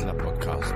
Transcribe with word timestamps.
Adler 0.00 0.14
Podcast. 0.14 0.74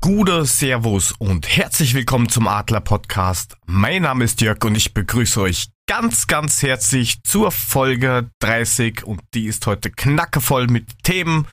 Gute 0.00 0.46
Servus 0.46 1.12
und 1.18 1.46
herzlich 1.46 1.92
willkommen 1.92 2.30
zum 2.30 2.48
Adler 2.48 2.80
Podcast. 2.80 3.58
Mein 3.66 4.02
Name 4.02 4.24
ist 4.24 4.40
Jörg 4.40 4.64
und 4.64 4.76
ich 4.76 4.94
begrüße 4.94 5.38
euch 5.42 5.68
ganz, 5.86 6.26
ganz 6.26 6.62
herzlich 6.62 7.22
zur 7.22 7.50
Folge 7.50 8.30
30 8.38 9.04
und 9.04 9.20
die 9.34 9.44
ist 9.44 9.66
heute 9.66 9.90
knackevoll 9.90 10.68
mit 10.68 11.02
Themen 11.02 11.46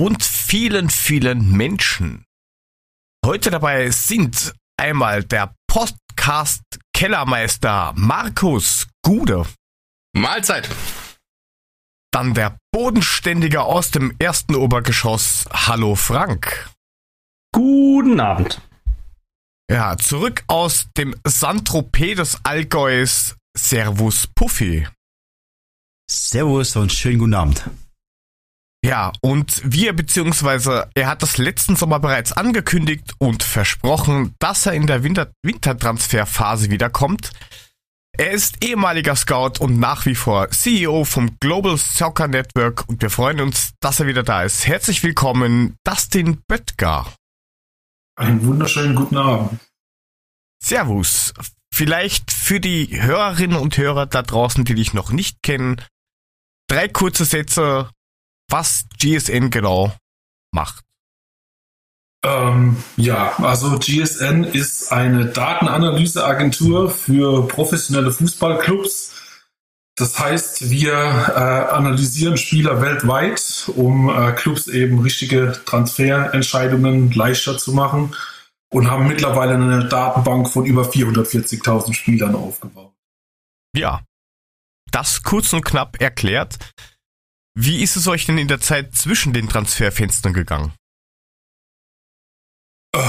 und 0.00 0.22
vielen, 0.22 0.90
vielen 0.90 1.52
Menschen. 1.52 2.24
Heute 3.24 3.50
dabei 3.50 3.90
sind 3.90 4.54
einmal 4.76 5.24
der 5.24 5.54
Podcast 5.66 6.62
Kellermeister 6.92 7.92
Markus 7.96 8.86
Gude. 9.02 9.46
Mahlzeit. 10.14 10.68
Dann 12.12 12.34
der 12.34 12.58
Bodenständiger 12.72 13.64
aus 13.64 13.90
dem 13.90 14.14
ersten 14.18 14.54
Obergeschoss. 14.54 15.44
Hallo 15.52 15.94
Frank. 15.94 16.70
Guten 17.52 18.20
Abend. 18.20 18.60
Ja, 19.70 19.96
zurück 19.98 20.44
aus 20.46 20.88
dem 20.96 21.14
Saint-Tropez 21.26 22.16
des 22.16 22.44
Allgäus. 22.44 23.36
Servus 23.56 24.28
Puffy. 24.28 24.86
Servus 26.10 26.76
und 26.76 26.92
schönen 26.92 27.18
guten 27.18 27.34
Abend. 27.34 27.68
Ja, 28.86 29.10
und 29.20 29.60
wir, 29.64 29.94
beziehungsweise 29.94 30.88
er 30.94 31.08
hat 31.08 31.20
das 31.20 31.38
letzten 31.38 31.74
Sommer 31.74 31.98
bereits 31.98 32.30
angekündigt 32.30 33.14
und 33.18 33.42
versprochen, 33.42 34.36
dass 34.38 34.64
er 34.64 34.74
in 34.74 34.86
der 34.86 35.02
Winter 35.02 35.32
Wintertransferphase 35.42 36.70
wiederkommt. 36.70 37.32
Er 38.16 38.30
ist 38.30 38.64
ehemaliger 38.64 39.16
Scout 39.16 39.54
und 39.58 39.80
nach 39.80 40.06
wie 40.06 40.14
vor 40.14 40.50
CEO 40.50 41.02
vom 41.02 41.36
Global 41.40 41.76
Soccer 41.76 42.28
Network 42.28 42.88
und 42.88 43.02
wir 43.02 43.10
freuen 43.10 43.40
uns, 43.40 43.72
dass 43.80 43.98
er 43.98 44.06
wieder 44.06 44.22
da 44.22 44.44
ist. 44.44 44.68
Herzlich 44.68 45.02
willkommen, 45.02 45.74
Dustin 45.82 46.42
Böttger. 46.46 47.12
Einen 48.16 48.46
wunderschönen 48.46 48.94
guten 48.94 49.16
Abend. 49.16 49.58
Servus. 50.62 51.34
Vielleicht 51.74 52.30
für 52.30 52.60
die 52.60 53.02
Hörerinnen 53.02 53.58
und 53.58 53.76
Hörer 53.76 54.06
da 54.06 54.22
draußen, 54.22 54.64
die 54.64 54.76
dich 54.76 54.94
noch 54.94 55.10
nicht 55.10 55.42
kennen, 55.42 55.82
drei 56.68 56.86
kurze 56.86 57.24
Sätze, 57.24 57.90
was 58.48 58.86
GSN 58.98 59.50
genau 59.50 59.92
macht. 60.52 60.84
Ähm, 62.24 62.76
ja, 62.96 63.36
also 63.38 63.78
GSN 63.78 64.44
ist 64.44 64.92
eine 64.92 65.26
Datenanalyseagentur 65.26 66.90
für 66.90 67.46
professionelle 67.46 68.10
Fußballclubs. 68.10 69.12
Das 69.96 70.18
heißt, 70.18 70.68
wir 70.68 70.92
äh, 70.92 71.72
analysieren 71.72 72.36
Spieler 72.36 72.82
weltweit, 72.82 73.70
um 73.76 74.10
äh, 74.10 74.32
Clubs 74.32 74.66
eben 74.66 75.00
richtige 75.00 75.58
Transferentscheidungen 75.64 77.12
leichter 77.12 77.56
zu 77.56 77.72
machen 77.72 78.14
und 78.70 78.90
haben 78.90 79.06
mittlerweile 79.06 79.54
eine 79.54 79.88
Datenbank 79.88 80.50
von 80.50 80.66
über 80.66 80.82
440.000 80.82 81.94
Spielern 81.94 82.34
aufgebaut. 82.34 82.92
Ja, 83.74 84.02
das 84.90 85.22
kurz 85.22 85.52
und 85.52 85.64
knapp 85.64 86.00
erklärt. 86.00 86.58
Wie 87.58 87.82
ist 87.82 87.96
es 87.96 88.06
euch 88.06 88.26
denn 88.26 88.36
in 88.36 88.48
der 88.48 88.60
Zeit 88.60 88.94
zwischen 88.94 89.32
den 89.32 89.48
Transferfenstern 89.48 90.34
gegangen? 90.34 90.74
Äh, 92.94 93.00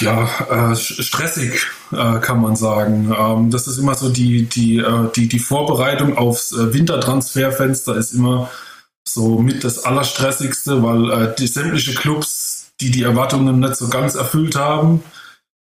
ja, 0.00 0.72
äh, 0.72 0.76
stressig 0.76 1.66
äh, 1.90 2.18
kann 2.20 2.42
man 2.42 2.54
sagen. 2.54 3.10
Ähm, 3.18 3.50
das 3.50 3.66
ist 3.66 3.78
immer 3.78 3.94
so 3.94 4.10
die 4.10 4.44
die 4.44 4.76
äh, 4.76 5.10
die 5.16 5.26
die 5.26 5.38
Vorbereitung 5.38 6.18
aufs 6.18 6.52
äh, 6.52 6.74
Wintertransferfenster 6.74 7.96
ist 7.96 8.12
immer 8.12 8.50
so 9.04 9.38
mit 9.38 9.64
das 9.64 9.84
allerstressigste, 9.84 10.82
weil 10.82 11.10
äh, 11.10 11.34
die 11.38 11.46
sämtliche 11.46 11.94
Clubs, 11.94 12.72
die 12.82 12.90
die 12.90 13.04
Erwartungen 13.04 13.58
nicht 13.58 13.76
so 13.76 13.88
ganz 13.88 14.16
erfüllt 14.16 14.54
haben, 14.54 15.02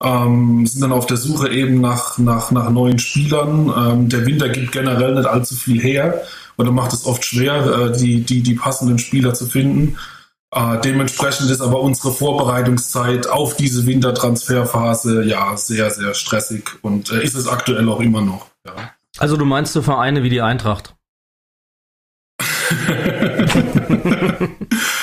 ähm, 0.03 0.67
sind 0.67 0.83
dann 0.83 0.93
auf 0.93 1.07
der 1.07 1.17
Suche 1.17 1.51
eben 1.51 1.81
nach 1.81 2.19
nach 2.19 2.51
nach 2.51 2.71
neuen 2.71 2.99
Spielern. 2.99 3.73
Ähm, 3.77 4.09
der 4.09 4.27
Winter 4.27 4.49
gibt 4.49 4.73
generell 4.73 5.15
nicht 5.15 5.27
allzu 5.27 5.55
viel 5.55 5.81
her 5.81 6.23
oder 6.57 6.73
macht 6.73 6.93
es 6.93 7.07
oft 7.07 7.25
schwer, 7.25 7.91
die 7.91 8.23
die 8.23 8.43
die 8.43 8.55
passenden 8.55 8.99
Spieler 8.99 9.35
zu 9.35 9.47
finden. 9.47 9.97
Äh, 10.53 10.81
dementsprechend 10.81 11.49
ist 11.51 11.61
aber 11.61 11.81
unsere 11.81 12.13
Vorbereitungszeit 12.13 13.29
auf 13.29 13.57
diese 13.57 13.87
Wintertransferphase 13.87 15.23
ja 15.23 15.57
sehr, 15.57 15.91
sehr 15.91 16.15
stressig 16.15 16.69
und 16.83 17.13
äh, 17.13 17.23
ist 17.23 17.37
es 17.37 17.47
aktuell 17.47 17.89
auch 17.89 18.01
immer 18.01 18.21
noch. 18.21 18.47
Ja. 18.67 18.73
Also 19.19 19.37
du 19.37 19.45
meinst 19.45 19.73
so 19.73 19.83
Vereine 19.83 20.25
wie 20.25 20.29
die 20.29 20.41
Eintracht? 20.41 20.97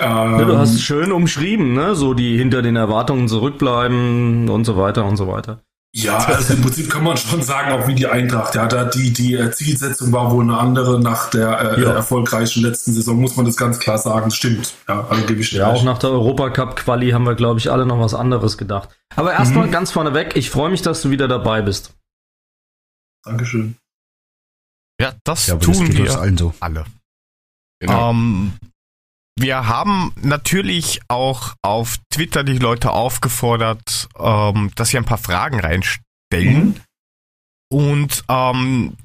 ja, 0.00 0.44
du 0.44 0.56
hast 0.56 0.74
es 0.74 0.82
schön 0.82 1.12
umschrieben, 1.12 1.74
ne? 1.74 1.94
So 1.94 2.14
die 2.14 2.36
hinter 2.36 2.62
den 2.62 2.76
Erwartungen 2.76 3.28
zurückbleiben 3.28 4.48
und 4.48 4.64
so 4.64 4.76
weiter 4.76 5.04
und 5.04 5.16
so 5.16 5.28
weiter. 5.28 5.60
Ja, 5.92 6.18
also 6.18 6.54
im 6.54 6.62
Prinzip 6.62 6.88
kann 6.88 7.02
man 7.02 7.16
schon 7.16 7.42
sagen, 7.42 7.72
auch 7.72 7.88
wie 7.88 7.96
die 7.96 8.06
Eintracht. 8.06 8.54
Ja, 8.54 8.68
da 8.68 8.84
die, 8.84 9.12
die 9.12 9.34
äh, 9.34 9.50
Zielsetzung 9.50 10.12
war 10.12 10.30
wohl 10.30 10.44
eine 10.44 10.56
andere 10.56 11.00
nach 11.00 11.30
der 11.30 11.78
äh, 11.78 11.82
ja. 11.82 11.92
erfolgreichen 11.92 12.62
letzten 12.62 12.92
Saison, 12.92 13.20
muss 13.20 13.34
man 13.34 13.44
das 13.44 13.56
ganz 13.56 13.80
klar 13.80 13.98
sagen. 13.98 14.30
Stimmt. 14.30 14.72
Ja, 14.88 15.04
also 15.08 15.26
gebe 15.26 15.40
ich 15.40 15.50
Ja, 15.50 15.72
auch 15.72 15.82
nach 15.82 15.98
der 15.98 16.10
Europacup-Quali 16.10 17.10
haben 17.10 17.26
wir, 17.26 17.34
glaube 17.34 17.58
ich, 17.58 17.72
alle 17.72 17.86
noch 17.86 17.98
was 17.98 18.14
anderes 18.14 18.56
gedacht. 18.56 18.90
Aber 19.16 19.32
erstmal 19.32 19.66
mhm. 19.66 19.72
ganz 19.72 19.90
vorneweg, 19.90 20.36
ich 20.36 20.50
freue 20.50 20.70
mich, 20.70 20.82
dass 20.82 21.02
du 21.02 21.10
wieder 21.10 21.26
dabei 21.26 21.60
bist. 21.60 21.92
Dankeschön. 23.24 23.76
Ja, 25.00 25.14
das 25.24 25.48
ja, 25.48 25.56
tun 25.56 25.88
das 25.88 25.96
wir 25.96 26.20
allen 26.20 26.38
so. 26.38 26.54
alle. 26.60 26.84
Genau. 27.80 28.10
Ähm, 28.10 28.52
wir 29.40 29.66
haben 29.66 30.12
natürlich 30.20 31.00
auch 31.08 31.54
auf 31.62 31.96
Twitter 32.12 32.44
die 32.44 32.58
Leute 32.58 32.90
aufgefordert, 32.90 34.08
ähm, 34.18 34.70
dass 34.74 34.90
sie 34.90 34.98
ein 34.98 35.04
paar 35.04 35.18
Fragen 35.18 35.60
reinstellen. 35.60 36.00
Mhm. 36.68 36.80
Und 37.72 38.24
ähm, 38.28 38.96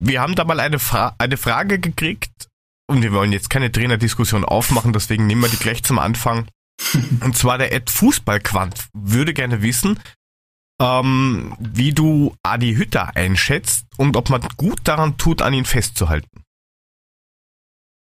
wir 0.00 0.20
haben 0.20 0.34
da 0.34 0.44
mal 0.44 0.60
eine, 0.60 0.78
Fra 0.78 1.14
eine 1.18 1.36
Frage 1.36 1.78
gekriegt 1.78 2.48
und 2.88 3.02
wir 3.02 3.12
wollen 3.12 3.32
jetzt 3.32 3.50
keine 3.50 3.70
Trainerdiskussion 3.70 4.44
aufmachen, 4.44 4.92
deswegen 4.92 5.26
nehmen 5.26 5.42
wir 5.42 5.50
die 5.50 5.56
gleich 5.56 5.82
zum 5.82 5.98
Anfang. 5.98 6.46
und 7.20 7.36
zwar 7.36 7.58
der 7.58 7.72
Ed 7.72 7.90
Fußballquant 7.90 8.88
würde 8.94 9.34
gerne 9.34 9.62
wissen, 9.62 9.98
ähm, 10.80 11.56
wie 11.58 11.92
du 11.92 12.34
Adi 12.42 12.74
Hütter 12.74 13.16
einschätzt 13.16 13.84
und 13.96 14.16
ob 14.16 14.30
man 14.30 14.42
gut 14.56 14.80
daran 14.84 15.18
tut, 15.18 15.42
an 15.42 15.52
ihn 15.52 15.64
festzuhalten. 15.64 16.44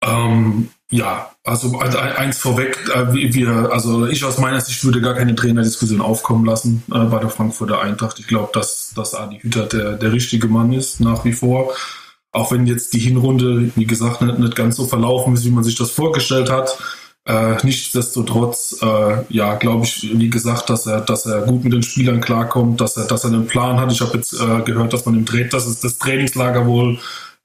Ähm, 0.02 0.68
ja, 0.90 1.30
also 1.44 1.78
eins 1.78 2.38
vorweg, 2.38 2.78
äh, 2.94 3.12
wir, 3.12 3.70
also 3.72 4.06
ich 4.06 4.24
aus 4.24 4.38
meiner 4.38 4.60
Sicht 4.60 4.84
würde 4.84 5.00
gar 5.00 5.14
keine 5.14 5.34
Trainerdiskussion 5.34 6.00
aufkommen 6.00 6.44
lassen 6.44 6.82
äh, 6.92 7.04
bei 7.04 7.18
der 7.18 7.30
Frankfurter 7.30 7.80
Eintracht. 7.80 8.18
Ich 8.18 8.26
glaube, 8.26 8.50
dass, 8.52 8.92
dass 8.94 9.14
Adi 9.14 9.38
Hütter 9.38 9.66
der, 9.66 9.92
der 9.94 10.12
richtige 10.12 10.48
Mann 10.48 10.72
ist, 10.72 11.00
nach 11.00 11.24
wie 11.24 11.32
vor. 11.32 11.72
Auch 12.32 12.52
wenn 12.52 12.66
jetzt 12.66 12.92
die 12.92 12.98
Hinrunde, 12.98 13.70
wie 13.74 13.86
gesagt, 13.86 14.22
nicht, 14.22 14.38
nicht 14.38 14.56
ganz 14.56 14.76
so 14.76 14.86
verlaufen 14.86 15.34
ist, 15.34 15.44
wie 15.44 15.50
man 15.50 15.64
sich 15.64 15.76
das 15.76 15.90
vorgestellt 15.90 16.50
hat. 16.50 16.78
Äh, 17.24 17.56
nichtsdestotrotz, 17.62 18.78
äh, 18.82 19.24
ja, 19.28 19.54
glaube 19.54 19.84
ich, 19.84 20.10
wie 20.12 20.28
gesagt, 20.28 20.69
dass 20.69 20.86
er, 20.86 21.00
dass 21.00 21.24
er 21.24 21.42
gut 21.42 21.62
mit 21.62 21.72
den 21.72 21.82
Spielern 21.82 22.20
klarkommt, 22.20 22.80
dass 22.80 22.96
er, 22.96 23.06
dass 23.06 23.24
er 23.24 23.30
einen 23.30 23.46
Plan 23.46 23.80
hat. 23.80 23.92
Ich 23.92 24.00
habe 24.00 24.16
jetzt 24.16 24.34
äh, 24.34 24.60
gehört, 24.62 24.92
dass 24.92 25.06
man 25.06 25.14
im 25.14 25.24
Tra 25.24 25.38
dass 25.50 25.66
es 25.66 25.81
das 25.81 25.99
Trainingslager 25.99 26.66
wohl 26.66 26.99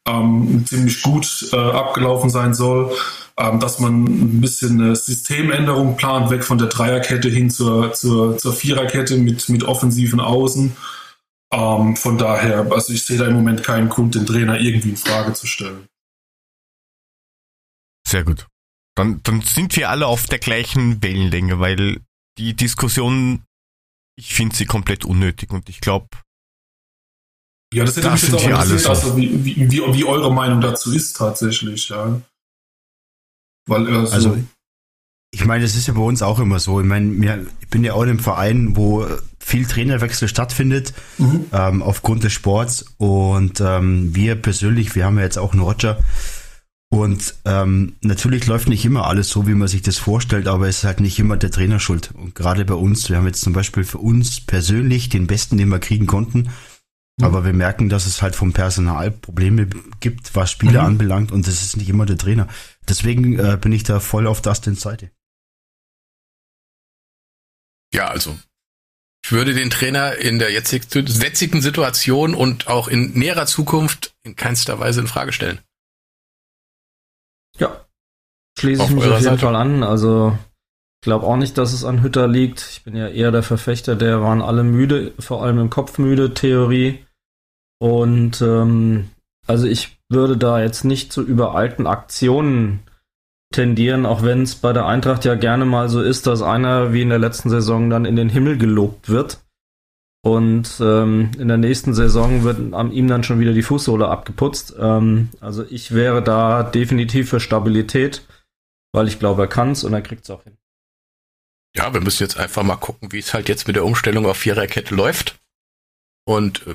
ähm, 0.07 0.65
ziemlich 0.65 1.01
gut 1.01 1.49
äh, 1.51 1.57
abgelaufen 1.57 2.29
sein 2.29 2.53
soll, 2.53 2.95
ähm, 3.37 3.59
dass 3.59 3.79
man 3.79 4.05
ein 4.05 4.41
bisschen 4.41 4.81
eine 4.81 4.95
Systemänderung 4.95 5.97
plant, 5.97 6.31
weg 6.31 6.43
von 6.43 6.57
der 6.57 6.67
Dreierkette 6.67 7.29
hin 7.29 7.49
zur, 7.49 7.93
zur, 7.93 8.37
zur 8.37 8.53
Viererkette 8.53 9.17
mit, 9.17 9.47
mit 9.49 9.63
offensiven 9.63 10.19
Außen. 10.19 10.75
Ähm, 11.53 11.95
von 11.95 12.17
daher, 12.17 12.71
also 12.71 12.93
ich 12.93 13.05
sehe 13.05 13.17
da 13.17 13.27
im 13.27 13.35
Moment 13.35 13.63
keinen 13.63 13.89
Grund, 13.89 14.15
den 14.15 14.25
Trainer 14.25 14.59
irgendwie 14.59 14.89
in 14.89 14.97
Frage 14.97 15.33
zu 15.33 15.47
stellen. 15.47 15.87
Sehr 18.07 18.23
gut. 18.23 18.47
Dann, 18.95 19.21
dann 19.23 19.41
sind 19.41 19.75
wir 19.75 19.89
alle 19.89 20.07
auf 20.07 20.25
der 20.25 20.39
gleichen 20.39 21.03
Wellenlänge, 21.03 21.59
weil 21.59 22.01
die 22.37 22.55
Diskussion, 22.55 23.43
ich 24.17 24.33
finde 24.33 24.55
sie 24.55 24.65
komplett 24.65 25.05
unnötig 25.05 25.51
und 25.51 25.69
ich 25.69 25.81
glaube, 25.81 26.07
ja, 27.73 27.83
das 27.83 27.97
hätte 27.97 28.09
das 28.09 28.21
mich 28.21 28.31
jetzt 28.31 28.43
auch 28.43 28.49
interessiert, 28.49 28.87
also 28.87 29.17
wie, 29.17 29.45
wie, 29.45 29.71
wie, 29.71 29.81
wie, 29.93 30.05
eure 30.05 30.33
Meinung 30.33 30.61
dazu 30.61 30.93
ist 30.93 31.17
tatsächlich, 31.17 31.89
ja. 31.89 32.21
Weil, 33.67 33.87
also, 33.87 34.13
also 34.13 34.37
ich 35.31 35.45
meine, 35.45 35.63
das 35.63 35.75
ist 35.75 35.87
ja 35.87 35.93
bei 35.93 36.01
uns 36.01 36.21
auch 36.21 36.39
immer 36.39 36.59
so. 36.59 36.79
Ich 36.79 36.85
meine, 36.85 37.45
ich 37.59 37.67
bin 37.67 37.83
ja 37.83 37.93
auch 37.93 38.03
in 38.03 38.09
einem 38.09 38.19
Verein, 38.19 38.77
wo 38.77 39.05
viel 39.39 39.65
Trainerwechsel 39.65 40.27
stattfindet, 40.27 40.93
mhm. 41.17 41.45
ähm, 41.51 41.81
aufgrund 41.83 42.23
des 42.23 42.33
Sports. 42.33 42.85
Und 42.97 43.61
ähm, 43.61 44.15
wir 44.15 44.35
persönlich, 44.35 44.95
wir 44.95 45.05
haben 45.05 45.17
ja 45.17 45.25
jetzt 45.25 45.37
auch 45.37 45.51
einen 45.51 45.61
Roger. 45.61 45.99
Und 46.89 47.35
ähm, 47.43 47.95
natürlich 48.01 48.47
läuft 48.47 48.69
nicht 48.69 48.85
immer 48.85 49.07
alles 49.07 49.29
so, 49.29 49.45
wie 49.45 49.55
man 49.55 49.67
sich 49.67 49.81
das 49.81 49.97
vorstellt, 49.97 50.47
aber 50.47 50.69
es 50.69 50.79
ist 50.79 50.83
halt 50.85 51.01
nicht 51.01 51.19
immer 51.19 51.35
der 51.35 51.51
Trainer 51.51 51.81
schuld. 51.81 52.11
Und 52.15 52.33
gerade 52.33 52.63
bei 52.63 52.75
uns, 52.75 53.09
wir 53.09 53.17
haben 53.17 53.27
jetzt 53.27 53.41
zum 53.41 53.51
Beispiel 53.51 53.83
für 53.83 53.97
uns 53.97 54.39
persönlich 54.39 55.09
den 55.09 55.27
Besten, 55.27 55.57
den 55.57 55.67
wir 55.67 55.79
kriegen 55.79 56.07
konnten, 56.07 56.49
mhm. 57.17 57.25
aber 57.25 57.45
wir 57.45 57.53
merken, 57.53 57.89
dass 57.89 58.05
es 58.05 58.21
halt 58.21 58.35
vom 58.35 58.53
Personal 58.53 59.11
Probleme 59.11 59.67
gibt, 59.99 60.35
was 60.35 60.51
Spiele 60.51 60.79
mhm. 60.79 60.85
anbelangt 60.85 61.31
und 61.31 61.47
das 61.47 61.63
ist 61.63 61.77
nicht 61.77 61.89
immer 61.89 62.05
der 62.05 62.17
Trainer. 62.17 62.47
Deswegen 62.87 63.37
äh, 63.39 63.57
bin 63.59 63.71
ich 63.71 63.83
da 63.83 63.99
voll 63.99 64.27
auf 64.27 64.41
Dustins 64.41 64.81
Seite. 64.81 65.11
Ja, 67.93 68.07
also 68.07 68.37
ich 69.27 69.31
würde 69.33 69.53
den 69.53 69.69
Trainer 69.69 70.15
in 70.15 70.39
der 70.39 70.51
jetzigen 70.51 71.61
Situation 71.61 72.33
und 72.33 72.67
auch 72.67 72.87
in 72.87 73.11
näherer 73.11 73.45
Zukunft 73.45 74.15
in 74.23 74.37
keinster 74.37 74.79
Weise 74.79 75.01
in 75.01 75.07
Frage 75.07 75.33
stellen. 75.33 75.59
Ja, 77.57 77.85
schließe 78.57 78.83
ich 78.83 78.89
mich 78.91 79.03
auf 79.03 79.11
jeden 79.11 79.23
Seite. 79.23 79.39
Fall 79.39 79.55
an. 79.55 79.83
Also 79.83 80.37
ich 81.01 81.05
glaube 81.05 81.25
auch 81.25 81.35
nicht, 81.35 81.57
dass 81.57 81.73
es 81.73 81.83
an 81.83 82.03
Hütter 82.03 82.27
liegt. 82.27 82.67
Ich 82.71 82.83
bin 82.83 82.95
ja 82.95 83.09
eher 83.09 83.31
der 83.31 83.43
Verfechter, 83.43 83.95
der 83.97 84.21
waren 84.21 84.41
alle 84.41 84.63
müde, 84.63 85.13
vor 85.19 85.43
allem 85.43 85.59
im 85.59 85.69
Kopf 85.69 85.97
müde 85.97 86.33
Theorie. 86.33 87.05
Und 87.79 88.41
ähm, 88.41 89.09
also 89.45 89.67
ich 89.67 89.97
würde 90.09 90.37
da 90.37 90.61
jetzt 90.61 90.83
nicht 90.83 91.11
zu 91.11 91.23
übereilten 91.23 91.87
Aktionen 91.87 92.79
tendieren, 93.53 94.05
auch 94.05 94.23
wenn 94.23 94.41
es 94.41 94.55
bei 94.55 94.73
der 94.73 94.85
Eintracht 94.85 95.25
ja 95.25 95.35
gerne 95.35 95.65
mal 95.65 95.89
so 95.89 96.01
ist, 96.01 96.27
dass 96.27 96.41
einer 96.41 96.93
wie 96.93 97.01
in 97.01 97.09
der 97.09 97.19
letzten 97.19 97.49
Saison 97.49 97.89
dann 97.89 98.05
in 98.05 98.15
den 98.15 98.29
Himmel 98.29 98.57
gelobt 98.57 99.09
wird. 99.09 99.39
Und 100.21 100.79
ähm, 100.81 101.31
in 101.37 101.47
der 101.47 101.57
nächsten 101.57 101.93
Saison 101.93 102.43
wird 102.43 102.73
an 102.73 102.91
ihm 102.91 103.07
dann 103.07 103.23
schon 103.23 103.39
wieder 103.39 103.53
die 103.53 103.61
Fußsohle 103.61 104.09
abgeputzt. 104.09 104.75
Ähm, 104.77 105.29
also 105.39 105.65
ich 105.69 105.93
wäre 105.93 106.21
da 106.21 106.63
definitiv 106.63 107.29
für 107.29 107.39
Stabilität, 107.39 108.27
weil 108.91 109.07
ich 109.07 109.19
glaube, 109.19 109.43
er 109.43 109.47
kann 109.47 109.71
es 109.71 109.85
und 109.85 109.93
er 109.93 110.01
kriegt 110.01 110.23
es 110.23 110.29
auch 110.29 110.43
hin. 110.43 110.57
Ja, 111.75 111.93
wir 111.93 112.01
müssen 112.01 112.23
jetzt 112.23 112.37
einfach 112.37 112.63
mal 112.63 112.75
gucken, 112.75 113.11
wie 113.11 113.19
es 113.19 113.33
halt 113.33 113.47
jetzt 113.47 113.67
mit 113.67 113.75
der 113.75 113.85
Umstellung 113.85 114.25
auf 114.25 114.37
Viererkette 114.37 114.93
läuft. 114.95 115.39
Und 116.25 116.65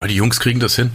äh, 0.00 0.08
die 0.08 0.16
Jungs 0.16 0.40
kriegen 0.40 0.60
das 0.60 0.76
hin. 0.76 0.90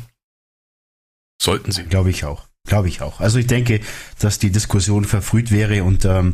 Sollten 1.42 1.72
sie. 1.72 1.84
Glaube 1.84 2.10
ich 2.10 2.26
auch. 2.26 2.48
Glaube 2.68 2.88
ich 2.88 3.02
auch. 3.02 3.20
Also 3.20 3.38
ich 3.40 3.48
denke, 3.48 3.82
dass 4.20 4.40
die 4.40 4.52
Diskussion 4.52 5.06
verfrüht 5.06 5.52
wäre 5.52 5.84
und 5.84 6.06
ähm, 6.06 6.34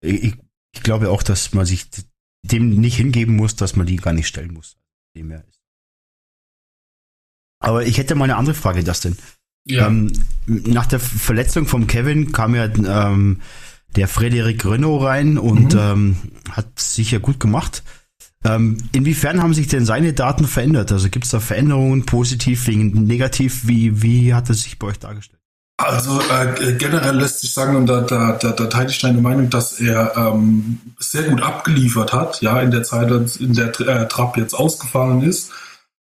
ich, 0.00 0.34
ich 0.74 0.82
glaube 0.82 1.10
auch, 1.10 1.22
dass 1.22 1.52
man 1.52 1.66
sich 1.66 1.86
dem 2.42 2.80
nicht 2.80 2.96
hingeben 2.96 3.36
muss, 3.36 3.56
dass 3.56 3.76
man 3.76 3.86
die 3.86 3.96
gar 3.96 4.12
nicht 4.12 4.28
stellen 4.28 4.54
muss. 4.54 4.76
Aber 7.60 7.84
ich 7.84 7.98
hätte 7.98 8.14
mal 8.14 8.24
eine 8.24 8.36
andere 8.36 8.54
Frage, 8.54 8.84
Dustin. 8.84 9.16
Ja. 9.66 9.88
Ähm, 9.88 10.12
nach 10.46 10.86
der 10.86 11.00
Verletzung 11.00 11.66
vom 11.66 11.86
Kevin 11.86 12.32
kam 12.32 12.54
ja 12.54 12.64
ähm, 12.64 13.42
der 13.96 14.08
Frederik 14.08 14.64
Renault 14.64 15.02
rein 15.02 15.38
und 15.38 15.74
mhm. 15.74 15.80
ähm, 15.80 16.16
hat 16.50 16.78
sicher 16.78 17.20
gut 17.20 17.40
gemacht. 17.40 17.82
Ähm, 18.44 18.78
inwiefern 18.92 19.42
haben 19.42 19.54
sich 19.54 19.66
denn 19.66 19.84
seine 19.84 20.12
Daten 20.12 20.46
verändert? 20.46 20.92
Also 20.92 21.08
gibt 21.08 21.24
es 21.24 21.32
da 21.32 21.40
Veränderungen, 21.40 22.06
positiv, 22.06 22.68
negativ? 22.68 23.66
Wie, 23.66 24.02
wie 24.02 24.34
hat 24.34 24.48
es 24.48 24.62
sich 24.62 24.78
bei 24.78 24.88
euch 24.88 24.98
dargestellt? 24.98 25.38
Also 25.80 26.20
äh, 26.20 26.72
generell 26.72 27.16
lässt 27.16 27.40
sich 27.40 27.52
sagen, 27.52 27.76
und 27.76 27.86
da, 27.86 28.00
da, 28.00 28.32
da, 28.32 28.50
da 28.50 28.66
teile 28.66 28.90
ich 28.90 28.98
deine 28.98 29.20
Meinung, 29.20 29.48
dass 29.48 29.78
er 29.78 30.16
ähm, 30.16 30.80
sehr 30.98 31.22
gut 31.22 31.40
abgeliefert 31.40 32.12
hat, 32.12 32.42
ja, 32.42 32.60
in 32.60 32.72
der 32.72 32.82
Zeit, 32.82 33.10
in 33.38 33.54
der 33.54 33.80
äh, 33.80 34.08
Trapp 34.08 34.36
jetzt 34.36 34.54
ausgefallen 34.54 35.22
ist. 35.22 35.52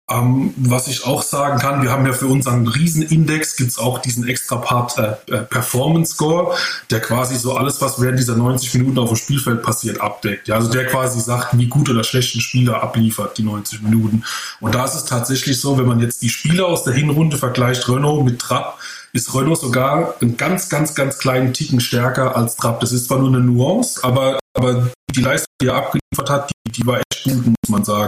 Ähm, 0.07 0.53
was 0.57 0.87
ich 0.87 1.03
auch 1.05 1.23
sagen 1.23 1.57
kann, 1.57 1.81
wir 1.81 1.89
haben 1.89 2.05
ja 2.05 2.13
für 2.13 2.27
unseren 2.27 2.67
Riesenindex 2.67 3.55
gibt's 3.55 3.79
auch 3.79 3.97
diesen 3.97 4.27
extra 4.27 4.57
Part 4.57 4.99
äh, 4.99 5.33
äh 5.33 5.41
Performance 5.41 6.13
Score, 6.13 6.55
der 6.91 6.99
quasi 6.99 7.37
so 7.37 7.55
alles, 7.57 7.81
was 7.81 7.99
während 7.99 8.19
dieser 8.19 8.35
90 8.35 8.75
Minuten 8.75 8.99
auf 8.99 9.09
dem 9.09 9.15
Spielfeld 9.15 9.63
passiert, 9.63 10.01
abdeckt. 10.01 10.47
Ja, 10.47 10.55
also 10.55 10.69
der 10.69 10.85
quasi 10.85 11.19
sagt, 11.19 11.57
wie 11.57 11.65
gut 11.65 11.89
oder 11.89 12.03
schlecht 12.03 12.35
ein 12.35 12.41
Spieler 12.41 12.83
abliefert, 12.83 13.39
die 13.39 13.43
90 13.43 13.81
Minuten. 13.81 14.23
Und 14.59 14.75
da 14.75 14.85
ist 14.85 14.93
es 14.93 15.05
tatsächlich 15.05 15.59
so, 15.59 15.79
wenn 15.79 15.87
man 15.87 15.99
jetzt 15.99 16.21
die 16.21 16.29
Spieler 16.29 16.67
aus 16.67 16.83
der 16.83 16.93
Hinrunde 16.93 17.37
vergleicht, 17.37 17.89
Renault 17.89 18.25
mit 18.25 18.37
Trapp, 18.37 18.77
ist 19.11 19.33
Renault 19.33 19.59
sogar 19.59 20.21
einen 20.21 20.37
ganz, 20.37 20.69
ganz, 20.69 20.93
ganz 20.93 21.17
kleinen 21.17 21.53
Ticken 21.53 21.79
stärker 21.79 22.35
als 22.35 22.57
Trapp. 22.57 22.79
Das 22.81 22.91
ist 22.91 23.07
zwar 23.07 23.17
nur 23.17 23.29
eine 23.29 23.39
Nuance, 23.39 24.03
aber, 24.03 24.39
aber 24.53 24.91
die 25.09 25.21
Leistung, 25.21 25.47
die 25.61 25.67
er 25.67 25.77
abgeliefert 25.77 26.29
hat, 26.29 26.51
die, 26.51 26.71
die 26.73 26.85
war 26.85 26.99
echt 26.99 27.23
gut, 27.23 27.47
muss 27.47 27.69
man 27.69 27.83
sagen. 27.83 28.07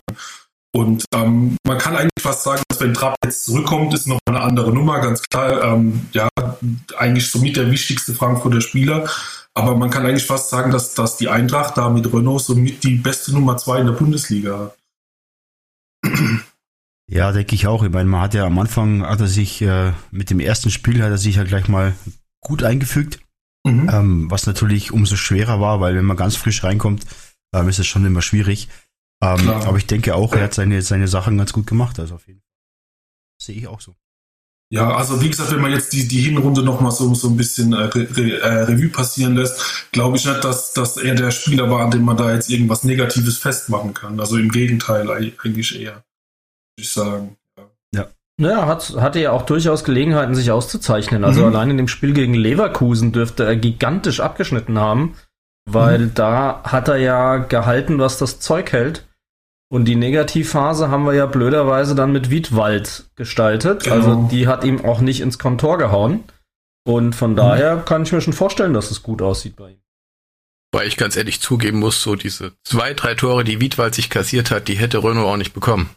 Und 0.77 1.05
ähm, 1.15 1.57
man 1.65 1.79
kann 1.79 1.95
eigentlich 1.95 2.21
fast 2.21 2.43
sagen, 2.43 2.61
dass 2.67 2.79
wenn 2.79 2.93
Trapp 2.93 3.15
jetzt 3.25 3.45
zurückkommt, 3.45 3.95
ist 3.95 4.05
noch 4.05 4.19
eine 4.27 4.41
andere 4.41 4.71
Nummer, 4.71 4.99
ganz 4.99 5.23
klar. 5.23 5.63
Ähm, 5.63 6.05
ja, 6.11 6.29
eigentlich 6.99 7.31
somit 7.31 7.57
der 7.57 7.71
wichtigste 7.71 8.13
Frankfurter 8.13 8.61
Spieler. 8.61 9.09
Aber 9.55 9.75
man 9.75 9.89
kann 9.89 10.05
eigentlich 10.05 10.27
fast 10.27 10.51
sagen, 10.51 10.69
dass, 10.69 10.93
dass 10.93 11.17
die 11.17 11.29
Eintracht 11.29 11.77
da 11.77 11.89
mit 11.89 12.13
Renault 12.13 12.43
somit 12.43 12.83
die 12.83 12.93
beste 12.93 13.33
Nummer 13.33 13.57
zwei 13.57 13.79
in 13.79 13.87
der 13.87 13.93
Bundesliga 13.93 14.71
hat. 16.05 16.37
Ja, 17.09 17.31
denke 17.31 17.55
ich 17.55 17.65
auch. 17.65 17.83
Ich 17.83 17.91
meine, 17.91 18.07
man 18.07 18.21
hat 18.21 18.35
ja 18.35 18.45
am 18.45 18.59
Anfang, 18.59 19.03
hat 19.03 19.19
er 19.19 19.27
sich 19.27 19.63
äh, 19.63 19.93
mit 20.11 20.29
dem 20.29 20.39
ersten 20.39 20.69
Spiel 20.69 21.01
hat 21.01 21.09
er 21.09 21.17
sich 21.17 21.37
ja 21.37 21.43
gleich 21.43 21.67
mal 21.67 21.95
gut 22.41 22.61
eingefügt. 22.61 23.19
Mhm. 23.65 23.89
Ähm, 23.91 24.29
was 24.29 24.45
natürlich 24.45 24.91
umso 24.91 25.15
schwerer 25.15 25.59
war, 25.59 25.81
weil 25.81 25.95
wenn 25.95 26.05
man 26.05 26.17
ganz 26.17 26.35
frisch 26.35 26.63
reinkommt, 26.63 27.07
ähm, 27.55 27.67
ist 27.67 27.79
es 27.79 27.87
schon 27.87 28.05
immer 28.05 28.21
schwierig. 28.21 28.67
Ähm, 29.21 29.49
aber 29.49 29.77
ich 29.77 29.87
denke 29.87 30.15
auch, 30.15 30.33
er 30.33 30.43
hat 30.43 30.53
seine, 30.53 30.81
seine 30.81 31.07
Sachen 31.07 31.37
ganz 31.37 31.53
gut 31.53 31.67
gemacht. 31.67 31.99
Also 31.99 32.15
auf 32.15 32.27
jeden 32.27 32.39
Fall. 32.39 32.47
Sehe 33.41 33.55
ich 33.55 33.67
auch 33.67 33.81
so. 33.81 33.95
Ja, 34.69 34.95
also 34.95 35.21
wie 35.21 35.29
gesagt, 35.29 35.51
wenn 35.51 35.61
man 35.61 35.71
jetzt 35.71 35.93
die, 35.93 36.07
die 36.07 36.19
Hinrunde 36.19 36.61
nochmal 36.61 36.91
so, 36.91 37.13
so 37.13 37.29
ein 37.29 37.37
bisschen 37.37 37.71
äh, 37.71 37.83
Re 37.83 38.41
äh, 38.41 38.63
Revue 38.63 38.89
passieren 38.89 39.35
lässt, 39.35 39.91
glaube 39.93 40.17
ich 40.17 40.25
nicht, 40.25 40.43
dass, 40.43 40.73
dass 40.73 40.97
er 40.97 41.15
der 41.15 41.31
Spieler 41.31 41.71
war, 41.71 41.85
an 41.85 41.91
dem 41.91 42.03
man 42.03 42.17
da 42.17 42.33
jetzt 42.33 42.49
irgendwas 42.49 42.83
Negatives 42.83 43.37
festmachen 43.37 43.93
kann. 43.93 44.19
Also 44.19 44.37
im 44.37 44.51
Gegenteil 44.51 45.09
eigentlich 45.09 45.79
eher 45.79 46.03
ich 46.77 46.91
sagen. 46.91 47.37
Ja. 47.93 48.07
Ja, 48.39 48.67
hat, 48.67 48.93
hatte 48.97 49.19
ja 49.19 49.31
auch 49.31 49.43
durchaus 49.43 49.83
Gelegenheiten, 49.83 50.35
sich 50.35 50.51
auszuzeichnen. 50.51 51.23
Also 51.23 51.41
mhm. 51.41 51.47
allein 51.47 51.71
in 51.71 51.77
dem 51.77 51.87
Spiel 51.87 52.13
gegen 52.13 52.33
Leverkusen 52.33 53.11
dürfte 53.11 53.45
er 53.45 53.55
gigantisch 53.55 54.19
abgeschnitten 54.19 54.77
haben, 54.77 55.15
weil 55.65 55.99
mhm. 55.99 56.13
da 56.13 56.61
hat 56.63 56.87
er 56.87 56.97
ja 56.97 57.37
gehalten, 57.37 57.99
was 57.99 58.17
das 58.17 58.39
Zeug 58.39 58.71
hält. 58.73 59.06
Und 59.69 59.85
die 59.85 59.95
Negativphase 59.95 60.89
haben 60.89 61.05
wir 61.05 61.13
ja 61.13 61.25
blöderweise 61.25 61.93
dann 61.93 62.13
mit 62.13 62.29
Wiedwald 62.29 63.09
gestaltet. 63.15 63.83
Genau. 63.83 63.95
Also 63.95 64.27
die 64.31 64.47
hat 64.47 64.63
ihm 64.63 64.83
auch 64.85 65.01
nicht 65.01 65.19
ins 65.19 65.39
Kontor 65.39 65.77
gehauen. 65.77 66.23
Und 66.85 67.13
von 67.15 67.31
mhm. 67.31 67.35
daher 67.35 67.77
kann 67.77 68.03
ich 68.03 68.13
mir 68.13 68.21
schon 68.21 68.33
vorstellen, 68.33 68.73
dass 68.73 68.91
es 68.91 69.03
gut 69.03 69.21
aussieht 69.21 69.57
bei 69.57 69.71
ihm. 69.71 69.81
Weil 70.71 70.87
ich 70.87 70.95
ganz 70.95 71.17
ehrlich 71.17 71.41
zugeben 71.41 71.79
muss, 71.79 72.01
so 72.01 72.15
diese 72.15 72.53
zwei, 72.63 72.93
drei 72.93 73.15
Tore, 73.15 73.43
die 73.43 73.59
Wiedwald 73.59 73.95
sich 73.95 74.09
kassiert 74.09 74.51
hat, 74.51 74.67
die 74.67 74.75
hätte 74.75 75.03
Renault 75.03 75.27
auch 75.27 75.37
nicht 75.37 75.53
bekommen. 75.53 75.89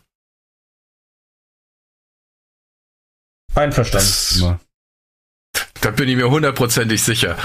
Einverstanden. 3.54 4.06
Das, 5.52 5.70
da 5.80 5.90
bin 5.90 6.08
ich 6.08 6.16
mir 6.16 6.30
hundertprozentig 6.30 7.02
sicher. 7.02 7.36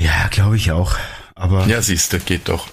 Ja, 0.00 0.28
glaube 0.28 0.56
ich 0.56 0.72
auch. 0.72 0.96
Aber. 1.34 1.66
Ja, 1.66 1.82
siehst 1.82 2.12
du, 2.12 2.20
geht 2.20 2.48
doch. 2.48 2.68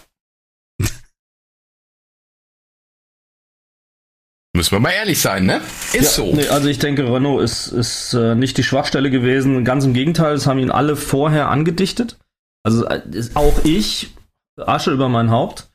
Müssen 4.55 4.71
wir 4.71 4.79
mal 4.79 4.91
ehrlich 4.91 5.19
sein, 5.19 5.45
ne? 5.45 5.61
Ist 5.93 6.17
ja, 6.17 6.25
so. 6.25 6.33
Nee, 6.33 6.47
also 6.47 6.67
ich 6.67 6.77
denke, 6.77 7.11
Renault 7.11 7.41
ist, 7.41 7.67
ist 7.67 8.13
äh, 8.13 8.35
nicht 8.35 8.57
die 8.57 8.63
Schwachstelle 8.63 9.09
gewesen. 9.09 9.65
Ganz 9.65 9.83
im 9.83 9.93
Gegenteil, 9.93 10.35
es 10.35 10.45
haben 10.45 10.59
ihn 10.59 10.69
alle 10.69 10.95
vorher 10.95 11.49
angedichtet. 11.49 12.17
Also 12.63 12.85
äh, 12.85 13.01
auch 13.33 13.63
ich, 13.63 14.13
Asche 14.57 14.91
über 14.91 15.09
mein 15.09 15.31
Haupt 15.31 15.69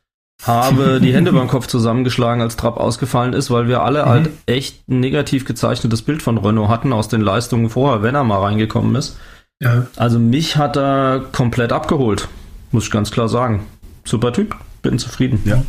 habe 0.44 1.00
die 1.02 1.12
Hände 1.12 1.32
beim 1.32 1.48
Kopf 1.48 1.66
zusammengeschlagen, 1.66 2.40
als 2.40 2.56
Trapp 2.56 2.76
ausgefallen 2.76 3.32
ist, 3.32 3.50
weil 3.50 3.66
wir 3.66 3.82
alle 3.82 4.04
mhm. 4.04 4.08
halt 4.08 4.30
echt 4.46 4.88
ein 4.88 5.00
negativ 5.00 5.44
gezeichnetes 5.44 6.02
Bild 6.02 6.22
von 6.22 6.38
Renault 6.38 6.68
hatten 6.68 6.92
aus 6.92 7.08
den 7.08 7.20
Leistungen 7.20 7.70
vorher, 7.70 8.02
wenn 8.02 8.14
er 8.14 8.22
mal 8.22 8.38
reingekommen 8.38 8.94
ist. 8.94 9.16
Ja. 9.60 9.88
Also 9.96 10.20
mich 10.20 10.56
hat 10.56 10.76
er 10.76 11.26
komplett 11.32 11.72
abgeholt, 11.72 12.28
muss 12.70 12.84
ich 12.84 12.90
ganz 12.92 13.10
klar 13.10 13.28
sagen. 13.28 13.66
Super 14.04 14.32
Typ, 14.32 14.54
bin 14.82 15.00
zufrieden. 15.00 15.42
Ja. 15.44 15.62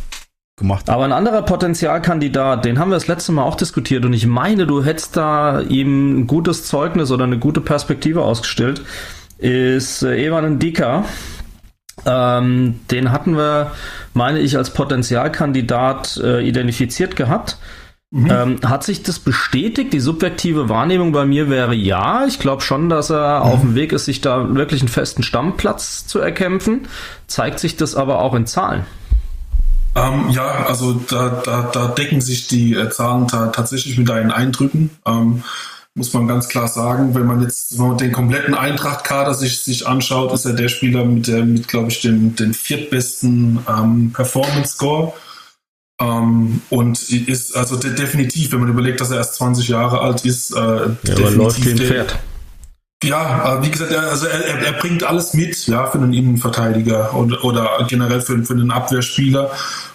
Gemacht. 0.60 0.90
Aber 0.90 1.04
ein 1.04 1.12
anderer 1.12 1.40
Potenzialkandidat, 1.40 2.66
den 2.66 2.78
haben 2.78 2.90
wir 2.90 2.96
das 2.96 3.08
letzte 3.08 3.32
Mal 3.32 3.44
auch 3.44 3.56
diskutiert 3.56 4.04
und 4.04 4.12
ich 4.12 4.26
meine, 4.26 4.66
du 4.66 4.84
hättest 4.84 5.16
da 5.16 5.60
ihm 5.60 6.20
ein 6.20 6.26
gutes 6.26 6.66
Zeugnis 6.66 7.10
oder 7.10 7.24
eine 7.24 7.38
gute 7.38 7.62
Perspektive 7.62 8.22
ausgestellt, 8.22 8.82
ist 9.38 10.02
äh, 10.02 10.22
Evan 10.22 10.56
Ndika, 10.56 11.04
ähm, 12.04 12.80
den 12.90 13.10
hatten 13.10 13.38
wir, 13.38 13.72
meine 14.12 14.40
ich, 14.40 14.58
als 14.58 14.74
Potenzialkandidat 14.74 16.20
äh, 16.22 16.46
identifiziert 16.46 17.16
gehabt. 17.16 17.56
Mhm. 18.10 18.28
Ähm, 18.30 18.56
hat 18.62 18.84
sich 18.84 19.02
das 19.02 19.18
bestätigt? 19.18 19.94
Die 19.94 20.00
subjektive 20.00 20.68
Wahrnehmung 20.68 21.12
bei 21.12 21.24
mir 21.24 21.48
wäre 21.48 21.74
ja. 21.74 22.26
Ich 22.26 22.38
glaube 22.38 22.60
schon, 22.60 22.90
dass 22.90 23.10
er 23.10 23.40
mhm. 23.40 23.50
auf 23.50 23.60
dem 23.60 23.74
Weg 23.74 23.92
ist, 23.92 24.04
sich 24.04 24.20
da 24.20 24.54
wirklich 24.54 24.82
einen 24.82 24.88
festen 24.88 25.22
Stammplatz 25.22 26.06
zu 26.06 26.18
erkämpfen. 26.18 26.88
Zeigt 27.28 27.60
sich 27.60 27.76
das 27.76 27.94
aber 27.94 28.20
auch 28.20 28.34
in 28.34 28.46
Zahlen? 28.46 28.84
Ähm, 29.96 30.30
ja, 30.30 30.66
also 30.66 30.94
da, 30.94 31.42
da, 31.44 31.70
da 31.72 31.88
decken 31.88 32.20
sich 32.20 32.46
die 32.46 32.74
äh, 32.74 32.90
Zahlen 32.90 33.26
ta 33.26 33.48
tatsächlich 33.48 33.98
mit 33.98 34.08
deinen 34.08 34.30
Eindrücken. 34.30 34.90
Ähm, 35.06 35.42
muss 35.94 36.12
man 36.12 36.28
ganz 36.28 36.48
klar 36.48 36.68
sagen. 36.68 37.14
Wenn 37.14 37.26
man 37.26 37.42
jetzt 37.42 37.78
wenn 37.78 37.88
man 37.88 37.98
den 37.98 38.12
kompletten 38.12 38.54
Eintracht-Kader 38.54 39.34
sich, 39.34 39.60
sich 39.60 39.86
anschaut, 39.86 40.32
ist 40.32 40.44
er 40.44 40.52
der 40.52 40.68
Spieler 40.68 41.04
mit, 41.04 41.26
der, 41.26 41.44
mit 41.44 41.68
glaube 41.68 41.88
ich, 41.88 42.00
dem, 42.00 42.36
den 42.36 42.54
viertbesten 42.54 43.58
ähm, 43.68 44.12
Performance-Score. 44.12 45.12
Ähm, 46.00 46.62
und 46.70 47.10
ist 47.10 47.56
also 47.56 47.76
de 47.76 47.94
definitiv, 47.94 48.52
wenn 48.52 48.60
man 48.60 48.70
überlegt, 48.70 49.00
dass 49.00 49.10
er 49.10 49.18
erst 49.18 49.34
20 49.34 49.68
Jahre 49.68 50.00
alt 50.00 50.24
ist, 50.24 50.52
äh, 50.52 50.56
ja, 50.56 51.16
aber 51.16 51.30
läuft 51.32 51.64
wie 51.64 51.70
ein 51.72 51.78
Pferd. 51.78 52.18
Ja, 53.02 53.62
wie 53.62 53.70
gesagt, 53.70 53.94
also 53.94 54.26
er, 54.26 54.58
er, 54.58 54.72
bringt 54.74 55.04
alles 55.04 55.32
mit, 55.32 55.66
ja, 55.66 55.86
für 55.86 55.96
einen 55.96 56.12
Innenverteidiger 56.12 57.14
oder, 57.14 57.42
oder 57.44 57.86
generell 57.88 58.20
für, 58.20 58.42
für 58.44 58.52
einen 58.52 58.70
Abwehrspieler. 58.70 59.50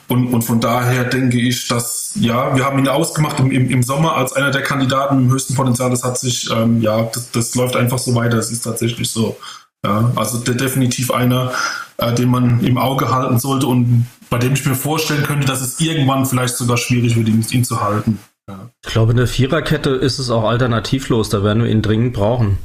Und, 0.08 0.34
und 0.34 0.42
von 0.42 0.60
daher 0.60 1.04
denke 1.04 1.40
ich, 1.40 1.68
dass, 1.68 2.14
ja, 2.16 2.56
wir 2.56 2.66
haben 2.66 2.80
ihn 2.80 2.88
ausgemacht 2.88 3.40
im, 3.40 3.52
im, 3.52 3.70
im 3.70 3.84
Sommer 3.84 4.16
als 4.16 4.34
einer 4.34 4.50
der 4.50 4.64
Kandidaten 4.64 5.20
im 5.20 5.32
höchsten 5.32 5.54
Potenzial. 5.54 5.92
Das 5.92 6.04
hat 6.04 6.18
sich, 6.18 6.50
ähm, 6.50 6.82
ja, 6.82 7.04
das, 7.04 7.30
das 7.32 7.54
läuft 7.54 7.76
einfach 7.76 8.00
so 8.00 8.16
weiter. 8.16 8.38
Es 8.38 8.52
ist 8.52 8.64
tatsächlich 8.64 9.10
so. 9.10 9.38
Ja, 9.84 10.12
also 10.16 10.40
der, 10.40 10.56
definitiv 10.56 11.12
einer, 11.12 11.52
äh, 11.98 12.12
den 12.14 12.30
man 12.30 12.60
im 12.62 12.80
Auge 12.80 13.14
halten 13.14 13.38
sollte 13.38 13.68
und 13.68 14.08
bei 14.32 14.40
dem 14.40 14.54
ich 14.54 14.66
mir 14.66 14.74
vorstellen 14.74 15.24
könnte, 15.24 15.46
dass 15.46 15.62
es 15.62 15.80
irgendwann 15.80 16.26
vielleicht 16.26 16.56
sogar 16.58 16.78
schwierig 16.78 17.16
wird, 17.16 17.28
ihn, 17.28 17.46
ihn 17.52 17.64
zu 17.64 17.82
halten. 17.82 18.18
Ja. 18.50 18.72
Ich 18.84 18.92
glaube, 18.92 19.12
in 19.12 19.18
der 19.18 19.28
Viererkette 19.28 19.92
ist 19.92 20.18
es 20.18 20.32
auch 20.32 20.44
alternativlos. 20.44 21.30
Da 21.30 21.44
werden 21.44 21.64
wir 21.64 21.70
ihn 21.70 21.84
dringend 21.84 22.14
brauchen. 22.14 22.58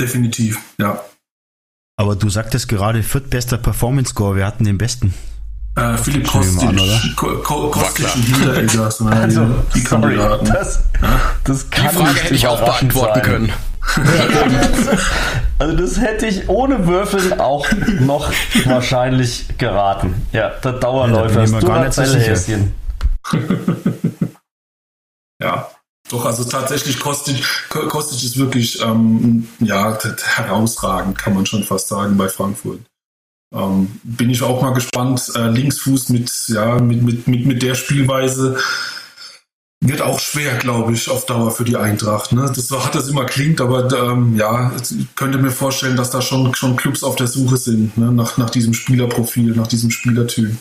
Definitiv, 0.00 0.60
ja. 0.78 1.00
Aber 1.98 2.16
du 2.16 2.28
sagtest 2.28 2.68
gerade 2.68 3.02
viertbester 3.02 3.56
Performance 3.56 4.10
Score. 4.10 4.36
Wir 4.36 4.46
hatten 4.46 4.64
den 4.64 4.76
besten. 4.76 5.14
Äh, 5.76 5.96
Philipp 5.98 6.26
Kostic, 6.26 6.70
Kostic 7.16 8.14
und 8.14 8.22
Hinteregger 8.22 8.90
sind 8.90 9.08
also, 9.12 9.44
die, 9.74 9.80
die 9.80 9.86
sorry, 9.86 10.16
Das, 10.16 10.84
das 11.44 11.70
kann 11.70 11.90
die 11.90 11.96
Frage 11.96 12.20
hätte 12.20 12.34
ich 12.34 12.46
auch 12.46 12.64
beantworten 12.64 13.14
sein. 13.14 13.22
können. 13.22 13.52
also 15.58 15.76
das 15.76 16.00
hätte 16.00 16.26
ich 16.26 16.48
ohne 16.48 16.86
Würfeln 16.86 17.38
auch 17.38 17.66
noch 18.00 18.32
wahrscheinlich 18.64 19.46
geraten. 19.58 20.26
Ja, 20.32 20.48
der 20.48 20.72
Dauerläufer 20.72 21.44
ja, 21.44 21.44
ist 21.44 21.66
gar 21.66 21.84
nicht 21.84 21.92
so 21.92 22.02
Ja, 25.42 25.68
doch, 26.08 26.24
also 26.24 26.44
tatsächlich 26.44 27.00
Kostic, 27.00 27.42
Kostic 27.68 28.22
ist 28.22 28.38
wirklich 28.38 28.80
ähm, 28.82 29.48
ja, 29.58 29.98
herausragend, 30.36 31.18
kann 31.18 31.34
man 31.34 31.46
schon 31.46 31.64
fast 31.64 31.88
sagen, 31.88 32.16
bei 32.16 32.28
Frankfurt. 32.28 32.80
Ähm, 33.54 34.00
bin 34.02 34.30
ich 34.30 34.42
auch 34.42 34.62
mal 34.62 34.72
gespannt. 34.72 35.30
Äh, 35.34 35.48
Linksfuß 35.50 36.10
mit, 36.10 36.30
ja, 36.48 36.78
mit, 36.78 37.02
mit, 37.02 37.26
mit, 37.26 37.46
mit 37.46 37.62
der 37.62 37.74
Spielweise 37.74 38.58
wird 39.80 40.02
auch 40.02 40.20
schwer, 40.20 40.56
glaube 40.56 40.92
ich, 40.92 41.08
auf 41.10 41.26
Dauer 41.26 41.50
für 41.50 41.64
die 41.64 41.76
Eintracht. 41.76 42.32
Ne? 42.32 42.50
Das 42.54 42.70
hat 42.70 42.94
das 42.94 43.08
immer 43.08 43.24
klingt, 43.24 43.60
aber 43.60 43.92
ähm, 43.92 44.36
ja, 44.36 44.72
könnte 45.14 45.38
mir 45.38 45.50
vorstellen, 45.50 45.96
dass 45.96 46.10
da 46.10 46.22
schon, 46.22 46.54
schon 46.54 46.76
Clubs 46.76 47.04
auf 47.04 47.16
der 47.16 47.26
Suche 47.26 47.56
sind, 47.56 47.96
ne? 47.98 48.10
nach, 48.10 48.36
nach 48.36 48.50
diesem 48.50 48.74
Spielerprofil, 48.74 49.54
nach 49.54 49.66
diesem 49.66 49.90
Spielertyp. 49.90 50.56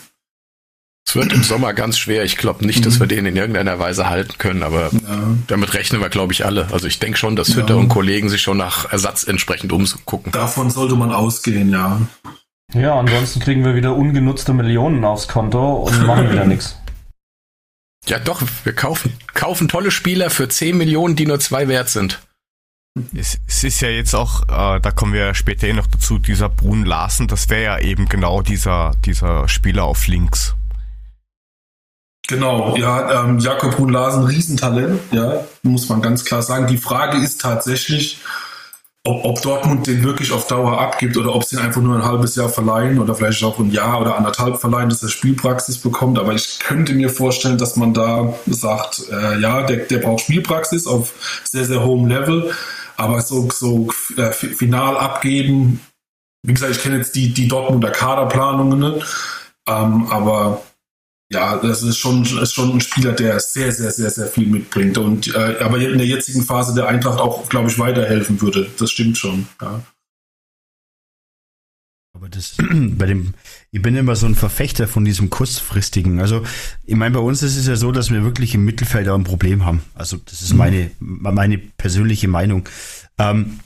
Es 1.08 1.16
wird 1.16 1.34
im 1.34 1.44
Sommer 1.44 1.74
ganz 1.74 1.98
schwer. 1.98 2.24
Ich 2.24 2.36
glaube 2.36 2.66
nicht, 2.66 2.86
dass 2.86 3.00
wir 3.00 3.06
mhm. 3.06 3.10
den 3.10 3.26
in 3.28 3.36
irgendeiner 3.36 3.80
Weise 3.80 4.10
halten 4.10 4.38
können, 4.38 4.64
aber 4.64 4.90
ja. 4.92 5.36
damit 5.48 5.74
rechnen 5.74 6.02
wir, 6.02 6.10
glaube 6.10 6.34
ich, 6.34 6.46
alle. 6.46 6.68
Also 6.72 6.88
ich 6.88 7.00
denke 7.00 7.18
schon, 7.18 7.36
dass 7.36 7.56
Hütter 7.56 7.76
ja. 7.76 7.80
und 7.80 7.90
Kollegen 7.90 8.30
sich 8.30 8.42
schon 8.42 8.58
nach 8.58 8.92
Ersatz 8.92 9.24
entsprechend 9.24 9.72
umgucken. 9.72 10.32
Davon 10.32 10.70
sollte 10.70 10.96
man 10.96 11.12
ausgehen, 11.12 11.72
ja. 11.72 12.02
Ja, 12.74 13.00
ansonsten 13.00 13.40
kriegen 13.40 13.64
wir 13.64 13.76
wieder 13.76 13.96
ungenutzte 13.96 14.54
Millionen 14.54 15.06
aufs 15.06 15.28
Konto 15.28 15.76
und 15.76 16.06
machen 16.06 16.32
wieder 16.32 16.46
nichts. 16.46 16.78
Ja, 18.08 18.20
doch, 18.20 18.44
wir 18.64 18.74
kaufen, 18.74 19.18
kaufen 19.34 19.68
tolle 19.68 19.90
Spieler 19.90 20.30
für 20.30 20.48
10 20.48 20.78
Millionen, 20.78 21.16
die 21.16 21.26
nur 21.26 21.40
zwei 21.40 21.68
wert 21.68 21.90
sind. 21.90 22.22
Es, 23.16 23.40
es 23.48 23.64
ist 23.64 23.82
ja 23.82 23.90
jetzt 23.90 24.14
auch, 24.14 24.44
äh, 24.44 24.80
da 24.80 24.92
kommen 24.92 25.12
wir 25.12 25.34
später 25.34 25.68
eh 25.68 25.74
noch 25.74 25.88
dazu, 25.88 26.20
dieser 26.20 26.48
Brun 26.48 26.86
Larsen, 26.86 27.28
das 27.28 27.50
wäre 27.50 27.64
ja 27.64 27.80
eben 27.80 28.08
genau 28.08 28.44
dieser, 28.44 28.92
dieser 29.06 29.48
Spieler 29.48 29.86
auf 29.86 30.06
links. 30.06 30.56
Genau, 32.28 32.76
ja, 32.76 33.24
ähm, 33.24 33.40
Jakob 33.40 33.76
Brun 33.76 33.90
Larsen, 33.90 34.24
Riesentalent, 34.24 35.00
ja, 35.12 35.46
muss 35.62 35.90
man 35.90 36.02
ganz 36.02 36.26
klar 36.26 36.42
sagen. 36.42 36.66
Die 36.68 36.78
Frage 36.78 37.18
ist 37.18 37.42
tatsächlich, 37.42 38.20
ob, 39.04 39.24
ob, 39.24 39.42
Dortmund 39.44 39.86
den 39.86 40.04
wirklich 40.04 40.32
auf 40.32 40.48
Dauer 40.48 40.82
abgibt 40.82 41.18
oder 41.18 41.36
ob 41.36 41.44
sie 41.44 41.56
ihn 41.56 41.62
einfach 41.62 41.82
nur 41.82 41.96
ein 41.96 42.04
halbes 42.04 42.36
Jahr 42.36 42.50
verleihen 42.50 42.98
oder 43.00 43.14
vielleicht 43.14 43.44
auch 43.44 43.60
ein 43.60 43.70
Jahr 43.70 44.02
oder 44.02 44.18
anderthalb 44.18 44.58
verleihen, 44.60 44.90
dass 44.90 45.04
er 45.04 45.10
Spielpraxis 45.10 45.78
bekommt. 45.78 46.18
Aber 46.18 46.34
ich 46.34 46.58
könnte 46.60 46.94
mir 46.94 47.10
vorstellen, 47.10 47.60
dass 47.60 47.76
man 47.76 47.94
da 47.94 48.34
sagt, 48.48 49.04
äh, 49.12 49.40
ja, 49.40 49.62
der, 49.62 49.78
der 49.78 50.00
braucht 50.00 50.22
Spielpraxis 50.22 50.88
auf 50.88 51.42
sehr, 51.44 51.66
sehr 51.66 51.84
hohem 51.84 52.08
Level. 52.08 52.52
Aber 52.98 53.22
so, 53.22 53.50
so 53.52 53.90
äh, 54.18 54.32
final 54.32 54.98
abgeben, 54.98 55.82
wie 56.42 56.54
gesagt, 56.54 56.72
ich 56.72 56.82
kenne 56.82 56.98
jetzt 56.98 57.16
die, 57.16 57.34
die 57.34 57.48
Dortmunder 57.48 57.92
Kaderplanungen. 57.92 59.04
Ähm, 59.68 60.08
aber 60.10 60.62
ja, 61.32 61.58
das 61.58 61.82
ist 61.82 61.98
schon, 61.98 62.24
ist 62.24 62.54
schon 62.54 62.72
ein 62.72 62.82
Spieler, 62.82 63.12
der 63.14 63.40
sehr, 63.40 63.72
sehr, 63.72 63.92
sehr, 63.92 64.12
sehr 64.12 64.28
viel 64.28 64.48
mitbringt 64.48 64.98
und 64.98 65.34
äh, 65.34 65.58
aber 65.60 65.80
in 65.80 65.98
der 65.98 66.08
jetzigen 66.08 66.44
Phase 66.44 66.76
der 66.76 66.88
Eintracht 66.88 67.20
auch, 67.20 67.50
glaube 67.50 67.70
ich, 67.70 67.80
weiterhelfen 67.80 68.42
würde. 68.42 68.70
Das 68.78 68.92
stimmt 68.92 69.18
schon, 69.18 69.48
ja. 69.62 69.82
Aber 72.16 72.30
das 72.30 72.56
bei 72.70 73.08
dem, 73.08 73.34
ich 73.72 73.82
bin 73.82 73.96
immer 73.96 74.16
so 74.16 74.28
ein 74.28 74.36
Verfechter 74.36 74.88
von 74.88 75.04
diesem 75.04 75.30
kurzfristigen. 75.30 76.20
Also, 76.20 76.44
ich 76.86 76.96
meine, 76.96 77.16
bei 77.16 77.20
uns 77.20 77.44
ist 77.44 77.58
es 77.58 77.68
ja 77.68 77.76
so, 77.76 77.92
dass 77.92 78.12
wir 78.12 78.24
wirklich 78.24 78.56
im 78.56 78.64
Mittelfeld 78.64 79.10
auch 79.10 79.16
ein 79.16 79.26
Problem 79.26 79.66
haben. 79.66 79.82
Also, 79.96 80.18
das 80.18 80.42
ist 80.42 80.54
mhm. 80.54 80.58
meine, 80.58 80.92
meine 81.00 81.58
persönliche 81.58 82.28
Meinung. 82.28 82.70
Ähm, 83.18 83.60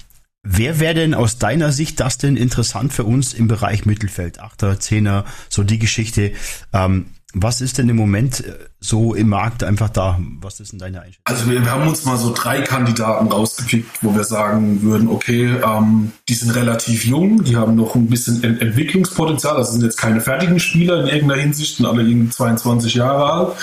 wer 0.44 0.80
wäre 0.80 0.96
denn 0.96 1.14
aus 1.14 1.38
deiner 1.38 1.72
Sicht 1.72 2.00
das 2.00 2.18
denn 2.18 2.38
interessant 2.38 2.92
für 2.92 3.04
uns 3.04 3.34
im 3.34 3.48
Bereich 3.48 3.86
Mittelfeld? 3.86 4.40
Achter, 4.40 4.80
Zehner, 4.80 5.26
so 5.50 5.64
die 5.64 5.78
Geschichte. 5.78 6.32
Ähm, 6.74 7.06
was 7.34 7.62
ist 7.62 7.78
denn 7.78 7.88
im 7.90 7.96
Moment 7.96 8.44
äh, 8.46 8.54
so 8.80 9.14
im 9.14 9.30
Markt 9.30 9.64
einfach 9.64 9.90
da? 9.90 10.20
Was 10.42 10.60
ist 10.60 10.72
denn 10.72 10.80
deine 10.80 11.02
Einschätzung? 11.02 11.22
Also 11.26 11.50
wir, 11.50 11.64
wir 11.64 11.72
haben 11.72 11.88
uns 11.88 12.06
mal 12.06 12.18
so 12.18 12.34
drei 12.34 12.62
Kandidaten 12.62 13.28
rausgepickt, 13.28 14.04
wo 14.04 14.16
wir 14.16 14.24
sagen 14.24 14.82
würden, 14.82 15.08
okay, 15.10 15.56
ähm, 15.64 16.12
die 16.28 16.34
sind 16.34 16.56
relativ 16.56 17.06
jung, 17.06 17.44
die 17.44 17.56
haben 17.56 17.76
noch 17.76 17.96
ein 17.96 18.08
bisschen 18.08 18.44
Ent 18.44 18.62
Entwicklungspotenzial, 18.62 19.58
also 19.58 19.74
sind 19.74 19.84
jetzt 19.84 19.98
keine 19.98 20.22
fertigen 20.22 20.60
Spieler 20.60 21.02
in 21.02 21.08
irgendeiner 21.08 21.42
Hinsicht, 21.42 21.78
sind 21.78 21.86
alle 21.86 22.02
irgendwie 22.02 22.32
22 22.32 22.96
Jahre 22.96 23.32
alt. 23.32 23.58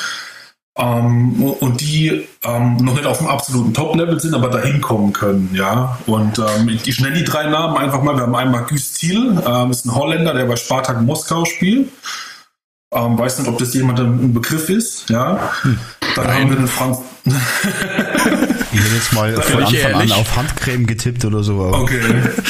Ähm, 0.78 1.42
und 1.42 1.80
die 1.80 2.26
ähm, 2.44 2.76
noch 2.76 2.94
nicht 2.94 3.06
auf 3.06 3.18
dem 3.18 3.28
absoluten 3.28 3.72
Top-Level 3.72 4.20
sind, 4.20 4.34
aber 4.34 4.48
dahin 4.48 4.80
kommen 4.80 5.12
können, 5.12 5.50
ja. 5.54 5.98
Und 6.06 6.38
ähm, 6.38 6.68
ich 6.68 7.00
nenne 7.00 7.16
die 7.16 7.24
drei 7.24 7.48
Namen 7.48 7.78
einfach 7.78 8.02
mal. 8.02 8.14
Wir 8.14 8.24
haben 8.24 8.34
einmal 8.34 8.64
Güst 8.64 8.98
Thiel, 8.98 9.42
ähm, 9.44 9.70
ist 9.70 9.86
ein 9.86 9.94
Holländer, 9.94 10.34
der 10.34 10.44
bei 10.44 10.56
Spartak 10.56 11.00
Moskau 11.00 11.46
spielt. 11.46 11.88
Ähm, 12.96 13.18
weiß 13.18 13.40
nicht, 13.40 13.48
ob 13.48 13.58
das 13.58 13.74
jemandem 13.74 14.14
ein 14.14 14.34
Begriff 14.34 14.70
ist. 14.70 15.10
Ja. 15.10 15.52
Hm. 15.62 15.78
Dann 16.14 16.26
Nein. 16.26 16.40
haben 16.40 16.50
wir 16.50 16.56
den 16.56 16.68
Franz. 16.68 16.98
ich 17.26 18.80
hätte 18.80 18.94
jetzt 18.94 19.12
mal 19.12 19.34
von 19.34 19.64
Anfang 19.64 19.92
an 19.92 20.12
auf 20.12 20.36
Handcreme 20.36 20.86
getippt 20.86 21.24
oder 21.26 21.42
so. 21.42 21.62
Aber. 21.62 21.82
Okay. 21.82 22.00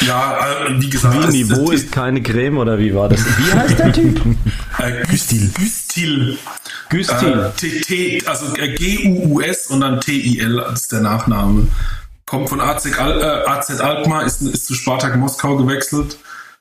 Ja, 0.07 0.37
äh, 0.67 0.81
wie 0.81 0.89
gesagt. 0.89 1.33
Wie 1.33 1.43
Niveau 1.43 1.71
ist 1.71 1.91
keine 1.91 2.21
Creme 2.21 2.59
oder 2.59 2.79
wie 2.79 2.95
war 2.95 3.09
das? 3.09 3.25
Wie 3.25 3.51
heißt 3.51 3.79
der 3.79 3.93
Typ? 3.93 4.21
Äh, 4.79 5.03
Güstil. 5.09 5.49
Güstil. 5.57 6.37
Güstil. 6.89 7.51
Äh, 7.59 7.81
T, 7.81 8.21
also 8.27 8.55
äh, 8.57 8.75
G-U-U-S 8.75 9.67
und 9.67 9.81
dann 9.81 9.99
T-I-L 9.99 10.63
ist 10.71 10.91
der 10.91 11.01
Nachname. 11.01 11.67
Kommt 12.27 12.49
von 12.49 12.61
AZ, 12.61 12.85
Al 12.99 13.19
äh, 13.19 13.49
AZ 13.49 13.71
Alkmaar, 13.81 14.23
ist, 14.23 14.43
ist 14.43 14.67
zu 14.67 14.75
Spartak 14.75 15.15
Moskau 15.17 15.57
gewechselt 15.57 16.19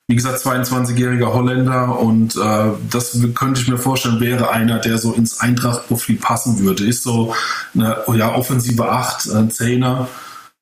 wie 0.09 0.15
gesagt, 0.15 0.39
22-jähriger 0.39 1.33
Holländer 1.33 1.99
und 1.99 2.37
äh, 2.37 2.71
das 2.91 3.19
könnte 3.35 3.61
ich 3.61 3.69
mir 3.69 3.79
vorstellen, 3.79 4.21
wäre 4.21 4.51
einer, 4.51 4.79
der 4.79 4.99
so 4.99 5.13
ins 5.13 5.41
Eintracht-Profil 5.41 6.17
passen 6.17 6.61
würde. 6.61 6.85
Ist 6.85 7.03
so 7.03 7.35
eine 7.75 8.05
ja, 8.15 8.35
offensive 8.35 8.89
8, 8.89 9.31
ein 9.33 9.51
Zehner. 9.51 10.09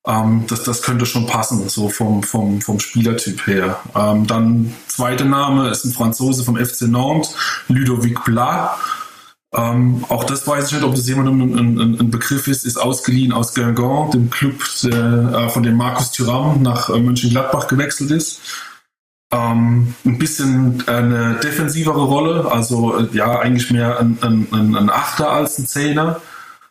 Ähm, 0.07 0.45
das, 0.49 0.63
das 0.63 0.81
könnte 0.81 1.05
schon 1.05 1.27
passen, 1.27 1.69
so 1.69 1.91
vom, 1.91 2.23
vom, 2.23 2.63
vom 2.63 2.81
Spielertyp 2.81 3.47
her. 3.47 3.81
Ähm, 3.95 4.27
dann 4.27 4.75
zweiter 4.89 5.27
Name 5.27 5.69
ist 5.69 5.85
ein 5.85 5.93
Franzose 5.93 6.43
vom 6.43 6.57
FC 6.57 6.83
Nantes, 6.83 7.35
Ludovic 7.69 8.25
Blas. 8.25 8.71
Ähm, 9.55 10.07
auch 10.09 10.25
das 10.25 10.47
weiß 10.47 10.69
ich 10.69 10.73
nicht, 10.73 10.85
ob 10.85 10.95
das 10.95 11.07
jemandem 11.07 11.43
ein, 11.43 11.79
ein, 11.79 12.01
ein, 12.01 12.11
Begriff 12.11 12.49
ist, 12.49 12.65
ist 12.65 12.77
ausgeliehen 12.77 13.33
aus 13.33 13.55
Guingamp, 13.55 14.11
dem 14.13 14.31
Club, 14.31 14.65
der, 14.83 15.33
äh, 15.35 15.49
von 15.51 15.63
dem 15.63 15.77
Markus 15.77 16.11
Thuram 16.13 16.63
nach 16.63 16.89
äh, 16.89 16.99
Mönchengladbach 16.99 17.69
gewechselt 17.69 18.11
ist. 18.11 18.41
Ähm, 19.35 19.95
ein 20.05 20.19
bisschen 20.19 20.85
eine 20.87 21.41
defensivere 21.43 22.05
Rolle, 22.05 22.50
also 22.50 22.99
äh, 22.99 23.09
ja, 23.12 23.41
eigentlich 23.41 23.71
mehr 23.71 23.99
ein, 23.99 24.17
ein, 24.21 24.76
ein 24.76 24.91
Achter 24.91 25.31
als 25.31 25.59
ein 25.59 25.67
Zehner, 25.67 26.21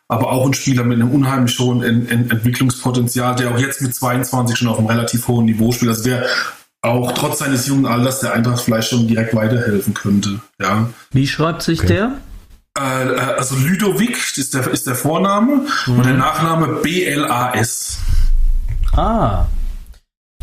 aber 0.08 0.30
auch 0.30 0.46
ein 0.46 0.54
Spieler 0.54 0.84
mit 0.84 0.98
einem 0.98 1.10
unheimlich 1.10 1.58
hohen 1.58 1.82
Ent 1.82 2.10
Ent 2.10 2.32
Entwicklungspotenzial, 2.32 3.36
der 3.36 3.50
auch 3.50 3.58
jetzt 3.58 3.82
mit 3.82 3.94
22 3.94 4.56
schon 4.56 4.68
auf 4.68 4.78
einem 4.78 4.86
relativ 4.86 5.28
hohen 5.28 5.44
Niveau 5.44 5.72
spielt, 5.72 5.90
also 5.90 6.04
der 6.04 6.24
auch 6.80 7.12
trotz 7.12 7.40
seines 7.40 7.66
jungen 7.66 7.86
Alters 7.86 8.20
der 8.20 8.32
Eintracht 8.32 8.62
vielleicht 8.62 8.88
schon 8.88 9.08
direkt 9.08 9.34
weiterhelfen 9.34 9.92
könnte. 9.92 10.40
Ja. 10.60 10.88
Wie 11.10 11.26
schreibt 11.26 11.62
sich 11.62 11.80
okay. 11.80 11.88
der? 11.88 12.12
Äh, 12.78 13.08
äh, 13.08 13.18
also 13.36 13.56
Ludovic 13.56 14.38
ist 14.38 14.54
der, 14.54 14.68
ist 14.68 14.86
der 14.86 14.94
Vorname 14.94 15.66
mhm. 15.86 15.98
und 15.98 16.06
der 16.06 16.14
Nachname 16.14 16.80
B-L-A-S. 16.82 17.98
Ah. 18.92 19.46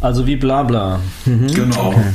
Also 0.01 0.25
wie 0.27 0.35
Blabla. 0.35 0.99
Mhm. 1.25 1.53
Genau. 1.53 1.87
Okay. 1.89 2.13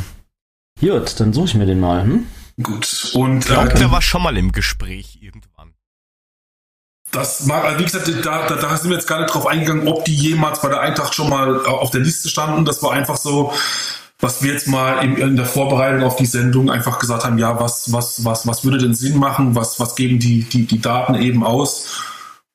Gut, 0.81 1.21
dann 1.21 1.33
suche 1.33 1.47
ich 1.47 1.55
mir 1.55 1.67
den 1.67 1.81
mal. 1.81 2.03
Hm? 2.03 2.27
Gut. 2.63 3.13
Und 3.15 3.39
ich 3.39 3.47
glaube, 3.47 3.73
äh, 3.73 3.79
der 3.79 3.91
war 3.91 4.03
schon 4.03 4.23
mal 4.23 4.37
im 4.37 4.53
Gespräch 4.53 5.19
irgendwann. 5.21 5.73
Das 7.13 7.47
mag, 7.47 7.65
also 7.65 7.79
wie 7.79 7.85
gesagt, 7.85 8.09
da, 8.25 8.47
da, 8.47 8.57
da 8.57 8.77
sind 8.77 8.91
wir 8.91 8.97
jetzt 8.97 9.07
gar 9.07 9.21
nicht 9.21 9.33
drauf 9.33 9.47
eingegangen, 9.47 9.89
ob 9.89 10.05
die 10.05 10.15
jemals 10.15 10.61
bei 10.61 10.69
der 10.69 10.81
Eintracht 10.81 11.15
schon 11.15 11.31
mal 11.31 11.57
äh, 11.65 11.69
auf 11.69 11.91
der 11.91 12.01
Liste 12.01 12.29
standen. 12.29 12.65
Das 12.65 12.83
war 12.83 12.93
einfach 12.93 13.17
so, 13.17 13.53
was 14.19 14.43
wir 14.43 14.53
jetzt 14.53 14.69
mal 14.69 15.05
in, 15.05 15.17
in, 15.17 15.37
der 15.37 15.47
Vorbereitung 15.47 16.03
auf 16.03 16.17
die 16.17 16.27
Sendung 16.27 16.71
einfach 16.71 16.99
gesagt 16.99 17.25
haben, 17.25 17.39
ja, 17.39 17.61
was, 17.61 17.93
was, 17.93 18.25
was, 18.25 18.47
was 18.47 18.65
würde 18.65 18.79
denn 18.79 18.95
Sinn 18.95 19.19
machen? 19.19 19.55
Was, 19.55 19.79
was 19.79 19.95
geben 19.95 20.19
die, 20.19 20.43
die, 20.43 20.67
die 20.67 20.81
Daten 20.81 21.15
eben 21.15 21.45
aus? 21.45 22.03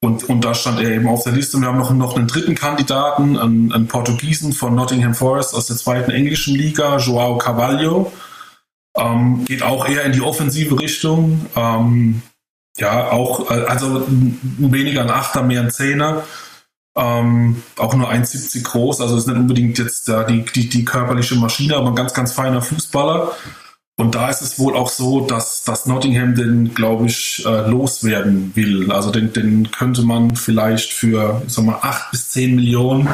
Und, 0.03 0.23
und 0.29 0.43
da 0.43 0.55
stand 0.55 0.79
er 0.79 0.89
eben 0.89 1.07
auf 1.07 1.23
der 1.23 1.33
Liste. 1.33 1.59
Wir 1.59 1.67
haben 1.67 1.77
noch, 1.77 1.93
noch 1.93 2.17
einen 2.17 2.27
dritten 2.27 2.55
Kandidaten, 2.55 3.37
einen, 3.37 3.71
einen 3.71 3.87
Portugiesen 3.87 4.51
von 4.51 4.73
Nottingham 4.73 5.13
Forest 5.13 5.53
aus 5.53 5.67
der 5.67 5.77
zweiten 5.77 6.09
englischen 6.09 6.55
Liga, 6.55 6.97
Joao 6.97 7.37
Carvalho. 7.37 8.11
Ähm, 8.97 9.45
geht 9.45 9.61
auch 9.61 9.87
eher 9.87 10.03
in 10.03 10.11
die 10.11 10.21
offensive 10.21 10.79
Richtung. 10.79 11.45
Ähm, 11.55 12.23
ja, 12.77 13.11
auch, 13.11 13.51
äh, 13.51 13.65
also 13.65 14.07
weniger 14.07 15.01
ein 15.01 15.11
Achter, 15.11 15.43
mehr 15.43 15.61
ein 15.61 15.71
Zehner. 15.71 16.23
Ähm, 16.97 17.61
auch 17.77 17.93
nur 17.93 18.09
1,70 18.09 18.63
groß, 18.63 19.01
also 19.01 19.15
ist 19.15 19.27
nicht 19.27 19.37
unbedingt 19.37 19.77
jetzt 19.77 20.09
da 20.09 20.23
die, 20.23 20.43
die, 20.43 20.67
die 20.67 20.83
körperliche 20.83 21.35
Maschine, 21.35 21.77
aber 21.77 21.89
ein 21.89 21.95
ganz, 21.95 22.13
ganz 22.13 22.33
feiner 22.33 22.61
Fußballer. 22.61 23.33
Und 24.01 24.15
da 24.15 24.31
ist 24.31 24.41
es 24.41 24.57
wohl 24.57 24.75
auch 24.75 24.89
so, 24.89 25.27
dass, 25.27 25.63
dass 25.63 25.85
Nottingham 25.85 26.33
den, 26.33 26.73
glaube 26.73 27.05
ich, 27.05 27.45
äh, 27.45 27.69
loswerden 27.69 28.51
will. 28.55 28.91
Also 28.91 29.11
den, 29.11 29.31
den 29.31 29.69
könnte 29.69 30.01
man 30.01 30.35
vielleicht 30.35 30.91
für, 30.91 31.43
sag 31.45 31.65
mal, 31.65 31.77
8 31.83 32.09
bis 32.09 32.31
10 32.31 32.55
Millionen 32.55 33.07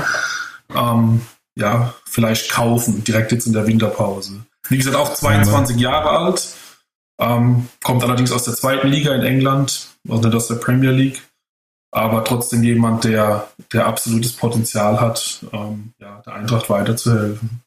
ähm, 0.73 1.23
ja, 1.55 1.93
vielleicht 2.05 2.49
kaufen, 2.49 3.03
direkt 3.03 3.33
jetzt 3.33 3.47
in 3.47 3.51
der 3.51 3.67
Winterpause. 3.67 4.45
Wie 4.69 4.77
gesagt, 4.77 4.95
auch 4.95 5.13
22 5.13 5.75
ja. 5.75 5.91
Jahre 5.91 6.09
alt, 6.09 6.47
ähm, 7.19 7.67
kommt 7.83 8.01
allerdings 8.03 8.31
aus 8.31 8.45
der 8.45 8.53
zweiten 8.53 8.87
Liga 8.87 9.13
in 9.13 9.23
England, 9.23 9.89
also 10.07 10.23
nicht 10.23 10.35
aus 10.35 10.47
der 10.47 10.55
Premier 10.55 10.91
League, 10.91 11.21
aber 11.91 12.23
trotzdem 12.23 12.63
jemand, 12.63 13.03
der, 13.03 13.49
der 13.73 13.87
absolutes 13.87 14.31
Potenzial 14.31 15.01
hat, 15.01 15.45
ähm, 15.51 15.91
ja, 15.99 16.21
der 16.25 16.33
Eintracht 16.33 16.69
weiterzuhelfen. 16.69 17.61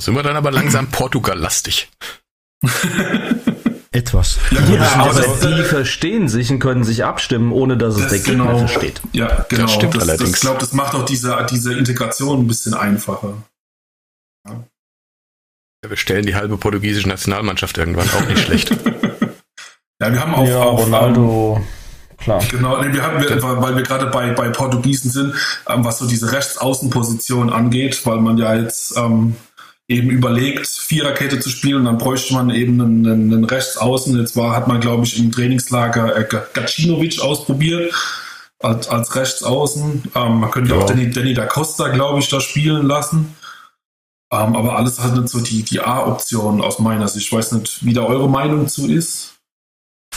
Sind 0.00 0.16
wir 0.16 0.24
dann 0.24 0.36
aber 0.36 0.50
langsam 0.50 0.86
Portugal-lastig. 0.90 1.88
Etwas. 3.90 4.38
Ja, 4.50 4.60
gut, 4.60 4.74
ja, 4.74 4.92
aber 4.94 5.16
also, 5.16 5.56
die 5.56 5.62
verstehen 5.62 6.28
sich 6.28 6.50
und 6.50 6.58
können 6.58 6.84
sich 6.84 7.04
abstimmen, 7.04 7.52
ohne 7.52 7.76
dass 7.76 7.96
es 7.96 8.08
der 8.08 8.18
Gegner 8.18 8.44
genau, 8.44 8.58
versteht. 8.58 9.00
Ja, 9.12 9.46
genau. 9.48 9.62
Das 9.62 9.72
stimmt 9.72 9.94
das, 9.94 10.02
allerdings. 10.02 10.34
Ich 10.34 10.40
glaube, 10.40 10.58
das 10.60 10.72
macht 10.72 10.94
auch 10.94 11.04
diese, 11.04 11.46
diese 11.50 11.72
Integration 11.72 12.40
ein 12.40 12.46
bisschen 12.46 12.74
einfacher. 12.74 13.42
Ja. 14.46 14.62
Wir 15.86 15.96
stellen 15.96 16.26
die 16.26 16.34
halbe 16.34 16.58
portugiesische 16.58 17.08
Nationalmannschaft 17.08 17.78
irgendwann 17.78 18.08
auch 18.10 18.26
nicht 18.26 18.40
schlecht. 18.40 18.70
ja, 20.00 20.12
wir 20.12 20.20
haben 20.20 20.34
auch, 20.34 20.46
ja, 20.46 20.60
auch 20.60 20.80
Ronaldo. 20.80 21.64
Klar. 22.18 22.42
Genau, 22.50 22.82
nee, 22.82 22.92
wir 22.92 23.02
haben, 23.02 23.22
wir, 23.22 23.42
weil 23.42 23.76
wir 23.76 23.84
gerade 23.84 24.06
bei, 24.06 24.32
bei 24.32 24.50
Portugiesen 24.50 25.10
sind, 25.10 25.34
ähm, 25.68 25.84
was 25.84 25.98
so 25.98 26.06
diese 26.06 26.32
Rechtsaußenposition 26.32 27.50
angeht, 27.50 28.04
weil 28.04 28.18
man 28.18 28.36
ja 28.38 28.54
jetzt 28.54 28.96
ähm, 28.96 29.36
eben 29.88 30.10
überlegt, 30.10 30.66
Viererkette 30.66 31.40
zu 31.40 31.48
spielen, 31.48 31.86
dann 31.86 31.98
bräuchte 31.98 32.34
man 32.34 32.50
eben 32.50 32.80
einen, 32.80 33.06
einen 33.06 33.44
Rechtsaußen. 33.44 34.18
Jetzt 34.18 34.36
war, 34.36 34.54
hat 34.54 34.68
man, 34.68 34.80
glaube 34.80 35.04
ich, 35.04 35.18
im 35.18 35.32
Trainingslager 35.32 36.14
äh, 36.16 36.28
Gacinovic 36.52 37.20
ausprobiert 37.20 37.92
als, 38.60 38.88
als 38.88 39.16
Rechtsaußen. 39.16 40.04
Ähm, 40.14 40.40
man 40.40 40.50
könnte 40.50 40.74
ja. 40.74 40.76
auch 40.76 40.86
Danny, 40.86 41.10
Danny 41.10 41.32
da 41.32 41.46
Costa, 41.46 41.88
glaube 41.88 42.20
ich, 42.20 42.28
da 42.28 42.40
spielen 42.40 42.86
lassen. 42.86 43.34
Ähm, 44.30 44.56
aber 44.56 44.76
alles 44.76 45.00
hat 45.00 45.16
nicht 45.16 45.30
so 45.30 45.40
die, 45.40 45.62
die 45.62 45.80
A-Option 45.80 46.60
aus 46.60 46.78
meiner 46.78 47.08
Sicht. 47.08 47.26
Ich 47.26 47.32
weiß 47.32 47.52
nicht, 47.52 47.84
wie 47.84 47.94
da 47.94 48.02
eure 48.02 48.28
Meinung 48.28 48.68
zu 48.68 48.90
ist. 48.90 49.36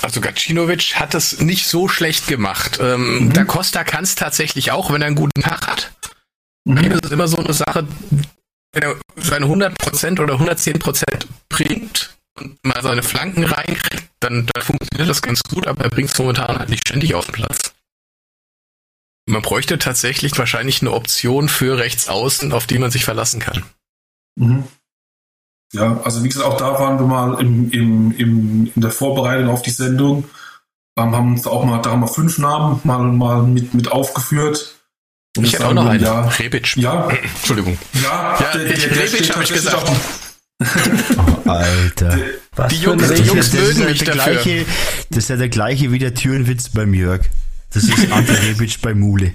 Also 0.01 0.19
Gacinovic 0.19 0.95
hat 0.95 1.15
es 1.15 1.39
nicht 1.39 1.67
so 1.67 1.87
schlecht 1.87 2.27
gemacht. 2.27 2.79
Ähm, 2.81 3.25
mhm. 3.25 3.33
Da 3.33 3.45
Costa 3.45 3.85
kann 3.85 4.03
es 4.03 4.15
tatsächlich 4.15 4.71
auch, 4.71 4.91
wenn 4.91 5.01
er 5.01 5.07
einen 5.07 5.15
guten 5.15 5.41
Tag 5.41 5.67
hat. 5.67 5.91
Mhm. 6.65 6.89
Das 6.89 6.99
ist 7.03 7.11
immer 7.11 7.27
so 7.29 7.37
eine 7.37 7.53
Sache, 7.53 7.87
wenn 8.73 8.83
er 8.83 8.95
seine 9.15 9.45
100% 9.45 10.21
oder 10.21 10.35
110% 10.35 11.03
bringt 11.49 12.17
und 12.39 12.63
mal 12.63 12.81
seine 12.81 13.03
Flanken 13.03 13.43
reinkriegt, 13.43 14.09
dann, 14.19 14.47
dann 14.53 14.63
funktioniert 14.63 15.09
das 15.09 15.21
ganz 15.21 15.41
gut, 15.43 15.67
aber 15.67 15.83
er 15.83 15.89
bringt 15.89 16.09
es 16.09 16.17
momentan 16.17 16.57
halt 16.57 16.69
nicht 16.69 16.87
ständig 16.87 17.13
auf 17.13 17.25
den 17.25 17.33
Platz. 17.33 17.73
Man 19.27 19.41
bräuchte 19.41 19.77
tatsächlich 19.77 20.37
wahrscheinlich 20.37 20.81
eine 20.81 20.91
Option 20.91 21.47
für 21.47 21.77
rechts 21.77 22.09
außen, 22.09 22.53
auf 22.53 22.65
die 22.65 22.79
man 22.79 22.91
sich 22.91 23.05
verlassen 23.05 23.39
kann. 23.39 23.63
Mhm. 24.35 24.63
Ja, 25.73 26.01
also 26.01 26.23
wie 26.23 26.27
gesagt, 26.27 26.45
auch 26.45 26.57
da 26.57 26.79
waren 26.79 26.99
wir 26.99 27.05
mal 27.05 27.39
im, 27.39 27.71
im, 27.71 28.11
im, 28.11 28.71
in 28.75 28.81
der 28.81 28.91
Vorbereitung 28.91 29.49
auf 29.49 29.61
die 29.61 29.69
Sendung, 29.69 30.25
ähm, 30.97 31.15
haben 31.15 31.33
uns 31.33 31.47
auch 31.47 31.63
mal, 31.63 31.81
da 31.81 31.91
haben 31.91 32.01
wir 32.01 32.07
fünf 32.07 32.37
Namen 32.37 32.81
mal, 32.83 32.99
mal 33.03 33.43
mit, 33.43 33.73
mit 33.73 33.91
aufgeführt. 33.91 34.80
Und 35.37 35.45
ich 35.45 35.53
hätte 35.53 35.67
auch 35.67 35.73
noch 35.73 35.85
einen. 35.85 36.03
Ja, 36.03 36.27
Rebic. 36.27 36.75
Ja. 36.77 37.09
Entschuldigung. 37.37 37.77
Ja, 38.03 38.37
ja 38.39 38.51
der, 38.53 38.65
der, 38.65 38.77
der 38.77 39.03
Rebic 39.03 39.31
habe 39.31 39.43
ich 39.43 39.53
gesagt. 39.53 39.89
oh, 41.45 41.49
Alter. 41.49 42.19
Was 42.55 42.73
die 42.73 42.81
Jungs, 42.81 43.13
die 43.13 43.23
Jungs 43.23 43.53
mögen 43.53 43.85
mich 43.85 44.03
dafür. 44.03 44.13
Gleiche, 44.13 44.65
das 45.09 45.17
ist 45.19 45.29
ja 45.29 45.37
der 45.37 45.49
gleiche 45.49 45.91
wie 45.91 45.99
der 45.99 46.13
Türenwitz 46.13 46.69
beim 46.69 46.93
Jörg. 46.93 47.21
Das 47.73 47.83
ist 47.83 48.11
Ante 48.11 48.33
Rebic 48.43 48.81
bei 48.81 48.93
Mule. 48.93 49.33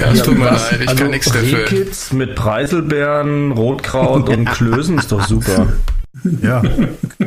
Ja, 0.00 0.10
es 0.12 0.22
tut 0.22 0.38
mir 0.38 0.46
leid, 0.46 0.80
ich 0.80 0.88
also 0.88 1.02
kann 1.02 1.10
nichts 1.10 1.26
dafür. 1.26 1.58
Rehkitz 1.58 2.12
mit 2.12 2.34
Preiselbeeren, 2.34 3.52
Rotkraut 3.52 4.28
und 4.30 4.46
Klößen 4.46 4.98
ist 4.98 5.12
doch 5.12 5.26
super. 5.28 5.74
Ja, 6.40 6.62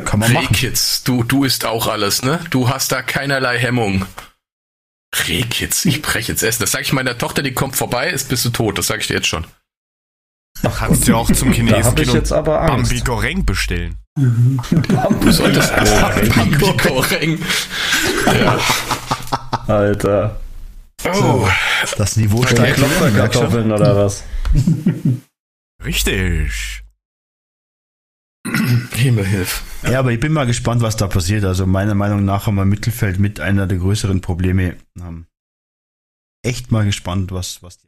kann 0.04 0.20
man 0.20 0.32
machen. 0.32 0.48
Rehkitz, 0.48 1.04
du, 1.04 1.22
du 1.22 1.44
isst 1.44 1.64
auch 1.64 1.86
alles, 1.86 2.22
ne? 2.22 2.40
Du 2.50 2.68
hast 2.68 2.92
da 2.92 3.02
keinerlei 3.02 3.58
Hemmung. 3.58 4.04
Rehkitz, 5.14 5.84
ich 5.84 6.02
breche 6.02 6.32
jetzt 6.32 6.42
essen. 6.42 6.62
Das 6.62 6.72
sage 6.72 6.84
ich 6.84 6.92
meiner 6.92 7.16
Tochter, 7.16 7.42
die 7.42 7.52
kommt 7.52 7.76
vorbei, 7.76 8.10
ist 8.10 8.28
bist 8.28 8.44
du 8.44 8.50
tot. 8.50 8.78
Das 8.78 8.86
sage 8.86 9.00
ich 9.00 9.06
dir 9.06 9.14
jetzt 9.14 9.28
schon. 9.28 9.46
Ach, 10.62 10.78
kannst 10.78 11.06
du 11.06 11.14
auch 11.14 11.30
zum 11.30 11.52
Chinesen 11.52 11.94
gehen 11.94 12.14
jetzt 12.14 12.32
aber 12.32 12.62
Angst. 12.62 12.90
Bambi 12.90 13.04
Goreng 13.04 13.44
bestellen. 13.44 13.96
Du 14.16 15.32
solltest 15.32 15.74
Bambi 15.76 16.56
Goreng. 16.82 17.38
Ja. 18.26 18.58
Alter. 19.66 20.40
Oh, 21.04 21.48
das 21.98 22.16
Niveau 22.16 22.44
steigt. 22.46 22.80
Kartoffeln 23.16 23.70
oder 23.70 23.96
was? 23.96 24.24
Richtig. 25.84 26.82
Himmelhilf. 28.92 29.62
Ja, 29.82 29.98
aber 29.98 30.12
ich 30.12 30.20
bin 30.20 30.32
mal 30.32 30.46
gespannt, 30.46 30.82
was 30.82 30.96
da 30.96 31.06
passiert. 31.06 31.44
Also 31.44 31.66
meiner 31.66 31.94
Meinung 31.94 32.24
nach 32.24 32.46
haben 32.46 32.56
wir 32.56 32.62
im 32.62 32.68
Mittelfeld 32.68 33.18
mit 33.18 33.40
einer 33.40 33.66
der 33.66 33.78
größeren 33.78 34.20
Probleme. 34.20 34.76
Ähm, 34.98 35.26
echt 36.42 36.70
mal 36.70 36.84
gespannt, 36.84 37.32
was, 37.32 37.62
was 37.62 37.78
die. 37.78 37.86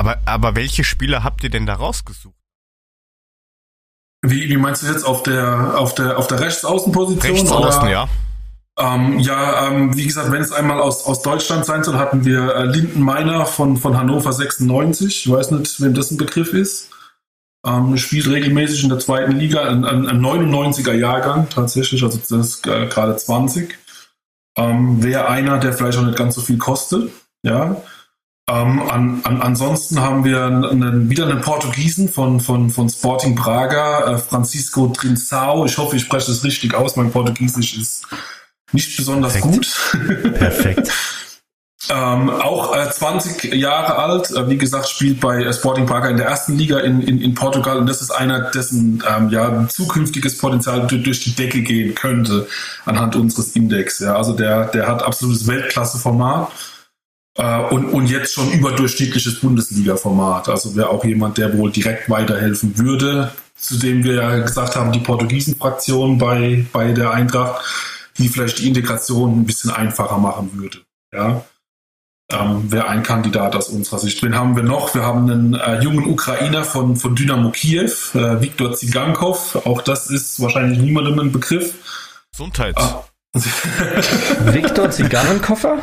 Aber, 0.00 0.16
aber 0.24 0.56
welche 0.56 0.82
Spieler 0.82 1.24
habt 1.24 1.44
ihr 1.44 1.50
denn 1.50 1.66
da 1.66 1.74
rausgesucht? 1.74 2.34
Wie, 4.22 4.48
wie 4.48 4.56
meinst 4.56 4.82
du 4.82 4.86
jetzt 4.86 5.04
auf 5.04 5.22
der 5.22 5.78
auf 5.78 5.94
der 5.94 6.18
auf 6.18 6.26
der 6.26 6.40
Rechtsaußenposition? 6.40 7.36
Rechtsaußen, 7.36 7.82
oder? 7.82 7.90
ja. 7.90 8.08
Ähm, 8.78 9.18
ja, 9.18 9.66
ähm, 9.66 9.94
wie 9.94 10.06
gesagt, 10.06 10.32
wenn 10.32 10.40
es 10.40 10.52
einmal 10.52 10.80
aus, 10.80 11.04
aus 11.04 11.20
Deutschland 11.20 11.66
sein 11.66 11.84
soll, 11.84 11.98
hatten 11.98 12.24
wir 12.24 12.54
äh, 12.54 12.64
Linden 12.64 13.02
Meiner 13.02 13.44
von, 13.44 13.76
von 13.76 13.98
Hannover 13.98 14.32
96. 14.32 15.26
Ich 15.26 15.30
weiß 15.30 15.50
nicht, 15.50 15.80
wem 15.82 15.92
das 15.92 16.10
ein 16.10 16.16
Begriff 16.16 16.54
ist. 16.54 16.89
Ähm, 17.66 17.98
spielt 17.98 18.26
regelmäßig 18.26 18.84
in 18.84 18.88
der 18.88 19.00
zweiten 19.00 19.32
Liga, 19.32 19.62
ein, 19.62 19.84
ein, 19.84 20.06
ein 20.06 20.20
99er 20.20 20.94
Jahrgang 20.94 21.48
tatsächlich, 21.50 22.02
also 22.02 22.16
das 22.16 22.30
ist 22.30 22.66
äh, 22.66 22.86
gerade 22.86 23.16
20. 23.16 23.76
Ähm, 24.56 25.02
Wäre 25.02 25.28
einer, 25.28 25.58
der 25.58 25.74
vielleicht 25.74 25.98
auch 25.98 26.04
nicht 26.04 26.16
ganz 26.16 26.34
so 26.34 26.40
viel 26.40 26.58
kostet. 26.58 27.10
Ja. 27.42 27.76
Ähm, 28.50 28.82
an, 28.82 29.20
an, 29.24 29.42
ansonsten 29.42 30.00
haben 30.00 30.24
wir 30.24 30.44
einen, 30.44 31.08
wieder 31.08 31.28
einen 31.28 31.40
Portugiesen 31.40 32.08
von, 32.08 32.40
von, 32.40 32.70
von 32.70 32.88
Sporting 32.88 33.36
Braga, 33.36 34.14
äh, 34.14 34.18
Francisco 34.18 34.88
Trinzao. 34.88 35.66
Ich 35.66 35.78
hoffe, 35.78 35.96
ich 35.96 36.02
spreche 36.02 36.26
das 36.28 36.42
richtig 36.42 36.74
aus. 36.74 36.96
Mein 36.96 37.12
Portugiesisch 37.12 37.76
ist 37.76 38.06
nicht 38.72 38.96
besonders 38.96 39.34
Perfekt. 39.34 39.54
gut. 39.54 40.32
Perfekt. 40.34 40.92
Ähm, 41.88 42.28
auch 42.28 42.76
äh, 42.76 42.90
20 42.90 43.54
Jahre 43.54 43.96
alt, 43.96 44.30
äh, 44.30 44.48
wie 44.48 44.58
gesagt, 44.58 44.88
spielt 44.88 45.20
bei 45.20 45.42
äh, 45.42 45.52
Sporting 45.52 45.86
Braga 45.86 46.08
in 46.08 46.18
der 46.18 46.26
ersten 46.26 46.56
Liga 46.56 46.78
in, 46.80 47.00
in, 47.00 47.20
in 47.20 47.34
Portugal 47.34 47.78
und 47.78 47.86
das 47.86 48.02
ist 48.02 48.10
einer, 48.10 48.50
dessen 48.50 49.02
ähm, 49.08 49.30
ja, 49.30 49.66
zukünftiges 49.68 50.38
Potenzial 50.38 50.86
durch 50.86 51.20
die 51.20 51.34
Decke 51.34 51.62
gehen 51.62 51.94
könnte 51.94 52.46
anhand 52.84 53.16
unseres 53.16 53.56
Index. 53.56 54.00
Ja. 54.00 54.16
Also 54.16 54.34
der, 54.34 54.66
der 54.66 54.86
hat 54.86 55.02
absolutes 55.02 55.46
Weltklasse-Format 55.46 56.52
äh, 57.36 57.60
und, 57.70 57.86
und 57.86 58.06
jetzt 58.10 58.34
schon 58.34 58.52
überdurchschnittliches 58.52 59.40
Bundesliga-Format. 59.40 60.48
Also 60.50 60.76
wäre 60.76 60.90
auch 60.90 61.04
jemand, 61.04 61.38
der 61.38 61.56
wohl 61.56 61.70
direkt 61.70 62.10
weiterhelfen 62.10 62.76
würde, 62.76 63.32
zu 63.56 63.78
dem 63.78 64.04
wir 64.04 64.14
ja 64.14 64.38
gesagt 64.38 64.76
haben, 64.76 64.92
die 64.92 65.00
Portugiesen-Fraktion 65.00 66.18
bei, 66.18 66.66
bei 66.72 66.92
der 66.92 67.12
Eintracht 67.12 67.64
die 68.20 68.28
vielleicht 68.28 68.58
die 68.58 68.68
Integration 68.68 69.40
ein 69.40 69.46
bisschen 69.46 69.70
einfacher 69.70 70.18
machen 70.18 70.50
würde. 70.54 70.78
Ja. 71.12 71.44
Ähm, 72.32 72.70
wäre 72.70 72.88
ein 72.88 73.02
Kandidat 73.02 73.56
aus 73.56 73.68
unserer 73.68 73.98
Sicht. 73.98 74.22
Wen 74.22 74.34
haben 74.34 74.56
wir 74.56 74.62
noch? 74.62 74.94
Wir 74.94 75.02
haben 75.02 75.30
einen 75.30 75.54
äh, 75.54 75.82
jungen 75.82 76.06
Ukrainer 76.06 76.64
von, 76.64 76.96
von 76.96 77.14
Dynamo 77.14 77.50
Kiew, 77.50 77.90
äh, 78.14 78.40
Viktor 78.40 78.74
Zigankov. 78.74 79.56
Auch 79.66 79.82
das 79.82 80.08
ist 80.08 80.40
wahrscheinlich 80.40 80.78
niemandem 80.78 81.18
ein 81.18 81.32
Begriff. 81.32 81.74
Gesundheit. 82.32 82.76
Ah. 82.76 83.04
Viktor 84.44 84.90
Zigarrenkoffer? 84.90 85.78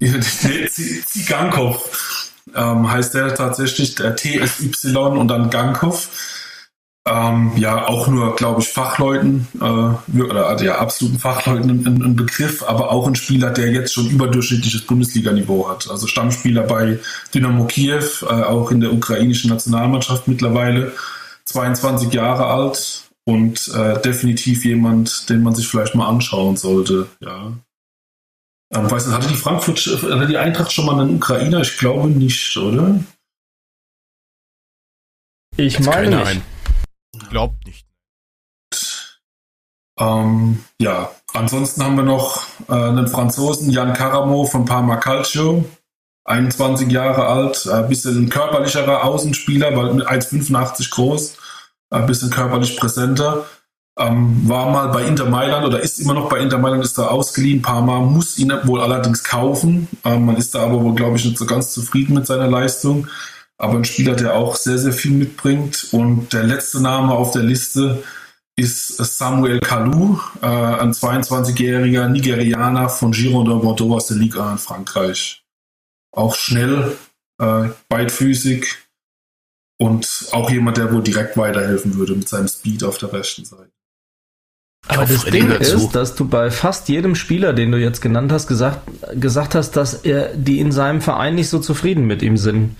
nee, 0.00 0.68
Zigankov 1.06 2.22
ähm, 2.54 2.90
heißt 2.90 3.14
der 3.14 3.34
tatsächlich, 3.34 3.94
der 3.94 4.16
TSY 4.16 4.96
und 4.96 5.28
dann 5.28 5.50
Gankov. 5.50 6.08
Ähm, 7.04 7.50
ja, 7.56 7.88
auch 7.88 8.06
nur, 8.06 8.36
glaube 8.36 8.60
ich, 8.60 8.68
Fachleuten 8.68 9.48
äh, 9.60 10.20
oder 10.20 10.46
also 10.46 10.64
ja, 10.64 10.78
absoluten 10.78 11.18
Fachleuten 11.18 11.70
ein, 11.70 12.00
ein, 12.00 12.14
Begriff, 12.14 12.62
aber 12.62 12.92
auch 12.92 13.08
ein 13.08 13.16
Spieler, 13.16 13.50
der 13.50 13.72
jetzt 13.72 13.92
schon 13.92 14.08
überdurchschnittliches 14.08 14.82
Bundesliga-Niveau 14.82 15.68
hat. 15.68 15.90
Also 15.90 16.06
Stammspieler 16.06 16.62
bei 16.62 17.00
Dynamo 17.34 17.64
Kiew, 17.64 18.04
äh, 18.22 18.26
auch 18.26 18.70
in 18.70 18.80
der 18.80 18.92
ukrainischen 18.92 19.50
Nationalmannschaft 19.50 20.28
mittlerweile, 20.28 20.92
22 21.46 22.12
Jahre 22.12 22.46
alt 22.46 23.02
und 23.24 23.68
äh, 23.74 24.00
definitiv 24.00 24.64
jemand, 24.64 25.28
den 25.28 25.42
man 25.42 25.56
sich 25.56 25.66
vielleicht 25.66 25.96
mal 25.96 26.08
anschauen 26.08 26.56
sollte. 26.56 27.08
Ja. 27.18 27.52
Ähm, 28.72 28.90
weiß 28.90 29.08
nicht, 29.08 29.16
hatte 29.16 29.28
die 29.28 29.34
Frankfurt, 29.34 29.80
hatte 29.80 30.28
die 30.28 30.38
Eintracht 30.38 30.72
schon 30.72 30.86
mal 30.86 31.00
einen 31.00 31.16
Ukrainer? 31.16 31.62
Ich 31.62 31.78
glaube 31.78 32.08
nicht, 32.08 32.56
oder? 32.56 33.00
Ich 35.56 35.80
meine 35.80 36.16
nicht. 36.16 36.26
Ein. 36.26 36.51
Glaubt 37.32 37.64
nicht. 37.64 37.86
Ähm, 39.98 40.62
ja, 40.78 41.10
ansonsten 41.32 41.82
haben 41.82 41.96
wir 41.96 42.04
noch 42.04 42.42
äh, 42.68 42.74
einen 42.74 43.08
Franzosen, 43.08 43.70
Jan 43.70 43.94
Caramo 43.94 44.44
von 44.44 44.66
Parma 44.66 44.96
Calcio, 44.96 45.64
21 46.24 46.90
Jahre 46.90 47.24
alt, 47.24 47.66
ein 47.66 47.86
äh, 47.86 47.88
bisschen 47.88 48.28
körperlicherer 48.28 49.04
Außenspieler, 49.04 49.74
weil 49.74 49.94
mit 49.94 50.06
1,85 50.06 50.90
groß, 50.90 51.38
ein 51.88 52.04
bisschen 52.04 52.28
körperlich 52.28 52.76
präsenter. 52.76 53.46
Ähm, 53.98 54.46
war 54.46 54.68
mal 54.70 54.88
bei 54.88 55.04
Inter 55.04 55.24
Mailand 55.24 55.64
oder 55.64 55.80
ist 55.80 56.00
immer 56.00 56.12
noch 56.12 56.28
bei 56.28 56.38
Inter 56.38 56.58
Mailand, 56.58 56.84
ist 56.84 56.98
da 56.98 57.06
ausgeliehen. 57.06 57.62
Parma 57.62 58.00
muss 58.00 58.36
ihn 58.36 58.52
wohl 58.64 58.82
allerdings 58.82 59.24
kaufen. 59.24 59.88
Ähm, 60.04 60.26
man 60.26 60.36
ist 60.36 60.54
da 60.54 60.64
aber 60.64 60.82
wohl, 60.82 60.94
glaube 60.94 61.16
ich, 61.16 61.24
nicht 61.24 61.38
so 61.38 61.46
ganz 61.46 61.72
zufrieden 61.72 62.12
mit 62.12 62.26
seiner 62.26 62.48
Leistung 62.48 63.08
aber 63.62 63.76
ein 63.76 63.84
Spieler, 63.84 64.16
der 64.16 64.34
auch 64.34 64.56
sehr, 64.56 64.76
sehr 64.76 64.92
viel 64.92 65.12
mitbringt. 65.12 65.88
Und 65.92 66.32
der 66.32 66.42
letzte 66.42 66.82
Name 66.82 67.14
auf 67.14 67.30
der 67.30 67.44
Liste 67.44 68.02
ist 68.56 68.96
Samuel 68.96 69.60
Kalou, 69.60 70.18
äh, 70.42 70.46
ein 70.46 70.92
22-jähriger 70.92 72.08
Nigerianer 72.08 72.88
von 72.88 73.12
Girondin 73.12 73.60
Bordeaux 73.60 73.94
aus 73.94 74.08
der 74.08 74.16
Liga 74.16 74.50
in 74.50 74.58
Frankreich. 74.58 75.44
Auch 76.10 76.34
schnell, 76.34 76.96
äh, 77.40 77.68
beidfüßig 77.88 78.66
und 79.78 80.26
auch 80.32 80.50
jemand, 80.50 80.76
der 80.76 80.92
wohl 80.92 81.02
direkt 81.02 81.36
weiterhelfen 81.36 81.94
würde 81.94 82.16
mit 82.16 82.28
seinem 82.28 82.48
Speed 82.48 82.82
auf 82.82 82.98
der 82.98 83.12
rechten 83.12 83.44
Seite. 83.44 83.70
Aber 84.88 85.06
das 85.06 85.24
Ding 85.24 85.52
ist, 85.52 85.92
dass 85.92 86.16
du 86.16 86.26
bei 86.26 86.50
fast 86.50 86.88
jedem 86.88 87.14
Spieler, 87.14 87.52
den 87.52 87.70
du 87.70 87.78
jetzt 87.78 88.00
genannt 88.00 88.32
hast, 88.32 88.48
gesagt, 88.48 88.80
gesagt 89.14 89.54
hast, 89.54 89.76
dass 89.76 89.94
er, 89.94 90.34
die 90.34 90.58
in 90.58 90.72
seinem 90.72 91.00
Verein 91.00 91.36
nicht 91.36 91.48
so 91.48 91.60
zufrieden 91.60 92.08
mit 92.08 92.22
ihm 92.22 92.36
sind 92.36 92.74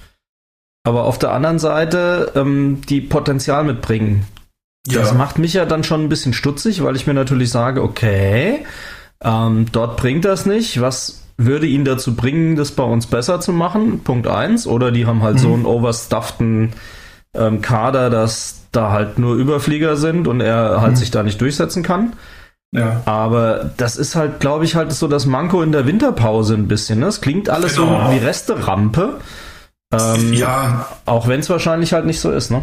aber 0.85 1.05
auf 1.05 1.19
der 1.19 1.33
anderen 1.33 1.59
Seite 1.59 2.33
ähm, 2.35 2.81
die 2.89 3.01
Potenzial 3.01 3.65
mitbringen. 3.65 4.27
Ja. 4.87 5.01
Das 5.01 5.15
macht 5.15 5.39
mich 5.39 5.53
ja 5.55 5.65
dann 5.65 5.85
schon 5.85 6.03
ein 6.03 6.09
bisschen 6.09 6.33
stutzig, 6.33 6.83
weil 6.83 6.97
ich 6.97 7.07
mir 7.07 7.15
natürlich 7.15 7.51
sage, 7.51 7.83
okay, 7.83 8.65
ähm, 9.23 9.67
dort 9.71 9.97
bringt 9.97 10.25
das 10.25 10.45
nicht. 10.47 10.81
Was 10.81 11.23
würde 11.37 11.67
ihn 11.67 11.85
dazu 11.85 12.17
bringen, 12.17 12.57
das 12.57 12.73
bei 12.73 12.83
uns 12.83 13.07
besser 13.07 13.41
zu 13.41 13.53
machen? 13.53 14.01
Punkt 14.01 14.27
eins. 14.27 14.67
Oder 14.67 14.91
die 14.91 15.07
haben 15.07 15.23
halt 15.23 15.37
mhm. 15.37 15.41
so 15.41 15.55
einen 15.55 15.67
overstufften 15.67 16.73
ähm, 17.35 17.61
Kader, 17.61 18.11
dass 18.11 18.63
da 18.73 18.91
halt 18.91 19.19
nur 19.19 19.37
Überflieger 19.37 19.97
sind 19.97 20.27
und 20.27 20.41
er 20.41 20.81
halt 20.81 20.93
mhm. 20.93 20.97
sich 20.97 21.11
da 21.11 21.23
nicht 21.23 21.41
durchsetzen 21.41 21.83
kann. 21.83 22.15
Ja. 22.75 23.03
Aber 23.05 23.71
das 23.77 23.97
ist 23.97 24.17
halt, 24.17 24.41
glaube 24.41 24.65
ich, 24.65 24.75
halt 24.75 24.93
so 24.93 25.07
das 25.07 25.27
Manko 25.27 25.63
in 25.63 25.73
der 25.73 25.87
Winterpause 25.87 26.55
ein 26.55 26.69
bisschen. 26.69 27.01
Ne? 27.01 27.07
Es 27.07 27.21
klingt 27.21 27.51
alles 27.51 27.77
genau. 27.77 28.07
so 28.07 28.13
wie 28.13 28.19
Reste-Rampe. 28.19 29.21
Ähm, 29.93 30.33
ja. 30.33 30.89
Auch 31.05 31.29
wenn 31.29 31.41
es 31.41 31.51
wahrscheinlich 31.51 31.93
halt 31.93 32.07
nicht 32.07 32.21
so 32.21 32.33
ist, 32.33 32.51
ne? 32.51 32.63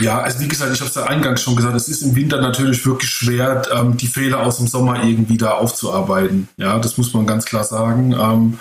Ja, 0.00 0.20
also 0.20 0.40
wie 0.40 0.48
gesagt, 0.48 0.72
ich 0.72 0.80
habe 0.80 0.88
es 0.88 0.94
ja 0.94 1.04
eingangs 1.04 1.42
schon 1.42 1.56
gesagt, 1.56 1.76
es 1.76 1.88
ist 1.88 2.02
im 2.02 2.14
Winter 2.14 2.40
natürlich 2.40 2.84
wirklich 2.86 3.10
schwer, 3.10 3.62
ähm, 3.74 3.96
die 3.96 4.06
Fehler 4.06 4.40
aus 4.40 4.56
dem 4.56 4.66
Sommer 4.66 5.04
irgendwie 5.04 5.36
da 5.36 5.52
aufzuarbeiten. 5.52 6.48
Ja, 6.56 6.78
das 6.78 6.96
muss 6.96 7.12
man 7.12 7.26
ganz 7.26 7.44
klar 7.44 7.64
sagen. 7.64 8.12
Ähm, 8.12 8.58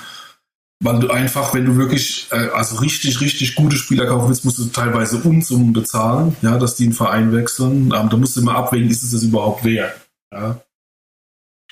weil 0.83 0.99
du 0.99 1.11
einfach, 1.11 1.53
wenn 1.53 1.65
du 1.65 1.77
wirklich, 1.77 2.27
äh, 2.31 2.49
also 2.53 2.77
richtig, 2.77 3.21
richtig 3.21 3.55
gute 3.55 3.77
Spieler 3.77 4.07
kaufen 4.07 4.27
willst, 4.27 4.43
musst 4.45 4.57
du 4.57 4.65
teilweise 4.65 5.17
Unsummen 5.17 5.73
bezahlen, 5.73 6.35
ja, 6.41 6.57
dass 6.57 6.75
die 6.75 6.85
einen 6.85 6.93
Verein 6.93 7.31
wechseln. 7.31 7.93
Ähm, 7.95 8.09
da 8.09 8.17
musst 8.17 8.35
du 8.35 8.41
immer 8.41 8.55
abwägen, 8.55 8.89
ist 8.89 9.03
es 9.03 9.11
das 9.11 9.23
überhaupt 9.23 9.63
wert? 9.63 9.93
Ja. 10.33 10.59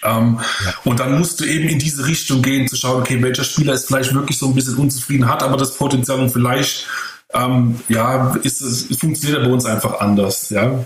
Ähm, 0.04 0.40
ja. 0.66 0.74
Und 0.86 1.00
dann 1.00 1.18
musst 1.18 1.40
du 1.40 1.46
eben 1.46 1.68
in 1.68 1.80
diese 1.80 2.06
Richtung 2.06 2.42
gehen, 2.42 2.68
zu 2.68 2.76
schauen, 2.76 3.02
okay, 3.02 3.22
welcher 3.22 3.44
Spieler 3.44 3.74
ist 3.74 3.88
vielleicht 3.88 4.14
wirklich 4.14 4.38
so 4.38 4.48
ein 4.48 4.56
bisschen 4.56 4.78
unzufrieden, 4.78 5.28
hat 5.28 5.44
aber 5.44 5.58
das 5.58 5.76
Potenzial 5.76 6.20
und 6.20 6.30
vielleicht, 6.30 6.88
ähm, 7.34 7.80
ja, 7.90 8.36
ist 8.44 8.62
es, 8.62 8.96
funktioniert 8.98 9.42
er 9.42 9.46
bei 9.46 9.52
uns 9.52 9.66
einfach 9.66 10.00
anders, 10.00 10.50
ja. 10.50 10.86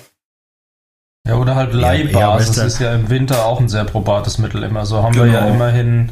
Ja, 1.25 1.35
oder 1.35 1.55
halt 1.55 1.73
Leihbasis 1.73 2.57
ja, 2.57 2.63
ist 2.65 2.79
ja 2.79 2.95
im 2.95 3.09
Winter 3.09 3.45
auch 3.45 3.59
ein 3.59 3.69
sehr 3.69 3.85
probates 3.85 4.39
Mittel 4.39 4.61
immer. 4.63 4.85
So 4.85 5.01
haben 5.01 5.13
genau. 5.13 5.25
wir 5.25 5.31
ja 5.31 5.39
genau. 5.41 5.53
immerhin 5.53 6.11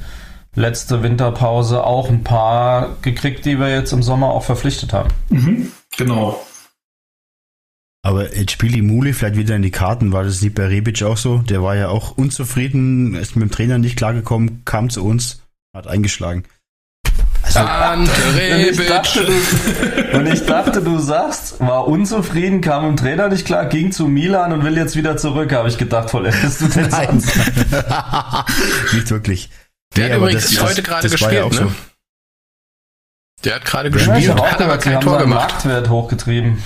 letzte 0.55 1.03
Winterpause 1.03 1.83
auch 1.83 2.09
ein 2.09 2.23
paar 2.23 2.95
gekriegt, 3.01 3.45
die 3.45 3.59
wir 3.59 3.69
jetzt 3.69 3.91
im 3.91 4.03
Sommer 4.03 4.27
auch 4.27 4.43
verpflichtet 4.43 4.93
haben. 4.93 5.09
Mhm, 5.29 5.71
genau. 5.97 6.41
Aber 8.11 8.35
jetzt 8.35 8.51
spielt 8.51 8.75
die 8.75 8.81
Mule 8.81 9.13
vielleicht 9.13 9.37
wieder 9.37 9.55
in 9.55 9.61
die 9.61 9.71
Karten. 9.71 10.11
War 10.11 10.25
das 10.25 10.41
nicht 10.41 10.53
bei 10.53 10.65
Rebic 10.65 11.01
auch 11.01 11.15
so? 11.15 11.37
Der 11.37 11.63
war 11.63 11.77
ja 11.77 11.87
auch 11.87 12.17
unzufrieden, 12.17 13.15
ist 13.15 13.37
mit 13.37 13.43
dem 13.43 13.51
Trainer 13.51 13.77
nicht 13.77 13.95
klargekommen, 13.95 14.63
kam 14.65 14.89
zu 14.89 15.05
uns, 15.05 15.43
hat 15.73 15.87
eingeschlagen. 15.87 16.43
Also, 17.41 17.59
Ante 17.59 18.11
Rebic. 18.35 18.67
Und 18.67 18.81
ich, 18.81 18.87
dachte, 18.89 19.25
du, 19.25 20.17
und 20.17 20.25
ich 20.27 20.45
dachte, 20.45 20.81
du 20.81 20.99
sagst, 20.99 21.61
war 21.61 21.87
unzufrieden, 21.87 22.59
kam 22.59 22.85
im 22.85 22.97
Trainer 22.97 23.29
nicht 23.29 23.45
klar, 23.45 23.67
ging 23.67 23.93
zu 23.93 24.09
Milan 24.09 24.51
und 24.51 24.65
will 24.65 24.75
jetzt 24.75 24.97
wieder 24.97 25.15
zurück, 25.15 25.53
habe 25.53 25.69
ich 25.69 25.77
gedacht, 25.77 26.09
voll 26.09 26.29
hättest 26.29 26.59
du 26.59 26.67
den 26.67 26.89
Nein. 26.89 27.15
nicht 28.91 29.09
wirklich. 29.09 29.49
Der 29.95 30.07
nee, 30.07 30.11
hat 30.11 30.17
übrigens 30.19 30.53
das, 30.53 30.61
heute 30.61 30.83
gerade 30.83 31.09
gespielt, 31.09 31.31
ja 31.31 31.45
ne? 31.47 31.53
So. 31.53 31.71
Der 33.45 33.55
hat 33.55 33.63
gerade 33.63 33.89
gespielt, 33.89 34.23
ja, 34.23 34.51
hat 34.51 34.61
aber 34.61 34.77
kein 34.79 34.99
Tor 34.99 35.17
gemacht. 35.17 35.51
Marktwert 35.51 35.87
hochgetrieben. 35.87 36.61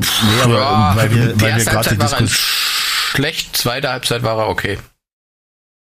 Nee, 0.00 0.42
aber 0.42 0.54
ja, 0.54 0.92
weil 0.96 1.14
wir, 1.14 1.40
weil 1.40 1.56
wir 1.56 1.64
gerade 1.64 1.90
die 1.90 1.98
Diskussion. 1.98 2.28
Schlecht, 2.28 3.56
zweite 3.56 3.90
Halbzeit 3.90 4.22
war 4.22 4.38
er 4.38 4.48
okay. 4.48 4.78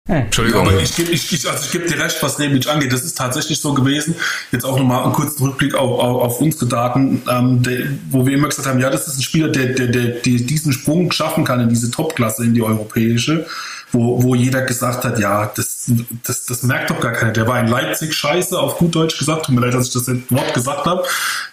Hm. 0.07 0.15
Entschuldigung. 0.17 0.67
Aber 0.67 0.81
ich 0.81 0.95
gebe 0.95 1.11
ich, 1.11 1.31
ich, 1.31 1.49
also 1.49 1.63
ich 1.63 1.71
geb 1.71 1.87
dir 1.87 1.97
recht, 1.97 2.21
was 2.21 2.37
Rebic 2.37 2.67
angeht. 2.67 2.91
Das 2.91 3.03
ist 3.03 3.17
tatsächlich 3.17 3.59
so 3.59 3.73
gewesen. 3.73 4.15
Jetzt 4.51 4.65
auch 4.65 4.77
nochmal 4.77 5.03
einen 5.03 5.13
kurzen 5.13 5.45
Rückblick 5.45 5.75
auf, 5.75 5.99
auf, 5.99 6.21
auf 6.21 6.41
unsere 6.41 6.65
Daten, 6.65 7.21
ähm, 7.29 7.63
der, 7.63 7.87
wo 8.09 8.25
wir 8.25 8.33
immer 8.33 8.49
gesagt 8.49 8.67
haben, 8.67 8.81
ja, 8.81 8.89
das 8.89 9.07
ist 9.07 9.17
ein 9.17 9.21
Spieler, 9.23 9.47
der, 9.47 9.67
der, 9.67 9.87
der, 9.87 10.07
der 10.07 10.19
diesen 10.19 10.73
Sprung 10.73 11.11
schaffen 11.13 11.45
kann 11.45 11.61
in 11.61 11.69
diese 11.69 11.89
Topklasse, 11.89 12.43
in 12.43 12.53
die 12.53 12.61
europäische, 12.61 13.45
wo, 13.93 14.21
wo 14.23 14.35
jeder 14.35 14.61
gesagt 14.63 15.05
hat, 15.05 15.19
ja, 15.19 15.51
das, 15.55 15.89
das, 16.25 16.45
das 16.45 16.63
merkt 16.63 16.89
doch 16.89 16.99
gar 16.99 17.13
keiner. 17.13 17.31
Der 17.31 17.47
war 17.47 17.59
in 17.59 17.67
Leipzig 17.67 18.13
scheiße, 18.13 18.59
auf 18.59 18.77
gut 18.77 18.95
Deutsch 18.95 19.17
gesagt. 19.17 19.45
Tut 19.45 19.55
mir 19.55 19.61
leid, 19.61 19.75
dass 19.75 19.87
ich 19.87 19.93
das 19.93 20.07
Wort 20.29 20.53
gesagt 20.53 20.85
habe. 20.85 21.03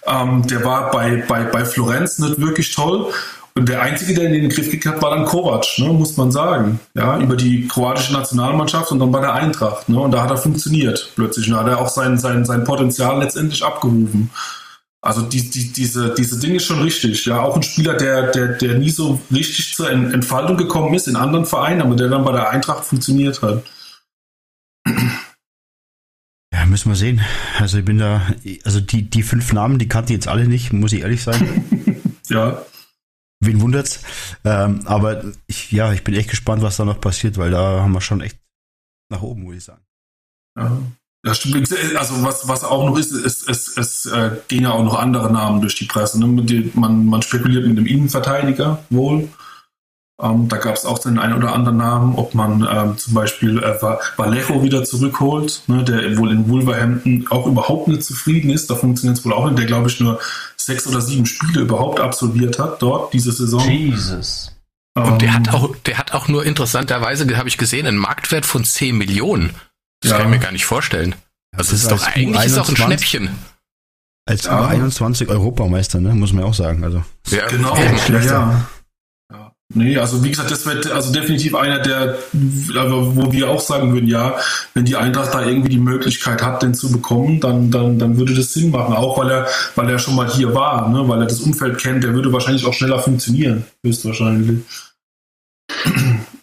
Ähm, 0.06 0.46
der 0.46 0.64
war 0.64 0.90
bei, 0.90 1.22
bei, 1.28 1.44
bei 1.44 1.64
Florenz 1.64 2.18
nicht 2.18 2.40
wirklich 2.40 2.74
toll. 2.74 3.12
Und 3.54 3.68
der 3.68 3.82
Einzige, 3.82 4.14
der 4.14 4.24
in 4.24 4.32
den 4.32 4.48
Griff 4.48 4.70
gekriegt 4.70 4.86
hat, 4.86 5.02
war 5.02 5.10
dann 5.10 5.26
Kovac, 5.26 5.66
ne, 5.78 5.88
muss 5.88 6.16
man 6.16 6.30
sagen. 6.30 6.80
Ja, 6.94 7.18
über 7.18 7.36
die 7.36 7.66
kroatische 7.68 8.12
Nationalmannschaft 8.12 8.90
und 8.92 9.00
dann 9.00 9.12
bei 9.12 9.20
der 9.20 9.34
Eintracht. 9.34 9.88
Ne, 9.88 10.00
und 10.00 10.12
da 10.12 10.22
hat 10.22 10.30
er 10.30 10.38
funktioniert 10.38 11.12
plötzlich. 11.16 11.48
Und 11.48 11.54
da 11.54 11.60
hat 11.60 11.68
er 11.68 11.78
auch 11.78 11.88
sein, 11.88 12.16
sein, 12.16 12.44
sein 12.44 12.64
Potenzial 12.64 13.18
letztendlich 13.18 13.62
abgerufen. 13.62 14.30
Also 15.02 15.22
die, 15.22 15.48
die, 15.48 15.72
diese, 15.72 16.14
diese 16.14 16.38
Dinge 16.38 16.56
ist 16.56 16.66
schon 16.66 16.82
richtig. 16.82 17.24
Ja, 17.24 17.40
auch 17.40 17.56
ein 17.56 17.62
Spieler, 17.62 17.94
der, 17.96 18.30
der, 18.30 18.48
der 18.48 18.78
nie 18.78 18.90
so 18.90 19.20
richtig 19.32 19.74
zur 19.74 19.90
Entfaltung 19.90 20.58
gekommen 20.58 20.92
ist 20.92 21.08
in 21.08 21.16
anderen 21.16 21.46
Vereinen, 21.46 21.80
aber 21.80 21.96
der 21.96 22.08
dann 22.08 22.24
bei 22.24 22.32
der 22.32 22.50
Eintracht 22.50 22.84
funktioniert 22.84 23.40
hat. 23.42 23.64
Ja, 26.52 26.66
müssen 26.66 26.90
wir 26.90 26.96
sehen. 26.96 27.20
Also 27.60 27.78
ich 27.78 27.84
bin 27.84 27.98
da, 27.98 28.26
also 28.64 28.80
die, 28.80 29.08
die 29.08 29.22
fünf 29.22 29.52
Namen, 29.52 29.78
die 29.78 29.86
kannte 29.86 30.12
ich 30.12 30.16
jetzt 30.16 30.26
alle 30.26 30.48
nicht, 30.48 30.72
muss 30.72 30.92
ich 30.92 31.02
ehrlich 31.02 31.22
sein. 31.22 31.64
ja. 32.28 32.66
Wen 33.38 33.60
wundert's? 33.60 34.02
Ähm, 34.44 34.82
aber 34.84 35.24
ich, 35.46 35.70
ja, 35.70 35.92
ich 35.92 36.02
bin 36.02 36.14
echt 36.14 36.28
gespannt, 36.28 36.60
was 36.62 36.76
da 36.76 36.84
noch 36.84 37.00
passiert, 37.00 37.38
weil 37.38 37.52
da 37.52 37.80
haben 37.80 37.92
wir 37.92 38.00
schon 38.00 38.20
echt 38.20 38.36
nach 39.10 39.22
oben, 39.22 39.44
muss 39.44 39.54
ich 39.54 39.64
sagen. 39.64 39.84
Ja. 40.58 40.82
Ja, 41.24 41.34
stimmt. 41.34 41.68
Also 41.96 42.22
was, 42.22 42.48
was 42.48 42.64
auch 42.64 42.86
noch 42.86 42.96
ist, 42.96 43.12
es, 43.12 43.46
es, 43.46 43.76
es 43.76 44.06
äh, 44.06 44.30
gehen 44.48 44.62
ja 44.62 44.72
auch 44.72 44.84
noch 44.84 44.98
andere 44.98 45.30
Namen 45.30 45.60
durch 45.60 45.74
die 45.74 45.84
Presse. 45.84 46.18
Ne? 46.18 46.42
Die, 46.42 46.72
man, 46.74 47.06
man 47.06 47.20
spekuliert 47.20 47.66
mit 47.66 47.76
dem 47.76 47.86
Innenverteidiger 47.86 48.82
wohl. 48.88 49.28
Ähm, 50.22 50.48
da 50.48 50.56
gab 50.56 50.74
es 50.74 50.84
auch 50.84 50.98
den 50.98 51.18
einen 51.18 51.34
oder 51.34 51.54
anderen 51.54 51.78
Namen, 51.78 52.14
ob 52.16 52.34
man 52.34 52.66
ähm, 52.70 52.98
zum 52.98 53.14
Beispiel 53.14 53.58
äh, 53.62 53.80
Vallejo 54.16 54.62
wieder 54.62 54.84
zurückholt, 54.84 55.62
ne, 55.66 55.82
der 55.82 56.16
wohl 56.18 56.30
in 56.30 56.48
Wolverhampton 56.48 57.26
auch 57.30 57.46
überhaupt 57.46 57.88
nicht 57.88 58.04
zufrieden 58.04 58.50
ist. 58.50 58.70
Da 58.70 58.74
funktioniert 58.74 59.18
es 59.18 59.24
wohl 59.24 59.32
auch 59.32 59.46
nicht. 59.46 59.58
Der, 59.58 59.66
glaube 59.66 59.88
ich, 59.88 59.98
nur 60.00 60.20
sechs 60.56 60.86
oder 60.86 61.00
sieben 61.00 61.26
Spiele 61.26 61.62
überhaupt 61.62 62.00
absolviert 62.00 62.58
hat 62.58 62.82
dort 62.82 63.12
diese 63.14 63.32
Saison. 63.32 63.66
Jesus. 63.68 64.52
Und 64.94 65.22
der 65.22 65.34
hat 65.34 65.48
ähm, 65.48 65.54
auch, 65.54 65.76
der 65.86 65.98
hat 65.98 66.12
auch 66.12 66.28
nur 66.28 66.44
interessanterweise, 66.44 67.26
habe 67.36 67.48
ich 67.48 67.56
gesehen, 67.56 67.86
einen 67.86 67.96
Marktwert 67.96 68.44
von 68.44 68.64
10 68.64 68.96
Millionen. 68.98 69.50
Das 70.00 70.12
ja. 70.12 70.18
kann 70.18 70.26
ich 70.26 70.38
mir 70.38 70.42
gar 70.42 70.52
nicht 70.52 70.66
vorstellen. 70.66 71.14
Also 71.56 71.72
das 71.72 71.82
ist 71.82 71.90
doch 71.90 72.06
eigentlich 72.06 72.44
ist 72.44 72.58
auch 72.58 72.68
ein 72.68 72.76
Schnäppchen. 72.76 73.30
Als 74.26 74.44
ja. 74.44 74.66
21 74.66 75.28
Europameister, 75.28 76.00
ne, 76.00 76.14
muss 76.14 76.32
man 76.32 76.44
auch 76.44 76.54
sagen. 76.54 76.84
Also 76.84 77.02
ja, 77.28 77.46
genau, 77.48 77.76
ja, 77.76 78.20
ja. 78.20 78.66
Nee, 79.72 79.96
also 79.98 80.24
wie 80.24 80.30
gesagt, 80.30 80.50
das 80.50 80.66
wird 80.66 80.90
also 80.90 81.12
definitiv 81.12 81.54
einer 81.54 81.78
der, 81.78 82.18
also 82.76 83.14
wo 83.14 83.32
wir 83.32 83.48
auch 83.48 83.60
sagen 83.60 83.92
würden, 83.92 84.08
ja, 84.08 84.36
wenn 84.74 84.84
die 84.84 84.96
Eintracht 84.96 85.32
da 85.32 85.44
irgendwie 85.46 85.68
die 85.68 85.78
Möglichkeit 85.78 86.42
hat, 86.42 86.62
den 86.62 86.74
zu 86.74 86.90
bekommen, 86.90 87.38
dann, 87.38 87.70
dann, 87.70 87.96
dann 87.96 88.16
würde 88.16 88.34
das 88.34 88.52
Sinn 88.52 88.72
machen, 88.72 88.96
auch 88.96 89.16
weil 89.16 89.30
er, 89.30 89.46
weil 89.76 89.88
er 89.88 90.00
schon 90.00 90.16
mal 90.16 90.28
hier 90.28 90.54
war, 90.56 90.88
ne, 90.88 91.06
weil 91.08 91.20
er 91.20 91.26
das 91.26 91.38
Umfeld 91.38 91.78
kennt, 91.78 92.02
der 92.02 92.14
würde 92.14 92.32
wahrscheinlich 92.32 92.66
auch 92.66 92.74
schneller 92.74 92.98
funktionieren, 92.98 93.64
höchstwahrscheinlich. 93.84 94.58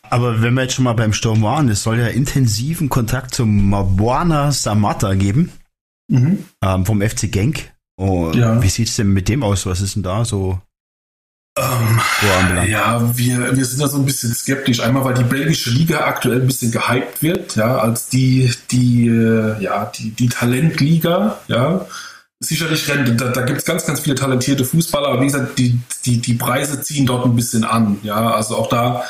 Aber 0.10 0.42
wenn 0.42 0.54
wir 0.54 0.64
jetzt 0.64 0.76
schon 0.76 0.86
mal 0.86 0.94
beim 0.94 1.14
Sturm 1.14 1.42
waren, 1.42 1.70
es 1.70 1.84
soll 1.84 2.00
ja 2.00 2.08
intensiven 2.08 2.90
Kontakt 2.90 3.34
zum 3.34 3.70
Mabuana 3.70 4.52
Samata 4.52 5.14
geben, 5.14 5.52
mhm. 6.08 6.46
ähm, 6.64 6.86
vom 6.86 7.02
FC 7.02 7.32
Genk. 7.32 7.72
Oh, 8.00 8.32
ja. 8.34 8.62
Wie 8.62 8.70
sieht's 8.70 8.96
denn 8.96 9.14
mit 9.14 9.28
dem 9.28 9.44
aus? 9.44 9.66
Was 9.66 9.82
ist 9.82 9.96
denn 9.96 10.04
da 10.04 10.24
so 10.24 10.62
ähm, 11.58 12.00
ja, 12.68 13.18
wir, 13.18 13.56
wir 13.56 13.66
sind 13.66 13.82
da 13.82 13.88
so 13.88 13.98
ein 13.98 14.06
bisschen 14.06 14.34
skeptisch. 14.34 14.80
Einmal, 14.80 15.04
weil 15.06 15.16
die 15.16 15.24
belgische 15.24 15.72
Liga 15.72 16.02
aktuell 16.02 16.42
ein 16.42 16.48
bisschen 16.48 16.72
gehypt 16.72 17.24
wird, 17.24 17.56
ja, 17.56 17.78
als 17.78 18.10
die, 18.10 18.52
die, 18.70 19.08
äh, 19.08 19.60
ja, 19.62 19.92
die, 19.96 20.12
die 20.12 20.30
Talentliga, 20.30 21.40
ja. 21.48 21.86
Sicherlich 22.40 22.86
da, 22.86 22.96
da 23.30 23.42
gibt 23.42 23.58
es 23.60 23.66
ganz, 23.66 23.88
ganz 23.88 24.02
viele 24.02 24.14
talentierte 24.14 24.64
Fußballer, 24.64 25.08
aber 25.08 25.22
wie 25.22 25.26
gesagt, 25.26 25.58
die, 25.58 25.80
die, 26.06 26.22
die 26.22 26.36
Preise 26.36 26.80
ziehen 26.82 27.08
dort 27.08 27.26
ein 27.26 27.36
bisschen 27.36 27.64
an, 27.64 27.98
ja. 28.04 28.34
Also 28.34 28.56
auch 28.56 28.70
da 28.70 29.04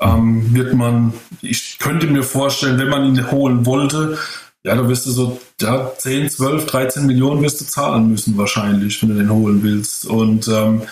ähm, 0.00 0.54
wird 0.54 0.74
man, 0.74 1.12
ich 1.40 1.78
könnte 1.78 2.06
mir 2.06 2.22
vorstellen, 2.22 2.78
wenn 2.78 2.88
man 2.88 3.04
ihn 3.04 3.30
holen 3.30 3.66
wollte, 3.66 4.18
ja, 4.64 4.74
da 4.74 4.88
wirst 4.88 5.06
du 5.06 5.10
so 5.10 5.40
ja, 5.60 5.92
10, 5.96 6.30
12, 6.30 6.66
13 6.66 7.06
Millionen 7.06 7.42
wirst 7.42 7.60
du 7.60 7.66
zahlen 7.66 8.08
müssen 8.08 8.36
wahrscheinlich, 8.38 9.00
wenn 9.02 9.10
du 9.10 9.16
den 9.16 9.30
holen 9.30 9.62
willst. 9.62 10.06
Und 10.06 10.48
ähm, 10.48 10.82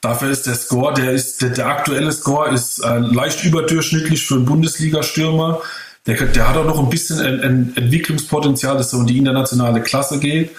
Dafür 0.00 0.30
ist 0.30 0.46
der 0.46 0.54
Score, 0.54 0.94
der 0.94 1.12
ist 1.12 1.42
der, 1.42 1.50
der 1.50 1.66
aktuelle 1.66 2.12
Score 2.12 2.50
ist 2.50 2.78
äh, 2.84 2.98
leicht 2.98 3.44
überdurchschnittlich 3.44 4.24
für 4.24 4.34
einen 4.34 4.44
Bundesliga-Stürmer. 4.44 5.60
Der, 6.06 6.14
der 6.14 6.48
hat 6.48 6.56
auch 6.56 6.64
noch 6.64 6.78
ein 6.78 6.88
bisschen 6.88 7.18
ein, 7.20 7.40
ein 7.40 7.72
Entwicklungspotenzial, 7.74 8.76
dass 8.76 8.92
er 8.92 9.00
in 9.00 9.06
die 9.06 9.18
internationale 9.18 9.82
Klasse 9.82 10.20
geht. 10.20 10.52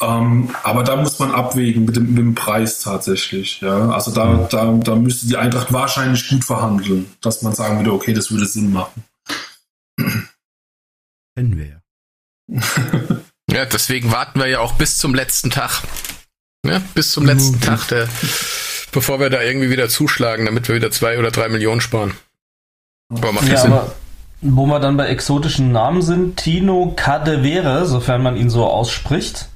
Ähm, 0.00 0.54
aber 0.62 0.82
da 0.82 0.96
muss 0.96 1.18
man 1.18 1.30
abwägen 1.30 1.84
mit 1.84 1.96
dem, 1.96 2.08
mit 2.08 2.18
dem 2.18 2.34
Preis 2.34 2.80
tatsächlich. 2.80 3.60
Ja? 3.60 3.90
Also 3.90 4.10
da, 4.10 4.26
mhm. 4.26 4.48
da, 4.50 4.72
da 4.72 4.94
müsste 4.96 5.26
die 5.26 5.36
Eintracht 5.36 5.72
wahrscheinlich 5.72 6.28
gut 6.28 6.44
verhandeln, 6.44 7.12
dass 7.20 7.42
man 7.42 7.54
sagen 7.54 7.78
würde, 7.78 7.92
okay, 7.92 8.12
das 8.12 8.30
würde 8.30 8.46
Sinn 8.46 8.72
machen. 8.72 9.04
Kennen 11.36 11.56
wir 11.56 11.66
ja. 11.66 11.80
ja, 13.50 13.64
deswegen 13.66 14.10
warten 14.10 14.40
wir 14.40 14.46
ja 14.46 14.60
auch 14.60 14.74
bis 14.74 14.98
zum 14.98 15.14
letzten 15.14 15.50
Tag. 15.50 15.82
Ja, 16.66 16.80
bis 16.94 17.12
zum 17.12 17.24
letzten 17.24 17.56
mhm. 17.56 17.60
Tag 17.60 17.88
der 17.88 18.08
bevor 18.92 19.20
wir 19.20 19.30
da 19.30 19.42
irgendwie 19.42 19.70
wieder 19.70 19.88
zuschlagen, 19.88 20.46
damit 20.46 20.68
wir 20.68 20.74
wieder 20.74 20.90
zwei 20.90 21.18
oder 21.18 21.30
drei 21.30 21.48
Millionen 21.48 21.80
sparen. 21.80 22.14
Aber 23.10 23.32
macht 23.32 23.48
ja, 23.48 23.56
Sinn. 23.56 23.72
Aber 23.72 23.94
wo 24.42 24.66
wir 24.66 24.80
dann 24.80 24.96
bei 24.96 25.08
exotischen 25.08 25.72
Namen 25.72 26.02
sind, 26.02 26.38
Tino 26.38 26.94
Cadevere, 26.96 27.86
sofern 27.86 28.22
man 28.22 28.36
ihn 28.36 28.50
so 28.50 28.66
ausspricht, 28.66 29.49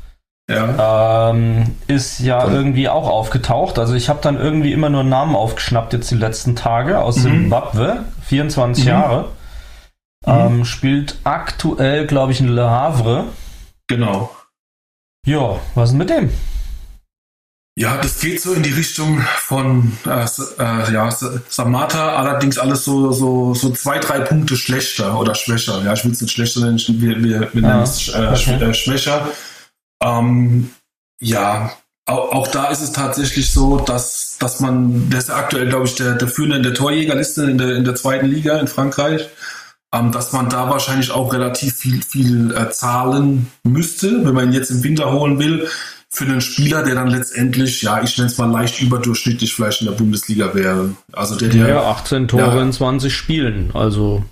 ja. 0.50 1.30
ähm, 1.30 1.76
ist 1.86 2.20
ja 2.20 2.40
Voll. 2.40 2.52
irgendwie 2.52 2.88
auch 2.88 3.08
aufgetaucht. 3.08 3.78
Also 3.78 3.94
ich 3.94 4.08
habe 4.08 4.20
dann 4.22 4.36
irgendwie 4.38 4.72
immer 4.72 4.90
nur 4.90 5.04
Namen 5.04 5.36
aufgeschnappt 5.36 5.92
jetzt 5.92 6.10
die 6.10 6.16
letzten 6.16 6.56
Tage 6.56 6.98
aus 7.00 7.16
mhm. 7.18 7.22
Zimbabwe, 7.22 8.04
24 8.22 8.84
mhm. 8.84 8.90
Jahre. 8.90 9.22
Mhm. 10.26 10.32
Ähm, 10.32 10.64
spielt 10.64 11.18
aktuell, 11.24 12.06
glaube 12.06 12.32
ich, 12.32 12.40
in 12.40 12.48
Le 12.48 12.68
Havre. 12.68 13.24
Genau. 13.86 14.34
Ja, 15.26 15.58
was 15.74 15.90
ist 15.90 15.96
mit 15.96 16.10
dem? 16.10 16.30
Ja, 17.76 17.96
das 17.96 18.20
geht 18.20 18.40
so 18.40 18.52
in 18.52 18.62
die 18.62 18.70
Richtung 18.70 19.20
von 19.38 19.98
äh, 20.06 20.24
äh, 20.58 20.92
ja, 20.92 21.10
Samata, 21.48 22.14
allerdings 22.16 22.56
alles 22.56 22.84
so, 22.84 23.10
so, 23.10 23.52
so 23.52 23.70
zwei, 23.70 23.98
drei 23.98 24.20
Punkte 24.20 24.56
schlechter 24.56 25.18
oder 25.18 25.34
schwächer. 25.34 25.82
Ja, 25.82 25.92
ich 25.94 26.04
will 26.04 26.12
es 26.12 26.20
nicht 26.20 26.32
schlechter 26.32 26.60
nennen, 26.60 26.78
wir, 26.78 27.24
wir, 27.24 27.48
wir 27.52 27.62
nennen 27.62 27.82
es 27.82 28.08
äh, 28.10 28.32
okay. 28.32 28.62
Äh, 28.62 28.74
schwächer. 28.74 29.28
Ähm, 30.04 30.70
ja, 31.20 31.72
auch, 32.06 32.32
auch, 32.32 32.48
da 32.48 32.66
ist 32.66 32.82
es 32.82 32.92
tatsächlich 32.92 33.50
so, 33.50 33.78
dass, 33.78 34.36
dass 34.38 34.60
man, 34.60 35.08
der 35.08 35.20
ist 35.20 35.30
ja 35.30 35.36
aktuell, 35.36 35.68
glaube 35.68 35.86
ich, 35.86 35.94
der, 35.94 36.14
der 36.14 36.28
Führende 36.28 36.56
in 36.56 36.62
der 36.62 36.74
Torjägerliste 36.74 37.44
in 37.44 37.56
der, 37.56 37.76
in 37.76 37.84
der 37.84 37.94
zweiten 37.94 38.26
Liga 38.26 38.58
in 38.58 38.68
Frankreich, 38.68 39.26
ähm, 39.94 40.12
dass 40.12 40.32
man 40.32 40.50
da 40.50 40.68
wahrscheinlich 40.68 41.10
auch 41.10 41.32
relativ 41.32 41.74
viel, 41.74 42.02
viel 42.02 42.54
äh, 42.54 42.70
zahlen 42.70 43.50
müsste, 43.62 44.24
wenn 44.24 44.34
man 44.34 44.48
ihn 44.48 44.52
jetzt 44.52 44.70
im 44.70 44.82
Winter 44.82 45.12
holen 45.12 45.38
will 45.38 45.66
für 46.10 46.24
einen 46.24 46.40
Spieler, 46.40 46.82
der 46.82 46.94
dann 46.94 47.08
letztendlich, 47.08 47.82
ja, 47.82 48.02
ich 48.02 48.16
nenne 48.18 48.30
es 48.30 48.38
mal 48.38 48.50
leicht 48.50 48.80
überdurchschnittlich 48.80 49.54
vielleicht 49.54 49.80
in 49.80 49.88
der 49.88 49.94
Bundesliga 49.94 50.54
wäre. 50.54 50.90
Also 51.12 51.36
der, 51.36 51.48
der 51.48 51.68
ja, 51.68 51.90
18 51.90 52.28
Tore 52.28 52.42
ja, 52.42 52.62
in 52.62 52.72
20 52.72 53.14
Spielen, 53.14 53.70
also. 53.74 54.22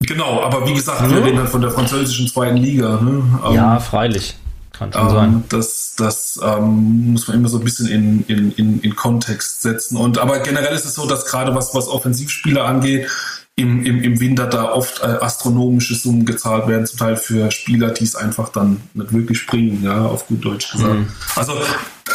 Genau, 0.00 0.42
aber 0.42 0.66
wie 0.66 0.74
gesagt, 0.74 1.00
ja. 1.00 1.10
wir 1.10 1.24
reden 1.24 1.38
dann 1.38 1.48
von 1.48 1.60
der 1.60 1.70
französischen 1.70 2.28
zweiten 2.28 2.58
Liga. 2.58 3.00
Ne? 3.00 3.22
ja, 3.54 3.76
ähm, 3.76 3.80
freilich. 3.80 4.36
Kann 4.78 4.92
schon 4.92 5.02
ähm, 5.02 5.10
sein. 5.10 5.44
Das, 5.48 5.94
das 5.96 6.40
ähm, 6.42 7.12
muss 7.12 7.26
man 7.26 7.38
immer 7.38 7.48
so 7.48 7.58
ein 7.58 7.64
bisschen 7.64 7.88
in, 7.88 8.24
in, 8.28 8.52
in, 8.52 8.80
in 8.80 8.96
Kontext 8.96 9.62
setzen. 9.62 9.96
Und 9.96 10.18
aber 10.18 10.38
generell 10.40 10.74
ist 10.74 10.84
es 10.84 10.94
so, 10.94 11.06
dass 11.06 11.26
gerade 11.26 11.54
was, 11.54 11.74
was 11.74 11.88
Offensivspieler 11.88 12.64
angeht, 12.64 13.08
im, 13.56 13.84
im, 13.84 14.02
im 14.04 14.20
Winter 14.20 14.46
da 14.46 14.72
oft 14.72 15.02
äh, 15.02 15.06
astronomische 15.06 15.96
Summen 15.96 16.24
gezahlt 16.24 16.68
werden, 16.68 16.86
zum 16.86 16.96
Teil 17.00 17.16
für 17.16 17.50
Spieler, 17.50 17.90
die 17.90 18.04
es 18.04 18.14
einfach 18.14 18.50
dann 18.50 18.80
nicht 18.94 19.12
wirklich 19.12 19.44
bringen, 19.48 19.82
ja, 19.82 20.06
auf 20.06 20.28
gut 20.28 20.44
Deutsch 20.44 20.70
gesagt. 20.70 20.94
Mhm. 20.94 21.08
Also 21.34 21.54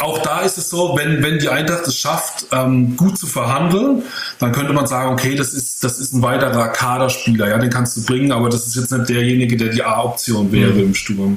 auch 0.00 0.18
da 0.22 0.40
ist 0.40 0.56
es 0.56 0.70
so, 0.70 0.96
wenn, 0.96 1.22
wenn 1.22 1.38
die 1.38 1.50
Eintracht 1.50 1.86
es 1.86 1.98
schafft, 1.98 2.46
ähm, 2.50 2.96
gut 2.96 3.18
zu 3.18 3.26
verhandeln, 3.26 4.04
dann 4.38 4.52
könnte 4.52 4.72
man 4.72 4.86
sagen, 4.86 5.12
okay, 5.12 5.34
das 5.34 5.52
ist, 5.52 5.84
das 5.84 5.98
ist 5.98 6.14
ein 6.14 6.22
weiterer 6.22 6.68
Kaderspieler, 6.68 7.48
ja, 7.48 7.58
den 7.58 7.68
kannst 7.68 7.98
du 7.98 8.04
bringen, 8.04 8.32
aber 8.32 8.48
das 8.48 8.66
ist 8.66 8.76
jetzt 8.76 8.90
nicht 8.90 9.10
derjenige, 9.10 9.58
der 9.58 9.68
die 9.68 9.84
A-Option 9.84 10.50
wäre 10.50 10.72
mhm. 10.72 10.80
im 10.80 10.94
Sturm. 10.94 11.36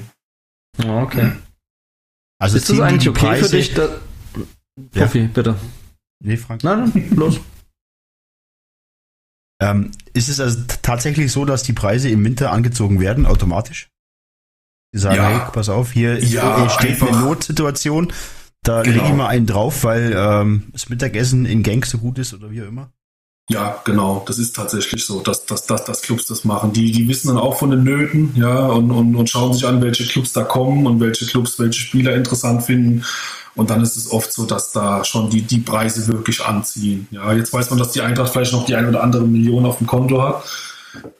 Okay. 0.77 1.31
Also 2.39 2.57
ist 2.57 2.69
das 2.69 2.79
eigentlich 2.79 3.09
okay 3.09 3.25
Preise? 3.25 3.49
für 3.49 3.55
dich? 3.55 3.73
Da 3.73 3.89
Profi, 4.91 5.19
ja. 5.21 5.27
bitte. 5.27 5.55
Nee, 6.23 6.37
Frank. 6.37 6.63
Nein, 6.63 6.91
los. 7.15 7.39
Ähm, 9.59 9.91
ist 10.13 10.29
es 10.29 10.39
also 10.39 10.63
tatsächlich 10.83 11.31
so, 11.31 11.45
dass 11.45 11.63
die 11.63 11.73
Preise 11.73 12.09
im 12.09 12.23
Winter 12.23 12.51
angezogen 12.51 12.99
werden, 12.99 13.25
automatisch? 13.25 13.89
Sie 14.91 14.99
sagen, 14.99 15.15
ja. 15.17 15.29
hey, 15.29 15.51
pass 15.51 15.69
auf, 15.69 15.91
hier 15.91 16.23
ja, 16.23 16.69
steht 16.69 16.91
einfach. 16.91 17.07
eine 17.07 17.21
Notsituation, 17.21 18.13
da 18.63 18.83
genau. 18.83 18.97
lege 18.97 19.07
ich 19.07 19.13
mal 19.15 19.27
einen 19.27 19.47
drauf, 19.47 19.83
weil 19.83 20.13
ähm, 20.15 20.69
das 20.71 20.89
Mittagessen 20.89 21.45
in 21.45 21.63
Genk 21.63 21.85
so 21.85 21.97
gut 21.97 22.19
ist 22.19 22.33
oder 22.33 22.51
wie 22.51 22.61
auch 22.61 22.67
immer. 22.67 22.91
Ja, 23.49 23.79
genau. 23.85 24.23
Das 24.27 24.39
ist 24.39 24.55
tatsächlich 24.55 25.05
so, 25.05 25.21
dass, 25.21 25.45
dass, 25.45 25.65
dass, 25.65 25.85
dass 25.85 26.01
Clubs 26.01 26.25
das 26.25 26.43
machen. 26.43 26.73
Die, 26.73 26.91
die 26.91 27.07
wissen 27.07 27.29
dann 27.29 27.37
auch 27.37 27.57
von 27.57 27.71
den 27.71 27.83
Nöten, 27.83 28.33
ja, 28.35 28.65
und, 28.67 28.91
und, 28.91 29.15
und 29.15 29.29
schauen 29.29 29.53
sich 29.53 29.65
an, 29.65 29.81
welche 29.81 30.05
Clubs 30.05 30.33
da 30.33 30.43
kommen 30.43 30.85
und 30.85 30.99
welche 30.99 31.25
Clubs 31.25 31.57
welche 31.57 31.79
Spieler 31.79 32.13
interessant 32.13 32.63
finden. 32.63 33.05
Und 33.55 33.69
dann 33.69 33.81
ist 33.81 33.95
es 33.95 34.11
oft 34.11 34.33
so, 34.33 34.45
dass 34.45 34.71
da 34.73 35.03
schon 35.03 35.29
die, 35.29 35.41
die 35.41 35.59
Preise 35.59 36.07
wirklich 36.07 36.43
anziehen. 36.43 37.07
Ja, 37.09 37.33
jetzt 37.33 37.53
weiß 37.53 37.69
man, 37.69 37.79
dass 37.79 37.91
die 37.91 38.01
Eintracht 38.01 38.33
vielleicht 38.33 38.51
noch 38.51 38.65
die 38.65 38.75
ein 38.75 38.87
oder 38.87 39.01
andere 39.01 39.23
Million 39.23 39.65
auf 39.65 39.77
dem 39.77 39.87
Konto 39.87 40.21
hat. 40.21 40.43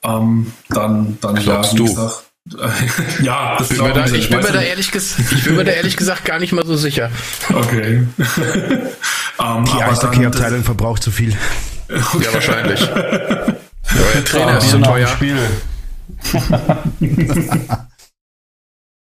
Ähm, 0.03 0.51
dann, 0.69 1.17
dann 1.21 1.35
Glaubst 1.35 1.73
ja, 1.73 1.79
wie 1.79 1.83
du? 1.83 1.85
gesagt. 1.85 2.23
ja, 3.23 3.57
das 3.57 3.69
bin 3.69 3.77
da, 3.79 4.05
ich, 4.05 4.29
bin 4.29 4.39
mir 4.39 4.51
da 4.51 4.61
ehrlich 4.61 4.93
ich 4.95 5.43
bin 5.43 5.55
mir 5.57 5.65
da 5.65 5.71
ehrlich 5.71 5.97
gesagt 5.97 6.23
gar 6.23 6.39
nicht 6.39 6.53
mal 6.53 6.65
so 6.65 6.77
sicher. 6.77 7.09
Okay. 7.53 8.07
um, 9.37 9.65
die 9.65 9.83
Eishockey-Abteilung 9.83 10.63
verbraucht 10.63 11.03
zu 11.03 11.11
viel. 11.11 11.35
Okay. 11.89 12.23
Ja, 12.23 12.33
wahrscheinlich. 12.33 12.81
Euer 12.91 14.25
Trainer 14.25 14.57
ist 14.57 14.71
so 14.71 14.79
teuer. 14.79 15.07
Spiel. 15.07 15.37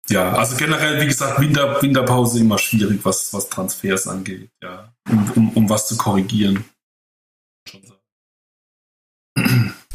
ja, 0.09 0.33
also 0.33 0.55
generell, 0.57 1.01
wie 1.01 1.07
gesagt, 1.07 1.39
Winter, 1.39 1.81
Winterpause 1.81 2.39
immer 2.39 2.57
schwierig, 2.57 2.99
was, 3.03 3.33
was 3.33 3.49
Transfers 3.49 4.07
angeht, 4.07 4.49
ja. 4.61 4.89
Um, 5.09 5.31
um, 5.35 5.49
um 5.51 5.69
was 5.69 5.87
zu 5.87 5.97
korrigieren. 5.97 6.65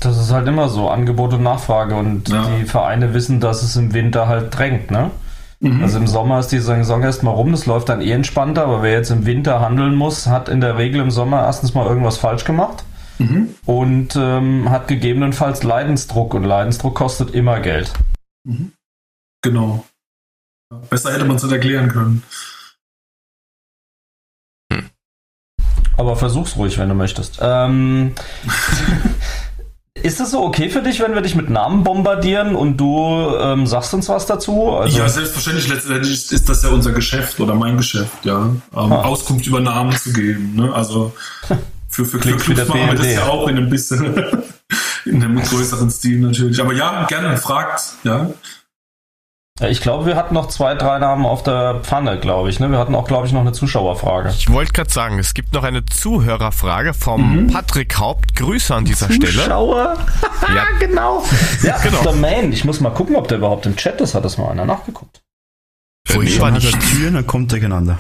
Das 0.01 0.19
ist 0.19 0.33
halt 0.33 0.49
immer 0.49 0.69
so, 0.69 0.89
Angebot 0.89 1.35
und 1.35 1.43
Nachfrage 1.43 1.95
und 1.95 2.29
ja. 2.29 2.57
die 2.57 2.65
Vereine 2.65 3.15
wissen, 3.15 3.41
dass 3.41 3.63
es 3.63 3.77
im 3.77 3.93
Winter 3.93 4.29
halt 4.29 4.57
drängt, 4.57 4.91
ne? 4.91 5.11
Mhm. 5.61 5.83
Also 5.83 5.99
im 5.99 6.07
Sommer 6.07 6.41
ist 6.41 6.49
die 6.49 6.59
Saison 6.59 7.03
erstmal 7.03 7.35
rum, 7.35 7.53
das 7.53 7.67
läuft 7.67 7.89
dann 7.91 8.01
eh 8.01 8.13
entspannter, 8.13 8.65
aber 8.65 8.83
wer 8.83 8.93
jetzt 8.93 9.11
im 9.11 9.27
Winter 9.27 9.61
handeln 9.61 9.95
muss, 9.95 10.27
hat 10.27 10.49
in 10.49 10.61
der 10.61 10.79
Regel 10.79 11.01
im 11.03 11.11
Sommer 11.11 11.43
erstens 11.43 11.75
mal 11.75 11.87
irgendwas 11.87 12.17
falsch 12.17 12.45
gemacht. 12.45 12.83
mhm. 13.19 13.55
und 13.67 14.17
ähm, 14.17 14.71
hat 14.71 14.89
gegebenenfalls 14.89 15.63
Leidensdruck 15.63 16.33
und 16.35 16.45
Leidensdruck 16.45 16.95
kostet 16.95 17.35
immer 17.35 17.61
Geld. 17.61 17.93
Mhm. 18.45 18.73
Genau. 19.43 19.85
Besser 20.89 21.13
hätte 21.13 21.25
man 21.25 21.37
es 21.37 21.43
nicht 21.43 21.53
erklären 21.53 21.89
können. 21.89 22.23
Aber 25.97 26.17
versuch's 26.17 26.57
ruhig, 26.57 26.79
wenn 26.79 26.89
du 26.89 26.95
möchtest. 26.95 27.39
Ähm, 27.43 28.15
Ist 29.95 30.21
es 30.21 30.31
so 30.31 30.43
okay 30.43 30.71
für 30.71 30.83
dich, 30.83 31.01
wenn 31.01 31.15
wir 31.15 31.21
dich 31.21 31.35
mit 31.35 31.51
Namen 31.51 31.83
bombardieren 31.83 32.55
und 32.55 32.77
du 32.77 33.35
ähm, 33.41 33.67
sagst 33.67 33.93
uns 33.93 34.09
was 34.09 34.25
dazu? 34.25 34.71
Also 34.71 34.97
ja, 34.97 35.09
selbstverständlich. 35.09 35.69
Letztendlich 35.69 36.31
ist 36.31 36.49
das 36.49 36.63
ja 36.63 36.71
unser 36.71 36.93
Geschäft 36.93 37.41
oder 37.41 37.55
mein 37.55 37.77
Geschäft, 37.77 38.25
ja. 38.25 38.39
Ähm, 38.39 38.63
ah. 38.73 39.03
Auskunft 39.03 39.47
über 39.49 39.61
Namen 39.61 39.97
zu 39.97 40.13
geben. 40.13 40.55
Ne? 40.55 40.73
Also 40.73 41.13
für, 41.89 42.05
für 42.05 42.19
Clubs 42.19 42.49
machen 42.49 42.87
wir 42.87 42.95
das 42.95 43.13
ja 43.13 43.27
auch 43.27 43.49
in 43.49 43.57
einem 43.57 43.69
bisschen 43.69 44.15
in 45.05 45.23
einem 45.23 45.43
größeren 45.43 45.91
Stil 45.91 46.21
natürlich. 46.21 46.61
Aber 46.61 46.73
ja, 46.73 47.05
gerne 47.07 47.37
fragt, 47.37 47.83
ja. 48.05 48.31
Ich 49.69 49.83
glaube, 49.83 50.07
wir 50.07 50.17
hatten 50.17 50.33
noch 50.33 50.49
zwei, 50.49 50.75
drei 50.75 50.99
Namen 50.99 51.27
auf 51.27 51.43
der 51.43 51.81
Pfanne, 51.83 52.19
glaube 52.19 52.49
ich. 52.49 52.61
Ne? 52.61 52.71
Wir 52.71 52.79
hatten 52.79 52.95
auch, 52.95 53.07
glaube 53.07 53.27
ich, 53.27 53.33
noch 53.33 53.43
eine 53.43 53.53
Zuschauerfrage. 53.53 54.31
Ich 54.31 54.51
wollte 54.51 54.73
gerade 54.73 54.91
sagen, 54.91 55.19
es 55.19 55.35
gibt 55.35 55.53
noch 55.53 55.65
eine 55.65 55.85
Zuhörerfrage 55.85 56.95
vom 56.95 57.45
mhm. 57.45 57.47
Patrick 57.49 57.99
Haupt. 57.99 58.35
Grüße 58.37 58.75
an 58.75 58.87
dieser 58.87 59.09
Zuschauer? 59.09 59.27
Stelle. 59.27 59.45
Zuschauer? 59.45 59.97
ja, 60.55 60.65
genau. 60.81 61.25
Ja, 61.63 61.77
genau. 61.79 62.03
Der 62.03 62.13
Man. 62.15 62.53
Ich 62.53 62.65
muss 62.65 62.81
mal 62.81 62.91
gucken, 62.91 63.17
ob 63.17 63.29
der 63.29 63.37
überhaupt 63.37 63.67
im 63.67 63.77
Chat 63.77 64.01
ist. 64.01 64.15
Hat 64.15 64.25
das 64.25 64.39
mal 64.39 64.51
einer 64.51 64.65
nachgeguckt? 64.65 65.23
Vorhin 66.07 66.41
war 66.41 66.51
nicht. 66.53 66.81
Tür, 66.81 67.11
dann 67.11 67.27
kommt 67.27 67.53
durcheinander. 67.53 67.99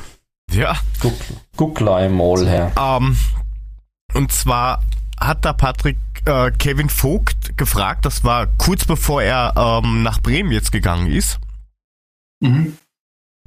Ja. 0.51 0.77
Guck, 1.01 1.15
guck 1.57 1.81
mal 1.83 2.09
her. 2.47 2.73
Um, 2.77 3.19
und 4.15 4.33
zwar 4.33 4.83
hat 5.21 5.45
der 5.45 5.53
Patrick 5.53 5.99
äh, 6.25 6.51
Kevin 6.53 6.89
Vogt 6.89 7.57
gefragt, 7.59 8.07
das 8.07 8.25
war 8.25 8.47
kurz 8.59 8.85
bevor 8.85 9.23
er 9.23 9.55
ähm, 9.57 10.03
nach 10.03 10.21
Bremen 10.21 10.51
jetzt 10.51 10.73
gegangen 10.73 11.07
ist 11.07 11.39
mhm. 12.41 12.77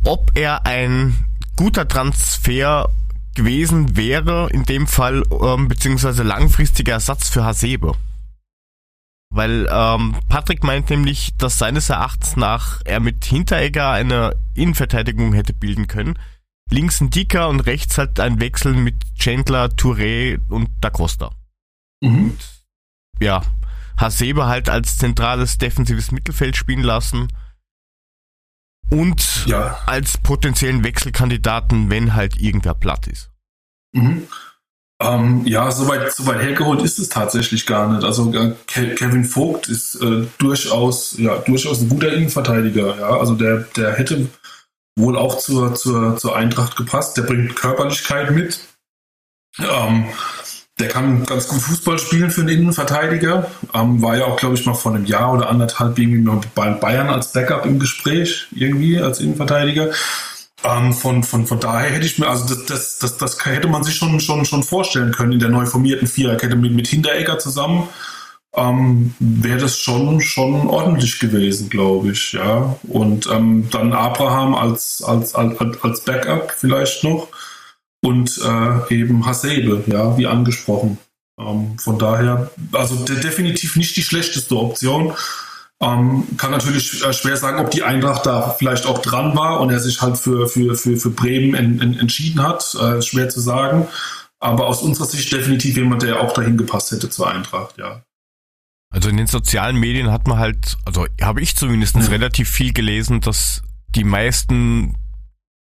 ob 0.03 0.31
er 0.35 0.65
ein 0.65 1.25
guter 1.55 1.87
Transfer 1.87 2.89
gewesen 3.35 3.95
wäre, 3.97 4.49
in 4.51 4.63
dem 4.63 4.87
Fall, 4.87 5.23
ähm, 5.41 5.67
beziehungsweise 5.67 6.23
langfristiger 6.23 6.93
Ersatz 6.93 7.29
für 7.29 7.43
Hasebe. 7.43 7.95
Weil 9.31 9.67
ähm, 9.71 10.15
Patrick 10.29 10.63
meint 10.63 10.91
nämlich, 10.91 11.35
dass 11.37 11.57
seines 11.57 11.89
Erachtens 11.89 12.35
nach 12.35 12.81
er 12.85 12.99
mit 12.99 13.25
Hinteregger 13.25 13.89
eine 13.89 14.35
Innenverteidigung 14.53 15.33
hätte 15.33 15.53
bilden 15.53 15.87
können. 15.87 16.19
Links 16.69 17.01
ein 17.01 17.09
Dicker 17.09 17.49
und 17.49 17.61
rechts 17.61 17.97
halt 17.97 18.19
ein 18.19 18.39
Wechsel 18.39 18.73
mit 18.73 18.95
Chandler, 19.17 19.69
Touré 19.69 20.39
und 20.49 20.69
Da 20.81 20.91
Costa. 20.91 21.31
Mhm. 22.01 22.25
Und, 22.25 22.39
ja, 23.19 23.41
Hasebe 23.97 24.45
halt 24.45 24.69
als 24.69 24.97
zentrales 24.97 25.57
defensives 25.57 26.11
Mittelfeld 26.11 26.55
spielen 26.55 26.83
lassen 26.83 27.27
und 28.89 29.45
ja. 29.45 29.77
als 29.85 30.17
potenziellen 30.17 30.83
Wechselkandidaten, 30.83 31.89
wenn 31.89 32.13
halt 32.13 32.39
irgendwer 32.39 32.73
platt 32.73 33.07
ist. 33.07 33.29
Mhm. 33.93 34.27
Ähm, 35.01 35.41
ja, 35.45 35.71
soweit 35.71 36.13
so 36.13 36.25
weit 36.27 36.41
hergeholt 36.41 36.81
ist 36.81 36.99
es 36.99 37.09
tatsächlich 37.09 37.65
gar 37.65 37.91
nicht. 37.91 38.05
Also 38.05 38.31
äh, 38.33 38.53
Kevin 38.67 39.25
Vogt 39.25 39.67
ist 39.67 39.95
äh, 39.95 40.27
durchaus, 40.37 41.17
ja, 41.17 41.37
durchaus 41.39 41.81
ein 41.81 41.89
guter 41.89 42.13
Innenverteidiger. 42.13 42.99
Ja, 42.99 43.19
also 43.19 43.35
der, 43.35 43.65
der 43.75 43.93
hätte 43.93 44.29
wohl 44.95 45.17
auch 45.17 45.39
zur, 45.39 45.75
zur, 45.75 46.17
zur 46.17 46.35
Eintracht 46.35 46.75
gepasst. 46.75 47.17
Der 47.17 47.23
bringt 47.23 47.55
Körperlichkeit 47.55 48.31
mit. 48.31 48.59
Ähm, 49.59 50.05
der 50.79 50.87
kann 50.87 51.25
ganz 51.25 51.47
gut 51.47 51.61
Fußball 51.61 51.99
spielen 51.99 52.31
für 52.31 52.41
einen 52.41 52.49
Innenverteidiger. 52.49 53.49
Ähm, 53.73 54.01
war 54.01 54.17
ja 54.17 54.25
auch, 54.25 54.37
glaube 54.37 54.55
ich, 54.55 54.65
mal 54.65 54.73
vor 54.73 54.93
einem 54.93 55.05
Jahr 55.05 55.33
oder 55.33 55.49
anderthalb 55.49 55.99
irgendwie 55.99 56.21
mal 56.21 56.41
bei 56.55 56.71
Bayern 56.71 57.09
als 57.09 57.31
Backup 57.31 57.65
im 57.65 57.79
Gespräch, 57.79 58.47
irgendwie 58.51 58.99
als 58.99 59.19
Innenverteidiger. 59.19 59.91
Ähm, 60.63 60.93
von, 60.93 61.23
von, 61.23 61.45
von 61.45 61.59
daher 61.59 61.91
hätte 61.91 62.05
ich 62.05 62.17
mir, 62.17 62.27
also 62.27 62.55
das, 62.55 62.65
das, 62.65 62.99
das, 62.99 63.17
das 63.17 63.45
hätte 63.45 63.67
man 63.67 63.83
sich 63.83 63.95
schon, 63.95 64.19
schon, 64.19 64.45
schon 64.45 64.63
vorstellen 64.63 65.11
können 65.11 65.33
in 65.33 65.39
der 65.39 65.49
neu 65.49 65.65
formierten 65.65 66.07
Viererkette 66.07 66.55
mit, 66.55 66.73
mit 66.73 66.87
Hinteregger 66.87 67.37
zusammen. 67.37 67.89
Ähm, 68.55 69.13
wäre 69.19 69.59
das 69.59 69.77
schon, 69.77 70.21
schon 70.21 70.67
ordentlich 70.67 71.19
gewesen, 71.19 71.69
glaube 71.69 72.11
ich, 72.11 72.33
ja. 72.33 72.75
Und 72.83 73.27
ähm, 73.27 73.67
dann 73.71 73.93
Abraham 73.93 74.55
als, 74.55 75.03
als, 75.03 75.35
als, 75.35 75.59
als 75.81 76.01
Backup 76.01 76.51
vielleicht 76.57 77.03
noch 77.03 77.27
und 78.03 78.37
äh, 78.43 78.93
eben 78.93 79.25
Hasebe, 79.25 79.83
ja, 79.87 80.17
wie 80.17 80.27
angesprochen. 80.27 80.97
Ähm, 81.39 81.79
von 81.79 81.97
daher, 81.97 82.51
also 82.73 82.95
de 83.05 83.19
definitiv 83.19 83.75
nicht 83.75 83.95
die 83.95 84.03
schlechteste 84.03 84.55
Option. 84.57 85.13
Ähm, 85.81 86.27
kann 86.37 86.51
natürlich 86.51 87.03
äh, 87.03 87.13
schwer 87.13 87.37
sagen, 87.37 87.59
ob 87.59 87.71
die 87.71 87.83
Eintracht 87.83 88.25
da 88.25 88.51
vielleicht 88.57 88.85
auch 88.85 88.99
dran 88.99 89.35
war 89.35 89.61
und 89.61 89.69
er 89.69 89.79
sich 89.79 90.01
halt 90.01 90.17
für, 90.17 90.47
für, 90.47 90.75
für, 90.75 90.97
für 90.97 91.09
Bremen 91.09 91.55
en, 91.55 91.81
en, 91.81 91.99
entschieden 91.99 92.43
hat. 92.43 92.75
Äh, 92.75 93.01
schwer 93.01 93.29
zu 93.29 93.39
sagen. 93.39 93.87
Aber 94.39 94.67
aus 94.67 94.81
unserer 94.81 95.05
Sicht 95.05 95.31
definitiv 95.31 95.77
jemand, 95.77 96.03
der 96.03 96.19
auch 96.21 96.33
dahin 96.33 96.57
gepasst 96.57 96.91
hätte 96.91 97.09
zur 97.09 97.29
Eintracht, 97.31 97.77
ja. 97.77 98.03
Also 98.89 99.09
in 99.09 99.17
den 99.17 99.27
sozialen 99.27 99.77
Medien 99.77 100.11
hat 100.11 100.27
man 100.27 100.37
halt, 100.37 100.77
also 100.85 101.07
habe 101.21 101.41
ich 101.41 101.55
zumindest 101.55 101.95
mhm. 101.95 102.03
relativ 102.03 102.49
viel 102.49 102.73
gelesen, 102.73 103.21
dass 103.21 103.63
die 103.95 104.03
meisten 104.03 104.95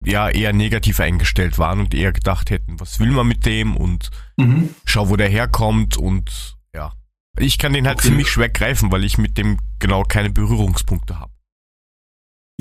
ja 0.04 0.30
eher 0.30 0.54
negativ 0.54 1.00
eingestellt 1.00 1.58
waren 1.58 1.80
und 1.80 1.94
eher 1.94 2.12
gedacht 2.12 2.50
hätten, 2.50 2.80
was 2.80 3.00
will 3.00 3.12
man 3.12 3.28
mit 3.28 3.46
dem 3.46 3.76
und 3.78 4.10
mhm. 4.38 4.70
schau, 4.86 5.10
wo 5.10 5.16
der 5.16 5.30
herkommt 5.30 5.98
und 5.98 6.56
ja. 6.74 6.94
Ich 7.38 7.58
kann 7.58 7.74
den 7.74 7.88
halt 7.88 8.00
okay. 8.00 8.10
ziemlich 8.10 8.30
schwer 8.30 8.50
greifen, 8.50 8.92
weil 8.92 9.04
ich 9.04 9.18
mit 9.18 9.38
dem 9.38 9.58
genau 9.80 10.04
keine 10.04 10.30
Berührungspunkte 10.30 11.20
habe. 11.20 11.32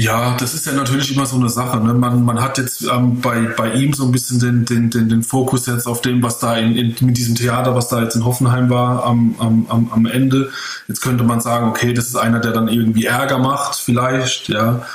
Ja, 0.00 0.34
das 0.38 0.54
ist 0.54 0.64
ja 0.64 0.72
natürlich 0.72 1.14
immer 1.14 1.26
so 1.26 1.36
eine 1.36 1.50
Sache. 1.50 1.78
Ne? 1.78 1.92
Man, 1.92 2.24
man 2.24 2.40
hat 2.40 2.56
jetzt 2.56 2.82
ähm, 2.84 3.20
bei, 3.20 3.40
bei 3.54 3.74
ihm 3.74 3.92
so 3.92 4.06
ein 4.06 4.12
bisschen 4.12 4.40
den, 4.40 4.64
den, 4.64 4.88
den, 4.88 5.10
den 5.10 5.22
Fokus 5.22 5.66
jetzt 5.66 5.86
auf 5.86 6.00
dem, 6.00 6.22
was 6.22 6.38
da 6.38 6.56
in, 6.56 6.74
in, 6.74 6.94
mit 7.06 7.18
diesem 7.18 7.34
Theater, 7.34 7.74
was 7.74 7.88
da 7.88 8.00
jetzt 8.00 8.16
in 8.16 8.24
Hoffenheim 8.24 8.70
war 8.70 9.04
am, 9.04 9.34
am, 9.38 9.66
am, 9.68 9.92
am 9.92 10.06
Ende. 10.06 10.50
Jetzt 10.88 11.02
könnte 11.02 11.22
man 11.22 11.42
sagen, 11.42 11.68
okay, 11.68 11.92
das 11.92 12.06
ist 12.06 12.16
einer, 12.16 12.40
der 12.40 12.52
dann 12.52 12.68
irgendwie 12.68 13.04
Ärger 13.04 13.38
macht, 13.38 13.76
vielleicht, 13.76 14.48
ja. 14.48 14.86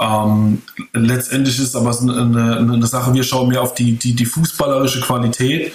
Ähm, 0.00 0.62
letztendlich 0.94 1.58
ist 1.58 1.76
aber 1.76 1.96
eine, 2.00 2.56
eine, 2.56 2.86
Sache, 2.86 3.12
wir 3.12 3.22
schauen 3.22 3.48
mehr 3.48 3.62
auf 3.62 3.74
die, 3.74 3.96
die, 3.96 4.14
die 4.14 4.24
fußballerische 4.24 5.02
Qualität. 5.02 5.72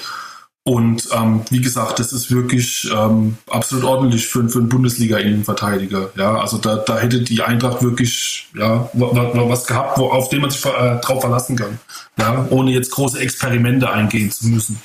Und 0.68 1.08
ähm, 1.14 1.42
wie 1.52 1.62
gesagt, 1.62 2.00
das 2.00 2.12
ist 2.12 2.32
wirklich 2.32 2.90
ähm, 2.92 3.38
absolut 3.48 3.86
ordentlich 3.86 4.28
für, 4.28 4.50
für 4.50 4.58
einen 4.58 4.70
Bundesliga-Innenverteidiger. 4.70 6.10
Ja, 6.16 6.40
also 6.40 6.58
da, 6.58 6.78
da 6.78 6.98
hätte 6.98 7.22
die 7.22 7.44
Eintracht 7.44 7.84
wirklich 7.84 8.48
ja, 8.56 8.90
was 8.94 9.68
gehabt, 9.68 10.00
wo, 10.00 10.10
auf 10.10 10.30
dem 10.30 10.42
man 10.42 10.50
sich 10.50 10.66
äh, 10.66 11.00
drauf 11.02 11.22
verlassen 11.22 11.56
kann. 11.56 11.80
Ja, 12.18 12.48
ohne 12.50 12.72
jetzt 12.72 12.90
große 12.90 13.20
Experimente 13.20 13.92
eingehen 13.92 14.32
zu 14.32 14.48
müssen. 14.48 14.82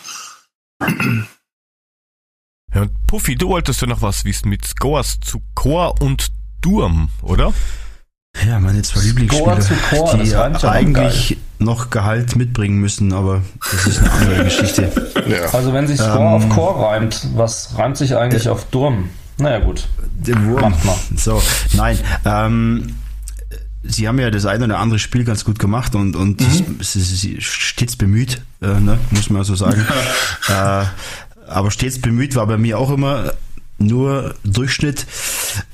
Ja, 2.74 2.86
Puffy, 3.06 3.36
du 3.36 3.48
wolltest 3.48 3.80
ja 3.80 3.86
noch 3.86 4.02
was 4.02 4.26
wissen 4.26 4.50
mit 4.50 4.66
Scores 4.66 5.18
zu 5.20 5.40
Chor 5.54 5.94
und 6.02 6.30
Durm, 6.60 7.08
oder? 7.22 7.54
Ja, 8.46 8.58
meine 8.58 8.82
zwei 8.82 9.00
Lieblingsspieler, 9.00 9.58
Chor, 9.90 10.18
die 10.18 10.34
eigentlich 10.66 11.36
noch 11.58 11.90
Gehalt 11.90 12.36
mitbringen 12.36 12.78
müssen, 12.78 13.12
aber 13.12 13.42
das 13.70 13.86
ist 13.86 13.98
eine 13.98 14.12
andere 14.12 14.44
Geschichte. 14.44 15.12
Ja. 15.28 15.52
Also 15.52 15.72
wenn 15.72 15.86
sich 15.86 15.98
Score 15.98 16.20
ähm, 16.20 16.26
auf 16.26 16.48
Chor 16.48 16.86
reimt, 16.86 17.26
was 17.34 17.76
reimt 17.76 17.96
sich 17.96 18.16
eigentlich 18.16 18.44
der, 18.44 18.52
auf 18.52 18.64
Durm? 18.66 19.10
Naja 19.38 19.58
gut. 19.58 19.88
Der 20.14 20.42
Wurm. 20.44 20.72
Macht 20.72 20.84
mal. 20.84 20.96
So, 21.16 21.42
nein. 21.74 21.98
Ähm, 22.24 22.94
sie 23.82 24.08
haben 24.08 24.18
ja 24.18 24.30
das 24.30 24.46
eine 24.46 24.64
oder 24.64 24.78
andere 24.78 24.98
Spiel 24.98 25.24
ganz 25.24 25.44
gut 25.44 25.58
gemacht 25.58 25.94
und, 25.94 26.16
und 26.16 26.40
mhm. 26.40 26.78
sie, 26.80 27.00
sie 27.02 27.40
stets 27.40 27.96
bemüht, 27.96 28.42
äh, 28.62 28.80
ne, 28.80 28.98
muss 29.10 29.30
man 29.30 29.44
so 29.44 29.54
sagen. 29.54 29.84
äh, 30.48 30.84
aber 31.46 31.70
stets 31.70 32.00
bemüht 32.00 32.36
war 32.36 32.46
bei 32.46 32.56
mir 32.56 32.78
auch 32.78 32.90
immer 32.90 33.32
nur 33.80 34.34
Durchschnitt. 34.44 35.06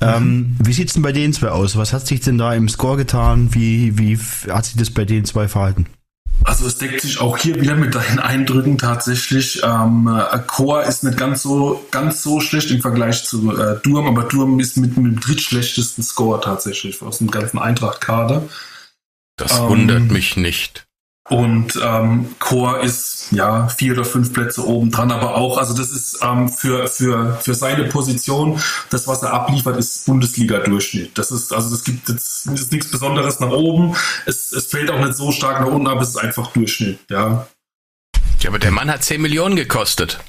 Ähm, 0.01 0.55
wie 0.63 0.73
sieht's 0.73 0.93
denn 0.93 1.03
bei 1.03 1.11
den 1.11 1.33
zwei 1.33 1.49
aus? 1.49 1.75
Was 1.75 1.93
hat 1.93 2.07
sich 2.07 2.21
denn 2.21 2.37
da 2.37 2.53
im 2.53 2.69
Score 2.69 2.97
getan? 2.97 3.53
Wie, 3.53 3.97
wie 3.97 4.17
hat 4.49 4.65
sich 4.65 4.75
das 4.75 4.89
bei 4.89 5.05
den 5.05 5.25
zwei 5.25 5.47
verhalten? 5.47 5.85
Also 6.43 6.67
es 6.67 6.77
deckt 6.77 7.01
sich 7.01 7.19
auch 7.19 7.37
hier 7.37 7.59
wieder 7.59 7.75
mit 7.75 7.95
deinen 7.95 8.19
Eindrücken 8.19 8.77
tatsächlich. 8.77 9.61
Ähm, 9.63 10.07
äh, 10.07 10.39
Core 10.45 10.83
ist 10.83 11.03
nicht 11.03 11.17
ganz 11.17 11.41
so 11.41 11.85
ganz 11.91 12.21
so 12.21 12.39
schlecht 12.39 12.71
im 12.71 12.81
Vergleich 12.81 13.25
zu 13.25 13.57
äh, 13.57 13.79
Durm, 13.81 14.07
aber 14.07 14.23
Durm 14.23 14.59
ist 14.59 14.77
mit, 14.77 14.97
mit 14.97 15.13
dem 15.13 15.19
drittschlechtesten 15.19 16.03
Score 16.03 16.39
tatsächlich 16.39 17.01
aus 17.01 17.17
dem 17.17 17.31
ganzen 17.31 17.59
Eintracht-Kader. 17.59 18.43
Das 19.35 19.59
ähm, 19.59 19.67
wundert 19.67 20.11
mich 20.11 20.37
nicht. 20.37 20.86
Und 21.29 21.77
ähm, 21.83 22.35
Chor 22.39 22.79
ist 22.81 23.27
ja 23.31 23.67
vier 23.67 23.93
oder 23.93 24.05
fünf 24.05 24.31
Plätze 24.31 24.65
oben 24.65 24.91
dran, 24.91 25.11
aber 25.11 25.35
auch, 25.35 25.57
also 25.57 25.73
das 25.73 25.89
ist 25.89 26.19
ähm, 26.23 26.47
für, 26.47 26.87
für, 26.87 27.37
für 27.41 27.53
seine 27.53 27.83
Position, 27.85 28.61
das, 28.89 29.07
was 29.07 29.23
er 29.23 29.33
abliefert, 29.33 29.77
ist 29.77 30.05
Bundesliga-Durchschnitt. 30.05 31.17
Das 31.17 31.31
ist, 31.31 31.51
also 31.51 31.69
das 31.69 31.83
gibt 31.83 32.07
jetzt 32.07 32.47
ist 32.47 32.71
nichts 32.71 32.89
Besonderes 32.89 33.41
nach 33.41 33.51
oben. 33.51 33.95
Es, 34.25 34.53
es 34.53 34.67
fällt 34.67 34.89
auch 34.89 34.99
nicht 34.99 35.15
so 35.15 35.31
stark 35.33 35.59
nach 35.59 35.67
unten, 35.67 35.87
aber 35.87 36.01
es 36.01 36.09
ist 36.09 36.17
einfach 36.17 36.53
Durchschnitt, 36.53 36.99
ja. 37.09 37.47
Ja, 38.39 38.49
aber 38.49 38.59
der 38.59 38.71
Mann 38.71 38.89
hat 38.89 39.03
10 39.03 39.21
Millionen 39.21 39.55
gekostet. 39.57 40.19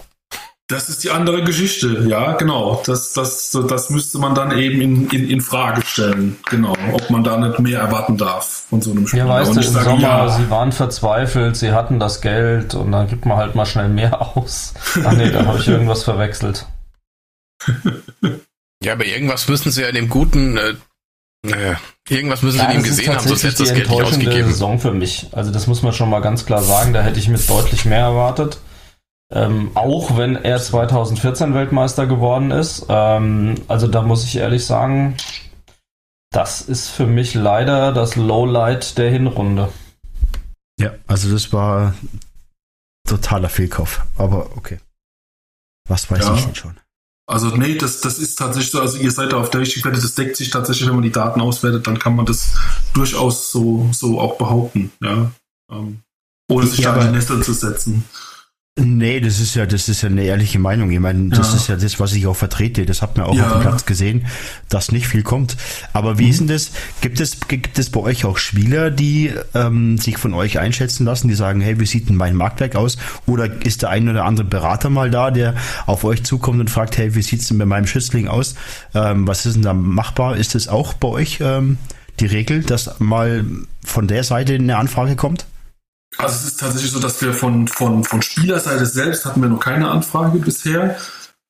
Das 0.69 0.91
ist 0.91 1.03
die 1.03 1.11
andere 1.11 1.43
Geschichte, 1.45 2.05
ja, 2.07 2.33
genau. 2.33 2.83
Das, 2.85 3.15
das, 3.15 3.57
das 3.69 3.89
müsste 3.89 4.19
man 4.19 4.35
dann 4.35 4.57
eben 4.57 4.83
in, 4.83 5.09
in, 5.09 5.31
in 5.31 5.41
Frage 5.41 5.81
stellen, 5.81 6.37
genau, 6.51 6.75
ob 6.93 7.09
man 7.09 7.25
da 7.25 7.39
nicht 7.39 7.59
mehr 7.59 7.81
erwarten 7.81 8.19
darf 8.19 8.67
von 8.69 8.83
so 8.83 8.91
einem 8.91 9.07
Spiel. 9.07 9.21
Ja, 9.21 9.29
weißt 9.29 9.57
du, 9.57 9.61
im 9.61 9.67
sage, 9.67 9.85
Sommer, 9.87 10.03
ja. 10.03 10.29
sie 10.29 10.51
waren 10.51 10.73
verzweifelt, 10.73 11.57
sie 11.57 11.73
hatten 11.73 11.99
das 11.99 12.21
Geld 12.21 12.75
und 12.75 12.93
dann 12.93 13.09
gibt 13.09 13.25
man 13.25 13.39
halt 13.39 13.55
mal 13.55 13.65
schnell 13.65 13.89
mehr 13.89 14.21
aus. 14.37 14.75
Ach 15.05 15.15
nee, 15.15 15.31
da 15.31 15.47
habe 15.47 15.59
ich 15.59 15.69
irgendwas 15.69 16.05
verwechselt. 16.05 16.67
ja, 18.85 18.93
aber 18.93 19.07
irgendwas 19.07 19.49
müssen 19.49 19.73
sie 19.73 19.81
ja 19.81 19.89
in 19.89 19.95
dem 19.95 20.11
guten 20.11 20.59
äh, 20.59 20.75
naja, 21.47 21.81
irgendwas 22.11 22.43
müssen 22.43 22.59
sie 22.59 22.65
ja, 22.65 22.73
ihm 22.73 22.83
gesehen 22.83 23.15
haben, 23.15 23.27
sonst 23.27 23.45
hätte 23.45 23.63
das 23.63 23.73
Geld 23.73 23.89
nicht 23.89 24.03
ausgegeben. 24.03 24.49
Saison 24.49 24.79
für 24.79 24.93
mich. 24.93 25.29
Also 25.33 25.51
das 25.51 25.67
muss 25.67 25.83
man 25.83 25.95
schon 25.95 26.11
mal 26.11 26.21
ganz 26.21 26.45
klar 26.45 26.63
sagen. 26.63 26.93
Da 26.93 27.01
hätte 27.01 27.19
ich 27.19 27.29
mir 27.29 27.39
deutlich 27.39 27.87
mehr 27.87 28.01
erwartet. 28.01 28.59
Ähm, 29.31 29.73
auch 29.75 30.17
wenn 30.17 30.37
er 30.37 30.59
2014 30.59 31.53
Weltmeister 31.53 32.07
geworden 32.07 32.51
ist. 32.51 32.87
Ähm, 32.89 33.57
also 33.69 33.87
da 33.87 34.03
muss 34.03 34.25
ich 34.25 34.37
ehrlich 34.37 34.65
sagen, 34.65 35.17
das 36.31 36.63
ist 36.63 36.89
für 36.89 37.07
mich 37.07 37.35
leider 37.35 37.93
das 37.93 38.17
Lowlight 38.17 38.97
der 38.97 39.11
Hinrunde. 39.11 39.71
Ja, 40.81 40.95
also 41.07 41.31
das 41.31 41.53
war 41.53 41.95
totaler 43.07 43.49
Fehlkauf. 43.49 44.07
Aber 44.17 44.57
okay. 44.57 44.79
Was 45.89 46.11
weiß 46.11 46.25
ja. 46.25 46.35
ich 46.35 46.45
denn 46.45 46.55
schon? 46.55 46.77
Also 47.27 47.49
nee, 47.49 47.75
das, 47.75 48.01
das 48.01 48.19
ist 48.19 48.37
tatsächlich 48.37 48.71
so, 48.71 48.81
also 48.81 48.97
ihr 48.97 49.11
seid 49.11 49.33
da 49.33 49.37
auf 49.37 49.51
der 49.51 49.61
richtigen 49.61 49.85
Seite, 49.85 50.01
das 50.01 50.15
deckt 50.15 50.37
sich 50.37 50.49
tatsächlich, 50.49 50.89
wenn 50.89 50.95
man 50.95 51.03
die 51.03 51.13
Daten 51.13 51.43
auswertet, 51.43 51.87
dann 51.87 51.99
kann 51.99 52.17
man 52.17 52.25
das 52.25 52.55
durchaus 52.95 53.51
so, 53.51 53.91
so 53.93 54.19
auch 54.19 54.39
behaupten, 54.39 54.93
ja. 55.03 55.31
Ähm, 55.71 56.01
ohne 56.51 56.67
sich 56.67 56.81
ja, 56.81 56.95
da 56.95 57.03
in 57.03 57.09
die 57.09 57.13
Nester 57.13 57.43
zu 57.43 57.53
setzen. 57.53 58.05
Nee, 58.81 59.21
das 59.21 59.41
ist 59.41 59.57
ja, 59.57 59.67
das 59.67 59.89
ist 59.89 60.03
ja 60.03 60.09
eine 60.09 60.23
ehrliche 60.23 60.59
Meinung. 60.59 60.91
Ich 60.91 61.01
meine, 61.01 61.31
das 61.31 61.51
ja. 61.51 61.57
ist 61.57 61.69
ja 61.69 61.77
das, 61.77 61.99
was 61.99 62.13
ich 62.13 62.27
auch 62.27 62.37
vertrete. 62.37 62.87
Das 62.87 63.03
hat 63.03 63.17
man 63.17 63.27
auch 63.27 63.35
ja. 63.35 63.47
auf 63.47 63.53
dem 63.55 63.63
Platz 63.63 63.87
gesehen, 63.87 64.27
dass 64.69 64.93
nicht 64.93 65.09
viel 65.09 65.23
kommt. 65.23 65.57
Aber 65.93 66.19
wie 66.19 66.25
mhm. 66.25 66.31
ist 66.31 66.41
denn 66.41 66.47
das? 66.49 66.71
Gibt 67.01 67.21
es, 67.21 67.41
gibt 67.49 67.79
es 67.79 67.91
bei 67.91 68.01
euch 68.01 68.25
auch 68.25 68.39
Spieler, 68.39 68.91
die 68.91 69.33
ähm, 69.55 69.99
sich 69.99 70.17
von 70.17 70.33
euch 70.33 70.61
einschätzen 70.61 71.05
lassen, 71.05 71.27
die 71.27 71.35
sagen, 71.35 71.61
hey, 71.61 71.81
wie 71.81 71.87
sieht 71.87 72.09
denn 72.09 72.17
mein 72.17 72.37
Marktwerk 72.37 72.77
aus? 72.77 72.99
Oder 73.27 73.65
ist 73.65 73.83
der 73.83 73.91
ein 73.91 74.09
oder 74.09 74.25
andere 74.25 74.47
Berater 74.47 74.91
mal 74.91 75.11
da, 75.11 75.33
der 75.33 75.55
auf 75.87 76.05
euch 76.05 76.23
zukommt 76.23 76.61
und 76.61 76.71
fragt, 76.71 76.99
hey, 76.99 77.15
wie 77.17 77.23
sieht's 77.23 77.49
denn 77.49 77.59
bei 77.59 77.67
meinem 77.67 77.87
Schützling 77.87 78.29
aus? 78.29 78.55
Ähm, 78.95 79.27
was 79.27 79.45
ist 79.45 79.55
denn 79.55 79.63
da 79.63 79.75
machbar? 79.75 80.37
Ist 80.37 80.55
das 80.55 80.69
auch 80.69 80.93
bei 80.93 81.09
euch 81.09 81.39
ähm, 81.41 81.79
die 82.21 82.27
Regel, 82.27 82.63
dass 82.63 83.01
mal 83.01 83.45
von 83.85 84.07
der 84.07 84.23
Seite 84.23 84.55
eine 84.55 84.77
Anfrage 84.77 85.17
kommt? 85.17 85.47
Also 86.17 86.35
es 86.37 86.45
ist 86.45 86.61
tatsächlich 86.61 86.91
so, 86.91 87.01
dass 87.01 87.21
wir 87.21 87.33
von, 87.33 87.69
von, 87.69 88.03
von 88.05 88.23
Spielerseite 88.23 88.87
selbst 88.87 89.25
hatten 89.25 89.43
wir 89.43 89.49
noch 89.49 89.61
keine 89.61 89.91
Anfrage 89.91 90.39
bisher. 90.39 90.97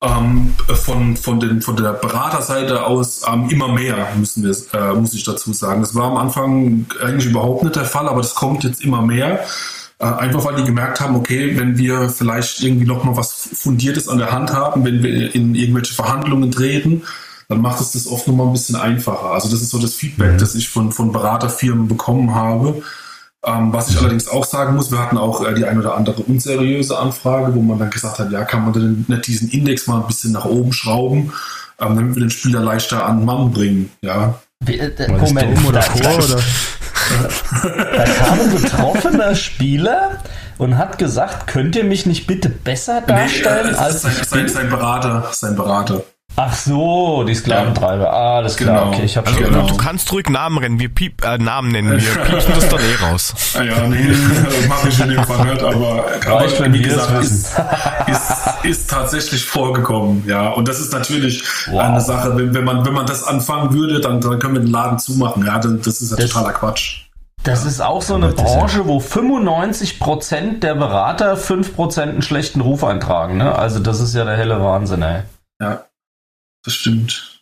Ähm, 0.00 0.54
von, 0.84 1.16
von, 1.16 1.40
den, 1.40 1.60
von 1.60 1.76
der 1.76 1.92
Beraterseite 1.92 2.84
aus 2.84 3.22
ähm, 3.26 3.48
immer 3.50 3.66
mehr, 3.66 4.06
müssen 4.16 4.44
wir, 4.44 4.54
äh, 4.72 4.94
muss 4.94 5.12
ich 5.14 5.24
dazu 5.24 5.52
sagen. 5.52 5.80
Das 5.80 5.94
war 5.94 6.04
am 6.04 6.16
Anfang 6.16 6.86
eigentlich 7.02 7.26
überhaupt 7.26 7.64
nicht 7.64 7.74
der 7.74 7.84
Fall, 7.84 8.08
aber 8.08 8.20
das 8.20 8.36
kommt 8.36 8.62
jetzt 8.62 8.80
immer 8.82 9.02
mehr. 9.02 9.44
Äh, 9.98 10.04
einfach 10.04 10.44
weil 10.44 10.54
die 10.54 10.64
gemerkt 10.64 11.00
haben, 11.00 11.16
okay, 11.16 11.58
wenn 11.58 11.76
wir 11.78 12.10
vielleicht 12.10 12.62
irgendwie 12.62 12.86
noch 12.86 13.02
mal 13.02 13.16
was 13.16 13.48
Fundiertes 13.52 14.08
an 14.08 14.18
der 14.18 14.30
Hand 14.30 14.52
haben, 14.52 14.84
wenn 14.84 15.02
wir 15.02 15.34
in 15.34 15.56
irgendwelche 15.56 15.94
Verhandlungen 15.94 16.52
treten, 16.52 17.02
dann 17.48 17.60
macht 17.60 17.80
es 17.80 17.92
das 17.92 18.06
oft 18.06 18.28
noch 18.28 18.36
mal 18.36 18.46
ein 18.46 18.52
bisschen 18.52 18.76
einfacher. 18.76 19.30
Also 19.30 19.50
das 19.50 19.62
ist 19.62 19.70
so 19.70 19.78
das 19.78 19.94
Feedback, 19.94 20.34
mhm. 20.34 20.38
das 20.38 20.54
ich 20.54 20.68
von, 20.68 20.92
von 20.92 21.10
Beraterfirmen 21.10 21.88
bekommen 21.88 22.36
habe 22.36 22.82
ähm, 23.46 23.72
was 23.72 23.90
ich 23.90 23.98
allerdings 23.98 24.28
auch 24.28 24.44
sagen 24.44 24.74
muss, 24.74 24.90
wir 24.90 24.98
hatten 24.98 25.16
auch 25.16 25.46
äh, 25.46 25.54
die 25.54 25.64
ein 25.64 25.78
oder 25.78 25.94
andere 25.94 26.22
unseriöse 26.22 26.98
Anfrage, 26.98 27.54
wo 27.54 27.62
man 27.62 27.78
dann 27.78 27.90
gesagt 27.90 28.18
hat, 28.18 28.32
ja, 28.32 28.44
kann 28.44 28.64
man 28.64 28.72
denn 28.72 29.04
nicht 29.06 29.26
diesen 29.26 29.48
Index 29.50 29.86
mal 29.86 30.00
ein 30.00 30.06
bisschen 30.06 30.32
nach 30.32 30.44
oben 30.44 30.72
schrauben, 30.72 31.32
ähm, 31.80 31.96
damit 31.96 32.16
wir 32.16 32.20
den 32.20 32.30
Spieler 32.30 32.60
leichter 32.60 33.06
an 33.06 33.24
Mann 33.24 33.52
bringen, 33.52 33.90
ja. 34.02 34.34
Wie, 34.60 34.78
äh, 34.78 35.08
Moment, 35.08 35.64
oder 35.66 35.84
oder? 35.94 36.42
da 37.96 38.04
kam 38.04 38.40
ein 38.40 38.50
betroffener 38.50 39.34
Spieler 39.36 40.18
und 40.58 40.76
hat 40.76 40.98
gesagt, 40.98 41.46
könnt 41.46 41.76
ihr 41.76 41.84
mich 41.84 42.06
nicht 42.06 42.26
bitte 42.26 42.48
besser 42.48 43.02
darstellen 43.02 43.70
nee, 43.70 43.76
äh, 43.76 43.76
als 43.76 44.02
sein, 44.02 44.12
sein, 44.26 44.48
sein 44.48 44.68
Berater, 44.68 45.28
sein 45.32 45.54
Berater. 45.54 46.02
Ach 46.40 46.54
so, 46.54 47.24
die 47.24 47.34
Sklaventreiber. 47.34 48.04
Ja. 48.04 48.10
Ah, 48.12 48.36
alles 48.36 48.56
klar. 48.56 48.84
Genau. 48.84 48.92
Okay, 48.92 49.02
ich 49.06 49.16
habe 49.16 49.26
also, 49.26 49.40
genau. 49.40 49.66
Du 49.66 49.76
kannst 49.76 50.12
ruhig 50.12 50.28
Namen 50.28 50.60
nennen. 50.60 50.78
Wir 50.78 50.88
piep, 50.88 51.24
äh, 51.24 51.36
Namen 51.36 51.72
nennen. 51.72 52.00
Wir 52.00 52.14
piepsen 52.22 52.54
das 52.54 52.68
dann 52.68 52.78
eh 52.78 53.04
raus. 53.10 53.34
Ah 53.58 53.64
ja, 53.64 53.88
nee, 53.88 54.06
das 54.44 54.68
mache 54.68 54.88
ich 54.88 55.00
in 55.00 55.08
dem 55.08 55.24
Fall 55.24 55.46
nicht. 55.46 55.62
Aber, 55.64 56.04
Reicht, 56.24 56.60
aber 56.60 56.72
wie 56.72 56.80
gesagt, 56.80 57.24
ist, 57.24 57.56
ist, 58.06 58.32
ist, 58.62 58.88
tatsächlich 58.88 59.44
vorgekommen. 59.44 60.22
Ja, 60.28 60.50
und 60.50 60.68
das 60.68 60.78
ist 60.78 60.92
natürlich 60.92 61.42
wow. 61.72 61.80
eine 61.80 62.00
Sache. 62.00 62.36
Wenn, 62.36 62.54
wenn 62.54 62.64
man 62.64 62.86
wenn 62.86 62.94
man 62.94 63.06
das 63.06 63.24
anfangen 63.24 63.72
würde, 63.72 64.00
dann, 64.00 64.20
dann 64.20 64.38
können 64.38 64.54
wir 64.54 64.60
den 64.60 64.70
Laden 64.70 65.00
zumachen. 65.00 65.44
Ja, 65.44 65.58
das 65.58 66.00
ist 66.00 66.12
ja 66.12 66.16
das, 66.16 66.30
totaler 66.30 66.52
Quatsch. 66.52 67.08
Das 67.42 67.64
ist 67.64 67.80
auch 67.80 68.02
so 68.02 68.14
eine 68.14 68.28
Branche, 68.28 68.86
wo 68.86 68.98
95% 68.98 70.60
der 70.60 70.76
Berater 70.76 71.34
5% 71.34 72.00
einen 72.00 72.22
schlechten 72.22 72.60
Ruf 72.60 72.84
eintragen. 72.84 73.38
Ne? 73.38 73.56
Also 73.56 73.80
das 73.80 73.98
ist 73.98 74.14
ja 74.14 74.24
der 74.24 74.36
helle 74.36 74.62
Wahnsinn, 74.62 75.02
ey. 75.02 75.22
Ja, 75.60 75.87
das 76.68 76.74
stimmt. 76.74 77.40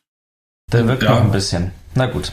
Der 0.73 0.87
wirkt 0.87 1.03
ja. 1.03 1.11
noch 1.11 1.23
ein 1.23 1.33
bisschen. 1.33 1.73
Na 1.97 2.07
gut. 2.07 2.31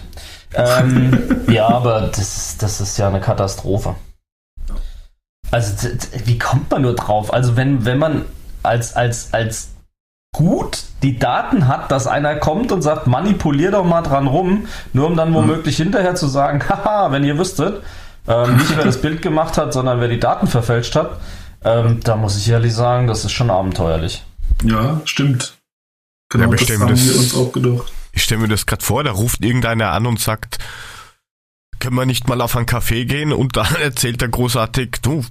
Ähm, 0.54 1.42
ja, 1.48 1.68
aber 1.68 2.02
das, 2.02 2.58
das 2.58 2.82
ist 2.82 3.00
ja 3.00 3.08
eine 3.08 3.20
Katastrophe. 3.20 3.96
Also, 5.50 5.90
wie 6.26 6.38
kommt 6.38 6.70
man 6.70 6.84
nur 6.84 6.94
drauf? 6.94 7.34
Also, 7.34 7.58
wenn, 7.58 7.84
wenn 7.84 7.98
man 7.98 8.26
als, 8.62 8.96
als, 8.96 9.34
als 9.34 9.72
gut 10.36 10.84
die 11.02 11.18
Daten 11.18 11.68
hat, 11.68 11.92
dass 11.92 12.06
einer 12.06 12.36
kommt 12.36 12.72
und 12.72 12.84
sagt, 12.84 13.08
manipulier 13.08 13.72
doch 13.72 13.86
mal 13.86 14.04
dran 14.04 14.28
rum, 14.28 14.68
nur 14.94 15.08
um 15.08 15.18
dann 15.18 15.32
mhm. 15.32 15.36
womöglich 15.36 15.80
mhm. 15.80 15.86
hinterher 15.86 16.14
zu 16.14 16.28
sagen, 16.28 16.64
haha, 16.70 17.12
wenn 17.12 17.24
ihr 17.24 17.40
wüsstet, 17.40 17.82
ähm, 18.28 18.58
nicht 18.58 18.78
wer 18.78 18.86
das 18.86 19.02
Bild 19.02 19.24
gemacht 19.24 19.58
hat, 19.58 19.74
sondern 19.74 20.00
wer 20.00 20.10
die 20.10 20.20
Daten 20.20 20.46
verfälscht 20.46 20.96
hat, 20.96 21.20
ähm, 21.64 22.02
da 22.04 22.16
muss 22.18 22.38
ich 22.38 22.48
ehrlich 22.50 22.76
sagen, 22.76 23.08
das 23.08 23.26
ist 23.26 23.32
schon 23.32 23.50
abenteuerlich. 23.50 24.24
Ja, 24.64 25.02
stimmt. 25.06 25.56
Genau, 26.34 26.52
ja, 26.52 26.58
das 26.58 26.80
haben 26.80 26.90
das, 26.90 27.06
wir 27.06 27.16
uns 27.16 27.36
auch 27.36 27.52
gedacht. 27.52 27.94
Ich 28.12 28.24
stelle 28.24 28.42
mir 28.42 28.48
das 28.48 28.66
gerade 28.66 28.84
vor, 28.84 29.04
da 29.04 29.12
ruft 29.12 29.46
irgendeiner 29.46 29.92
an 29.92 30.08
und 30.08 30.20
sagt, 30.20 30.58
können 31.80 31.96
wir 31.96 32.08
nicht 32.08 32.28
mal 32.28 32.42
auf 32.42 32.56
einen 32.56 32.66
Café 32.66 33.06
gehen? 33.06 33.32
Und 33.32 33.56
dann 33.56 33.76
erzählt 33.82 34.22
er 34.24 34.30
großartig, 34.30 34.98
du, 35.04 35.24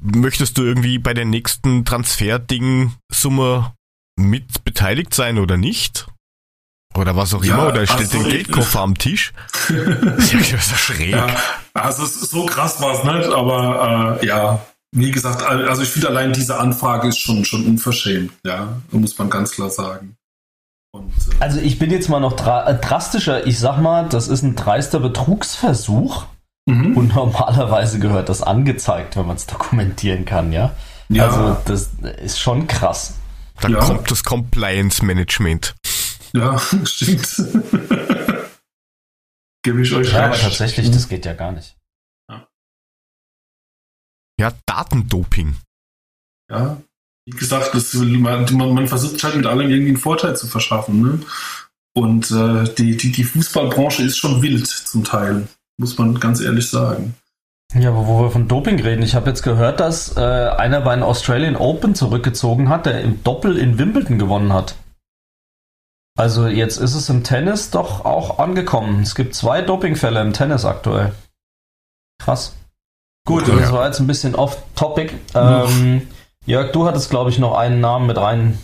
möchtest 0.00 0.56
du 0.56 0.62
irgendwie 0.62 0.98
bei 0.98 1.12
der 1.12 1.26
nächsten 1.26 1.84
Transferding-Summe 1.84 3.74
mit 4.18 4.64
beteiligt 4.64 5.12
sein 5.12 5.38
oder 5.38 5.58
nicht? 5.58 6.06
Oder 6.94 7.16
was 7.16 7.34
auch 7.34 7.44
ja, 7.44 7.54
immer, 7.54 7.68
oder 7.68 7.80
er 7.80 7.86
stellt 7.86 8.14
also 8.14 8.22
den 8.22 8.30
Geldkoffer 8.30 8.80
am 8.80 8.96
Tisch. 8.96 9.34
das 9.68 10.32
ist 10.32 10.50
ja 10.50 10.58
schräg. 10.58 11.10
Ja, 11.10 11.36
also 11.74 12.06
so 12.06 12.46
krass 12.46 12.80
war 12.80 12.94
es 12.94 13.04
nicht, 13.04 13.28
aber 13.28 14.20
äh, 14.22 14.26
ja, 14.26 14.64
wie 14.92 15.10
gesagt, 15.10 15.42
also 15.42 15.82
ich 15.82 15.90
finde 15.90 16.08
allein 16.08 16.32
diese 16.32 16.58
Anfrage 16.58 17.08
ist 17.08 17.18
schon, 17.18 17.44
schon 17.44 17.66
unverschämt, 17.66 18.32
ja, 18.46 18.80
muss 18.90 19.18
man 19.18 19.28
ganz 19.28 19.50
klar 19.50 19.68
sagen. 19.68 20.16
Und, 20.96 21.12
äh 21.12 21.40
also 21.40 21.60
ich 21.60 21.78
bin 21.78 21.90
jetzt 21.90 22.08
mal 22.08 22.20
noch 22.20 22.32
dra 22.34 22.68
äh, 22.68 22.80
drastischer. 22.80 23.46
Ich 23.46 23.58
sag 23.58 23.78
mal, 23.78 24.08
das 24.08 24.28
ist 24.28 24.42
ein 24.42 24.56
dreister 24.56 24.98
Betrugsversuch. 25.00 26.26
Mhm. 26.68 26.96
Und 26.96 27.14
normalerweise 27.14 27.98
gehört 27.98 28.28
das 28.28 28.42
angezeigt, 28.42 29.16
wenn 29.16 29.26
man 29.26 29.36
es 29.36 29.46
dokumentieren 29.46 30.24
kann, 30.24 30.52
ja? 30.52 30.74
ja? 31.08 31.28
Also 31.28 31.56
das 31.64 31.90
ist 32.22 32.40
schon 32.40 32.66
krass. 32.66 33.14
Dann 33.60 33.72
ja. 33.72 33.78
kommt 33.78 34.10
das 34.10 34.24
Compliance 34.24 35.04
Management. 35.04 35.76
Ja, 36.34 36.58
stimmt. 36.84 37.26
Gebe 39.62 39.82
ich 39.82 39.94
euch 39.94 40.12
ja, 40.12 40.26
recht. 40.26 40.40
aber 40.42 40.50
tatsächlich, 40.50 40.90
das 40.90 41.08
geht 41.08 41.24
ja 41.24 41.34
gar 41.34 41.52
nicht. 41.52 41.76
Ja, 42.30 42.48
ja 44.40 44.52
Datendoping. 44.66 45.56
Ja, 46.50 46.80
wie 47.26 47.36
gesagt, 47.36 47.74
das, 47.74 47.92
man, 47.94 48.46
man, 48.52 48.88
versucht 48.88 49.22
halt 49.24 49.36
mit 49.36 49.46
allem 49.46 49.68
irgendwie 49.68 49.88
einen 49.88 49.96
Vorteil 49.96 50.36
zu 50.36 50.46
verschaffen. 50.46 51.02
Ne? 51.02 51.20
Und 51.94 52.30
äh, 52.30 52.72
die, 52.74 52.96
die, 52.96 53.10
die 53.10 53.24
Fußballbranche 53.24 54.02
ist 54.04 54.18
schon 54.18 54.42
wild 54.42 54.66
zum 54.66 55.02
Teil, 55.02 55.48
muss 55.76 55.98
man 55.98 56.20
ganz 56.20 56.40
ehrlich 56.40 56.70
sagen. 56.70 57.14
Ja, 57.74 57.90
aber 57.90 58.06
wo 58.06 58.22
wir 58.22 58.30
von 58.30 58.46
Doping 58.46 58.80
reden, 58.80 59.02
ich 59.02 59.16
habe 59.16 59.28
jetzt 59.28 59.42
gehört, 59.42 59.80
dass 59.80 60.16
äh, 60.16 60.20
einer 60.20 60.80
bei 60.82 60.94
den 60.94 61.02
Australian 61.02 61.56
Open 61.56 61.96
zurückgezogen 61.96 62.68
hat, 62.68 62.86
der 62.86 63.00
im 63.00 63.24
Doppel 63.24 63.56
in 63.56 63.78
Wimbledon 63.78 64.18
gewonnen 64.18 64.52
hat. 64.52 64.76
Also 66.16 66.46
jetzt 66.46 66.78
ist 66.78 66.94
es 66.94 67.08
im 67.10 67.24
Tennis 67.24 67.70
doch 67.70 68.04
auch 68.04 68.38
angekommen. 68.38 69.02
Es 69.02 69.14
gibt 69.14 69.34
zwei 69.34 69.62
Dopingfälle 69.62 70.20
im 70.20 70.32
Tennis 70.32 70.64
aktuell. 70.64 71.12
Krass. 72.22 72.54
Gut, 73.26 73.48
ja. 73.48 73.56
das 73.56 73.72
war 73.72 73.86
jetzt 73.86 74.00
ein 74.00 74.06
bisschen 74.06 74.34
off-topic. 74.34 75.12
Ähm, 75.34 76.06
Jörg, 76.46 76.72
du 76.72 76.86
hattest, 76.86 77.10
glaube 77.10 77.30
ich, 77.30 77.38
noch 77.38 77.56
einen 77.56 77.80
Namen 77.80 78.06
mit 78.06 78.16
rein. 78.16 78.58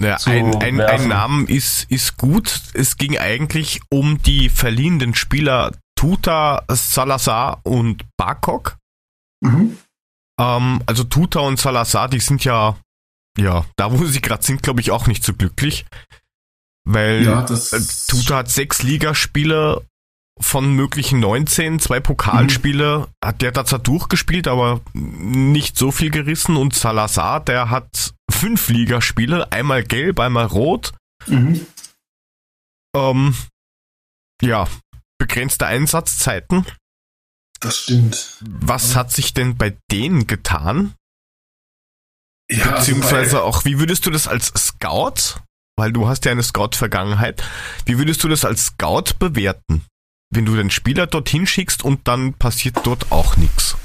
Ja, 0.00 0.16
ein, 0.24 0.54
ein, 0.56 0.80
ein 0.80 1.08
Namen 1.08 1.46
ist, 1.46 1.90
ist 1.90 2.16
gut. 2.16 2.60
Es 2.72 2.96
ging 2.96 3.18
eigentlich 3.18 3.80
um 3.90 4.20
die 4.22 4.48
verliehenen 4.48 5.14
Spieler 5.14 5.72
Tuta, 5.94 6.64
Salazar 6.68 7.60
und 7.64 8.04
Barkok. 8.16 8.78
Mhm. 9.42 9.76
Ähm, 10.40 10.82
also 10.86 11.04
Tuta 11.04 11.40
und 11.40 11.60
Salazar, 11.60 12.08
die 12.08 12.20
sind 12.20 12.44
ja 12.44 12.76
ja, 13.38 13.64
da 13.76 13.92
wo 13.92 14.04
sie 14.04 14.20
gerade 14.20 14.44
sind, 14.44 14.62
glaube 14.62 14.80
ich 14.80 14.90
auch 14.90 15.06
nicht 15.06 15.24
so 15.24 15.34
glücklich. 15.34 15.86
Weil 16.84 17.24
ja, 17.24 17.42
das 17.42 18.06
Tuta 18.06 18.38
hat 18.38 18.50
sechs 18.50 18.82
Ligaspiele 18.82 19.86
von 20.40 20.74
möglichen 20.74 21.20
19, 21.20 21.78
zwei 21.80 22.00
Pokalspiele, 22.00 23.00
mhm. 23.00 23.06
hat 23.24 23.42
der 23.42 23.52
da 23.52 23.64
zwar 23.64 23.78
durchgespielt, 23.78 24.48
aber 24.48 24.80
nicht 24.94 25.76
so 25.76 25.90
viel 25.90 26.10
gerissen 26.10 26.56
und 26.56 26.74
Salazar, 26.74 27.40
der 27.40 27.70
hat 27.70 28.14
fünf 28.30 28.68
Ligaspiele, 28.68 29.52
einmal 29.52 29.84
gelb, 29.84 30.18
einmal 30.18 30.46
rot. 30.46 30.92
Mhm. 31.26 31.66
Ähm, 32.96 33.34
ja, 34.42 34.66
begrenzte 35.18 35.66
Einsatzzeiten. 35.66 36.66
Das 37.60 37.76
stimmt. 37.76 38.38
Was 38.40 38.96
hat 38.96 39.12
sich 39.12 39.34
denn 39.34 39.56
bei 39.56 39.76
denen 39.90 40.26
getan? 40.26 40.94
Ja, 42.50 42.78
Beziehungsweise 42.78 43.36
also 43.36 43.42
auch, 43.42 43.64
wie 43.64 43.78
würdest 43.78 44.06
du 44.06 44.10
das 44.10 44.26
als 44.26 44.46
Scout, 44.56 45.40
weil 45.76 45.92
du 45.92 46.08
hast 46.08 46.24
ja 46.24 46.32
eine 46.32 46.42
Scout-Vergangenheit, 46.42 47.44
wie 47.84 47.98
würdest 47.98 48.24
du 48.24 48.28
das 48.28 48.44
als 48.44 48.66
Scout 48.66 49.14
bewerten? 49.18 49.84
Wenn 50.30 50.44
du 50.44 50.54
den 50.54 50.70
Spieler 50.70 51.06
dorthin 51.06 51.46
schickst 51.46 51.84
und 51.84 52.06
dann 52.06 52.34
passiert 52.34 52.78
dort 52.84 53.10
auch 53.10 53.36
nichts. 53.36 53.76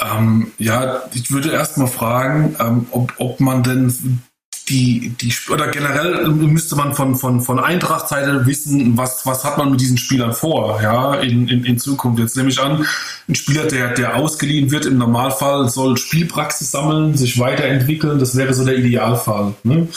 Ähm, 0.00 0.52
ja, 0.58 1.02
ich 1.14 1.30
würde 1.30 1.52
erstmal 1.52 1.86
fragen, 1.86 2.56
ähm, 2.58 2.86
ob, 2.90 3.14
ob 3.18 3.40
man 3.40 3.62
denn 3.62 4.20
die, 4.68 5.10
die, 5.20 5.32
oder 5.50 5.68
generell 5.68 6.26
müsste 6.28 6.74
man 6.74 6.94
von, 6.94 7.14
von, 7.14 7.40
von 7.40 7.60
Eintracht-Seite 7.60 8.46
wissen, 8.46 8.96
was, 8.98 9.24
was 9.24 9.44
hat 9.44 9.58
man 9.58 9.70
mit 9.70 9.80
diesen 9.80 9.96
Spielern 9.96 10.32
vor, 10.32 10.82
ja, 10.82 11.14
in, 11.14 11.48
in, 11.48 11.64
in 11.64 11.78
Zukunft. 11.78 12.18
Jetzt 12.18 12.36
nehme 12.36 12.48
ich 12.48 12.60
an, 12.60 12.84
ein 13.28 13.34
Spieler, 13.36 13.66
der, 13.66 13.94
der 13.94 14.16
ausgeliehen 14.16 14.70
wird, 14.72 14.86
im 14.86 14.98
Normalfall 14.98 15.68
soll 15.68 15.96
Spielpraxis 15.96 16.72
sammeln, 16.72 17.16
sich 17.16 17.38
weiterentwickeln, 17.38 18.18
das 18.18 18.36
wäre 18.36 18.52
so 18.54 18.64
der 18.64 18.76
Idealfall. 18.76 19.54
Ne? 19.62 19.88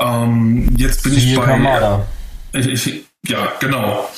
Ähm, 0.00 0.74
jetzt 0.78 1.02
bin 1.02 1.14
ich 1.14 1.36
bei. 1.36 2.00
Ich, 2.54 2.66
ich, 2.86 3.04
ja, 3.26 3.52
genau. 3.60 4.08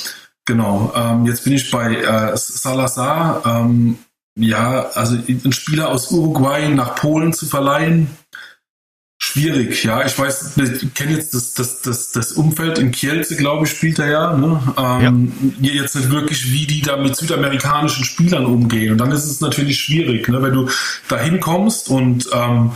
Genau. 0.46 0.92
Ähm, 0.94 1.26
jetzt 1.26 1.44
bin 1.44 1.54
ich 1.54 1.70
bei 1.70 1.94
äh, 1.96 2.36
Salazar. 2.36 3.42
Ähm, 3.46 3.98
ja, 4.36 4.90
also 4.94 5.16
einen 5.16 5.52
Spieler 5.52 5.88
aus 5.88 6.10
Uruguay 6.10 6.68
nach 6.68 6.96
Polen 6.96 7.32
zu 7.32 7.46
verleihen, 7.46 8.08
schwierig, 9.34 9.84
ja. 9.84 10.04
Ich 10.04 10.18
weiß, 10.18 10.56
ich 10.56 10.94
kenne 10.94 11.12
jetzt 11.12 11.34
das, 11.34 11.54
das, 11.54 11.82
das, 11.82 12.12
das 12.12 12.32
Umfeld 12.32 12.78
in 12.78 12.90
Kielce, 12.90 13.36
glaube 13.36 13.66
ich, 13.66 13.72
spielt 13.72 13.98
er 13.98 14.10
ja. 14.10 14.36
Ne? 14.36 14.60
Ähm, 14.76 15.32
ja. 15.60 15.72
Jetzt 15.72 15.96
nicht 15.96 16.10
wirklich, 16.10 16.52
wie 16.52 16.66
die 16.66 16.82
da 16.82 16.96
mit 16.96 17.16
südamerikanischen 17.16 18.04
Spielern 18.04 18.46
umgehen. 18.46 18.92
Und 18.92 18.98
dann 18.98 19.12
ist 19.12 19.24
es 19.24 19.40
natürlich 19.40 19.80
schwierig, 19.80 20.28
ne? 20.28 20.42
wenn 20.42 20.52
du 20.52 20.68
da 21.08 21.18
hinkommst 21.18 21.88
und 21.88 22.28
ähm, 22.32 22.72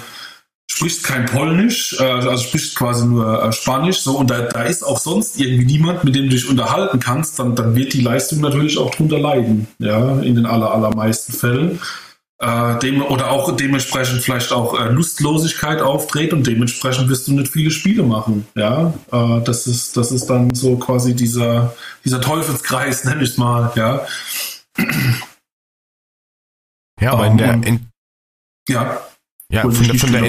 sprichst 0.70 1.04
kein 1.04 1.26
Polnisch, 1.26 1.96
äh, 1.98 2.04
also 2.04 2.44
sprichst 2.44 2.76
quasi 2.76 3.06
nur 3.06 3.42
äh, 3.42 3.52
Spanisch, 3.52 4.00
so 4.00 4.18
und 4.18 4.30
da, 4.30 4.42
da 4.42 4.62
ist 4.62 4.84
auch 4.84 4.98
sonst 4.98 5.40
irgendwie 5.40 5.64
niemand, 5.64 6.04
mit 6.04 6.14
dem 6.14 6.24
du 6.24 6.30
dich 6.30 6.48
unterhalten 6.48 7.00
kannst, 7.00 7.38
dann, 7.38 7.56
dann 7.56 7.74
wird 7.74 7.92
die 7.94 8.02
Leistung 8.02 8.40
natürlich 8.40 8.78
auch 8.78 8.94
drunter 8.94 9.18
leiden, 9.18 9.66
ja, 9.78 10.20
in 10.20 10.34
den 10.34 10.46
aller, 10.46 10.72
allermeisten 10.72 11.32
Fällen 11.32 11.80
äh, 12.40 12.78
dem, 12.78 13.02
oder 13.02 13.30
auch 13.30 13.54
dementsprechend 13.56 14.20
vielleicht 14.22 14.52
auch 14.52 14.78
äh, 14.78 14.88
Lustlosigkeit 14.90 15.80
auftritt 15.80 16.32
und 16.32 16.46
dementsprechend 16.46 17.08
wirst 17.08 17.26
du 17.26 17.32
nicht 17.32 17.52
viele 17.52 17.70
Spiele 17.70 18.04
machen. 18.04 18.46
Ja, 18.54 18.94
äh, 19.10 19.42
das 19.42 19.66
ist 19.66 19.96
das 19.96 20.12
ist 20.12 20.26
dann 20.26 20.54
so 20.54 20.76
quasi 20.76 21.14
dieser 21.14 21.74
dieser 22.04 22.20
Teufelskreis, 22.20 23.04
nenne 23.04 23.22
ich 23.22 23.30
es 23.30 23.38
mal. 23.38 23.72
Ja. 23.74 24.06
Ja, 27.00 27.12
aber 27.12 27.26
in 27.26 27.38
der 27.38 27.54
in, 27.54 27.88
ja. 28.68 29.00
Ja, 29.50 29.62
von 29.62 29.72
der, 29.72 29.94
von, 29.94 30.12
der 30.12 30.22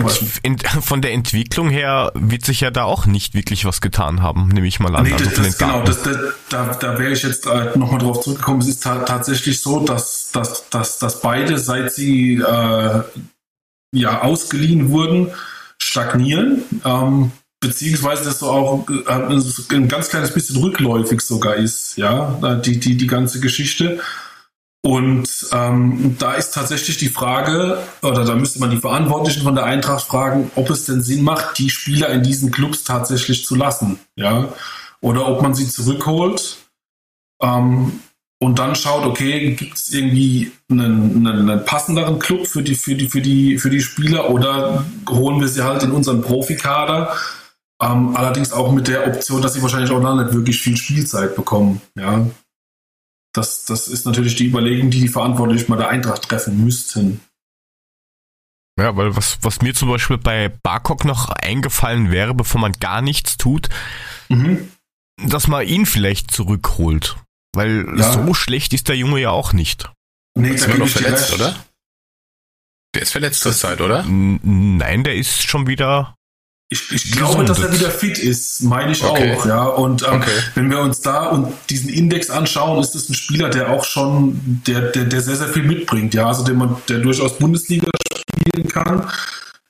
Ent, 0.43 0.63
von 0.63 1.01
der, 1.01 1.11
Entwicklung 1.11 1.69
her 1.69 2.13
wird 2.15 2.45
sich 2.45 2.61
ja 2.61 2.71
da 2.71 2.83
auch 2.83 3.05
nicht 3.05 3.33
wirklich 3.33 3.65
was 3.65 3.81
getan 3.81 4.21
haben, 4.21 4.47
nehme 4.47 4.65
ich 4.65 4.79
mal 4.79 4.95
an. 4.95 5.03
Nee, 5.03 5.11
also 5.11 5.29
das, 5.29 5.57
genau, 5.57 5.83
das, 5.83 6.03
das, 6.03 6.17
da, 6.47 6.73
da 6.79 6.97
wäre 6.97 7.11
ich 7.11 7.23
jetzt 7.23 7.45
äh, 7.45 7.77
nochmal 7.77 7.99
drauf 7.99 8.21
zurückgekommen. 8.21 8.61
Es 8.61 8.69
ist 8.69 8.83
ta 8.83 8.99
tatsächlich 8.99 9.59
so, 9.59 9.81
dass, 9.81 10.31
dass, 10.31 10.69
dass, 10.69 10.99
dass 10.99 11.19
beide, 11.19 11.59
seit 11.59 11.91
sie 11.91 12.35
äh, 12.35 13.01
ja 13.91 14.21
ausgeliehen 14.21 14.89
wurden, 14.89 15.31
stagnieren. 15.81 16.63
Ähm, 16.85 17.33
beziehungsweise 17.59 18.23
das 18.23 18.39
so 18.39 18.49
auch 18.49 18.87
äh, 18.89 19.75
ein 19.75 19.87
ganz 19.89 20.07
kleines 20.09 20.33
bisschen 20.33 20.61
rückläufig 20.61 21.19
sogar 21.19 21.55
ist, 21.55 21.97
ja, 21.97 22.39
äh, 22.41 22.61
die, 22.61 22.79
die, 22.79 22.95
die 22.95 23.07
ganze 23.07 23.41
Geschichte. 23.41 23.99
Und 24.81 25.27
ähm, 25.51 26.15
da 26.19 26.33
ist 26.33 26.53
tatsächlich 26.53 26.97
die 26.97 27.09
Frage, 27.09 27.83
oder 28.01 28.23
da 28.23 28.35
müsste 28.35 28.59
man 28.59 28.69
die 28.69 28.77
Verantwortlichen 28.77 29.43
von 29.43 29.55
der 29.55 29.65
Eintracht 29.65 30.05
fragen, 30.05 30.51
ob 30.55 30.69
es 30.69 30.85
denn 30.85 31.01
Sinn 31.01 31.21
macht, 31.21 31.57
die 31.57 31.69
Spieler 31.69 32.09
in 32.09 32.23
diesen 32.23 32.49
Clubs 32.49 32.85
tatsächlich 32.85 33.45
zu 33.45 33.55
lassen, 33.55 33.99
ja, 34.15 34.53
oder 35.01 35.27
ob 35.27 35.41
man 35.41 35.53
sie 35.53 35.67
zurückholt 35.67 36.57
ähm, 37.41 37.99
und 38.41 38.57
dann 38.57 38.73
schaut, 38.73 39.05
okay, 39.05 39.53
gibt 39.53 39.77
es 39.77 39.91
irgendwie 39.91 40.53
einen, 40.69 41.27
einen, 41.27 41.49
einen, 41.49 41.65
passenderen 41.65 42.17
Club 42.19 42.47
für 42.47 42.63
die, 42.63 42.75
für, 42.75 42.95
die, 42.95 43.09
für, 43.09 43.21
die, 43.21 43.57
für 43.57 43.69
die 43.69 43.81
Spieler 43.81 44.29
oder 44.29 44.85
holen 45.09 45.41
wir 45.41 45.49
sie 45.49 45.63
halt 45.63 45.83
in 45.83 45.91
unseren 45.91 46.21
Profikader, 46.21 47.13
ähm, 47.81 48.15
allerdings 48.15 48.53
auch 48.53 48.71
mit 48.71 48.87
der 48.87 49.07
Option, 49.07 49.41
dass 49.41 49.55
sie 49.55 49.61
wahrscheinlich 49.61 49.91
auch 49.91 50.01
noch 50.01 50.15
nicht 50.15 50.33
wirklich 50.33 50.61
viel 50.61 50.77
Spielzeit 50.77 51.35
bekommen, 51.35 51.81
ja 51.95 52.25
das, 53.33 53.65
das 53.65 53.87
ist 53.87 54.05
natürlich 54.05 54.35
die 54.35 54.47
Überlegung, 54.47 54.89
die 54.89 55.01
die 55.01 55.07
Verantwortlichen 55.07 55.69
mal 55.69 55.77
der 55.77 55.89
Eintracht 55.89 56.23
treffen 56.23 56.63
müssten. 56.63 57.21
Ja, 58.79 58.95
weil 58.95 59.15
was, 59.15 59.39
was 59.41 59.61
mir 59.61 59.73
zum 59.73 59.89
Beispiel 59.89 60.17
bei 60.17 60.49
Barkok 60.63 61.03
noch 61.03 61.29
eingefallen 61.29 62.11
wäre, 62.11 62.33
bevor 62.33 62.61
man 62.61 62.71
gar 62.73 63.01
nichts 63.01 63.37
tut, 63.37 63.69
mhm. 64.29 64.71
dass 65.17 65.47
man 65.47 65.67
ihn 65.67 65.85
vielleicht 65.85 66.31
zurückholt. 66.31 67.17
Weil 67.53 67.85
ja. 67.97 68.13
so 68.13 68.33
schlecht 68.33 68.73
ist 68.73 68.87
der 68.87 68.95
Junge 68.95 69.19
ja 69.19 69.31
auch 69.31 69.53
nicht. 69.53 69.91
Nee, 70.37 70.51
ist 70.51 70.67
er 70.67 70.77
noch 70.77 70.87
verletzt, 70.87 71.33
oder? 71.33 71.55
Der 72.95 73.01
ist 73.01 73.11
verletzt 73.11 73.41
zur 73.41 73.53
Zeit, 73.53 73.81
oder? 73.81 74.03
Nein, 74.07 75.03
der 75.03 75.15
ist 75.15 75.43
schon 75.43 75.67
wieder 75.67 76.15
ich, 76.71 76.91
ich 76.91 77.11
glaube, 77.13 77.45
dass 77.45 77.59
er 77.59 77.73
wieder 77.73 77.89
fit 77.89 78.19
ist, 78.19 78.61
meine 78.61 78.91
ich 78.91 79.03
okay. 79.03 79.35
auch, 79.35 79.45
ja. 79.47 79.63
Und 79.63 80.03
ähm, 80.03 80.21
okay. 80.21 80.29
wenn 80.53 80.69
wir 80.69 80.79
uns 80.79 81.01
da 81.01 81.29
und 81.29 81.51
diesen 81.69 81.89
Index 81.89 82.29
anschauen, 82.29 82.79
ist 82.79 82.95
es 82.95 83.09
ein 83.09 83.15
Spieler, 83.15 83.49
der 83.49 83.71
auch 83.71 83.83
schon, 83.83 84.61
der, 84.67 84.81
der, 84.91 85.05
der 85.05 85.21
sehr, 85.21 85.35
sehr 85.35 85.47
viel 85.47 85.63
mitbringt, 85.63 86.13
ja. 86.13 86.27
Also 86.27 86.43
der 86.43 86.53
man, 86.53 86.75
der 86.87 86.99
durchaus 86.99 87.37
Bundesliga 87.39 87.89
spielen 88.15 88.67
kann. 88.67 89.09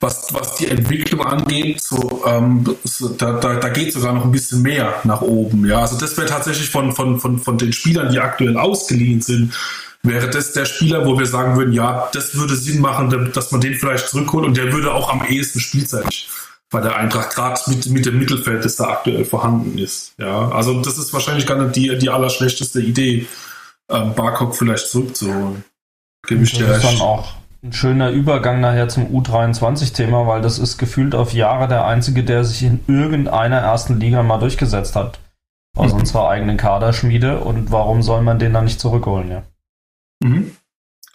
Was, 0.02 0.34
was 0.34 0.56
die 0.56 0.68
Entwicklung 0.68 1.26
angeht, 1.26 1.82
so, 1.82 2.24
ähm, 2.26 2.64
so 2.86 3.10
da, 3.10 3.34
da, 3.34 3.56
da 3.56 3.70
geht 3.70 3.92
sogar 3.92 4.14
noch 4.14 4.24
ein 4.24 4.32
bisschen 4.32 4.62
mehr 4.62 4.96
nach 5.06 5.22
oben, 5.22 5.66
ja. 5.66 5.80
Also 5.80 5.98
das 5.98 6.18
wäre 6.18 6.28
tatsächlich 6.28 6.70
von, 6.70 6.92
von, 6.92 7.20
von, 7.20 7.40
von 7.40 7.58
den 7.58 7.72
Spielern, 7.72 8.12
die 8.12 8.20
aktuell 8.20 8.58
ausgeliehen 8.58 9.22
sind, 9.22 9.54
wäre 10.04 10.30
das 10.30 10.52
der 10.54 10.66
Spieler, 10.66 11.06
wo 11.06 11.18
wir 11.18 11.26
sagen 11.26 11.58
würden, 11.58 11.74
ja, 11.74 12.10
das 12.14 12.36
würde 12.36 12.56
Sinn 12.56 12.82
machen, 12.82 13.32
dass 13.34 13.52
man 13.52 13.62
den 13.62 13.76
vielleicht 13.76 14.10
zurückholt 14.10 14.46
und 14.46 14.58
der 14.58 14.72
würde 14.72 14.94
auch 14.94 15.12
am 15.12 15.26
ehesten 15.26 15.60
spielzeitig 15.60 16.30
bei 16.70 16.82
der 16.82 16.96
Eintracht 16.96 17.32
gerade 17.34 17.60
mit, 17.68 17.88
mit 17.88 18.06
dem 18.06 18.20
Mittelfeld, 18.20 18.64
das 18.64 18.76
da 18.76 18.86
aktuell 18.86 19.26
vorhanden 19.26 19.78
ist. 19.78 20.14
Ja, 20.18 20.50
also 20.50 20.82
das 20.82 20.98
ist 20.98 21.12
wahrscheinlich 21.14 21.48
gar 21.48 21.62
nicht 21.62 21.76
die, 21.76 21.98
die 21.98 22.10
allerschlechteste 22.10 22.82
Idee, 22.82 23.28
ähm, 23.90 24.14
Barcock 24.14 24.56
vielleicht 24.56 24.88
zurückzuholen. 24.88 25.64
Gebe 26.28 26.44
ich 26.44 26.52
dir 26.52 26.68
das 26.68 26.78
ist 26.78 26.86
dann 26.86 27.02
auch 27.02 27.34
ein 27.62 27.74
schöner 27.74 28.12
Übergang 28.12 28.62
nachher 28.62 28.88
zum 28.88 29.08
U23-Thema, 29.08 30.28
weil 30.28 30.42
das 30.42 30.60
ist 30.60 30.78
gefühlt 30.78 31.14
auf 31.14 31.34
Jahre 31.34 31.68
der 31.68 31.86
einzige, 31.86 32.24
der 32.24 32.46
sich 32.46 32.64
in 32.64 32.80
irgendeiner 32.88 33.58
ersten 33.58 34.00
Liga 34.00 34.24
mal 34.24 34.40
durchgesetzt 34.40 34.96
hat. 34.96 35.20
Aus 35.76 35.94
mhm. 35.94 36.00
unserer 36.00 36.30
eigenen 36.30 36.58
Kaderschmiede. 36.58 37.40
Und 37.40 37.72
warum 37.72 38.02
soll 38.02 38.22
man 38.22 38.40
den 38.40 38.54
dann 38.54 38.66
nicht 38.66 38.80
zurückholen, 38.80 39.30
ja? 39.30 39.44
Mhm. 40.24 40.56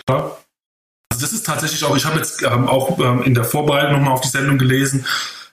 Klar. 0.07 0.39
Also 1.11 1.25
das 1.25 1.33
ist 1.33 1.47
tatsächlich 1.47 1.83
auch, 1.85 1.97
ich 1.97 2.05
habe 2.05 2.19
jetzt 2.19 2.43
ähm, 2.43 2.69
auch 2.69 2.99
ähm, 2.99 3.23
in 3.23 3.35
der 3.35 3.45
Vorbereitung 3.45 3.93
nochmal 3.93 4.15
auf 4.15 4.21
die 4.21 4.29
Sendung 4.29 4.59
gelesen, 4.59 5.07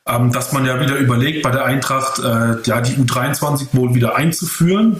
ähm, 0.07 0.31
dass 0.31 0.51
man 0.51 0.65
ja 0.65 0.79
wieder 0.79 0.95
überlegt, 0.95 1.43
bei 1.43 1.51
der 1.51 1.65
Eintracht 1.65 2.19
äh, 2.19 2.61
ja 2.63 2.81
die 2.81 2.93
U23 2.93 3.67
wohl 3.73 3.93
wieder 3.93 4.15
einzuführen. 4.15 4.99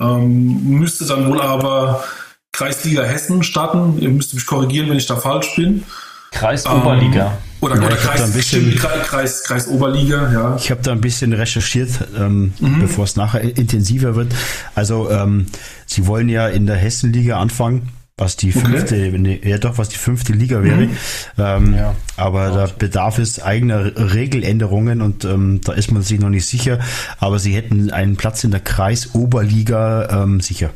Ähm, 0.00 0.78
müsste 0.78 1.06
dann 1.06 1.28
wohl 1.28 1.40
aber 1.40 2.04
Kreisliga 2.52 3.02
Hessen 3.02 3.42
starten. 3.42 3.98
Ihr 4.00 4.10
müsst 4.10 4.34
mich 4.34 4.46
korrigieren, 4.46 4.90
wenn 4.90 4.96
ich 4.96 5.06
da 5.06 5.16
falsch 5.16 5.54
bin. 5.56 5.84
Kreisoberliga. 6.32 7.26
Ähm, 7.26 7.32
oder, 7.60 7.76
ja, 7.76 7.86
oder 7.86 7.94
Kreis, 7.94 8.32
bisschen, 8.32 8.74
Kreis, 8.74 9.06
Kreis, 9.06 9.44
Kreis 9.44 9.68
Oberliga, 9.68 10.32
ja. 10.32 10.56
Ich 10.56 10.70
habe 10.72 10.82
da 10.82 10.90
ein 10.90 11.00
bisschen 11.00 11.32
recherchiert, 11.32 11.90
ähm, 12.18 12.54
mhm. 12.58 12.80
bevor 12.80 13.04
es 13.04 13.14
nachher 13.14 13.42
intensiver 13.42 14.16
wird. 14.16 14.34
Also 14.74 15.08
ähm, 15.10 15.46
sie 15.86 16.08
wollen 16.08 16.28
ja 16.28 16.48
in 16.48 16.66
der 16.66 16.76
Hessenliga 16.76 17.38
anfangen 17.38 17.92
was 18.22 18.36
die 18.36 18.52
fünfte, 18.52 19.12
okay. 19.12 19.40
ja 19.42 19.58
doch, 19.58 19.78
was 19.78 19.88
die 19.88 19.98
fünfte 19.98 20.32
Liga 20.32 20.62
wäre. 20.62 20.86
Mhm. 20.86 20.96
Ähm, 21.38 21.74
ja. 21.74 21.94
Aber 22.16 22.50
da 22.50 22.66
bedarf 22.66 23.18
es 23.18 23.42
eigener 23.42 24.14
Regeländerungen 24.14 25.02
und 25.02 25.24
ähm, 25.24 25.60
da 25.62 25.72
ist 25.72 25.90
man 25.90 26.02
sich 26.02 26.20
noch 26.20 26.28
nicht 26.28 26.46
sicher. 26.46 26.78
Aber 27.18 27.38
sie 27.38 27.54
hätten 27.54 27.90
einen 27.90 28.16
Platz 28.16 28.44
in 28.44 28.52
der 28.52 28.60
Kreisoberliga 28.60 30.22
ähm, 30.22 30.40
sicher. 30.40 30.70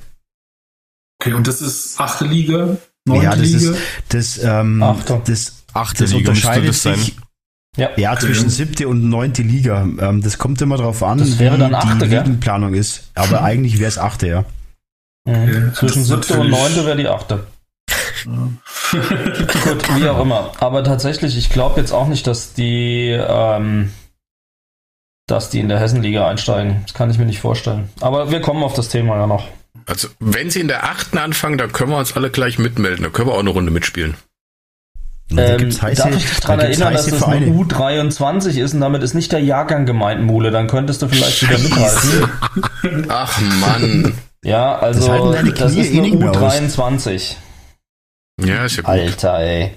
Okay, 1.20 1.34
und 1.34 1.46
das 1.46 1.62
ist 1.62 2.00
achte 2.00 2.24
Liga? 2.24 2.76
Neunte 3.06 3.24
ja, 3.24 3.36
das 3.36 3.48
Liga? 3.48 3.70
ist 3.70 3.78
das, 4.08 4.40
ähm, 4.42 4.82
Achte. 4.82 5.22
das, 5.24 5.64
achte 5.72 6.02
das 6.02 6.12
Liga 6.12 6.30
unterscheidet 6.30 6.68
das 6.70 6.82
sich. 6.82 7.16
Ja, 7.76 7.90
ja 7.96 8.18
zwischen 8.18 8.50
siebte 8.50 8.88
und 8.88 9.08
neunte 9.08 9.42
Liga. 9.42 9.86
Ähm, 10.00 10.20
das 10.20 10.38
kommt 10.38 10.60
immer 10.62 10.78
darauf 10.78 11.02
an, 11.02 11.18
das 11.18 11.38
wäre 11.38 11.58
dann 11.58 11.74
achte, 11.74 12.08
die 12.08 12.16
Ligenplanung 12.16 12.74
ist. 12.74 13.10
Aber 13.14 13.42
eigentlich 13.44 13.78
wäre 13.78 13.88
es 13.88 13.98
achte, 13.98 14.26
ja. 14.26 14.44
Mhm. 15.26 15.74
Zwischen 15.74 16.04
siebte 16.04 16.38
und 16.38 16.50
neunte 16.50 16.86
wäre 16.86 16.96
die 16.96 17.08
achte. 17.08 17.46
Gut, 18.92 19.96
wie 19.96 20.08
auch 20.08 20.20
immer. 20.20 20.52
Aber 20.58 20.84
tatsächlich, 20.84 21.36
ich 21.36 21.50
glaube 21.50 21.80
jetzt 21.80 21.92
auch 21.92 22.06
nicht, 22.06 22.26
dass 22.26 22.52
die, 22.52 23.10
ähm, 23.10 23.92
dass 25.26 25.50
die 25.50 25.60
in 25.60 25.68
der 25.68 25.80
Hessenliga 25.80 26.28
einsteigen. 26.28 26.82
Das 26.82 26.94
kann 26.94 27.10
ich 27.10 27.18
mir 27.18 27.26
nicht 27.26 27.40
vorstellen. 27.40 27.90
Aber 28.00 28.30
wir 28.30 28.40
kommen 28.40 28.62
auf 28.62 28.74
das 28.74 28.88
Thema 28.88 29.16
ja 29.16 29.26
noch. 29.26 29.48
Also, 29.86 30.08
wenn 30.18 30.50
sie 30.50 30.60
in 30.60 30.68
der 30.68 30.84
achten 30.84 31.18
anfangen, 31.18 31.58
dann 31.58 31.72
können 31.72 31.90
wir 31.90 31.98
uns 31.98 32.16
alle 32.16 32.30
gleich 32.30 32.58
mitmelden. 32.58 33.04
Da 33.04 33.10
können 33.10 33.28
wir 33.28 33.34
auch 33.34 33.40
eine 33.40 33.50
Runde 33.50 33.70
mitspielen. 33.70 34.16
Ähm, 35.30 35.70
heiße, 35.82 36.02
darf 36.02 36.14
ich 36.14 36.24
dich 36.24 36.40
daran 36.40 36.60
da 36.60 36.66
erinnern, 36.66 36.92
dass 36.92 37.06
das 37.06 37.22
eine 37.24 37.46
U23 37.46 38.60
ist 38.60 38.74
und 38.74 38.80
damit 38.80 39.02
ist 39.02 39.14
nicht 39.14 39.32
der 39.32 39.40
Jahrgang 39.40 39.84
gemeint, 39.84 40.22
Mule. 40.22 40.52
Dann 40.52 40.68
könntest 40.68 41.02
du 41.02 41.08
vielleicht 41.08 41.42
wieder 41.42 41.58
mithalten. 41.58 43.06
Ach 43.08 43.40
Mann. 43.40 44.14
Ja, 44.46 44.78
also 44.78 45.32
das, 45.32 45.54
das 45.54 45.74
ist 45.74 45.92
eine 45.92 46.06
U23. 46.06 47.34
Ja, 48.44 48.64
ist 48.64 48.76
ja 48.76 48.82
gut. 48.82 48.90
Alter, 48.90 49.38
ey. 49.40 49.72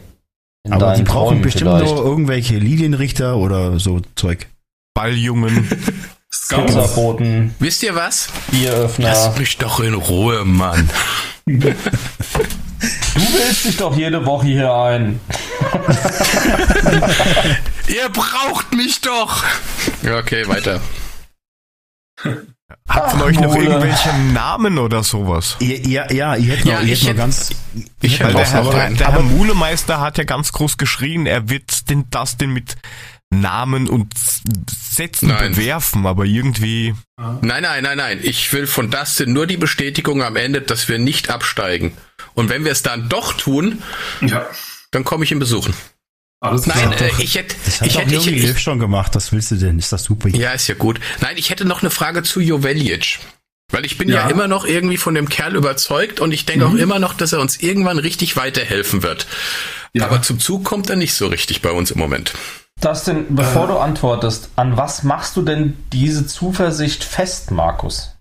In 0.64 0.74
Aber 0.74 0.94
die 0.94 1.02
brauchen 1.02 1.30
Träumen 1.30 1.42
bestimmt 1.42 1.72
vielleicht. 1.72 1.96
nur 1.96 2.06
irgendwelche 2.06 2.58
Lilienrichter 2.58 3.38
oder 3.38 3.80
so 3.80 4.02
Zeug. 4.16 4.46
Balljungen. 4.94 5.68
Pizzaboten. 6.30 7.56
Wisst 7.58 7.82
ihr 7.82 7.96
was? 7.96 8.30
Bieröffner. 8.52 9.08
Lass 9.08 9.36
mich 9.40 9.58
doch 9.58 9.80
in 9.80 9.96
Ruhe, 9.96 10.46
Mann. 10.46 10.88
du 11.48 11.74
willst 12.76 13.66
dich 13.66 13.78
doch 13.78 13.98
jede 13.98 14.24
Woche 14.28 14.46
hier 14.46 14.72
ein. 14.72 15.20
ihr 17.88 18.10
braucht 18.10 18.72
mich 18.76 19.02
doch. 19.02 19.44
Okay, 20.04 20.48
weiter. 20.48 20.80
Hat 22.88 23.12
von 23.12 23.22
euch 23.22 23.40
noch 23.40 23.56
irgendwelche 23.56 24.14
Namen 24.34 24.78
oder 24.78 25.04
sowas? 25.04 25.58
Ja, 25.60 25.78
ja, 25.88 26.12
ja 26.12 26.36
ich 26.36 26.50
hätte 26.50 26.68
noch, 26.68 26.74
ja, 26.74 26.82
ich 26.82 27.02
hätte 27.02 27.14
noch 27.14 27.18
ganz. 27.18 27.50
Ich, 28.02 28.20
hätte 28.20 28.34
der, 28.34 28.46
Herr, 28.46 28.64
der, 28.64 28.90
der 28.92 29.12
Herr 29.12 29.22
Mulemeister 29.22 30.00
hat 30.00 30.18
ja 30.18 30.24
ganz 30.24 30.52
groß 30.52 30.78
geschrien, 30.78 31.26
er 31.26 31.50
wird 31.50 31.90
den 31.90 32.10
Dustin 32.10 32.52
mit 32.52 32.78
Namen 33.32 33.88
und 33.88 34.14
Sätzen 34.18 35.30
nein. 35.30 35.52
bewerfen, 35.52 36.06
aber 36.06 36.26
irgendwie. 36.26 36.96
Nein, 37.18 37.62
nein, 37.64 37.84
nein, 37.84 37.98
nein. 37.98 38.20
Ich 38.24 38.52
will 38.54 38.66
von 38.66 38.90
Dustin 38.90 39.34
nur 39.34 39.46
die 39.46 39.58
Bestätigung 39.58 40.24
am 40.24 40.36
Ende, 40.36 40.62
dass 40.62 40.90
wir 40.90 40.98
nicht 40.98 41.30
absteigen. 41.30 41.94
Und 42.34 42.50
wenn 42.50 42.66
wir 42.66 42.72
es 42.72 42.82
dann 42.82 43.08
doch 43.08 43.34
tun, 43.34 43.84
ja. 44.22 44.48
dann 44.92 45.04
komme 45.04 45.26
ich 45.26 45.32
ihn 45.32 45.40
besuchen. 45.40 45.74
Alles 46.42 46.68
Nein, 46.68 46.94
äh, 46.94 47.12
ich 47.20 47.36
hätte, 47.36 47.56
das 47.66 47.82
hat 47.82 47.88
ich 47.88 47.98
hätte, 47.98 48.16
ich, 48.16 48.60
schon 48.62 48.80
gemacht. 48.80 49.14
Was 49.16 49.34
willst 49.34 49.52
du 49.52 49.56
denn? 49.56 49.78
Ist 49.78 49.92
das 49.92 50.06
super? 50.06 50.30
Ja, 50.30 50.52
ist 50.52 50.68
ja 50.68 50.76
gut. 50.76 51.00
Nein, 51.20 51.36
ich 51.38 51.50
hätte 51.50 51.66
noch 51.66 51.82
eine 51.82 51.90
Frage 51.90 52.24
zu 52.24 52.40
Joveljic. 52.40 53.20
Weil 53.72 53.86
ich 53.86 53.98
bin 53.98 54.10
ja. 54.10 54.24
ja 54.24 54.30
immer 54.30 54.48
noch 54.48 54.66
irgendwie 54.66 54.98
von 54.98 55.14
dem 55.14 55.30
Kerl 55.30 55.56
überzeugt 55.56 56.20
und 56.20 56.32
ich 56.32 56.46
denke 56.46 56.66
mhm. 56.66 56.74
auch 56.74 56.78
immer 56.80 56.98
noch, 56.98 57.14
dass 57.14 57.34
er 57.34 57.40
uns 57.40 57.58
irgendwann 57.58 58.00
richtig 58.00 58.36
weiterhelfen 58.36 59.04
wird. 59.04 59.28
Ja. 59.94 60.06
Aber 60.06 60.22
zum 60.22 60.40
Zug 60.40 60.64
kommt 60.64 60.90
er 60.90 60.96
nicht 60.96 61.14
so 61.14 61.28
richtig 61.28 61.62
bei 61.62 61.72
uns 61.72 61.92
im 61.92 62.00
Moment. 62.00 62.34
Dustin, 62.82 63.26
bevor 63.30 63.66
äh. 63.66 63.68
du 63.68 63.78
antwortest, 63.78 64.50
an 64.56 64.78
was 64.78 65.04
machst 65.04 65.36
du 65.36 65.42
denn 65.42 65.78
diese 65.92 66.26
Zuversicht 66.26 67.04
fest, 67.04 67.52
Markus? 67.52 68.16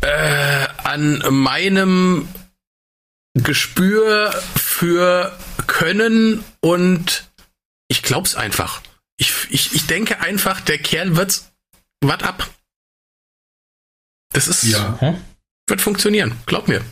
Äh, 0.00 0.66
an 0.82 1.22
meinem 1.30 2.28
Gespür 3.34 4.34
für 4.80 5.36
Können 5.66 6.42
und 6.60 7.28
ich 7.88 8.02
glaub's 8.02 8.34
einfach. 8.34 8.80
Ich, 9.18 9.30
ich, 9.50 9.74
ich 9.74 9.86
denke 9.86 10.20
einfach, 10.20 10.62
der 10.62 10.78
Kerl 10.78 11.16
wird's 11.16 11.52
wat 12.00 12.22
ab. 12.22 12.48
Das 14.32 14.48
ist 14.48 14.62
ja. 14.62 14.98
wird 15.66 15.82
funktionieren, 15.82 16.34
glaub 16.46 16.66
mir. 16.66 16.82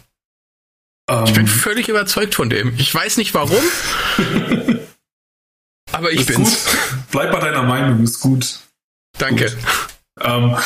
Um, 1.08 1.24
ich 1.24 1.32
bin 1.32 1.46
ähm. 1.46 1.48
völlig 1.48 1.88
überzeugt 1.88 2.34
von 2.34 2.50
dem. 2.50 2.74
Ich 2.76 2.94
weiß 2.94 3.16
nicht 3.16 3.32
warum. 3.32 3.64
aber 5.92 6.12
ich 6.12 6.20
ist 6.20 6.26
bin's. 6.26 6.66
Gut. 6.66 6.76
Bleib 7.10 7.32
bei 7.32 7.40
deiner 7.40 7.62
Meinung, 7.62 8.04
ist 8.04 8.20
gut. 8.20 8.60
Danke. 9.16 9.50
Gut. 9.50 9.97
Ähm, 10.22 10.56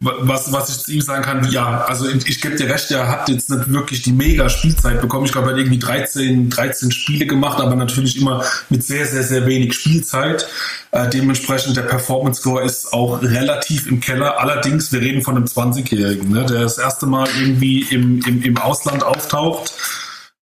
was, 0.00 0.52
was 0.52 0.68
ich 0.68 0.78
zu 0.78 0.92
ihm 0.92 1.00
sagen 1.00 1.24
kann, 1.24 1.50
ja, 1.50 1.84
also 1.84 2.08
ich, 2.08 2.26
ich 2.28 2.40
gebe 2.40 2.54
dir 2.54 2.68
recht, 2.68 2.88
er 2.92 3.08
hat 3.08 3.28
jetzt 3.28 3.50
nicht 3.50 3.72
wirklich 3.72 4.02
die 4.02 4.12
mega 4.12 4.48
Spielzeit 4.48 5.00
bekommen. 5.00 5.26
Ich 5.26 5.32
glaube, 5.32 5.48
er 5.48 5.52
hat 5.54 5.58
irgendwie 5.58 5.80
13, 5.80 6.50
13 6.50 6.92
Spiele 6.92 7.26
gemacht, 7.26 7.60
aber 7.60 7.74
natürlich 7.74 8.16
immer 8.16 8.44
mit 8.68 8.84
sehr, 8.84 9.06
sehr, 9.06 9.24
sehr 9.24 9.44
wenig 9.46 9.74
Spielzeit. 9.74 10.46
Äh, 10.92 11.08
dementsprechend 11.08 11.76
der 11.76 11.82
Performance 11.82 12.40
Score 12.40 12.62
ist 12.62 12.92
auch 12.92 13.20
relativ 13.22 13.88
im 13.88 14.00
Keller. 14.00 14.38
Allerdings, 14.38 14.92
wir 14.92 15.00
reden 15.00 15.22
von 15.22 15.36
einem 15.36 15.46
20-Jährigen, 15.46 16.30
ne, 16.30 16.46
der 16.46 16.60
das 16.60 16.78
erste 16.78 17.06
Mal 17.06 17.28
irgendwie 17.36 17.82
im, 17.90 18.22
im, 18.24 18.42
im 18.42 18.56
Ausland 18.58 19.02
auftaucht. 19.02 19.74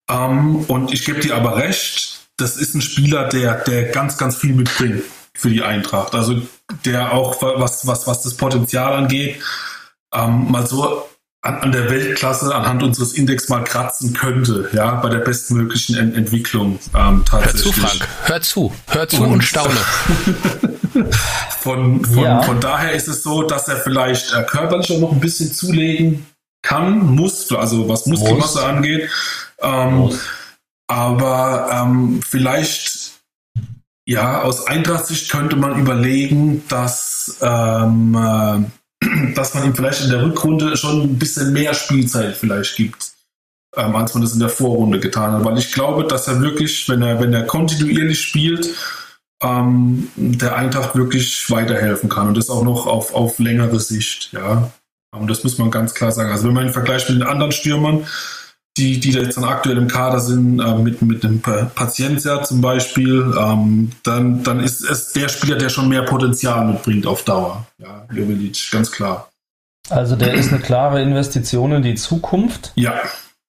Ähm, 0.10 0.66
und 0.68 0.92
ich 0.92 1.06
gebe 1.06 1.22
dir 1.22 1.36
aber 1.36 1.56
recht, 1.56 2.20
das 2.36 2.58
ist 2.58 2.76
ein 2.76 2.82
Spieler, 2.82 3.30
der, 3.30 3.56
der 3.64 3.84
ganz, 3.84 4.18
ganz 4.18 4.36
viel 4.36 4.54
mitbringt 4.54 5.04
für 5.36 5.50
die 5.50 5.62
Eintracht. 5.62 6.16
Also 6.16 6.42
der 6.86 7.14
auch, 7.14 7.42
was, 7.42 7.86
was, 7.86 8.08
was 8.08 8.22
das 8.24 8.36
Potenzial 8.36 8.94
angeht, 8.94 9.42
ähm, 10.14 10.52
mal 10.52 10.66
so 10.66 11.06
an, 11.42 11.56
an, 11.60 11.72
der 11.72 11.90
Weltklasse 11.90 12.54
anhand 12.56 12.82
unseres 12.82 13.14
Index 13.14 13.50
mal 13.50 13.64
kratzen 13.64 14.14
könnte, 14.14 14.70
ja, 14.74 14.96
bei 14.96 15.10
der 15.10 15.20
bestmöglichen 15.20 15.96
Ent 15.96 16.16
Entwicklung 16.16 16.80
ähm, 16.96 17.24
tatsächlich. 17.30 17.66
Hör 17.66 17.72
zu, 17.74 17.82
Frank, 17.82 18.08
hör 18.24 18.42
zu, 18.42 18.74
hör 18.88 19.08
zu 19.08 19.24
und, 19.24 19.34
und 19.34 19.44
staune. 19.44 19.76
von, 21.60 22.04
von, 22.04 22.24
ja. 22.24 22.42
von 22.42 22.60
daher 22.60 22.94
ist 22.94 23.08
es 23.08 23.22
so, 23.22 23.44
dass 23.44 23.68
er 23.68 23.78
vielleicht 23.78 24.34
äh, 24.34 24.44
körperlich 24.44 24.92
auch 24.92 25.00
noch 25.00 25.12
ein 25.12 25.20
bisschen 25.20 25.54
zulegen 25.54 26.26
kann, 26.64 27.14
muss, 27.14 27.52
also 27.52 27.88
was 27.88 28.08
Muskelmasse 28.08 28.60
muss. 28.60 28.64
angeht. 28.64 29.10
Ähm, 29.62 30.18
aber 30.88 31.70
ähm, 31.72 32.22
vielleicht 32.28 33.05
ja, 34.06 34.44
aus 34.44 34.68
Eintracht-Sicht 34.68 35.30
könnte 35.30 35.56
man 35.56 35.80
überlegen, 35.80 36.64
dass, 36.70 37.38
ähm, 37.42 38.16
äh, 38.16 39.34
dass 39.36 39.54
man 39.56 39.66
ihm 39.66 39.76
vielleicht 39.76 40.04
in 40.04 40.12
der 40.12 40.24
Rückrunde 40.24 40.78
schon 40.78 41.02
ein 41.02 41.20
bisschen 41.20 41.54
mehr 41.54 41.74
Spielzeit 41.74 42.38
vielleicht 42.38 42.76
gibt, 42.76 43.14
ähm, 43.76 43.96
als 43.96 44.14
man 44.14 44.22
das 44.22 44.34
in 44.34 44.40
der 44.40 44.50
Vorrunde 44.50 45.00
getan 45.00 45.32
hat. 45.32 45.44
Weil 45.44 45.58
ich 45.58 45.72
glaube, 45.72 46.06
dass 46.06 46.28
er 46.28 46.40
wirklich, 46.42 46.88
wenn 46.88 47.02
er, 47.02 47.20
wenn 47.20 47.34
er 47.34 47.44
kontinuierlich 47.44 48.22
spielt, 48.22 48.70
ähm, 49.42 50.10
der 50.16 50.56
Eintracht 50.56 50.96
wirklich 50.96 51.50
weiterhelfen 51.50 52.08
kann 52.08 52.28
und 52.28 52.38
das 52.38 52.50
auch 52.50 52.64
noch 52.64 52.86
auf, 52.86 53.14
auf 53.14 53.40
längere 53.40 53.80
Sicht, 53.80 54.32
ja. 54.34 54.72
Und 55.12 55.30
das 55.30 55.44
muss 55.44 55.58
man 55.58 55.72
ganz 55.72 55.94
klar 55.94 56.12
sagen. 56.12 56.32
Also 56.32 56.48
wenn 56.48 56.54
man 56.54 56.68
ihn 56.68 56.74
vergleicht 56.74 57.10
mit 57.10 57.22
den 57.22 57.28
anderen 57.28 57.54
Stürmern, 57.54 58.06
die, 58.78 59.00
die 59.00 59.12
da 59.12 59.22
jetzt 59.22 59.38
dann 59.38 59.46
aktuell 59.46 59.78
im 59.78 59.88
Kader 59.88 60.20
sind, 60.20 60.60
äh, 60.60 60.76
mit, 60.76 61.02
mit 61.02 61.24
dem 61.24 61.42
Patientia 61.42 62.44
zum 62.44 62.62
Beispiel, 62.62 63.34
ähm, 63.40 63.92
dann, 64.04 64.44
dann 64.44 64.60
ist 64.60 64.82
es 64.82 65.14
der 65.14 65.30
Spieler, 65.30 65.58
der 65.58 65.70
schon 65.70 65.88
mehr 65.88 66.04
Potenzial 66.04 66.66
mitbringt 66.66 67.08
auf 67.08 67.24
Dauer. 67.24 67.66
Ja, 67.78 68.06
Jovelic, 68.12 68.70
ganz 68.72 68.92
klar. 68.92 69.30
Also 69.90 70.16
der 70.16 70.34
ist 70.34 70.52
eine 70.52 70.62
klare 70.62 71.02
Investition 71.02 71.72
in 71.72 71.84
die 71.84 71.96
Zukunft. 71.96 72.74
Ja. 72.76 72.96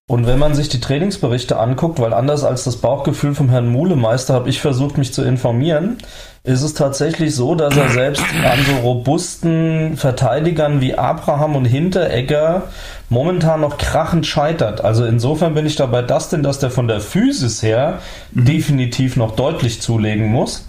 Und 0.09 0.27
wenn 0.27 0.39
man 0.39 0.55
sich 0.55 0.68
die 0.68 0.81
Trainingsberichte 0.81 1.59
anguckt, 1.59 1.99
weil 1.99 2.12
anders 2.12 2.45
als 2.45 2.62
das 2.62 2.77
Bauchgefühl 2.77 3.35
vom 3.35 3.49
Herrn 3.49 3.68
Mulemeister 3.68 4.35
habe 4.35 4.49
ich 4.49 4.61
versucht, 4.61 4.99
mich 4.99 5.12
zu 5.12 5.22
informieren, 5.22 5.99
ist 6.47 6.62
es 6.62 6.74
tatsächlich 6.74 7.34
so, 7.34 7.57
dass 7.57 7.76
er 7.76 7.88
selbst 7.90 8.22
an 8.22 8.59
so 8.64 8.76
robusten 8.76 9.97
Verteidigern 9.97 10.80
wie 10.80 10.94
Abraham 10.94 11.57
und 11.57 11.64
Hinteregger 11.64 12.68
momentan 13.09 13.61
noch 13.61 13.78
krachend 13.78 14.26
scheitert. 14.26 14.82
Also 14.82 15.05
insofern 15.05 15.55
bin 15.55 15.66
ich 15.66 15.74
dabei 15.74 16.03
das 16.03 16.28
denn, 16.28 16.44
dass 16.44 16.61
der 16.61 16.70
von 16.70 16.86
der 16.86 17.01
Physis 17.01 17.62
her 17.62 17.99
mhm. 18.30 18.44
definitiv 18.44 19.16
noch 19.16 19.34
deutlich 19.34 19.82
zulegen 19.82 20.28
muss. 20.28 20.68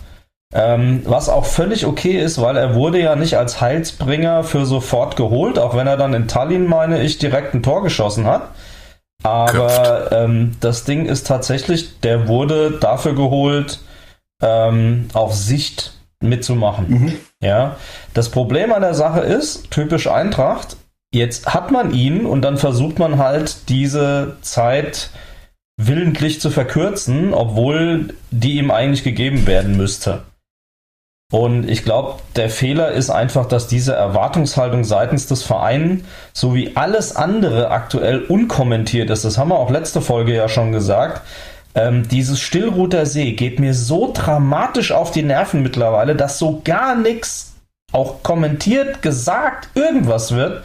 Ähm, 0.53 1.01
was 1.05 1.29
auch 1.29 1.45
völlig 1.45 1.85
okay 1.85 2.19
ist, 2.19 2.41
weil 2.41 2.57
er 2.57 2.73
wurde 2.73 2.99
ja 2.99 3.15
nicht 3.15 3.37
als 3.37 3.61
Heilsbringer 3.61 4.43
für 4.43 4.65
sofort 4.65 5.15
geholt, 5.15 5.59
auch 5.59 5.75
wenn 5.75 5.87
er 5.87 5.97
dann 5.97 6.13
in 6.13 6.27
Tallinn, 6.27 6.67
meine 6.67 7.03
ich, 7.03 7.19
direkt 7.19 7.53
ein 7.53 7.61
Tor 7.61 7.83
geschossen 7.83 8.25
hat. 8.25 8.49
Aber 9.23 10.11
ähm, 10.11 10.55
das 10.59 10.85
Ding 10.85 11.05
ist 11.05 11.27
tatsächlich, 11.27 11.99
der 11.99 12.27
wurde 12.27 12.71
dafür 12.79 13.13
geholt, 13.13 13.79
ähm, 14.41 15.07
auf 15.13 15.33
Sicht 15.33 15.93
mitzumachen. 16.19 16.89
Mhm. 16.89 17.13
Ja, 17.41 17.77
das 18.13 18.29
Problem 18.29 18.71
an 18.71 18.81
der 18.81 18.93
Sache 18.93 19.21
ist, 19.21 19.69
typisch 19.71 20.07
Eintracht, 20.07 20.77
jetzt 21.13 21.53
hat 21.53 21.71
man 21.71 21.93
ihn 21.93 22.25
und 22.25 22.41
dann 22.41 22.57
versucht 22.57 22.99
man 22.99 23.17
halt 23.17 23.69
diese 23.69 24.37
Zeit 24.41 25.11
willentlich 25.79 26.41
zu 26.41 26.49
verkürzen, 26.49 27.33
obwohl 27.33 28.15
die 28.31 28.57
ihm 28.57 28.71
eigentlich 28.71 29.03
gegeben 29.03 29.45
werden 29.45 29.77
müsste. 29.77 30.23
Und 31.31 31.69
ich 31.69 31.83
glaube, 31.83 32.19
der 32.37 32.49
Fehler 32.49 32.91
ist 32.91 33.09
einfach, 33.09 33.45
dass 33.45 33.67
diese 33.67 33.93
Erwartungshaltung 33.93 34.85
seitens 34.85 35.27
des 35.27 35.43
Vereins 35.43 36.03
sowie 36.33 36.71
alles 36.75 37.15
andere 37.15 37.69
aktuell 37.69 38.23
unkommentiert 38.23 39.09
ist. 39.09 39.25
Das 39.25 39.37
haben 39.37 39.49
wir 39.49 39.59
auch 39.59 39.69
letzte 39.69 40.01
Folge 40.01 40.33
ja 40.33 40.47
schon 40.47 40.71
gesagt 40.71 41.21
Ähm, 41.77 42.07
dieses 42.07 42.39
Stillroter 42.39 43.05
See 43.05 43.33
geht 43.33 43.59
mir 43.59 43.75
so 43.75 44.11
dramatisch 44.11 44.91
auf 44.91 45.11
die 45.11 45.21
Nerven 45.21 45.61
mittlerweile, 45.61 46.15
dass 46.15 46.39
so 46.39 46.61
gar 46.65 46.95
nichts 46.95 47.53
auch 47.93 48.23
kommentiert, 48.23 49.03
gesagt, 49.03 49.69
irgendwas 49.75 50.33
wird. 50.33 50.63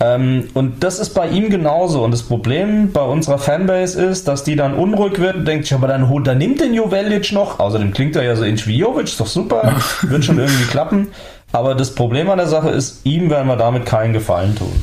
Ähm, 0.00 0.48
und 0.52 0.84
das 0.84 0.98
ist 0.98 1.14
bei 1.14 1.28
ihm 1.28 1.48
genauso. 1.48 2.04
Und 2.04 2.10
das 2.10 2.22
Problem 2.22 2.92
bei 2.92 3.00
unserer 3.00 3.38
Fanbase 3.38 4.04
ist, 4.04 4.28
dass 4.28 4.44
die 4.44 4.54
dann 4.54 4.74
unruhig 4.74 5.18
wird 5.18 5.36
und 5.36 5.44
denkt, 5.46 5.72
aber 5.72 5.88
dann, 5.88 6.10
holt, 6.10 6.26
dann 6.26 6.38
nimmt 6.38 6.60
den 6.60 6.74
Jovelic 6.74 7.32
noch. 7.32 7.58
Außerdem 7.58 7.92
klingt 7.92 8.14
er 8.14 8.22
ja 8.22 8.36
so 8.36 8.44
ähnlich 8.44 8.66
wie 8.66 8.76
Jovic, 8.76 9.06
ist 9.06 9.18
doch 9.18 9.26
super. 9.26 9.76
wird 10.02 10.24
schon 10.26 10.38
irgendwie 10.38 10.66
klappen. 10.66 11.08
Aber 11.52 11.74
das 11.74 11.94
Problem 11.94 12.28
an 12.28 12.36
der 12.36 12.48
Sache 12.48 12.68
ist, 12.68 13.00
ihm 13.04 13.30
werden 13.30 13.48
wir 13.48 13.56
damit 13.56 13.86
keinen 13.86 14.12
Gefallen 14.12 14.54
tun. 14.54 14.82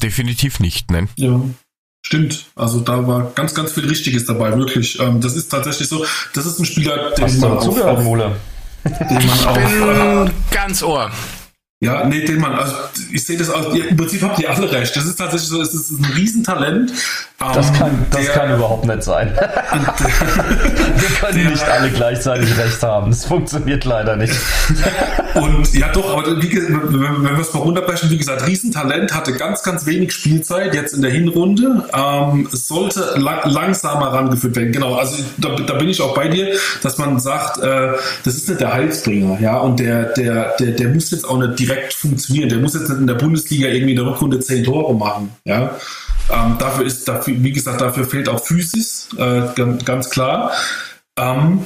Definitiv 0.00 0.60
nicht, 0.60 0.90
ne? 0.92 1.08
Ja. 1.16 1.40
Stimmt, 2.10 2.46
also 2.56 2.80
da 2.80 3.06
war 3.06 3.30
ganz, 3.36 3.54
ganz 3.54 3.70
viel 3.70 3.86
Richtiges 3.86 4.24
dabei, 4.24 4.58
wirklich. 4.58 4.98
Ähm, 4.98 5.20
das 5.20 5.36
ist 5.36 5.48
tatsächlich 5.48 5.88
so, 5.88 6.04
das 6.34 6.44
ist 6.44 6.58
ein 6.58 6.64
Spieler, 6.64 7.12
den 7.12 7.24
Hast 7.24 7.40
man 7.40 7.52
auf, 7.52 7.80
auf, 7.80 8.02
Mole? 8.02 8.34
Den 8.84 9.26
man 9.28 9.46
auch, 9.46 10.24
bin 10.24 10.34
ganz 10.50 10.82
Ohr. 10.82 11.08
Ja, 11.82 12.04
nee, 12.04 12.26
den 12.26 12.38
man, 12.40 12.52
also 12.52 12.74
ich 13.10 13.24
sehe 13.24 13.38
das 13.38 13.48
aus, 13.48 13.74
im 13.74 13.96
Prinzip 13.96 14.20
habt 14.20 14.38
ihr 14.38 14.50
alle 14.50 14.70
recht. 14.70 14.94
Das 14.94 15.06
ist 15.06 15.16
tatsächlich 15.16 15.48
so, 15.48 15.62
es 15.62 15.72
ist 15.72 15.90
ein 15.90 16.04
Riesentalent. 16.14 16.92
Das, 17.38 17.68
ähm, 17.68 17.74
kann, 17.74 18.06
das 18.10 18.26
der, 18.26 18.34
kann 18.34 18.54
überhaupt 18.54 18.84
nicht 18.84 19.02
sein. 19.02 19.32
Wir 19.34 21.08
können 21.18 21.42
der, 21.42 21.50
nicht 21.52 21.66
alle 21.66 21.88
gleichzeitig 21.88 22.54
recht 22.58 22.82
haben. 22.82 23.10
Das 23.10 23.24
funktioniert 23.24 23.86
leider 23.86 24.14
nicht. 24.16 24.34
Und 25.34 25.72
ja 25.72 25.90
doch, 25.90 26.18
aber 26.18 26.42
wie, 26.42 26.54
wenn, 26.54 27.22
wir 27.22 27.38
es 27.38 27.54
mal 27.54 27.60
runterbrechen, 27.60 28.10
wie 28.10 28.18
gesagt, 28.18 28.46
Riesentalent, 28.46 29.14
hatte 29.14 29.32
ganz, 29.32 29.62
ganz 29.62 29.86
wenig 29.86 30.12
Spielzeit 30.12 30.74
jetzt 30.74 30.92
in 30.92 31.00
der 31.00 31.12
Hinrunde. 31.12 31.88
Ähm, 31.94 32.46
sollte 32.52 33.14
lang, 33.16 33.48
langsamer 33.48 34.12
rangeführt 34.12 34.56
werden. 34.56 34.72
Genau, 34.72 34.96
also 34.96 35.22
da, 35.38 35.54
da, 35.54 35.74
bin 35.74 35.88
ich 35.88 36.02
auch 36.02 36.14
bei 36.14 36.28
dir, 36.28 36.58
dass 36.82 36.98
man 36.98 37.18
sagt, 37.20 37.56
äh, 37.62 37.92
das 38.22 38.34
ist 38.34 38.48
nicht 38.50 38.60
der 38.60 38.74
Heilsbringer, 38.74 39.40
ja, 39.40 39.56
und 39.58 39.80
der, 39.80 40.12
der, 40.12 40.56
der, 40.58 40.72
der 40.72 40.88
muss 40.88 41.10
jetzt 41.10 41.26
auch 41.26 41.38
nicht 41.38 41.58
direkt 41.58 41.69
direkt 41.70 41.94
funktionieren. 41.94 42.48
Der 42.48 42.58
muss 42.58 42.74
jetzt 42.74 42.88
nicht 42.88 43.00
in 43.00 43.06
der 43.06 43.14
Bundesliga 43.14 43.68
irgendwie 43.68 43.92
in 43.92 43.96
der 43.96 44.06
Rückrunde 44.06 44.40
zehn 44.40 44.64
Tore 44.64 44.94
machen. 44.94 45.30
Ja? 45.44 45.76
Ähm, 46.30 46.56
dafür 46.58 46.86
ist, 46.86 47.08
dafür, 47.08 47.34
wie 47.38 47.52
gesagt, 47.52 47.80
dafür 47.80 48.04
fehlt 48.04 48.28
auch 48.28 48.44
Physis, 48.44 49.08
äh, 49.16 49.42
ganz, 49.54 49.84
ganz, 49.84 50.10
klar. 50.10 50.52
Ähm, 51.18 51.64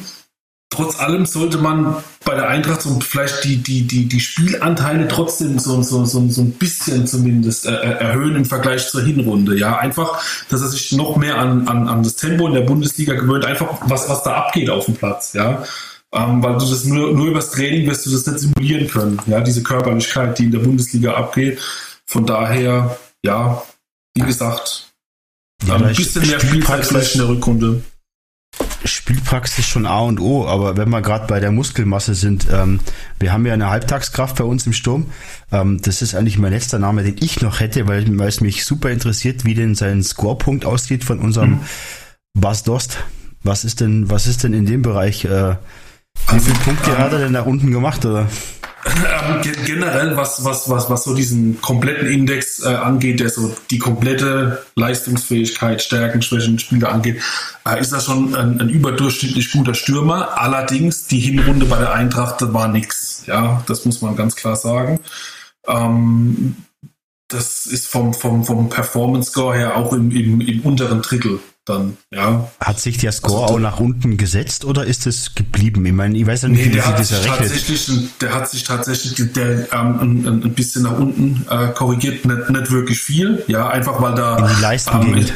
trotz 0.71 0.99
allem 0.99 1.27
sollte 1.27 1.59
man 1.59 1.97
bei 2.25 2.35
der 2.35 2.49
Eintracht 2.49 2.83
so 2.83 2.99
vielleicht 3.01 3.45
die, 3.45 3.59
die, 3.59 3.87
die, 3.87 4.09
die 4.09 4.21
Spielanteile 4.21 5.07
trotzdem 5.09 5.59
so, 5.59 5.83
so, 5.83 6.05
so, 6.05 6.27
so 6.29 6.41
ein 6.41 6.53
bisschen 6.53 7.07
zumindest 7.07 7.67
äh, 7.67 7.75
äh, 7.75 7.99
erhöhen 7.99 8.37
im 8.37 8.45
Vergleich 8.45 8.89
zur 8.89 9.03
Hinrunde. 9.03 9.57
Ja, 9.59 9.77
einfach, 9.79 10.23
dass 10.49 10.63
er 10.63 10.69
sich 10.69 10.93
noch 10.93 11.17
mehr 11.17 11.39
an, 11.39 11.69
an, 11.69 11.89
an 11.89 12.03
das 12.03 12.17
Tempo 12.17 12.47
in 12.47 12.55
der 12.55 12.63
Bundesliga 12.63 13.15
gewöhnt, 13.15 13.45
einfach 13.45 13.79
was, 13.83 14.09
was 14.09 14.23
da 14.23 14.35
abgeht 14.35 14.71
auf 14.71 14.87
dem 14.87 14.95
Platz. 14.95 15.35
Ja, 15.35 15.63
ähm, 16.15 16.43
weil 16.43 16.59
du 16.59 16.67
das 16.69 16.85
nur, 16.85 17.13
nur 17.13 17.27
übers 17.27 17.51
Training 17.51 17.89
wirst 17.89 18.07
du 18.07 18.11
das 18.11 18.27
nicht 18.27 18.39
simulieren 18.39 18.89
können. 18.89 19.21
Ja, 19.27 19.41
diese 19.41 19.63
Körperlichkeit, 19.63 20.39
die 20.39 20.45
in 20.45 20.53
der 20.53 20.61
Bundesliga 20.61 21.15
abgeht. 21.15 21.61
Von 22.07 22.25
daher, 22.25 22.97
ja, 23.25 23.63
wie 24.15 24.23
gesagt, 24.23 24.93
ja, 25.67 25.77
ein 25.77 25.95
bisschen 25.95 26.27
mehr 26.27 26.41
Spielzeit 26.41 26.87
vielleicht 26.87 27.15
in 27.15 27.21
der 27.21 27.29
Rückrunde. 27.29 27.83
Spielpraxis 28.85 29.67
schon 29.67 29.87
A 29.87 30.01
und 30.01 30.21
O, 30.21 30.47
aber 30.47 30.77
wenn 30.77 30.91
wir 30.91 31.01
gerade 31.01 31.27
bei 31.27 31.41
der 31.41 31.51
Muskelmasse 31.51 32.15
sind, 32.15 32.47
ähm, 32.53 32.81
wir 33.19 33.33
haben 33.33 33.47
ja 33.47 33.55
eine 33.55 33.71
Halbtagskraft 33.71 34.37
bei 34.37 34.45
uns 34.45 34.67
im 34.67 34.73
Sturm. 34.73 35.07
Ähm, 35.51 35.81
das 35.83 36.03
ist 36.03 36.15
eigentlich 36.15 36.39
mein 36.39 36.53
letzter 36.53 36.79
Name, 36.79 37.03
den 37.03 37.17
ich 37.19 37.41
noch 37.41 37.61
hätte, 37.61 37.89
weil, 37.89 38.19
weil 38.19 38.29
es 38.29 38.41
mich 38.41 38.65
super 38.65 38.91
interessiert, 38.91 39.45
wie 39.45 39.55
denn 39.55 39.75
sein 39.75 40.03
Scorepunkt 40.03 40.65
aussieht 40.65 41.03
von 41.03 41.19
unserem 41.19 41.51
mhm. 41.51 41.61
Bas 42.35 42.63
Dost. 42.63 42.99
Was 43.43 43.65
ist 43.65 43.81
denn, 43.81 44.11
was 44.11 44.27
ist 44.27 44.45
denn 44.45 44.53
in 44.53 44.67
dem 44.67 44.83
Bereich 44.83 45.25
äh, 45.25 45.57
wie 46.35 46.41
viele 46.41 46.59
Punkte 46.59 46.91
ähm, 46.91 46.99
hat 46.99 47.13
er 47.13 47.19
denn 47.21 47.33
da 47.33 47.43
unten 47.43 47.71
gemacht, 47.71 48.05
oder? 48.05 48.29
Ähm, 48.87 49.41
generell, 49.65 50.17
was, 50.17 50.45
was, 50.45 50.69
was, 50.69 50.91
was 50.91 51.05
so 51.05 51.15
diesen 51.15 51.61
kompletten 51.63 52.07
Index 52.07 52.63
äh, 52.63 52.69
angeht, 52.69 53.21
der 53.21 53.31
so 53.31 53.57
die 53.71 53.79
komplette 53.79 54.65
Leistungsfähigkeit, 54.75 55.81
Stärken, 55.81 56.21
Schwächen, 56.21 56.59
Spieler 56.59 56.93
angeht, 56.93 57.23
äh, 57.67 57.81
ist 57.81 57.93
er 57.93 58.01
schon 58.01 58.35
ein, 58.35 58.61
ein, 58.61 58.69
überdurchschnittlich 58.69 59.53
guter 59.53 59.75
Stürmer. 59.75 60.39
Allerdings, 60.39 61.07
die 61.07 61.21
Hinrunde 61.21 61.65
bei 61.67 61.79
der 61.79 61.95
Eintracht 61.95 62.53
war 62.53 62.69
nix. 62.69 63.23
Ja, 63.27 63.63
das 63.67 63.87
muss 63.87 64.03
man 64.03 64.17
ganz 64.17 64.37
klar 64.37 64.57
sagen. 64.57 65.01
Ähm, 65.67 66.57
das 67.29 67.65
ist 67.65 67.89
vom, 67.89 68.13
vom, 68.13 68.45
vom 68.45 68.69
Performance 68.69 69.31
Score 69.31 69.57
her 69.57 69.77
auch 69.77 69.95
im, 69.95 70.11
im, 70.11 70.43
im 70.43 70.61
unteren 70.61 71.01
Drittel 71.01 71.41
dann, 71.65 71.97
ja. 72.11 72.51
Hat 72.61 72.79
sich 72.79 72.99
der 72.99 73.13
Score 73.13 73.43
also, 73.43 73.55
auch 73.55 73.59
nach 73.59 73.81
unten 73.81 74.17
gesetzt 74.17 74.65
oder 74.65 74.85
ist 74.85 75.07
es 75.07 75.35
geblieben? 75.35 75.85
Ich 75.87 75.93
meine, 75.93 76.17
ich 76.17 76.27
weiß 76.27 76.43
ja 76.43 76.49
nicht, 76.49 76.67
nee, 76.67 76.71
wie 76.71 76.75
der 76.75 76.83
sich 76.99 77.17
das 77.17 77.25
Tatsächlich, 77.25 77.91
der 78.21 78.35
hat 78.35 78.51
sich 78.51 78.65
tatsächlich 78.65 79.33
der, 79.33 79.73
ähm, 79.73 79.99
ein, 80.01 80.43
ein, 80.45 80.55
bisschen 80.55 80.83
nach 80.83 80.99
unten 80.99 81.47
äh, 81.49 81.69
korrigiert, 81.69 82.25
nicht, 82.27 82.51
nicht 82.51 82.71
wirklich 82.71 83.01
viel, 83.01 83.43
ja, 83.47 83.69
einfach 83.69 84.01
weil 84.01 84.15
da. 84.15 84.39
In 84.39 84.55
die 84.55 84.63
Leisten 84.63 85.01
ähm, 85.03 85.15
geht. 85.15 85.33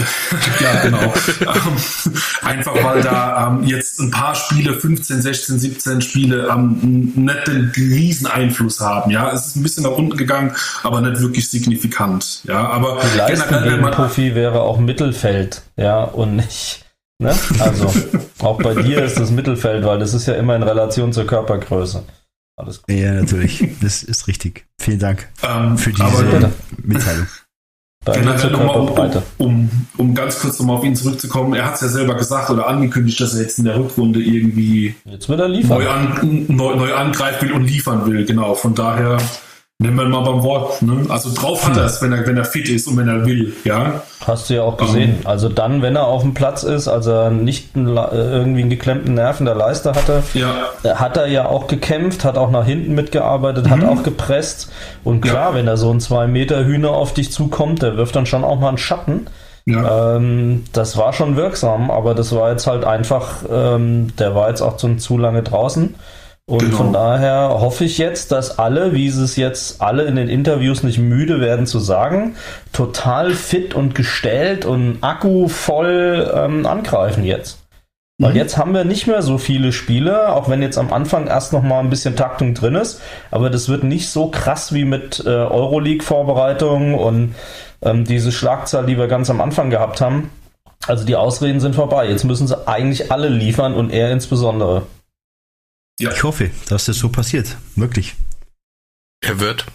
ja, 0.60 0.82
genau. 0.82 1.02
ähm, 1.40 2.14
einfach 2.42 2.74
weil 2.82 3.02
da 3.02 3.48
ähm, 3.48 3.64
jetzt 3.64 4.00
ein 4.00 4.10
paar 4.10 4.34
Spiele, 4.34 4.74
15, 4.74 5.22
16, 5.22 5.58
17 5.58 6.02
Spiele, 6.02 6.48
ähm, 6.52 7.12
nicht 7.14 7.46
den 7.46 7.70
riesen 7.76 8.26
Einfluss 8.26 8.80
haben. 8.80 9.10
Ja, 9.10 9.30
es 9.32 9.48
ist 9.48 9.56
ein 9.56 9.62
bisschen 9.62 9.84
nach 9.84 9.92
unten 9.92 10.16
gegangen, 10.16 10.54
aber 10.82 11.00
nicht 11.00 11.20
wirklich 11.20 11.48
signifikant. 11.48 12.42
Ja, 12.44 12.68
aber 12.68 13.00
Die 13.16 13.80
man, 13.80 13.92
Profi 13.92 14.34
wäre 14.34 14.60
auch 14.60 14.78
Mittelfeld, 14.78 15.62
ja, 15.76 16.04
und 16.04 16.36
nicht. 16.36 16.84
Ne? 17.18 17.36
Also, 17.58 17.92
auch 18.38 18.62
bei 18.62 18.74
dir 18.74 19.04
ist 19.04 19.18
das 19.18 19.30
Mittelfeld, 19.30 19.84
weil 19.84 19.98
das 19.98 20.14
ist 20.14 20.26
ja 20.26 20.34
immer 20.34 20.56
in 20.56 20.62
Relation 20.62 21.12
zur 21.12 21.26
Körpergröße. 21.26 22.02
Alles 22.56 22.82
gut. 22.82 22.94
Ja, 22.94 23.12
natürlich. 23.12 23.62
Das 23.80 24.02
ist 24.02 24.26
richtig. 24.26 24.66
Vielen 24.80 24.98
Dank 24.98 25.28
ähm, 25.42 25.78
für 25.78 25.92
diese 25.92 26.52
Mitteilung. 26.82 27.26
Generell 28.06 28.50
nochmal, 28.50 28.78
um, 29.36 29.46
um, 29.46 29.70
um, 29.98 30.14
ganz 30.14 30.40
kurz 30.40 30.58
nochmal 30.58 30.78
auf 30.78 30.84
ihn 30.84 30.96
zurückzukommen, 30.96 31.52
er 31.52 31.66
hat 31.66 31.74
es 31.74 31.82
ja 31.82 31.88
selber 31.88 32.14
gesagt 32.14 32.48
oder 32.48 32.66
angekündigt, 32.66 33.20
dass 33.20 33.34
er 33.34 33.42
jetzt 33.42 33.58
in 33.58 33.66
der 33.66 33.78
Rückrunde 33.78 34.20
irgendwie 34.20 34.94
neu, 35.68 35.86
an, 35.86 36.46
neu, 36.48 36.76
neu 36.76 36.94
angreifen 36.94 37.48
will 37.48 37.52
und 37.54 37.66
liefern 37.66 38.06
will. 38.06 38.24
Genau, 38.24 38.54
von 38.54 38.74
daher 38.74 39.18
Nehmen 39.82 39.96
wir 39.96 40.04
mal 40.04 40.20
beim 40.20 40.42
Wort. 40.42 40.82
Ne? 40.82 41.06
Also 41.08 41.32
drauf 41.34 41.66
hat 41.66 41.74
er 41.74 41.86
es, 41.86 42.02
wenn 42.02 42.12
er, 42.12 42.26
wenn 42.26 42.36
er 42.36 42.44
fit 42.44 42.68
ist 42.68 42.86
und 42.86 42.98
wenn 42.98 43.08
er 43.08 43.24
will. 43.24 43.54
Ja. 43.64 44.02
Hast 44.26 44.50
du 44.50 44.54
ja 44.56 44.62
auch 44.62 44.76
gesehen. 44.76 45.20
Um, 45.22 45.26
also 45.26 45.48
dann, 45.48 45.80
wenn 45.80 45.96
er 45.96 46.06
auf 46.06 46.20
dem 46.20 46.34
Platz 46.34 46.64
ist, 46.64 46.86
also 46.86 47.10
er 47.10 47.30
nicht 47.30 47.74
einen, 47.74 47.86
irgendwie 47.86 48.60
einen 48.60 48.68
geklemmten 48.68 49.14
Nerv 49.14 49.40
in 49.40 49.46
der 49.46 49.54
Leiste 49.54 49.94
hatte, 49.94 50.22
ja. 50.34 50.54
hat 50.96 51.16
er 51.16 51.28
ja 51.28 51.46
auch 51.46 51.66
gekämpft, 51.66 52.26
hat 52.26 52.36
auch 52.36 52.50
nach 52.50 52.66
hinten 52.66 52.94
mitgearbeitet, 52.94 53.64
mhm. 53.64 53.70
hat 53.70 53.84
auch 53.84 54.02
gepresst. 54.02 54.70
Und 55.02 55.22
klar, 55.22 55.52
ja. 55.52 55.54
wenn 55.54 55.64
da 55.64 55.78
so 55.78 55.90
ein 55.90 55.98
2 55.98 56.26
Meter 56.26 56.66
Hühner 56.66 56.90
auf 56.90 57.14
dich 57.14 57.32
zukommt, 57.32 57.80
der 57.80 57.96
wirft 57.96 58.14
dann 58.14 58.26
schon 58.26 58.44
auch 58.44 58.60
mal 58.60 58.68
einen 58.68 58.76
Schatten. 58.76 59.28
Ja. 59.64 60.16
Ähm, 60.16 60.64
das 60.74 60.98
war 60.98 61.14
schon 61.14 61.36
wirksam, 61.36 61.90
aber 61.90 62.14
das 62.14 62.34
war 62.34 62.50
jetzt 62.50 62.66
halt 62.66 62.84
einfach, 62.84 63.44
ähm, 63.50 64.14
der 64.18 64.34
war 64.34 64.50
jetzt 64.50 64.60
auch 64.60 64.76
zu, 64.76 64.96
zu 64.96 65.16
lange 65.16 65.42
draußen. 65.42 65.94
Und 66.50 66.58
genau. 66.58 66.76
von 66.78 66.92
daher 66.92 67.60
hoffe 67.60 67.84
ich 67.84 67.96
jetzt, 67.96 68.32
dass 68.32 68.58
alle, 68.58 68.92
wie 68.92 69.08
sie 69.08 69.22
es 69.22 69.36
jetzt 69.36 69.80
alle 69.80 70.02
in 70.02 70.16
den 70.16 70.28
Interviews 70.28 70.82
nicht 70.82 70.98
müde 70.98 71.40
werden 71.40 71.64
zu 71.64 71.78
sagen, 71.78 72.34
total 72.72 73.34
fit 73.34 73.72
und 73.72 73.94
gestellt 73.94 74.64
und 74.64 74.98
Akku 75.00 75.46
voll 75.46 76.28
ähm, 76.34 76.66
angreifen 76.66 77.22
jetzt. 77.22 77.58
Weil 78.18 78.32
mhm. 78.32 78.36
jetzt 78.36 78.58
haben 78.58 78.74
wir 78.74 78.82
nicht 78.82 79.06
mehr 79.06 79.22
so 79.22 79.38
viele 79.38 79.70
Spiele, 79.70 80.34
auch 80.34 80.48
wenn 80.48 80.60
jetzt 80.60 80.76
am 80.76 80.92
Anfang 80.92 81.28
erst 81.28 81.52
noch 81.52 81.62
mal 81.62 81.78
ein 81.78 81.88
bisschen 81.88 82.16
Taktung 82.16 82.52
drin 82.52 82.74
ist, 82.74 83.00
aber 83.30 83.48
das 83.48 83.68
wird 83.68 83.84
nicht 83.84 84.10
so 84.10 84.26
krass 84.26 84.74
wie 84.74 84.84
mit 84.84 85.22
äh, 85.24 85.28
Euroleague-Vorbereitungen 85.28 86.96
und 86.96 87.36
ähm, 87.80 88.04
diese 88.04 88.32
Schlagzahl, 88.32 88.86
die 88.86 88.98
wir 88.98 89.06
ganz 89.06 89.30
am 89.30 89.40
Anfang 89.40 89.70
gehabt 89.70 90.00
haben. 90.00 90.30
Also 90.88 91.04
die 91.04 91.14
Ausreden 91.14 91.60
sind 91.60 91.76
vorbei. 91.76 92.08
Jetzt 92.08 92.24
müssen 92.24 92.48
sie 92.48 92.66
eigentlich 92.66 93.12
alle 93.12 93.28
liefern 93.28 93.72
und 93.72 93.92
er 93.92 94.10
insbesondere. 94.10 94.82
Ja. 96.00 96.12
Ich 96.12 96.22
hoffe, 96.22 96.50
dass 96.68 96.86
das 96.86 96.96
so 96.96 97.10
passiert. 97.10 97.56
Wirklich. 97.76 98.16
Er 99.22 99.38
wird. 99.38 99.66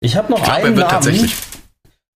Ich 0.00 0.16
habe 0.16 0.30
noch 0.30 0.38
ich 0.38 0.44
glaub, 0.44 0.64
einen 0.64 0.76
Namen, 0.76 1.30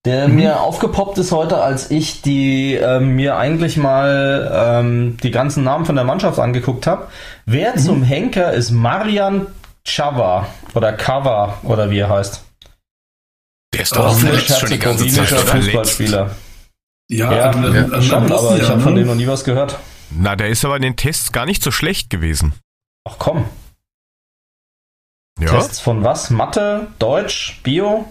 der 0.05 0.29
mhm. 0.29 0.37
mir 0.37 0.61
aufgepoppt 0.61 1.19
ist 1.19 1.33
heute, 1.33 1.61
als 1.61 1.91
ich 1.91 2.23
die 2.23 2.75
äh, 2.75 3.01
mir 3.01 3.37
eigentlich 3.37 3.77
mal 3.77 4.51
ähm, 4.55 5.17
die 5.23 5.33
ganzen 5.33 5.65
Namen 5.65 5.85
von 5.85 5.97
der 5.97 6.05
Mannschaft 6.05 6.39
angeguckt 6.39 6.87
habe. 6.87 7.09
Wer 7.45 7.73
mhm. 7.73 7.79
zum 7.81 8.03
Henker 8.05 8.53
ist 8.53 8.71
Marian 8.71 9.49
Chava 9.85 10.47
oder 10.75 10.93
Kava 10.93 11.59
oder 11.65 11.91
wie 11.91 11.99
er 11.99 12.09
heißt. 12.09 12.45
Der 13.75 13.83
ist 13.83 13.97
doch 13.97 14.07
auch 14.07 14.15
verletzt 14.17 14.61
schon 14.61 14.71
die 14.71 14.79
ganze 14.79 15.09
Zeit. 15.09 15.29
Fußballspieler. 15.29 16.31
Ja, 17.09 17.33
ja, 17.33 17.53
ja, 17.53 18.01
schon, 18.01 18.33
aber 18.33 18.57
ich 18.57 18.69
habe 18.69 18.81
von 18.81 18.95
dem 18.95 19.09
noch 19.09 19.17
nie 19.17 19.27
was 19.27 19.43
gehört. 19.43 19.77
Na, 20.17 20.37
der 20.37 20.49
ist 20.49 20.65
aber 20.65 20.77
in 20.77 20.83
den 20.83 20.97
Tests 20.97 21.33
gar 21.33 21.47
nicht 21.47 21.63
so 21.63 21.71
schlecht 21.71 22.11
gewesen. 22.11 22.55
Ach 23.05 23.17
komm. 23.19 23.45
Ja. 25.41 25.51
Tests 25.51 25.81
von 25.81 26.05
was? 26.05 26.31
Mathe, 26.31 26.89
Deutsch, 26.99 27.61
Bio? 27.63 28.09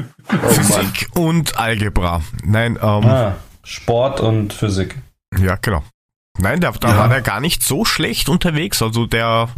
Oh 0.00 0.48
Physik 0.48 1.10
und 1.14 1.58
Algebra. 1.58 2.22
Nein, 2.42 2.76
ähm, 2.80 3.06
ah, 3.06 3.36
Sport 3.62 4.20
und 4.20 4.52
Physik. 4.52 4.96
Ja, 5.38 5.56
genau. 5.56 5.82
Nein, 6.38 6.60
da, 6.60 6.72
da 6.72 6.88
ja. 6.88 6.98
war 6.98 7.08
der 7.08 7.22
gar 7.22 7.40
nicht 7.40 7.62
so 7.62 7.84
schlecht 7.84 8.28
unterwegs. 8.28 8.82
Also 8.82 9.06
der, 9.06 9.48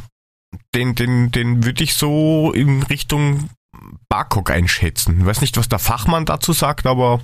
den, 0.74 0.94
den, 0.94 1.30
den 1.30 1.64
würde 1.64 1.84
ich 1.84 1.94
so 1.94 2.52
in 2.52 2.82
Richtung 2.84 3.50
Barcock 4.08 4.50
einschätzen. 4.50 5.20
Ich 5.20 5.26
weiß 5.26 5.40
nicht, 5.40 5.56
was 5.56 5.68
der 5.68 5.78
Fachmann 5.78 6.26
dazu 6.26 6.52
sagt, 6.52 6.86
aber. 6.86 7.20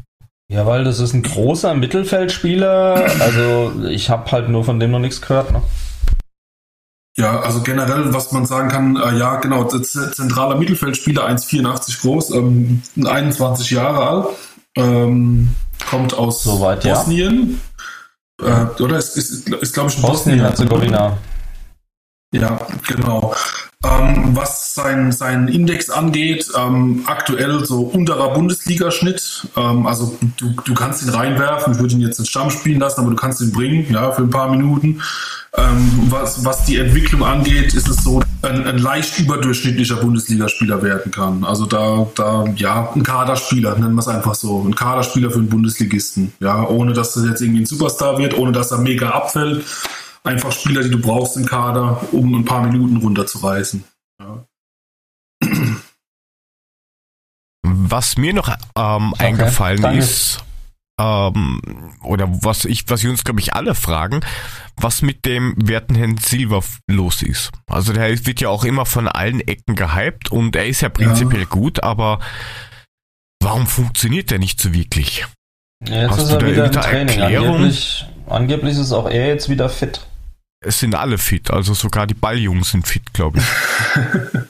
Ja, 0.49 0.66
weil 0.66 0.84
das 0.84 0.99
ist 1.01 1.14
ein 1.14 1.22
großer 1.22 1.74
Mittelfeldspieler. 1.74 3.07
Also 3.20 3.72
ich 3.88 4.11
habe 4.11 4.30
halt 4.32 4.49
nur 4.49 4.64
von 4.64 4.78
dem 4.80 4.90
noch 4.90 4.99
nichts 4.99 5.20
gehört. 5.22 5.53
Ne? 5.53 5.62
Ja, 7.16 7.40
also 7.40 7.61
generell, 7.61 8.12
was 8.14 8.32
man 8.32 8.47
sagen 8.47 8.70
kann, 8.70 8.97
äh, 8.97 9.18
ja, 9.18 9.36
genau, 9.36 9.64
zentraler 9.64 10.57
Mittelfeldspieler, 10.57 11.26
1,84 11.26 12.01
groß, 12.01 12.30
ähm, 12.30 12.82
21 13.05 13.70
Jahre 13.70 14.07
alt, 14.07 14.26
ähm, 14.76 15.55
kommt 15.90 16.14
aus 16.14 16.43
Soweit, 16.43 16.82
Bosnien. 16.82 17.61
Ja. 18.40 18.72
Äh, 18.78 18.82
oder 18.82 18.97
ist, 18.97 19.18
ist, 19.18 19.30
ist, 19.30 19.49
ist 19.49 19.74
glaube 19.74 19.90
ich, 19.90 19.99
ein 19.99 20.03
Bosnien-Herzegowina. 20.03 21.18
Ja, 22.33 22.59
genau. 22.89 23.35
Ähm, 23.85 24.35
was 24.35 24.74
sein, 24.74 25.12
sein 25.12 25.49
Index 25.49 25.91
angeht, 25.91 26.51
ähm, 26.57 27.03
aktuell 27.07 27.64
so 27.64 27.80
unterer 27.80 28.33
Bundesligaschnitt. 28.33 29.49
Ähm, 29.57 29.87
also 29.87 30.16
du, 30.39 30.55
du 30.64 30.74
kannst 30.74 31.03
ihn 31.03 31.11
reinwerfen, 31.11 31.74
ich 31.74 31.78
würde 31.80 31.95
ihn 31.95 32.01
jetzt 32.01 32.18
ins 32.18 32.28
Stamm 32.28 32.51
spielen 32.51 32.80
lassen, 32.80 33.01
aber 33.01 33.11
du 33.11 33.16
kannst 33.16 33.41
ihn 33.43 33.53
bringen, 33.53 33.87
ja, 33.93 34.12
für 34.12 34.22
ein 34.22 34.30
paar 34.30 34.51
Minuten. 34.51 35.03
Ähm, 35.55 36.07
was, 36.09 36.43
was 36.45 36.64
die 36.64 36.78
Entwicklung 36.78 37.22
angeht, 37.22 37.74
ist 37.74 37.89
es 37.89 37.97
so, 37.97 38.22
ein, 38.41 38.66
ein 38.66 38.78
leicht 38.78 39.18
überdurchschnittlicher 39.18 39.97
Bundesligaspieler 39.97 40.83
werden 40.83 41.12
kann. 41.12 41.45
Also 41.45 41.66
da, 41.66 42.07
da, 42.14 42.45
ja, 42.57 42.91
ein 42.95 43.03
Kaderspieler, 43.03 43.76
nennen 43.78 43.95
wir 43.95 44.01
es 44.01 44.09
einfach 44.09 44.35
so. 44.35 44.64
Ein 44.64 44.74
Kaderspieler 44.74 45.30
für 45.30 45.39
einen 45.39 45.49
Bundesligisten. 45.49 46.33
Ja, 46.41 46.66
ohne 46.66 46.93
dass 46.93 47.16
er 47.16 47.28
jetzt 47.28 47.43
irgendwie 47.43 47.62
ein 47.62 47.66
Superstar 47.66 48.16
wird, 48.18 48.39
ohne 48.39 48.53
dass 48.53 48.70
er 48.70 48.78
mega 48.78 49.11
abfällt 49.11 49.64
einfach 50.25 50.53
Spieler, 50.53 50.83
die 50.83 50.91
du 50.91 51.01
brauchst 51.01 51.37
im 51.37 51.47
Kader, 51.47 52.12
um 52.12 52.35
ein 52.35 52.45
paar 52.45 52.62
Minuten 52.66 52.99
runterzureißen. 52.99 53.85
Ja. 54.20 54.45
Was 57.64 58.16
mir 58.16 58.33
noch 58.33 58.49
ähm, 58.49 59.12
okay, 59.12 59.25
eingefallen 59.25 59.83
danke. 59.83 59.99
ist, 59.99 60.43
ähm, 61.01 61.61
oder 62.03 62.29
was 62.29 62.64
ich, 62.64 62.85
was 62.89 63.03
wir 63.03 63.11
uns, 63.11 63.25
glaube 63.25 63.41
ich, 63.41 63.55
alle 63.55 63.75
fragen, 63.75 64.20
was 64.77 65.03
mit 65.03 65.25
dem 65.25 65.55
werten 65.57 65.95
Herrn 65.95 66.16
Silver 66.16 66.62
los 66.89 67.23
ist. 67.23 67.51
Also 67.66 67.93
der 67.93 68.27
wird 68.27 68.41
ja 68.41 68.49
auch 68.49 68.64
immer 68.64 68.87
von 68.87 69.09
allen 69.09 69.41
Ecken 69.41 69.75
gehypt 69.75 70.31
und 70.31 70.55
er 70.57 70.66
ist 70.66 70.81
ja 70.81 70.89
prinzipiell 70.89 71.43
ja. 71.43 71.49
gut, 71.49 71.83
aber 71.83 72.20
warum 73.43 73.66
funktioniert 73.66 74.31
der 74.31 74.39
nicht 74.39 74.61
so 74.61 74.73
wirklich? 74.73 75.27
Ja, 75.87 76.03
jetzt 76.03 76.11
Hast 76.12 76.23
ist 76.23 76.31
er 76.31 76.47
wieder 76.47 76.66
im 76.66 76.73
Training. 76.73 77.18
Erklärung? 77.18 77.55
Angeblich, 77.57 78.07
angeblich 78.29 78.79
ist 78.79 78.93
auch 78.93 79.09
er 79.09 79.27
jetzt 79.29 79.49
wieder 79.49 79.68
fit. 79.68 80.07
Es 80.63 80.79
sind 80.79 80.95
alle 80.95 81.19
fit, 81.19 81.51
also 81.51 81.75
sogar 81.75 82.07
die 82.07 82.15
Balljungs 82.15 82.71
sind 82.71 82.87
fit, 82.87 83.13
glaube 83.13 83.39
ich. 83.39 84.41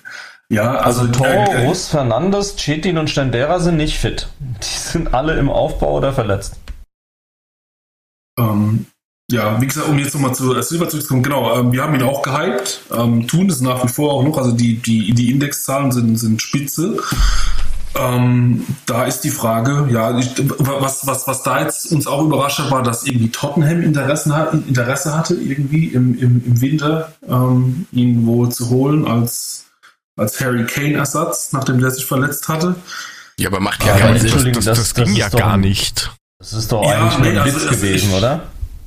ja, 0.49 0.75
also, 0.75 1.03
also 1.03 1.13
Torus, 1.13 1.89
äh, 1.89 1.91
Fernandes, 1.91 2.57
Chetin 2.57 2.99
und 2.99 3.11
Stendera 3.11 3.59
sind 3.61 3.77
nicht 3.77 3.99
fit. 3.99 4.29
Die 4.41 4.79
sind 4.79 5.15
alle 5.15 5.39
im 5.39 5.49
Aufbau 5.49 5.97
oder 5.97 6.13
verletzt. 6.13 6.59
Ähm, 8.39 8.87
ja, 9.31 9.61
wie 9.61 9.67
gesagt, 9.67 9.89
um 9.89 9.99
jetzt 9.99 10.15
nochmal 10.15 10.35
zu 10.35 10.55
äh, 10.55 10.63
Silver 10.63 10.89
zurückzukommen, 10.89 11.23
genau, 11.23 11.59
ähm, 11.59 11.73
wir 11.73 11.83
haben 11.83 11.95
ihn 11.95 12.03
auch 12.03 12.23
gehypt, 12.23 12.83
ähm, 12.93 13.27
tun 13.27 13.49
es 13.49 13.61
nach 13.61 13.83
wie 13.83 13.89
vor 13.89 14.13
auch 14.13 14.25
noch, 14.25 14.37
also 14.37 14.53
die, 14.53 14.77
die, 14.77 15.15
die 15.15 15.31
Indexzahlen 15.31 15.91
sind, 15.91 16.17
sind 16.17 16.43
spitze. 16.43 16.99
Ähm, 17.95 18.65
da 18.87 19.05
ist 19.05 19.21
die 19.21 19.31
Frage, 19.31 19.89
ja, 19.91 20.19
ich, 20.19 20.31
was, 20.59 21.07
was, 21.07 21.27
was 21.27 21.43
da 21.43 21.61
jetzt 21.61 21.93
uns 21.93 22.07
auch 22.07 22.25
überrascht 22.25 22.59
hat, 22.59 22.71
war, 22.71 22.83
dass 22.83 23.05
irgendwie 23.05 23.31
Tottenham 23.31 23.83
Interesse, 23.83 24.35
hat, 24.35 24.55
Interesse 24.55 25.17
hatte, 25.17 25.35
irgendwie 25.35 25.89
im, 25.89 26.19
im, 26.19 26.43
im 26.45 26.61
Winter 26.61 27.13
ähm, 27.29 27.87
ihn 27.93 28.27
wohl 28.27 28.51
zu 28.51 28.71
holen 28.71 29.07
als, 29.07 29.67
als 30.17 30.41
Harry 30.41 30.65
Kane-Ersatz, 30.65 31.53
nachdem 31.53 31.81
der 31.81 31.91
sich 31.91 32.07
verletzt 32.07 32.49
hatte. 32.49 32.77
Ja, 33.39 33.49
aber 33.49 33.61
macht 33.61 33.85
ja 33.85 33.99
gar 33.99 34.13
nicht. 34.13 34.25
Das, 34.25 34.43
das, 34.43 34.65
das, 34.65 34.79
das 34.79 34.95
ging 34.95 35.15
ja 35.15 35.29
gar 35.29 35.57
nicht. 35.57 36.11
Das 36.39 36.55
ist 36.55 36.73
doch 36.73 36.85
ja, 36.85 37.01
eigentlich 37.01 37.19
nee, 37.19 37.33
nur 37.33 37.43
ein 37.43 37.51
also 37.51 37.61
Witz 37.61 37.71
gewesen, 37.71 38.11
ich, 38.11 38.17
oder? 38.17 38.41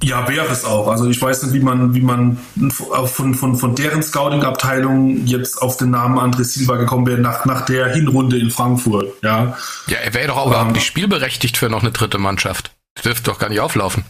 Ja, 0.04 0.28
wäre 0.28 0.48
es 0.48 0.66
auch. 0.66 0.88
Also 0.88 1.10
ich 1.10 1.22
weiß 1.22 1.44
nicht, 1.44 1.54
wie 1.54 1.60
man, 1.60 1.94
wie 1.96 2.02
man 2.02 2.38
von, 2.70 3.34
von, 3.34 3.56
von 3.56 3.76
deren 3.76 4.04
Scouting-Abteilung 4.04 5.26
jetzt 5.26 5.62
auf 5.62 5.78
den 5.78 5.92
Namen 5.92 6.20
André 6.20 6.44
Silva 6.44 6.76
gekommen 6.76 7.08
wäre 7.08 7.20
nach, 7.20 7.46
nach 7.46 7.66
der 7.66 7.88
Hinrunde 7.88 8.38
in 8.38 8.52
Frankfurt. 8.52 9.14
Ja, 9.24 9.58
ja 9.88 9.98
er 9.98 10.14
wäre 10.14 10.28
doch 10.28 10.38
auch 10.38 10.48
überhaupt 10.48 10.74
nicht 10.74 10.86
spielberechtigt 10.86 11.58
für 11.58 11.70
noch 11.70 11.82
eine 11.82 11.92
dritte 11.92 12.18
Mannschaft. 12.18 12.76
Das 12.96 13.04
dürfte 13.04 13.24
doch 13.24 13.40
gar 13.40 13.50
nicht 13.50 13.62
auflaufen. 13.62 14.04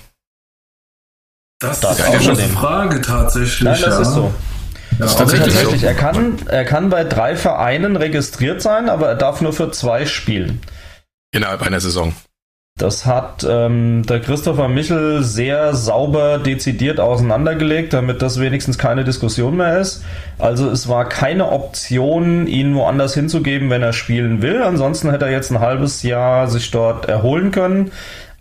Das, 1.60 1.80
das 1.80 2.00
ist 2.00 2.06
auch 2.06 2.14
eine 2.14 2.50
Frage 2.50 3.02
tatsächlich. 3.02 3.62
Nein, 3.62 3.82
das 3.82 3.96
ja. 3.96 4.02
ist 4.02 4.14
so. 4.14 4.34
Das 5.00 5.12
ist 5.12 5.18
tatsächlich, 5.18 5.54
tatsächlich 5.54 5.82
so. 5.82 5.88
Er 5.88 5.94
kann, 5.94 6.38
er 6.48 6.66
kann 6.66 6.90
bei 6.90 7.04
drei 7.04 7.36
Vereinen 7.36 7.96
registriert 7.96 8.62
sein, 8.62 8.90
aber 8.90 9.08
er 9.08 9.16
darf 9.16 9.42
nur 9.42 9.54
für 9.54 9.72
zwei 9.72 10.06
spielen. 10.06 10.62
Innerhalb 11.32 11.62
einer 11.62 11.80
Saison. 11.80 12.14
Das 12.78 13.06
hat 13.06 13.48
ähm, 13.50 14.04
der 14.06 14.20
Christopher 14.20 14.68
Michel 14.68 15.24
sehr 15.24 15.74
sauber 15.76 16.40
dezidiert 16.40 17.00
auseinandergelegt, 17.00 17.94
damit 17.94 18.22
das 18.22 18.38
wenigstens 18.42 18.78
keine 18.78 19.06
Diskussion 19.06 19.56
mehr 19.56 19.80
ist. 19.80 20.04
Also 20.40 20.70
es 20.70 20.90
war 20.90 21.08
keine 21.08 21.54
Option, 21.54 22.48
ihn 22.48 22.76
woanders 22.76 23.14
hinzugeben, 23.14 23.70
wenn 23.70 23.82
er 23.82 23.94
spielen 23.94 24.42
will. 24.42 24.62
Ansonsten 24.62 25.10
hätte 25.10 25.24
er 25.24 25.32
jetzt 25.32 25.52
ein 25.52 25.62
halbes 25.62 26.04
Jahr 26.04 26.50
sich 26.50 26.70
dort 26.70 27.06
erholen 27.06 27.52
können. 27.52 27.94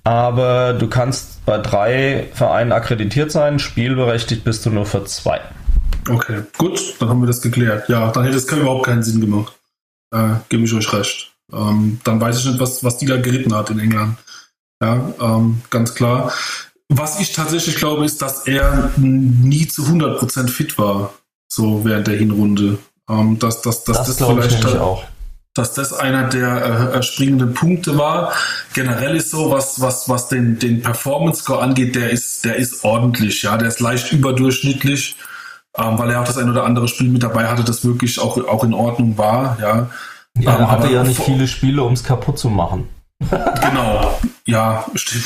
Aber 0.03 0.73
du 0.73 0.89
kannst 0.89 1.47
bei 1.47 1.59
drei 1.59 2.27
Vereinen 2.33 2.73
akkreditiert 2.73 3.31
sein, 3.31 3.61
spielberechtigt 3.61 4.43
bist 4.43 4.67
du 4.67 4.71
nur 4.71 4.85
für 4.85 5.05
zwei. 5.05 5.41
Okay, 6.11 6.43
gut, 6.59 6.97
dann 6.99 7.09
haben 7.09 7.21
wir 7.21 7.29
das 7.29 7.41
geklärt. 7.41 7.89
Ja, 7.89 8.11
dann 8.11 8.25
hätte 8.25 8.37
es 8.37 8.51
überhaupt 8.51 8.87
keinen 8.87 9.05
Sinn 9.05 9.21
gemacht. 9.21 9.55
Äh, 10.13 10.31
gebe 10.49 10.65
ich 10.65 10.75
euch 10.75 10.93
recht. 10.93 11.34
Ähm, 11.53 12.01
dann 12.05 12.21
weiß 12.21 12.39
ich 12.39 12.47
nicht, 12.47 12.61
was, 12.61 12.83
was 12.83 12.99
die 12.99 13.07
da 13.07 13.17
geritten 13.21 13.55
hat 13.55 13.71
in 13.71 13.79
England. 13.79 14.17
Ja, 14.83 15.15
ähm, 15.21 15.63
ganz 15.71 15.95
klar. 15.95 16.33
Was 16.89 17.21
ich 17.21 17.33
tatsächlich 17.33 17.77
glaube, 17.77 18.05
ist, 18.05 18.21
dass 18.23 18.47
er 18.47 18.91
nie 18.97 19.67
zu 19.67 19.83
100% 19.83 20.49
fit 20.49 20.79
war, 20.79 21.15
so 21.49 21.85
während 21.85 22.07
der 22.07 22.17
Hinrunde. 22.17 22.79
Ähm, 23.09 23.39
dass, 23.39 23.63
dass, 23.63 23.85
dass 23.85 23.99
das, 23.99 24.17
das 24.17 24.29
vielleicht 24.29 24.67
auch. 24.77 25.05
Dass 25.55 25.73
das 25.73 25.93
einer 25.93 26.29
der 26.29 26.95
äh, 26.95 27.03
springenden 27.03 27.55
Punkte 27.55 27.97
war. 27.97 28.33
Generell 28.73 29.17
ist 29.17 29.31
so, 29.31 29.51
was, 29.51 29.81
was, 29.81 30.09
was 30.09 30.29
den, 30.29 30.59
den 30.59 30.83
Performance 30.83 31.43
Score 31.43 31.63
angeht, 31.63 31.95
der 31.95 32.11
ist, 32.11 32.45
der 32.45 32.57
ist 32.57 32.83
ordentlich, 32.83 33.43
ja, 33.43 33.57
der 33.57 33.69
ist 33.69 33.79
leicht 33.79 34.11
überdurchschnittlich, 34.13 35.17
ähm, 35.77 35.99
weil 35.99 36.11
er 36.11 36.21
auch 36.21 36.27
das 36.27 36.39
ein 36.39 36.51
oder 36.51 36.65
andere 36.65 36.89
Spiel 36.89 37.09
mit 37.09 37.23
dabei 37.23 37.47
hatte, 37.47 37.63
das 37.63 37.85
wirklich 37.85 38.19
auch, 38.19 38.37
auch 38.49 38.65
in 38.65 38.75
Ordnung 38.75 39.17
war, 39.17 39.59
ja. 39.61 39.91
Ja, 40.39 40.57
er 40.57 40.71
hatte 40.71 40.93
ja 40.93 41.05
nicht 41.05 41.23
viele 41.23 41.47
Spiele, 41.47 41.83
um 41.83 41.93
es 41.93 42.05
kaputt 42.05 42.39
zu 42.39 42.51
machen. 42.51 42.89
genau, 43.31 44.19
ja, 44.47 44.85
stimmt. 44.95 45.25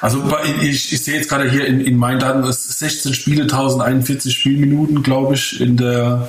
Also 0.00 0.22
ich, 0.60 0.92
ich 0.92 1.04
sehe 1.04 1.16
jetzt 1.16 1.28
gerade 1.28 1.50
hier 1.50 1.66
in, 1.66 1.80
in 1.80 1.96
meinen 1.96 2.20
Daten, 2.20 2.44
es 2.44 2.78
16 2.78 3.14
Spiele, 3.14 3.42
1041 3.42 4.34
Spielminuten, 4.34 5.02
glaube 5.02 5.34
ich, 5.34 5.60
in 5.60 5.76
der, 5.76 6.28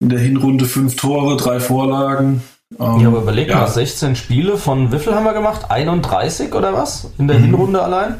in 0.00 0.10
der 0.10 0.18
Hinrunde, 0.18 0.66
fünf 0.66 0.96
Tore, 0.96 1.36
drei 1.36 1.60
Vorlagen. 1.60 2.42
Ähm, 2.78 3.00
ja, 3.00 3.08
aber 3.08 3.22
überleg 3.22 3.48
ja. 3.48 3.60
mal, 3.60 3.68
16 3.68 4.14
Spiele 4.16 4.58
von 4.58 4.92
wie 4.92 4.98
viel 4.98 5.14
haben 5.14 5.24
wir 5.24 5.32
gemacht? 5.32 5.70
31 5.70 6.54
oder 6.54 6.74
was? 6.74 7.10
In 7.18 7.26
der 7.26 7.38
mhm. 7.38 7.44
Hinrunde 7.44 7.82
allein? 7.82 8.16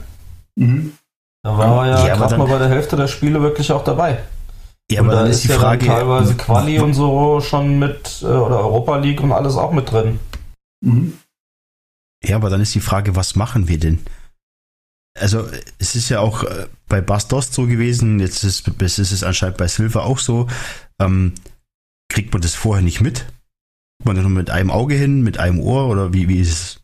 Mhm. 0.57 0.95
Da 1.43 1.57
war 1.57 1.87
er 1.87 1.99
ja, 1.99 2.07
ja 2.09 2.17
gerade 2.17 2.37
mal 2.37 2.49
bei 2.49 2.59
der 2.59 2.69
Hälfte 2.69 2.97
der 2.97 3.09
Spiele 3.09 3.43
wirklich 3.43 3.71
auch 3.73 3.85
dabei. 3.85 4.19
Ja, 4.91 5.01
aber 5.01 5.11
und 5.11 5.17
dann 5.17 5.31
ist 5.31 5.45
die 5.45 5.49
ja 5.49 5.59
Frage 5.59 5.87
teilweise 5.87 6.35
Quali 6.35 6.79
und 6.79 6.95
so 6.95 7.41
schon 7.41 7.79
mit 7.79 8.23
äh, 8.23 8.27
oder 8.27 8.61
Europa 8.61 8.97
League 8.97 9.21
und 9.21 9.33
alles 9.33 9.57
auch 9.57 9.73
mit 9.73 9.91
drin. 9.91 10.19
Mhm. 10.81 11.19
Ja, 12.25 12.37
aber 12.37 12.51
dann 12.51 12.61
ist 12.61 12.75
die 12.75 12.81
Frage, 12.81 13.15
was 13.15 13.37
machen 13.37 13.69
wir 13.69 13.79
denn? 13.79 14.01
Also 15.19 15.49
es 15.79 15.95
ist 15.95 16.09
ja 16.09 16.21
auch 16.21 16.45
äh, 16.45 16.67
bei 16.89 17.01
Bastos 17.01 17.53
so 17.53 17.67
gewesen, 17.67 18.21
jetzt 18.21 18.45
ist, 18.45 18.69
ist 18.69 18.99
es 18.99 19.23
anscheinend 19.23 19.59
bei 19.59 19.69
Silver 19.69 20.05
auch 20.05 20.19
so. 20.19 20.49
Ähm, 21.01 21.35
kriegt 22.09 22.33
man 22.33 22.43
das 22.43 22.55
vorher 22.55 22.83
nicht 22.83 23.01
mit? 23.01 23.27
Man 24.05 24.17
nur 24.17 24.31
mit 24.31 24.51
einem 24.51 24.71
Auge 24.71 24.95
hin, 24.95 25.23
mit 25.23 25.39
einem 25.39 25.61
Ohr 25.61 25.89
oder 25.89 26.13
wie, 26.13 26.29
wie 26.29 26.41
ist 26.41 26.53
es? 26.53 26.81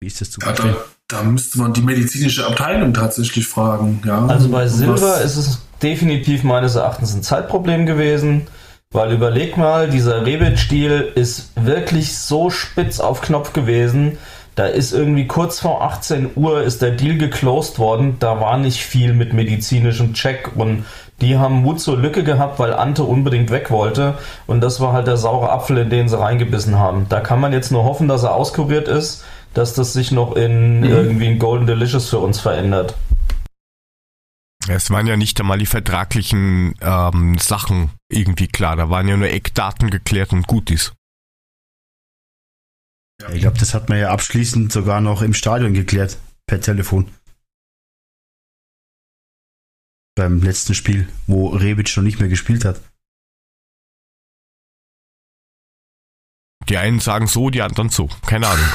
Wie 0.00 0.06
ist 0.06 0.20
das 0.20 0.30
zu? 0.30 0.40
Ja, 0.40 0.52
da, 0.52 0.76
da, 1.06 1.22
müsste 1.22 1.58
man 1.58 1.74
die 1.74 1.82
medizinische 1.82 2.46
Abteilung 2.46 2.94
tatsächlich 2.94 3.46
fragen, 3.46 4.02
ja. 4.04 4.26
Also 4.26 4.48
bei 4.48 4.66
Silver 4.66 5.20
ist 5.20 5.36
es 5.36 5.60
definitiv 5.82 6.44
meines 6.44 6.74
Erachtens 6.74 7.14
ein 7.14 7.22
Zeitproblem 7.22 7.86
gewesen. 7.86 8.46
Weil 8.90 9.12
überleg 9.12 9.56
mal, 9.56 9.88
dieser 9.88 10.26
Rebit-Stil 10.26 11.12
ist 11.14 11.52
wirklich 11.56 12.18
so 12.18 12.50
spitz 12.50 13.00
auf 13.00 13.22
Knopf 13.22 13.54
gewesen. 13.54 14.18
Da 14.54 14.66
ist 14.66 14.92
irgendwie 14.92 15.26
kurz 15.26 15.60
vor 15.60 15.82
18 15.82 16.32
Uhr 16.36 16.62
ist 16.62 16.82
der 16.82 16.90
Deal 16.90 17.16
geclosed 17.16 17.78
worden. 17.78 18.16
Da 18.18 18.38
war 18.38 18.58
nicht 18.58 18.82
viel 18.82 19.14
mit 19.14 19.32
medizinischem 19.32 20.12
Check 20.12 20.50
und 20.56 20.84
die 21.22 21.38
haben 21.38 21.62
Mut 21.62 21.80
zur 21.80 21.96
Lücke 21.96 22.22
gehabt, 22.22 22.58
weil 22.58 22.74
Ante 22.74 23.04
unbedingt 23.04 23.50
weg 23.50 23.70
wollte. 23.70 24.14
Und 24.46 24.60
das 24.60 24.80
war 24.80 24.92
halt 24.92 25.06
der 25.06 25.16
saure 25.16 25.50
Apfel, 25.50 25.78
in 25.78 25.88
den 25.88 26.08
sie 26.08 26.18
reingebissen 26.18 26.78
haben. 26.78 27.06
Da 27.08 27.20
kann 27.20 27.40
man 27.40 27.52
jetzt 27.54 27.72
nur 27.72 27.84
hoffen, 27.84 28.08
dass 28.08 28.24
er 28.24 28.34
auskuriert 28.34 28.88
ist, 28.88 29.24
dass 29.54 29.72
das 29.72 29.94
sich 29.94 30.12
noch 30.12 30.36
in 30.36 30.80
mhm. 30.80 30.84
irgendwie 30.84 31.28
ein 31.28 31.38
Golden 31.38 31.66
Delicious 31.66 32.10
für 32.10 32.18
uns 32.18 32.40
verändert. 32.40 32.94
Es 34.68 34.90
waren 34.90 35.06
ja 35.06 35.16
nicht 35.16 35.40
einmal 35.40 35.58
die 35.58 35.66
vertraglichen 35.66 36.74
ähm, 36.80 37.36
Sachen 37.38 37.90
irgendwie 38.08 38.48
klar. 38.48 38.76
Da 38.76 38.90
waren 38.90 39.08
ja 39.08 39.16
nur 39.16 39.28
Eckdaten 39.28 39.90
geklärt 39.90 40.32
und 40.32 40.46
gut 40.46 40.70
ist. 40.70 40.94
Ich 43.32 43.40
glaube, 43.40 43.58
das 43.58 43.74
hat 43.74 43.88
man 43.88 43.98
ja 43.98 44.10
abschließend 44.10 44.72
sogar 44.72 45.00
noch 45.00 45.22
im 45.22 45.34
Stadion 45.34 45.74
geklärt, 45.74 46.18
per 46.46 46.60
Telefon. 46.60 47.12
Beim 50.14 50.42
letzten 50.42 50.74
Spiel, 50.74 51.08
wo 51.26 51.48
Rebic 51.48 51.88
schon 51.88 52.04
nicht 52.04 52.18
mehr 52.18 52.28
gespielt 52.28 52.64
hat. 52.64 52.80
Die 56.68 56.76
einen 56.76 57.00
sagen 57.00 57.26
so, 57.26 57.50
die 57.50 57.62
anderen 57.62 57.90
so. 57.90 58.08
Keine 58.26 58.46
Ahnung. 58.46 58.66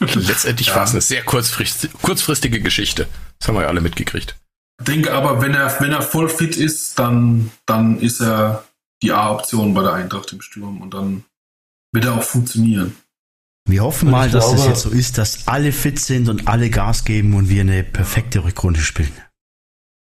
Letztendlich 0.00 0.68
ja. 0.68 0.76
war 0.76 0.84
es 0.84 0.90
eine 0.90 1.00
sehr 1.00 1.22
kurzfristige, 1.24 1.96
kurzfristige 1.98 2.60
Geschichte. 2.60 3.08
Das 3.38 3.48
haben 3.48 3.54
wir 3.54 3.62
ja 3.62 3.68
alle 3.68 3.80
mitgekriegt. 3.80 4.36
Ich 4.80 4.84
denke 4.84 5.12
aber, 5.12 5.40
wenn 5.42 5.54
er, 5.54 5.80
wenn 5.80 5.92
er 5.92 6.02
voll 6.02 6.28
fit 6.28 6.56
ist, 6.56 6.98
dann, 6.98 7.50
dann 7.66 7.98
ist 7.98 8.20
er 8.20 8.64
die 9.02 9.12
A-Option 9.12 9.74
bei 9.74 9.82
der 9.82 9.92
Eintracht 9.94 10.32
im 10.32 10.40
Sturm 10.40 10.80
und 10.80 10.94
dann 10.94 11.24
wird 11.92 12.04
er 12.04 12.14
auch 12.14 12.22
funktionieren. 12.22 12.96
Wir 13.68 13.82
hoffen 13.82 14.10
mal, 14.10 14.30
dass 14.30 14.46
glaube, 14.46 14.58
das 14.58 14.66
jetzt 14.66 14.82
so 14.82 14.90
ist, 14.90 15.18
dass 15.18 15.46
alle 15.46 15.72
fit 15.72 15.98
sind 15.98 16.28
und 16.28 16.48
alle 16.48 16.70
Gas 16.70 17.04
geben 17.04 17.34
und 17.34 17.48
wir 17.48 17.60
eine 17.60 17.84
perfekte 17.84 18.44
Rückrunde 18.44 18.80
spielen. 18.80 19.12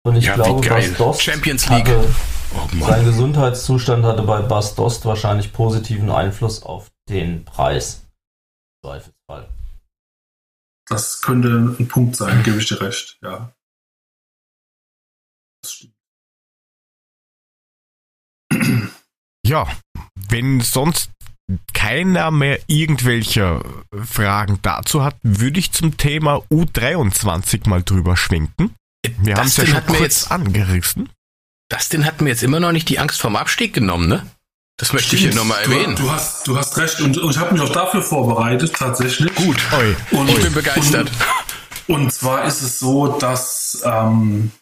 Und 0.04 0.16
ich 0.16 0.26
ja, 0.26 0.34
glaube, 0.34 0.66
Bas 0.66 0.94
Dost 0.94 1.22
Champions 1.22 1.68
League. 1.68 1.88
Hatte, 1.88 2.14
oh 2.54 2.84
sein 2.86 3.04
Gesundheitszustand 3.04 4.04
hatte 4.04 4.22
bei 4.22 4.40
Bas 4.40 4.76
Dost 4.76 5.04
wahrscheinlich 5.04 5.52
positiven 5.52 6.10
Einfluss 6.10 6.62
auf 6.62 6.90
den 7.08 7.44
Preis. 7.44 8.02
Zweifelsfall. 8.84 9.48
Das 10.88 11.20
könnte 11.20 11.48
ein 11.48 11.88
Punkt 11.88 12.16
sein, 12.16 12.42
gebe 12.42 12.58
ich 12.58 12.66
dir 12.66 12.80
recht, 12.80 13.18
ja. 13.22 13.52
Ja, 19.50 19.66
wenn 20.28 20.60
sonst 20.60 21.10
keiner 21.74 22.30
mehr 22.30 22.60
irgendwelche 22.68 23.60
Fragen 24.08 24.60
dazu 24.62 25.02
hat, 25.02 25.16
würde 25.24 25.58
ich 25.58 25.72
zum 25.72 25.96
Thema 25.96 26.36
U23 26.52 27.68
mal 27.68 27.82
drüber 27.82 28.16
schwenken. 28.16 28.76
Wir 29.18 29.34
haben 29.34 29.48
es 29.48 29.56
ja 29.56 29.66
schon 29.66 29.84
kurz 29.86 30.00
jetzt, 30.00 30.30
angerissen. 30.30 31.08
Dustin 31.68 32.06
hat 32.06 32.20
mir 32.20 32.28
jetzt 32.28 32.44
immer 32.44 32.60
noch 32.60 32.70
nicht 32.70 32.88
die 32.88 33.00
Angst 33.00 33.20
vorm 33.20 33.34
Abstieg 33.34 33.74
genommen, 33.74 34.08
ne? 34.08 34.24
Das 34.78 34.92
möchte 34.92 35.16
Stimmt. 35.16 35.22
ich 35.22 35.28
hier 35.30 35.34
nochmal 35.34 35.62
erwähnen. 35.64 35.96
Du, 35.96 36.04
du, 36.04 36.12
hast, 36.12 36.46
du 36.46 36.56
hast 36.56 36.76
recht 36.76 37.00
und, 37.00 37.18
und 37.18 37.30
ich 37.32 37.38
habe 37.38 37.52
mich 37.52 37.60
auch 37.60 37.72
dafür 37.72 38.02
vorbereitet, 38.02 38.72
tatsächlich. 38.76 39.34
Gut. 39.34 39.60
Oi. 39.72 39.96
Und, 40.12 40.30
ich 40.30 40.42
bin 40.42 40.54
begeistert. 40.54 41.10
Und, 41.88 42.02
und, 42.02 42.12
zwar 42.12 42.44
ist 42.44 42.62
es 42.62 42.78
so, 42.78 43.18
dass, 43.18 43.82
ähm, 43.84 44.52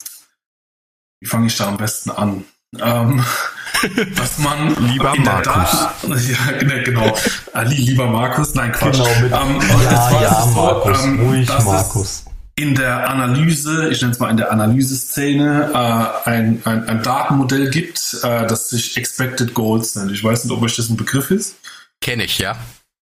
wie 1.20 1.28
fange 1.28 1.48
ich 1.48 1.56
da 1.58 1.68
am 1.68 1.76
besten 1.76 2.10
an? 2.10 2.46
Ähm, 2.76 3.24
dass 4.16 4.38
man 4.38 4.74
lieber 4.86 5.14
Markus. 5.16 5.86
ja, 6.28 6.62
ne, 6.62 6.82
genau. 6.82 7.16
Ali, 7.52 7.76
lieber 7.76 8.06
Markus, 8.06 8.54
nein, 8.54 8.72
Quatsch. 8.72 8.96
Genau, 8.96 9.08
mit, 9.20 9.32
ähm, 9.32 9.82
ja, 9.84 10.22
ja, 10.22 10.42
so, 10.42 10.50
Markus, 10.50 11.04
ähm, 11.04 11.20
ruhig, 11.20 11.48
Markus. 11.48 12.24
In 12.56 12.74
der 12.74 13.08
Analyse, 13.08 13.88
ich 13.90 14.00
nenne 14.00 14.12
es 14.12 14.18
mal 14.18 14.30
in 14.30 14.36
der 14.36 14.50
Analyseszene, 14.50 15.70
äh, 15.72 16.28
ein, 16.28 16.60
ein, 16.64 16.88
ein 16.88 17.02
Datenmodell 17.02 17.70
gibt, 17.70 18.16
äh, 18.22 18.46
das 18.46 18.68
sich 18.68 18.96
Expected 18.96 19.54
Goals 19.54 19.94
nennt. 19.94 20.10
Ich 20.10 20.24
weiß 20.24 20.44
nicht, 20.44 20.52
ob 20.52 20.62
euch 20.62 20.74
das 20.74 20.88
ein 20.88 20.96
Begriff 20.96 21.30
ist. 21.30 21.54
Kenne 22.00 22.24
ich, 22.24 22.38
ja. 22.38 22.56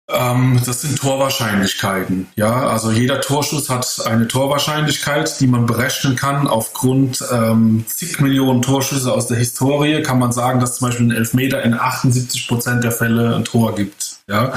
Ähm, 0.09 0.61
das 0.65 0.83
sind 0.83 0.99
Torwahrscheinlichkeiten. 1.01 2.29
Ja, 2.37 2.69
also 2.69 2.93
jeder 2.93 3.21
Torschuss 3.21 3.69
hat 3.69 4.03
eine 4.07 4.29
Torwahrscheinlichkeit, 4.29 5.41
die 5.41 5.49
man 5.49 5.67
berechnen 5.67 6.15
kann. 6.15 6.47
Aufgrund 6.47 7.25
ähm, 7.33 7.85
zig 7.89 8.21
Millionen 8.21 8.63
Torschüsse 8.63 9.13
aus 9.13 9.27
der 9.27 9.39
Historie 9.39 10.03
kann 10.03 10.21
man 10.21 10.31
sagen, 10.31 10.61
dass 10.61 10.77
zum 10.77 10.89
Beispiel 10.89 11.07
ein 11.07 11.17
Elfmeter 11.17 11.63
in 11.63 11.75
78 11.75 12.47
Prozent 12.47 12.85
der 12.85 12.93
Fälle 12.93 13.35
ein 13.35 13.45
Tor 13.45 13.75
gibt. 13.75 14.17
Ja, 14.29 14.53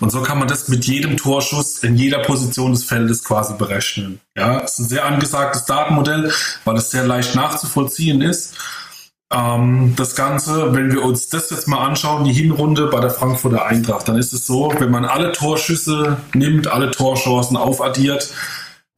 und 0.00 0.10
so 0.10 0.22
kann 0.22 0.38
man 0.38 0.48
das 0.48 0.68
mit 0.68 0.84
jedem 0.86 1.16
Torschuss 1.16 1.82
in 1.82 1.96
jeder 1.96 2.18
Position 2.20 2.72
des 2.72 2.84
Feldes 2.84 3.24
quasi 3.24 3.54
berechnen. 3.54 4.20
Ja, 4.36 4.60
es 4.60 4.72
ist 4.72 4.78
ein 4.80 4.88
sehr 4.88 5.04
angesagtes 5.04 5.64
Datenmodell, 5.66 6.32
weil 6.64 6.76
es 6.76 6.90
sehr 6.90 7.04
leicht 7.04 7.34
nachzuvollziehen 7.34 8.20
ist. 8.22 8.54
Ähm, 9.34 9.94
das 9.96 10.14
Ganze, 10.14 10.74
wenn 10.74 10.92
wir 10.92 11.02
uns 11.02 11.28
das 11.28 11.50
jetzt 11.50 11.66
mal 11.66 11.84
anschauen, 11.84 12.24
die 12.24 12.32
Hinrunde 12.32 12.86
bei 12.86 13.00
der 13.00 13.10
Frankfurter 13.10 13.66
Eintracht, 13.66 14.06
dann 14.06 14.16
ist 14.16 14.32
es 14.32 14.46
so, 14.46 14.72
wenn 14.78 14.90
man 14.90 15.04
alle 15.04 15.32
Torschüsse 15.32 16.18
nimmt, 16.34 16.68
alle 16.68 16.90
Torchancen 16.90 17.56
aufaddiert, 17.56 18.32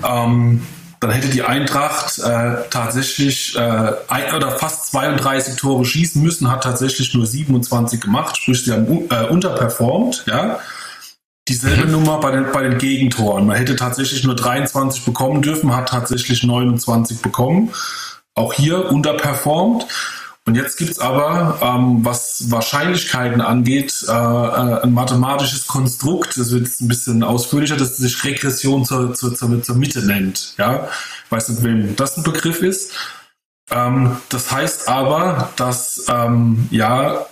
ähm, 0.04 0.62
dann 1.00 1.10
hätte 1.10 1.28
die 1.28 1.42
Eintracht 1.42 2.18
äh, 2.18 2.56
tatsächlich 2.70 3.56
äh, 3.56 3.92
ein, 4.08 4.34
oder 4.34 4.50
fast 4.50 4.90
32 4.90 5.56
Tore 5.56 5.84
schießen 5.84 6.22
müssen, 6.22 6.50
hat 6.50 6.64
tatsächlich 6.64 7.14
nur 7.14 7.26
27 7.26 8.00
gemacht, 8.00 8.36
sprich 8.36 8.64
sie 8.64 8.72
haben 8.72 9.08
äh, 9.10 9.26
unterperformt, 9.28 10.24
ja. 10.26 10.58
Dieselbe 11.48 11.84
mhm. 11.84 11.92
Nummer 11.92 12.18
bei 12.18 12.32
den, 12.32 12.50
bei 12.50 12.62
den 12.64 12.76
Gegentoren. 12.76 13.46
Man 13.46 13.56
hätte 13.56 13.76
tatsächlich 13.76 14.24
nur 14.24 14.34
23 14.34 15.04
bekommen 15.04 15.42
dürfen, 15.42 15.76
hat 15.76 15.88
tatsächlich 15.90 16.42
29 16.42 17.22
bekommen. 17.22 17.72
Auch 18.34 18.52
hier 18.52 18.90
unterperformt. 18.90 19.86
Und 20.46 20.54
jetzt 20.54 20.76
gibt's 20.76 21.00
aber, 21.00 21.58
ähm, 21.60 22.04
was 22.04 22.52
Wahrscheinlichkeiten 22.52 23.40
angeht, 23.40 24.04
äh, 24.08 24.12
äh, 24.12 24.82
ein 24.82 24.92
mathematisches 24.92 25.66
Konstrukt, 25.66 26.38
das 26.38 26.52
wird 26.52 26.66
jetzt 26.66 26.80
ein 26.80 26.88
bisschen 26.88 27.24
ausführlicher, 27.24 27.76
das 27.76 27.96
sich 27.96 28.22
Regression 28.22 28.84
zur, 28.84 29.12
zur, 29.14 29.34
zur, 29.34 29.60
zur 29.60 29.74
Mitte 29.74 30.06
nennt. 30.06 30.54
Ja? 30.56 30.88
Ich 31.24 31.32
weiß 31.32 31.48
nicht, 31.48 31.64
wem 31.64 31.96
das 31.96 32.16
ein 32.16 32.22
Begriff 32.22 32.62
ist. 32.62 32.92
Ähm, 33.70 34.18
das 34.28 34.52
heißt 34.52 34.88
aber, 34.88 35.52
dass 35.56 36.06
ähm, 36.08 36.68
ja 36.70 37.26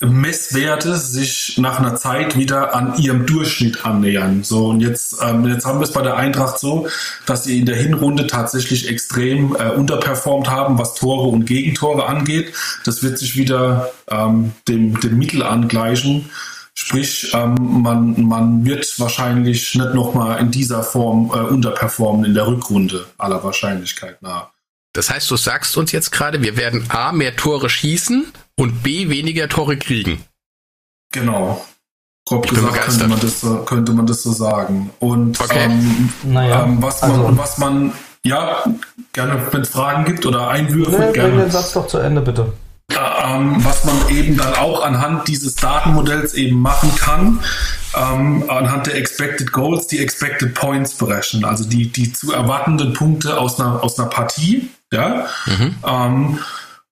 Messwerte 0.00 0.96
sich 0.96 1.56
nach 1.56 1.78
einer 1.78 1.96
Zeit 1.96 2.36
wieder 2.36 2.74
an 2.74 2.98
ihrem 2.98 3.24
Durchschnitt 3.24 3.86
annähern. 3.86 4.44
So 4.44 4.66
und 4.66 4.80
jetzt 4.80 5.16
ähm, 5.22 5.46
jetzt 5.46 5.64
haben 5.64 5.78
wir 5.78 5.84
es 5.84 5.92
bei 5.92 6.02
der 6.02 6.16
Eintracht 6.16 6.58
so, 6.58 6.86
dass 7.24 7.44
sie 7.44 7.58
in 7.58 7.64
der 7.64 7.76
Hinrunde 7.76 8.26
tatsächlich 8.26 8.90
extrem 8.90 9.56
äh, 9.56 9.70
unterperformt 9.70 10.50
haben, 10.50 10.78
was 10.78 10.94
Tore 10.94 11.28
und 11.28 11.46
Gegentore 11.46 12.06
angeht. 12.06 12.52
Das 12.84 13.02
wird 13.02 13.18
sich 13.18 13.36
wieder 13.36 13.90
ähm, 14.10 14.52
dem 14.68 15.00
dem 15.00 15.16
Mittel 15.16 15.42
angleichen. 15.42 16.28
Sprich, 16.74 17.32
ähm, 17.32 17.54
man, 17.82 18.22
man 18.22 18.66
wird 18.66 19.00
wahrscheinlich 19.00 19.74
nicht 19.74 19.94
nochmal 19.94 20.40
in 20.40 20.50
dieser 20.50 20.82
Form 20.82 21.30
äh, 21.34 21.38
unterperformen 21.38 22.26
in 22.26 22.34
der 22.34 22.46
Rückrunde 22.46 23.06
aller 23.16 23.42
Wahrscheinlichkeit 23.42 24.20
nach. 24.20 24.50
Das 24.92 25.08
heißt, 25.08 25.30
du 25.30 25.36
sagst 25.36 25.74
uns 25.78 25.92
jetzt 25.92 26.12
gerade, 26.12 26.42
wir 26.42 26.58
werden 26.58 26.84
A, 26.90 27.12
mehr 27.12 27.34
Tore 27.34 27.70
schießen 27.70 28.26
und 28.56 28.82
B, 28.82 29.08
weniger 29.08 29.48
Tore 29.48 29.76
kriegen. 29.76 30.24
Genau. 31.12 31.64
Grob 32.28 32.48
gesagt 32.48 32.80
könnte 32.80 33.06
man, 33.06 33.20
das, 33.20 33.40
so, 33.40 33.56
könnte 33.58 33.92
man 33.92 34.06
das 34.06 34.22
so 34.22 34.32
sagen. 34.32 34.90
Und 34.98 35.40
okay. 35.40 35.66
ähm, 35.66 36.12
naja, 36.24 36.64
ähm, 36.64 36.82
was, 36.82 37.00
man, 37.02 37.10
also, 37.12 37.38
was 37.38 37.58
man, 37.58 37.92
ja, 38.24 38.64
gerne, 39.12 39.40
wenn 39.52 39.60
es 39.60 39.68
Fragen 39.68 40.04
gibt 40.04 40.26
oder 40.26 40.48
Einwürfe, 40.48 40.98
nee, 40.98 41.12
gerne. 41.12 41.42
den 41.42 41.50
Satz 41.50 41.72
doch 41.74 41.86
zu 41.86 41.98
Ende, 41.98 42.22
bitte. 42.22 42.52
Ähm, 42.90 43.64
was 43.64 43.84
man 43.84 44.08
eben 44.10 44.36
dann 44.36 44.54
auch 44.54 44.82
anhand 44.82 45.28
dieses 45.28 45.54
Datenmodells 45.54 46.34
eben 46.34 46.60
machen 46.60 46.94
kann, 46.96 47.40
ähm, 47.94 48.44
anhand 48.48 48.86
der 48.88 48.96
Expected 48.96 49.52
Goals, 49.52 49.86
die 49.86 49.98
Expected 49.98 50.54
Points 50.54 50.94
berechnen, 50.94 51.44
also 51.44 51.64
die, 51.64 51.90
die 51.90 52.12
zu 52.12 52.32
erwartenden 52.32 52.92
Punkte 52.92 53.38
aus 53.38 53.60
einer, 53.60 53.82
aus 53.82 53.98
einer 53.98 54.08
Partie. 54.08 54.70
Ja? 54.92 55.26
Mhm. 55.46 55.74
Ähm, 55.86 56.38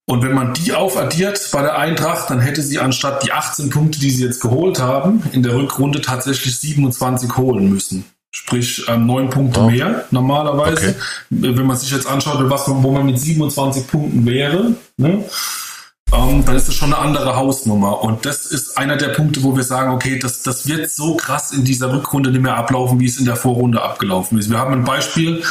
und 0.07 0.23
wenn 0.23 0.35
man 0.35 0.53
die 0.53 0.73
aufaddiert 0.73 1.41
bei 1.53 1.63
der 1.63 1.79
Eintracht, 1.79 2.29
dann 2.29 2.41
hätte 2.41 2.63
sie 2.63 2.79
anstatt 2.79 3.25
die 3.25 3.33
18 3.33 3.71
Punkte, 3.71 3.99
die 3.99 4.11
sie 4.11 4.25
jetzt 4.25 4.41
geholt 4.41 4.79
haben, 4.79 5.23
in 5.33 5.43
der 5.43 5.55
Rückrunde 5.57 6.03
tatsächlich 6.03 6.59
27 6.59 7.37
holen 7.37 7.71
müssen. 7.71 8.05
Sprich, 8.31 8.87
äh, 8.89 8.97
neun 8.99 9.31
Punkte 9.31 9.61
oh. 9.61 9.71
mehr 9.71 10.05
normalerweise. 10.11 10.89
Okay. 10.91 10.97
Wenn 11.31 11.67
man 11.67 11.77
sich 11.77 11.91
jetzt 11.91 12.07
anschaut, 12.07 12.39
was, 12.51 12.69
wo 12.69 12.91
man 12.91 13.07
mit 13.07 13.19
27 13.19 13.87
Punkten 13.87 14.27
wäre, 14.27 14.75
ne? 14.97 15.25
Ähm, 16.17 16.45
dann 16.45 16.57
ist 16.57 16.69
das 16.69 16.75
schon 16.75 16.93
eine 16.93 17.03
andere 17.03 17.37
Hausnummer. 17.37 18.03
Und 18.03 18.27
das 18.27 18.47
ist 18.47 18.77
einer 18.79 18.97
der 18.97 19.09
Punkte, 19.09 19.43
wo 19.43 19.57
wir 19.57 19.62
sagen, 19.62 19.93
okay, 19.93 20.19
das, 20.19 20.43
das 20.43 20.67
wird 20.67 20.91
so 20.91 21.17
krass 21.17 21.53
in 21.53 21.65
dieser 21.65 21.93
Rückrunde 21.93 22.31
nicht 22.31 22.43
mehr 22.43 22.57
ablaufen, 22.57 23.01
wie 23.01 23.07
es 23.07 23.19
in 23.19 23.25
der 23.25 23.37
Vorrunde 23.37 23.83
abgelaufen 23.83 24.39
ist. 24.39 24.51
Wir 24.51 24.59
haben 24.59 24.73
ein 24.73 24.85
Beispiel, 24.85 25.43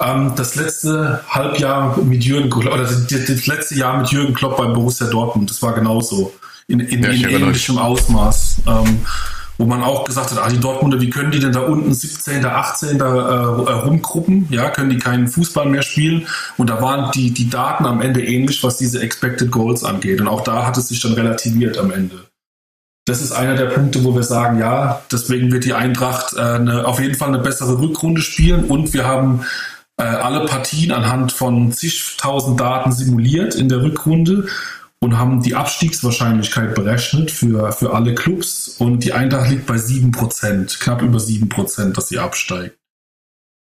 ähm, 0.00 0.32
das 0.36 0.54
letzte 0.56 1.22
Halbjahr 1.28 1.98
mit 1.98 2.24
Jürgen 2.24 2.50
Klopp, 2.50 2.74
oder 2.74 2.82
das, 2.82 3.06
das, 3.06 3.46
letzte 3.46 3.74
Jahr 3.74 3.98
mit 3.98 4.10
Jürgen 4.10 4.34
Klopp 4.34 4.56
bei 4.56 4.66
Borussia 4.66 5.06
Dortmund, 5.08 5.50
das 5.50 5.62
war 5.62 5.74
genauso. 5.74 6.32
In, 6.68 6.80
in, 6.80 7.02
ja, 7.02 7.10
in 7.10 7.28
ähnlichem 7.28 7.78
Ausmaß. 7.78 8.62
Ähm, 8.66 9.00
wo 9.58 9.64
man 9.66 9.82
auch 9.82 10.04
gesagt 10.04 10.30
hat, 10.30 10.38
ah, 10.38 10.48
die 10.48 10.58
Dortmunder, 10.58 11.00
wie 11.00 11.10
können 11.10 11.30
die 11.30 11.38
denn 11.38 11.52
da 11.52 11.60
unten 11.60 11.92
17., 11.92 12.44
18. 12.44 13.00
Äh, 13.00 13.02
rumgruppen? 13.04 14.46
Ja, 14.50 14.70
können 14.70 14.90
die 14.90 14.98
keinen 14.98 15.28
Fußball 15.28 15.66
mehr 15.66 15.82
spielen? 15.82 16.26
Und 16.56 16.70
da 16.70 16.80
waren 16.80 17.10
die, 17.12 17.32
die 17.32 17.50
Daten 17.50 17.86
am 17.86 18.00
Ende 18.00 18.24
ähnlich, 18.24 18.62
was 18.64 18.78
diese 18.78 19.00
Expected 19.00 19.50
Goals 19.50 19.84
angeht. 19.84 20.20
Und 20.20 20.28
auch 20.28 20.42
da 20.42 20.66
hat 20.66 20.76
es 20.78 20.88
sich 20.88 21.00
dann 21.00 21.12
relativiert 21.12 21.78
am 21.78 21.92
Ende. 21.92 22.26
Das 23.04 23.20
ist 23.20 23.32
einer 23.32 23.56
der 23.56 23.66
Punkte, 23.66 24.04
wo 24.04 24.14
wir 24.14 24.22
sagen, 24.22 24.58
ja, 24.58 25.02
deswegen 25.10 25.50
wird 25.50 25.64
die 25.64 25.74
Eintracht 25.74 26.34
äh, 26.34 26.40
eine, 26.40 26.86
auf 26.86 27.00
jeden 27.00 27.16
Fall 27.16 27.28
eine 27.28 27.40
bessere 27.40 27.80
Rückrunde 27.80 28.20
spielen 28.20 28.64
und 28.64 28.94
wir 28.94 29.06
haben 29.06 29.44
äh, 29.96 30.04
alle 30.04 30.46
Partien 30.46 30.92
anhand 30.92 31.32
von 31.32 31.72
zigtausend 31.72 32.60
Daten 32.60 32.92
simuliert 32.92 33.56
in 33.56 33.68
der 33.68 33.82
Rückrunde 33.82 34.46
und 35.02 35.18
haben 35.18 35.42
die 35.42 35.56
Abstiegswahrscheinlichkeit 35.56 36.76
berechnet 36.76 37.32
für, 37.32 37.72
für 37.72 37.92
alle 37.92 38.14
Clubs 38.14 38.68
und 38.78 39.02
die 39.02 39.12
Eintracht 39.12 39.50
liegt 39.50 39.66
bei 39.66 39.74
7%, 39.74 40.78
knapp 40.78 41.02
über 41.02 41.18
7%, 41.18 41.92
dass 41.92 42.08
sie 42.08 42.20
absteigt. 42.20 42.78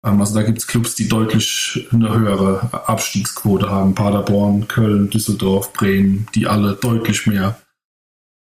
Ähm, 0.04 0.20
also 0.20 0.34
da 0.34 0.42
gibt 0.42 0.58
es 0.58 0.66
Clubs, 0.66 0.96
die 0.96 1.08
deutlich 1.08 1.88
eine 1.92 2.12
höhere 2.12 2.88
Abstiegsquote 2.88 3.70
haben. 3.70 3.94
Paderborn, 3.94 4.68
Köln, 4.68 5.12
Düsseldorf, 5.12 5.72
Bremen, 5.74 6.26
die 6.34 6.48
alle 6.48 6.74
deutlich 6.74 7.28
mehr 7.28 7.62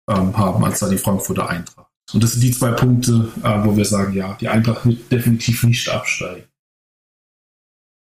ähm, 0.09 0.37
haben 0.37 0.63
als 0.63 0.79
da 0.79 0.87
die 0.87 0.97
Frankfurter 0.97 1.49
Eintracht. 1.49 1.91
Und 2.13 2.23
das 2.23 2.31
sind 2.31 2.43
die 2.43 2.51
zwei 2.51 2.71
Punkte, 2.71 3.29
äh, 3.43 3.65
wo 3.65 3.75
wir 3.75 3.85
sagen, 3.85 4.13
ja, 4.13 4.37
die 4.39 4.47
Eintracht 4.47 4.85
wird 4.85 5.11
definitiv 5.11 5.63
nicht 5.63 5.89
absteigen. 5.89 6.45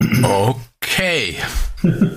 Okay. 0.02 0.56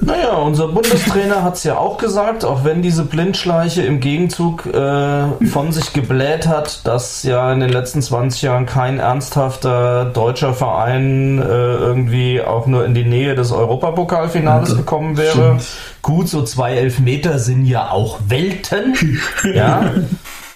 Naja, 0.02 0.36
unser 0.36 0.70
Bundestrainer 0.70 1.44
hat 1.44 1.56
es 1.56 1.64
ja 1.64 1.78
auch 1.78 1.98
gesagt, 1.98 2.46
auch 2.46 2.64
wenn 2.64 2.82
diese 2.82 3.04
Blindschleiche 3.04 3.82
im 3.82 4.00
Gegenzug 4.00 4.66
äh, 4.66 5.46
von 5.48 5.72
sich 5.72 5.92
gebläht 5.92 6.48
hat, 6.48 6.88
dass 6.88 7.24
ja 7.24 7.52
in 7.52 7.60
den 7.60 7.70
letzten 7.70 8.02
20 8.02 8.44
Jahren 8.44 8.66
kein 8.66 9.00
ernsthafter 9.00 10.06
deutscher 10.06 10.54
Verein 10.54 11.40
äh, 11.40 11.44
irgendwie 11.44 12.42
auch 12.42 12.66
nur 12.68 12.86
in 12.86 12.94
die 12.94 13.04
Nähe 13.04 13.36
des 13.36 13.52
Europapokalfinales 13.52 14.78
gekommen 14.78 15.18
wäre. 15.18 15.32
Stimmt. 15.32 15.68
Gut, 16.02 16.30
so 16.30 16.44
zwei 16.44 16.76
Elfmeter 16.76 17.38
sind 17.38 17.66
ja 17.66 17.92
auch 17.92 18.20
Welten. 18.28 18.96
ja. 19.54 19.92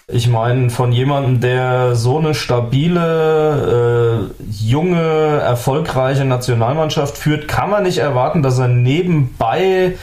Ich 0.07 0.27
meine, 0.27 0.69
von 0.69 0.91
jemandem, 0.91 1.39
der 1.39 1.95
so 1.95 2.17
eine 2.17 2.33
stabile, 2.33 4.29
äh, 4.39 4.43
junge, 4.51 5.39
erfolgreiche 5.39 6.25
Nationalmannschaft 6.25 7.17
führt, 7.17 7.47
kann 7.47 7.69
man 7.69 7.83
nicht 7.83 7.99
erwarten, 7.99 8.43
dass 8.43 8.59
er 8.59 8.67
nebenbei 8.67 9.95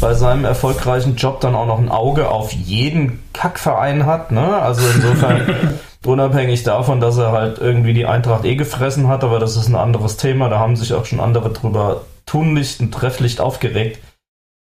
bei 0.00 0.14
seinem 0.14 0.44
erfolgreichen 0.44 1.16
Job 1.16 1.40
dann 1.40 1.54
auch 1.54 1.66
noch 1.66 1.78
ein 1.78 1.88
Auge 1.88 2.28
auf 2.28 2.52
jeden 2.52 3.22
Kackverein 3.32 4.06
hat. 4.06 4.32
Ne? 4.32 4.60
Also 4.60 4.82
insofern, 4.94 5.54
unabhängig 6.04 6.62
davon, 6.64 7.00
dass 7.00 7.16
er 7.16 7.32
halt 7.32 7.58
irgendwie 7.58 7.94
die 7.94 8.06
Eintracht 8.06 8.44
eh 8.44 8.56
gefressen 8.56 9.08
hat, 9.08 9.24
aber 9.24 9.38
das 9.38 9.56
ist 9.56 9.68
ein 9.68 9.76
anderes 9.76 10.16
Thema, 10.16 10.48
da 10.48 10.58
haben 10.58 10.76
sich 10.76 10.92
auch 10.92 11.06
schon 11.06 11.20
andere 11.20 11.50
drüber 11.50 12.02
tunlichst 12.26 12.80
und 12.80 12.92
trefflich 12.92 13.40
aufgeregt. 13.40 14.00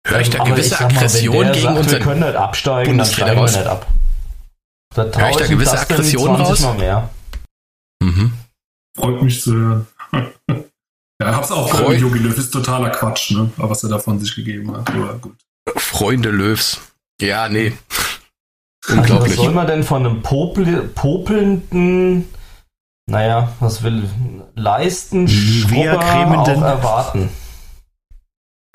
Hör 0.08 0.20
ich 0.20 0.30
da 0.30 0.44
gewisse 0.44 0.80
Aggression 0.80 1.52
gegen 1.52 1.76
sagt, 1.76 1.92
Wir 1.92 2.00
können 2.00 2.22
nicht 2.22 2.36
absteigen, 2.36 2.98
dann 2.98 3.08
steigen 3.08 3.36
wir 3.36 3.44
nicht 3.44 3.68
ab. 3.68 3.88
Da 4.96 5.04
Hör 5.14 5.30
ich 5.30 5.36
da 5.36 5.48
gewisse 5.48 5.78
Aggression 5.78 6.36
raus? 6.36 6.62
Mal 6.62 6.74
mehr. 6.76 7.10
Mhm. 8.02 8.32
Freut 8.98 9.22
mich 9.22 9.42
zu 9.42 9.54
hören. 9.54 9.88
ja, 11.22 11.36
hab's 11.36 11.52
auch 11.52 11.70
gehört, 11.70 12.00
Jogi 12.00 12.20
Löw 12.20 12.38
ist 12.38 12.52
totaler 12.52 12.92
Quatsch, 12.92 13.32
ne? 13.32 13.52
Aber 13.58 13.72
was 13.72 13.84
er 13.84 13.90
da 13.90 14.00
von 14.00 14.20
sich 14.20 14.34
gegeben 14.34 14.76
hat. 14.76 14.90
Aber 14.90 15.16
gut. 15.16 15.36
Freunde 15.76 16.30
Löws. 16.30 16.80
Ja, 17.20 17.50
nee. 17.50 17.74
Unglaublich. 18.88 19.12
Also 19.12 19.26
was 19.26 19.36
soll 19.36 19.52
man 19.52 19.68
denn 19.68 19.84
von 19.84 20.06
einem 20.06 20.22
Popel 20.22 20.88
popelnden, 20.88 22.30
naja, 23.10 23.54
was 23.60 23.84
will, 23.84 24.10
leisten, 24.56 25.28
Schrubber 25.28 26.02
erwarten? 26.02 27.30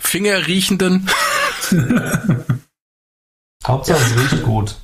Fingerriechenden? 0.01 1.09
Hauptsache 3.67 4.01
es 4.03 4.33
riecht 4.33 4.43
gut. 4.43 4.77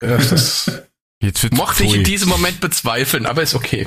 Das 0.00 0.70
Jetzt 1.22 1.52
mochte 1.52 1.84
ich 1.84 1.94
in 1.94 2.04
diesem 2.04 2.28
Moment 2.30 2.60
bezweifeln, 2.60 3.26
aber 3.26 3.42
ist 3.42 3.54
okay. 3.54 3.86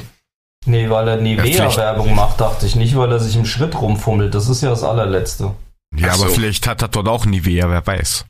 Nee, 0.66 0.90
weil 0.90 1.08
er 1.08 1.18
Nivea-Werbung 1.18 2.10
ja, 2.10 2.14
macht, 2.14 2.40
dachte 2.40 2.66
ich. 2.66 2.76
Nicht, 2.76 2.96
weil 2.96 3.12
er 3.12 3.20
sich 3.20 3.36
im 3.36 3.46
Schritt 3.46 3.76
rumfummelt. 3.76 4.34
Das 4.34 4.48
ist 4.48 4.62
ja 4.62 4.70
das 4.70 4.84
allerletzte. 4.84 5.56
Ja, 5.96 6.10
Ach 6.12 6.20
aber 6.20 6.30
so. 6.30 6.36
vielleicht 6.36 6.68
hat 6.68 6.82
er 6.84 6.88
dort 6.88 7.08
auch 7.08 7.26
Nivea, 7.26 7.70
wer 7.70 7.86
weiß. 7.86 8.26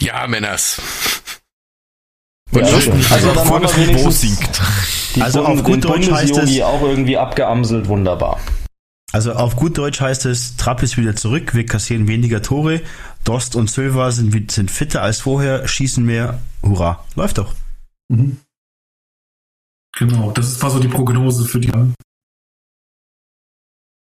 Ja, 0.00 0.26
Männers. 0.26 0.80
Ja, 2.50 2.62
also, 2.62 2.92
also 3.10 3.34
dann 3.34 3.50
haben 3.50 3.62
wir 3.62 3.76
wenigstens 3.76 4.22
die 5.14 5.20
also 5.20 5.44
auf 5.44 5.62
gut 5.62 5.84
Deutsch 5.84 6.10
heißt 6.10 6.34
es 6.34 6.60
auch 6.62 6.80
irgendwie 6.80 7.18
abgeamselt, 7.18 7.88
wunderbar. 7.88 8.40
Also 9.12 9.32
auf 9.32 9.56
gut 9.56 9.78
Deutsch 9.78 10.00
heißt 10.00 10.26
es, 10.26 10.56
Trapp 10.56 10.82
ist 10.82 10.98
wieder 10.98 11.16
zurück, 11.16 11.54
wir 11.54 11.64
kassieren 11.64 12.08
weniger 12.08 12.42
Tore, 12.42 12.82
Dost 13.24 13.56
und 13.56 13.70
Silva 13.70 14.10
sind, 14.10 14.50
sind 14.50 14.70
fitter 14.70 15.02
als 15.02 15.20
vorher, 15.20 15.66
schießen 15.66 16.04
mehr, 16.04 16.40
hurra, 16.62 17.04
läuft 17.14 17.38
doch. 17.38 17.54
Mhm. 18.08 18.38
Genau, 19.96 20.30
das 20.32 20.60
war 20.62 20.70
so 20.70 20.78
die 20.78 20.88
Prognose 20.88 21.46
für 21.46 21.58
die. 21.58 21.72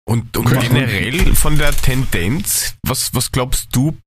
Und, 0.07 0.37
und 0.37 0.45
generell 0.45 1.35
von 1.35 1.57
der 1.57 1.71
Tendenz, 1.71 2.75
was, 2.83 3.13
was 3.13 3.31
glaubst 3.31 3.75
du, 3.75 3.97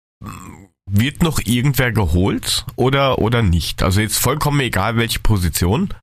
wird 0.89 1.23
noch 1.23 1.41
irgendwer 1.41 1.93
geholt 1.93 2.67
oder, 2.77 3.19
oder 3.19 3.43
nicht? 3.43 3.83
Also 3.83 4.01
jetzt 4.01 4.19
vollkommen 4.19 4.61
egal, 4.61 4.97
welche 4.97 5.21
Position. 5.21 5.95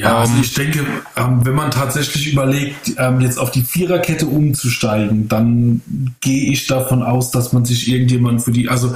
Ja, 0.00 0.18
also 0.18 0.34
ähm, 0.34 0.40
ich 0.40 0.54
denke, 0.54 0.86
ähm, 1.16 1.44
wenn 1.44 1.54
man 1.54 1.70
tatsächlich 1.70 2.32
überlegt, 2.32 2.94
ähm, 2.96 3.20
jetzt 3.20 3.38
auf 3.38 3.50
die 3.50 3.62
Viererkette 3.62 4.26
umzusteigen, 4.26 5.28
dann 5.28 5.82
gehe 6.20 6.50
ich 6.50 6.66
davon 6.66 7.02
aus, 7.02 7.30
dass 7.30 7.52
man 7.52 7.66
sich 7.66 7.88
irgendjemand 7.88 8.42
für 8.42 8.50
die, 8.50 8.68
also 8.70 8.94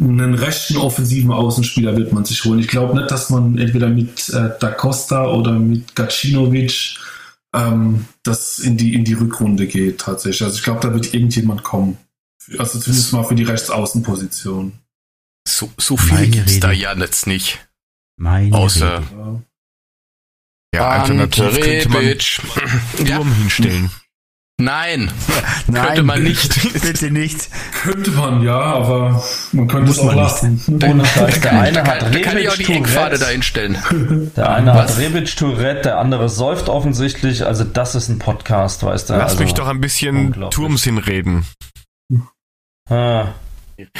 einen 0.00 0.34
rechten 0.34 0.78
offensiven 0.78 1.30
Außenspieler 1.30 1.96
wird 1.96 2.12
man 2.12 2.24
sich 2.24 2.44
holen. 2.44 2.58
Ich 2.58 2.68
glaube 2.68 2.96
nicht, 2.96 3.10
dass 3.10 3.28
man 3.28 3.58
entweder 3.58 3.88
mit 3.88 4.30
äh, 4.30 4.50
Da 4.58 4.70
Costa 4.70 5.26
oder 5.28 5.52
mit 5.52 5.94
Gacinovic 5.94 6.96
ähm, 7.54 8.06
das 8.22 8.58
in 8.58 8.78
die, 8.78 8.94
in 8.94 9.04
die 9.04 9.14
Rückrunde 9.14 9.66
geht 9.66 10.00
tatsächlich. 10.00 10.42
Also 10.42 10.56
ich 10.56 10.64
glaube, 10.64 10.80
da 10.80 10.94
wird 10.94 11.12
irgendjemand 11.12 11.64
kommen. 11.64 11.98
Also 12.58 12.78
zumindest 12.78 13.12
mal 13.12 13.24
für 13.24 13.34
die 13.34 13.44
Rechtsaußenposition. 13.44 14.72
So, 15.46 15.70
so 15.76 15.96
viel 15.96 16.28
gibt 16.28 16.48
es 16.48 16.60
da 16.60 16.72
ja 16.72 16.96
jetzt 16.96 17.26
nicht. 17.26 17.66
Meine 18.16 18.54
Außer 18.56 18.98
Rede. 18.98 19.42
Ja, 20.76 20.88
alternativ 20.88 21.60
könnte 21.60 21.88
man 21.88 22.20
Sturm 22.20 23.06
ja. 23.06 23.22
hinstellen. 23.38 23.90
Nein, 24.58 25.10
Nein, 25.66 25.84
könnte 25.84 26.02
man 26.02 26.22
nicht. 26.22 26.72
Bitte 26.82 27.10
nicht. 27.10 27.48
Könnte 27.82 28.10
man, 28.12 28.42
ja, 28.42 28.58
aber 28.58 29.22
man 29.52 29.68
könnte 29.68 29.90
es 29.90 29.98
auch 29.98 30.14
lassen. 30.14 30.62
Ohne 30.82 31.04
Scheiß. 31.04 31.40
Der 31.42 31.60
eine 31.60 31.82
hat 31.82 32.04
Rebic 32.06 32.22
kann 32.22 32.38
ich 32.38 32.48
auch 32.48 32.56
die 32.56 32.72
Eckpfade 32.72 33.18
da 33.18 33.26
hinstellen. 33.26 33.76
Der 34.34 34.50
eine 34.50 34.74
Was? 34.74 34.92
hat 34.92 34.98
Rebic 34.98 35.36
Tourette, 35.36 35.82
der 35.82 35.98
andere 35.98 36.30
säuft 36.30 36.70
offensichtlich. 36.70 37.44
Also 37.44 37.64
das 37.64 37.94
ist 37.94 38.08
ein 38.08 38.18
Podcast, 38.18 38.82
weißt 38.82 39.10
du. 39.10 39.14
Lass 39.14 39.32
also, 39.32 39.44
mich 39.44 39.52
doch 39.52 39.68
ein 39.68 39.82
bisschen 39.82 40.34
Turmsinn 40.50 40.96
reden. 40.98 41.44
Ah. 42.88 43.26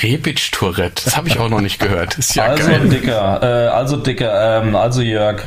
Rebic 0.02 0.52
Tourette, 0.52 1.02
das 1.04 1.16
habe 1.16 1.28
ich 1.28 1.38
auch 1.38 1.50
noch 1.50 1.60
nicht 1.60 1.78
gehört. 1.78 2.18
Ist 2.18 2.34
ja 2.34 2.44
also 2.44 2.66
geil. 2.66 2.88
Dicker, 2.88 3.42
äh, 3.42 3.68
also 3.68 3.96
Dicker, 3.96 4.62
ähm, 4.62 4.74
also 4.74 5.02
Jörg, 5.02 5.42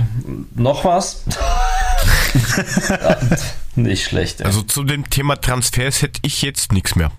noch 0.56 0.85
was? 0.85 1.26
nicht 3.76 4.06
schlecht. 4.06 4.41
Ey. 4.41 4.45
Also 4.45 4.61
zu 4.61 4.84
dem 4.84 5.10
Thema 5.10 5.35
Transfers 5.35 6.03
hätte 6.03 6.19
ich 6.23 6.43
jetzt 6.43 6.72
nichts 6.72 6.95
mehr. 6.95 7.11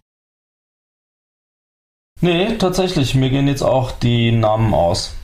Nee, 2.21 2.57
tatsächlich, 2.59 3.15
mir 3.15 3.31
gehen 3.31 3.49
jetzt 3.49 3.63
auch 3.63 3.93
die 3.93 4.31
Namen 4.31 4.75
aus. 4.75 5.15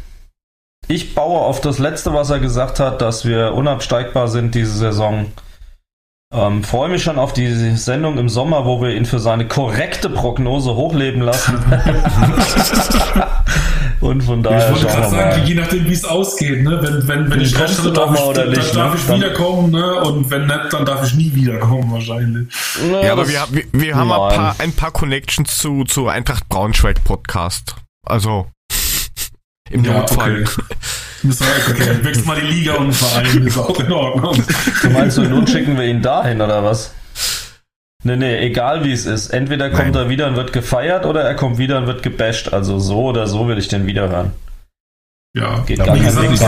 Ich 0.88 1.14
baue 1.14 1.40
auf 1.40 1.60
das 1.60 1.78
letzte, 1.78 2.14
was 2.14 2.30
er 2.30 2.40
gesagt 2.40 2.80
hat, 2.80 3.02
dass 3.02 3.24
wir 3.24 3.54
unabsteigbar 3.54 4.28
sind 4.28 4.54
diese 4.54 4.76
Saison. 4.76 5.32
Ähm, 6.36 6.62
freue 6.62 6.90
mich 6.90 7.02
schon 7.02 7.18
auf 7.18 7.32
die 7.32 7.76
Sendung 7.76 8.18
im 8.18 8.28
Sommer, 8.28 8.66
wo 8.66 8.82
wir 8.82 8.90
ihn 8.90 9.06
für 9.06 9.18
seine 9.18 9.48
korrekte 9.48 10.10
Prognose 10.10 10.74
hochleben 10.74 11.22
lassen. 11.22 11.58
Und 14.00 14.22
von 14.22 14.42
daher. 14.42 14.70
Ich 14.74 14.82
wollte 14.82 14.86
gerade 14.86 15.10
sagen, 15.10 15.46
je 15.46 15.54
nachdem, 15.54 15.86
wie 15.86 15.94
es 15.94 16.04
ausgeht, 16.04 16.62
ne? 16.62 16.78
Wenn, 16.82 17.08
wenn, 17.08 17.30
wenn 17.30 17.40
ich 17.40 17.58
recht 17.58 17.78
habe, 17.78 17.92
darf, 17.92 18.14
ich, 18.14 18.34
dann 18.34 18.50
nicht, 18.50 18.76
darf 18.76 18.92
ne? 18.92 19.00
ich 19.00 19.16
wiederkommen, 19.16 19.70
ne? 19.70 19.94
Und 20.02 20.30
wenn 20.30 20.46
nicht, 20.46 20.72
dann 20.72 20.84
darf 20.84 21.06
ich 21.06 21.14
nie 21.14 21.34
wiederkommen, 21.34 21.90
wahrscheinlich. 21.90 22.48
Ja, 22.92 23.02
ja 23.02 23.12
aber 23.12 23.26
wir, 23.26 23.42
wir, 23.50 23.64
wir 23.72 23.96
haben 23.96 24.12
ein 24.12 24.36
paar, 24.36 24.56
ein 24.58 24.72
paar 24.72 24.90
Connections 24.90 25.56
zu, 25.56 25.84
zu 25.84 26.08
Eintracht 26.08 26.46
Braunschweig 26.50 27.02
Podcast. 27.04 27.76
Also. 28.04 28.48
Im 29.70 29.84
ja, 29.84 29.94
Notfall. 29.94 30.42
Okay. 30.42 30.62
okay, 31.31 32.05
wechseln 32.05 32.27
mal 32.27 32.40
die 32.40 32.47
Liga 32.47 32.74
und 32.74 32.93
Verein, 32.93 33.47
ist 33.47 33.59
auch 33.59 33.78
in 33.78 33.93
Ordnung. 33.93 34.43
Du 34.82 34.90
meinst, 34.90 35.19
nun 35.19 35.47
schicken 35.47 35.77
wir 35.77 35.85
ihn 35.85 36.03
dahin, 36.03 36.40
oder 36.40 36.65
was? 36.65 36.93
Nee, 38.05 38.16
nee, 38.16 38.39
egal 38.39 38.85
wie 38.85 38.93
es 38.93 39.05
ist. 39.05 39.31
Entweder 39.31 39.70
kommt 39.70 39.94
Nein. 39.94 40.05
er 40.05 40.09
wieder 40.09 40.28
und 40.28 40.36
wird 40.36 40.53
gefeiert 40.53 41.07
oder 41.07 41.23
er 41.23 41.35
kommt 41.35 41.59
wieder 41.59 41.78
und 41.78 41.86
wird 41.86 42.03
gebasht. 42.03 42.53
Also 42.53 42.78
so 42.78 43.07
oder 43.07 43.27
so 43.27 43.48
will 43.48 43.59
ich 43.59 43.69
den 43.69 43.86
wieder 43.86 44.09
hören. 44.09 44.32
Ja, 45.36 45.58
Geht 45.66 45.84
gar 45.84 45.94
wie 45.94 46.00
gesagt, 46.00 46.32
ich 46.32 46.40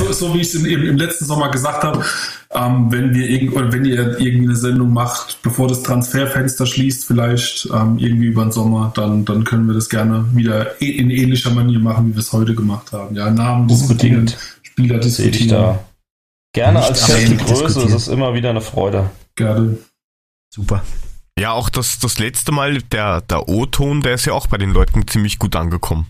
so, 0.00 0.12
so, 0.12 0.34
wie 0.34 0.40
ich 0.40 0.48
es 0.48 0.54
im, 0.56 0.66
im, 0.66 0.96
letzten 0.96 1.26
Sommer 1.26 1.48
gesagt 1.52 1.84
habe, 1.84 2.04
ähm, 2.50 2.90
wenn 2.90 3.14
wir 3.14 3.30
irgend, 3.30 3.54
oder 3.54 3.72
wenn 3.72 3.84
ihr 3.84 4.18
irgendwie 4.18 4.48
eine 4.48 4.56
Sendung 4.56 4.92
macht, 4.92 5.40
bevor 5.42 5.68
das 5.68 5.84
Transferfenster 5.84 6.66
schließt, 6.66 7.04
vielleicht 7.04 7.68
ähm, 7.72 7.98
irgendwie 7.98 8.26
über 8.26 8.42
den 8.42 8.50
Sommer, 8.50 8.92
dann, 8.96 9.24
dann 9.24 9.44
können 9.44 9.68
wir 9.68 9.74
das 9.74 9.88
gerne 9.88 10.26
wieder 10.34 10.80
in 10.82 11.10
ähnlicher 11.10 11.50
Manier 11.50 11.78
machen, 11.78 12.08
wie 12.08 12.14
wir 12.14 12.18
es 12.20 12.32
heute 12.32 12.56
gemacht 12.56 12.90
haben. 12.90 13.14
Ja, 13.14 13.30
Namen 13.30 13.68
diskutieren, 13.68 14.28
Spieler 14.62 14.98
diskutieren. 14.98 15.48
Da 15.48 15.84
gerne 16.52 16.80
Nicht 16.80 16.88
als 16.88 17.04
feste 17.04 17.36
Größe, 17.36 17.82
es 17.82 17.94
ist 17.94 18.08
immer 18.08 18.34
wieder 18.34 18.50
eine 18.50 18.60
Freude. 18.60 19.08
Gerne. 19.36 19.78
Super. 20.52 20.82
Ja, 21.38 21.52
auch 21.52 21.68
das, 21.68 22.00
das 22.00 22.18
letzte 22.18 22.50
Mal, 22.50 22.82
der, 22.82 23.20
der 23.20 23.48
O-Ton, 23.48 24.00
der 24.00 24.14
ist 24.14 24.24
ja 24.24 24.32
auch 24.32 24.48
bei 24.48 24.58
den 24.58 24.72
Leuten 24.72 25.06
ziemlich 25.06 25.38
gut 25.38 25.54
angekommen. 25.54 26.08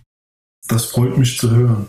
Das 0.67 0.87
freut 0.87 1.19
mich 1.19 1.37
zu 1.37 1.51
hören. 1.51 1.89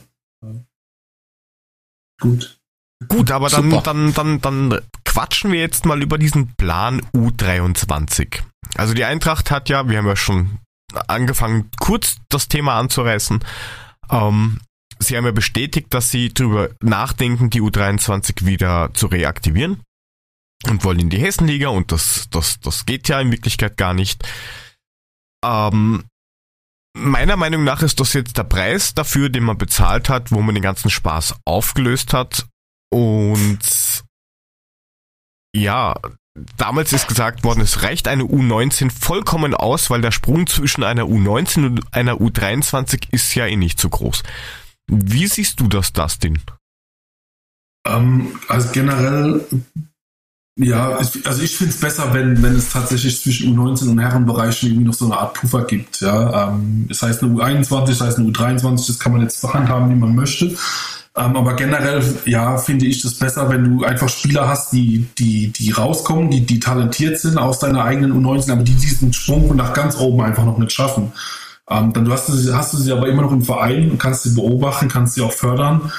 Gut. 2.19 2.59
Gut, 3.07 3.31
aber 3.31 3.49
dann, 3.49 3.69
dann, 3.83 4.13
dann, 4.13 4.41
dann 4.41 4.79
quatschen 5.03 5.51
wir 5.51 5.59
jetzt 5.59 5.85
mal 5.85 6.01
über 6.01 6.17
diesen 6.17 6.55
Plan 6.55 7.01
U23. 7.13 8.41
Also 8.75 8.93
die 8.93 9.03
Eintracht 9.03 9.51
hat 9.51 9.69
ja, 9.69 9.89
wir 9.89 9.97
haben 9.97 10.07
ja 10.07 10.15
schon 10.15 10.59
angefangen, 11.07 11.69
kurz 11.79 12.17
das 12.29 12.47
Thema 12.47 12.79
anzureißen. 12.79 13.43
Ähm, 14.09 14.59
sie 14.99 15.17
haben 15.17 15.25
ja 15.25 15.31
bestätigt, 15.31 15.93
dass 15.93 16.11
sie 16.11 16.33
darüber 16.33 16.69
nachdenken, 16.81 17.49
die 17.49 17.61
U23 17.61 18.45
wieder 18.45 18.93
zu 18.93 19.07
reaktivieren 19.07 19.81
und 20.69 20.83
wollen 20.83 20.99
in 20.99 21.09
die 21.09 21.19
Hessenliga 21.19 21.69
und 21.69 21.91
das, 21.91 22.27
das, 22.31 22.59
das 22.61 22.85
geht 22.85 23.09
ja 23.09 23.19
in 23.19 23.31
Wirklichkeit 23.31 23.77
gar 23.77 23.93
nicht. 23.93 24.23
Ähm, 25.43 26.05
meiner 26.95 27.35
Meinung 27.35 27.63
nach 27.63 27.81
ist 27.81 27.99
das 27.99 28.13
jetzt 28.13 28.37
der 28.37 28.43
Preis 28.43 28.93
dafür, 28.93 29.29
den 29.29 29.43
man 29.43 29.57
bezahlt 29.57 30.09
hat, 30.09 30.31
wo 30.31 30.41
man 30.41 30.55
den 30.55 30.61
ganzen 30.61 30.89
Spaß 30.89 31.35
aufgelöst 31.45 32.13
hat. 32.13 32.45
Und 32.91 33.59
ja, 35.55 35.95
damals 36.57 36.93
ist 36.93 37.07
gesagt 37.07 37.43
worden, 37.43 37.61
es 37.61 37.83
reicht 37.83 38.07
eine 38.07 38.23
U19 38.23 38.91
vollkommen 38.91 39.53
aus, 39.53 39.89
weil 39.89 40.01
der 40.01 40.11
Sprung 40.11 40.47
zwischen 40.47 40.83
einer 40.83 41.03
U19 41.03 41.65
und 41.65 41.93
einer 41.93 42.15
U23 42.15 43.07
ist 43.11 43.33
ja 43.35 43.45
eh 43.45 43.55
nicht 43.55 43.79
so 43.79 43.89
groß. 43.89 44.23
Wie 44.87 45.27
siehst 45.27 45.59
du 45.59 45.67
das, 45.67 45.93
Dustin? 45.93 46.39
Ähm, 47.85 48.39
also 48.47 48.71
generell 48.71 49.45
ja, 50.55 50.97
also 50.97 51.41
ich 51.41 51.57
finde 51.57 51.73
es 51.73 51.79
besser, 51.79 52.13
wenn, 52.13 52.41
wenn 52.43 52.55
es 52.55 52.69
tatsächlich 52.69 53.19
zwischen 53.19 53.57
U19 53.57 53.89
und 53.89 53.99
Herrenbereichen 53.99 54.69
irgendwie 54.69 54.85
noch 54.85 54.93
so 54.93 55.05
eine 55.05 55.17
Art 55.17 55.33
Puffer 55.33 55.65
gibt. 55.65 56.01
Ja, 56.01 56.49
ähm, 56.49 56.85
das 56.87 57.01
heißt 57.01 57.23
eine 57.23 57.33
U21, 57.33 57.87
das 57.87 58.01
heißt 58.01 58.19
eine 58.19 58.29
U23, 58.29 58.87
das 58.87 58.99
kann 58.99 59.13
man 59.13 59.21
jetzt 59.21 59.43
handhaben, 59.43 59.89
wie 59.89 59.99
man 59.99 60.15
möchte. 60.15 60.55
Ähm, 61.15 61.35
aber 61.35 61.55
generell, 61.55 62.03
ja, 62.25 62.57
finde 62.57 62.85
ich 62.85 63.01
das 63.01 63.15
besser, 63.15 63.49
wenn 63.49 63.63
du 63.63 63.83
einfach 63.83 64.09
Spieler 64.09 64.47
hast, 64.47 64.73
die, 64.73 65.07
die, 65.17 65.51
die 65.51 65.71
rauskommen, 65.71 66.29
die, 66.29 66.45
die 66.45 66.59
talentiert 66.59 67.19
sind 67.19 67.37
aus 67.37 67.59
deiner 67.59 67.83
eigenen 67.83 68.13
U19, 68.13 68.51
aber 68.51 68.63
die 68.63 68.73
diesen 68.73 69.13
Sprung 69.13 69.55
nach 69.55 69.73
ganz 69.73 69.97
oben 69.97 70.21
einfach 70.21 70.45
noch 70.45 70.59
nicht 70.59 70.71
schaffen. 70.71 71.13
Ähm, 71.69 71.93
dann 71.93 72.09
hast 72.11 72.29
du, 72.29 72.53
hast 72.53 72.73
du 72.73 72.77
sie 72.77 72.91
aber 72.91 73.07
immer 73.07 73.23
noch 73.23 73.31
im 73.31 73.43
Verein 73.43 73.89
und 73.89 73.97
kannst 73.97 74.23
sie 74.23 74.35
beobachten, 74.35 74.87
kannst 74.87 75.15
sie 75.15 75.21
auch 75.21 75.31
fördern. 75.31 75.91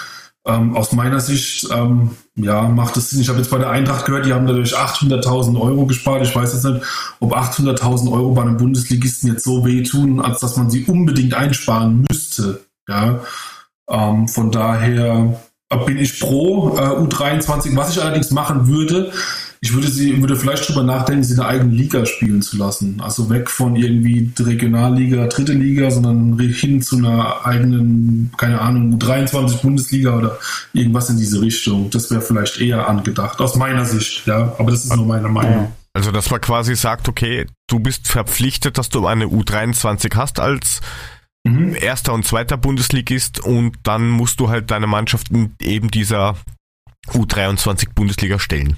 Ähm, 0.47 0.77
aus 0.77 0.93
meiner 0.93 1.21
Sicht, 1.21 1.69
ähm, 1.73 2.11
ja, 2.37 2.63
macht 2.69 2.97
es 2.99 3.11
Sinn. 3.11 3.21
Ich 3.23 3.29
habe 3.31 3.39
jetzt 3.39 3.51
bei 3.51 3.59
der 3.59 3.71
Eintracht 3.71 4.05
gehört, 4.05 4.27
die 4.27 4.35
haben 4.35 4.47
dadurch 4.47 4.77
800.000 4.77 5.59
Euro 5.59 5.87
gespart. 5.87 6.23
Ich 6.23 6.37
weiß 6.37 6.53
jetzt 6.53 6.65
nicht, 6.65 6.85
ob 7.21 7.35
800.000 7.35 8.13
Euro 8.13 8.33
bei 8.33 8.43
einem 8.43 8.59
Bundesligisten 8.59 9.33
jetzt 9.33 9.45
so 9.45 9.65
wehtun, 9.65 10.21
als 10.21 10.41
dass 10.41 10.57
man 10.57 10.69
sie 10.69 10.85
unbedingt 10.85 11.33
einsparen 11.33 12.05
müsste. 12.11 12.61
Ja, 12.87 13.21
ähm, 13.89 14.29
von 14.29 14.51
daher 14.51 15.41
bin 15.87 15.99
ich 15.99 16.21
pro 16.21 16.77
äh, 16.77 16.81
U23. 16.81 17.75
Was 17.75 17.97
ich 17.97 18.03
allerdings 18.03 18.31
machen 18.31 18.67
würde, 18.69 19.13
ich 19.65 19.73
würde 19.73 19.89
sie, 19.89 20.21
würde 20.21 20.37
vielleicht 20.37 20.69
drüber 20.69 20.83
nachdenken, 20.83 21.25
sie 21.25 21.33
in 21.33 21.39
der 21.39 21.49
eigenen 21.49 21.73
Liga 21.73 22.05
spielen 22.05 22.43
zu 22.43 22.59
lassen. 22.59 23.01
Also 23.01 23.31
weg 23.31 23.49
von 23.49 23.77
irgendwie 23.77 24.31
Regionalliga, 24.39 25.27
dritte 25.29 25.55
Liga, 25.55 25.91
sondern 25.91 26.39
hin 26.39 26.83
zu 26.83 26.99
einer 26.99 27.47
eigenen, 27.47 28.31
keine 28.37 28.61
Ahnung, 28.61 28.99
23 28.99 29.63
Bundesliga 29.63 30.19
oder 30.19 30.39
irgendwas 30.75 31.09
in 31.09 31.17
diese 31.17 31.41
Richtung. 31.41 31.89
Das 31.89 32.11
wäre 32.11 32.21
vielleicht 32.21 32.61
eher 32.61 32.87
angedacht, 32.87 33.41
aus 33.41 33.57
meiner 33.57 33.87
Sicht, 33.87 34.27
ja. 34.27 34.55
Aber 34.59 34.71
das 34.71 34.85
ist 34.85 34.95
nur 34.95 35.07
meine 35.07 35.31
Meinung. 35.31 35.73
Also, 35.95 36.13
dass 36.13 36.31
man 36.31 36.43
quasi 36.43 36.77
sagt, 36.77 37.09
okay, 37.09 37.47
du 37.67 37.79
bist 37.79 38.07
verpflichtet, 38.07 38.77
dass 38.77 38.91
du 38.91 39.07
eine 39.07 39.29
U23 39.29 40.15
hast 40.15 40.41
als 40.41 40.83
mhm. 41.43 41.75
erster 41.75 42.13
und 42.13 42.27
zweiter 42.27 42.59
Bundesligist 42.59 43.41
und 43.41 43.79
dann 43.85 44.11
musst 44.11 44.41
du 44.41 44.51
halt 44.51 44.71
deine 44.71 44.89
Mannschaft 44.89 45.31
in 45.31 45.55
eben 45.63 45.91
dieser 45.91 46.37
U23 47.13 47.95
Bundesliga 47.95 48.39
stellen. 48.39 48.77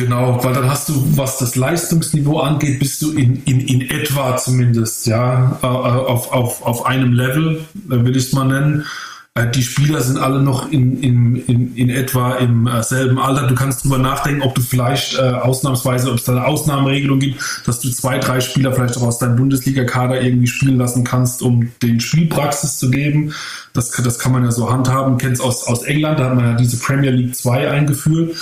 Genau, 0.00 0.42
weil 0.42 0.54
dann 0.54 0.70
hast 0.70 0.88
du, 0.88 0.94
was 1.14 1.36
das 1.36 1.56
Leistungsniveau 1.56 2.40
angeht, 2.40 2.78
bist 2.78 3.02
du 3.02 3.12
in, 3.12 3.42
in, 3.44 3.60
in 3.60 3.82
etwa 3.82 4.34
zumindest, 4.38 5.06
ja, 5.06 5.58
äh, 5.62 5.66
auf, 5.66 6.32
auf, 6.32 6.62
auf 6.62 6.86
einem 6.86 7.12
Level, 7.12 7.66
will 7.74 8.16
ich 8.16 8.28
es 8.28 8.32
mal 8.32 8.46
nennen. 8.46 8.86
Äh, 9.34 9.50
die 9.50 9.62
Spieler 9.62 10.00
sind 10.00 10.16
alle 10.16 10.40
noch 10.40 10.72
in, 10.72 11.02
in, 11.02 11.36
in, 11.36 11.76
in 11.76 11.90
etwa 11.90 12.36
im 12.36 12.66
äh, 12.66 12.82
selben 12.82 13.18
Alter. 13.18 13.46
Du 13.46 13.54
kannst 13.54 13.84
drüber 13.84 13.98
nachdenken, 13.98 14.40
ob 14.40 14.54
du 14.54 14.62
vielleicht 14.62 15.18
äh, 15.18 15.20
ausnahmsweise, 15.20 16.08
ob 16.10 16.16
es 16.16 16.24
da 16.24 16.32
eine 16.32 16.46
Ausnahmeregelung 16.46 17.18
gibt, 17.18 17.38
dass 17.66 17.80
du 17.80 17.90
zwei, 17.90 18.18
drei 18.18 18.40
Spieler 18.40 18.72
vielleicht 18.72 18.96
auch 18.96 19.02
aus 19.02 19.18
deinem 19.18 19.36
Bundesliga-Kader 19.36 20.22
irgendwie 20.22 20.46
spielen 20.46 20.78
lassen 20.78 21.04
kannst, 21.04 21.42
um 21.42 21.72
den 21.82 22.00
Spielpraxis 22.00 22.78
zu 22.78 22.90
geben. 22.90 23.34
Das, 23.74 23.90
das 23.90 24.18
kann 24.18 24.32
man 24.32 24.44
ja 24.44 24.50
so 24.50 24.72
handhaben. 24.72 25.18
Kennst 25.18 25.42
aus, 25.42 25.66
aus 25.66 25.82
England, 25.82 26.20
da 26.20 26.30
hat 26.30 26.36
man 26.36 26.46
ja 26.46 26.54
diese 26.54 26.78
Premier 26.78 27.10
League 27.10 27.36
2 27.36 27.70
eingeführt 27.70 28.34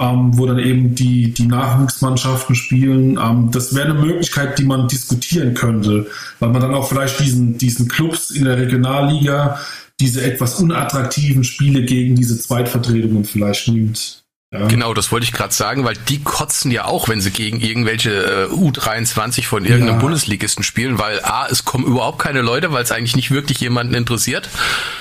ähm, 0.00 0.36
wo 0.38 0.46
dann 0.46 0.58
eben 0.58 0.94
die, 0.94 1.32
die 1.32 1.46
Nachwuchsmannschaften 1.46 2.54
spielen. 2.54 3.18
Ähm, 3.22 3.50
das 3.52 3.74
wäre 3.74 3.90
eine 3.90 4.00
Möglichkeit, 4.00 4.58
die 4.58 4.64
man 4.64 4.88
diskutieren 4.88 5.54
könnte, 5.54 6.06
weil 6.38 6.48
man 6.48 6.62
dann 6.62 6.74
auch 6.74 6.88
vielleicht 6.88 7.20
diesen, 7.20 7.58
diesen 7.58 7.86
Clubs 7.86 8.30
in 8.30 8.44
der 8.44 8.56
Regionalliga 8.56 9.60
diese 10.00 10.24
etwas 10.24 10.58
unattraktiven 10.58 11.44
Spiele 11.44 11.84
gegen 11.84 12.16
diese 12.16 12.38
Zweitvertretungen 12.38 13.24
vielleicht 13.24 13.68
nimmt. 13.68 14.24
Ja. 14.52 14.66
Genau, 14.66 14.94
das 14.94 15.12
wollte 15.12 15.22
ich 15.22 15.32
gerade 15.32 15.54
sagen, 15.54 15.84
weil 15.84 15.94
die 15.94 16.24
kotzen 16.24 16.72
ja 16.72 16.86
auch, 16.86 17.08
wenn 17.08 17.20
sie 17.20 17.30
gegen 17.30 17.60
irgendwelche 17.60 18.10
äh, 18.10 18.52
U23 18.52 19.44
von 19.44 19.64
irgendeinem 19.64 19.96
ja. 19.96 20.00
Bundesligisten 20.00 20.64
spielen, 20.64 20.98
weil 20.98 21.24
A, 21.24 21.46
es 21.48 21.64
kommen 21.64 21.86
überhaupt 21.86 22.18
keine 22.18 22.42
Leute, 22.42 22.72
weil 22.72 22.82
es 22.82 22.90
eigentlich 22.90 23.14
nicht 23.14 23.30
wirklich 23.30 23.60
jemanden 23.60 23.94
interessiert. 23.94 24.48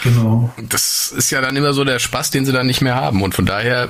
Genau. 0.04 0.54
Das 0.70 1.12
ist 1.12 1.32
ja 1.32 1.42
dann 1.42 1.56
immer 1.56 1.74
so 1.74 1.84
der 1.84 1.98
Spaß, 1.98 2.30
den 2.30 2.46
sie 2.46 2.52
dann 2.52 2.68
nicht 2.68 2.82
mehr 2.82 2.94
haben. 2.94 3.24
Und 3.24 3.34
von 3.34 3.48
daher 3.48 3.90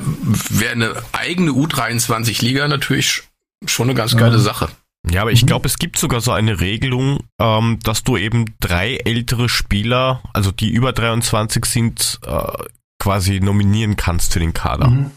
wäre 0.50 0.72
eine 0.72 0.94
eigene 1.12 1.52
U23-Liga 1.52 2.70
natürlich 2.70 3.24
schon 3.66 3.90
eine 3.90 3.98
ganz 3.98 4.14
ja. 4.14 4.20
geile 4.20 4.40
Sache. 4.40 4.70
Ja, 5.10 5.24
aber 5.24 5.34
ich 5.34 5.46
glaube, 5.46 5.68
es 5.68 5.78
gibt 5.78 5.98
sogar 5.98 6.22
so 6.22 6.32
eine 6.32 6.62
Regelung, 6.62 7.20
ähm, 7.40 7.80
dass 7.84 8.04
du 8.04 8.16
eben 8.16 8.46
drei 8.62 8.96
ältere 8.96 9.50
Spieler, 9.50 10.22
also 10.34 10.52
die 10.52 10.70
über 10.70 10.94
23 10.94 11.66
sind, 11.66 12.20
äh, 12.26 12.44
quasi 12.98 13.40
nominieren 13.42 13.98
kannst 13.98 14.34
für 14.34 14.40
den 14.40 14.54
Kader. 14.54 14.90
Mhm. 14.90 15.12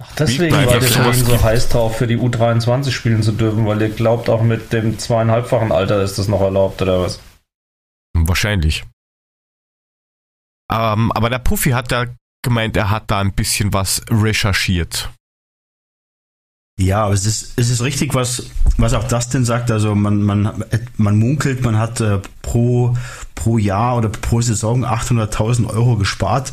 Ach, 0.00 0.14
deswegen 0.14 0.54
war 0.54 0.66
der 0.66 0.80
Termin 0.80 1.12
so 1.12 1.42
heiß 1.42 1.70
drauf, 1.70 1.96
für 1.96 2.06
die 2.06 2.16
U23 2.16 2.92
spielen 2.92 3.22
zu 3.22 3.32
dürfen, 3.32 3.66
weil 3.66 3.82
ihr 3.82 3.90
glaubt, 3.90 4.28
auch 4.28 4.42
mit 4.42 4.72
dem 4.72 4.98
zweieinhalbfachen 4.98 5.72
Alter 5.72 6.02
ist 6.02 6.18
das 6.18 6.28
noch 6.28 6.40
erlaubt, 6.40 6.80
oder 6.82 7.00
was? 7.00 7.20
Wahrscheinlich. 8.14 8.84
Ähm, 10.70 11.10
aber 11.12 11.30
der 11.30 11.40
Puffy 11.40 11.70
hat 11.70 11.90
da 11.90 12.06
gemeint, 12.44 12.76
er 12.76 12.90
hat 12.90 13.10
da 13.10 13.20
ein 13.20 13.34
bisschen 13.34 13.72
was 13.72 14.02
recherchiert. 14.08 15.10
Ja, 16.78 17.02
aber 17.02 17.14
es 17.14 17.26
ist, 17.26 17.54
es 17.56 17.70
ist 17.70 17.82
richtig, 17.82 18.14
was, 18.14 18.50
was 18.76 18.94
auch 18.94 19.02
Dustin 19.02 19.44
sagt. 19.44 19.72
Also 19.72 19.96
man, 19.96 20.22
man, 20.22 20.62
man 20.96 21.18
munkelt, 21.18 21.64
man 21.64 21.76
hat 21.76 22.00
äh, 22.00 22.20
pro, 22.40 22.96
pro 23.34 23.58
Jahr 23.58 23.96
oder 23.96 24.08
pro 24.08 24.40
Saison 24.40 24.84
800.000 24.84 25.68
Euro 25.68 25.96
gespart. 25.96 26.52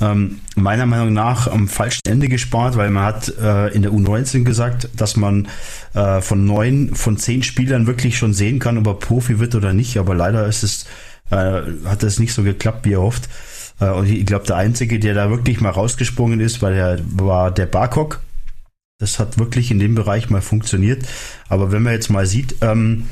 Ähm, 0.00 0.40
meiner 0.56 0.84
Meinung 0.84 1.12
nach 1.12 1.46
am 1.46 1.68
falschen 1.68 2.00
Ende 2.08 2.26
gespart, 2.26 2.76
weil 2.76 2.90
man 2.90 3.04
hat 3.04 3.28
äh, 3.38 3.68
in 3.68 3.82
der 3.82 3.92
U19 3.92 4.42
gesagt, 4.42 4.88
dass 4.96 5.16
man 5.16 5.46
äh, 5.94 6.20
von 6.20 6.44
neun, 6.44 6.96
von 6.96 7.16
zehn 7.16 7.44
Spielern 7.44 7.86
wirklich 7.86 8.18
schon 8.18 8.34
sehen 8.34 8.58
kann, 8.58 8.78
ob 8.78 8.86
er 8.88 8.94
Profi 8.94 9.38
wird 9.38 9.54
oder 9.54 9.72
nicht. 9.72 9.96
Aber 9.96 10.16
leider 10.16 10.44
ist 10.48 10.64
es, 10.64 10.86
äh, 11.30 11.62
hat 11.84 12.02
es 12.02 12.18
nicht 12.18 12.34
so 12.34 12.42
geklappt, 12.42 12.84
wie 12.84 12.94
er 12.94 13.02
hofft. 13.02 13.28
Äh, 13.78 13.90
und 13.90 14.08
ich 14.08 14.26
glaube, 14.26 14.44
der 14.44 14.56
Einzige, 14.56 14.98
der 14.98 15.14
da 15.14 15.30
wirklich 15.30 15.60
mal 15.60 15.70
rausgesprungen 15.70 16.40
ist, 16.40 16.62
war 16.62 16.72
der, 16.72 16.98
war 17.12 17.52
der 17.52 17.66
Barkok 17.66 18.18
das 19.02 19.18
hat 19.18 19.36
wirklich 19.36 19.72
in 19.72 19.80
dem 19.80 19.96
Bereich 19.96 20.30
mal 20.30 20.40
funktioniert. 20.40 21.04
Aber 21.48 21.72
wenn 21.72 21.82
man 21.82 21.92
jetzt 21.92 22.08
mal 22.08 22.24
sieht, 22.24 22.54
ähm, 22.60 23.08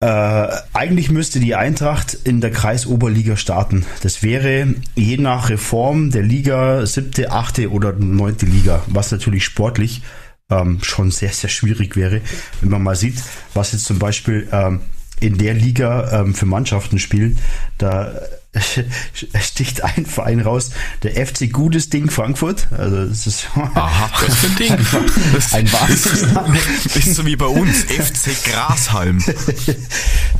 äh, 0.00 0.48
eigentlich 0.74 1.10
müsste 1.10 1.40
die 1.40 1.54
Eintracht 1.54 2.12
in 2.24 2.42
der 2.42 2.50
Kreisoberliga 2.50 3.36
starten. 3.36 3.86
Das 4.02 4.22
wäre 4.22 4.74
je 4.94 5.16
nach 5.16 5.48
Reform 5.48 6.10
der 6.10 6.22
Liga 6.22 6.84
siebte, 6.84 7.32
achte 7.32 7.70
oder 7.70 7.94
neunte 7.94 8.44
Liga, 8.44 8.82
was 8.86 9.12
natürlich 9.12 9.44
sportlich 9.44 10.02
ähm, 10.50 10.80
schon 10.82 11.10
sehr, 11.10 11.30
sehr 11.30 11.50
schwierig 11.50 11.96
wäre, 11.96 12.20
wenn 12.60 12.70
man 12.70 12.82
mal 12.82 12.96
sieht, 12.96 13.16
was 13.54 13.72
jetzt 13.72 13.86
zum 13.86 13.98
Beispiel 13.98 14.46
ähm, 14.52 14.80
in 15.20 15.38
der 15.38 15.54
Liga 15.54 16.20
ähm, 16.20 16.34
für 16.34 16.46
Mannschaften 16.46 16.98
spielen. 16.98 17.38
Da 17.78 18.12
sticht 19.40 19.84
ein 19.84 20.06
Verein 20.06 20.40
raus, 20.40 20.72
der 21.04 21.24
FC 21.24 21.52
Gutes 21.52 21.88
Ding 21.88 22.10
Frankfurt. 22.10 22.66
Also 22.76 23.06
das 23.06 23.26
ist 23.26 23.48
Aha, 23.54 24.10
was 24.20 24.34
für 24.36 24.46
ein 24.46 24.56
Ding. 24.56 24.76
Das 25.32 25.52
ein 25.54 25.72
Wahnsinnsname. 25.72 26.58
Ist 26.58 27.14
so 27.14 27.24
wie 27.26 27.36
bei 27.36 27.46
uns, 27.46 27.84
FC 27.84 28.44
Grashalm. 28.44 29.22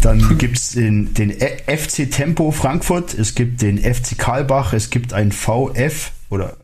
Dann 0.01 0.39
gibt 0.39 0.57
es 0.59 0.71
den, 0.71 1.15
den 1.15 1.31
FC 1.31 2.11
Tempo 2.11 2.51
Frankfurt, 2.51 3.15
es 3.15 3.35
gibt 3.35 3.63
den 3.63 3.79
FC 3.79 4.19
Karlbach, 4.19 4.73
es 4.73 4.91
gibt 4.91 5.13
ein 5.13 5.31
VF 5.31 6.11
oder 6.31 6.57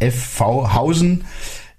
FV 0.00 0.74
Hausen. 0.74 1.24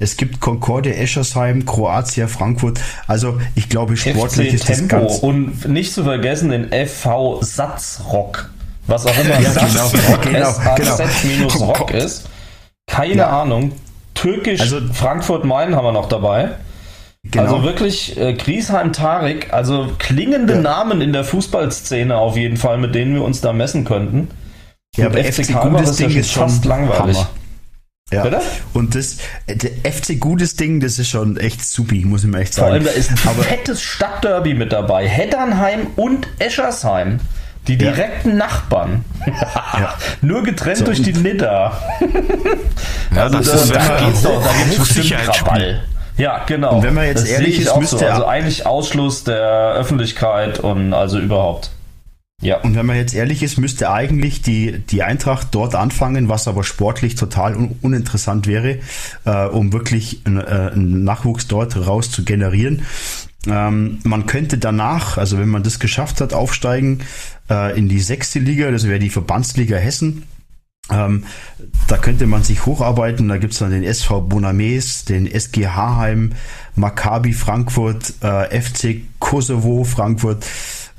Es 0.01 0.15
gibt 0.15 0.39
Concordia 0.39 0.93
Eschersheim, 0.93 1.65
Kroatia, 1.65 2.27
Frankfurt. 2.27 2.79
Also 3.05 3.39
ich 3.55 3.67
glaube, 3.67 3.97
sportlich 3.97 4.49
FC 4.49 4.53
ist 4.53 4.65
Tempo 4.65 4.95
das 4.95 5.09
ganz 5.09 5.19
und 5.19 5.67
nicht 5.67 5.93
zu 5.93 6.05
vergessen 6.05 6.49
den 6.49 6.69
FV 6.71 7.41
Satzrock. 7.41 8.49
Was 8.87 9.05
auch 9.05 9.19
immer 9.19 9.39
ja, 9.41 9.51
Satz 9.51 9.91
genau, 9.91 10.17
genau, 10.23 10.55
genau. 10.77 11.65
Rock 11.65 11.91
ist. 11.91 12.29
Keine 12.87 13.15
ja. 13.15 13.41
Ahnung. 13.41 13.73
Türkisch 14.15 14.61
also, 14.61 14.79
Frankfurt-Main 14.93 15.75
haben 15.75 15.85
wir 15.85 15.91
noch 15.91 16.07
dabei. 16.07 16.51
Genau. 17.23 17.43
Also 17.43 17.63
wirklich 17.63 18.17
äh, 18.17 18.33
Griesheim 18.33 18.93
Tarik, 18.93 19.53
also 19.53 19.91
klingende 19.99 20.53
ja. 20.53 20.61
Namen 20.61 21.01
in 21.01 21.11
der 21.11 21.25
Fußballszene 21.25 22.15
auf 22.15 22.37
jeden 22.37 22.55
Fall, 22.55 22.77
mit 22.77 22.95
denen 22.95 23.13
wir 23.15 23.23
uns 23.23 23.41
da 23.41 23.51
messen 23.51 23.83
könnten. 23.83 24.29
Ja, 24.95 25.07
aber 25.07 25.21
FC, 25.23 25.45
FC 25.45 25.61
Gutes 25.61 25.97
Ding 25.97 26.15
ist 26.15 26.31
fast 26.31 26.63
langweilig. 26.63 27.17
Hammer. 27.17 27.29
Ja. 28.11 28.23
Bitte? 28.23 28.41
Und 28.73 28.95
das 28.95 29.17
der 29.47 29.91
FC 29.91 30.19
gutes 30.19 30.55
Ding, 30.55 30.79
das 30.79 30.97
ist 30.97 31.09
schon 31.09 31.37
echt 31.37 31.63
supi, 31.63 32.05
muss 32.05 32.23
ich 32.23 32.29
mir 32.29 32.39
echt 32.39 32.53
sagen. 32.53 32.67
Vor 32.67 32.73
allem 32.73 32.83
da 32.83 32.91
ist 32.91 33.11
ein 33.11 33.19
aber, 33.27 33.43
fettes 33.43 33.81
Stadtderby 33.81 34.55
mit 34.55 34.71
dabei. 34.71 35.07
Heddernheim 35.07 35.87
und 35.95 36.27
Eschersheim. 36.39 37.19
Die 37.67 37.77
direkten 37.77 38.29
ja. 38.31 38.35
Nachbarn. 38.35 39.05
ja. 39.27 39.93
Nur 40.21 40.43
getrennt 40.43 40.79
so, 40.79 40.85
durch 40.85 41.01
die 41.03 41.13
Nidda. 41.13 41.79
ja, 43.15 43.23
also, 43.23 43.37
das 43.37 43.47
ist, 43.47 43.75
da 43.75 43.99
geht's 43.99 44.23
doch, 44.23 44.43
da 44.43 44.51
gibt 44.69 44.97
es 44.97 45.39
Krawall. 45.39 45.83
Ja, 46.17 46.43
genau. 46.45 46.75
Und 46.75 46.83
wenn 46.83 46.95
man 46.95 47.05
jetzt 47.05 47.23
das 47.23 47.29
ehrlich 47.29 47.61
ist, 47.61 47.75
müsste 47.77 47.99
so. 47.99 48.05
Also 48.05 48.25
eigentlich 48.25 48.65
Ausschluss 48.65 49.23
der 49.23 49.73
Öffentlichkeit 49.73 50.59
und 50.59 50.93
also 50.93 51.17
überhaupt. 51.17 51.71
Ja. 52.41 52.61
Und 52.61 52.75
wenn 52.75 52.85
man 52.85 52.95
jetzt 52.95 53.13
ehrlich 53.13 53.43
ist, 53.43 53.57
müsste 53.57 53.91
eigentlich 53.91 54.41
die, 54.41 54.79
die 54.79 55.03
Eintracht 55.03 55.49
dort 55.51 55.75
anfangen, 55.75 56.29
was 56.29 56.47
aber 56.47 56.63
sportlich 56.63 57.15
total 57.15 57.55
un 57.55 57.75
uninteressant 57.81 58.47
wäre, 58.47 58.79
äh, 59.25 59.45
um 59.45 59.73
wirklich 59.73 60.21
einen, 60.25 60.37
äh, 60.37 60.71
einen 60.73 61.03
Nachwuchs 61.03 61.47
dort 61.47 61.75
raus 61.75 62.11
zu 62.11 62.23
generieren. 62.23 62.83
Ähm, 63.45 63.99
man 64.03 64.25
könnte 64.25 64.57
danach, 64.57 65.17
also 65.17 65.37
wenn 65.37 65.49
man 65.49 65.63
das 65.63 65.79
geschafft 65.79 66.21
hat, 66.21 66.33
aufsteigen 66.33 66.99
äh, 67.49 67.77
in 67.77 67.89
die 67.89 67.99
sechste 67.99 68.39
Liga, 68.39 68.71
das 68.71 68.87
wäre 68.87 68.99
die 68.99 69.09
Verbandsliga 69.09 69.77
Hessen. 69.77 70.23
Ähm, 70.91 71.25
da 71.87 71.97
könnte 71.97 72.25
man 72.25 72.43
sich 72.43 72.65
hocharbeiten. 72.65 73.27
Da 73.27 73.37
gibt's 73.37 73.59
dann 73.59 73.71
den 73.71 73.83
SV 73.83 74.21
Bonames, 74.21 75.05
den 75.05 75.27
SG 75.27 75.67
Haheim, 75.67 76.33
Maccabi 76.75 77.33
Frankfurt, 77.33 78.13
äh, 78.21 78.61
FC 78.61 79.01
Kosovo 79.19 79.83
Frankfurt. 79.83 80.45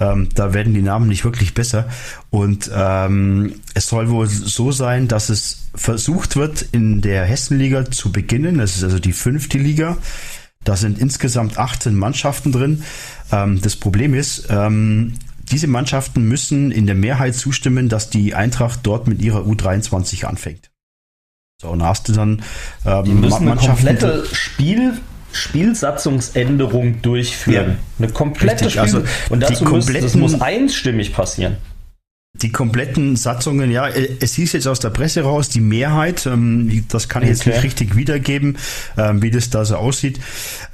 Ähm, 0.01 0.29
da 0.35 0.55
werden 0.55 0.75
die 0.75 0.83
Namen 0.83 1.09
nicht 1.09 1.25
wirklich 1.25 1.55
besser. 1.55 1.89
Und 2.31 2.71
ähm, 2.75 3.61
es 3.75 3.87
soll 3.89 4.09
wohl 4.09 4.27
so 4.27 4.73
sein, 4.73 5.09
dass 5.09 5.29
es 5.29 5.69
versucht 5.75 6.37
wird, 6.37 6.63
in 6.73 7.03
der 7.03 7.25
Hessenliga 7.25 7.91
zu 7.91 8.11
beginnen. 8.11 8.59
Das 8.59 8.77
ist 8.77 8.83
also 8.83 8.99
die 8.99 9.13
fünfte 9.13 9.59
Liga. 9.59 9.99
Da 10.65 10.77
sind 10.77 10.99
insgesamt 10.99 11.59
18 11.59 11.95
Mannschaften 11.95 12.51
drin. 12.51 12.83
Ähm, 13.31 13.61
das 13.61 13.77
Problem 13.77 14.15
ist, 14.15 14.49
ähm, 14.51 15.15
diese 15.51 15.67
Mannschaften 15.67 16.29
müssen 16.29 16.71
in 16.71 16.87
der 16.87 16.95
Mehrheit 16.95 17.35
zustimmen, 17.35 17.89
dass 17.89 18.09
die 18.11 18.35
Eintracht 18.35 18.81
dort 18.85 19.07
mit 19.07 19.21
ihrer 19.21 19.41
U23 19.41 20.25
anfängt. 20.25 20.71
So, 21.61 21.69
und 21.69 21.83
hast 21.83 22.09
du 22.09 22.13
dann 22.13 22.43
ähm, 22.87 23.05
die 23.05 23.13
müssen 23.13 23.49
eine 23.49 23.61
komplette 23.61 24.25
Spiel 24.33 24.99
Spielsatzungsänderung 25.33 27.03
durchführen. 27.03 27.79
Ja, 27.99 28.05
eine 28.05 28.13
komplette 28.13 28.67
richtig, 28.67 28.73
Spiel 28.73 28.83
also 28.83 29.03
und 29.29 29.41
dazu 29.41 29.65
muss, 29.65 29.87
das 29.87 30.15
muss 30.15 30.41
einstimmig 30.41 31.13
passieren. 31.13 31.57
Die 32.33 32.53
kompletten 32.53 33.17
Satzungen, 33.17 33.73
ja, 33.73 33.89
äh, 33.89 34.17
es 34.21 34.35
hieß 34.35 34.53
jetzt 34.53 34.69
aus 34.69 34.79
der 34.79 34.91
Presse 34.91 35.23
raus, 35.23 35.49
die 35.49 35.61
Mehrheit, 35.61 36.27
ähm, 36.27 36.85
das 36.89 37.09
kann 37.09 37.25
ich 37.25 37.29
jetzt 37.29 37.45
nicht 37.45 37.63
richtig 37.65 37.97
wiedergeben, 37.97 38.57
ähm, 38.97 39.21
wie 39.21 39.33
das 39.33 39.51
da 39.51 39.65
so 39.65 39.77
aussieht. 39.77 40.21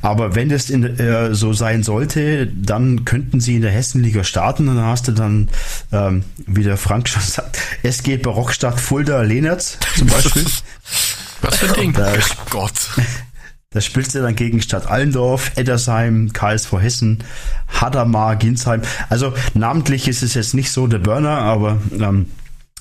Aber 0.02 0.34
wenn 0.34 0.50
das 0.50 0.68
in, 0.68 0.84
äh, 0.84 1.34
so 1.34 1.54
sein 1.54 1.82
sollte, 1.82 2.46
dann 2.46 3.06
könnten 3.06 3.40
sie 3.40 3.56
in 3.56 3.62
der 3.62 3.70
Hessenliga 3.70 4.22
starten 4.22 4.68
und 4.68 4.76
dann 4.76 4.84
hast 4.84 5.08
du 5.08 5.12
dann, 5.12 5.48
ähm, 5.92 6.24
wie 6.46 6.62
der 6.62 6.76
Frank 6.76 7.08
schon 7.08 7.22
sagt, 7.22 7.58
SG 7.82 8.18
Barockstadt 8.18 8.78
Fulda 8.78 9.22
Lehnertz 9.22 9.78
zum 9.96 10.08
Beispiel. 10.08 10.44
Was 11.40 11.56
für 11.56 11.68
ein 11.68 11.80
Ding? 11.80 11.92
Da, 11.94 12.12
Gott. 12.50 12.72
Da 13.70 13.80
spielst 13.80 14.14
du 14.14 14.22
dann 14.22 14.36
gegen 14.36 14.62
Stadt 14.62 14.86
Allendorf, 14.86 15.52
Eddersheim, 15.56 16.32
KSV 16.32 16.72
Hessen, 16.74 17.24
Hadamar, 17.68 18.36
Ginsheim. 18.36 18.82
Also 19.08 19.34
namentlich 19.54 20.08
ist 20.08 20.22
es 20.22 20.34
jetzt 20.34 20.54
nicht 20.54 20.70
so 20.70 20.86
der 20.86 20.98
Burner, 20.98 21.38
aber 21.38 21.80
ähm, 21.92 22.26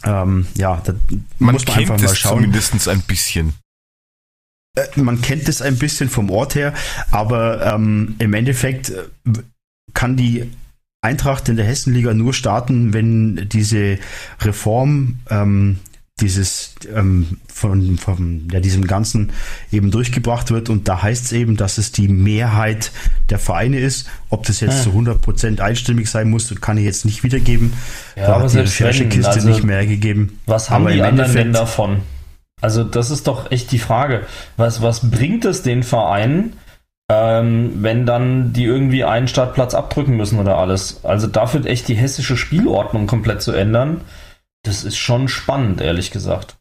ähm, 0.04 0.48
ja, 0.56 0.82
da 0.86 0.94
man 1.40 1.54
muss 1.54 1.66
man 1.66 1.78
einfach 1.78 2.00
mal 2.00 2.16
schauen. 2.16 2.36
Zumindest 2.36 2.88
ein 2.88 3.02
bisschen. 3.02 3.54
Äh, 4.76 5.00
man 5.00 5.22
kennt 5.22 5.50
es 5.50 5.62
ein 5.62 5.78
bisschen 5.78 6.10
vom 6.10 6.30
Ort 6.30 6.56
her, 6.56 6.74
aber 7.12 7.74
ähm, 7.74 8.16
im 8.20 8.34
Endeffekt 8.34 8.92
äh, 8.92 9.04
kann 9.94 10.16
die 10.16 10.52
Eintracht 11.02 11.50
in 11.50 11.56
der 11.56 11.66
Hessenliga 11.66 12.14
nur 12.14 12.34
starten, 12.34 12.94
wenn 12.94 13.50
diese 13.50 14.00
Reform 14.42 15.20
ähm, 15.30 15.80
dieses 16.22 16.76
ähm, 16.96 17.40
von, 17.54 17.98
von 17.98 18.48
ja, 18.50 18.62
diesem 18.62 18.88
Ganzen 18.88 19.34
eben 19.70 19.92
durchgebracht 19.92 20.50
wird 20.50 20.70
und 20.70 20.88
da 20.88 21.02
heißt 21.02 21.26
es 21.26 21.32
eben, 21.34 21.58
dass 21.58 21.78
es 21.78 21.92
die 21.92 22.08
Mehrheit 22.08 22.92
der 23.30 23.38
Vereine 23.38 23.80
ist. 23.80 24.08
Ob 24.30 24.46
das 24.46 24.62
jetzt 24.62 24.80
ah. 24.80 24.84
zu 24.84 24.90
100% 24.92 25.60
einstimmig 25.60 26.10
sein 26.10 26.30
muss, 26.30 26.54
kann 26.62 26.78
ich 26.78 26.86
jetzt 26.86 27.04
nicht 27.04 27.24
wiedergeben. 27.24 27.74
Ja, 28.16 28.28
da 28.28 28.42
hat 28.42 28.54
die 28.54 28.60
Recherchekiste 28.60 29.30
also, 29.30 29.50
nicht 29.50 29.66
mehr 29.66 29.86
gegeben. 29.86 30.40
Was 30.46 30.70
haben 30.70 30.86
aber 30.86 30.94
die 30.94 31.02
anderen 31.02 31.34
denn 31.34 31.54
davon? 31.54 32.02
Also 32.62 32.86
das 32.86 33.12
ist 33.12 33.28
doch 33.28 33.52
echt 33.52 33.74
die 33.74 33.80
Frage. 33.80 34.26
Was, 34.56 34.82
was 34.82 35.12
bringt 35.12 35.44
es 35.44 35.64
den 35.64 35.84
Vereinen, 35.84 36.54
ähm, 37.12 37.72
wenn 37.82 38.06
dann 38.06 38.54
die 38.54 38.64
irgendwie 38.64 39.04
einen 39.04 39.28
Startplatz 39.28 39.74
abdrücken 39.74 40.16
müssen 40.16 40.40
oder 40.40 40.58
alles? 40.58 41.04
Also 41.04 41.28
dafür 41.28 41.66
echt 41.66 41.90
die 41.90 41.96
hessische 41.96 42.38
Spielordnung 42.38 43.06
komplett 43.06 43.42
zu 43.42 43.52
ändern 43.52 44.00
das 44.66 44.84
ist 44.84 44.98
schon 44.98 45.28
spannend, 45.28 45.82
ehrlich 45.82 46.12
gesagt. 46.12 46.58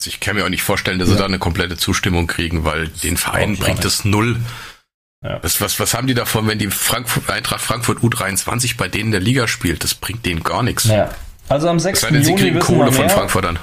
Also 0.00 0.10
ich 0.10 0.20
kann 0.20 0.36
mir 0.36 0.44
auch 0.44 0.48
nicht 0.48 0.62
vorstellen, 0.62 0.98
dass 0.98 1.08
ja. 1.08 1.14
sie 1.14 1.18
da 1.18 1.26
eine 1.26 1.38
komplette 1.38 1.76
Zustimmung 1.76 2.26
kriegen, 2.26 2.64
weil 2.64 2.88
den 2.88 3.16
Vereinen 3.16 3.56
bringt 3.56 3.84
es 3.84 4.04
null. 4.04 4.36
Ja. 5.24 5.42
Was, 5.42 5.60
was, 5.60 5.80
was 5.80 5.94
haben 5.94 6.06
die 6.06 6.14
davon, 6.14 6.46
wenn 6.46 6.58
die 6.58 6.68
Frankfurt, 6.68 7.28
Eintracht 7.28 7.60
Frankfurt 7.60 7.98
U23 7.98 8.76
bei 8.76 8.86
denen 8.86 9.06
in 9.06 9.10
der 9.12 9.20
Liga 9.20 9.48
spielt? 9.48 9.82
Das 9.82 9.94
bringt 9.94 10.24
denen 10.24 10.44
gar 10.44 10.62
nichts. 10.62 10.84
Ja. 10.84 11.10
Also 11.48 11.68
am 11.68 11.80
6. 11.80 12.02
Juni 12.02 12.24
sie 12.24 12.34
kriegen 12.34 12.58
Kohle 12.60 12.92
von 12.92 13.08
Frankfurtern. 13.08 13.58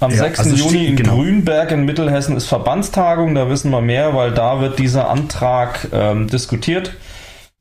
Am 0.00 0.10
ja, 0.10 0.16
6. 0.16 0.38
Also 0.40 0.56
Juni 0.56 0.86
in 0.86 0.96
genau. 0.96 1.16
Grünberg 1.16 1.70
in 1.70 1.84
Mittelhessen 1.84 2.36
ist 2.36 2.46
Verbandstagung, 2.46 3.34
da 3.34 3.48
wissen 3.50 3.70
wir 3.70 3.82
mehr, 3.82 4.14
weil 4.14 4.32
da 4.32 4.60
wird 4.60 4.78
dieser 4.78 5.10
Antrag 5.10 5.88
ähm, 5.92 6.28
diskutiert. 6.28 6.94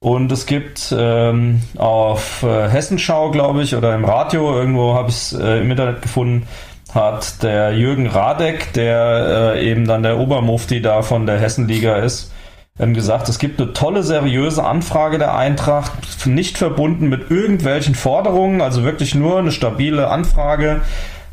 Und 0.01 0.31
es 0.31 0.45
gibt 0.45 0.95
ähm, 0.97 1.61
auf 1.77 2.43
äh, 2.43 2.69
Hessenschau, 2.69 3.31
glaube 3.31 3.63
ich, 3.63 3.76
oder 3.76 3.93
im 3.95 4.05
Radio, 4.05 4.57
irgendwo 4.57 4.93
habe 4.93 5.09
ich 5.09 5.15
es 5.15 5.34
äh, 5.34 5.59
im 5.59 5.69
Internet 5.69 6.01
gefunden, 6.01 6.47
hat 6.93 7.43
der 7.43 7.73
Jürgen 7.73 8.07
Radek, 8.07 8.71
der 8.73 9.55
äh, 9.55 9.69
eben 9.69 9.85
dann 9.85 10.03
der 10.03 10.17
Obermufti 10.17 10.81
da 10.81 11.01
von 11.01 11.26
der 11.26 11.38
Hessenliga 11.38 11.97
ist, 11.97 12.31
ähm, 12.80 12.93
gesagt, 12.93 13.27
es 13.27 13.39
gibt 13.39 13.59
eine 13.59 13.73
tolle, 13.73 14.03
seriöse 14.03 14.63
Anfrage 14.63 15.17
der 15.17 15.35
Eintracht, 15.35 15.91
nicht 16.26 16.57
verbunden 16.57 17.09
mit 17.09 17.30
irgendwelchen 17.30 17.93
Forderungen, 17.93 18.61
also 18.61 18.85
wirklich 18.85 19.15
nur 19.15 19.38
eine 19.38 19.51
stabile 19.51 20.07
Anfrage. 20.07 20.80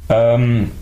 Ähm, 0.09 0.73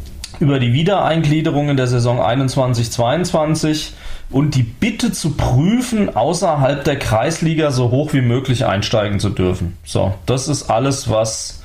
über 0.41 0.59
die 0.59 0.73
Wiedereingliederung 0.73 1.69
in 1.69 1.77
der 1.77 1.87
Saison 1.87 2.19
21-22 2.19 3.93
und 4.35 4.57
die 4.57 4.65
Bitte 4.65 5.13
zu 5.13 5.37
prüfen, 5.37 6.17
außerhalb 6.17 6.83
der 6.83 6.99
Kreisliga 6.99 7.71
so 7.71 7.93
hoch 7.93 8.13
wie 8.15 8.21
möglich 8.21 8.67
einsteigen 8.67 9.21
zu 9.21 9.31
dürfen. 9.31 9.79
So, 9.85 10.19
das 10.27 10.49
ist 10.49 10.71
alles, 10.71 11.09
was 11.09 11.63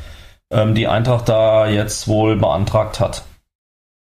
ähm, 0.52 0.76
die 0.76 0.88
Eintracht 0.88 1.28
da 1.28 1.68
jetzt 1.68 2.08
wohl 2.08 2.36
beantragt 2.36 3.00
hat. 3.00 3.24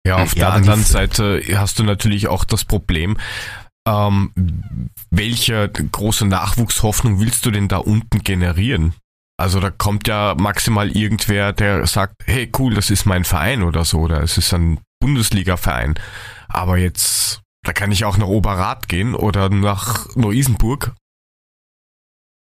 Ja, 0.04 0.16
auf 0.16 0.34
ja, 0.34 0.46
der 0.46 0.52
anderen 0.54 0.82
Seite 0.82 1.40
hast 1.54 1.78
du 1.78 1.84
natürlich 1.84 2.26
auch 2.26 2.44
das 2.44 2.64
Problem, 2.64 3.18
ähm, 3.86 4.32
welche 5.10 5.68
große 5.68 6.26
Nachwuchshoffnung 6.26 7.20
willst 7.20 7.46
du 7.46 7.52
denn 7.52 7.68
da 7.68 7.76
unten 7.76 8.24
generieren? 8.24 8.94
Also 9.38 9.60
da 9.60 9.70
kommt 9.70 10.08
ja 10.08 10.34
maximal 10.36 10.90
irgendwer, 10.90 11.52
der 11.52 11.86
sagt, 11.86 12.14
hey 12.24 12.50
cool, 12.58 12.74
das 12.74 12.90
ist 12.90 13.06
mein 13.06 13.24
Verein 13.24 13.62
oder 13.62 13.84
so, 13.84 14.00
oder 14.00 14.22
es 14.24 14.38
ist 14.38 14.52
ein 14.52 14.80
Bundesliga-Verein. 14.98 15.94
Aber 16.48 16.78
jetzt, 16.78 17.39
da 17.62 17.72
kann 17.72 17.92
ich 17.92 18.04
auch 18.04 18.16
nach 18.16 18.26
Oberrat 18.26 18.88
gehen 18.88 19.14
oder 19.14 19.48
nach 19.48 20.14
Neu-Isenburg. 20.16 20.94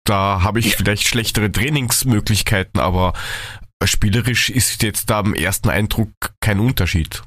da 0.05 0.43
habe 0.43 0.61
ich 0.61 0.77
vielleicht 0.77 1.09
schlechtere 1.09 1.51
Trainingsmöglichkeiten, 1.51 2.81
aber 2.81 3.13
spielerisch 3.85 4.51
ist 4.51 4.83
jetzt 4.83 5.11
da 5.11 5.21
im 5.21 5.35
ersten 5.35 5.69
Eindruck 5.69 6.11
kein 6.41 6.61
Unterschied. 6.61 7.23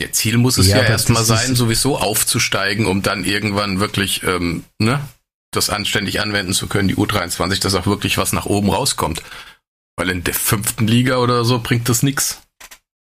Ja, 0.00 0.10
Ziel 0.10 0.38
muss 0.38 0.58
es 0.58 0.68
ja, 0.68 0.78
ja 0.78 0.84
erstmal 0.84 1.24
sein, 1.24 1.54
sowieso 1.54 1.98
aufzusteigen, 1.98 2.86
um 2.86 3.02
dann 3.02 3.24
irgendwann 3.24 3.78
wirklich 3.78 4.22
ähm, 4.22 4.64
ne, 4.78 5.06
das 5.52 5.70
anständig 5.70 6.20
anwenden 6.20 6.54
zu 6.54 6.66
können, 6.66 6.88
die 6.88 6.96
U23, 6.96 7.60
dass 7.60 7.74
auch 7.74 7.86
wirklich 7.86 8.18
was 8.18 8.32
nach 8.32 8.46
oben 8.46 8.70
rauskommt. 8.70 9.22
Weil 9.96 10.08
in 10.08 10.24
der 10.24 10.34
fünften 10.34 10.86
Liga 10.86 11.18
oder 11.18 11.44
so 11.44 11.58
bringt 11.58 11.88
das 11.88 12.02
nichts. 12.02 12.41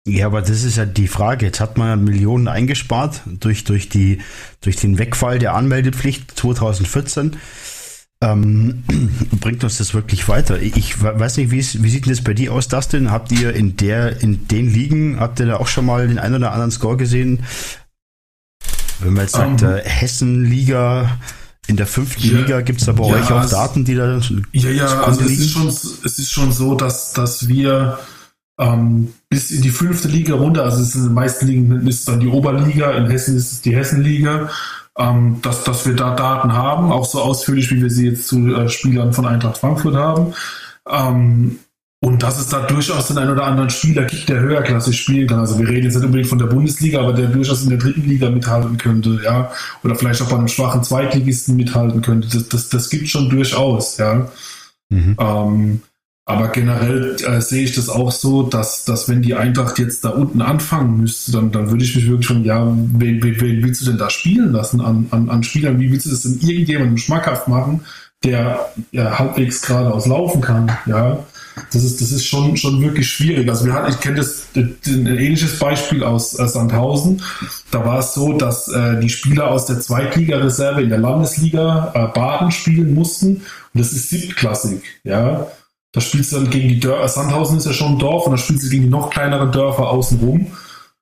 Ja, 0.05 0.25
aber 0.25 0.41
das 0.41 0.63
ist 0.63 0.75
ja 0.77 0.85
die 0.85 1.07
Frage. 1.07 1.45
Jetzt 1.45 1.61
hat 1.61 1.77
man 1.77 2.03
Millionen 2.03 2.49
eingespart 2.49 3.21
durch, 3.25 3.63
durch, 3.63 3.87
die, 3.87 4.19
durch 4.59 4.75
den 4.75 4.97
Wegfall 4.97 5.39
der 5.39 5.55
Anmeldepflicht 5.55 6.37
2014. 6.37 7.37
Ähm, 8.21 8.83
bringt 9.39 9.63
uns 9.63 9.77
das 9.77 9.93
wirklich 9.93 10.27
weiter? 10.27 10.61
Ich 10.61 11.01
weiß 11.01 11.37
nicht, 11.37 11.51
wie, 11.51 11.59
wie 11.59 11.89
sieht 11.89 12.05
denn 12.05 12.13
das 12.13 12.21
bei 12.21 12.33
dir 12.33 12.51
aus, 12.51 12.67
Dustin? 12.67 13.11
Habt 13.11 13.31
ihr 13.31 13.53
in 13.53 13.77
der, 13.77 14.21
in 14.21 14.47
den 14.49 14.71
Ligen, 14.73 15.19
habt 15.21 15.39
ihr 15.39 15.45
da 15.45 15.57
auch 15.57 15.67
schon 15.67 15.85
mal 15.85 16.05
den 16.05 16.19
einen 16.19 16.35
oder 16.35 16.51
anderen 16.51 16.71
Score 16.71 16.97
gesehen? 16.97 17.45
Wenn 18.99 19.13
man 19.13 19.23
jetzt 19.23 19.35
sagt, 19.35 19.61
um, 19.61 19.69
ähm. 19.69 19.75
äh, 19.77 19.83
Hessen-Liga, 19.83 21.17
in 21.67 21.77
der 21.77 21.87
fünften 21.87 22.27
ja, 22.27 22.39
Liga 22.39 22.61
gibt 22.61 22.81
es 22.81 22.87
da 22.87 22.91
bei 22.91 23.07
ja, 23.07 23.15
euch 23.15 23.31
auch 23.31 23.49
Daten, 23.49 23.85
die 23.85 23.95
da. 23.95 24.19
Ja, 24.51 24.69
ja, 24.69 25.01
also 25.03 25.21
es 25.21 25.39
ist, 25.39 25.51
schon, 25.51 25.67
es 25.69 26.19
ist 26.19 26.29
schon 26.29 26.51
so, 26.51 26.75
dass, 26.75 27.13
dass 27.13 27.47
wir 27.47 27.99
ähm, 28.59 29.13
bis 29.29 29.51
in 29.51 29.61
die 29.61 29.69
fünfte 29.69 30.07
Liga 30.07 30.35
runter, 30.35 30.63
also 30.63 30.81
es 30.81 30.95
in 30.95 31.05
den 31.05 31.13
meisten 31.13 31.47
Ligen 31.47 31.87
ist 31.87 32.07
dann 32.07 32.19
die 32.19 32.27
Oberliga, 32.27 32.91
in 32.91 33.07
Hessen 33.07 33.35
ist 33.35 33.51
es 33.51 33.61
die 33.61 33.75
Hessenliga, 33.75 34.49
ähm, 34.97 35.39
dass, 35.41 35.63
dass 35.63 35.85
wir 35.87 35.95
da 35.95 36.15
Daten 36.15 36.53
haben, 36.53 36.91
auch 36.91 37.05
so 37.05 37.21
ausführlich, 37.21 37.71
wie 37.71 37.81
wir 37.81 37.89
sie 37.89 38.09
jetzt 38.09 38.27
zu 38.27 38.53
äh, 38.53 38.69
Spielern 38.69 39.13
von 39.13 39.25
Eintracht 39.25 39.57
Frankfurt 39.57 39.95
haben. 39.95 40.33
Ähm, 40.87 41.59
und 41.99 42.21
dass 42.21 42.37
es 42.37 42.49
da 42.49 42.59
durchaus 42.67 43.07
den 43.07 43.17
einen 43.17 43.31
oder 43.31 43.45
anderen 43.45 43.69
Spieler 43.69 44.03
gibt, 44.03 44.27
der 44.27 44.41
höherklassig 44.41 44.99
spielen 44.99 45.25
kann. 45.25 45.39
Also 45.39 45.57
wir 45.57 45.69
reden 45.69 45.85
jetzt 45.85 45.95
nicht 45.95 46.03
unbedingt 46.03 46.27
von 46.27 46.37
der 46.37 46.47
Bundesliga, 46.47 46.99
aber 46.99 47.13
der 47.13 47.27
durchaus 47.27 47.63
in 47.63 47.69
der 47.69 47.79
dritten 47.79 48.03
Liga 48.03 48.29
mithalten 48.29 48.77
könnte, 48.77 49.21
ja. 49.23 49.49
Oder 49.85 49.95
vielleicht 49.95 50.21
auch 50.21 50.27
bei 50.27 50.35
einem 50.35 50.49
schwachen 50.49 50.83
Zweitligisten 50.83 51.55
mithalten 51.55 52.01
könnte. 52.01 52.27
Das, 52.27 52.49
das, 52.49 52.67
das 52.67 52.89
gibt 52.89 53.07
schon 53.07 53.29
durchaus, 53.29 53.97
ja. 53.97 54.29
Mhm. 54.89 55.15
Ähm, 55.17 55.81
aber 56.25 56.47
generell 56.49 57.15
äh, 57.21 57.41
sehe 57.41 57.63
ich 57.63 57.75
das 57.75 57.89
auch 57.89 58.11
so, 58.11 58.43
dass, 58.43 58.85
dass 58.85 59.09
wenn 59.09 59.21
die 59.21 59.35
Eintracht 59.35 59.77
jetzt 59.77 60.05
da 60.05 60.09
unten 60.09 60.41
anfangen 60.41 60.97
müsste, 60.97 61.33
dann, 61.33 61.51
dann 61.51 61.69
würde 61.69 61.83
ich 61.83 61.95
mich 61.95 62.07
wirklich 62.07 62.27
schon, 62.27 62.45
ja, 62.45 62.65
wen, 62.65 63.21
wen, 63.21 63.41
wen 63.41 63.63
willst 63.63 63.81
du 63.81 63.85
denn 63.85 63.97
da 63.97 64.09
spielen 64.09 64.51
lassen 64.53 64.79
an, 64.79 65.07
an, 65.11 65.29
an 65.29 65.43
Spielern? 65.43 65.79
Wie 65.79 65.91
willst 65.91 66.05
du 66.05 66.11
das 66.11 66.21
denn 66.21 66.39
irgendjemandem 66.39 66.97
schmackhaft 66.97 67.47
machen, 67.47 67.81
der 68.23 68.71
ja, 68.91 69.19
halbwegs 69.19 69.61
geradeaus 69.61 70.05
laufen 70.07 70.39
kann, 70.39 70.71
ja? 70.85 71.19
das 71.71 71.83
ist, 71.83 72.01
das 72.01 72.11
ist 72.11 72.25
schon, 72.25 72.57
schon 72.57 72.81
wirklich 72.81 73.07
schwierig. 73.09 73.49
Also 73.49 73.65
wir 73.65 73.73
hatten, 73.73 73.91
ich 73.91 73.99
kenne 73.99 74.17
das, 74.17 74.47
ein 74.55 74.77
ähnliches 74.85 75.59
Beispiel 75.59 76.03
aus 76.03 76.37
äh, 76.39 76.47
Sandhausen. 76.47 77.21
Da 77.71 77.85
war 77.85 77.99
es 77.99 78.13
so, 78.13 78.33
dass 78.33 78.67
äh, 78.69 78.99
die 78.99 79.09
Spieler 79.09 79.51
aus 79.51 79.65
der 79.65 79.79
Zweitligareserve 79.79 80.81
in 80.81 80.89
der 80.89 80.99
Landesliga 80.99 81.91
äh, 81.93 82.07
Baden 82.07 82.51
spielen 82.51 82.93
mussten. 82.93 83.37
Und 83.37 83.43
das 83.73 83.93
ist 83.93 84.09
siebtklassig, 84.09 84.81
ja. 85.03 85.47
Da 85.93 86.01
spielst 86.01 86.31
du 86.31 86.37
dann 86.37 86.49
gegen 86.49 86.69
die 86.69 86.79
Dörfer, 86.79 87.07
Sandhausen 87.07 87.57
ist 87.57 87.65
ja 87.67 87.73
schon 87.73 87.93
ein 87.93 87.99
Dorf 87.99 88.25
und 88.25 88.31
da 88.31 88.37
spielst 88.37 88.65
du 88.65 88.69
gegen 88.69 88.83
die 88.83 88.89
noch 88.89 89.11
kleineren 89.11 89.51
Dörfer 89.51 89.89
außenrum. 89.89 90.47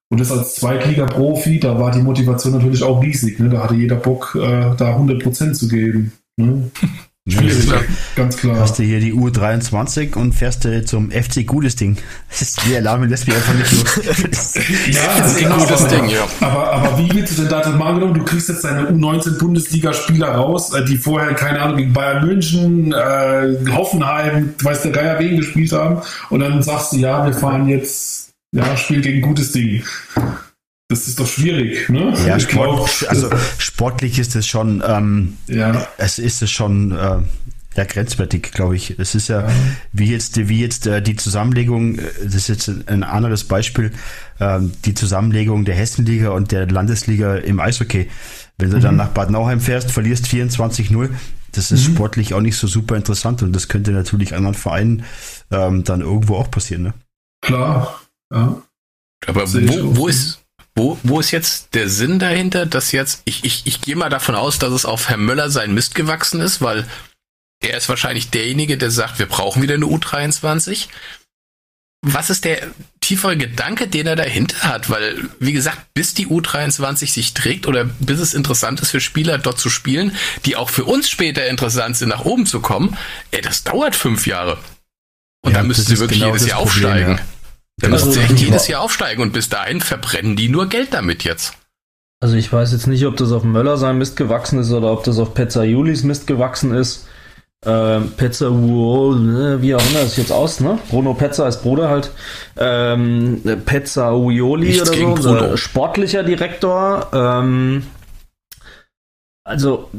Und 0.09 0.19
das 0.19 0.31
als 0.31 0.55
Zweitliga-Profi, 0.55 1.61
da 1.61 1.79
war 1.79 1.91
die 1.91 2.01
Motivation 2.01 2.53
natürlich 2.53 2.83
auch 2.83 3.01
riesig. 3.01 3.39
Ne? 3.39 3.47
Da 3.47 3.63
hatte 3.63 3.75
jeder 3.75 3.95
Bock, 3.95 4.35
äh, 4.35 4.75
da 4.75 4.97
100% 4.97 5.53
zu 5.53 5.69
geben. 5.69 6.11
Ne? 6.35 6.69
Schwierig, 7.29 7.67
ja, 7.67 7.79
ganz 8.15 8.37
klar. 8.37 8.59
Hast 8.59 8.79
du 8.79 8.83
hier 8.83 8.99
die 8.99 9.13
U23 9.13 10.15
und 10.15 10.33
fährst 10.33 10.65
du 10.65 10.83
zum 10.83 11.11
FC 11.11 11.45
Gutes 11.45 11.75
Ding. 11.75 11.97
Das 12.29 12.41
ist 12.41 12.65
die 12.65 12.75
Alarme 12.75 13.05
lässt 13.05 13.27
mich 13.27 13.35
einfach 13.35 13.53
nicht 13.53 13.71
los. 13.71 14.55
ja, 14.87 15.19
das 15.19 15.37
ist 15.37 15.45
ein 15.45 15.51
gutes 15.55 15.87
Ding, 15.87 16.09
ja. 16.09 16.27
Aber, 16.39 16.73
aber 16.73 16.97
wie 16.97 17.13
willst 17.13 17.37
du 17.37 17.43
denn 17.43 17.51
da 17.51 17.69
mal 17.69 17.89
angenommen, 17.89 18.15
du 18.15 18.25
kriegst 18.25 18.49
jetzt 18.49 18.63
deine 18.63 18.89
U19-Bundesliga-Spieler 18.89 20.29
raus, 20.29 20.73
äh, 20.73 20.83
die 20.83 20.97
vorher, 20.97 21.35
keine 21.35 21.61
Ahnung, 21.61 21.77
gegen 21.77 21.93
Bayern 21.93 22.25
München, 22.25 22.91
äh, 22.91 23.55
Hoffenheim, 23.69 24.55
weiß 24.59 24.81
der 24.81 24.91
Geier 24.91 25.19
wen 25.19 25.37
gespielt 25.37 25.73
haben, 25.73 26.01
und 26.31 26.39
dann 26.39 26.63
sagst 26.63 26.93
du, 26.93 26.97
ja, 26.97 27.23
wir 27.23 27.33
fahren 27.33 27.67
jetzt, 27.67 28.31
ja, 28.51 28.75
spielen 28.75 29.03
gegen 29.03 29.21
gutes 29.21 29.51
Ding. 29.51 29.83
Das 30.91 31.07
ist 31.07 31.21
doch 31.21 31.27
schwierig, 31.27 31.87
ne? 31.87 32.13
Ja, 32.27 32.35
ich 32.35 32.43
Sport, 32.43 32.99
glaub, 32.99 33.09
also 33.09 33.29
sportlich 33.57 34.19
ist 34.19 34.35
es 34.35 34.45
schon, 34.45 34.83
ähm, 34.85 35.37
ja. 35.47 35.87
es 35.97 36.19
ist 36.19 36.41
es 36.41 36.51
schon 36.51 36.91
äh, 36.91 37.19
ja, 37.77 37.83
grenzwertig, 37.85 38.51
glaube 38.51 38.75
ich. 38.75 38.99
Es 38.99 39.15
ist 39.15 39.29
ja, 39.29 39.47
ja, 39.47 39.53
wie 39.93 40.11
jetzt, 40.11 40.49
wie 40.49 40.59
jetzt 40.59 40.87
äh, 40.87 41.01
die 41.01 41.15
Zusammenlegung, 41.15 41.97
äh, 41.97 42.03
das 42.25 42.35
ist 42.35 42.49
jetzt 42.49 42.89
ein 42.89 43.03
anderes 43.03 43.45
Beispiel, 43.45 43.93
äh, 44.39 44.59
die 44.83 44.93
Zusammenlegung 44.93 45.63
der 45.63 45.75
Hessenliga 45.75 46.31
und 46.31 46.51
der 46.51 46.69
Landesliga 46.69 47.35
im 47.35 47.61
Eishockey. 47.61 48.09
Wenn 48.57 48.71
du 48.71 48.77
mhm. 48.77 48.81
dann 48.81 48.95
nach 48.97 49.11
Bad 49.11 49.31
Nauheim 49.31 49.61
fährst, 49.61 49.91
verlierst 49.91 50.25
24-0, 50.25 51.09
das 51.53 51.71
ist 51.71 51.87
mhm. 51.87 51.93
sportlich 51.93 52.33
auch 52.33 52.41
nicht 52.41 52.57
so 52.57 52.67
super 52.67 52.97
interessant 52.97 53.43
und 53.43 53.53
das 53.53 53.69
könnte 53.69 53.91
natürlich 53.91 54.35
anderen 54.35 54.55
Vereinen 54.55 55.05
ähm, 55.51 55.85
dann 55.85 56.01
irgendwo 56.01 56.35
auch 56.35 56.51
passieren, 56.51 56.83
ne? 56.83 56.93
Klar, 57.39 58.01
ja. 58.29 58.61
Aber 59.25 59.53
wo, 59.53 59.95
wo 59.95 60.07
ist, 60.09 60.40
wo, 60.75 60.97
wo 61.03 61.19
ist 61.19 61.31
jetzt 61.31 61.73
der 61.73 61.89
Sinn 61.89 62.19
dahinter, 62.19 62.65
dass 62.65 62.91
jetzt, 62.91 63.21
ich, 63.25 63.43
ich, 63.43 63.63
ich 63.65 63.81
gehe 63.81 63.95
mal 63.95 64.09
davon 64.09 64.35
aus, 64.35 64.57
dass 64.59 64.71
es 64.71 64.85
auf 64.85 65.09
Herrn 65.09 65.25
Möller 65.25 65.49
sein 65.49 65.73
Mist 65.73 65.95
gewachsen 65.95 66.39
ist, 66.39 66.61
weil 66.61 66.87
er 67.61 67.77
ist 67.77 67.89
wahrscheinlich 67.89 68.29
derjenige, 68.29 68.77
der 68.77 68.89
sagt, 68.89 69.19
wir 69.19 69.27
brauchen 69.27 69.61
wieder 69.61 69.75
eine 69.75 69.85
U23. 69.85 70.87
Was 72.03 72.31
ist 72.31 72.45
der 72.45 72.71
tiefere 72.99 73.37
Gedanke, 73.37 73.87
den 73.87 74.07
er 74.07 74.15
dahinter 74.15 74.59
hat? 74.63 74.89
Weil, 74.89 75.29
wie 75.39 75.53
gesagt, 75.53 75.93
bis 75.93 76.15
die 76.15 76.25
U23 76.25 77.11
sich 77.11 77.35
trägt 77.35 77.67
oder 77.67 77.83
bis 77.83 78.19
es 78.19 78.33
interessant 78.33 78.79
ist 78.79 78.89
für 78.89 79.01
Spieler 79.01 79.37
dort 79.37 79.59
zu 79.59 79.69
spielen, 79.69 80.15
die 80.45 80.55
auch 80.55 80.69
für 80.69 80.85
uns 80.85 81.09
später 81.09 81.45
interessant 81.47 81.97
sind, 81.97 82.09
nach 82.09 82.25
oben 82.25 82.47
zu 82.47 82.59
kommen, 82.59 82.97
ey, 83.29 83.41
das 83.41 83.63
dauert 83.63 83.95
fünf 83.95 84.25
Jahre. 84.25 84.57
Und 85.43 85.51
ja, 85.51 85.59
da 85.59 85.63
müssen 85.63 85.85
sie 85.85 85.99
wirklich 85.99 86.19
genau 86.19 86.33
jedes 86.33 86.47
Jahr 86.47 86.63
Problem, 86.63 86.85
aufsteigen. 86.85 87.17
Ja. 87.17 87.23
Da 87.81 87.89
müssen 87.89 88.09
also, 88.09 88.19
sie 88.19 88.25
echt 88.25 88.39
jedes 88.39 88.67
Jahr 88.67 88.81
aufsteigen 88.81 89.21
und 89.21 89.33
bis 89.33 89.49
dahin 89.49 89.81
verbrennen 89.81 90.35
die 90.35 90.49
nur 90.49 90.69
Geld 90.69 90.93
damit 90.93 91.23
jetzt. 91.23 91.53
Also 92.19 92.35
ich 92.35 92.53
weiß 92.53 92.71
jetzt 92.71 92.87
nicht, 92.87 93.05
ob 93.07 93.17
das 93.17 93.31
auf 93.31 93.43
Möller 93.43 93.77
sein 93.77 93.97
Mist 93.97 94.15
gewachsen 94.15 94.59
ist 94.59 94.71
oder 94.71 94.91
ob 94.91 95.03
das 95.03 95.17
auf 95.17 95.33
Petzer 95.33 95.63
Julis 95.63 96.03
Mist 96.03 96.27
gewachsen 96.27 96.73
ist. 96.73 97.07
Ähm, 97.63 98.11
Petzer, 98.17 98.49
ne, 98.49 99.57
wie 99.61 99.75
auch 99.75 99.89
immer 99.91 100.01
es 100.01 100.17
jetzt 100.17 100.31
aus, 100.31 100.59
ne? 100.59 100.79
Bruno 100.89 101.13
Petzer 101.13 101.45
als 101.45 101.61
Bruder 101.61 101.89
halt. 101.89 102.11
Ähm, 102.57 103.41
Petzer 103.65 104.15
Uioli 104.17 104.81
oder 104.81 104.93
so, 104.93 105.05
unser 105.05 105.57
sportlicher 105.57 106.23
Direktor. 106.23 107.09
Ähm, 107.13 107.83
also, 109.43 109.89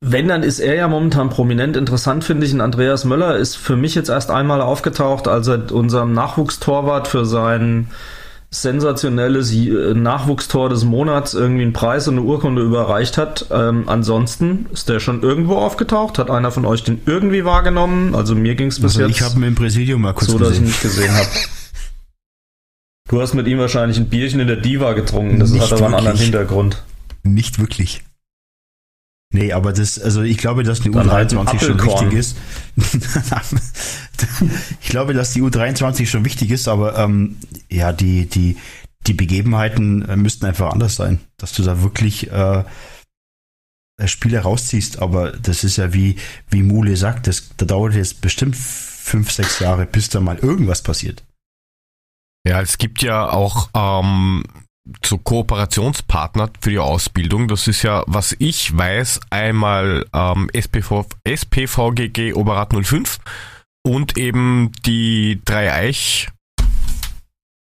wenn, 0.00 0.28
dann 0.28 0.42
ist 0.42 0.58
er 0.58 0.74
ja 0.74 0.88
momentan 0.88 1.30
prominent. 1.30 1.76
Interessant 1.76 2.24
finde 2.24 2.44
ich, 2.44 2.52
ein 2.52 2.60
Andreas 2.60 3.04
Möller 3.04 3.36
ist 3.36 3.56
für 3.56 3.76
mich 3.76 3.94
jetzt 3.94 4.08
erst 4.08 4.30
einmal 4.30 4.60
aufgetaucht, 4.60 5.28
als 5.28 5.46
er 5.46 5.70
unserem 5.72 6.12
Nachwuchstorwart 6.12 7.06
für 7.06 7.24
sein 7.24 7.88
sensationelles 8.50 9.52
Nachwuchstor 9.52 10.68
des 10.68 10.84
Monats 10.84 11.34
irgendwie 11.34 11.62
einen 11.62 11.72
Preis 11.72 12.06
und 12.08 12.18
eine 12.18 12.26
Urkunde 12.26 12.62
überreicht 12.62 13.18
hat. 13.18 13.46
Ähm, 13.50 13.88
ansonsten 13.88 14.66
ist 14.72 14.88
der 14.88 15.00
schon 15.00 15.22
irgendwo 15.22 15.56
aufgetaucht. 15.56 16.18
Hat 16.18 16.30
einer 16.30 16.52
von 16.52 16.64
euch 16.64 16.84
den 16.84 17.00
irgendwie 17.06 17.44
wahrgenommen? 17.44 18.14
Also 18.14 18.34
mir 18.34 18.54
ging 18.54 18.68
es 18.68 18.80
bis 18.80 18.96
also 18.96 19.06
jetzt. 19.06 19.16
Ich 19.16 19.22
habe 19.22 19.36
ihn 19.36 19.42
im 19.42 19.54
Präsidium 19.54 20.02
mal 20.02 20.14
kurz 20.14 20.30
so, 20.30 20.38
gesehen. 20.38 20.48
dass 20.48 20.56
ich 20.56 20.60
ihn 20.60 20.66
nicht 20.66 20.82
gesehen 20.82 21.14
habe. 21.14 21.28
Du 23.10 23.20
hast 23.20 23.34
mit 23.34 23.46
ihm 23.46 23.58
wahrscheinlich 23.58 23.98
ein 23.98 24.08
Bierchen 24.08 24.40
in 24.40 24.48
der 24.48 24.56
Diva 24.56 24.94
getrunken. 24.94 25.38
Das 25.38 25.50
nicht 25.50 25.62
hat 25.62 25.74
aber 25.74 25.86
einen 25.86 25.94
anderen 25.94 26.16
Hintergrund. 26.16 26.82
Nicht 27.22 27.60
wirklich. 27.60 28.02
Nee, 29.34 29.52
aber 29.52 29.72
das, 29.72 29.98
also 29.98 30.22
ich 30.22 30.38
glaube, 30.38 30.62
dass 30.62 30.80
die 30.80 30.90
U23 30.90 31.46
halt 31.46 31.60
schon 31.60 31.84
wichtig 31.84 32.12
ist. 32.12 32.36
ich 34.80 34.88
glaube, 34.88 35.12
dass 35.12 35.32
die 35.32 35.42
U23 35.42 36.06
schon 36.06 36.24
wichtig 36.24 36.52
ist, 36.52 36.68
aber 36.68 36.96
ähm, 36.96 37.38
ja, 37.68 37.92
die, 37.92 38.26
die, 38.26 38.56
die 39.08 39.12
Begebenheiten 39.12 40.08
äh, 40.08 40.16
müssten 40.16 40.46
einfach 40.46 40.72
anders 40.72 40.94
sein, 40.94 41.18
dass 41.36 41.52
du 41.52 41.64
da 41.64 41.82
wirklich 41.82 42.30
äh, 42.30 42.62
Spiele 44.04 44.38
rausziehst, 44.38 45.02
aber 45.02 45.32
das 45.32 45.64
ist 45.64 45.78
ja 45.78 45.92
wie, 45.92 46.14
wie 46.48 46.62
Mule 46.62 46.96
sagt, 46.96 47.26
das, 47.26 47.50
da 47.56 47.66
dauert 47.66 47.94
jetzt 47.94 48.20
bestimmt 48.20 48.54
fünf, 48.54 49.32
sechs 49.32 49.58
Jahre, 49.58 49.84
bis 49.84 50.10
da 50.10 50.20
mal 50.20 50.38
irgendwas 50.38 50.82
passiert. 50.82 51.24
Ja, 52.46 52.60
es 52.60 52.78
gibt 52.78 53.02
ja 53.02 53.28
auch 53.28 53.68
ähm, 53.74 54.44
zu 55.02 55.18
Kooperationspartner 55.18 56.50
für 56.60 56.70
die 56.70 56.78
Ausbildung. 56.78 57.48
Das 57.48 57.68
ist 57.68 57.82
ja, 57.82 58.04
was 58.06 58.36
ich 58.38 58.76
weiß, 58.76 59.20
einmal 59.30 60.06
ähm, 60.12 60.50
SPV, 60.52 61.06
SPVGG 61.24 62.34
Oberrat 62.34 62.72
05 62.74 63.18
und 63.82 64.18
eben 64.18 64.72
die 64.84 65.40
Dreieich 65.44 66.28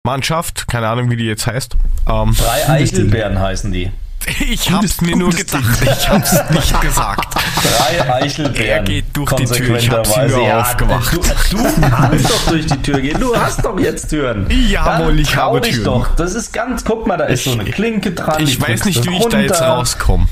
Mannschaft, 0.04 0.66
keine 0.66 0.88
Ahnung, 0.88 1.10
wie 1.10 1.16
die 1.16 1.26
jetzt 1.26 1.46
heißt. 1.46 1.76
Ähm, 2.08 2.34
Drei 2.36 2.68
Eichelbeeren 2.68 3.38
heißen 3.38 3.72
die. 3.72 3.92
Ich 4.40 4.70
hab's 4.70 5.00
mir 5.00 5.16
nur 5.16 5.30
gedacht, 5.30 5.80
Ding. 5.80 5.88
ich 5.90 6.08
hab's 6.08 6.32
nicht 6.50 6.80
gesagt. 6.80 7.34
Drei 7.62 8.14
Eichelbeeren. 8.14 8.66
Er 8.66 8.82
geht 8.82 9.04
durch 9.16 9.32
die 9.32 9.46
Tür, 9.46 9.76
ich 9.76 9.90
hab's 9.90 10.16
mir 10.16 10.46
ja, 10.46 10.60
aufgemacht. 10.60 11.12
Du, 11.12 11.56
du 11.56 11.90
kannst 11.90 12.30
doch 12.30 12.46
durch 12.48 12.66
die 12.66 12.82
Tür 12.82 13.00
gehen, 13.00 13.20
du 13.20 13.36
hast 13.36 13.64
doch 13.64 13.78
jetzt 13.78 14.08
Türen. 14.10 14.46
Jawohl, 14.50 15.18
ich 15.18 15.36
habe 15.36 15.60
dich 15.60 15.74
Türen. 15.76 15.84
doch, 15.84 16.16
das 16.16 16.34
ist 16.34 16.52
ganz, 16.52 16.84
guck 16.84 17.06
mal, 17.06 17.16
da 17.16 17.24
ist 17.24 17.44
so 17.44 17.52
eine 17.52 17.64
Klinke 17.64 18.12
dran. 18.12 18.42
Ich 18.42 18.60
weiß 18.60 18.84
nicht, 18.84 19.04
wie 19.06 19.16
ich 19.16 19.26
da 19.26 19.40
jetzt 19.40 19.60
rauskomme. 19.60 20.26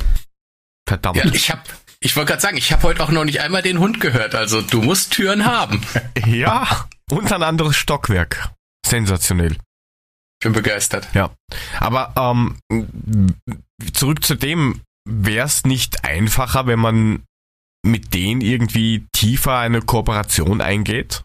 Verdammt. 0.86 1.16
Ja, 1.16 1.24
ich 1.32 1.50
hab, 1.50 1.62
ich 2.00 2.16
wollte 2.16 2.30
gerade 2.30 2.42
sagen, 2.42 2.56
ich 2.56 2.72
habe 2.72 2.82
heute 2.84 3.02
auch 3.02 3.10
noch 3.10 3.24
nicht 3.24 3.40
einmal 3.40 3.62
den 3.62 3.78
Hund 3.78 4.00
gehört, 4.00 4.34
also 4.34 4.60
du 4.62 4.82
musst 4.82 5.12
Türen 5.12 5.44
haben. 5.44 5.82
Ja, 6.26 6.66
und 7.10 7.32
ein 7.32 7.42
anderes 7.42 7.76
Stockwerk. 7.76 8.50
Sensationell. 8.86 9.56
Ich 10.40 10.44
bin 10.44 10.54
begeistert. 10.54 11.06
Ja. 11.12 11.30
Aber 11.80 12.14
ähm, 12.16 12.56
zurück 13.92 14.24
zu 14.24 14.36
dem, 14.36 14.80
wäre 15.06 15.46
es 15.46 15.64
nicht 15.64 16.04
einfacher, 16.04 16.66
wenn 16.66 16.78
man 16.78 17.24
mit 17.84 18.14
denen 18.14 18.40
irgendwie 18.40 19.06
tiefer 19.12 19.58
eine 19.58 19.82
Kooperation 19.82 20.62
eingeht 20.62 21.24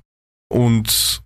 und 0.51 1.23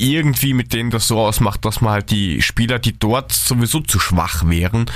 irgendwie 0.00 0.52
mit 0.52 0.72
denen 0.72 0.90
das 0.90 1.08
so 1.08 1.20
ausmacht, 1.20 1.64
dass 1.64 1.80
man 1.80 1.92
halt 1.92 2.10
die 2.10 2.42
Spieler, 2.42 2.78
die 2.78 2.98
dort 2.98 3.32
sowieso 3.32 3.80
zu 3.80 3.98
schwach 3.98 4.46
wären, 4.48 4.90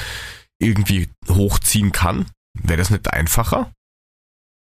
irgendwie 0.60 1.08
hochziehen 1.28 1.92
kann? 1.92 2.26
Wäre 2.58 2.78
das 2.78 2.90
nicht 2.90 3.12
einfacher? 3.12 3.72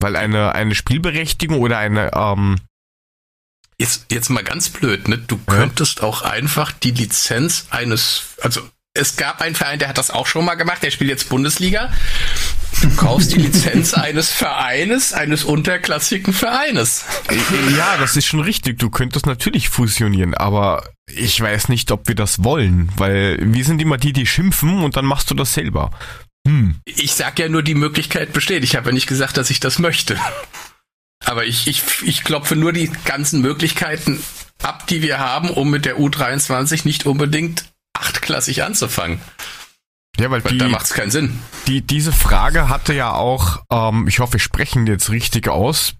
Weil 0.01 0.15
eine, 0.15 0.53
eine 0.53 0.75
Spielberechtigung 0.75 1.59
oder 1.59 1.77
eine, 1.77 2.11
ähm, 2.13 2.59
Jetzt, 3.79 4.07
jetzt 4.11 4.29
mal 4.29 4.43
ganz 4.43 4.69
blöd, 4.69 5.07
ne? 5.07 5.17
Du 5.19 5.37
könntest 5.37 5.99
ja. 5.99 6.05
auch 6.05 6.23
einfach 6.23 6.71
die 6.71 6.91
Lizenz 6.91 7.67
eines, 7.69 8.35
also 8.41 8.61
es 8.93 9.15
gab 9.15 9.41
einen 9.41 9.53
Verein, 9.53 9.77
der 9.77 9.89
hat 9.89 9.99
das 9.99 10.09
auch 10.09 10.25
schon 10.25 10.43
mal 10.43 10.55
gemacht, 10.55 10.81
der 10.81 10.89
spielt 10.89 11.11
jetzt 11.11 11.29
Bundesliga. 11.29 11.91
Du 12.81 12.89
kaufst 12.95 13.31
die 13.33 13.39
Lizenz 13.39 13.93
eines 13.93 14.31
Vereines, 14.31 15.13
eines 15.13 15.43
unterklassigen 15.43 16.33
Vereines. 16.33 17.05
Ja, 17.77 17.97
das 17.99 18.15
ist 18.15 18.25
schon 18.25 18.39
richtig. 18.39 18.79
Du 18.79 18.89
könntest 18.89 19.27
natürlich 19.27 19.69
fusionieren, 19.69 20.33
aber 20.33 20.89
ich 21.05 21.39
weiß 21.39 21.69
nicht, 21.69 21.91
ob 21.91 22.07
wir 22.07 22.15
das 22.15 22.43
wollen, 22.43 22.91
weil 22.97 23.37
wir 23.39 23.63
sind 23.63 23.81
immer 23.81 23.97
die, 23.97 24.13
die 24.13 24.25
schimpfen 24.25 24.83
und 24.83 24.97
dann 24.97 25.05
machst 25.05 25.29
du 25.29 25.35
das 25.35 25.53
selber. 25.53 25.91
Hm. 26.47 26.75
Ich 26.85 27.13
sag 27.13 27.37
ja 27.39 27.49
nur, 27.49 27.61
die 27.61 27.75
Möglichkeit 27.75 28.33
besteht. 28.33 28.63
Ich 28.63 28.75
habe 28.75 28.87
ja 28.87 28.93
nicht 28.93 29.07
gesagt, 29.07 29.37
dass 29.37 29.49
ich 29.49 29.59
das 29.59 29.79
möchte. 29.79 30.17
Aber 31.27 31.45
ich, 31.45 31.67
ich, 31.67 31.83
ich 32.03 32.23
klopfe 32.23 32.55
nur 32.55 32.71
die 32.71 32.89
ganzen 33.03 33.41
Möglichkeiten 33.41 34.23
ab, 34.63 34.87
die 34.87 35.01
wir 35.01 35.19
haben, 35.19 35.49
um 35.49 35.69
mit 35.69 35.85
der 35.85 35.99
U23 35.99 36.85
nicht 36.85 37.05
unbedingt 37.05 37.65
achtklassig 37.93 38.63
anzufangen. 38.63 39.19
Ja, 40.17 40.31
weil, 40.31 40.43
weil 40.43 40.53
die, 40.53 40.57
da 40.57 40.69
macht 40.69 40.85
es 40.85 40.93
keinen 40.93 41.11
Sinn. 41.11 41.37
Die, 41.67 41.81
diese 41.81 42.13
Frage 42.13 42.69
hatte 42.69 42.93
ja 42.93 43.11
auch, 43.11 43.61
ähm, 43.69 44.07
ich 44.07 44.19
hoffe, 44.19 44.33
wir 44.33 44.39
sprechen 44.39 44.87
jetzt 44.87 45.09
richtig 45.09 45.49
aus, 45.49 45.95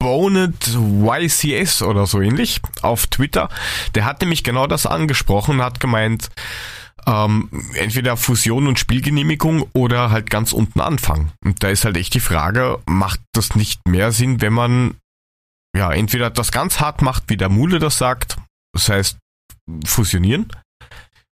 Bonnet 0.00 0.68
YCS 0.68 1.82
oder 1.82 2.06
so 2.06 2.20
ähnlich 2.20 2.60
auf 2.82 3.08
Twitter. 3.08 3.50
Der 3.94 4.04
hat 4.04 4.20
nämlich 4.20 4.42
genau 4.42 4.66
das 4.66 4.86
angesprochen 4.86 5.56
und 5.56 5.64
hat 5.64 5.80
gemeint, 5.80 6.30
ähm, 7.06 7.48
entweder 7.74 8.16
Fusion 8.16 8.66
und 8.66 8.78
Spielgenehmigung 8.78 9.68
oder 9.72 10.10
halt 10.10 10.30
ganz 10.30 10.52
unten 10.52 10.80
anfangen. 10.80 11.32
Und 11.44 11.62
da 11.62 11.68
ist 11.68 11.84
halt 11.84 11.96
echt 11.96 12.14
die 12.14 12.20
Frage, 12.20 12.80
macht 12.86 13.20
das 13.32 13.54
nicht 13.54 13.80
mehr 13.86 14.12
Sinn, 14.12 14.40
wenn 14.40 14.52
man 14.52 14.96
ja 15.76 15.92
entweder 15.92 16.30
das 16.30 16.52
ganz 16.52 16.80
hart 16.80 17.02
macht, 17.02 17.24
wie 17.28 17.36
der 17.36 17.48
Mule 17.48 17.78
das 17.78 17.98
sagt, 17.98 18.36
das 18.72 18.88
heißt 18.88 19.18
fusionieren 19.84 20.48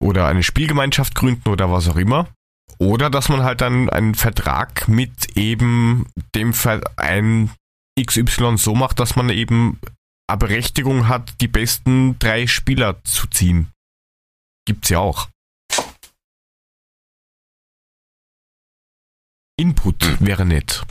oder 0.02 0.26
eine 0.26 0.42
Spielgemeinschaft 0.42 1.14
gründen 1.14 1.48
oder 1.48 1.70
was 1.70 1.88
auch 1.88 1.96
immer, 1.96 2.28
oder 2.78 3.10
dass 3.10 3.28
man 3.28 3.42
halt 3.42 3.60
dann 3.60 3.90
einen 3.90 4.14
Vertrag 4.14 4.88
mit 4.88 5.36
eben 5.36 6.06
dem 6.34 6.54
Verein 6.54 7.50
XY 8.00 8.56
so 8.56 8.74
macht, 8.74 8.98
dass 8.98 9.16
man 9.16 9.28
eben 9.28 9.78
eine 10.26 10.38
Berechtigung 10.38 11.08
hat, 11.08 11.40
die 11.40 11.48
besten 11.48 12.18
drei 12.18 12.46
Spieler 12.46 13.02
zu 13.04 13.26
ziehen. 13.26 13.68
Gibt's 14.66 14.88
ja 14.88 14.98
auch. 14.98 15.28
Input 19.60 20.02
hm. 20.02 20.16
wäre 20.26 20.46
nett. 20.46 20.82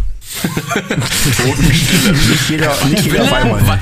nicht 1.57 2.49
jeder, 2.49 2.85
nicht 2.85 3.03
jeder 3.03 3.23
auf 3.23 3.67
Was, 3.67 3.79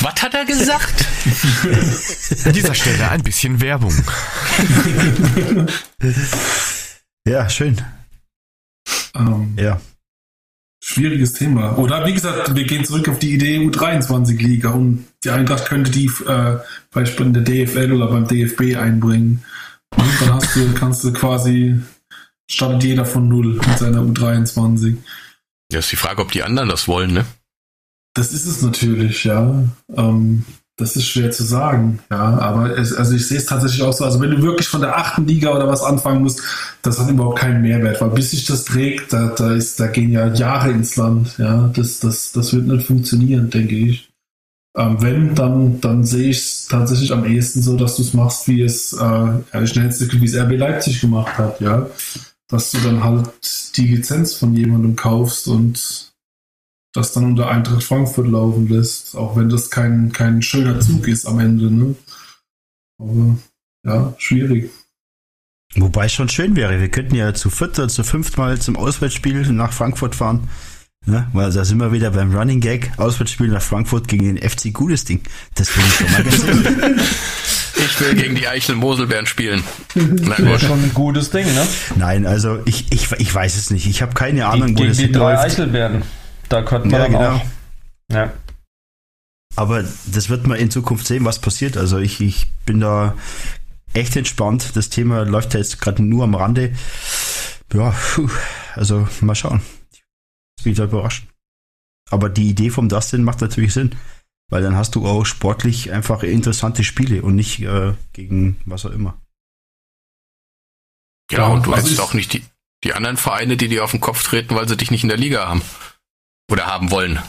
was 0.00 0.22
hat 0.22 0.34
er 0.34 0.44
gesagt? 0.44 1.04
An 2.44 2.52
dieser 2.52 2.74
Stelle 2.74 3.10
ein 3.10 3.24
bisschen 3.24 3.60
Werbung. 3.60 3.92
ja, 7.26 7.48
schön. 7.48 7.80
Ähm, 9.16 9.54
ja. 9.58 9.80
Schwieriges 10.80 11.32
Thema. 11.32 11.76
Oder 11.76 12.06
wie 12.06 12.14
gesagt, 12.14 12.54
wir 12.54 12.64
gehen 12.64 12.84
zurück 12.84 13.08
auf 13.08 13.18
die 13.18 13.34
Idee 13.34 13.58
U23-Liga 13.58 14.70
und 14.70 15.06
die 15.24 15.30
Eintracht 15.30 15.66
könnte 15.66 15.90
die 15.90 16.06
äh, 16.06 16.58
beispielsweise 16.92 17.22
in 17.22 17.32
der 17.32 17.42
DFL 17.42 17.92
oder 17.92 18.06
beim 18.06 18.28
DFB 18.28 18.76
einbringen. 18.76 19.44
Und 19.96 20.20
dann 20.20 20.34
hast 20.34 20.54
du, 20.54 20.72
kannst 20.74 21.02
du 21.02 21.12
quasi 21.12 21.80
startet 22.50 22.84
jeder 22.84 23.04
von 23.04 23.28
null 23.28 23.54
mit 23.54 23.78
seiner 23.78 24.00
U23. 24.02 24.96
Ja, 25.72 25.78
ist 25.78 25.92
die 25.92 25.96
Frage, 25.96 26.20
ob 26.20 26.32
die 26.32 26.42
anderen 26.42 26.68
das 26.68 26.88
wollen, 26.88 27.12
ne? 27.12 27.24
Das 28.14 28.32
ist 28.32 28.44
es 28.44 28.60
natürlich, 28.60 29.24
ja. 29.24 29.62
Ähm, 29.96 30.44
das 30.76 30.96
ist 30.96 31.06
schwer 31.06 31.30
zu 31.30 31.44
sagen, 31.44 32.00
ja. 32.10 32.38
Aber 32.38 32.76
es, 32.76 32.92
also 32.92 33.14
ich 33.14 33.26
sehe 33.26 33.38
es 33.38 33.46
tatsächlich 33.46 33.82
auch 33.82 33.92
so. 33.92 34.04
Also 34.04 34.20
wenn 34.20 34.32
du 34.32 34.42
wirklich 34.42 34.66
von 34.66 34.80
der 34.80 34.98
achten 34.98 35.26
Liga 35.26 35.54
oder 35.54 35.68
was 35.68 35.82
anfangen 35.82 36.22
musst, 36.22 36.42
das 36.82 36.98
hat 36.98 37.08
überhaupt 37.08 37.38
keinen 37.38 37.62
Mehrwert, 37.62 38.00
weil 38.00 38.10
bis 38.10 38.32
sich 38.32 38.44
das 38.46 38.64
trägt, 38.64 39.12
da, 39.12 39.28
da 39.28 39.52
ist, 39.52 39.78
da 39.78 39.86
gehen 39.86 40.10
ja 40.10 40.26
Jahre 40.34 40.70
ins 40.70 40.96
Land, 40.96 41.38
ja. 41.38 41.70
Das, 41.74 42.00
das, 42.00 42.32
das 42.32 42.52
wird 42.52 42.66
nicht 42.66 42.86
funktionieren, 42.86 43.48
denke 43.48 43.76
ich. 43.76 44.10
Ähm, 44.76 45.00
wenn, 45.00 45.34
dann, 45.36 45.80
dann 45.80 46.04
sehe 46.04 46.30
ich 46.30 46.38
es 46.38 46.66
tatsächlich 46.68 47.12
am 47.12 47.24
ehesten 47.24 47.62
so, 47.62 47.76
dass 47.76 47.96
du 47.96 48.02
es 48.02 48.14
machst, 48.14 48.48
wie 48.48 48.62
es 48.62 48.92
äh, 48.92 48.98
ja, 48.98 49.42
wie 49.54 50.24
es 50.24 50.36
RB 50.36 50.58
Leipzig 50.58 51.00
gemacht 51.00 51.38
hat, 51.38 51.60
ja 51.60 51.86
dass 52.50 52.72
du 52.72 52.78
dann 52.78 53.04
halt 53.04 53.30
die 53.76 53.86
Lizenz 53.86 54.34
von 54.34 54.54
jemandem 54.54 54.96
kaufst 54.96 55.48
und 55.48 56.12
das 56.92 57.12
dann 57.12 57.24
unter 57.24 57.48
Eintracht 57.48 57.84
Frankfurt 57.84 58.26
laufen 58.26 58.68
lässt, 58.68 59.16
auch 59.16 59.36
wenn 59.36 59.48
das 59.48 59.70
kein, 59.70 60.12
kein 60.12 60.42
schöner 60.42 60.80
Zug 60.80 61.06
ist 61.06 61.26
am 61.26 61.38
Ende. 61.38 61.70
Ne? 61.70 61.94
Aber 62.98 63.38
ja, 63.84 64.14
schwierig. 64.18 64.70
Wobei 65.76 66.06
es 66.06 66.12
schon 66.12 66.28
schön 66.28 66.56
wäre, 66.56 66.80
wir 66.80 66.88
könnten 66.88 67.14
ja 67.14 67.32
zu 67.32 67.48
viert 67.48 67.78
oder 67.78 67.88
zu 67.88 68.02
fünft 68.02 68.36
mal 68.36 68.60
zum 68.60 68.76
Auswärtsspiel 68.76 69.52
nach 69.52 69.72
Frankfurt 69.72 70.16
fahren. 70.16 70.48
Ne? 71.06 71.26
Weil 71.32 71.50
da 71.50 71.64
sind 71.64 71.78
wir 71.78 71.92
wieder 71.92 72.10
beim 72.10 72.34
Running 72.34 72.60
Gag, 72.60 72.92
Auswärtsspiel 72.98 73.48
nach 73.48 73.62
Frankfurt 73.62 74.06
gegen 74.06 74.36
den 74.36 74.50
FC 74.50 74.72
Gutes 74.72 75.04
Ding. 75.04 75.22
Das 75.54 75.70
finde 75.70 75.88
ich 75.88 75.94
schon 75.94 76.12
mal 76.12 76.22
ganz 76.22 77.00
Ich 77.76 78.00
will 78.00 78.14
gegen 78.14 78.34
die 78.34 78.46
Eichel-Moselbeeren 78.46 79.26
spielen. 79.26 79.64
Das 79.94 80.38
wäre 80.38 80.58
schon 80.58 80.82
ein 80.82 80.92
gutes 80.92 81.30
Ding, 81.30 81.46
ne? 81.46 81.66
Nein, 81.96 82.26
also 82.26 82.60
ich, 82.66 82.92
ich, 82.92 83.10
ich 83.12 83.34
weiß 83.34 83.56
es 83.56 83.70
nicht. 83.70 83.86
Ich 83.86 84.02
habe 84.02 84.12
keine 84.12 84.46
Ahnung, 84.46 84.74
die, 84.74 84.82
wo 84.82 84.88
das 84.88 84.98
die 84.98 85.10
drei 85.10 85.38
Eichelbeeren. 85.38 86.02
Da 86.50 86.62
könnten 86.62 86.90
wir 86.90 86.98
ja, 86.98 87.06
genau. 87.06 87.30
auch. 87.36 87.42
Ja. 88.12 88.32
Aber 89.56 89.82
das 90.06 90.28
wird 90.28 90.46
man 90.46 90.58
in 90.58 90.70
Zukunft 90.70 91.06
sehen, 91.06 91.24
was 91.24 91.38
passiert. 91.38 91.78
Also 91.78 91.98
ich, 91.98 92.20
ich 92.20 92.48
bin 92.66 92.80
da 92.80 93.14
echt 93.94 94.16
entspannt. 94.16 94.72
Das 94.74 94.90
Thema 94.90 95.22
läuft 95.22 95.54
ja 95.54 95.60
jetzt 95.60 95.80
gerade 95.80 96.02
nur 96.02 96.24
am 96.24 96.34
Rande. 96.34 96.72
Ja, 97.72 97.94
also 98.74 99.08
mal 99.22 99.34
schauen. 99.34 99.62
Wieder 100.64 100.84
überraschen. 100.84 101.28
Aber 102.10 102.28
die 102.28 102.48
Idee 102.48 102.70
vom 102.70 102.88
Dustin 102.88 103.22
macht 103.22 103.40
natürlich 103.40 103.72
Sinn. 103.72 103.96
Weil 104.50 104.62
dann 104.62 104.74
hast 104.74 104.96
du 104.96 105.06
auch 105.06 105.24
sportlich 105.24 105.92
einfach 105.92 106.24
interessante 106.24 106.82
Spiele 106.82 107.22
und 107.22 107.36
nicht 107.36 107.60
äh, 107.60 107.92
gegen 108.12 108.56
was 108.64 108.84
auch 108.84 108.90
immer. 108.90 109.16
Ja, 111.30 111.46
und 111.46 111.66
du 111.66 111.76
hast 111.76 112.00
auch 112.00 112.14
nicht 112.14 112.32
die, 112.32 112.42
die 112.82 112.94
anderen 112.94 113.16
Vereine, 113.16 113.56
die 113.56 113.68
dir 113.68 113.84
auf 113.84 113.92
den 113.92 114.00
Kopf 114.00 114.24
treten, 114.24 114.56
weil 114.56 114.68
sie 114.68 114.76
dich 114.76 114.90
nicht 114.90 115.04
in 115.04 115.08
der 115.08 115.18
Liga 115.18 115.48
haben. 115.48 115.62
Oder 116.50 116.66
haben 116.66 116.90
wollen. 116.90 117.20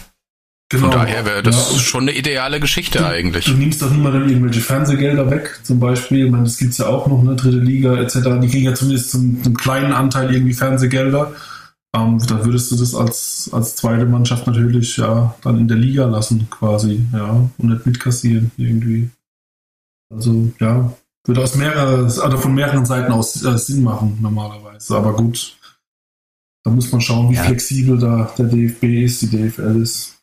Genau. 0.71 0.83
Von 0.83 0.91
daher 0.91 1.25
wäre 1.25 1.43
das 1.43 1.73
ja, 1.73 1.79
schon 1.79 2.03
eine 2.03 2.17
ideale 2.17 2.59
Geschichte 2.61 2.99
du, 2.99 3.05
eigentlich. 3.05 3.45
Du 3.45 3.51
nimmst 3.51 3.81
doch 3.81 3.91
niemandem 3.91 4.27
irgendwelche 4.27 4.61
Fernsehgelder 4.61 5.29
weg, 5.29 5.59
zum 5.63 5.79
Beispiel. 5.79 6.25
Ich 6.25 6.31
meine, 6.31 6.45
das 6.45 6.57
gibt 6.57 6.71
es 6.71 6.77
ja 6.77 6.87
auch 6.87 7.07
noch, 7.07 7.19
eine 7.19 7.35
dritte 7.35 7.57
Liga 7.57 7.97
etc. 7.97 8.19
Die 8.41 8.47
kriegen 8.47 8.65
ja 8.65 8.73
zumindest 8.73 9.11
zum, 9.11 9.43
zum 9.43 9.55
kleinen 9.55 9.91
Anteil 9.91 10.33
irgendwie 10.33 10.53
Fernsehgelder. 10.53 11.33
Ähm, 11.93 12.19
da 12.25 12.45
würdest 12.45 12.71
du 12.71 12.77
das 12.77 12.95
als, 12.95 13.49
als 13.51 13.75
zweite 13.75 14.05
Mannschaft 14.05 14.47
natürlich 14.47 14.95
ja 14.95 15.35
dann 15.41 15.57
in 15.57 15.67
der 15.67 15.77
Liga 15.77 16.05
lassen, 16.05 16.49
quasi, 16.49 17.05
ja, 17.11 17.49
und 17.57 17.69
nicht 17.69 17.85
mitkassieren 17.85 18.51
irgendwie. 18.55 19.09
Also, 20.09 20.51
ja, 20.59 20.93
würde 21.25 21.43
aus 21.43 21.55
mehreren, 21.55 22.05
also 22.05 22.37
von 22.37 22.53
mehreren 22.53 22.85
Seiten 22.85 23.11
aus 23.11 23.43
äh, 23.43 23.57
Sinn 23.57 23.83
machen, 23.83 24.17
normalerweise. 24.21 24.95
Aber 24.95 25.15
gut, 25.15 25.57
da 26.63 26.71
muss 26.71 26.91
man 26.91 27.01
schauen, 27.01 27.29
wie 27.29 27.35
ja. 27.35 27.43
flexibel 27.43 27.97
da 27.99 28.33
der 28.37 28.45
DFB 28.45 28.83
ist, 29.03 29.21
die 29.21 29.29
DFL 29.29 29.81
ist. 29.81 30.17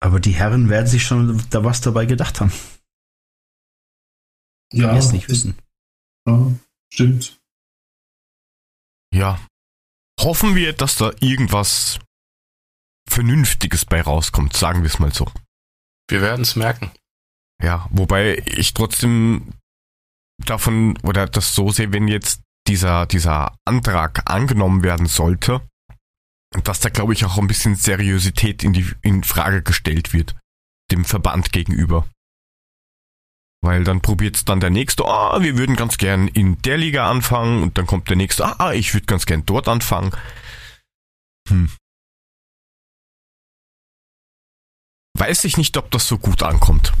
Aber 0.00 0.18
die 0.18 0.32
Herren 0.32 0.68
werden 0.68 0.86
sich 0.86 1.04
schon 1.04 1.42
da 1.50 1.62
was 1.62 1.80
dabei 1.80 2.06
gedacht 2.06 2.40
haben. 2.40 2.52
Ja. 4.72 4.92
Die 4.92 4.98
es 4.98 5.12
nicht 5.12 5.28
wissen. 5.28 5.54
Ja, 6.26 6.50
stimmt. 6.92 7.38
ja, 9.12 9.38
hoffen 10.22 10.54
wir, 10.54 10.72
dass 10.72 10.96
da 10.96 11.12
irgendwas 11.20 11.98
Vernünftiges 13.08 13.84
bei 13.84 14.00
rauskommt, 14.00 14.56
sagen 14.56 14.82
wir 14.82 14.86
es 14.86 14.98
mal 14.98 15.12
so. 15.12 15.30
Wir 16.08 16.20
werden 16.20 16.42
es 16.42 16.56
merken. 16.56 16.90
Ja, 17.62 17.86
wobei 17.90 18.42
ich 18.46 18.74
trotzdem 18.74 19.52
davon 20.44 20.98
oder 21.02 21.26
das 21.26 21.54
so 21.54 21.70
sehe, 21.70 21.92
wenn 21.92 22.08
jetzt 22.08 22.42
dieser, 22.66 23.06
dieser 23.06 23.56
Antrag 23.64 24.30
angenommen 24.30 24.82
werden 24.82 25.06
sollte, 25.06 25.60
dass 26.64 26.80
da 26.80 26.88
glaube 26.88 27.12
ich 27.12 27.24
auch 27.24 27.38
ein 27.38 27.46
bisschen 27.46 27.76
Seriosität 27.76 28.62
in 28.62 28.72
die 28.72 28.90
in 29.02 29.24
Frage 29.24 29.62
gestellt 29.62 30.12
wird 30.12 30.36
dem 30.90 31.04
Verband 31.04 31.52
gegenüber. 31.52 32.06
Weil 33.62 33.84
dann 33.84 34.00
probiert 34.00 34.36
es 34.36 34.44
dann 34.44 34.58
der 34.58 34.70
nächste, 34.70 35.04
ah, 35.04 35.36
oh, 35.36 35.40
wir 35.40 35.56
würden 35.56 35.76
ganz 35.76 35.96
gern 35.96 36.26
in 36.26 36.60
der 36.62 36.76
Liga 36.76 37.08
anfangen 37.08 37.62
und 37.62 37.78
dann 37.78 37.86
kommt 37.86 38.08
der 38.08 38.16
nächste, 38.16 38.58
ah, 38.60 38.72
ich 38.72 38.92
würde 38.92 39.06
ganz 39.06 39.24
gern 39.24 39.46
dort 39.46 39.68
anfangen. 39.68 40.10
Hm. 41.48 41.70
Weiß 45.16 45.44
ich 45.44 45.56
nicht, 45.56 45.76
ob 45.76 45.90
das 45.92 46.08
so 46.08 46.18
gut 46.18 46.42
ankommt. 46.42 46.92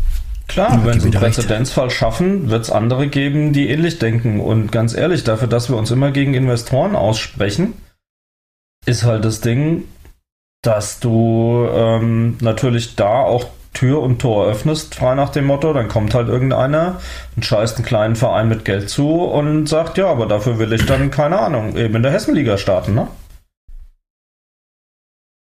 Klar, 0.46 0.84
wenn 0.84 1.00
sie 1.00 1.08
einen 1.08 1.18
Präzedenzfall 1.18 1.90
schaffen, 1.90 2.50
wird 2.50 2.64
es 2.64 2.70
andere 2.70 3.08
geben, 3.08 3.52
die 3.52 3.68
ähnlich 3.68 3.98
denken. 3.98 4.38
Und 4.38 4.70
ganz 4.70 4.94
ehrlich, 4.94 5.24
dafür, 5.24 5.48
dass 5.48 5.68
wir 5.68 5.76
uns 5.76 5.90
immer 5.90 6.10
gegen 6.10 6.34
Investoren 6.34 6.94
aussprechen, 6.94 7.74
ist 8.84 9.04
halt 9.04 9.24
das 9.24 9.40
Ding, 9.40 9.84
dass 10.62 11.00
du 11.00 11.66
ähm, 11.72 12.36
natürlich 12.40 12.94
da 12.96 13.22
auch 13.22 13.48
Tür 13.72 14.00
und 14.00 14.20
Tor 14.20 14.46
öffnest, 14.46 14.94
frei 14.94 15.14
nach 15.14 15.30
dem 15.30 15.46
Motto, 15.46 15.72
dann 15.72 15.88
kommt 15.88 16.14
halt 16.14 16.28
irgendeiner 16.28 17.00
und 17.36 17.44
scheißt 17.44 17.76
einen 17.76 17.86
kleinen 17.86 18.16
Verein 18.16 18.48
mit 18.48 18.64
Geld 18.64 18.90
zu 18.90 19.22
und 19.22 19.66
sagt, 19.66 19.98
ja, 19.98 20.08
aber 20.08 20.26
dafür 20.26 20.58
will 20.58 20.72
ich 20.72 20.84
dann, 20.86 21.10
keine 21.10 21.38
Ahnung, 21.38 21.76
eben 21.76 21.96
in 21.96 22.02
der 22.02 22.12
Hessenliga 22.12 22.58
starten, 22.58 22.94
ne? 22.94 23.08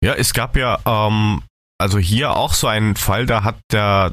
Ja, 0.04 0.14
es 0.14 0.32
gab 0.32 0.56
ja, 0.56 0.80
ähm, 0.86 1.42
also 1.78 1.98
hier 1.98 2.36
auch 2.36 2.54
so 2.54 2.66
einen 2.66 2.96
Fall, 2.96 3.26
da 3.26 3.44
hat 3.44 3.56
der 3.70 4.12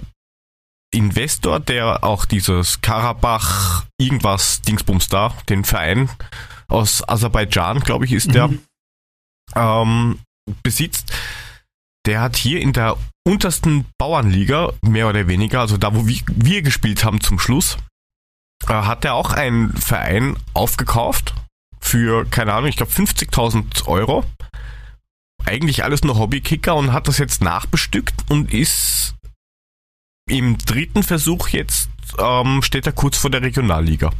Investor, 0.91 1.59
der 1.59 2.03
auch 2.03 2.25
dieses 2.25 2.81
Karabach 2.81 3.85
irgendwas 3.99 4.61
Dingsbums 4.61 5.07
da, 5.07 5.33
den 5.49 5.63
Verein 5.63 6.09
aus 6.67 7.07
Aserbaidschan, 7.07 7.79
glaube 7.81 8.05
ich, 8.05 8.13
ist 8.13 8.33
der, 8.33 8.47
mhm. 8.47 8.59
ähm, 9.55 10.19
besitzt, 10.63 11.11
der 12.05 12.21
hat 12.21 12.35
hier 12.35 12.61
in 12.61 12.73
der 12.73 12.97
untersten 13.27 13.85
Bauernliga, 13.97 14.73
mehr 14.81 15.07
oder 15.09 15.27
weniger, 15.27 15.61
also 15.61 15.77
da, 15.77 15.93
wo 15.93 16.07
wir 16.07 16.61
gespielt 16.61 17.03
haben 17.03 17.21
zum 17.21 17.39
Schluss, 17.39 17.77
äh, 18.67 18.73
hat 18.73 19.05
er 19.05 19.13
auch 19.13 19.33
einen 19.33 19.75
Verein 19.75 20.37
aufgekauft 20.53 21.33
für, 21.79 22.25
keine 22.25 22.53
Ahnung, 22.53 22.69
ich 22.69 22.77
glaube 22.77 22.91
50.000 22.91 23.87
Euro. 23.87 24.25
Eigentlich 25.45 25.83
alles 25.83 26.03
nur 26.03 26.17
Hobbykicker 26.17 26.75
und 26.75 26.91
hat 26.91 27.07
das 27.07 27.17
jetzt 27.17 27.41
nachbestückt 27.41 28.29
und 28.29 28.53
ist 28.53 29.15
im 30.29 30.57
dritten 30.57 31.03
Versuch 31.03 31.49
jetzt, 31.49 31.89
ähm, 32.19 32.61
steht 32.61 32.85
er 32.85 32.91
kurz 32.93 33.17
vor 33.17 33.29
der 33.29 33.41
Regionalliga. 33.41 34.11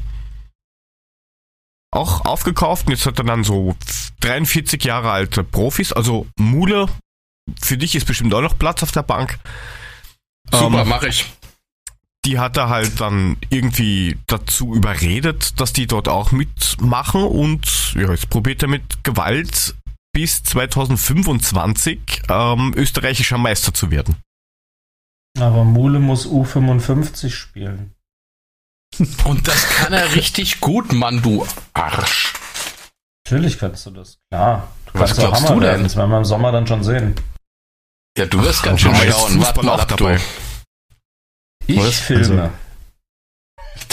Auch 1.91 2.25
aufgekauft 2.25 2.87
und 2.87 2.93
jetzt 2.93 3.05
hat 3.05 3.17
er 3.17 3.25
dann 3.25 3.43
so 3.43 3.75
43 4.21 4.83
Jahre 4.83 5.11
alte 5.11 5.43
Profis, 5.43 5.91
also 5.91 6.27
Mule 6.37 6.87
für 7.61 7.77
dich 7.77 7.95
ist 7.95 8.05
bestimmt 8.05 8.33
auch 8.33 8.41
noch 8.41 8.57
Platz 8.57 8.83
auf 8.83 8.91
der 8.91 9.03
Bank. 9.03 9.39
Super, 10.51 10.81
ähm, 10.81 10.89
mache 10.89 11.07
ich. 11.07 11.25
Die 12.25 12.37
hat 12.37 12.57
er 12.57 12.69
halt 12.69 12.99
dann 12.99 13.37
irgendwie 13.49 14.17
dazu 14.27 14.75
überredet, 14.75 15.59
dass 15.59 15.71
die 15.71 15.87
dort 15.87 16.07
auch 16.09 16.31
mitmachen 16.31 17.23
und 17.23 17.93
ja, 17.95 18.11
jetzt 18.11 18.29
probiert 18.29 18.61
er 18.61 18.67
mit 18.67 19.03
Gewalt 19.03 19.75
bis 20.11 20.43
2025 20.43 22.23
ähm, 22.29 22.73
österreichischer 22.75 23.37
Meister 23.37 23.73
zu 23.73 23.89
werden. 23.89 24.17
Aber 25.39 25.63
Mule 25.63 25.99
muss 25.99 26.27
U55 26.27 27.29
spielen. 27.29 27.93
Und 29.23 29.47
das 29.47 29.69
kann 29.69 29.93
er 29.93 30.15
richtig 30.15 30.59
gut, 30.59 30.91
Mann, 30.91 31.21
du 31.21 31.45
Arsch. 31.73 32.33
Natürlich 33.25 33.59
kannst 33.59 33.85
du 33.85 33.91
das, 33.91 34.17
klar. 34.29 34.67
Du 34.91 34.99
Was 34.99 35.15
glaubst 35.15 35.47
Hammer 35.47 35.55
du 35.55 35.59
denn? 35.61 35.83
Das 35.83 35.95
werden 35.95 36.09
wir 36.09 36.17
im 36.17 36.25
Sommer 36.25 36.51
dann 36.51 36.65
schon 36.65 36.83
sehen. 36.83 37.15
Ja, 38.19 38.25
du 38.25 38.43
wirst 38.43 38.63
ganz 38.63 38.81
schön 38.81 38.93
schauen. 38.93 39.39
Warte 39.39 39.65
mal 39.65 39.79
ab, 39.79 39.95
du. 39.95 40.09
Ich 41.67 41.77
Was? 41.77 41.99
filme. 41.99 42.41
Also. 42.41 42.53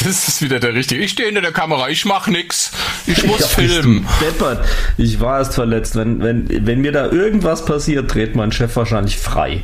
Das 0.04 0.26
ist 0.26 0.42
wieder 0.42 0.58
der 0.58 0.74
richtige. 0.74 1.00
Ich 1.00 1.12
stehe 1.12 1.28
hinter 1.28 1.42
der 1.42 1.52
Kamera, 1.52 1.90
ich 1.90 2.04
mach 2.04 2.26
nix. 2.26 2.72
Ich 3.06 3.22
muss 3.22 3.38
ja, 3.38 3.46
filmen. 3.46 4.04
Deppert. 4.20 4.66
Ich 4.98 5.20
war 5.20 5.38
erst 5.38 5.54
verletzt. 5.54 5.94
Wenn, 5.94 6.20
wenn, 6.24 6.66
wenn 6.66 6.80
mir 6.80 6.90
da 6.90 7.06
irgendwas 7.06 7.64
passiert, 7.64 8.12
dreht 8.12 8.34
mein 8.34 8.50
Chef 8.50 8.74
wahrscheinlich 8.74 9.16
frei. 9.16 9.62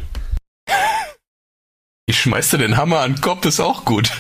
Ich 2.06 2.20
schmeiß 2.20 2.51
dir 2.51 2.59
den 2.59 2.76
Hammer 2.76 3.01
an 3.01 3.14
den 3.14 3.20
Kopf, 3.20 3.44
ist 3.47 3.59
auch 3.59 3.84
gut. 3.84 4.12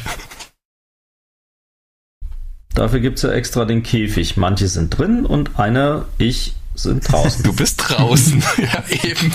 Dafür 2.74 2.98
gibt 2.98 3.18
es 3.18 3.22
ja 3.22 3.30
extra 3.30 3.64
den 3.64 3.84
Käfig. 3.84 4.36
Manche 4.36 4.66
sind 4.66 4.98
drin 4.98 5.24
und 5.24 5.60
einer, 5.60 6.06
ich, 6.18 6.56
sind 6.74 7.08
draußen. 7.10 7.44
Du 7.44 7.52
bist 7.52 7.80
draußen. 7.86 8.42
ja, 8.58 8.82
eben. 9.04 9.32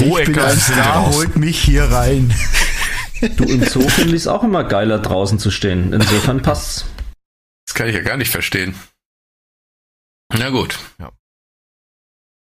Ruhe, 0.00 0.22
ich 0.22 0.26
bin 0.26 0.38
ein 0.38 0.58
Star, 0.58 1.12
holt 1.12 1.36
mich 1.36 1.60
hier 1.62 1.84
rein. 1.84 2.34
Du, 3.36 3.44
im 3.44 3.62
Zoo 3.66 3.86
finde 3.86 4.16
ich 4.16 4.22
es 4.22 4.26
auch 4.26 4.42
immer 4.42 4.64
geiler, 4.64 4.98
draußen 4.98 5.38
zu 5.38 5.50
stehen. 5.50 5.92
Insofern 5.92 6.40
passt's. 6.40 6.86
Das 7.66 7.74
kann 7.74 7.86
ich 7.86 7.94
ja 7.94 8.00
gar 8.00 8.16
nicht 8.16 8.30
verstehen. 8.30 8.74
Na 10.32 10.48
gut. 10.48 10.78
Ja. 10.98 11.12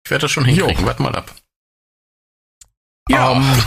Ich 0.05 0.11
werde 0.13 0.23
das 0.23 0.31
schon 0.31 0.45
hinkriegen. 0.45 0.87
Warte 0.87 1.03
mal 1.03 1.17
ab. 1.17 1.35
Ja. 3.09 3.31
Um, 3.31 3.43
ähm, 3.43 3.63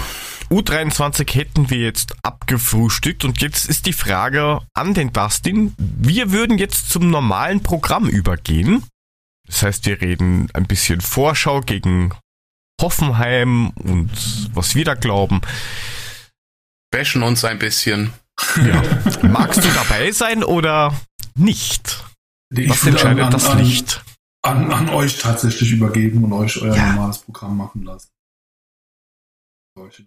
U23 0.57 1.33
hätten 1.33 1.69
wir 1.69 1.79
jetzt 1.79 2.13
abgefrühstückt 2.23 3.25
und 3.25 3.41
jetzt 3.41 3.67
ist 3.67 3.87
die 3.87 3.93
Frage 3.93 4.61
an 4.73 4.93
den 4.93 5.11
Dustin. 5.11 5.73
Wir 5.77 6.31
würden 6.31 6.57
jetzt 6.57 6.89
zum 6.89 7.09
normalen 7.09 7.61
Programm 7.61 8.07
übergehen. 8.07 8.85
Das 9.47 9.63
heißt, 9.63 9.85
wir 9.85 10.01
reden 10.01 10.49
ein 10.53 10.65
bisschen 10.65 11.01
Vorschau 11.01 11.61
gegen 11.61 12.13
Hoffenheim 12.81 13.69
und 13.71 14.11
was 14.53 14.75
wir 14.75 14.85
da 14.85 14.95
glauben. 14.95 15.41
Bashen 16.91 17.23
uns 17.23 17.43
ein 17.43 17.59
bisschen. 17.59 18.13
Ja. 18.57 18.81
Magst 19.27 19.63
du 19.63 19.69
dabei 19.69 20.11
sein 20.11 20.43
oder 20.43 20.93
nicht? 21.35 22.03
Ich 22.53 22.69
was 22.69 22.85
entscheidet 22.85 23.23
an, 23.23 23.31
das 23.31 23.53
Licht? 23.55 24.03
An, 24.41 24.71
an, 24.71 24.89
euch 24.89 25.17
tatsächlich 25.17 25.71
übergeben 25.71 26.23
und 26.23 26.33
euch 26.33 26.61
euer 26.61 26.75
ja. 26.75 26.91
normales 26.93 27.19
Programm 27.19 27.57
machen 27.57 27.83
lassen. 27.83 28.09
Okay, 29.77 30.05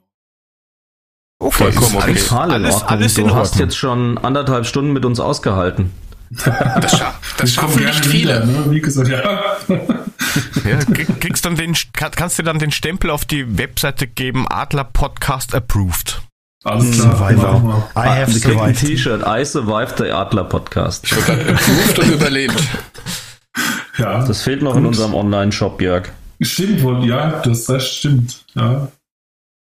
Vollkommen 1.41 1.97
okay. 1.97 2.19
Alles, 2.31 2.83
alles, 2.83 3.19
in 3.19 3.29
du 3.29 3.35
hast 3.35 3.57
jetzt 3.57 3.77
schon 3.77 4.19
anderthalb 4.19 4.67
Stunden 4.67 4.93
mit 4.93 5.05
uns 5.05 5.21
ausgehalten. 5.21 5.93
Das, 6.31 6.99
scha 6.99 7.15
das 7.39 7.53
schaffen 7.53 7.85
nicht 7.85 8.05
viele. 8.05 8.43
Wieder, 8.43 8.47
ne? 8.47 8.71
Wie 8.71 8.81
gesagt, 8.81 9.09
ja. 9.09 9.23
ja, 10.69 10.79
kriegst 11.21 11.45
dann 11.45 11.57
den, 11.57 11.75
kannst 11.93 12.39
du 12.39 12.43
dann 12.43 12.59
den 12.59 12.71
Stempel 12.71 13.11
auf 13.11 13.25
die 13.25 13.59
Webseite 13.59 14.07
geben, 14.07 14.47
Adler 14.49 14.85
Podcast 14.85 15.55
approved. 15.55 16.21
Alles 16.65 16.99
klar. 16.99 17.17
Survivor. 17.17 17.89
I 17.95 18.01
have 18.01 18.23
ah, 18.23 18.27
survived. 18.27 18.61
ein 18.61 18.75
T-Shirt. 18.75 19.23
I 19.27 19.45
survived 19.45 19.99
the 19.99 20.11
Adler 20.11 20.45
Podcast. 20.45 21.11
Approved 21.13 21.99
und 21.99 22.11
überlebt. 22.11 22.63
Ja. 23.97 24.25
Das 24.25 24.43
fehlt 24.43 24.63
noch 24.63 24.73
gut. 24.73 24.81
in 24.81 24.87
unserem 24.87 25.15
Online-Shop, 25.15 25.81
Jörg. 25.81 26.11
Stimmt 26.41 26.83
wohl, 26.83 27.05
ja, 27.05 27.41
das, 27.41 27.65
das 27.65 27.87
stimmt. 27.87 28.45
Ja. 28.55 28.89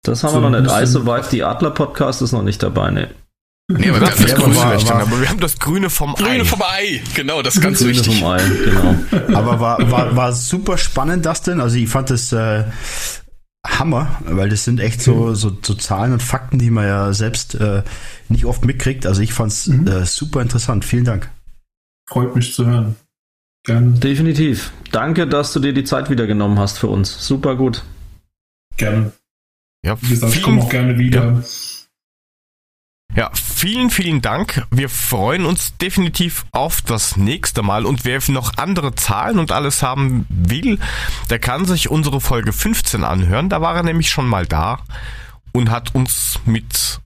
Das 0.05 0.23
haben 0.23 0.35
so, 0.35 0.43
wir 0.43 0.51
noch 0.51 0.61
nicht. 0.61 0.71
I 0.71 0.87
survived 0.87 1.31
the 1.31 1.43
Adler 1.43 1.71
Podcast 1.71 2.23
ist 2.23 2.33
noch 2.33 2.43
nicht 2.43 2.63
dabei, 2.63 2.91
ne. 2.91 3.09
Nee, 3.71 3.91
aber 3.91 4.01
wir 4.01 4.11
haben 4.11 4.23
das 4.23 4.35
Grüne 4.35 4.57
war, 4.57 4.89
war, 4.89 5.03
aber 5.03 5.21
wir 5.21 5.29
haben 5.29 5.41
das 5.41 5.59
Grüne 5.59 5.91
vom 5.91 6.15
Grüne 6.15 6.29
Ei. 6.29 6.33
Grüne 6.37 6.45
vom 6.47 6.63
Ei, 6.63 7.03
genau, 7.15 7.43
das 7.43 7.57
ist 7.57 7.61
ganz 7.61 7.79
Grüne 7.79 7.91
wichtig. 7.91 8.21
vom 8.21 8.29
Ei, 8.29 8.43
genau. 8.65 8.95
aber 9.39 9.61
war, 9.61 9.91
war, 9.91 10.17
war 10.17 10.33
super 10.33 10.79
spannend, 10.79 11.27
das 11.27 11.43
denn. 11.43 11.61
Also 11.61 11.77
ich 11.77 11.89
fand 11.89 12.09
das 12.09 12.33
äh, 12.33 12.65
Hammer, 13.67 14.21
weil 14.25 14.49
das 14.49 14.65
sind 14.65 14.81
echt 14.81 15.03
so, 15.03 15.35
so, 15.35 15.57
so 15.61 15.75
Zahlen 15.75 16.15
und 16.15 16.23
Fakten, 16.23 16.59
die 16.59 16.71
man 16.71 16.87
ja 16.87 17.13
selbst 17.13 17.57
äh, 17.57 17.83
nicht 18.29 18.47
oft 18.47 18.65
mitkriegt. 18.65 19.07
Also 19.07 19.21
ich 19.21 19.35
fand 19.35 19.53
es 19.53 19.67
mhm. 19.67 19.87
äh, 19.87 20.07
super 20.07 20.41
interessant. 20.41 20.87
Vielen 20.87 21.05
Dank. 21.05 21.31
Freut 22.09 22.35
mich 22.35 22.55
zu 22.55 22.65
hören. 22.65 22.97
Gerne. 23.65 23.99
Definitiv. 23.99 24.73
Danke, 24.93 25.27
dass 25.27 25.53
du 25.53 25.61
dir 25.61 25.75
die 25.75 25.85
Zeit 25.85 26.09
wieder 26.09 26.27
genommen 26.27 26.59
hast 26.59 26.79
für 26.79 26.89
uns. 26.89 27.27
Super 27.27 27.55
gut. 27.57 27.83
Gerne. 28.79 29.13
Ja, 29.85 30.01
Wie 30.01 30.09
gesagt, 30.09 30.35
ich 30.35 30.43
komme 30.43 30.63
auch 30.63 30.71
gerne 30.71 30.99
wieder. 30.99 31.33
Ja. 31.33 31.43
Ja, 33.15 33.31
vielen, 33.35 33.91
vielen 33.91 34.21
Dank. 34.21 34.67
Wir 34.71 34.89
freuen 34.89 35.45
uns 35.45 35.77
definitiv 35.79 36.47
auf 36.53 36.83
das 36.83 37.17
nächste 37.17 37.63
Mal 37.63 37.87
und 37.87 38.05
wer 38.05 38.21
noch 38.29 38.57
andere 38.57 38.95
Zahlen 38.95 39.39
und 39.39 39.51
alles 39.51 39.83
haben 39.83 40.27
will, 40.29 40.79
der 41.31 41.39
kann 41.39 41.65
sich 41.65 41.91
unsere 41.91 42.21
Folge 42.21 42.53
15 42.53 43.03
anhören. 43.03 43.49
Da 43.49 43.61
war 43.61 43.75
er 43.75 43.83
nämlich 43.83 44.11
schon 44.11 44.29
mal 44.29 44.47
da 44.47 44.81
und 45.53 45.71
hat 45.71 45.95
uns 45.95 46.39
mit 46.45 47.01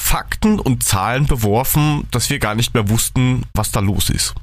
Fakten 0.00 0.58
und 0.58 0.82
Zahlen 0.82 1.26
beworfen, 1.26 2.08
dass 2.10 2.30
wir 2.30 2.38
gar 2.38 2.54
nicht 2.54 2.74
mehr 2.74 2.88
wussten, 2.88 3.44
was 3.54 3.70
da 3.70 3.80
los 3.80 4.10
ist. 4.10 4.34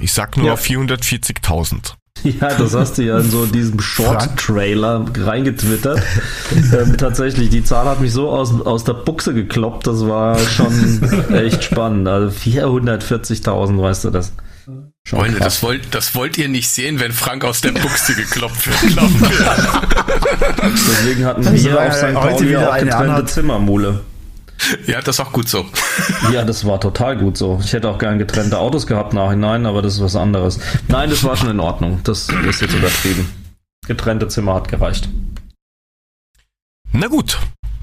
Ich 0.00 0.12
sag 0.12 0.36
nur 0.36 0.46
ja. 0.46 0.54
440.000. 0.54 1.94
Ja, 2.24 2.54
das 2.54 2.74
hast 2.74 2.98
du 2.98 3.02
ja 3.02 3.18
in 3.18 3.30
so 3.30 3.46
diesem 3.46 3.80
Short-Trailer 3.80 5.06
reingetwittert. 5.16 6.02
ähm, 6.52 6.96
tatsächlich, 6.96 7.50
die 7.50 7.64
Zahl 7.64 7.86
hat 7.86 8.00
mich 8.00 8.12
so 8.12 8.30
aus, 8.30 8.60
aus 8.62 8.84
der 8.84 8.94
Buchse 8.94 9.34
gekloppt, 9.34 9.86
das 9.86 10.06
war 10.06 10.38
schon 10.38 11.32
echt 11.32 11.64
spannend. 11.64 12.08
Also 12.08 12.28
440.000, 12.36 13.80
weißt 13.80 14.04
du 14.04 14.10
das? 14.10 14.32
Schon 15.04 15.20
Freunde, 15.20 15.38
das 15.38 15.62
wollt, 15.62 15.94
das 15.94 16.14
wollt 16.14 16.36
ihr 16.36 16.48
nicht 16.48 16.68
sehen, 16.68 17.00
wenn 17.00 17.12
Frank 17.12 17.44
aus 17.44 17.62
der 17.62 17.72
Buchse 17.72 18.14
geklopft 18.14 18.66
wird. 18.66 18.98
Deswegen 20.66 21.24
hatten 21.24 21.44
wir 21.50 21.80
auf 21.80 21.94
St. 21.94 22.12
Pauli 22.12 22.56
auch 22.56 22.78
getrennte 22.78 23.24
Zimmermule. 23.24 24.00
Ja, 24.86 25.00
das 25.00 25.16
ist 25.16 25.20
auch 25.20 25.32
gut 25.32 25.48
so. 25.48 25.66
Ja, 26.32 26.44
das 26.44 26.66
war 26.66 26.80
total 26.80 27.16
gut 27.16 27.36
so. 27.36 27.60
Ich 27.62 27.72
hätte 27.72 27.88
auch 27.88 27.98
gern 27.98 28.18
getrennte 28.18 28.58
Autos 28.58 28.86
gehabt 28.86 29.12
nachhinein, 29.12 29.66
aber 29.66 29.82
das 29.82 29.94
ist 29.94 30.02
was 30.02 30.16
anderes. 30.16 30.58
Nein, 30.88 31.10
das 31.10 31.24
war 31.24 31.36
schon 31.36 31.50
in 31.50 31.60
Ordnung. 31.60 32.00
Das 32.04 32.28
ist 32.28 32.60
jetzt 32.60 32.74
übertrieben. 32.74 33.28
Getrennte 33.86 34.28
Zimmer 34.28 34.54
hat 34.54 34.68
gereicht. 34.68 35.08
Na 36.92 37.06
gut, 37.06 37.38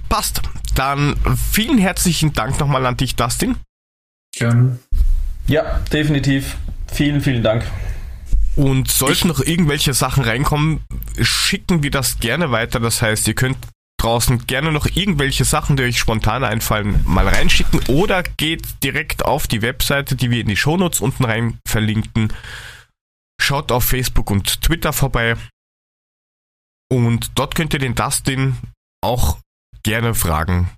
passt. 0.09 0.41
Dann 0.75 1.15
vielen 1.51 1.77
herzlichen 1.77 2.33
Dank 2.33 2.59
nochmal 2.59 2.85
an 2.85 2.97
dich, 2.97 3.15
Dustin. 3.15 3.55
Gerne. 4.35 4.79
Ja, 5.47 5.79
definitiv. 5.91 6.57
Vielen, 6.91 7.21
vielen 7.21 7.43
Dank. 7.43 7.63
Und 8.55 8.89
sollten 8.89 9.27
noch 9.27 9.41
irgendwelche 9.41 9.93
Sachen 9.93 10.23
reinkommen, 10.23 10.79
schicken 11.19 11.83
wir 11.83 11.91
das 11.91 12.19
gerne 12.19 12.51
weiter. 12.51 12.79
Das 12.79 13.01
heißt, 13.01 13.27
ihr 13.27 13.33
könnt 13.35 13.57
draußen 13.97 14.45
gerne 14.45 14.71
noch 14.71 14.85
irgendwelche 14.85 15.45
Sachen, 15.45 15.77
die 15.77 15.83
euch 15.83 15.97
spontan 15.97 16.43
einfallen, 16.43 17.01
mal 17.05 17.27
reinschicken 17.27 17.81
oder 17.87 18.23
geht 18.23 18.83
direkt 18.83 19.25
auf 19.25 19.47
die 19.47 19.61
Webseite, 19.61 20.15
die 20.15 20.29
wir 20.29 20.41
in 20.41 20.47
die 20.47 20.57
Shownotes 20.57 21.01
unten 21.01 21.25
rein 21.25 21.59
verlinken. 21.67 22.33
Schaut 23.41 23.71
auf 23.71 23.85
Facebook 23.85 24.31
und 24.31 24.61
Twitter 24.61 24.93
vorbei. 24.93 25.35
Und 26.91 27.31
dort 27.35 27.55
könnt 27.55 27.73
ihr 27.73 27.79
den 27.79 27.95
Dustin 27.95 28.57
auch 29.01 29.39
gerne 29.83 30.13
fragen, 30.13 30.69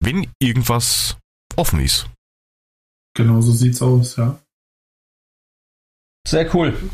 wenn 0.00 0.30
irgendwas 0.40 1.16
offen 1.56 1.80
ist. 1.80 2.08
Genau 3.16 3.40
so 3.40 3.52
sieht's 3.52 3.80
aus, 3.80 4.16
ja. 4.16 4.38
Sehr 6.26 6.52
cool. 6.54 6.90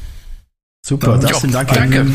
Super, 0.84 1.18
Dustin, 1.18 1.52
danke. 1.52 1.74
danke. 1.74 2.12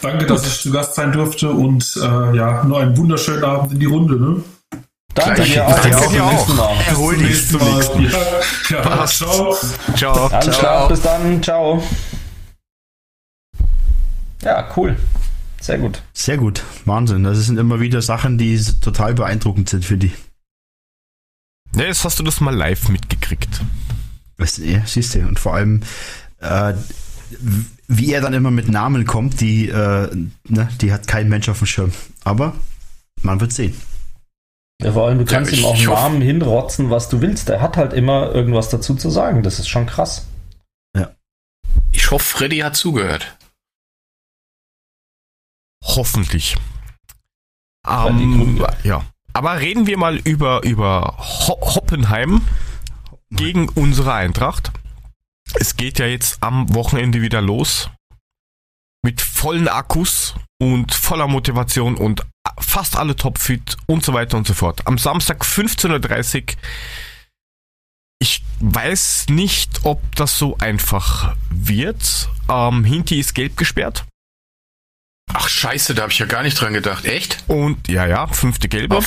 Danke, 0.00 0.26
dass 0.26 0.46
ich 0.46 0.60
zu 0.60 0.70
Gast 0.70 0.94
sein 0.94 1.12
durfte 1.12 1.50
und 1.50 1.96
äh, 1.96 2.36
ja, 2.36 2.62
nur 2.64 2.80
einen 2.80 2.96
wunderschönen 2.96 3.44
Abend 3.44 3.72
in 3.72 3.80
die 3.80 3.86
Runde. 3.86 4.16
Ne? 4.16 4.44
Danke 5.14 5.42
dir 5.42 5.66
auch. 5.66 5.78
Danke 5.80 6.08
dir 6.10 6.24
auch. 6.24 6.86
Erhol 6.86 7.16
dich 7.16 7.48
zum 7.48 7.60
nächsten 7.60 8.02
Mal. 8.04 8.12
Ja, 8.70 8.82
ja, 8.82 9.06
ciao. 9.06 9.56
Ciao. 9.96 10.26
Alles 10.26 10.58
ciao. 10.58 10.88
Bis 10.88 11.00
dann. 11.00 11.42
Ciao. 11.42 11.82
Ja, 14.42 14.68
cool. 14.76 14.96
Sehr 15.60 15.78
gut. 15.78 16.02
Sehr 16.12 16.36
gut. 16.36 16.62
Wahnsinn. 16.84 17.24
Das 17.24 17.38
sind 17.38 17.58
immer 17.58 17.80
wieder 17.80 18.02
Sachen, 18.02 18.38
die 18.38 18.62
total 18.80 19.14
beeindruckend 19.14 19.68
sind 19.68 19.84
für 19.84 19.96
die. 19.96 20.12
Ja, 21.74 21.84
jetzt 21.84 22.04
hast 22.04 22.18
du 22.18 22.22
das 22.22 22.40
mal 22.40 22.54
live 22.54 22.88
mitgekriegt. 22.88 23.60
Ja, 24.38 24.82
siehst 24.86 25.14
du. 25.14 25.26
Und 25.26 25.38
vor 25.38 25.54
allem, 25.54 25.82
äh, 26.40 26.74
wie 27.88 28.12
er 28.12 28.20
dann 28.20 28.34
immer 28.34 28.50
mit 28.50 28.68
Namen 28.68 29.06
kommt, 29.06 29.40
die, 29.40 29.68
äh, 29.68 30.14
ne, 30.44 30.68
die 30.80 30.92
hat 30.92 31.08
kein 31.08 31.28
Mensch 31.28 31.48
auf 31.48 31.58
dem 31.58 31.66
Schirm. 31.66 31.92
Aber 32.22 32.54
man 33.22 33.40
wird 33.40 33.52
sehen. 33.52 33.74
Ja, 34.80 34.92
vor 34.92 35.08
allem, 35.08 35.18
du 35.18 35.24
kannst 35.24 35.52
ja, 35.52 35.58
ihm 35.58 35.64
auch 35.64 35.82
Namen 35.82 36.20
hinrotzen, 36.20 36.90
was 36.90 37.08
du 37.08 37.20
willst. 37.20 37.48
Er 37.48 37.60
hat 37.60 37.76
halt 37.76 37.92
immer 37.92 38.32
irgendwas 38.32 38.68
dazu 38.68 38.94
zu 38.94 39.10
sagen. 39.10 39.42
Das 39.42 39.58
ist 39.58 39.68
schon 39.68 39.86
krass. 39.86 40.26
Ja. 40.96 41.10
Ich 41.90 42.10
hoffe, 42.10 42.24
Freddy 42.24 42.58
hat 42.58 42.76
zugehört. 42.76 43.36
Hoffentlich. 45.82 46.56
Ähm, 47.88 48.64
ja. 48.84 49.04
Aber 49.32 49.60
reden 49.60 49.86
wir 49.86 49.96
mal 49.96 50.16
über, 50.16 50.62
über 50.62 51.16
Ho 51.18 51.58
Hoppenheim 51.74 52.42
gegen 53.30 53.68
unsere 53.68 54.12
Eintracht 54.12 54.72
es 55.54 55.76
geht 55.76 55.98
ja 55.98 56.06
jetzt 56.06 56.42
am 56.42 56.74
Wochenende 56.74 57.22
wieder 57.22 57.40
los. 57.40 57.90
Mit 59.04 59.20
vollen 59.20 59.68
Akkus 59.68 60.34
und 60.60 60.92
voller 60.92 61.28
Motivation 61.28 61.96
und 61.96 62.26
fast 62.58 62.96
alle 62.96 63.14
topfit 63.14 63.76
und 63.86 64.04
so 64.04 64.12
weiter 64.12 64.36
und 64.36 64.46
so 64.46 64.54
fort. 64.54 64.86
Am 64.86 64.98
Samstag 64.98 65.44
15.30 65.44 66.42
Uhr. 66.42 66.56
Ich 68.20 68.42
weiß 68.60 69.26
nicht, 69.28 69.84
ob 69.84 70.02
das 70.16 70.38
so 70.38 70.58
einfach 70.58 71.36
wird. 71.50 72.28
Ähm, 72.48 72.84
Hinti 72.84 73.20
ist 73.20 73.34
gelb 73.34 73.56
gesperrt. 73.56 74.04
Ach 75.34 75.48
scheiße, 75.48 75.94
da 75.94 76.02
habe 76.02 76.12
ich 76.12 76.18
ja 76.18 76.26
gar 76.26 76.42
nicht 76.42 76.58
dran 76.60 76.72
gedacht. 76.72 77.04
Echt? 77.04 77.38
Und 77.48 77.86
ja, 77.88 78.06
ja, 78.06 78.26
fünfte 78.28 78.66
gelbe. 78.68 78.96
Oh, 78.96 79.00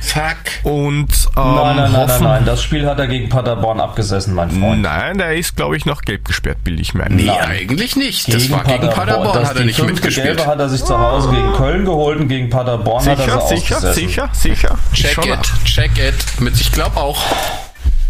fuck. 0.00 0.36
Und 0.62 1.08
ähm, 1.36 1.54
nein, 1.54 1.76
nein, 1.76 1.92
nein, 1.92 2.06
nein, 2.06 2.22
nein, 2.22 2.44
das 2.44 2.62
Spiel 2.62 2.86
hat 2.86 2.98
er 3.00 3.08
gegen 3.08 3.28
Paderborn 3.28 3.80
abgesessen, 3.80 4.34
mein 4.34 4.50
Freund. 4.50 4.82
Nein, 4.82 5.18
der 5.18 5.34
ist, 5.34 5.56
glaube 5.56 5.76
ich, 5.76 5.84
noch 5.84 6.02
gelb 6.02 6.24
gesperrt, 6.24 6.58
bilde 6.62 6.80
ich 6.80 6.94
mir 6.94 7.08
Nee, 7.10 7.24
nein. 7.24 7.38
eigentlich 7.40 7.96
nicht. 7.96 8.26
Gegen 8.26 8.38
das 8.38 8.50
war 8.50 8.58
Paderborn. 8.62 8.80
gegen 8.88 8.94
Paderborn, 8.94 9.32
das 9.40 9.48
hat 9.50 9.56
er 9.56 9.64
nicht 9.64 9.82
mitgespielt. 9.84 10.26
Gelbe 10.36 10.46
hat 10.46 10.58
er 10.60 10.68
sich 10.68 10.84
zu 10.84 10.96
Hause 10.98 11.30
gegen 11.30 11.52
Köln 11.54 11.84
geholt 11.84 12.20
und 12.20 12.28
gegen 12.28 12.50
Paderborn 12.50 13.02
sicher, 13.02 13.16
hat 13.18 13.28
er 13.28 13.40
sie 13.48 13.56
sicher, 13.56 13.80
sicher, 13.92 14.28
sicher, 14.32 14.78
sicher. 14.92 15.12
Check 15.22 15.26
it, 15.26 15.52
check 15.64 15.98
it. 15.98 16.40
Mit, 16.40 16.60
ich 16.60 16.70
glaube 16.70 16.96
auch. 16.96 17.20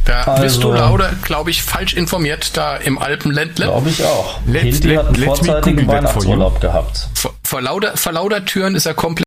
Da 0.04 0.22
also, 0.22 0.42
bist 0.42 0.62
du 0.62 0.72
lauter, 0.72 1.12
glaube 1.22 1.50
ich, 1.50 1.62
falsch 1.62 1.94
informiert, 1.94 2.56
da 2.56 2.76
im 2.76 2.98
Alpenländle. 2.98 3.66
Glaube 3.66 3.88
ich 3.88 4.04
auch. 4.04 4.38
Let, 4.46 4.62
Hindi 4.62 4.88
let, 4.88 4.98
hat 4.98 5.06
einen 5.08 5.24
vorzeitigen 5.24 5.86
Weihnachtsurlaub 5.86 6.60
gehabt. 6.60 7.08
Vor, 7.14 7.34
vor, 7.42 7.62
lauter, 7.62 7.96
vor 7.96 8.12
lauter 8.12 8.44
Türen 8.44 8.74
ist 8.74 8.86
er 8.86 8.94
komplett... 8.94 9.24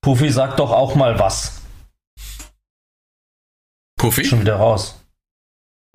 Puffy, 0.00 0.30
sag 0.30 0.56
doch 0.56 0.72
auch 0.72 0.94
mal 0.94 1.18
was. 1.18 1.60
Puffy? 3.98 4.24
Schon 4.24 4.40
wieder 4.40 4.56
raus. 4.56 4.98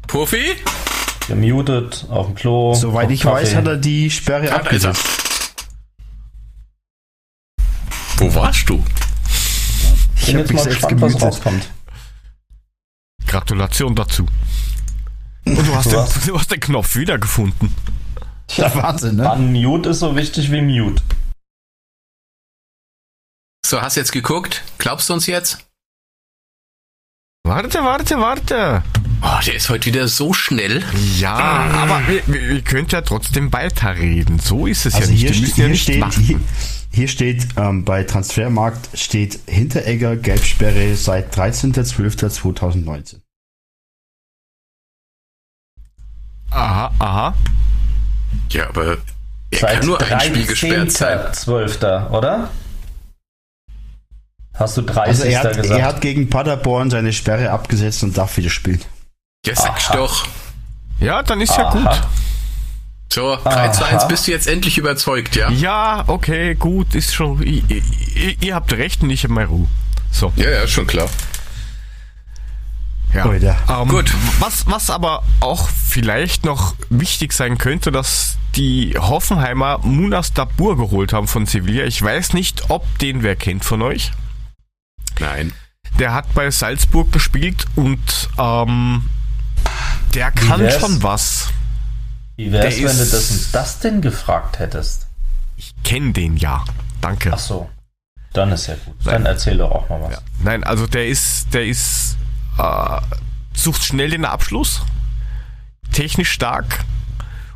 Puffy? 0.06 0.56
Gemutet, 1.28 2.06
auf 2.10 2.28
dem 2.28 2.36
Klo. 2.36 2.74
Soweit 2.74 3.12
ich 3.12 3.22
Kaffee. 3.22 3.42
weiß, 3.42 3.56
hat 3.56 3.68
er 3.68 3.78
die 3.78 4.10
Sperre 4.10 4.52
ah, 4.54 4.58
abgesetzt. 4.58 5.06
Wo 8.18 8.34
warst 8.34 8.70
du? 8.70 8.84
Ich 10.16 10.28
bin 10.28 10.40
jetzt 10.40 10.54
mal 10.54 10.66
gespannt, 10.66 11.02
was 11.02 11.22
rauskommt. 11.22 11.70
Gratulation 13.28 13.96
dazu. 13.96 14.26
Und 15.46 15.68
du 15.68 15.76
hast, 15.76 15.92
den, 15.92 16.06
du 16.28 16.40
hast 16.40 16.52
den 16.52 16.60
Knopf 16.60 16.96
wiedergefunden. 16.96 17.74
Ja, 18.56 18.74
Wahnsinn, 18.76 19.18
ne? 19.18 19.32
Unmute 19.32 19.90
ist 19.90 20.00
so 20.00 20.16
wichtig 20.16 20.52
wie 20.52 20.62
Mute. 20.62 21.02
So, 23.66 23.82
hast 23.82 23.98
du 23.98 24.00
jetzt 24.00 24.12
geguckt? 24.12 24.64
Glaubst 24.78 25.10
du 25.10 25.14
uns 25.14 25.26
jetzt? 25.26 25.66
Warte, 27.44 27.84
warte, 27.84 28.18
warte. 28.20 28.84
Oh, 29.22 29.40
der 29.46 29.56
ist 29.56 29.70
heute 29.70 29.88
wieder 29.88 30.08
so 30.08 30.34
schnell. 30.34 30.84
Ja, 31.18 31.36
aber 31.36 32.08
wir, 32.08 32.22
wir 32.28 32.62
könnt 32.62 32.92
ja 32.92 33.02
trotzdem 33.02 33.52
weiterreden. 33.52 34.40
So 34.40 34.68
ist 34.68 34.86
es 34.86 34.96
also 34.96 35.12
ja 35.12 35.12
nicht. 35.12 35.22
Hier, 35.22 35.34
wir 35.34 35.42
müssen 35.42 35.56
hier 35.56 35.64
ja 35.64 35.70
nicht 35.70 35.84
steht, 35.84 36.14
hier, 36.14 36.40
hier, 36.92 37.08
steht 37.08 37.48
ähm, 37.58 37.86
bei 37.86 38.04
Transfermarkt 38.04 38.98
steht 38.98 39.40
Hinteregger 39.48 40.16
Gelbsperre 40.16 40.96
seit 40.96 41.36
13.12.2019. 41.36 43.22
Aha, 46.50 46.92
aha. 47.00 47.34
Ja, 48.50 48.70
aber 48.70 48.98
er 49.52 49.60
seit 49.60 49.80
kann 49.80 49.86
nur 49.86 50.02
ein 50.02 50.20
Spiel 50.22 50.46
gesperrt 50.46 50.92
sein. 50.92 51.34
12. 51.34 51.84
oder? 52.12 52.50
Hast 54.54 54.78
du 54.78 54.82
30. 54.82 55.08
Also 55.08 55.24
er 55.26 55.44
hat, 55.44 55.56
gesagt? 55.56 55.80
Er 55.80 55.86
hat 55.86 56.02
gegen 56.02 56.30
Paderborn 56.30 56.90
seine 56.90 57.14
Sperre 57.14 57.52
abgesetzt 57.52 58.04
und 58.04 58.18
darf 58.18 58.38
wieder 58.38 58.50
spielen. 58.50 58.82
Ja, 59.46 59.56
sag's 59.56 59.90
doch. 59.90 60.28
Ja, 61.00 61.22
dann 61.22 61.42
ist 61.42 61.52
Aha. 61.52 61.62
ja 61.62 61.92
gut. 61.92 62.08
So, 63.10 63.38
3 63.44 63.70
zu 63.70 63.86
1 63.86 64.08
bist 64.08 64.28
du 64.28 64.32
jetzt 64.32 64.48
endlich 64.48 64.78
überzeugt, 64.78 65.36
ja? 65.36 65.50
Ja, 65.50 66.04
okay, 66.08 66.56
gut, 66.56 66.94
ist 66.94 67.16
schon. 67.16 67.42
Ihr, 67.42 67.64
ihr, 67.68 68.36
ihr 68.42 68.56
habt 68.56 68.74
recht 68.74 69.02
und 69.02 69.10
ich 69.10 69.24
habe 69.24 69.34
meine 69.34 69.48
Ruhe. 69.48 69.68
So. 70.12 70.32
Ja, 70.36 70.50
ja, 70.50 70.68
schon 70.68 70.88
klar. 70.88 71.08
Ja. 73.14 73.26
Ähm, 73.82 73.88
Gut. 73.88 74.14
Was, 74.40 74.68
was 74.68 74.90
aber 74.90 75.24
auch 75.40 75.70
vielleicht 75.70 76.46
noch 76.46 76.76
wichtig 76.90 77.34
sein 77.34 77.58
könnte, 77.58 77.92
dass 77.92 78.38
die 78.56 78.96
Hoffenheimer 78.98 79.80
Munas 79.80 80.34
Dabur 80.34 80.78
geholt 80.78 81.14
haben 81.14 81.28
von 81.28 81.46
Sevilla. 81.46 81.86
Ich 81.86 82.02
weiß 82.02 82.34
nicht, 82.34 82.70
ob 82.70 82.86
den 83.00 83.24
wer 83.24 83.36
kennt 83.36 83.64
von 83.64 83.82
euch. 83.82 84.12
Nein. 85.20 85.54
Der 86.00 86.14
hat 86.14 86.34
bei 86.34 86.52
Salzburg 86.52 87.12
gespielt 87.12 87.66
und 87.76 88.30
ähm, 88.38 89.10
der 90.14 90.32
kann 90.32 90.70
schon 90.72 91.02
was. 91.02 91.50
Wie 92.38 92.52
wär's, 92.52 92.76
der 92.76 92.86
wenn 92.86 92.92
ist, 92.92 93.12
du 93.12 93.18
das, 93.18 93.52
das 93.52 93.80
denn 93.80 94.02
gefragt 94.02 94.60
hättest? 94.60 95.08
Ich 95.58 95.74
kenne 95.84 96.14
den 96.14 96.38
ja. 96.38 96.64
Danke. 97.02 97.32
Ach 97.34 97.40
so. 97.40 97.70
Dann 98.34 98.52
ist 98.52 98.68
ja 98.68 98.76
gut. 98.86 98.96
Dann 99.04 99.26
erzähl 99.26 99.58
doch 99.58 99.72
auch 99.72 99.90
mal 99.90 100.02
was. 100.02 100.12
Ja. 100.12 100.20
Nein, 100.44 100.64
also 100.64 100.88
der 100.88 101.08
ist, 101.08 101.54
der 101.54 101.66
ist, 101.66 102.16
äh, 102.58 103.02
sucht 103.54 103.84
schnell 103.84 104.12
den 104.12 104.24
Abschluss. 104.26 104.84
technisch 105.92 106.32
stark 106.32 106.84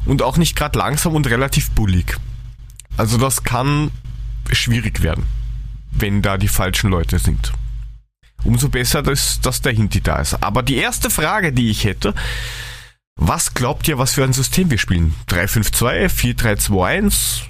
und 0.06 0.22
auch 0.22 0.38
nicht 0.38 0.56
gerade 0.56 0.80
langsam 0.80 1.14
und 1.16 1.28
relativ 1.28 1.70
bullig. 1.72 2.18
Also 2.98 3.18
das 3.18 3.44
kann 3.44 3.92
schwierig 4.52 5.02
werden, 5.04 5.26
wenn 5.92 6.22
da 6.22 6.38
die 6.38 6.48
falschen 6.48 6.90
Leute 6.90 7.20
sind. 7.20 7.52
Umso 8.44 8.70
besser, 8.70 9.04
dass, 9.04 9.40
dass 9.42 9.62
der 9.62 9.74
Hinti 9.74 10.02
da 10.02 10.16
ist. 10.18 10.42
Aber 10.42 10.64
die 10.64 10.78
erste 10.78 11.10
Frage, 11.10 11.54
die 11.54 11.70
ich 11.70 11.84
hätte, 11.84 12.16
was 13.24 13.54
glaubt 13.54 13.88
ihr, 13.88 14.00
was 14.00 14.14
für 14.14 14.24
ein 14.24 14.34
System 14.34 14.72
wir 14.72 14.80
spielen? 14.80 15.14
3-5-2, 15.30 16.08
4-3-2-1, 16.36 17.42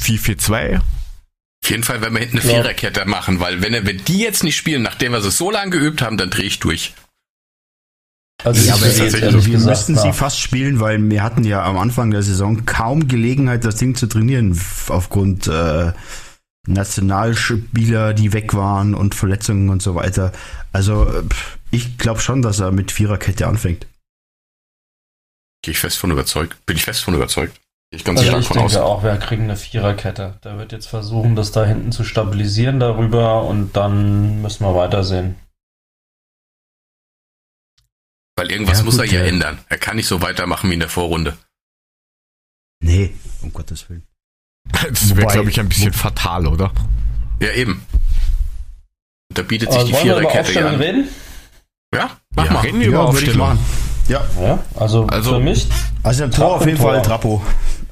4-4-2? 0.00 0.80
Auf 1.62 1.70
jeden 1.70 1.84
Fall 1.84 2.00
werden 2.00 2.14
wir 2.14 2.20
hinten 2.20 2.40
eine 2.40 2.48
ja. 2.48 2.54
Viererkette 2.56 3.04
machen, 3.04 3.38
weil 3.38 3.62
wenn 3.62 3.72
wir 3.86 3.96
die 3.96 4.18
jetzt 4.18 4.42
nicht 4.42 4.56
spielen, 4.56 4.82
nachdem 4.82 5.12
wir 5.12 5.20
sie 5.20 5.30
so 5.30 5.52
lange 5.52 5.70
geübt 5.70 6.02
haben, 6.02 6.16
dann 6.16 6.30
drehe 6.30 6.46
ich 6.46 6.58
durch. 6.58 6.94
Also, 8.42 8.66
ja, 8.66 8.74
aber 8.74 8.86
jetzt, 8.86 9.22
also 9.22 9.46
wir 9.46 9.58
müssten 9.58 9.96
sie 9.96 10.12
fast 10.12 10.40
spielen, 10.40 10.80
weil 10.80 10.98
wir 11.08 11.22
hatten 11.22 11.44
ja 11.44 11.62
am 11.62 11.78
Anfang 11.78 12.10
der 12.10 12.22
Saison 12.22 12.64
kaum 12.66 13.06
Gelegenheit, 13.06 13.64
das 13.64 13.76
Ding 13.76 13.94
zu 13.94 14.08
trainieren, 14.08 14.58
aufgrund 14.88 15.46
äh, 15.46 15.92
Nationalspieler, 16.66 18.14
die 18.14 18.32
weg 18.32 18.54
waren 18.54 18.94
und 18.94 19.14
Verletzungen 19.14 19.68
und 19.68 19.80
so 19.80 19.94
weiter. 19.94 20.32
Also 20.72 21.22
ich 21.70 21.98
glaube 21.98 22.20
schon, 22.20 22.42
dass 22.42 22.58
er 22.58 22.72
mit 22.72 22.90
Viererkette 22.90 23.46
anfängt. 23.46 23.86
Gehe 25.62 25.72
ich 25.72 25.78
fest 25.78 25.98
von 25.98 26.10
überzeugt. 26.10 26.64
Bin 26.66 26.76
ich 26.76 26.84
fest 26.84 27.02
von 27.02 27.14
überzeugt. 27.14 27.60
Ich 27.92 28.04
ganz 28.04 28.20
also 28.20 28.30
stark 28.30 28.42
ich 28.42 28.48
von 28.48 28.56
denke 28.58 28.82
aus. 28.82 28.98
auch, 28.98 29.02
wir 29.02 29.16
kriegen 29.16 29.44
eine 29.44 29.56
Viererkette. 29.56 30.38
Der 30.44 30.58
wird 30.58 30.72
jetzt 30.72 30.86
versuchen, 30.86 31.34
das 31.34 31.50
da 31.50 31.64
hinten 31.64 31.90
zu 31.90 32.04
stabilisieren 32.04 32.78
darüber 32.78 33.44
und 33.44 33.76
dann 33.76 34.42
müssen 34.42 34.64
wir 34.64 34.74
weitersehen. 34.74 35.34
Weil 38.36 38.52
irgendwas 38.52 38.78
ja, 38.78 38.84
muss 38.84 38.96
gut, 38.96 39.06
er 39.06 39.12
ja, 39.12 39.20
ja 39.20 39.26
ändern. 39.26 39.58
Er 39.68 39.76
kann 39.76 39.96
nicht 39.96 40.06
so 40.06 40.22
weitermachen 40.22 40.70
wie 40.70 40.74
in 40.74 40.80
der 40.80 40.88
Vorrunde. 40.88 41.36
Nee, 42.82 43.12
um 43.42 43.52
Gottes 43.52 43.88
Willen. 43.90 44.06
Das 44.70 45.16
wäre, 45.16 45.32
glaube 45.32 45.50
ich, 45.50 45.58
ein 45.58 45.68
bisschen 45.68 45.92
fatal, 45.92 46.46
oder? 46.46 46.72
Ja, 47.40 47.52
eben. 47.52 47.84
Da 49.34 49.42
bietet 49.42 49.72
sich 49.72 49.84
die 49.84 49.94
Viererkette 49.94 50.66
an. 50.66 50.76
Reden? 50.76 51.08
Ja, 51.94 52.18
mach 52.34 52.46
ja, 52.46 52.52
mal. 52.52 52.60
Reden 52.60 52.80
wir 52.80 52.88
über 52.88 53.08
Aufstellung. 53.08 53.58
Ja. 54.10 54.22
ja. 54.42 54.58
also, 54.76 55.06
also 55.06 55.34
für 55.34 55.40
mich. 55.40 55.68
Also 56.02 56.24
im 56.24 56.32
Tor 56.32 56.56
auf 56.56 56.66
jeden 56.66 56.78
Tor. 56.78 56.92
Fall 56.92 57.02
Trapo. 57.02 57.42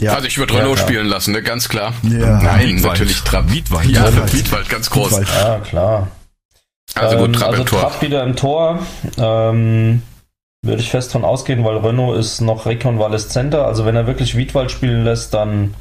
Ja. 0.00 0.14
Also 0.14 0.26
ich 0.26 0.36
würde 0.38 0.54
Renault 0.54 0.78
ja, 0.78 0.84
spielen 0.84 1.06
lassen, 1.06 1.32
ne? 1.32 1.42
ganz 1.42 1.68
klar. 1.68 1.92
Ja. 2.02 2.40
Nein, 2.40 2.76
Wiedwald. 2.76 2.84
natürlich 2.84 3.22
Trapp. 3.22 3.52
Wiedwald. 3.52 3.88
Ja, 3.88 4.08
Wiedwald. 4.08 4.34
Wiedwald, 4.34 4.68
ganz 4.68 4.90
groß. 4.90 5.20
Wiedwald. 5.20 5.28
Ja, 5.28 5.58
klar. 5.58 6.08
Also 6.94 7.18
gut, 7.18 7.34
Trapp 7.36 7.42
ähm, 7.42 7.50
also 7.50 7.62
im 7.62 7.66
Tor. 7.66 7.80
Trapp 7.80 8.02
wieder 8.02 8.22
im 8.24 8.36
Tor. 8.36 8.78
Ähm, 9.16 10.02
würde 10.62 10.82
ich 10.82 10.90
fest 10.90 11.12
von 11.12 11.24
ausgehen, 11.24 11.64
weil 11.64 11.76
Renault 11.78 12.18
ist 12.18 12.40
noch 12.40 12.66
rekonvaleszenter. 12.66 13.64
Also 13.64 13.84
wenn 13.84 13.94
er 13.94 14.08
wirklich 14.08 14.36
Wiedwald 14.36 14.72
spielen 14.72 15.04
lässt, 15.04 15.34
dann. 15.34 15.74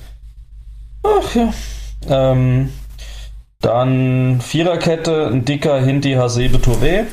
Ach 1.03 1.35
ja. 1.35 1.53
Ähm, 2.07 2.71
dann 3.61 4.39
Viererkette, 4.41 5.27
ein 5.27 5.45
dicker 5.45 5.81
Hinti 5.81 6.13
Hasebe 6.13 6.57
Touré. 6.57 7.05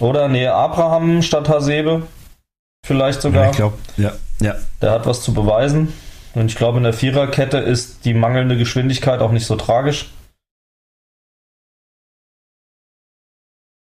Oder 0.00 0.28
nee, 0.28 0.46
Abraham 0.46 1.22
statt 1.22 1.48
Hasebe. 1.48 2.02
Vielleicht 2.86 3.22
sogar. 3.22 3.44
Ja, 3.44 3.50
ich 3.50 3.56
glaube, 3.56 3.78
ja, 3.96 4.12
ja. 4.40 4.56
Der 4.80 4.92
hat 4.92 5.06
was 5.06 5.22
zu 5.22 5.34
beweisen. 5.34 5.92
Und 6.34 6.46
ich 6.46 6.56
glaube, 6.56 6.78
in 6.78 6.84
der 6.84 6.92
Viererkette 6.92 7.58
ist 7.58 8.04
die 8.04 8.14
mangelnde 8.14 8.56
Geschwindigkeit 8.56 9.20
auch 9.20 9.32
nicht 9.32 9.46
so 9.46 9.56
tragisch. 9.56 10.10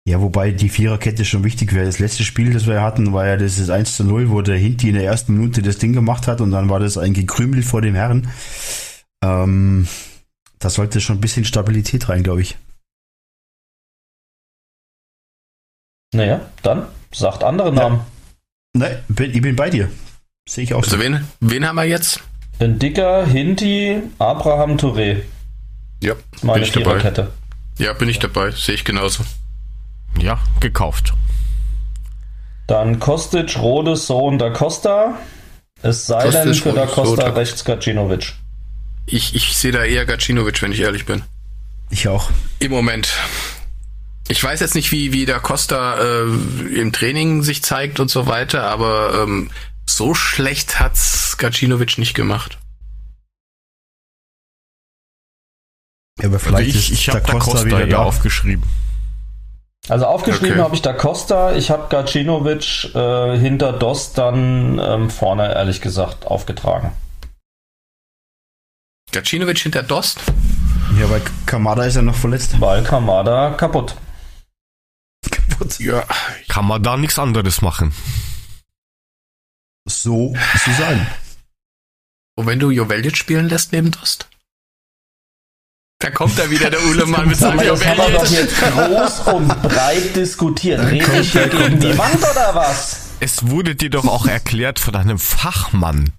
Ja, 0.09 0.21
wobei 0.21 0.51
die 0.51 0.69
Viererkette 0.69 1.23
schon 1.23 1.43
wichtig 1.43 1.73
wäre. 1.73 1.85
Das 1.85 1.99
letzte 1.99 2.23
Spiel, 2.23 2.51
das 2.51 2.65
wir 2.65 2.81
hatten, 2.81 3.13
war 3.13 3.27
ja 3.27 3.37
das 3.37 3.69
1 3.69 3.95
zu 3.95 4.03
0, 4.03 4.31
wo 4.31 4.41
der 4.41 4.57
Hinti 4.57 4.89
in 4.89 4.95
der 4.95 5.03
ersten 5.03 5.33
Minute 5.33 5.61
das 5.61 5.77
Ding 5.77 5.93
gemacht 5.93 6.25
hat 6.27 6.41
und 6.41 6.49
dann 6.49 6.67
war 6.69 6.79
das 6.79 6.97
ein 6.97 7.13
Gekrümel 7.13 7.61
vor 7.61 7.81
dem 7.81 7.93
Herren. 7.93 8.27
Ähm, 9.23 9.87
da 10.57 10.69
sollte 10.71 10.99
schon 10.99 11.17
ein 11.17 11.21
bisschen 11.21 11.45
Stabilität 11.45 12.09
rein, 12.09 12.23
glaube 12.23 12.41
ich. 12.41 12.57
Naja, 16.13 16.49
dann 16.63 16.87
sagt 17.11 17.43
andere 17.43 17.71
Namen. 17.71 17.97
Ja. 17.97 18.05
Nein, 18.73 18.97
ich 19.09 19.41
bin 19.41 19.55
bei 19.55 19.69
dir. 19.69 19.89
Sehe 20.47 20.63
ich 20.63 20.73
auch 20.73 20.83
also 20.83 20.97
so. 20.97 21.01
wen, 21.01 21.27
wen 21.39 21.65
haben 21.65 21.75
wir 21.75 21.85
jetzt? 21.85 22.21
Den 22.59 22.77
Dicker, 22.79 23.25
Hinti, 23.25 24.01
Abraham 24.19 24.77
Touré. 24.77 25.21
Ja, 26.01 26.13
Meine 26.41 26.59
bin 26.59 26.63
ich 26.63 26.71
dabei. 26.71 26.99
Kette. 26.99 27.31
Ja, 27.77 27.93
bin 27.93 28.09
ich 28.09 28.19
dabei. 28.19 28.51
Sehe 28.51 28.75
ich 28.75 28.83
genauso. 28.83 29.23
Ja, 30.19 30.39
gekauft. 30.59 31.13
Dann 32.67 32.99
Kostic, 32.99 33.57
Rode, 33.57 33.95
Sohn 33.95 34.37
Da 34.37 34.49
Costa. 34.49 35.17
Es 35.81 36.07
sei 36.07 36.23
Kostic, 36.23 36.43
denn 36.43 36.53
für 36.53 36.73
Da 36.73 36.85
Costa 36.85 37.25
Rode. 37.27 37.35
rechts 37.35 37.63
Gacinovic. 37.63 38.33
Ich, 39.05 39.33
ich 39.35 39.55
sehe 39.57 39.71
da 39.71 39.83
eher 39.83 40.05
Gacinovic, 40.05 40.61
wenn 40.61 40.71
ich 40.71 40.81
ehrlich 40.81 41.05
bin. 41.05 41.23
Ich 41.89 42.07
auch. 42.07 42.29
Im 42.59 42.71
Moment. 42.71 43.11
Ich 44.29 44.43
weiß 44.43 44.59
jetzt 44.59 44.75
nicht, 44.75 44.91
wie, 44.91 45.11
wie 45.11 45.25
Da 45.25 45.39
Costa 45.39 45.97
äh, 45.97 46.21
im 46.79 46.93
Training 46.93 47.41
sich 47.41 47.63
zeigt 47.63 47.99
und 47.99 48.11
so 48.11 48.27
weiter, 48.27 48.63
aber 48.63 49.23
ähm, 49.23 49.49
so 49.87 50.13
schlecht 50.13 50.79
hat's 50.79 51.37
Gacinovic 51.39 51.97
nicht 51.97 52.13
gemacht. 52.13 52.59
Ja, 56.21 56.27
aber 56.27 56.37
vielleicht 56.37 56.75
also 56.75 56.79
ich, 56.79 56.91
ich 56.91 57.09
habe 57.09 57.21
Da 57.21 57.31
Costa, 57.33 57.51
Costa 57.51 57.65
wieder 57.65 57.87
da. 57.87 58.03
aufgeschrieben. 58.03 58.63
Also 59.87 60.05
aufgeschrieben 60.05 60.51
okay. 60.51 60.61
habe 60.61 60.75
ich 60.75 60.83
Da 60.83 60.93
Costa, 60.93 61.55
ich 61.55 61.71
habe 61.71 61.87
Gacinovic 61.89 62.93
äh, 62.93 63.35
hinter 63.35 63.73
Dost 63.73 64.19
dann 64.19 64.77
ähm, 64.77 65.09
vorne, 65.09 65.55
ehrlich 65.55 65.81
gesagt, 65.81 66.27
aufgetragen. 66.27 66.91
Gacinovic 69.11 69.57
hinter 69.57 69.81
Dost? 69.81 70.19
Ja, 70.99 71.09
weil 71.09 71.21
Kamada 71.47 71.83
ist 71.85 71.95
ja 71.95 72.03
noch 72.03 72.13
verletzt. 72.13 72.61
Weil 72.61 72.83
Kamada 72.83 73.55
kaputt. 73.57 73.95
Kaputt. 75.59 75.79
Ja. 75.79 76.05
Kann 76.47 76.65
man 76.65 76.81
da 76.81 76.97
nichts 76.97 77.19
anderes 77.19 77.61
machen. 77.61 77.93
So 79.85 80.33
zu 80.63 80.71
sein. 80.71 81.07
Und 82.35 82.47
wenn 82.47 82.59
du 82.59 82.71
Joveljic 82.71 83.17
spielen 83.17 83.49
lässt 83.49 83.71
neben 83.73 83.91
Dost? 83.91 84.29
Da 86.01 86.09
kommt 86.11 86.39
er 86.39 86.49
wieder, 86.49 86.69
der 86.69 86.81
Ulemann 86.85 87.27
mit 87.27 87.37
seinem 87.37 87.57
Das 87.57 87.85
haben 87.85 87.97
wir 87.97 88.19
doch 88.19 88.25
jetzt 88.25 88.55
groß 88.61 89.19
und 89.33 89.47
breit 89.63 90.15
diskutiert. 90.15 90.79
Rede 90.79 91.19
ich 91.19 91.33
hier 91.33 91.49
gegen 91.49 91.79
die 91.79 91.97
Wand 91.97 92.17
oder 92.17 92.55
was? 92.55 93.09
Es 93.19 93.49
wurde 93.49 93.75
dir 93.75 93.89
doch 93.89 94.05
auch 94.05 94.25
erklärt 94.25 94.79
von 94.79 94.95
einem 94.95 95.19
Fachmann. 95.19 96.13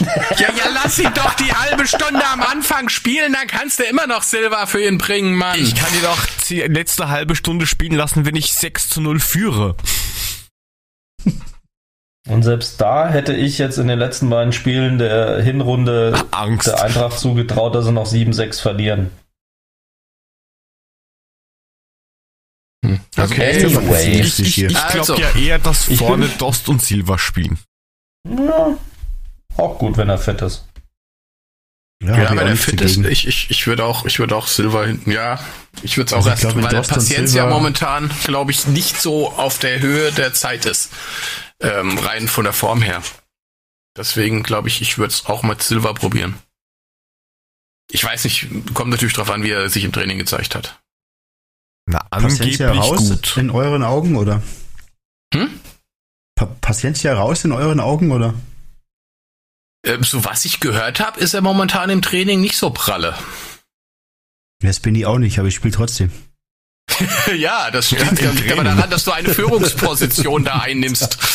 Ja, 0.38 0.48
ja, 0.56 0.64
lass 0.72 0.98
ihn 0.98 1.12
doch 1.14 1.34
die 1.34 1.52
halbe 1.52 1.86
Stunde 1.86 2.24
am 2.26 2.42
Anfang 2.42 2.88
spielen, 2.88 3.32
dann 3.32 3.46
kannst 3.46 3.78
du 3.78 3.84
immer 3.84 4.06
noch 4.06 4.22
Silber 4.22 4.66
für 4.66 4.84
ihn 4.84 4.98
bringen, 4.98 5.34
Mann. 5.34 5.58
Ich 5.58 5.74
kann 5.74 5.94
ihn 5.94 6.02
doch 6.02 6.26
die 6.48 6.60
letzte 6.62 7.08
halbe 7.08 7.36
Stunde 7.36 7.66
spielen 7.66 7.94
lassen, 7.94 8.26
wenn 8.26 8.34
ich 8.34 8.52
6 8.54 8.88
zu 8.88 9.00
0 9.00 9.20
führe. 9.20 9.76
Und 12.26 12.42
selbst 12.42 12.80
da 12.80 13.08
hätte 13.08 13.34
ich 13.34 13.58
jetzt 13.58 13.78
in 13.78 13.86
den 13.86 13.98
letzten 13.98 14.30
beiden 14.30 14.52
Spielen 14.52 14.98
der 14.98 15.42
Hinrunde 15.42 16.24
Angst. 16.30 16.66
der 16.66 16.82
Eintracht 16.82 17.18
zugetraut, 17.18 17.74
dass 17.74 17.84
sie 17.84 17.92
noch 17.92 18.06
7-6 18.06 18.62
verlieren. 18.62 19.10
Hm. 22.84 23.00
Also 23.16 23.34
okay. 23.34 23.64
Anyway. 23.64 24.20
Ich, 24.20 24.40
ich, 24.40 24.62
ich 24.62 24.68
glaube 24.68 24.98
also, 24.98 25.16
ja 25.16 25.30
eher, 25.36 25.58
dass 25.58 25.84
vorne 25.84 26.28
Dost 26.38 26.68
und 26.68 26.82
Silva 26.82 27.18
spielen. 27.18 27.58
Ja, 28.26 28.76
auch 29.56 29.78
gut, 29.78 29.96
wenn 29.96 30.08
er 30.08 30.18
fit 30.18 30.42
ist. 30.42 30.66
Ja, 32.02 32.22
ja 32.22 32.30
wenn 32.30 32.46
er 32.46 32.56
fit 32.56 32.80
ist, 32.80 32.98
ich, 32.98 33.26
ich, 33.26 33.50
ich 33.50 33.66
würde 33.66 33.84
auch, 33.84 34.04
ich 34.04 34.18
würde 34.18 34.36
auch 34.36 34.46
Silva 34.46 34.84
hinten, 34.84 35.10
ja. 35.10 35.38
Ich 35.82 35.96
würde 35.96 36.08
es 36.08 36.12
auch 36.12 36.18
also 36.18 36.30
erst, 36.30 36.42
glaub, 36.42 36.56
weil 36.56 36.82
Patienz 36.82 37.34
ja 37.34 37.46
momentan, 37.46 38.10
glaube 38.24 38.50
ich, 38.50 38.66
nicht 38.66 39.00
so 39.00 39.30
auf 39.30 39.58
der 39.58 39.80
Höhe 39.80 40.12
der 40.12 40.34
Zeit 40.34 40.66
ist 40.66 40.90
ähm, 41.60 41.98
rein 41.98 42.28
von 42.28 42.44
der 42.44 42.52
Form 42.52 42.82
her. 42.82 43.02
Deswegen 43.96 44.42
glaube 44.42 44.68
ich, 44.68 44.82
ich 44.82 44.98
würde 44.98 45.12
es 45.12 45.26
auch 45.26 45.42
mit 45.42 45.62
Silva 45.62 45.92
probieren. 45.92 46.34
Ich 47.90 48.02
weiß 48.04 48.24
nicht, 48.24 48.48
kommt 48.74 48.90
natürlich 48.90 49.14
drauf 49.14 49.30
an, 49.30 49.42
wie 49.42 49.50
er 49.50 49.68
sich 49.68 49.84
im 49.84 49.92
Training 49.92 50.18
gezeigt 50.18 50.54
hat. 50.54 50.80
Na, 51.86 52.06
angeblich 52.10 52.60
raus 52.60 53.10
gut. 53.10 53.36
in 53.36 53.50
euren 53.50 53.82
Augen, 53.82 54.16
oder? 54.16 54.42
Hm? 55.34 55.60
Pa 56.34 56.46
Paciencia 56.60 57.14
raus 57.14 57.44
in 57.44 57.52
euren 57.52 57.78
Augen, 57.78 58.10
oder? 58.10 58.34
Ähm, 59.84 60.02
so 60.02 60.24
was 60.24 60.44
ich 60.44 60.60
gehört 60.60 61.00
habe, 61.00 61.20
ist 61.20 61.34
er 61.34 61.40
momentan 61.40 61.90
im 61.90 62.02
Training 62.02 62.40
nicht 62.40 62.56
so 62.56 62.70
pralle. 62.70 63.14
Das 64.60 64.80
bin 64.80 64.94
ich 64.94 65.06
auch 65.06 65.18
nicht, 65.18 65.38
aber 65.38 65.48
ich 65.48 65.54
spiele 65.54 65.74
trotzdem. 65.74 66.10
ja, 67.36 67.70
das 67.70 67.90
liegt 67.90 68.20
ja, 68.20 68.30
liegt 68.30 68.52
aber 68.52 68.64
daran, 68.64 68.90
dass 68.90 69.04
du 69.04 69.12
eine 69.12 69.28
Führungsposition 69.28 70.44
da 70.44 70.60
einnimmst. 70.60 71.18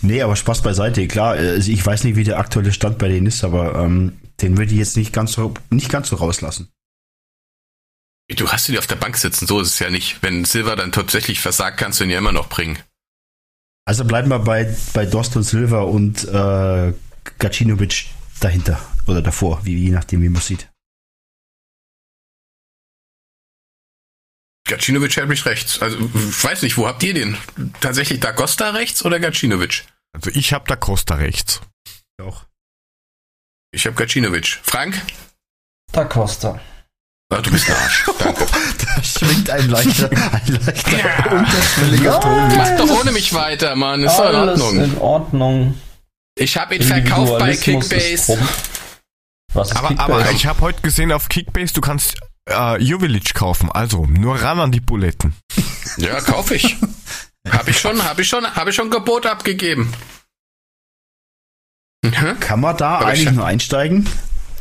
Nee, 0.00 0.22
aber 0.22 0.36
Spaß 0.36 0.62
beiseite. 0.62 1.06
Klar, 1.08 1.34
also 1.34 1.70
ich 1.70 1.84
weiß 1.84 2.04
nicht, 2.04 2.16
wie 2.16 2.24
der 2.24 2.38
aktuelle 2.38 2.72
Stand 2.72 2.98
bei 2.98 3.08
denen 3.08 3.26
ist, 3.26 3.44
aber 3.44 3.74
ähm, 3.76 4.18
den 4.40 4.56
würde 4.56 4.72
ich 4.72 4.78
jetzt 4.78 4.96
nicht 4.96 5.12
ganz 5.12 5.32
so, 5.32 5.54
nicht 5.70 5.90
ganz 5.90 6.08
so 6.08 6.16
rauslassen. 6.16 6.68
Du 8.28 8.48
hast 8.48 8.68
ihn 8.68 8.78
auf 8.78 8.86
der 8.86 8.96
Bank 8.96 9.16
sitzen, 9.16 9.46
so 9.46 9.60
ist 9.60 9.68
es 9.68 9.78
ja 9.78 9.90
nicht. 9.90 10.18
Wenn 10.22 10.44
Silver 10.44 10.76
dann 10.76 10.92
tatsächlich 10.92 11.40
versagt, 11.40 11.78
kannst 11.78 11.98
du 11.98 12.04
ihn 12.04 12.10
ja 12.10 12.18
immer 12.18 12.32
noch 12.32 12.48
bringen. 12.48 12.78
Also 13.86 14.04
bleiben 14.04 14.28
wir 14.28 14.38
bei, 14.40 14.74
bei 14.92 15.06
Dost 15.06 15.34
und 15.36 15.44
Silva 15.44 15.80
und 15.80 16.24
äh, 16.28 16.92
Gacinovic 17.38 18.06
dahinter 18.40 18.80
oder 19.06 19.22
davor, 19.22 19.64
wie, 19.64 19.76
je 19.76 19.90
nachdem, 19.90 20.22
wie 20.22 20.28
man 20.28 20.42
sieht. 20.42 20.68
Gacinovic 24.68 25.16
hält 25.16 25.28
mich 25.28 25.46
rechts. 25.46 25.80
Also, 25.80 25.98
ich 25.98 26.44
weiß 26.44 26.62
nicht, 26.62 26.76
wo 26.76 26.86
habt 26.86 27.02
ihr 27.02 27.14
den? 27.14 27.36
Tatsächlich 27.80 28.20
Da 28.20 28.32
Costa 28.32 28.70
rechts 28.70 29.04
oder 29.04 29.18
Gacinovic? 29.18 29.84
Also, 30.12 30.30
ich 30.30 30.52
hab 30.52 30.68
Da 30.68 30.76
Costa 30.76 31.14
rechts. 31.14 31.60
Auch. 32.22 32.44
Ich 33.72 33.86
hab 33.86 33.96
Gacinovic. 33.96 34.60
Frank? 34.62 35.00
Da 35.92 36.04
Costa. 36.04 36.60
Ach, 37.30 37.42
du 37.42 37.50
bist 37.50 37.68
ein 37.68 37.76
Arsch. 37.76 38.04
Danke. 38.18 38.46
da 38.46 39.02
schwingt 39.02 39.50
ein 39.50 39.68
leichter, 39.68 40.10
ein 40.10 40.60
leichter 40.64 40.98
ja. 40.98 41.38
unterschwelliger 41.38 42.20
Ton. 42.20 42.56
Mach 42.56 42.76
doch 42.76 43.00
ohne 43.00 43.12
mich 43.12 43.34
weiter, 43.34 43.76
Mann. 43.76 44.02
Ist 44.02 44.16
doch 44.16 44.30
in 44.30 44.36
Ordnung. 44.36 44.84
in 44.84 44.98
Ordnung. 44.98 45.80
Ich 46.38 46.56
habe 46.56 46.76
ihn 46.76 46.82
verkauft 46.82 47.38
bei 47.38 47.56
Kickbase. 47.56 48.38
Was 49.52 49.70
ist 49.70 49.76
aber, 49.76 49.88
Kickbase? 49.88 50.12
aber 50.12 50.30
ich 50.30 50.46
habe 50.46 50.60
heute 50.60 50.82
gesehen 50.82 51.12
auf 51.12 51.28
Kickbase, 51.28 51.74
du 51.74 51.80
kannst 51.80 52.16
äh, 52.48 52.80
Juvelic 52.82 53.34
kaufen. 53.34 53.70
Also 53.70 54.06
nur 54.06 54.40
ran 54.40 54.60
an 54.60 54.72
die 54.72 54.80
Buletten. 54.80 55.34
Ja, 55.96 56.20
kaufe 56.20 56.54
ich. 56.54 56.76
habe 57.50 57.70
ich 57.70 57.80
schon, 57.80 58.04
habe 58.04 58.22
ich 58.22 58.28
schon, 58.28 58.46
habe 58.54 58.70
ich 58.70 58.76
schon 58.76 58.88
Gebot 58.88 59.26
abgegeben. 59.26 59.92
Mhm. 62.04 62.38
Kann 62.38 62.60
man 62.60 62.76
da 62.76 62.98
aber 62.98 63.06
eigentlich 63.06 63.32
nur 63.32 63.44
einsteigen? 63.44 64.08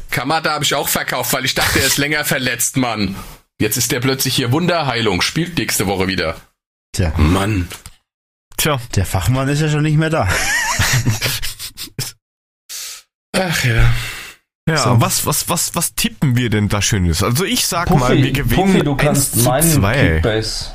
Kamada 0.10 0.54
habe 0.54 0.64
ich 0.64 0.74
auch 0.74 0.88
verkauft, 0.88 1.34
weil 1.34 1.46
ich 1.46 1.54
dachte, 1.54 1.80
er 1.80 1.86
ist 1.86 1.98
länger 1.98 2.26
verletzt, 2.26 2.76
Mann. 2.76 3.16
Jetzt 3.60 3.78
ist 3.78 3.92
der 3.92 4.00
plötzlich 4.00 4.36
hier 4.36 4.52
Wunderheilung, 4.52 5.22
spielt 5.22 5.58
nächste 5.60 5.86
Woche 5.86 6.08
wieder. 6.08 6.38
Tja. 6.94 7.14
Mann. 7.18 7.68
Tja. 8.56 8.80
Der 8.96 9.06
Fachmann 9.06 9.50
ist 9.50 9.62
ja 9.62 9.70
schon 9.70 9.84
nicht 9.84 9.98
mehr 9.98 10.10
da. 10.10 10.28
Ach 13.40 13.64
ja. 13.64 13.94
Ja, 14.70 14.78
so. 14.78 15.00
was, 15.00 15.26
was, 15.26 15.48
was, 15.48 15.76
was 15.76 15.96
tippen 15.96 16.36
wir 16.36 16.50
denn 16.50 16.68
da 16.68 16.82
Schönes? 16.82 17.24
Also 17.24 17.46
ich 17.46 17.66
sag 17.66 17.88
Puffy, 17.88 18.00
mal, 18.00 18.18
wir 18.18 18.32
gewinnen 18.32 18.74
Puffy, 18.74 18.84
du 18.84 18.96
kannst 18.96 19.38
meinen 19.38 19.72
zwei. 19.72 20.10
Kickbase. 20.16 20.72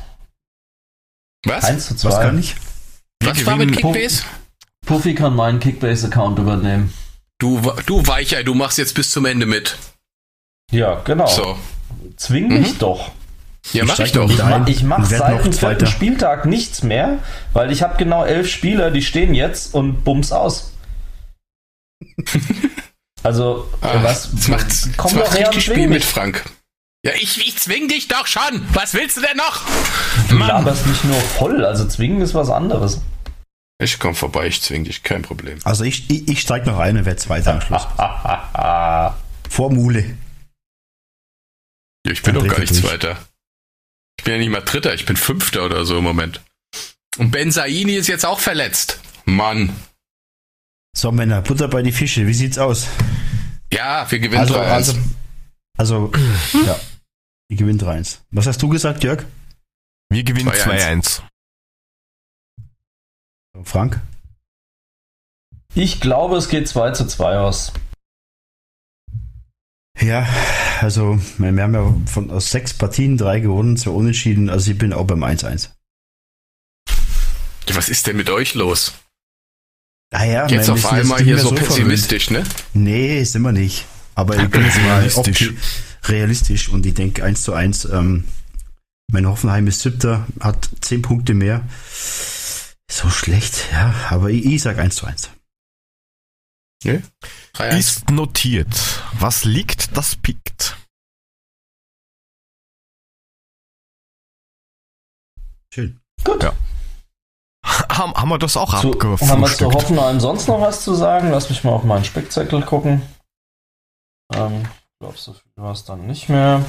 Was? 1.45 1.65
1 1.65 1.89
zu 1.89 1.97
2. 1.97 2.09
Was 2.09 2.21
kann 2.21 2.39
ich? 2.39 2.55
Wir 3.21 3.31
was 3.31 3.47
war 3.47 3.57
mit 3.57 3.73
Kickbase? 3.73 4.23
Puffy 4.87 5.15
kann 5.15 5.37
meinen 5.37 5.61
Kickbase-Account 5.61 6.39
übernehmen. 6.39 6.93
Du, 7.39 7.61
du 7.87 8.07
Weicher, 8.07 8.45
du 8.45 8.55
machst 8.55 8.79
jetzt 8.79 8.95
bis 8.95 9.11
zum 9.11 9.27
Ende 9.27 9.47
mit. 9.47 9.77
Ja, 10.71 11.01
genau. 11.05 11.27
So. 11.27 11.59
Zwing 12.17 12.49
mich 12.49 12.75
mhm. 12.75 12.79
doch. 12.79 13.11
Ja, 13.73 13.85
mach 13.85 13.99
ich 13.99 14.13
doch. 14.13 14.31
Ich, 14.31 14.39
ma 14.39 14.65
ich 14.67 14.83
mach 14.83 15.05
seit 15.05 15.45
dem 15.45 15.53
vierten 15.53 15.87
Spieltag 15.87 16.47
nichts 16.47 16.83
mehr, 16.83 17.19
weil 17.53 17.71
ich 17.71 17.83
habe 17.83 17.97
genau 17.97 18.25
elf 18.25 18.49
Spieler, 18.49 18.91
die 18.91 19.03
stehen 19.03 19.35
jetzt 19.35 19.75
und 19.75 20.05
bums 20.05 20.33
aus. 20.33 20.72
also, 23.23 23.69
Ach, 23.81 24.03
was? 24.03 24.31
Das 24.33 24.49
macht, 24.49 24.67
komm 24.97 25.15
das 25.15 25.29
doch 25.31 25.35
her 25.37 25.49
richtig 25.49 25.65
Spiel 25.65 25.89
mit 25.89 26.05
Frank. 26.05 26.45
Ja, 27.05 27.13
ich, 27.15 27.47
ich 27.47 27.57
zwing 27.57 27.89
dich 27.89 28.07
doch 28.09 28.27
schon. 28.27 28.65
Was 28.73 28.95
willst 28.95 29.17
du 29.17 29.23
denn 29.23 29.37
noch? 29.37 29.63
Du 30.29 30.39
laberst 30.39 30.87
mich 30.87 31.03
nur 31.05 31.21
voll, 31.21 31.65
also 31.65 31.87
zwingen 31.87 32.21
ist 32.21 32.35
was 32.35 32.49
anderes. 32.49 33.01
Ich 33.83 33.99
komm 33.99 34.15
vorbei, 34.15 34.47
ich 34.47 34.63
zwing 34.63 34.85
dich, 34.85 35.03
kein 35.03 35.23
Problem. 35.23 35.59
Also 35.65 35.83
ich, 35.83 36.09
ich, 36.09 36.29
ich 36.29 36.41
steig 36.41 36.67
noch 36.67 36.79
ein 36.79 36.97
und 36.97 37.05
werde 37.05 37.19
Zweiter 37.19 37.55
am 37.55 37.61
Schluss. 37.61 37.83
Vor 39.51 39.73
Mule. 39.73 40.17
Ja, 42.07 42.13
ich 42.13 42.23
bin 42.23 42.35
Dann 42.35 42.45
doch 42.45 42.51
gar 42.53 42.61
nicht 42.61 42.73
durch. 42.73 42.83
Zweiter. 42.83 43.19
Ich 44.19 44.25
bin 44.25 44.35
ja 44.35 44.39
nicht 44.39 44.51
mal 44.51 44.61
Dritter, 44.61 44.95
ich 44.95 45.05
bin 45.05 45.17
Fünfter 45.17 45.65
oder 45.65 45.85
so 45.85 45.99
im 45.99 46.05
Moment. 46.05 46.41
Und 47.19 47.33
Ben 47.33 47.51
Saini 47.51 47.95
ist 47.95 48.07
jetzt 48.07 48.25
auch 48.25 48.39
verletzt. 48.39 49.01
Mann. 49.25 49.77
So, 50.95 51.11
Männer, 51.11 51.43
Butter 51.43 51.69
bei 51.69 51.83
die 51.83 51.93
Fische, 51.93 52.27
wie 52.27 52.35
sieht's 52.35 52.59
aus? 52.59 52.87
Ja, 53.73 54.11
wir 54.11 54.19
gewinnen 54.19 54.41
also, 54.41 54.55
3-1. 54.55 54.99
Also, 55.77 56.13
also 56.13 56.13
ja, 56.67 56.79
wir 57.49 57.57
gewinnen 57.57 57.81
3-1. 57.81 58.19
Was 58.31 58.47
hast 58.47 58.61
du 58.63 58.69
gesagt, 58.69 59.03
Jörg? 59.03 59.25
Wir 60.11 60.23
gewinnen 60.23 60.51
2-1. 60.51 61.23
Frank? 63.65 64.01
Ich 65.75 66.01
glaube, 66.01 66.37
es 66.37 66.49
geht 66.49 66.69
2 66.69 66.91
zu 66.91 67.07
2 67.07 67.39
aus. 67.39 67.73
Ja, 69.99 70.29
also 70.81 71.19
wir 71.39 71.63
haben 71.63 71.75
ja 71.75 71.95
von 72.07 72.31
aus 72.31 72.51
sechs 72.51 72.75
Partien 72.75 73.17
drei 73.17 73.41
gewonnen, 73.41 73.77
zwei 73.77 73.93
unentschieden, 73.93 74.51
also 74.51 74.71
ich 74.71 74.79
bin 74.79 74.93
auch 74.93 75.07
beim 75.07 75.23
1-1. 75.23 75.71
Was 77.73 77.89
ist 77.89 78.07
denn 78.07 78.17
mit 78.17 78.29
euch 78.29 78.55
los? 78.55 78.93
Naja, 80.13 80.47
jetzt 80.47 80.69
auf 80.69 80.93
einmal 80.93 81.23
hier 81.23 81.39
so, 81.39 81.49
so 81.49 81.55
pessimistisch, 81.55 82.31
ne? 82.31 82.45
Nee, 82.75 83.25
sind 83.25 83.43
wir 83.43 83.53
nicht. 83.53 83.87
Aber 84.15 84.37
ich 84.37 84.49
bin 84.51 84.63
jetzt 84.63 84.79
mal 84.83 84.99
realistisch. 84.99 85.55
realistisch 86.05 86.69
und 86.69 86.85
ich 86.85 86.93
denke 86.93 87.25
1 87.25 87.43
zu 87.43 87.55
1. 87.55 87.87
Ähm, 87.87 88.25
mein 89.11 89.27
Hoffenheim 89.27 89.67
ist 89.67 89.81
siebter, 89.81 90.27
hat 90.39 90.69
zehn 90.83 91.01
Punkte 91.01 91.33
mehr. 91.33 91.67
So 92.91 93.09
schlecht, 93.09 93.69
ja, 93.73 93.95
aber 94.11 94.29
ich, 94.29 94.45
ich 94.45 94.63
sag 94.63 94.79
1 94.79 94.97
zu 94.97 95.07
1. 95.07 95.31
Okay. 96.85 97.01
Ist 97.79 98.11
notiert. 98.11 99.03
Was 99.19 99.45
liegt, 99.45 99.97
das 99.97 100.17
pickt. 100.17 100.77
Schön. 105.73 106.01
Gut. 106.23 106.43
Ja. 106.43 106.55
Haben, 107.91 108.15
haben 108.15 108.29
wir 108.29 108.39
das 108.39 108.57
auch 108.57 108.81
zu, 108.81 108.93
abgefrühstückt? 108.93 109.31
Haben 109.31 109.41
wir 109.43 109.49
zu 109.49 109.73
Hoffenheim 109.73 110.21
sonst 110.21 110.49
noch 110.49 110.61
was 110.61 110.83
zu 110.85 110.95
sagen? 110.95 111.31
Lass 111.31 111.49
mich 111.51 111.65
mal 111.65 111.73
auf 111.73 111.85
meinen 111.85 112.05
Spickzettel 112.05 112.63
gucken. 112.63 113.03
Ähm, 114.35 114.63
ich 114.63 114.99
glaube, 115.01 115.19
so 115.19 115.33
viel 115.33 115.53
war 115.57 115.73
es 115.73 115.85
dann 115.85 116.07
nicht 116.07 116.29
mehr. 116.29 116.65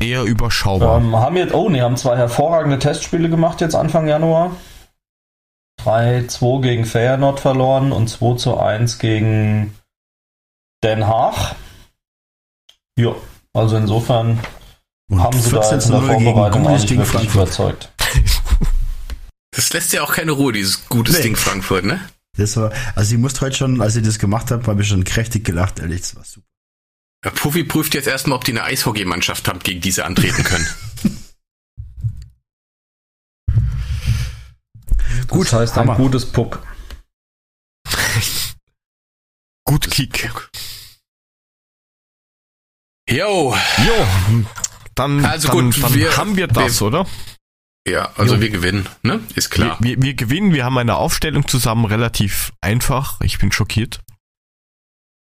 Eher 0.00 0.24
überschaubar. 0.24 0.98
Ähm, 0.98 1.16
haben 1.16 1.36
jetzt, 1.36 1.54
oh 1.54 1.68
ne, 1.68 1.82
haben 1.82 1.96
zwei 1.96 2.16
hervorragende 2.16 2.78
Testspiele 2.78 3.28
gemacht 3.28 3.60
jetzt 3.60 3.74
Anfang 3.74 4.06
Januar. 4.08 4.52
3-2 5.84 6.62
gegen 6.62 6.84
Feyenoord 6.84 7.40
verloren 7.40 7.92
und 7.92 8.08
2 8.08 8.36
zu 8.36 8.56
1 8.58 8.98
gegen 8.98 9.76
Den 10.82 11.06
Haag. 11.06 11.56
Ja, 12.96 13.14
also 13.52 13.76
insofern 13.76 14.38
und 15.10 15.22
haben 15.22 15.38
sie 15.38 15.50
da 15.50 15.70
jetzt 15.70 15.86
in 15.86 15.92
der 15.92 16.02
Vorbereitung 16.02 16.62
nicht 16.62 16.88
wirklich 16.90 17.08
Frankfurt. 17.08 17.34
überzeugt. 17.34 17.92
Das 19.52 19.72
lässt 19.72 19.92
ja 19.92 20.02
auch 20.02 20.12
keine 20.12 20.32
Ruhe, 20.32 20.52
dieses 20.52 20.88
gutes 20.88 21.16
nee. 21.16 21.22
Ding 21.22 21.36
Frankfurt, 21.36 21.84
ne? 21.84 22.00
Das 22.36 22.56
war, 22.56 22.72
also 22.94 23.14
ich 23.14 23.20
musste 23.20 23.42
heute 23.42 23.56
schon, 23.56 23.80
als 23.82 23.94
ich 23.96 24.02
das 24.02 24.18
gemacht 24.18 24.50
habe, 24.50 24.66
habe 24.66 24.80
ich 24.82 24.88
schon 24.88 25.04
kräftig 25.04 25.44
gelacht, 25.44 25.78
ehrlich, 25.78 26.00
das 26.00 26.16
war 26.16 26.24
super. 26.24 26.46
Ja, 27.24 27.30
Puffy 27.30 27.62
prüft 27.62 27.94
jetzt 27.94 28.08
erstmal, 28.08 28.36
ob 28.36 28.44
die 28.44 28.52
eine 28.52 28.64
Eishockeymannschaft 28.64 29.46
haben, 29.46 29.60
gegen 29.60 29.80
die 29.80 29.92
sie 29.92 30.04
antreten 30.04 30.42
können. 30.42 30.66
Gut, 35.28 35.46
das 35.46 35.52
heißt 35.52 35.74
ein 35.74 35.80
Hammer. 35.88 35.96
gutes 35.96 36.26
Puck. 36.26 36.66
Gut 39.64 39.90
Kick. 39.90 40.50
Jo. 43.08 43.54
Jo. 43.54 44.06
Dann, 44.94 45.24
also 45.24 45.48
dann, 45.48 45.70
gut, 45.70 45.82
dann 45.82 45.94
wir, 45.94 46.16
haben 46.16 46.36
wir 46.36 46.46
das, 46.48 46.80
wir, 46.80 46.86
oder? 46.86 47.06
Ja, 47.86 48.12
also 48.16 48.36
jo. 48.36 48.40
wir 48.40 48.50
gewinnen, 48.50 48.88
ne? 49.02 49.20
Ist 49.34 49.50
klar. 49.50 49.76
Wir, 49.80 49.96
wir, 49.96 50.02
wir 50.02 50.14
gewinnen, 50.14 50.52
wir 50.52 50.64
haben 50.64 50.78
eine 50.78 50.96
Aufstellung 50.96 51.48
zusammen 51.48 51.84
relativ 51.84 52.52
einfach. 52.60 53.20
Ich 53.22 53.38
bin 53.38 53.50
schockiert. 53.50 54.00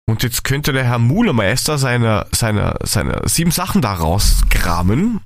Und 0.10 0.24
jetzt 0.24 0.44
könnte 0.44 0.74
der 0.74 0.84
Herr 0.84 1.00
Mulemeister 1.00 1.78
seine, 1.78 2.28
seine, 2.32 2.78
seine 2.84 3.22
sieben 3.30 3.52
Sachen 3.52 3.82
da 3.82 3.94
rauskramen 3.94 5.22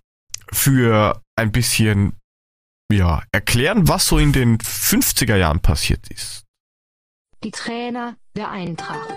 für 0.52 1.20
ein 1.36 1.52
bisschen 1.52 2.14
ja, 2.92 3.24
erklären, 3.32 3.88
was 3.88 4.06
so 4.06 4.20
in 4.20 4.32
den 4.32 4.60
50er 4.60 5.36
Jahren 5.36 5.60
passiert 5.60 6.08
ist. 6.10 6.44
Die 7.44 7.50
Trainer 7.50 8.16
der 8.36 8.52
Eintracht. 8.52 9.10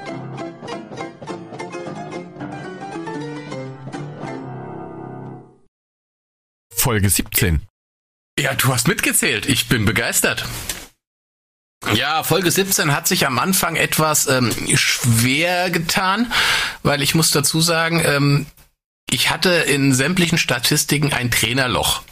Folge 6.74 7.10
17. 7.10 7.60
Ja, 8.38 8.54
du 8.54 8.72
hast 8.72 8.86
mitgezählt. 8.86 9.46
Ich 9.46 9.68
bin 9.68 9.84
begeistert. 9.84 10.44
Ja, 11.94 12.22
Folge 12.22 12.52
17 12.52 12.94
hat 12.94 13.08
sich 13.08 13.26
am 13.26 13.38
Anfang 13.38 13.74
etwas 13.74 14.28
ähm, 14.28 14.52
schwer 14.76 15.70
getan, 15.70 16.32
weil 16.84 17.02
ich 17.02 17.16
muss 17.16 17.32
dazu 17.32 17.60
sagen, 17.60 18.00
ähm, 18.04 18.46
ich 19.10 19.30
hatte 19.30 19.50
in 19.50 19.92
sämtlichen 19.92 20.38
Statistiken 20.38 21.12
ein 21.12 21.32
Trainerloch. 21.32 22.02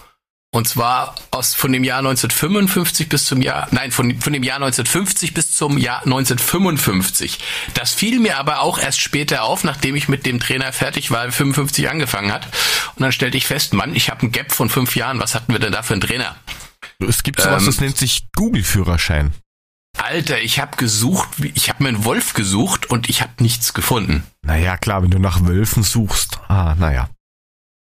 Und 0.56 0.66
zwar 0.66 1.14
aus, 1.32 1.54
von 1.54 1.70
dem 1.70 1.84
Jahr 1.84 1.98
1955 1.98 3.10
bis 3.10 3.26
zum 3.26 3.42
Jahr, 3.42 3.68
nein, 3.72 3.92
von, 3.92 4.18
von 4.22 4.32
dem 4.32 4.42
Jahr 4.42 4.56
1950 4.56 5.34
bis 5.34 5.54
zum 5.54 5.76
Jahr 5.76 5.98
1955. 5.98 7.40
Das 7.74 7.92
fiel 7.92 8.20
mir 8.20 8.38
aber 8.38 8.60
auch 8.60 8.78
erst 8.78 9.00
später 9.00 9.42
auf, 9.42 9.64
nachdem 9.64 9.96
ich 9.96 10.08
mit 10.08 10.24
dem 10.24 10.40
Trainer 10.40 10.72
fertig 10.72 11.10
war, 11.10 11.30
55 11.30 11.90
angefangen 11.90 12.32
hat. 12.32 12.46
Und 12.94 13.02
dann 13.02 13.12
stellte 13.12 13.36
ich 13.36 13.46
fest, 13.46 13.74
Mann, 13.74 13.94
ich 13.94 14.08
habe 14.08 14.24
ein 14.24 14.32
Gap 14.32 14.50
von 14.50 14.70
fünf 14.70 14.96
Jahren. 14.96 15.20
Was 15.20 15.34
hatten 15.34 15.52
wir 15.52 15.58
denn 15.58 15.72
da 15.72 15.82
für 15.82 15.92
einen 15.92 16.00
Trainer? 16.00 16.34
Es 17.06 17.22
gibt 17.22 17.38
sowas, 17.38 17.60
ähm, 17.60 17.66
das 17.66 17.80
nennt 17.82 17.98
sich 17.98 18.26
Google-Führerschein. 18.34 19.34
Alter, 19.98 20.40
ich 20.40 20.58
habe 20.58 20.78
gesucht, 20.78 21.28
ich 21.52 21.68
habe 21.68 21.82
mir 21.82 21.90
einen 21.90 22.04
Wolf 22.06 22.32
gesucht 22.32 22.86
und 22.86 23.10
ich 23.10 23.20
habe 23.20 23.32
nichts 23.40 23.74
gefunden. 23.74 24.22
Naja, 24.40 24.78
klar, 24.78 25.02
wenn 25.02 25.10
du 25.10 25.18
nach 25.18 25.46
Wölfen 25.46 25.82
suchst. 25.82 26.38
Ah, 26.48 26.74
naja. 26.78 27.10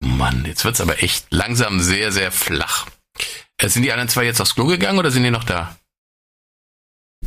Mann, 0.02 0.46
jetzt 0.46 0.64
wird's 0.66 0.82
aber 0.82 1.04
echt 1.04 1.26
langsam 1.30 1.80
sehr, 1.80 2.12
sehr 2.12 2.32
flach. 2.32 2.88
Äh, 3.58 3.68
sind 3.68 3.84
die 3.84 3.92
anderen 3.92 4.10
zwei 4.10 4.24
jetzt 4.26 4.40
aufs 4.42 4.56
Klo 4.56 4.66
gegangen 4.66 4.98
oder 5.00 5.12
sind 5.12 5.24
die 5.24 5.32
noch 5.32 5.44
da? 5.44 5.76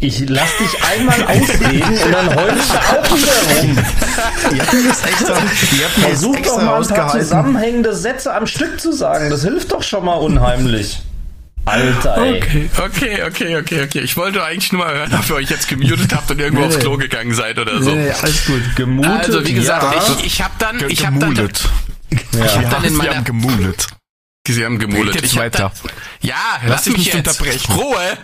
Ich 0.00 0.26
lass 0.28 0.56
dich 0.56 0.82
einmal 0.82 1.22
ausreden 1.26 1.98
und 1.98 2.12
dann 2.12 2.34
heulst 2.34 2.70
du 2.70 2.78
auch 2.78 3.16
wieder 3.16 3.60
rum. 3.60 3.78
Ihr 4.54 4.62
habt 4.62 4.72
mir 4.72 4.80
jetzt 4.84 5.06
extra, 5.06 5.34
ihr 5.36 5.84
habt 5.84 5.94
Versuch 6.00 6.40
doch 6.40 6.62
mal 6.62 6.82
ein 6.82 6.88
paar 6.88 7.10
zusammenhängende 7.12 7.94
Sätze 7.94 8.34
am 8.34 8.46
Stück 8.46 8.80
zu 8.80 8.92
sagen. 8.92 9.28
Das 9.28 9.42
hilft 9.42 9.70
doch 9.72 9.82
schon 9.82 10.04
mal 10.06 10.14
unheimlich. 10.14 11.00
Alter, 11.64 12.16
ey. 12.18 12.38
Okay, 12.38 12.68
okay, 12.78 13.22
okay, 13.24 13.56
okay, 13.56 13.82
okay. 13.84 14.00
Ich 14.00 14.16
wollte 14.16 14.42
eigentlich 14.42 14.72
nur 14.72 14.84
mal 14.84 14.94
hören, 14.94 15.14
ob 15.14 15.28
ihr 15.30 15.36
euch 15.36 15.50
jetzt 15.50 15.68
gemutet 15.68 16.12
habt 16.12 16.28
und 16.30 16.40
irgendwo 16.40 16.62
nee, 16.62 16.68
aufs 16.68 16.80
Klo 16.80 16.96
gegangen 16.96 17.34
seid 17.34 17.58
oder 17.58 17.80
so. 17.80 17.94
Nee, 17.94 18.10
alles 18.10 18.46
gut. 18.46 18.62
Gemutet, 18.74 19.26
Also, 19.26 19.46
wie 19.46 19.52
gesagt, 19.52 19.94
ja. 19.94 20.16
ich, 20.18 20.26
ich 20.26 20.42
hab 20.42 20.58
dann, 20.58 20.82
ich 20.88 21.06
hab 21.06 21.20
dann, 21.20 21.36
ja. 22.32 22.44
ich 22.44 22.56
hab 22.56 22.70
dann 22.70 22.84
in 22.84 22.94
meiner, 22.94 23.22
gemulet. 23.22 23.88
Sie 24.48 24.64
haben 24.64 24.80
gemulet. 24.80 25.22
Ich 25.22 25.36
weiter. 25.36 25.72
Da, 25.82 25.90
ja, 26.20 26.34
lass, 26.66 26.86
lass 26.86 26.96
mich 26.96 27.06
jetzt. 27.06 27.16
unterbrechen. 27.16 27.72
Ruhe! 27.74 28.18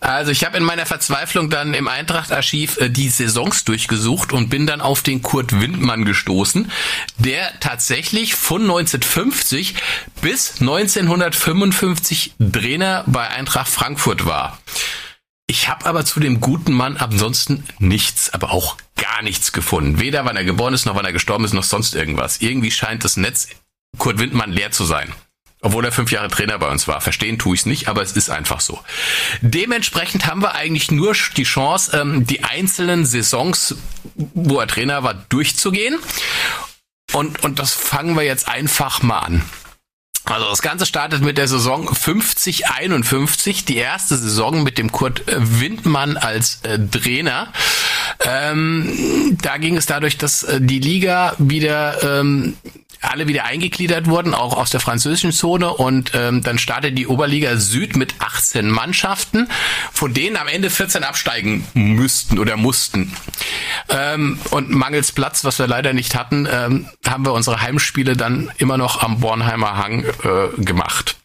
Also 0.00 0.30
ich 0.30 0.44
habe 0.44 0.56
in 0.56 0.64
meiner 0.64 0.86
Verzweiflung 0.86 1.50
dann 1.50 1.74
im 1.74 1.88
Eintracht-Archiv 1.88 2.78
äh, 2.78 2.88
die 2.88 3.10
Saisons 3.10 3.64
durchgesucht 3.64 4.32
und 4.32 4.48
bin 4.48 4.66
dann 4.66 4.80
auf 4.80 5.02
den 5.02 5.20
Kurt 5.20 5.60
Windmann 5.60 6.06
gestoßen, 6.06 6.70
der 7.18 7.60
tatsächlich 7.60 8.34
von 8.34 8.62
1950 8.62 9.74
bis 10.22 10.60
1955 10.60 12.34
Trainer 12.52 13.04
bei 13.06 13.28
Eintracht 13.28 13.68
Frankfurt 13.68 14.24
war. 14.24 14.58
Ich 15.46 15.68
habe 15.68 15.84
aber 15.84 16.06
zu 16.06 16.18
dem 16.18 16.40
guten 16.40 16.72
Mann 16.72 16.96
ansonsten 16.96 17.64
nichts, 17.78 18.32
aber 18.32 18.52
auch 18.52 18.76
gar 18.96 19.22
nichts 19.22 19.52
gefunden. 19.52 20.00
Weder 20.00 20.24
wann 20.24 20.36
er 20.36 20.44
geboren 20.44 20.74
ist, 20.74 20.86
noch 20.86 20.94
wann 20.94 21.04
er 21.04 21.12
gestorben 21.12 21.44
ist, 21.44 21.52
noch 21.52 21.64
sonst 21.64 21.94
irgendwas. 21.94 22.40
Irgendwie 22.40 22.70
scheint 22.70 23.04
das 23.04 23.16
Netz 23.16 23.48
Kurt 23.98 24.18
Windmann 24.18 24.52
leer 24.52 24.70
zu 24.70 24.84
sein. 24.84 25.12
Obwohl 25.62 25.84
er 25.84 25.92
fünf 25.92 26.12
Jahre 26.12 26.28
Trainer 26.28 26.58
bei 26.58 26.68
uns 26.68 26.86
war. 26.86 27.00
Verstehen 27.00 27.38
tue 27.38 27.54
ich 27.54 27.62
es 27.62 27.66
nicht, 27.66 27.88
aber 27.88 28.02
es 28.02 28.12
ist 28.12 28.30
einfach 28.30 28.60
so. 28.60 28.80
Dementsprechend 29.40 30.26
haben 30.26 30.42
wir 30.42 30.54
eigentlich 30.54 30.90
nur 30.90 31.14
die 31.36 31.44
Chance, 31.44 31.98
ähm, 31.98 32.26
die 32.26 32.44
einzelnen 32.44 33.06
Saisons, 33.06 33.74
wo 34.14 34.60
er 34.60 34.66
Trainer 34.66 35.02
war, 35.02 35.14
durchzugehen. 35.14 35.98
Und, 37.12 37.42
und 37.42 37.58
das 37.58 37.72
fangen 37.72 38.16
wir 38.16 38.22
jetzt 38.22 38.48
einfach 38.48 39.02
mal 39.02 39.20
an. 39.20 39.42
Also 40.26 40.48
das 40.48 40.60
Ganze 40.60 40.86
startet 40.86 41.22
mit 41.22 41.38
der 41.38 41.46
Saison 41.46 41.88
50-51, 41.88 43.64
die 43.64 43.76
erste 43.76 44.16
Saison 44.16 44.64
mit 44.64 44.76
dem 44.76 44.90
Kurt 44.90 45.22
Windmann 45.26 46.16
als 46.16 46.60
äh, 46.64 46.78
Trainer. 46.78 47.52
Ähm, 48.20 49.36
da 49.42 49.58
ging 49.58 49.76
es 49.76 49.86
dadurch, 49.86 50.18
dass 50.18 50.42
äh, 50.42 50.60
die 50.60 50.78
Liga 50.78 51.34
wieder 51.38 52.20
ähm, 52.20 52.56
alle 53.00 53.28
wieder 53.28 53.44
eingegliedert 53.44 54.06
wurden, 54.06 54.34
auch 54.34 54.56
aus 54.56 54.70
der 54.70 54.80
französischen 54.80 55.32
Zone. 55.32 55.72
Und 55.72 56.12
ähm, 56.14 56.42
dann 56.42 56.58
startet 56.58 56.96
die 56.96 57.06
Oberliga 57.06 57.56
Süd 57.56 57.96
mit 57.96 58.14
18 58.20 58.70
Mannschaften, 58.70 59.48
von 59.92 60.14
denen 60.14 60.36
am 60.36 60.48
Ende 60.48 60.70
14 60.70 61.04
absteigen 61.04 61.66
müssten 61.74 62.38
oder 62.38 62.56
mussten. 62.56 63.12
Ähm, 63.88 64.38
und 64.50 64.70
mangels 64.70 65.12
Platz, 65.12 65.44
was 65.44 65.58
wir 65.58 65.66
leider 65.66 65.92
nicht 65.92 66.14
hatten, 66.14 66.48
ähm, 66.50 66.88
haben 67.06 67.24
wir 67.24 67.32
unsere 67.32 67.60
Heimspiele 67.60 68.16
dann 68.16 68.50
immer 68.58 68.78
noch 68.78 69.02
am 69.02 69.20
Bornheimer 69.20 69.76
Hang 69.76 70.04
äh, 70.04 70.62
gemacht. 70.62 71.16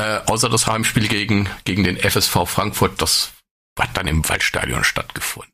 Äh, 0.00 0.20
außer 0.26 0.48
das 0.48 0.66
Heimspiel 0.66 1.08
gegen, 1.08 1.48
gegen 1.64 1.84
den 1.84 1.98
FSV 1.98 2.46
Frankfurt, 2.46 3.02
das 3.02 3.32
hat 3.78 3.90
dann 3.94 4.06
im 4.06 4.28
Waldstadion 4.28 4.84
stattgefunden. 4.84 5.52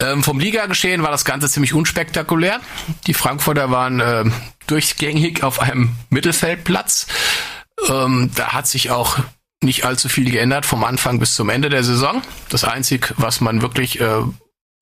Ähm, 0.00 0.24
vom 0.24 0.40
Liga-Geschehen 0.40 1.02
war 1.02 1.10
das 1.10 1.24
Ganze 1.24 1.48
ziemlich 1.48 1.72
unspektakulär. 1.72 2.60
Die 3.06 3.14
Frankfurter 3.14 3.70
waren 3.70 4.00
äh, 4.00 4.24
durchgängig 4.66 5.42
auf 5.42 5.60
einem 5.60 5.94
Mittelfeldplatz. 6.10 7.06
Ähm, 7.88 8.30
da 8.34 8.52
hat 8.52 8.66
sich 8.66 8.90
auch 8.90 9.18
nicht 9.62 9.84
allzu 9.84 10.08
viel 10.08 10.30
geändert 10.30 10.66
vom 10.66 10.84
Anfang 10.84 11.20
bis 11.20 11.34
zum 11.34 11.48
Ende 11.48 11.68
der 11.68 11.84
Saison. 11.84 12.22
Das 12.48 12.64
Einzige, 12.64 13.14
was 13.16 13.40
man 13.40 13.62
wirklich 13.62 14.00
äh, 14.00 14.22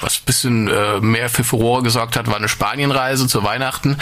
was 0.02 0.18
bisschen 0.18 0.68
äh, 0.68 1.00
mehr 1.00 1.28
für 1.28 1.44
Furore 1.44 1.82
gesorgt 1.82 2.16
hat, 2.16 2.26
war 2.26 2.36
eine 2.36 2.48
Spanienreise 2.48 3.28
zu 3.28 3.44
Weihnachten. 3.44 3.96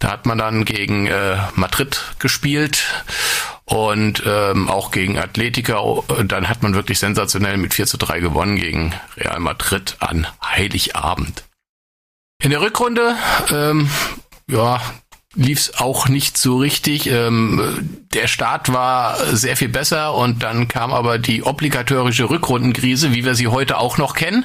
Da 0.00 0.10
hat 0.10 0.26
man 0.26 0.38
dann 0.38 0.64
gegen 0.64 1.06
äh, 1.06 1.36
Madrid 1.54 2.02
gespielt 2.18 3.04
und 3.64 4.22
ähm, 4.26 4.68
auch 4.68 4.90
gegen 4.90 5.18
Atletico. 5.18 6.04
Dann 6.26 6.48
hat 6.48 6.62
man 6.62 6.74
wirklich 6.74 6.98
sensationell 6.98 7.56
mit 7.56 7.74
4 7.74 7.86
zu 7.86 7.96
3 7.96 8.20
gewonnen 8.20 8.56
gegen 8.56 8.92
Real 9.16 9.40
Madrid 9.40 9.96
an 10.00 10.26
Heiligabend. 10.42 11.44
In 12.42 12.50
der 12.50 12.60
Rückrunde, 12.60 13.16
ähm, 13.50 13.88
ja, 14.48 14.80
lief 15.34 15.58
es 15.58 15.78
auch 15.78 16.08
nicht 16.08 16.36
so 16.36 16.58
richtig. 16.58 17.06
Ähm, 17.06 18.00
der 18.12 18.28
Start 18.28 18.72
war 18.72 19.16
sehr 19.34 19.56
viel 19.56 19.68
besser 19.68 20.14
und 20.14 20.42
dann 20.42 20.68
kam 20.68 20.92
aber 20.92 21.18
die 21.18 21.42
obligatorische 21.42 22.30
Rückrundenkrise, 22.30 23.14
wie 23.14 23.24
wir 23.24 23.34
sie 23.34 23.48
heute 23.48 23.78
auch 23.78 23.98
noch 23.98 24.14
kennen, 24.14 24.44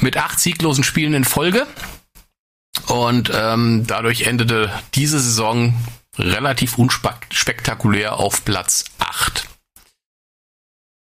mit 0.00 0.16
acht 0.16 0.40
sieglosen 0.40 0.84
Spielen 0.84 1.14
in 1.14 1.24
Folge. 1.24 1.66
Und 2.88 3.30
ähm, 3.34 3.84
dadurch 3.86 4.22
endete 4.22 4.70
diese 4.94 5.18
Saison 5.18 5.74
relativ 6.18 6.78
unspektakulär 6.78 8.16
auf 8.16 8.44
Platz 8.44 8.84
8. 8.98 9.48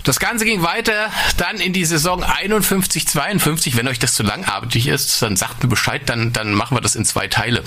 Das 0.05 0.19
Ganze 0.19 0.45
ging 0.45 0.63
weiter 0.63 1.11
dann 1.37 1.57
in 1.59 1.73
die 1.73 1.85
Saison 1.85 2.23
51, 2.23 3.07
52. 3.07 3.77
Wenn 3.77 3.89
euch 3.89 3.99
das 3.99 4.15
zu 4.15 4.23
langatmig 4.23 4.87
ist, 4.87 5.21
dann 5.21 5.37
sagt 5.37 5.63
mir 5.63 5.69
Bescheid, 5.69 6.03
dann, 6.07 6.33
dann 6.33 6.55
machen 6.55 6.77
wir 6.77 6.81
das 6.81 6.97
in 6.97 7.05
zwei 7.05 7.29
Teile. 7.29 7.63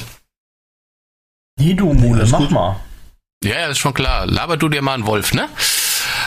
Nee, 1.60 1.76
du 1.76 1.94
Mule, 1.94 2.26
mach 2.26 2.40
gut. 2.40 2.52
mal. 2.52 2.80
Ja, 3.44 3.60
ja, 3.60 3.68
ist 3.68 3.78
schon 3.80 3.94
klar. 3.94 4.26
Laber 4.26 4.57
du 4.57 4.70
dir 4.70 4.82
mal 4.82 4.95
einen 4.95 5.06
Wolf, 5.06 5.34
ne? 5.34 5.48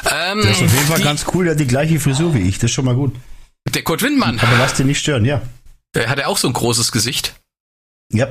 Ähm, 0.08 0.42
der 0.42 0.50
ist 0.52 0.62
auf 0.62 0.72
jeden 0.72 0.86
Fall 0.86 0.98
die, 0.98 1.04
ganz 1.04 1.26
cool, 1.34 1.46
der 1.46 1.54
hat 1.54 1.60
die 1.60 1.66
gleiche 1.66 1.98
Frisur 1.98 2.34
wie 2.34 2.48
ich, 2.48 2.58
das 2.58 2.64
ist 2.70 2.74
schon 2.74 2.84
mal 2.84 2.94
gut. 2.94 3.16
Der 3.68 3.82
Kurt 3.82 4.02
Windmann. 4.02 4.38
Aber 4.38 4.56
lass 4.58 4.74
dich 4.74 4.86
nicht 4.86 5.00
stören, 5.00 5.24
ja. 5.24 5.42
Der 5.94 6.08
hat 6.08 6.18
ja 6.18 6.26
auch 6.28 6.38
so 6.38 6.46
ein 6.46 6.52
großes 6.52 6.92
Gesicht. 6.92 7.34
Ja. 8.12 8.28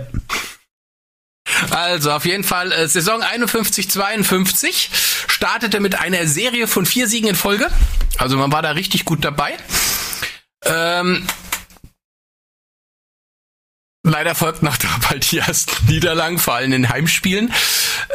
Also 1.71 2.11
auf 2.11 2.25
jeden 2.25 2.43
Fall 2.43 2.71
äh, 2.71 2.87
Saison 2.87 3.21
51 3.21 3.89
52 3.89 4.89
startete 5.27 5.79
mit 5.79 5.99
einer 5.99 6.27
Serie 6.27 6.67
von 6.67 6.85
vier 6.85 7.07
Siegen 7.07 7.29
in 7.29 7.35
Folge. 7.35 7.69
Also 8.17 8.37
man 8.37 8.51
war 8.51 8.61
da 8.61 8.71
richtig 8.71 9.05
gut 9.05 9.23
dabei. 9.23 9.53
Ähm, 10.65 11.27
leider 14.03 14.35
folgt 14.35 14.63
nach 14.63 14.77
da 14.77 14.87
bald 15.09 15.31
die 15.31 15.39
ersten 15.39 15.85
Niederlagen, 15.87 16.39
vor 16.39 16.55
allem 16.55 16.73
in 16.73 16.89
Heimspielen. 16.89 17.53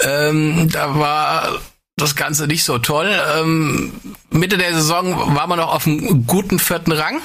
Ähm, 0.03 0.71
da 0.71 0.99
war 0.99 1.61
das 1.97 2.17
Ganze 2.17 2.47
nicht 2.47 2.65
so 2.65 2.79
toll. 2.79 3.11
Ähm, 3.37 3.93
Mitte 4.31 4.57
der 4.59 4.75
Saison 4.75 5.37
war 5.37 5.47
man 5.47 5.59
noch 5.59 5.73
auf 5.73 5.87
einem 5.87 6.27
guten 6.27 6.59
vierten 6.59 6.93
Rang 6.93 7.21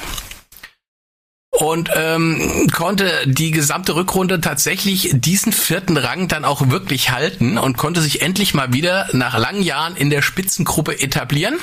und 1.60 1.90
ähm, 1.96 2.68
konnte 2.74 3.12
die 3.26 3.52
gesamte 3.52 3.96
Rückrunde 3.96 4.42
tatsächlich 4.42 5.12
diesen 5.14 5.54
vierten 5.54 5.98
Rang 5.98 6.28
dann 6.28 6.46
auch 6.46 6.70
wirklich 6.70 7.12
halten 7.12 7.58
und 7.58 7.78
konnte 7.78 8.02
sich 8.02 8.22
endlich 8.22 8.54
mal 8.54 8.74
wieder 8.74 9.08
nach 9.14 9.38
langen 9.38 9.62
Jahren 9.62 9.96
in 9.96 10.10
der 10.10 10.22
Spitzengruppe 10.22 11.00
etablieren. 11.00 11.58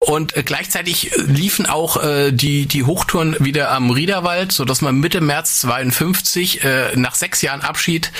Und 0.00 0.36
äh, 0.36 0.42
gleichzeitig 0.42 1.12
äh, 1.12 1.20
liefen 1.22 1.66
auch 1.66 2.02
äh, 2.02 2.32
die, 2.32 2.66
die 2.66 2.84
Hochtouren 2.84 3.36
wieder 3.38 3.70
am 3.70 3.90
Riederwald, 3.90 4.50
so 4.50 4.64
dass 4.64 4.80
man 4.80 4.98
Mitte 4.98 5.20
März 5.20 5.60
52 5.60 6.64
äh, 6.64 6.96
nach 6.96 7.14
sechs 7.14 7.42
Jahren 7.42 7.60
Abschied 7.60 8.10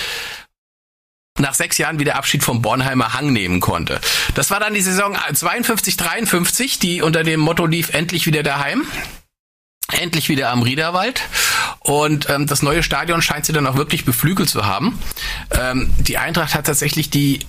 nach 1.39 1.55
sechs 1.55 1.79
Jahren 1.79 1.99
wieder 1.99 2.17
Abschied 2.17 2.45
vom 2.45 2.61
Bornheimer 2.61 3.15
Hang 3.15 3.33
nehmen 3.33 3.61
konnte. 3.61 3.99
Das 4.35 4.51
war 4.51 4.61
dann 4.61 4.75
die 4.75 4.83
Saison 4.83 5.17
52, 5.33 5.97
53, 5.97 6.79
die 6.81 7.01
unter 7.01 7.23
dem 7.23 7.41
Motto 7.41 7.65
lief 7.65 7.95
endlich 7.95 8.27
wieder 8.27 8.43
daheim 8.43 8.85
endlich 9.93 10.29
wieder 10.29 10.51
am 10.51 10.63
Riederwald. 10.63 11.23
Und 11.81 12.29
ähm, 12.29 12.47
das 12.47 12.63
neue 12.63 12.83
Stadion 12.83 13.23
scheint 13.23 13.47
sie 13.47 13.53
dann 13.53 13.67
auch 13.67 13.77
wirklich 13.77 14.05
beflügelt 14.05 14.49
zu 14.49 14.67
haben. 14.67 14.99
Ähm, 15.51 15.93
die 15.99 16.19
Eintracht 16.19 16.55
hat 16.55 16.67
tatsächlich 16.67 17.11
die 17.11 17.41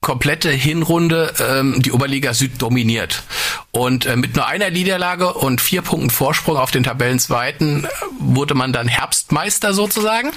komplette 0.00 0.50
Hinrunde 0.50 1.34
ähm, 1.40 1.82
die 1.82 1.92
Oberliga 1.92 2.32
Süd 2.32 2.62
dominiert. 2.62 3.24
Und 3.72 4.06
äh, 4.06 4.16
mit 4.16 4.36
nur 4.36 4.46
einer 4.46 4.70
Niederlage 4.70 5.32
und 5.32 5.60
vier 5.60 5.82
Punkten 5.82 6.10
Vorsprung 6.10 6.56
auf 6.56 6.70
den 6.70 6.84
Tabellenzweiten 6.84 7.84
äh, 7.84 7.88
wurde 8.18 8.54
man 8.54 8.72
dann 8.72 8.88
Herbstmeister 8.88 9.74
sozusagen. 9.74 10.30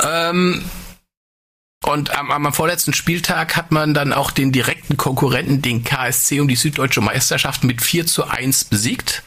Ähm, 0.00 0.64
und 1.84 2.16
am, 2.16 2.30
am 2.30 2.52
vorletzten 2.52 2.94
Spieltag 2.94 3.56
hat 3.56 3.72
man 3.72 3.92
dann 3.92 4.12
auch 4.12 4.30
den 4.30 4.52
direkten 4.52 4.96
Konkurrenten, 4.96 5.60
den 5.62 5.84
KSC, 5.84 6.40
um 6.40 6.48
die 6.48 6.56
süddeutsche 6.56 7.00
Meisterschaft 7.00 7.64
mit 7.64 7.82
4 7.82 8.06
zu 8.06 8.24
1 8.24 8.64
besiegt 8.64 9.22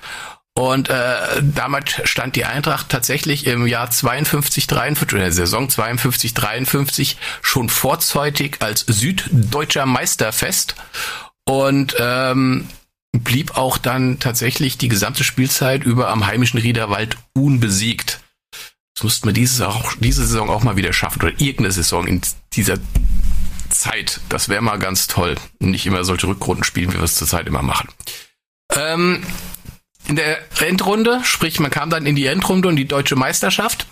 Und 0.58 0.90
äh, 0.90 1.18
damit 1.42 2.02
stand 2.06 2.38
die 2.38 2.46
Eintracht 2.46 2.88
tatsächlich 2.88 3.46
im 3.46 3.68
Jahr 3.68 3.92
52, 3.92 4.68
53, 4.68 5.18
in 5.18 5.20
der 5.20 5.32
Saison 5.34 5.68
52, 5.68 6.34
53 6.34 7.18
schon 7.42 7.68
vorzeitig 7.68 8.58
als 8.62 8.86
süddeutscher 8.88 9.86
Meister 9.86 10.32
fest 10.32 10.76
und 11.46 11.98
ähm, 12.00 12.70
blieb 13.12 13.58
auch 13.58 13.78
dann 13.78 14.20
tatsächlich 14.20 14.78
die 14.78 14.88
gesamte 14.88 15.26
Spielzeit 15.26 15.84
über 15.84 16.08
am 16.10 16.26
heimischen 16.26 16.60
Riederwald 16.60 17.18
unbesiegt. 17.34 18.22
Das 18.96 19.04
mussten 19.04 19.28
wir 19.28 19.34
dieses 19.34 19.60
auch, 19.60 19.94
diese 20.00 20.26
Saison 20.26 20.50
auch 20.50 20.64
mal 20.64 20.78
wieder 20.78 20.94
schaffen 20.94 21.22
oder 21.22 21.32
irgendeine 21.32 21.72
Saison 21.72 22.08
in 22.08 22.22
dieser 22.54 22.78
Zeit. 23.70 24.22
Das 24.30 24.48
wäre 24.48 24.62
mal 24.62 24.80
ganz 24.80 25.08
toll. 25.08 25.36
Nicht 25.60 25.86
immer 25.86 26.06
solche 26.06 26.28
Rückrunden 26.28 26.64
spielen, 26.64 26.94
wie 26.94 26.98
wir 26.98 27.04
es 27.04 27.16
zurzeit 27.16 27.46
immer 27.48 27.62
machen. 27.62 27.90
Ähm, 28.74 29.22
in 30.08 30.16
der 30.16 30.40
Endrunde, 30.62 31.22
sprich 31.24 31.60
man 31.60 31.72
kam 31.72 31.90
dann 31.90 32.06
in 32.06 32.16
die 32.16 32.26
Endrunde 32.26 32.68
und 32.68 32.76
die 32.76 32.88
deutsche 32.88 33.16
Meisterschaft, 33.16 33.88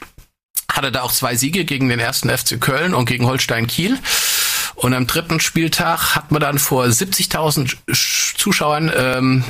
hatte 0.71 0.91
da 0.91 1.01
auch 1.01 1.11
zwei 1.11 1.35
Siege 1.35 1.65
gegen 1.65 1.89
den 1.89 1.99
ersten 1.99 2.29
FC 2.29 2.59
Köln 2.59 2.93
und 2.93 3.05
gegen 3.05 3.25
Holstein 3.25 3.67
Kiel. 3.67 3.99
Und 4.75 4.93
am 4.93 5.07
dritten 5.07 5.39
Spieltag 5.39 6.15
hat 6.15 6.31
man 6.31 6.41
dann 6.41 6.59
vor 6.59 6.85
70.000 6.85 7.77
Zuschauern 8.37 8.91
ähm, 8.95 9.43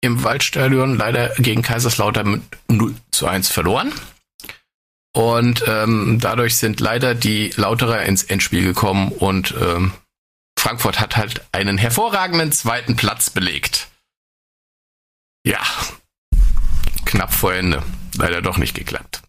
im 0.00 0.24
Waldstadion 0.24 0.96
leider 0.96 1.28
gegen 1.38 1.62
Kaiserslautern 1.62 2.30
mit 2.30 2.42
0 2.68 2.94
zu 3.12 3.26
1 3.26 3.48
verloren. 3.48 3.92
Und 5.14 5.64
ähm, 5.68 6.18
dadurch 6.20 6.56
sind 6.56 6.80
leider 6.80 7.14
die 7.14 7.52
Lauterer 7.56 8.02
ins 8.02 8.24
Endspiel 8.24 8.64
gekommen 8.64 9.12
und 9.12 9.54
ähm, 9.60 9.92
Frankfurt 10.58 11.00
hat 11.00 11.16
halt 11.16 11.42
einen 11.52 11.76
hervorragenden 11.76 12.50
zweiten 12.52 12.96
Platz 12.96 13.30
belegt. 13.30 13.88
Ja, 15.44 15.60
knapp 17.04 17.32
vor 17.32 17.52
Ende. 17.54 17.82
Leider 18.16 18.42
doch 18.42 18.58
nicht 18.58 18.74
geklappt. 18.74 19.22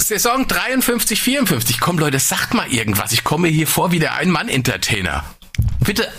Saison 0.00 0.46
53, 0.46 1.20
54. 1.20 1.80
Komm 1.80 1.98
Leute, 1.98 2.18
sagt 2.18 2.52
mal 2.52 2.70
irgendwas. 2.70 3.12
Ich 3.12 3.24
komme 3.24 3.48
hier 3.48 3.66
vor 3.66 3.90
wie 3.90 3.98
der 3.98 4.14
Ein-Mann-Entertainer. 4.14 5.24
Bitte 5.80 6.10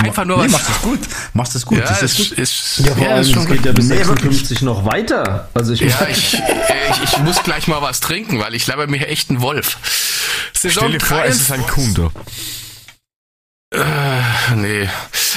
einfach 0.00 0.24
nur 0.24 0.38
nee, 0.38 0.44
was. 0.44 0.52
Machst 0.52 0.68
das 0.68 0.82
gut. 0.82 1.00
Machst 1.34 1.54
das 1.54 1.66
gut. 1.66 1.78
Ja, 1.78 1.84
das 1.84 2.02
ist, 2.02 2.32
ist, 2.32 2.38
ist, 2.38 2.86
ja, 2.86 2.96
ja, 2.96 3.18
ist 3.18 3.32
schon 3.32 3.46
geht 3.46 3.64
ja 3.64 3.72
bis 3.72 3.88
56 3.88 4.62
noch 4.62 4.84
weiter. 4.84 5.48
Also 5.54 5.72
ich, 5.72 5.80
ja, 5.80 6.06
ich, 6.10 6.34
ich, 6.34 7.02
ich, 7.02 7.18
muss 7.18 7.42
gleich 7.42 7.66
mal 7.68 7.82
was 7.82 8.00
trinken, 8.00 8.38
weil 8.38 8.54
ich 8.54 8.66
laber 8.66 8.86
mir 8.86 9.06
echt 9.08 9.30
einen 9.30 9.40
Wolf. 9.40 9.76
Saison 10.52 10.84
Stell 10.88 10.98
dir 10.98 11.04
vor, 11.04 11.24
es 11.24 11.40
ist 11.40 11.52
ein 11.52 11.66
Kunde. 11.66 12.10
Äh, 13.72 14.54
nee. 14.56 14.88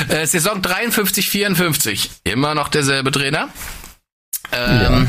Äh, 0.09 0.25
Saison 0.25 0.61
53, 0.61 1.29
54. 1.29 2.11
Immer 2.23 2.53
noch 2.53 2.67
derselbe 2.67 3.11
Trainer. 3.11 3.49
Ähm, 4.51 4.81
ja. 4.81 5.07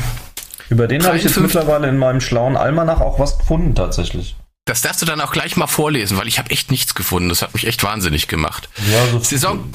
Über 0.69 0.87
den 0.87 1.05
habe 1.05 1.17
ich 1.17 1.23
jetzt 1.23 1.37
mittlerweile 1.37 1.87
in 1.87 1.97
meinem 1.97 2.21
schlauen 2.21 2.57
Almanach 2.57 2.99
auch 2.99 3.19
was 3.19 3.37
gefunden, 3.37 3.75
tatsächlich. 3.75 4.35
Das 4.65 4.81
darfst 4.81 5.01
du 5.01 5.05
dann 5.05 5.21
auch 5.21 5.31
gleich 5.31 5.55
mal 5.55 5.67
vorlesen, 5.67 6.17
weil 6.17 6.27
ich 6.27 6.39
habe 6.39 6.51
echt 6.51 6.71
nichts 6.71 6.93
gefunden. 6.93 7.29
Das 7.29 7.41
hat 7.41 7.53
mich 7.53 7.67
echt 7.67 7.83
wahnsinnig 7.83 8.27
gemacht. 8.27 8.69
Ja, 8.91 9.07
so 9.07 9.19
Saison. 9.19 9.73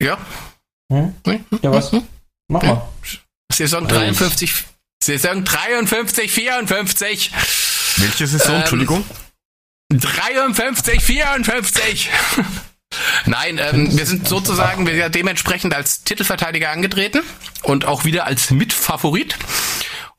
Ja? 0.00 0.18
Hm? 0.92 1.14
Ja, 1.62 1.72
was? 1.72 1.92
Hm? 1.92 2.02
Mach 2.48 2.62
mal. 2.62 2.88
Saison 3.52 3.86
53. 3.86 4.64
Saison 5.02 5.44
53, 5.44 6.30
54. 6.32 7.32
Welche 7.98 8.26
Saison? 8.26 8.54
Ähm, 8.54 8.60
Entschuldigung? 8.60 9.04
53, 9.90 11.02
54. 11.02 12.10
Nein, 13.26 13.58
ähm, 13.58 13.96
wir 13.96 14.06
sind 14.06 14.28
sozusagen 14.28 14.86
wir 14.86 14.94
sind 14.94 15.14
dementsprechend 15.14 15.74
als 15.74 16.04
Titelverteidiger 16.04 16.70
angetreten 16.70 17.22
und 17.62 17.84
auch 17.84 18.04
wieder 18.04 18.26
als 18.26 18.50
Mitfavorit. 18.50 19.36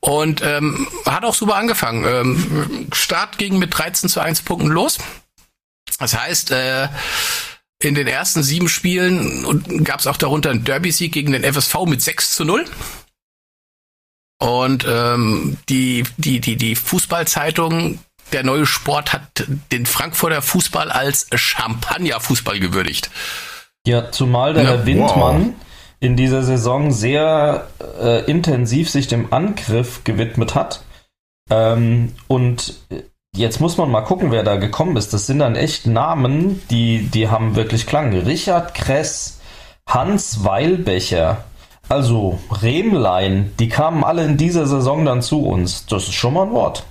Und 0.00 0.42
ähm, 0.42 0.86
hat 1.06 1.24
auch 1.24 1.34
super 1.34 1.56
angefangen. 1.56 2.04
Ähm, 2.04 2.88
Start 2.92 3.38
ging 3.38 3.58
mit 3.58 3.76
13 3.76 4.10
zu 4.10 4.20
1 4.20 4.42
Punkten 4.42 4.68
los. 4.68 4.98
Das 5.98 6.14
heißt, 6.14 6.50
äh, 6.50 6.88
in 7.78 7.94
den 7.94 8.06
ersten 8.06 8.42
sieben 8.42 8.68
Spielen 8.68 9.84
gab 9.84 10.00
es 10.00 10.06
auch 10.06 10.16
darunter 10.16 10.50
einen 10.50 10.64
Derby-Sieg 10.64 11.12
gegen 11.12 11.32
den 11.32 11.44
FSV 11.44 11.86
mit 11.86 12.02
6 12.02 12.34
zu 12.34 12.44
0. 12.44 12.66
Und 14.38 14.84
ähm, 14.86 15.56
die, 15.68 16.04
die, 16.18 16.40
die, 16.40 16.56
die 16.56 16.76
Fußballzeitung 16.76 17.98
der 18.34 18.44
neue 18.44 18.66
Sport 18.66 19.12
hat 19.12 19.46
den 19.72 19.86
Frankfurter 19.86 20.42
Fußball 20.42 20.90
als 20.90 21.28
Champagner-Fußball 21.32 22.58
gewürdigt. 22.58 23.08
Ja, 23.86 24.10
zumal 24.10 24.54
der 24.54 24.64
ja, 24.64 24.70
Herr 24.70 24.86
Windmann 24.86 25.46
wow. 25.46 25.54
in 26.00 26.16
dieser 26.16 26.42
Saison 26.42 26.90
sehr 26.90 27.68
äh, 28.02 28.24
intensiv 28.24 28.90
sich 28.90 29.06
dem 29.06 29.32
Angriff 29.32 30.02
gewidmet 30.02 30.54
hat. 30.56 30.82
Ähm, 31.48 32.12
und 32.26 32.74
jetzt 33.36 33.60
muss 33.60 33.76
man 33.76 33.90
mal 33.90 34.02
gucken, 34.02 34.32
wer 34.32 34.42
da 34.42 34.56
gekommen 34.56 34.96
ist. 34.96 35.12
Das 35.12 35.26
sind 35.26 35.38
dann 35.38 35.54
echt 35.54 35.86
Namen, 35.86 36.60
die, 36.70 37.02
die 37.02 37.28
haben 37.28 37.54
wirklich 37.54 37.86
Klang. 37.86 38.12
Richard 38.14 38.74
Kress, 38.74 39.40
Hans 39.86 40.44
Weilbecher, 40.44 41.44
also 41.88 42.40
Remlein, 42.62 43.52
die 43.60 43.68
kamen 43.68 44.02
alle 44.02 44.24
in 44.24 44.36
dieser 44.36 44.66
Saison 44.66 45.04
dann 45.04 45.22
zu 45.22 45.44
uns. 45.46 45.86
Das 45.86 46.04
ist 46.04 46.14
schon 46.14 46.34
mal 46.34 46.46
ein 46.46 46.52
Wort. 46.52 46.84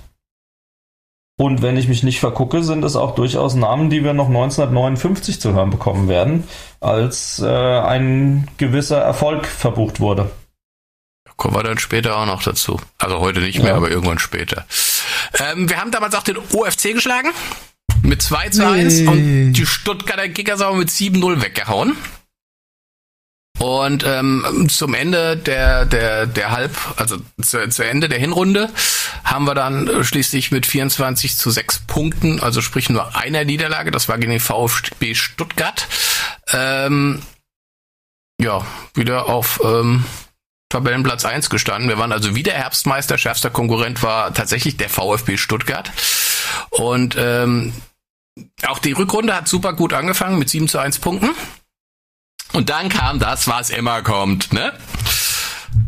Und 1.36 1.62
wenn 1.62 1.76
ich 1.76 1.88
mich 1.88 2.04
nicht 2.04 2.20
vergucke, 2.20 2.62
sind 2.62 2.84
es 2.84 2.94
auch 2.94 3.16
durchaus 3.16 3.54
Namen, 3.56 3.90
die 3.90 4.04
wir 4.04 4.14
noch 4.14 4.28
1959 4.28 5.40
zu 5.40 5.52
hören 5.52 5.70
bekommen 5.70 6.08
werden, 6.08 6.44
als 6.80 7.40
äh, 7.40 7.48
ein 7.48 8.48
gewisser 8.56 8.98
Erfolg 8.98 9.46
verbucht 9.46 9.98
wurde. 9.98 10.30
Kommen 11.36 11.56
wir 11.56 11.64
dann 11.64 11.78
später 11.78 12.16
auch 12.16 12.26
noch 12.26 12.44
dazu. 12.44 12.80
Also 12.98 13.18
heute 13.18 13.40
nicht 13.40 13.58
mehr, 13.58 13.70
ja. 13.70 13.76
aber 13.76 13.90
irgendwann 13.90 14.20
später. 14.20 14.64
Ähm, 15.40 15.68
wir 15.68 15.80
haben 15.80 15.90
damals 15.90 16.14
auch 16.14 16.22
den 16.22 16.36
OFC 16.38 16.94
geschlagen. 16.94 17.30
Mit 18.02 18.22
2 18.22 18.50
zu 18.50 18.66
1 18.66 19.00
nee. 19.00 19.06
und 19.08 19.52
die 19.54 19.66
Stuttgarter 19.66 20.28
Kickers 20.28 20.62
haben 20.62 20.78
mit 20.78 20.90
7-0 20.90 21.42
weggehauen. 21.42 21.96
Und 23.58 24.04
ähm, 24.04 24.66
zum 24.68 24.94
Ende 24.94 25.36
der, 25.36 25.86
der, 25.86 26.26
der 26.26 26.50
Halb, 26.50 26.76
also 26.96 27.18
zu, 27.40 27.68
zu 27.68 27.84
Ende 27.84 28.08
der 28.08 28.18
Hinrunde, 28.18 28.68
haben 29.22 29.46
wir 29.46 29.54
dann 29.54 30.04
schließlich 30.04 30.50
mit 30.50 30.66
24 30.66 31.36
zu 31.36 31.50
6 31.50 31.80
Punkten, 31.86 32.40
also 32.40 32.60
sprich 32.60 32.90
nur 32.90 33.16
einer 33.16 33.44
Niederlage, 33.44 33.90
das 33.90 34.08
war 34.08 34.18
gegen 34.18 34.32
den 34.32 34.40
VfB 34.40 35.14
Stuttgart, 35.14 35.86
ähm, 36.52 37.22
ja, 38.40 38.66
wieder 38.94 39.26
auf 39.26 39.60
ähm, 39.64 40.04
Tabellenplatz 40.68 41.24
1 41.24 41.50
gestanden. 41.50 41.88
Wir 41.88 41.98
waren 41.98 42.12
also 42.12 42.34
wieder 42.34 42.52
Herbstmeister, 42.52 43.16
schärfster 43.18 43.50
Konkurrent 43.50 44.02
war 44.02 44.34
tatsächlich 44.34 44.76
der 44.76 44.88
VfB 44.88 45.36
Stuttgart. 45.36 45.92
Und 46.70 47.14
ähm, 47.16 47.72
auch 48.66 48.80
die 48.80 48.92
Rückrunde 48.92 49.36
hat 49.36 49.46
super 49.46 49.74
gut 49.74 49.92
angefangen 49.92 50.38
mit 50.38 50.50
7 50.50 50.66
zu 50.66 50.78
1 50.78 50.98
Punkten. 50.98 51.30
Und 52.54 52.70
dann 52.70 52.88
kam 52.88 53.18
das, 53.18 53.48
was 53.48 53.70
immer 53.70 54.02
kommt, 54.02 54.52
ne? 54.52 54.72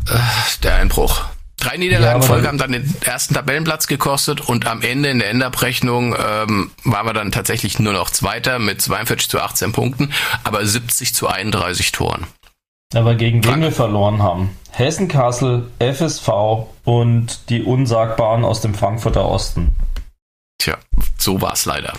Äh, 0.09 0.19
der 0.65 0.75
Einbruch. 0.77 1.25
Drei 1.59 1.77
Niederlagen 1.79 2.21
ja, 2.21 2.27
Folge 2.27 2.49
haben 2.49 2.59
dann 2.59 2.73
den 2.73 2.95
ersten 3.05 3.35
Tabellenplatz 3.35 3.87
gekostet 3.87 4.41
und 4.41 4.67
am 4.67 4.83
Ende 4.83 5.09
in 5.09 5.21
der 5.21 5.31
Endabrechnung 5.31 6.15
ähm, 6.15 6.71
waren 6.85 7.07
wir 7.07 7.15
dann 7.15 7.33
tatsächlich 7.33 7.79
nur 7.79 7.93
noch 7.93 8.11
Zweiter 8.11 8.59
mit 8.59 8.83
42 8.83 9.29
zu 9.29 9.41
18 9.41 9.73
Punkten, 9.73 10.13
aber 10.45 10.67
70 10.67 11.15
zu 11.15 11.29
31 11.29 11.93
Toren. 11.93 12.27
Aber 12.95 13.15
gegen 13.15 13.45
wen 13.45 13.63
wir 13.63 13.73
verloren 13.73 14.23
haben? 14.23 14.51
Hessen 14.71 15.09
Kassel, 15.09 15.71
FSV 15.79 16.29
und 16.85 17.49
die 17.49 17.63
Unsagbaren 17.63 18.45
aus 18.45 18.61
dem 18.61 18.75
Frankfurter 18.75 19.27
Osten. 19.27 19.75
Tja, 20.59 20.77
so 21.17 21.41
war 21.41 21.55
es 21.55 21.65
leider. 21.65 21.95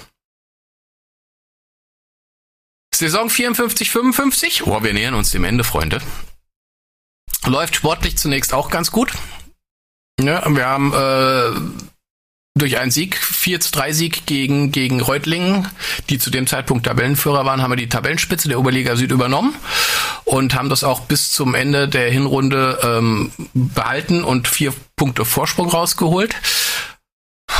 Saison 2.98 3.30
54, 3.30 3.92
55. 3.92 4.66
Oh, 4.66 4.82
wir 4.82 4.94
nähern 4.94 5.14
uns 5.14 5.30
dem 5.30 5.44
Ende, 5.44 5.64
Freunde. 5.64 6.02
Läuft 7.46 7.76
sportlich 7.76 8.18
zunächst 8.18 8.54
auch 8.54 8.72
ganz 8.72 8.92
gut. 8.92 9.14
Ja, 10.20 10.44
wir 10.50 10.66
haben 10.66 10.94
äh, 10.94 12.60
durch 12.60 12.80
einen 12.80 12.90
Sieg, 12.90 13.16
4 13.16 13.60
zu 13.60 13.72
3 13.72 13.94
Sieg 13.94 14.26
gegen, 14.26 14.72
gegen 14.72 15.00
Reutlingen, 15.00 15.68
die 16.10 16.18
zu 16.18 16.32
dem 16.32 16.48
Zeitpunkt 16.48 16.88
Tabellenführer 16.88 17.46
waren, 17.46 17.62
haben 17.62 17.72
wir 17.72 17.78
die 17.78 17.88
Tabellenspitze 17.90 18.50
der 18.50 18.60
Oberliga 18.60 18.96
Süd 18.96 19.12
übernommen 19.12 19.56
und 20.26 20.56
haben 20.56 20.70
das 20.70 20.84
auch 20.84 21.02
bis 21.02 21.32
zum 21.32 21.54
Ende 21.54 21.88
der 21.88 22.10
Hinrunde 22.10 22.80
ähm, 22.84 23.32
behalten 23.54 24.24
und 24.24 24.48
vier 24.48 24.74
Punkte 24.96 25.24
Vorsprung 25.24 25.70
rausgeholt 25.70 26.36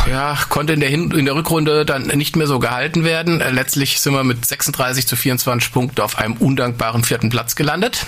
ja, 0.10 0.38
konnte 0.50 0.74
in 0.74 0.80
der, 0.80 0.90
Hin 0.90 1.12
in 1.12 1.26
der 1.26 1.36
Rückrunde 1.36 1.86
dann 1.86 2.08
nicht 2.08 2.36
mehr 2.36 2.48
so 2.48 2.60
gehalten 2.60 3.04
werden. 3.04 3.42
Äh, 3.42 3.52
letztlich 3.52 4.00
sind 4.00 4.14
wir 4.14 4.24
mit 4.24 4.46
36 4.46 5.08
zu 5.08 5.16
24 5.16 5.72
Punkten 5.72 6.02
auf 6.02 6.18
einem 6.18 6.34
undankbaren 6.34 7.04
vierten 7.04 7.30
Platz 7.30 7.56
gelandet. 7.56 8.06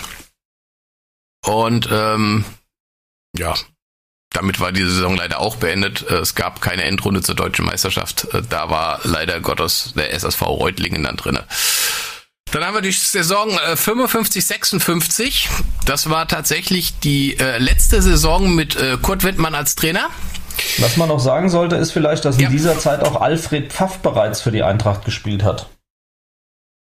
Und 1.45 1.89
ähm, 1.91 2.45
ja, 3.37 3.55
damit 4.31 4.59
war 4.59 4.71
diese 4.71 4.91
Saison 4.91 5.15
leider 5.15 5.39
auch 5.39 5.55
beendet. 5.55 6.09
Äh, 6.09 6.17
es 6.17 6.35
gab 6.35 6.61
keine 6.61 6.83
Endrunde 6.83 7.21
zur 7.21 7.35
deutschen 7.35 7.65
Meisterschaft. 7.65 8.27
Äh, 8.33 8.43
da 8.47 8.69
war 8.69 8.99
leider 9.03 9.39
Gottes 9.39 9.93
der 9.95 10.13
SSV 10.13 10.41
Reutlingen 10.43 11.03
dann 11.03 11.17
drinne. 11.17 11.45
Dann 12.51 12.65
haben 12.65 12.73
wir 12.73 12.81
die 12.81 12.91
Saison 12.91 13.49
äh, 13.49 13.75
55, 13.75 14.45
56. 14.45 15.49
Das 15.85 16.09
war 16.09 16.27
tatsächlich 16.27 16.99
die 16.99 17.35
letzte 17.57 18.01
Saison 18.01 18.53
mit 18.53 18.77
Kurt 19.01 19.23
Wittmann 19.23 19.55
als 19.55 19.73
Trainer. 19.73 20.09
Was 20.77 20.97
man 20.97 21.09
noch 21.09 21.19
sagen 21.19 21.49
sollte, 21.49 21.75
ist 21.75 21.91
vielleicht, 21.91 22.25
dass 22.25 22.37
in 22.37 22.43
ja. 22.43 22.49
dieser 22.49 22.77
Zeit 22.79 23.01
auch 23.01 23.19
Alfred 23.19 23.71
Pfaff 23.71 23.99
bereits 23.99 24.41
für 24.41 24.51
die 24.51 24.63
Eintracht 24.63 25.05
gespielt 25.05 25.43
hat. 25.43 25.69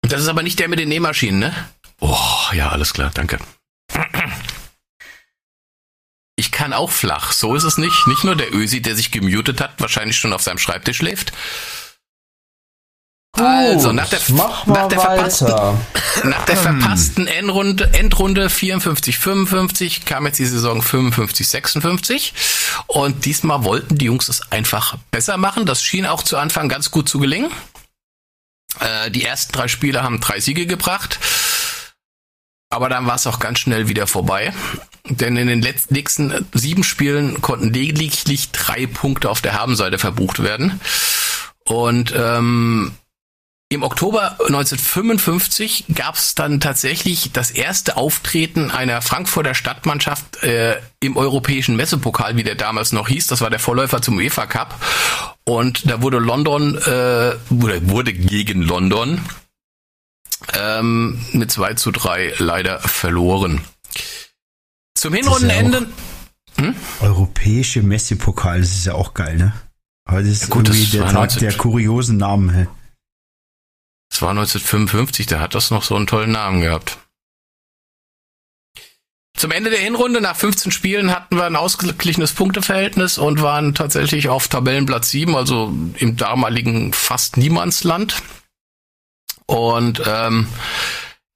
Das 0.03 0.21
ist 0.21 0.29
aber 0.29 0.43
nicht 0.43 0.59
der 0.59 0.69
mit 0.69 0.79
den 0.79 0.89
Nähmaschinen, 0.89 1.41
ne? 1.41 1.55
Oh, 2.01 2.17
ja, 2.53 2.71
alles 2.71 2.93
klar, 2.93 3.11
danke. 3.13 3.39
Ich 6.37 6.53
kann 6.53 6.73
auch 6.73 6.91
flach, 6.91 7.33
so 7.33 7.57
ist 7.57 7.65
es 7.65 7.79
nicht. 7.79 8.07
Nicht 8.07 8.23
nur 8.23 8.37
der 8.37 8.55
Ösi, 8.55 8.81
der 8.81 8.95
sich 8.95 9.11
gemutet 9.11 9.61
hat, 9.61 9.73
wahrscheinlich 9.79 10.17
schon 10.17 10.33
auf 10.33 10.43
seinem 10.43 10.59
Schreibtisch 10.59 10.99
schläft. 10.99 11.33
Gut, 13.39 13.47
also, 13.47 13.93
nach 13.93 14.09
der, 14.09 14.21
nach 14.67 14.89
der 14.89 15.01
verpassten, 15.01 15.55
nach 16.25 16.45
der 16.45 16.57
verpassten 16.57 17.27
Endrunde, 17.29 17.89
Endrunde 17.95 18.51
54, 18.51 19.17
55 19.17 20.05
kam 20.05 20.27
jetzt 20.27 20.41
die 20.41 20.47
Saison 20.47 20.83
55, 20.83 21.47
56. 21.47 22.35
Und 22.89 23.25
diesmal 23.25 23.63
wollten 23.63 23.97
die 23.97 24.07
Jungs 24.07 24.29
es 24.29 24.51
einfach 24.51 24.97
besser 25.13 25.37
machen. 25.37 25.67
Das 25.67 25.85
schien 25.85 26.05
auch 26.05 26.25
zu 26.25 26.37
Anfang 26.37 26.69
ganz 26.69 26.91
gut 26.91 27.09
zu 27.09 27.21
gelingen. 27.21 27.53
Äh, 28.81 29.13
die 29.13 29.25
ersten 29.25 29.53
drei 29.53 29.69
Spiele 29.69 30.03
haben 30.03 30.21
drei 30.21 30.41
Siege 30.41 30.67
gebracht. 30.67 31.21
Aber 32.71 32.89
dann 32.89 33.07
war 33.07 33.15
es 33.15 33.27
auch 33.29 33.39
ganz 33.39 33.61
schnell 33.61 33.89
wieder 33.89 34.09
vorbei. 34.09 34.53
Denn 35.09 35.37
in 35.37 35.47
den 35.47 35.63
letzten, 35.63 35.95
nächsten 35.95 36.47
sieben 36.53 36.83
Spielen 36.83 37.41
konnten 37.41 37.73
lediglich 37.73 38.51
drei 38.51 38.87
Punkte 38.87 39.31
auf 39.31 39.41
der 39.41 39.55
Habenseite 39.55 39.99
verbucht 39.99 40.43
werden. 40.43 40.81
Und 41.65 42.13
ähm, 42.17 42.93
im 43.71 43.83
Oktober 43.83 44.33
1955 44.41 45.87
gab 45.95 46.15
es 46.15 46.35
dann 46.35 46.59
tatsächlich 46.59 47.33
das 47.33 47.51
erste 47.51 47.99
Auftreten 47.99 48.71
einer 48.71 49.03
Frankfurter 49.03 49.55
Stadtmannschaft 49.55 50.43
äh, 50.43 50.81
im 51.01 51.19
europäischen 51.19 51.77
Messepokal, 51.77 52.37
wie 52.37 52.45
der 52.45 52.55
damals 52.55 52.93
noch 52.93 53.09
hieß. 53.09 53.27
Das 53.27 53.43
war 53.43 53.51
der 53.51 53.59
Vorläufer 53.59 54.01
zum 54.01 54.17
UEFA 54.17 54.47
Cup. 54.47 54.75
Und 55.45 55.91
da 55.91 56.01
wurde 56.01 56.19
London, 56.19 56.77
äh, 56.79 57.35
wurde, 57.51 57.91
wurde 57.91 58.13
gegen 58.15 58.63
London 58.63 59.21
ähm, 60.55 61.21
mit 61.33 61.51
2 61.51 61.75
zu 61.75 61.91
3 61.91 62.37
leider 62.39 62.81
verloren. 62.81 63.61
Zum 64.95 65.13
Hinrundenende. 65.13 65.87
Ja 66.57 66.65
hm? 66.65 66.75
Europäische 67.01 67.83
Messepokal, 67.83 68.61
das 68.61 68.71
ist 68.71 68.87
ja 68.87 68.95
auch 68.95 69.15
geil, 69.15 69.37
ne? 69.37 69.53
Heute 70.11 70.29
ist 70.29 70.43
ja, 70.43 70.49
gut, 70.49 70.69
irgendwie 70.69 70.97
der 70.97 71.09
Tag 71.09 71.39
der 71.39 71.53
kuriosen 71.53 72.17
Namen. 72.17 72.67
Das 74.19 74.23
war 74.23 74.31
1955, 74.31 75.29
da 75.29 75.39
hat 75.39 75.55
das 75.55 75.71
noch 75.71 75.85
so 75.85 75.95
einen 75.95 76.09
tollen 76.09 76.33
Namen 76.33 76.61
gehabt. 76.61 76.99
Zum 79.37 79.53
Ende 79.53 79.71
der 79.71 79.79
Hinrunde, 79.79 80.21
nach 80.21 80.35
15 80.35 80.73
Spielen, 80.73 81.15
hatten 81.15 81.37
wir 81.37 81.45
ein 81.45 81.55
ausgeglichenes 81.55 82.33
Punkteverhältnis 82.33 83.17
und 83.17 83.43
waren 83.43 83.77
tatsächlich 83.77 84.29
auf 84.29 84.49
Tabellenplatz 84.49 85.11
7, 85.11 85.37
also 85.37 85.73
im 85.99 86.17
damaligen 86.17 86.93
fast 86.93 87.37
Niemandsland. 87.37 88.21
Und 89.47 90.03
ähm, 90.05 90.49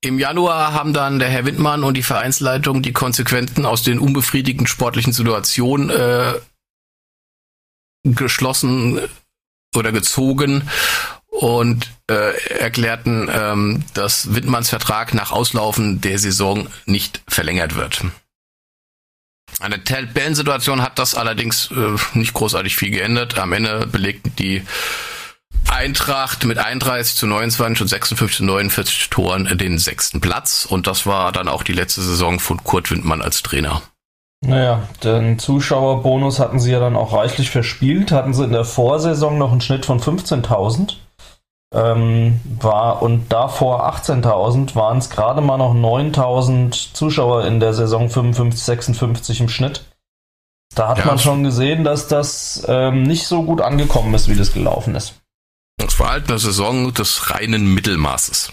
im 0.00 0.18
Januar 0.18 0.72
haben 0.72 0.92
dann 0.92 1.20
der 1.20 1.28
Herr 1.28 1.44
Windmann 1.44 1.84
und 1.84 1.96
die 1.96 2.02
Vereinsleitung 2.02 2.82
die 2.82 2.92
Konsequenzen 2.92 3.64
aus 3.64 3.84
den 3.84 4.00
unbefriedigenden 4.00 4.66
sportlichen 4.66 5.12
Situationen 5.12 5.88
äh, 5.88 6.34
geschlossen 8.02 9.00
oder 9.72 9.92
gezogen 9.92 10.68
und 11.32 11.90
äh, 12.10 12.59
erklärten, 12.59 13.28
ähm, 13.32 13.84
dass 13.94 14.34
Wittmanns 14.34 14.68
Vertrag 14.68 15.14
nach 15.14 15.32
Auslaufen 15.32 16.00
der 16.00 16.18
Saison 16.18 16.68
nicht 16.84 17.22
verlängert 17.26 17.74
wird. 17.74 18.04
An 19.60 19.70
der 19.70 19.82
Tabellensituation 19.82 20.82
hat 20.82 20.98
das 20.98 21.14
allerdings 21.14 21.70
äh, 21.70 21.96
nicht 22.18 22.34
großartig 22.34 22.76
viel 22.76 22.90
geändert. 22.90 23.38
Am 23.38 23.52
Ende 23.52 23.86
belegten 23.86 24.34
die 24.36 24.62
Eintracht 25.70 26.44
mit 26.44 26.59
31 26.59 27.16
zu 27.16 27.26
29 27.26 27.80
und 27.80 27.88
56 27.88 28.36
zu 28.36 28.44
49 28.44 29.10
Toren 29.10 29.56
den 29.56 29.78
sechsten 29.78 30.20
Platz. 30.20 30.66
Und 30.68 30.86
das 30.86 31.06
war 31.06 31.32
dann 31.32 31.48
auch 31.48 31.62
die 31.62 31.72
letzte 31.72 32.02
Saison 32.02 32.40
von 32.40 32.62
Kurt 32.62 32.90
Windmann 32.90 33.22
als 33.22 33.42
Trainer. 33.42 33.80
Naja, 34.44 34.82
den 35.04 35.38
Zuschauerbonus 35.38 36.40
hatten 36.40 36.59
sie 36.59 36.72
ja 36.72 36.80
dann 36.80 36.96
auch 36.96 37.12
reichlich 37.12 37.50
verspielt. 37.50 38.10
Hatten 38.10 38.34
sie 38.34 38.44
in 38.44 38.52
der 38.52 38.64
Vorsaison 38.64 39.38
noch 39.38 39.52
einen 39.52 39.60
Schnitt 39.60 39.86
von 39.86 40.00
15.000 40.00 40.96
ähm, 41.73 42.40
war 42.61 43.03
und 43.03 43.32
davor 43.32 43.89
18.000 43.94 44.74
waren 44.74 44.99
es 44.99 45.11
gerade 45.11 45.40
mal 45.40 45.57
noch 45.57 45.74
9.000 45.74 46.93
Zuschauer 46.93 47.47
in 47.47 47.61
der 47.61 47.73
Saison 47.74 48.11
55, 48.11 48.62
56 48.62 49.40
im 49.40 49.49
Schnitt. 49.49 49.85
Da 50.74 50.89
hat 50.89 50.99
ja, 50.99 51.07
man 51.07 51.19
schon 51.19 51.44
gesehen, 51.44 51.85
dass 51.85 52.09
das 52.09 52.65
ähm, 52.66 53.03
nicht 53.03 53.27
so 53.27 53.43
gut 53.43 53.61
angekommen 53.61 54.15
ist, 54.15 54.28
wie 54.28 54.36
das 54.36 54.53
gelaufen 54.53 54.94
ist. 54.94 55.15
Das 55.78 55.99
war 55.99 56.11
halt 56.11 56.28
eine 56.28 56.39
Saison 56.39 56.93
des 56.94 57.31
reinen 57.31 57.74
Mittelmaßes. 57.74 58.53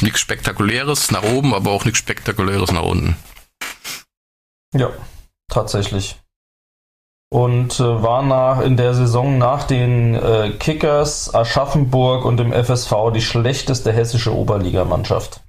Nichts 0.00 0.20
Spektakuläres 0.20 1.10
nach 1.10 1.22
oben, 1.22 1.54
aber 1.54 1.70
auch 1.70 1.84
nichts 1.84 1.98
Spektakuläres 1.98 2.72
nach 2.72 2.82
unten. 2.82 3.16
Ja, 4.74 4.90
tatsächlich 5.48 6.16
und 7.34 7.80
äh, 7.80 8.02
war 8.02 8.22
nach, 8.22 8.60
in 8.60 8.76
der 8.76 8.94
Saison 8.94 9.38
nach 9.38 9.64
den 9.64 10.14
äh, 10.14 10.52
Kickers, 10.56 11.34
Aschaffenburg 11.34 12.24
und 12.24 12.36
dem 12.36 12.52
FSV 12.52 12.92
die 13.12 13.22
schlechteste 13.22 13.92
hessische 13.92 14.32
Oberligamannschaft. 14.32 15.40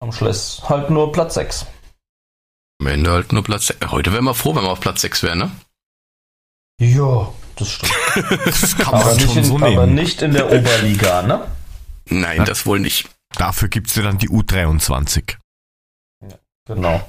Am 0.00 0.10
Schluss 0.10 0.62
halt 0.70 0.88
nur 0.88 1.12
Platz 1.12 1.34
6. 1.34 1.66
Am 2.80 2.86
Ende 2.86 3.10
halt 3.10 3.30
nur 3.34 3.44
Platz 3.44 3.66
6. 3.66 3.90
Heute 3.90 4.10
wären 4.14 4.24
wir 4.24 4.32
froh, 4.32 4.56
wenn 4.56 4.62
wir 4.62 4.70
auf 4.70 4.80
Platz 4.80 5.02
6 5.02 5.22
wären, 5.22 5.38
ne? 5.38 5.50
Ja, 6.80 7.30
das 7.56 7.72
stimmt. 7.72 7.92
das 8.46 8.78
kann 8.78 8.92
man 8.92 9.02
aber, 9.02 9.20
schon 9.20 9.36
in, 9.36 9.44
so 9.44 9.58
nehmen. 9.58 9.76
aber 9.76 9.86
nicht 9.86 10.22
in 10.22 10.32
der 10.32 10.50
Oberliga, 10.50 11.20
ne? 11.20 11.46
Nein, 12.06 12.38
ja. 12.38 12.44
das 12.44 12.64
wohl 12.64 12.80
nicht. 12.80 13.10
Dafür 13.36 13.68
gibt 13.68 13.88
es 13.88 13.96
ja 13.96 14.02
dann 14.02 14.16
die 14.16 14.30
U23. 14.30 15.36
Ja, 16.26 16.38
genau. 16.64 17.06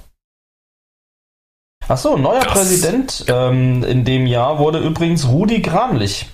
Ach 1.88 1.98
so, 1.98 2.18
neuer 2.18 2.41
das, 2.41 2.53
Präsident 2.53 3.26
ähm, 3.28 3.84
in 3.84 4.06
dem 4.06 4.26
Jahr 4.26 4.60
wurde 4.60 4.80
übrigens 4.80 5.28
Rudi 5.28 5.62
Gramlich. 5.62 6.28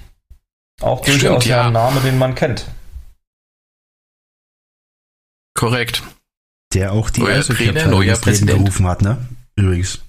Auch 0.81 1.01
durchaus 1.01 1.45
ja. 1.45 1.67
ein 1.67 1.73
Name, 1.73 1.99
den 2.01 2.17
man 2.17 2.35
kennt. 2.35 2.65
Korrekt. 5.53 6.03
Der 6.73 6.93
auch 6.93 7.09
die 7.09 7.23
Eishockey-Abteilung 7.23 8.01
ins 8.01 8.25
Leben 8.25 8.47
gerufen 8.47 8.87
hat, 8.87 9.01
ne? 9.01 9.17
Übrigens. 9.55 9.99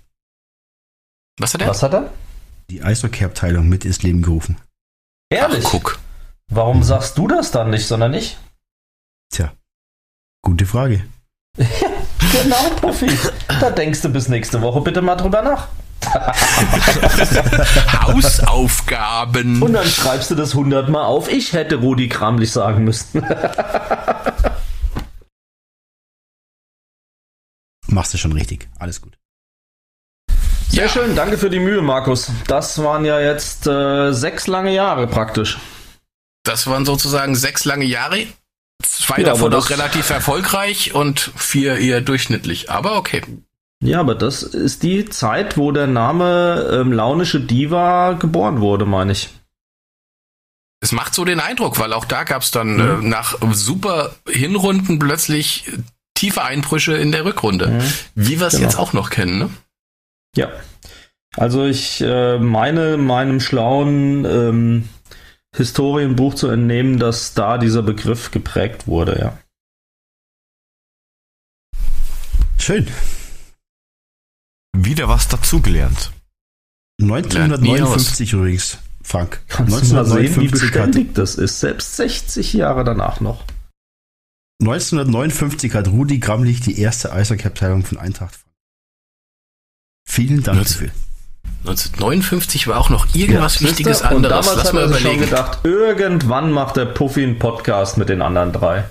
Was 1.39 1.55
hat 1.55 1.63
er? 1.63 1.69
Was 1.69 1.83
hat 1.83 1.95
er? 1.95 2.13
Die 2.71 2.83
Eishockey-Abteilung 2.83 3.69
mit 3.69 3.85
ins 3.85 4.03
Leben 4.03 4.23
gerufen. 4.23 4.57
Ehrlich? 5.29 5.65
Ach, 5.67 5.73
guck. 5.73 5.99
Warum 6.49 6.79
mhm. 6.79 6.83
sagst 6.85 7.19
du 7.19 7.27
das 7.27 7.51
dann 7.51 7.71
nicht, 7.71 7.87
sondern 7.87 8.15
ich? 8.15 8.39
Tja, 9.31 9.53
gute 10.43 10.67
Frage. 10.67 11.05
Genau, 12.31 12.71
Puffy. 12.81 13.11
Da 13.61 13.71
denkst 13.71 14.03
du 14.03 14.09
bis 14.09 14.29
nächste 14.29 14.63
Woche 14.63 14.81
bitte 14.81 15.03
mal 15.03 15.17
drüber 15.17 15.43
nach. 15.43 15.67
Hausaufgaben. 18.03 19.63
Und 19.63 19.73
dann 19.73 19.87
schreibst 19.87 20.31
du 20.31 20.35
das 20.35 20.55
hundertmal 20.55 21.05
auf. 21.05 21.31
Ich 21.31 21.53
hätte 21.53 21.77
Rudi 21.77 22.09
Kramlich 22.09 22.51
sagen 22.53 22.85
müssen. 22.85 23.25
Machst 27.87 28.15
du 28.15 28.19
schon 28.19 28.33
richtig. 28.33 28.69
Alles 28.79 29.01
gut. 29.01 29.19
Sehr 30.69 30.85
ja. 30.85 30.89
schön, 30.89 31.15
danke 31.15 31.37
für 31.37 31.51
die 31.51 31.61
Mühe, 31.61 31.83
Markus. 31.83 32.31
Das 32.47 32.83
waren 32.83 33.05
ja 33.05 33.21
jetzt 33.21 33.67
äh, 33.67 34.13
sechs 34.13 34.47
lange 34.47 34.73
Jahre 34.73 35.07
praktisch. 35.07 35.59
Das 36.45 36.67
waren 36.67 36.87
sozusagen 36.87 37.37
sechs 37.37 37.67
lange 37.67 37.85
Jahre. 37.85 38.27
Zwei 38.83 39.19
ja, 39.19 39.25
davon 39.25 39.55
auch 39.55 39.71
relativ 39.71 40.11
erfolgreich 40.11 40.95
und 40.95 41.33
vier 41.37 41.77
eher 41.77 42.01
durchschnittlich. 42.01 42.71
Aber 42.71 42.97
okay. 42.97 43.23
Ja, 43.83 44.01
aber 44.01 44.15
das 44.15 44.43
ist 44.43 44.83
die 44.85 45.07
Zeit, 45.07 45.57
wo 45.57 45.73
der 45.73 45.89
Name 45.89 46.69
ähm, 46.73 46.93
launische 46.93 47.41
Diva 47.41 48.13
geboren 48.13 48.61
wurde, 48.61 48.87
meine 48.87 49.13
ich. 49.13 49.31
Es 50.81 50.93
macht 50.93 51.15
so 51.15 51.25
den 51.25 51.41
Eindruck, 51.41 51.79
weil 51.79 51.93
auch 51.93 52.05
da 52.05 52.25
gab 52.25 52.43
es 52.43 52.51
dann 52.51 52.75
mhm. 52.75 53.07
äh, 53.07 53.09
nach 53.09 53.37
super 53.53 54.15
Hinrunden 54.29 54.99
plötzlich 54.99 55.71
tiefe 56.15 56.43
Einbrüche 56.43 56.95
in 56.95 57.11
der 57.11 57.25
Rückrunde. 57.25 57.69
Mhm. 57.69 57.83
Wie 58.15 58.39
wir 58.39 58.47
es 58.47 58.55
genau. 58.55 58.65
jetzt 58.67 58.79
auch 58.79 58.93
noch 58.93 59.11
kennen, 59.11 59.39
ne? 59.39 59.51
Ja. 60.37 60.49
Also 61.37 61.65
ich 61.65 62.01
äh, 62.01 62.39
meine 62.39 62.97
meinem 62.99 63.41
schlauen 63.41 64.25
ähm, 64.25 64.89
Historienbuch 65.55 66.35
zu 66.35 66.49
entnehmen, 66.49 66.99
dass 66.99 67.35
da 67.35 67.59
dieser 67.59 67.83
Begriff 67.83 68.31
geprägt 68.31 68.87
wurde, 68.87 69.19
ja. 69.21 69.39
Schön. 72.59 72.87
Wieder 74.77 75.09
was 75.09 75.29
dazugelernt. 75.29 76.13
1959 77.01 78.33
übrigens 78.33 78.79
Frank. 79.03 79.43
Kannst 79.49 79.91
du 79.91 79.95
mal 79.95 80.05
sehen, 80.07 80.41
wie 80.41 80.49
beständig 80.49 81.09
hat, 81.09 81.19
das 81.19 81.35
ist, 81.35 81.61
selbst 81.61 81.97
60 81.97 82.53
Jahre 82.53 82.85
danach 82.85 83.21
noch. 83.21 83.45
1959 84.63 85.75
hat 85.75 85.89
Rudi 85.89 86.21
Gramlich 86.21 86.61
die 86.61 86.79
erste 86.79 87.13
Eishockey-Abteilung 87.13 87.85
von 87.85 87.99
Eintracht. 87.99 88.45
Vielen 90.09 90.43
Dank 90.43 90.59
19, 90.59 90.73
dafür. 90.73 90.91
1959 91.65 92.67
war 92.67 92.79
auch 92.79 92.91
noch 92.91 93.15
irgendwas 93.15 93.61
ja, 93.61 93.69
Wichtiges 93.69 94.03
anderes. 94.03 94.17
Und 94.17 94.23
damals 94.25 94.57
Lass 94.57 94.73
hat 94.73 94.75
er 94.75 94.89
sich 94.89 95.03
schon 95.03 95.21
gedacht, 95.21 95.61
irgendwann 95.65 96.51
macht 96.51 96.77
der 96.77 96.87
Puffy 96.87 97.23
einen 97.23 97.39
Podcast 97.39 97.99
mit 97.99 98.09
den 98.09 98.21
anderen 98.21 98.53
drei. 98.53 98.85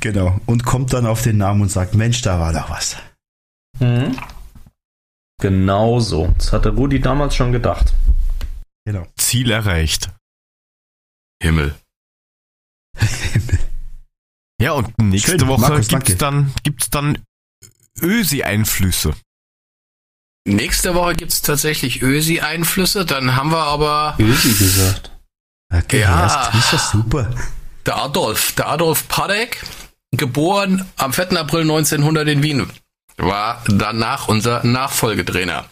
Genau. 0.00 0.38
Und 0.46 0.64
kommt 0.64 0.92
dann 0.92 1.06
auf 1.06 1.22
den 1.22 1.38
Namen 1.38 1.62
und 1.62 1.70
sagt, 1.70 1.94
Mensch, 1.94 2.20
da 2.22 2.38
war 2.38 2.52
doch 2.52 2.68
was. 2.68 2.96
Mhm. 3.78 4.18
Genau 5.40 6.00
so. 6.00 6.32
Das 6.36 6.52
hatte 6.52 6.70
Rudi 6.70 7.00
damals 7.00 7.34
schon 7.34 7.52
gedacht. 7.52 7.94
Genau. 8.84 9.06
Ziel 9.16 9.50
erreicht. 9.50 10.10
Himmel. 11.42 11.74
Himmel. 12.98 13.58
Ja, 14.60 14.72
und 14.74 14.96
nächste 15.00 15.40
Schön. 15.40 15.48
Woche 15.48 15.62
Markus, 15.62 15.88
gibt's 15.88 16.16
dann, 16.18 16.54
gibt's 16.62 16.88
dann 16.88 17.18
Ösi-Einflüsse. 18.00 19.12
Nächste 20.44 20.94
Woche 20.94 21.14
gibt's 21.14 21.42
tatsächlich 21.42 22.02
Ösi-Einflüsse, 22.02 23.04
dann 23.04 23.36
haben 23.36 23.50
wir 23.50 23.62
aber. 23.62 24.16
Ösi 24.18 24.52
gesagt. 24.54 25.12
Okay, 25.72 26.00
ja, 26.00 26.50
das 26.52 26.72
ist 26.72 26.90
super. 26.90 27.30
Der 27.86 27.96
Adolf, 27.96 28.52
der 28.52 28.68
Adolf 28.68 29.08
Padek, 29.08 29.64
geboren 30.10 30.88
am 30.96 31.12
4. 31.12 31.32
April 31.38 31.62
1900 31.62 32.28
in 32.28 32.42
Wien, 32.42 32.70
war 33.16 33.62
danach 33.68 34.28
unser 34.28 34.64
Nachfolgetrainer. 34.64 35.64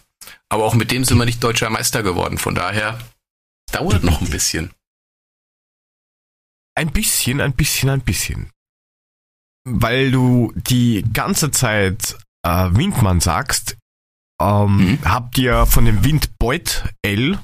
Aber 0.49 0.65
auch 0.65 0.73
mit 0.73 0.91
dem 0.91 1.03
sind 1.03 1.17
wir 1.17 1.25
nicht 1.25 1.43
deutscher 1.43 1.69
Meister 1.69 2.03
geworden. 2.03 2.37
Von 2.37 2.55
daher 2.55 2.99
dauert 3.71 4.03
noch 4.03 4.21
ein 4.21 4.29
bisschen. 4.29 4.71
Ein 6.75 6.91
bisschen, 6.91 7.41
ein 7.41 7.53
bisschen, 7.53 7.89
ein 7.89 8.01
bisschen. 8.01 8.49
Weil 9.63 10.11
du 10.11 10.51
die 10.55 11.05
ganze 11.13 11.51
Zeit 11.51 12.17
äh, 12.43 12.69
Windmann 12.71 13.19
sagst, 13.19 13.77
ähm, 14.41 14.77
mhm. 14.77 14.99
habt 15.03 15.37
ihr 15.37 15.65
von 15.65 15.85
dem 15.85 16.03
Windbeut 16.03 16.85
L 17.01 17.39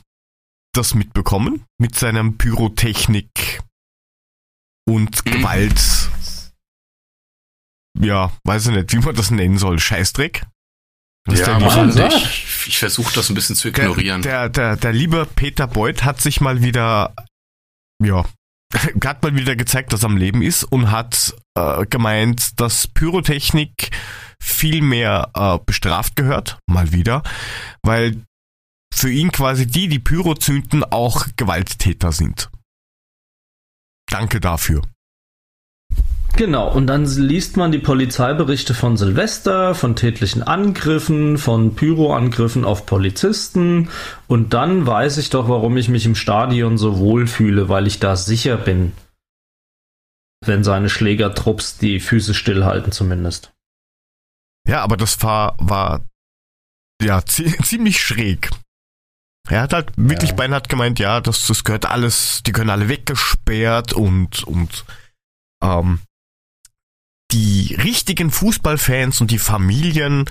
das 0.73 0.93
mitbekommen? 0.93 1.65
Mit 1.79 1.95
seinem 1.95 2.37
Pyrotechnik 2.37 3.61
und 4.87 5.25
mhm. 5.25 5.31
Gewalt. 5.31 6.09
Ja, 7.99 8.31
weiß 8.43 8.67
ich 8.67 8.75
nicht, 8.75 8.93
wie 8.93 8.99
man 8.99 9.15
das 9.15 9.31
nennen 9.31 9.57
soll. 9.57 9.79
Scheißdreck? 9.79 10.45
Was 11.25 11.39
ja, 11.39 11.59
Mann, 11.59 11.89
ich, 11.89 12.67
ich 12.67 12.77
versuche 12.77 13.13
das 13.13 13.29
ein 13.29 13.35
bisschen 13.35 13.55
zu 13.55 13.67
ignorieren. 13.67 14.21
Der, 14.21 14.49
der, 14.49 14.75
der, 14.75 14.77
der 14.77 14.93
liebe 14.93 15.25
Peter 15.25 15.67
Beuth 15.67 16.03
hat 16.03 16.21
sich 16.21 16.39
mal 16.39 16.61
wieder, 16.61 17.13
ja, 18.01 18.25
hat 19.03 19.23
mal 19.23 19.35
wieder 19.35 19.55
gezeigt, 19.57 19.91
dass 19.91 20.03
er 20.03 20.09
am 20.09 20.17
Leben 20.17 20.41
ist 20.41 20.63
und 20.63 20.89
hat 20.89 21.35
äh, 21.57 21.85
gemeint, 21.85 22.59
dass 22.61 22.87
Pyrotechnik 22.87 23.91
viel 24.41 24.81
mehr 24.81 25.31
äh, 25.33 25.57
bestraft 25.65 26.15
gehört, 26.15 26.59
mal 26.67 26.91
wieder, 26.91 27.23
weil 27.83 28.23
für 28.93 29.11
ihn 29.11 29.31
quasi 29.31 29.67
die, 29.67 29.87
die 29.87 29.99
Pyro 29.99 30.35
zünden, 30.35 30.83
auch 30.83 31.27
Gewalttäter 31.35 32.11
sind. 32.11 32.49
Danke 34.09 34.39
dafür. 34.39 34.81
Genau, 36.37 36.71
und 36.71 36.85
dann 36.85 37.05
liest 37.05 37.57
man 37.57 37.71
die 37.71 37.79
Polizeiberichte 37.79 38.75
von 38.75 38.95
Silvester, 38.95 39.73
von 39.73 39.95
tätlichen 39.95 40.43
Angriffen, 40.43 41.39
von 41.39 41.73
Pyroangriffen 41.73 42.63
auf 42.63 42.85
Polizisten 42.85 43.89
und 44.27 44.53
dann 44.53 44.85
weiß 44.85 45.17
ich 45.17 45.31
doch, 45.31 45.49
warum 45.49 45.77
ich 45.77 45.89
mich 45.89 46.05
im 46.05 46.13
Stadion 46.13 46.77
so 46.77 46.99
wohl 46.99 47.25
fühle, 47.25 47.69
weil 47.69 47.87
ich 47.87 47.99
da 47.99 48.15
sicher 48.15 48.55
bin, 48.55 48.91
wenn 50.45 50.63
seine 50.63 50.89
Schlägertrupps 50.89 51.79
die 51.79 51.99
Füße 51.99 52.35
stillhalten 52.35 52.91
zumindest. 52.91 53.51
Ja, 54.67 54.83
aber 54.83 54.97
das 54.97 55.21
war, 55.23 55.55
war 55.59 56.05
ja 57.01 57.25
ziemlich 57.25 58.01
schräg. 58.01 58.49
Er 59.49 59.61
hat 59.61 59.73
halt 59.73 59.93
wirklich 59.95 60.31
ja. 60.31 60.35
beinahe 60.35 60.61
gemeint, 60.61 60.99
ja, 60.99 61.21
das, 61.21 61.47
das 61.47 61.63
gehört 61.63 61.85
alles, 61.85 62.43
die 62.45 62.51
können 62.51 62.69
alle 62.69 62.89
weggesperrt 62.89 63.93
und, 63.93 64.43
und 64.43 64.83
ähm, 65.63 66.01
die 67.31 67.75
richtigen 67.75 68.29
Fußballfans 68.29 69.21
und 69.21 69.31
die 69.31 69.39
Familien, 69.39 70.29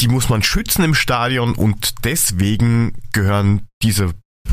die 0.00 0.08
muss 0.08 0.28
man 0.28 0.42
schützen 0.42 0.84
im 0.84 0.94
Stadion 0.94 1.54
und 1.54 2.04
deswegen 2.04 3.00
gehören 3.12 3.68
diese 3.82 4.12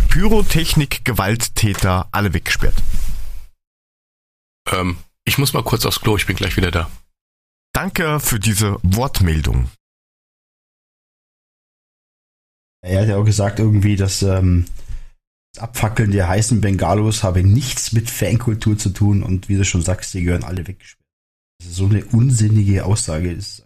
Pyrotechnik-Gewalttäter 0.09 2.09
alle 2.11 2.33
weggesperrt. 2.33 2.75
Ähm, 4.71 4.97
ich 5.25 5.39
muss 5.39 5.53
mal 5.53 5.63
kurz 5.63 5.85
aufs 5.85 5.99
Klo, 5.99 6.15
ich 6.15 6.27
bin 6.27 6.35
gleich 6.35 6.57
wieder 6.57 6.71
da. 6.71 6.89
Danke 7.73 8.19
für 8.19 8.39
diese 8.39 8.77
Wortmeldung. 8.83 9.69
Er 12.85 13.01
hat 13.01 13.07
ja 13.07 13.17
auch 13.17 13.25
gesagt 13.25 13.59
irgendwie, 13.59 13.95
dass 13.95 14.21
ähm, 14.21 14.65
das 15.53 15.63
Abfackeln 15.63 16.11
der 16.11 16.27
heißen 16.27 16.61
Bengalos 16.61 17.23
habe 17.23 17.43
nichts 17.43 17.93
mit 17.93 18.09
Fankultur 18.09 18.77
zu 18.77 18.89
tun 18.89 19.23
und 19.23 19.49
wie 19.49 19.55
du 19.55 19.65
schon 19.65 19.81
sagst, 19.81 20.13
die 20.13 20.23
gehören 20.23 20.43
alle 20.43 20.67
weggesperrt. 20.67 21.03
So 21.63 21.85
eine 21.85 22.03
unsinnige 22.05 22.85
Aussage 22.85 23.31
ist. 23.31 23.65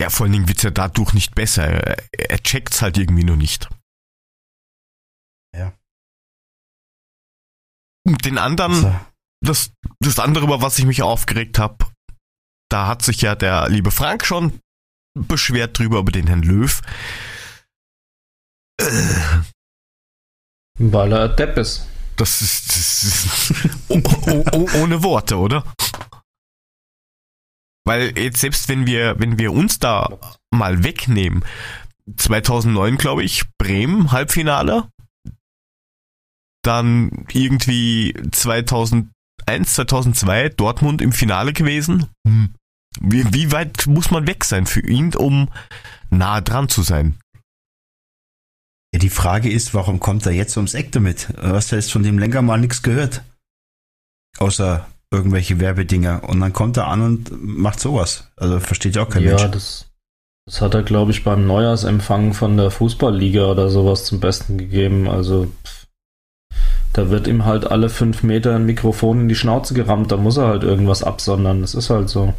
Ja, 0.00 0.10
vor 0.10 0.24
allen 0.24 0.32
Dingen 0.32 0.48
wird's 0.48 0.62
ja 0.62 0.70
dadurch 0.70 1.12
nicht 1.12 1.34
besser. 1.34 1.64
Er, 1.64 2.04
er 2.12 2.42
checkt's 2.42 2.82
halt 2.82 2.98
irgendwie 2.98 3.24
nur 3.24 3.36
nicht. 3.36 3.68
Ja. 5.54 5.72
Den 8.06 8.38
anderen, 8.38 8.84
also. 8.84 9.00
das, 9.44 9.72
das 10.00 10.18
andere, 10.18 10.44
über 10.44 10.62
was 10.62 10.78
ich 10.78 10.86
mich 10.86 11.02
aufgeregt 11.02 11.58
habe, 11.58 11.86
da 12.70 12.86
hat 12.86 13.02
sich 13.02 13.20
ja 13.20 13.34
der 13.34 13.68
liebe 13.68 13.90
Frank 13.90 14.24
schon 14.24 14.58
beschwert 15.14 15.78
drüber, 15.78 15.98
über 15.98 16.12
den 16.12 16.26
Herrn 16.26 16.42
Löw. 16.42 16.80
Äh, 18.80 19.42
weil 20.78 21.12
er 21.12 21.28
Depp 21.28 21.58
ist. 21.58 21.86
Das 22.16 22.42
ist, 22.42 22.68
das 22.68 23.04
ist 23.04 23.68
oh, 23.88 24.00
oh, 24.26 24.44
oh, 24.52 24.68
ohne 24.82 25.02
Worte, 25.02 25.36
oder? 25.36 25.64
Weil 27.84 28.16
jetzt 28.18 28.40
selbst 28.40 28.68
wenn 28.68 28.86
wir, 28.86 29.18
wenn 29.18 29.38
wir 29.38 29.52
uns 29.52 29.78
da 29.78 30.18
mal 30.50 30.84
wegnehmen, 30.84 31.44
2009 32.16 32.98
glaube 32.98 33.24
ich, 33.24 33.44
Bremen 33.58 34.12
Halbfinale, 34.12 34.88
dann 36.62 37.26
irgendwie 37.32 38.14
2001, 38.30 39.10
2002 39.46 40.50
Dortmund 40.50 41.02
im 41.02 41.12
Finale 41.12 41.52
gewesen. 41.52 42.06
Hm. 42.26 42.54
Wie, 42.98 43.32
wie 43.32 43.52
weit 43.52 43.86
muss 43.86 44.10
man 44.10 44.26
weg 44.26 44.44
sein 44.44 44.66
für 44.66 44.80
ihn, 44.80 45.14
um 45.14 45.48
nah 46.10 46.40
dran 46.40 46.68
zu 46.68 46.82
sein? 46.82 47.18
Ja, 48.92 48.98
die 48.98 49.10
Frage 49.10 49.50
ist, 49.50 49.74
warum 49.74 50.00
kommt 50.00 50.26
er 50.26 50.32
jetzt 50.32 50.56
ums 50.56 50.74
Eck 50.74 50.90
damit? 50.92 51.28
Was 51.40 51.70
heißt 51.70 51.92
von 51.92 52.02
dem 52.02 52.18
länger 52.18 52.42
mal 52.42 52.58
nichts 52.58 52.82
gehört? 52.82 53.22
Außer 54.38 54.86
irgendwelche 55.12 55.60
Werbedinger. 55.60 56.28
Und 56.28 56.40
dann 56.40 56.52
kommt 56.52 56.76
er 56.76 56.88
an 56.88 57.02
und 57.02 57.30
macht 57.40 57.80
sowas. 57.80 58.28
Also 58.36 58.58
versteht 58.60 58.96
ja 58.96 59.02
auch 59.02 59.08
kein 59.08 59.22
ja, 59.22 59.30
Mensch. 59.30 59.42
Ja, 59.42 59.48
das, 59.48 59.86
das 60.46 60.60
hat 60.60 60.74
er, 60.74 60.82
glaube 60.82 61.12
ich, 61.12 61.22
beim 61.22 61.46
Neujahrsempfang 61.46 62.34
von 62.34 62.56
der 62.56 62.70
Fußballliga 62.70 63.46
oder 63.46 63.70
sowas 63.70 64.04
zum 64.04 64.18
Besten 64.18 64.58
gegeben. 64.58 65.08
Also 65.08 65.46
pff, 65.64 65.86
da 66.92 67.10
wird 67.10 67.28
ihm 67.28 67.44
halt 67.44 67.66
alle 67.66 67.88
fünf 67.88 68.24
Meter 68.24 68.56
ein 68.56 68.66
Mikrofon 68.66 69.20
in 69.20 69.28
die 69.28 69.36
Schnauze 69.36 69.74
gerammt. 69.74 70.10
Da 70.10 70.16
muss 70.16 70.36
er 70.36 70.48
halt 70.48 70.64
irgendwas 70.64 71.04
absondern. 71.04 71.60
Das 71.60 71.74
ist 71.74 71.90
halt 71.90 72.08
so. 72.08 72.34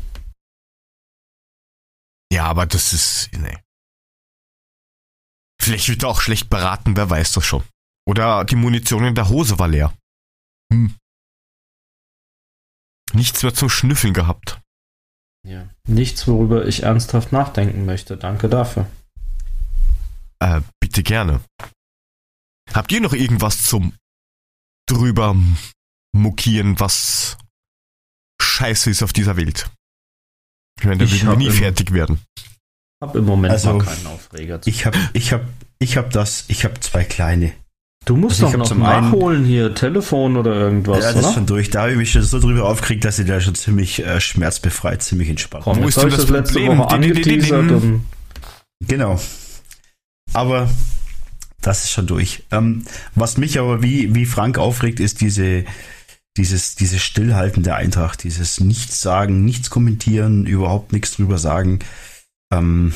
Ja, 2.31 2.45
aber 2.45 2.65
das 2.65 2.93
ist. 2.93 3.29
Nee. 3.33 3.57
Vielleicht 5.61 5.89
wird 5.89 6.03
er 6.03 6.09
auch 6.09 6.21
schlecht 6.21 6.49
beraten, 6.49 6.95
wer 6.95 7.09
weiß 7.09 7.33
das 7.33 7.45
schon. 7.45 7.63
Oder 8.07 8.45
die 8.45 8.55
Munition 8.55 9.03
in 9.03 9.15
der 9.15 9.29
Hose 9.29 9.59
war 9.59 9.67
leer. 9.67 9.93
Hm. 10.71 10.95
Nichts 13.13 13.43
mehr 13.43 13.53
zum 13.53 13.69
Schnüffeln 13.69 14.13
gehabt. 14.13 14.59
Ja. 15.45 15.69
Nichts, 15.87 16.27
worüber 16.27 16.65
ich 16.65 16.83
ernsthaft 16.83 17.31
nachdenken 17.31 17.85
möchte. 17.85 18.15
Danke 18.15 18.47
dafür. 18.47 18.89
Äh, 20.39 20.61
bitte 20.79 21.03
gerne. 21.03 21.41
Habt 22.73 22.91
ihr 22.91 23.01
noch 23.01 23.13
irgendwas 23.13 23.65
zum 23.65 23.93
drüber 24.87 25.35
muckieren, 26.13 26.79
was 26.79 27.37
scheiße 28.41 28.89
ist 28.89 29.03
auf 29.03 29.13
dieser 29.13 29.35
Welt? 29.35 29.69
Ich 30.81 30.85
meine, 30.85 31.05
da 31.05 31.09
würden 31.09 31.29
wir 31.29 31.37
nie 31.37 31.51
fertig 31.51 31.93
werden 31.93 32.19
habe 33.01 33.19
im 33.19 33.25
Moment 33.25 33.51
also, 33.51 33.79
keinen 33.79 34.07
Aufreger. 34.07 34.61
Zu 34.61 34.69
ich 34.69 34.85
habe 34.85 34.97
ich 35.13 35.33
hab, 35.33 35.41
ich 35.79 35.97
hab 35.97 36.11
das, 36.11 36.45
ich 36.47 36.63
habe 36.63 36.79
zwei 36.79 37.03
kleine. 37.03 37.51
Du 38.05 38.15
musst 38.15 38.43
also 38.43 38.57
doch 38.57 38.69
noch 38.69 38.77
nachholen 38.77 39.39
einen, 39.39 39.45
hier, 39.45 39.75
Telefon 39.75 40.37
oder 40.37 40.55
irgendwas, 40.55 41.03
Ja, 41.03 41.13
das 41.13 41.17
oder? 41.17 41.27
ist 41.27 41.33
schon 41.35 41.45
durch. 41.45 41.69
Da 41.69 41.81
habe 41.81 41.91
ich 41.91 41.97
mich 41.97 42.11
schon 42.11 42.23
so 42.23 42.39
drüber 42.39 42.65
aufgeregt, 42.65 43.05
dass 43.05 43.19
ich 43.19 43.27
da 43.27 43.39
schon 43.41 43.53
ziemlich 43.53 44.03
äh, 44.03 44.19
schmerzbefreit, 44.19 45.03
ziemlich 45.03 45.29
entspannt 45.29 45.63
Komm, 45.63 45.83
Wo 45.83 45.87
ist 45.87 45.97
das, 45.97 46.15
das 46.15 46.29
letzte 46.29 46.65
Woche 46.65 46.89
angeteasert 46.89 47.71
Genau. 48.87 49.19
Aber 50.33 50.69
das 51.61 51.83
ist 51.83 51.91
schon 51.91 52.07
durch. 52.07 52.43
Ähm, 52.51 52.85
was 53.13 53.37
mich 53.37 53.59
aber 53.59 53.83
wie, 53.83 54.15
wie 54.15 54.25
Frank 54.25 54.57
aufregt, 54.57 54.99
ist 54.99 55.21
diese, 55.21 55.65
dieses, 56.37 56.75
dieses 56.75 57.01
Stillhalten 57.01 57.63
der 57.63 57.75
Eintracht, 57.75 58.23
dieses 58.23 58.59
Nichts 58.59 59.01
sagen, 59.01 59.43
nichts 59.43 59.69
kommentieren, 59.69 60.45
überhaupt 60.45 60.93
nichts 60.93 61.15
drüber 61.15 61.37
sagen. 61.37 61.79
Ähm, 62.51 62.93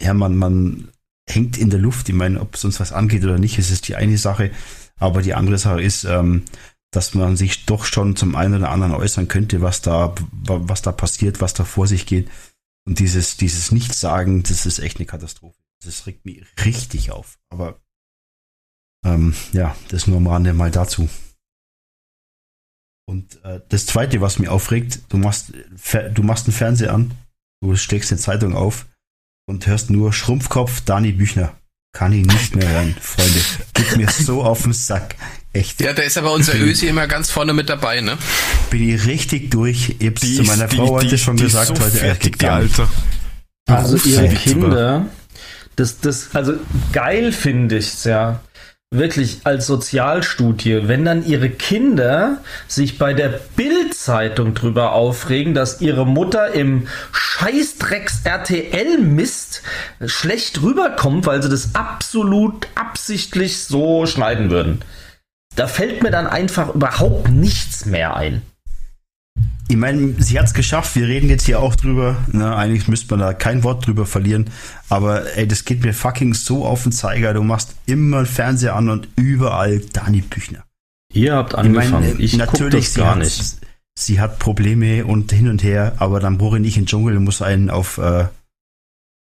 ja, 0.00 0.12
man, 0.14 0.36
man 0.36 0.88
hängt 1.28 1.56
in 1.56 1.70
der 1.70 1.80
Luft. 1.80 2.08
Ich 2.08 2.14
meine, 2.14 2.40
ob 2.40 2.54
es 2.54 2.64
uns 2.64 2.80
was 2.80 2.92
angeht 2.92 3.24
oder 3.24 3.38
nicht, 3.38 3.58
ist 3.58 3.70
es 3.70 3.80
die 3.80 3.96
eine 3.96 4.18
Sache. 4.18 4.50
Aber 4.96 5.22
die 5.22 5.34
andere 5.34 5.58
Sache 5.58 5.80
ist, 5.80 6.04
ähm, 6.04 6.44
dass 6.90 7.14
man 7.14 7.36
sich 7.36 7.66
doch 7.66 7.84
schon 7.84 8.16
zum 8.16 8.36
einen 8.36 8.54
oder 8.54 8.70
anderen 8.70 8.94
äußern 8.94 9.28
könnte, 9.28 9.62
was 9.62 9.82
da, 9.82 10.14
was 10.30 10.82
da 10.82 10.92
passiert, 10.92 11.40
was 11.40 11.54
da 11.54 11.64
vor 11.64 11.88
sich 11.88 12.06
geht. 12.06 12.30
Und 12.86 12.98
dieses, 12.98 13.36
dieses 13.36 13.72
Nichtsagen, 13.72 14.42
das 14.42 14.66
ist 14.66 14.78
echt 14.78 14.98
eine 14.98 15.06
Katastrophe. 15.06 15.58
Das 15.84 16.06
regt 16.06 16.24
mich 16.24 16.44
richtig 16.64 17.10
auf. 17.10 17.38
Aber 17.48 17.80
ähm, 19.04 19.34
ja, 19.52 19.74
das 19.88 20.06
nur 20.06 20.18
am 20.18 20.26
Rande 20.26 20.52
mal 20.52 20.70
dazu. 20.70 21.08
Und 23.06 23.44
äh, 23.44 23.60
das 23.68 23.86
zweite, 23.86 24.20
was 24.20 24.38
mich 24.38 24.48
aufregt, 24.48 25.00
du 25.10 25.18
machst, 25.18 25.52
du 26.14 26.22
machst 26.22 26.46
einen 26.46 26.54
Fernseher 26.54 26.94
an, 26.94 27.12
du 27.62 27.76
steckst 27.76 28.10
eine 28.10 28.20
Zeitung 28.20 28.54
auf 28.54 28.86
und 29.46 29.66
hörst 29.66 29.90
nur 29.90 30.12
Schrumpfkopf 30.12 30.82
Dani 30.82 31.12
Büchner. 31.12 31.54
Kann 31.92 32.12
ich 32.12 32.26
nicht 32.26 32.56
mehr 32.56 32.68
hören, 32.68 32.96
Freunde. 33.00 33.40
Geht 33.74 33.96
mir 33.96 34.08
so 34.10 34.42
auf 34.42 34.62
den 34.62 34.72
Sack. 34.72 35.16
Echt. 35.52 35.80
Ja, 35.80 35.92
da 35.92 36.02
ist 36.02 36.18
aber 36.18 36.32
unser 36.32 36.56
Ösi 36.56 36.88
immer 36.88 37.06
ganz 37.06 37.30
vorne 37.30 37.52
mit 37.52 37.68
dabei, 37.68 38.00
ne? 38.00 38.18
Bin 38.70 38.88
ich 38.88 39.06
richtig 39.06 39.52
durch. 39.52 39.94
Ich 40.00 40.08
hab's 40.08 40.20
die 40.22 40.34
zu 40.34 40.42
meiner 40.42 40.68
Frau 40.68 40.86
die, 40.86 40.92
heute 40.92 41.08
die, 41.10 41.18
schon 41.18 41.36
die 41.36 41.44
gesagt, 41.44 41.76
so 41.76 41.84
heute 41.84 41.98
fertig, 41.98 42.38
die 42.38 42.48
Alte. 42.48 42.88
Also 43.66 43.96
ihre 44.08 44.28
Kinder, 44.28 45.06
das, 45.76 46.00
das, 46.00 46.34
also 46.34 46.54
geil 46.92 47.30
finde 47.32 47.78
ich's 47.78 48.02
ja 48.04 48.40
wirklich 48.94 49.40
als 49.44 49.66
Sozialstudie, 49.66 50.88
wenn 50.88 51.04
dann 51.04 51.26
ihre 51.26 51.50
Kinder 51.50 52.38
sich 52.66 52.98
bei 52.98 53.12
der 53.12 53.28
Bild-Zeitung 53.28 54.54
drüber 54.54 54.92
aufregen, 54.92 55.54
dass 55.54 55.80
ihre 55.80 56.06
Mutter 56.06 56.52
im 56.52 56.88
Scheißdrecks 57.12 58.22
RTL 58.24 58.98
Mist 58.98 59.62
schlecht 60.04 60.62
rüberkommt, 60.62 61.26
weil 61.26 61.42
sie 61.42 61.48
das 61.48 61.74
absolut 61.74 62.68
absichtlich 62.74 63.64
so 63.64 64.06
schneiden 64.06 64.50
würden. 64.50 64.82
Da 65.56 65.66
fällt 65.66 66.02
mir 66.02 66.10
dann 66.10 66.26
einfach 66.26 66.74
überhaupt 66.74 67.28
nichts 67.28 67.86
mehr 67.86 68.16
ein. 68.16 68.42
Ich 69.68 69.76
meine, 69.76 70.14
sie 70.22 70.38
hat 70.38 70.46
es 70.46 70.54
geschafft. 70.54 70.94
Wir 70.94 71.08
reden 71.08 71.30
jetzt 71.30 71.46
hier 71.46 71.58
auch 71.60 71.74
drüber. 71.74 72.18
Ne? 72.30 72.54
Eigentlich 72.54 72.86
müsste 72.86 73.16
man 73.16 73.20
da 73.20 73.32
kein 73.32 73.64
Wort 73.64 73.86
drüber 73.86 74.04
verlieren. 74.04 74.50
Aber 74.90 75.36
ey, 75.36 75.48
das 75.48 75.64
geht 75.64 75.82
mir 75.82 75.94
fucking 75.94 76.34
so 76.34 76.66
auf 76.66 76.82
den 76.82 76.92
Zeiger. 76.92 77.32
Du 77.32 77.42
machst 77.42 77.74
immer 77.86 78.26
Fernseher 78.26 78.76
an 78.76 78.90
und 78.90 79.08
überall 79.16 79.80
Dani 79.80 80.20
Büchner. 80.20 80.64
Ihr 81.12 81.34
habt 81.34 81.54
angefangen. 81.54 82.04
Ich, 82.04 82.14
mein, 82.14 82.20
ich 82.20 82.36
natürlich 82.36 82.86
das 82.86 82.94
gar 82.94 83.16
nicht. 83.16 83.56
sie 83.98 84.20
hat 84.20 84.38
Probleme 84.38 85.06
und 85.06 85.32
hin 85.32 85.48
und 85.48 85.62
her, 85.62 85.94
aber 85.98 86.20
dann 86.20 86.36
brauche 86.38 86.56
ich 86.56 86.62
nicht 86.62 86.76
in 86.76 86.82
den 86.82 86.88
Dschungel 86.88 87.16
und 87.16 87.24
muss 87.24 87.40
einen 87.40 87.70
auf. 87.70 87.96
Äh, 87.98 88.26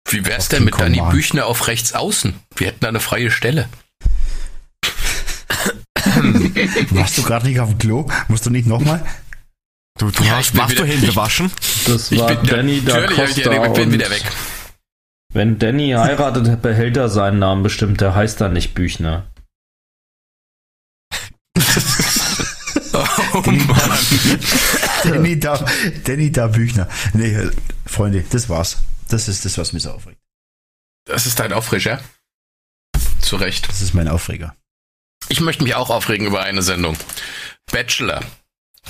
Wie 0.09 0.25
wär's 0.25 0.49
denn 0.49 0.65
mit 0.65 0.79
Dani 0.81 1.01
Büchner 1.11 1.47
auf 1.47 1.69
rechts 1.69 1.93
außen? 1.93 2.35
Wir 2.57 2.69
hätten 2.69 2.81
da 2.81 2.89
eine 2.89 3.01
freie 3.01 3.31
Stelle. 3.31 3.69
Warst 6.91 7.19
du 7.19 7.23
gerade 7.23 7.47
nicht 7.47 7.61
auf 7.61 7.69
dem 7.69 7.79
Klo? 7.79 8.09
Musst 8.29 8.47
du 8.47 8.51
nicht 8.51 8.67
nochmal? 8.67 9.05
Du, 9.99 10.11
du 10.11 10.25
ja, 10.25 10.37
hast, 10.37 10.55
machst 10.55 10.79
du 10.79 10.85
Hände 10.85 11.15
waschen? 11.17 11.51
Das 11.87 12.15
war 12.17 12.35
bin, 12.35 12.47
Danny 12.51 12.79
ja, 12.79 13.01
da 13.01 13.07
Costa. 13.07 13.67
Ich 13.67 13.73
bin 13.73 13.93
wieder 13.93 14.11
weg. 14.11 14.25
Wenn 15.33 15.59
Danny 15.59 15.91
heiratet, 15.91 16.61
behält 16.63 16.97
er 16.97 17.09
seinen 17.09 17.39
Namen 17.39 17.63
bestimmt. 17.63 18.01
Der 18.01 18.15
heißt 18.15 18.41
dann 18.41 18.53
nicht 18.53 18.75
Büchner. 18.75 19.27
oh 23.33 23.43
Mann. 23.43 23.99
Danny 25.05 25.41
da, 25.41 25.65
Danny 26.05 26.31
da 26.31 26.49
Büchner. 26.49 26.89
Nee, 27.15 27.49
Freunde, 27.87 28.25
das 28.31 28.49
war's. 28.49 28.79
Das 29.09 29.29
ist 29.29 29.45
das, 29.45 29.57
was 29.57 29.73
mich 29.73 29.83
so 29.85 29.93
aufregt. 29.93 30.19
Das 31.07 31.27
ist 31.27 31.39
dein 31.39 31.53
Aufreger? 31.53 32.01
Zu 33.21 33.37
Recht. 33.37 33.69
Das 33.69 33.81
ist 33.81 33.95
mein 33.95 34.09
Aufreger. 34.09 34.57
Ich 35.29 35.41
möchte 35.41 35.63
mich 35.65 35.75
auch 35.75 35.91
aufregen 35.91 36.27
über 36.27 36.43
eine 36.43 36.63
Sendung. 36.63 36.97
Bachelor. 37.71 38.23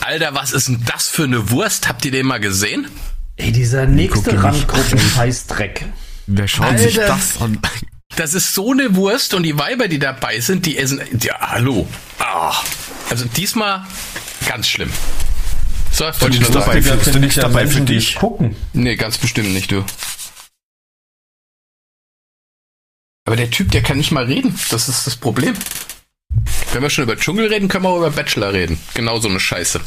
Alter, 0.01 0.35
was 0.35 0.53
ist 0.53 0.69
denn 0.69 0.85
das 0.87 1.09
für 1.09 1.25
eine 1.25 1.51
Wurst? 1.51 1.89
Habt 1.89 2.05
ihr 2.05 2.11
den 2.11 2.27
mal 2.27 2.41
gesehen? 2.41 2.87
Ey, 3.37 3.53
dieser 3.53 3.87
nächste 3.87 4.43
Randgruppen-Scheißdreck. 4.43 5.85
Wer 6.27 6.49
schaut 6.49 6.67
Alter, 6.67 6.79
sich 6.83 6.95
das 6.95 7.41
an? 7.41 7.59
Das 8.17 8.35
ist 8.35 8.55
so 8.55 8.73
eine 8.73 8.97
Wurst 8.97 9.35
und 9.35 9.43
die 9.43 9.59
Weiber, 9.59 9.89
die 9.89 9.99
dabei 9.99 10.41
sind, 10.41 10.65
die 10.67 10.79
essen. 10.79 11.01
Ja, 11.21 11.39
hallo. 11.41 11.87
Ah. 12.19 12.55
Also 13.11 13.27
diesmal 13.27 13.85
ganz 14.47 14.69
schlimm. 14.69 14.91
So, 15.93 16.05
wollte 16.05 16.37
ich 16.37 16.41
nur 16.41 16.51
dabei, 16.51 16.83
für, 16.83 17.11
du 17.11 17.21
nicht 17.21 17.37
dabei 17.39 17.67
für 17.67 17.81
dich 17.81 18.17
gucken? 18.17 18.57
Nee, 18.73 18.97
ganz 18.97 19.19
bestimmt 19.19 19.53
nicht, 19.53 19.71
du. 19.71 19.85
Aber 23.27 23.37
der 23.37 23.51
Typ, 23.51 23.71
der 23.73 23.83
kann 23.83 23.97
nicht 23.97 24.13
mal 24.13 24.25
reden. 24.25 24.59
Das 24.71 24.89
ist 24.89 25.07
das 25.07 25.17
Problem. 25.17 25.55
Wenn 26.73 26.83
wir 26.83 26.91
schon 26.91 27.05
über 27.05 27.17
Dschungel 27.17 27.49
reden, 27.49 27.69
können 27.69 27.85
wir 27.85 27.91
auch 27.91 27.99
über 27.99 28.11
Bachelor 28.11 28.53
reden. 28.53 28.79
Genau 28.95 29.19
so 29.19 29.29
eine 29.29 29.41
Scheiße. 29.41 29.81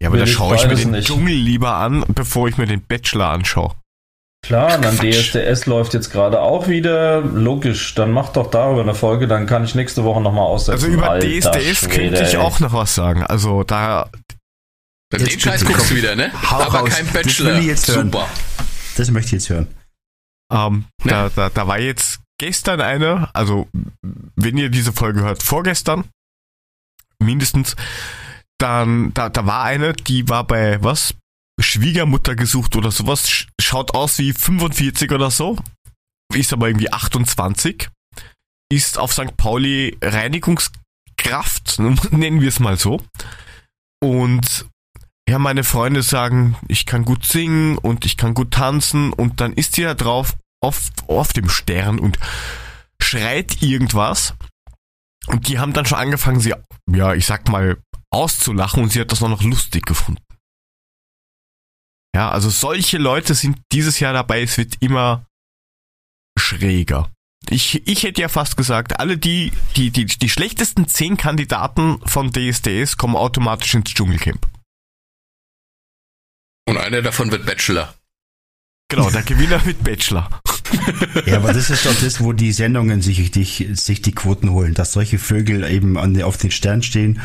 Ja, 0.00 0.08
aber 0.08 0.18
da 0.18 0.26
schaue 0.26 0.56
ich 0.56 0.66
mir 0.66 0.74
den 0.74 0.92
nicht. 0.92 1.08
Dschungel 1.08 1.34
lieber 1.34 1.74
an, 1.74 2.04
bevor 2.08 2.48
ich 2.48 2.56
mir 2.56 2.66
den 2.66 2.82
Bachelor 2.82 3.28
anschaue. 3.28 3.74
Klar, 4.42 4.78
dann 4.78 4.96
DSDS 4.96 5.66
läuft 5.66 5.92
jetzt 5.92 6.10
gerade 6.10 6.40
auch 6.40 6.66
wieder. 6.66 7.20
Logisch, 7.20 7.94
dann 7.94 8.10
mach 8.10 8.30
doch 8.30 8.50
darüber 8.50 8.80
eine 8.80 8.94
Folge, 8.94 9.28
dann 9.28 9.46
kann 9.46 9.64
ich 9.64 9.74
nächste 9.74 10.02
Woche 10.04 10.22
nochmal 10.22 10.44
aussetzen. 10.44 10.84
Also 10.84 10.86
über 10.86 11.10
Alter 11.10 11.26
DSDS 11.26 11.78
Schwede, 11.78 11.94
könnte 11.94 12.22
ich 12.22 12.34
ey. 12.34 12.36
auch 12.38 12.58
noch 12.60 12.72
was 12.72 12.94
sagen. 12.94 13.22
Also 13.22 13.62
da. 13.64 14.08
Den 15.12 15.40
Scheiß 15.40 15.64
guckst 15.64 15.90
du 15.90 15.96
wieder, 15.96 16.16
ne? 16.16 16.30
Hau 16.50 16.60
Aber 16.60 16.78
raus. 16.80 16.90
kein 16.90 17.06
Bachelor. 17.08 17.54
Das 17.56 17.64
jetzt 17.64 17.88
hören. 17.88 18.10
Super. 18.10 18.26
Das 18.96 19.10
möchte 19.10 19.26
ich 19.26 19.32
jetzt 19.32 19.50
hören. 19.50 19.66
Ähm, 20.52 20.84
ne? 21.04 21.10
da, 21.10 21.30
da, 21.34 21.50
da 21.50 21.66
war 21.66 21.78
jetzt 21.78 22.19
gestern 22.40 22.80
eine, 22.80 23.28
also 23.34 23.68
wenn 24.34 24.56
ihr 24.56 24.70
diese 24.70 24.94
Folge 24.94 25.20
hört, 25.20 25.42
vorgestern, 25.42 26.08
mindestens, 27.22 27.76
dann, 28.56 29.12
da, 29.12 29.28
da 29.28 29.44
war 29.44 29.62
eine, 29.64 29.92
die 29.92 30.26
war 30.28 30.46
bei, 30.46 30.82
was? 30.82 31.14
Schwiegermutter 31.60 32.36
gesucht 32.36 32.76
oder 32.76 32.90
sowas, 32.90 33.46
schaut 33.60 33.94
aus 33.94 34.16
wie 34.18 34.32
45 34.32 35.12
oder 35.12 35.30
so, 35.30 35.58
ist 36.32 36.54
aber 36.54 36.68
irgendwie 36.68 36.90
28, 36.90 37.90
ist 38.72 38.96
auf 38.96 39.12
St. 39.12 39.36
Pauli 39.36 39.98
Reinigungskraft, 40.00 41.78
nennen 42.10 42.40
wir 42.40 42.48
es 42.48 42.58
mal 42.58 42.78
so. 42.78 43.02
Und 44.02 44.66
ja, 45.28 45.38
meine 45.38 45.62
Freunde 45.62 46.02
sagen, 46.02 46.56
ich 46.68 46.86
kann 46.86 47.04
gut 47.04 47.26
singen 47.26 47.76
und 47.76 48.06
ich 48.06 48.16
kann 48.16 48.32
gut 48.32 48.52
tanzen 48.52 49.12
und 49.12 49.42
dann 49.42 49.52
ist 49.52 49.74
sie 49.74 49.82
da 49.82 49.92
drauf 49.92 50.36
auf, 50.60 50.90
auf 51.06 51.32
dem 51.32 51.48
Stern 51.48 51.98
und 51.98 52.18
schreit 53.00 53.62
irgendwas. 53.62 54.34
Und 55.26 55.48
die 55.48 55.58
haben 55.58 55.72
dann 55.72 55.86
schon 55.86 55.98
angefangen, 55.98 56.40
sie, 56.40 56.54
ja, 56.90 57.14
ich 57.14 57.26
sag 57.26 57.48
mal, 57.48 57.78
auszulachen 58.10 58.82
und 58.82 58.90
sie 58.90 59.00
hat 59.00 59.12
das 59.12 59.22
auch 59.22 59.28
noch 59.28 59.42
lustig 59.42 59.86
gefunden. 59.86 60.22
Ja, 62.14 62.30
also 62.30 62.50
solche 62.50 62.98
Leute 62.98 63.34
sind 63.34 63.60
dieses 63.72 64.00
Jahr 64.00 64.12
dabei, 64.12 64.42
es 64.42 64.58
wird 64.58 64.76
immer 64.80 65.26
schräger. 66.38 67.10
Ich, 67.48 67.86
ich 67.86 68.02
hätte 68.02 68.20
ja 68.20 68.28
fast 68.28 68.56
gesagt, 68.56 68.98
alle 68.98 69.16
die, 69.16 69.52
die, 69.76 69.90
die, 69.90 70.06
die 70.06 70.28
schlechtesten 70.28 70.88
zehn 70.88 71.16
Kandidaten 71.16 72.00
von 72.06 72.32
DSDS 72.32 72.96
kommen 72.96 73.16
automatisch 73.16 73.74
ins 73.74 73.94
Dschungelcamp. 73.94 74.46
Und 76.68 76.76
einer 76.76 77.02
davon 77.02 77.30
wird 77.30 77.46
Bachelor. 77.46 77.94
Genau, 78.88 79.10
der 79.10 79.22
Gewinner 79.22 79.62
mit 79.64 79.82
Bachelor. 79.82 80.28
Ja, 81.26 81.36
aber 81.36 81.52
das 81.52 81.70
ist 81.70 81.86
doch 81.86 81.94
das, 82.00 82.20
wo 82.20 82.32
die 82.32 82.52
Sendungen 82.52 83.02
sich 83.02 83.30
die, 83.30 83.44
sich 83.44 84.02
die 84.02 84.12
Quoten 84.12 84.50
holen, 84.50 84.74
dass 84.74 84.92
solche 84.92 85.18
Vögel 85.18 85.68
eben 85.70 85.98
an, 85.98 86.20
auf 86.22 86.36
den 86.36 86.50
Stern 86.50 86.82
stehen 86.82 87.20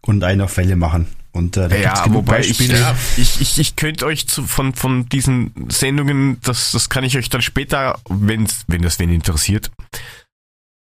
und 0.00 0.24
einen 0.24 0.42
auf 0.42 0.52
Fälle 0.52 0.76
machen. 0.76 1.06
Und 1.32 1.56
äh, 1.56 1.68
da 1.68 1.76
ja, 1.76 1.82
gibt's 1.90 2.02
genug 2.04 2.26
Beispiele. 2.26 2.74
Ich, 2.74 2.80
ja, 2.80 2.96
ich, 3.16 3.40
ich, 3.40 3.58
ich 3.58 3.76
könnte 3.76 4.06
euch 4.06 4.26
zu, 4.26 4.44
von, 4.44 4.74
von 4.74 5.08
diesen 5.08 5.52
Sendungen, 5.68 6.38
das, 6.42 6.72
das 6.72 6.88
kann 6.88 7.04
ich 7.04 7.16
euch 7.16 7.28
dann 7.28 7.42
später, 7.42 8.00
wenn's, 8.08 8.64
wenn 8.66 8.82
das 8.82 8.98
wen 8.98 9.10
interessiert, 9.10 9.70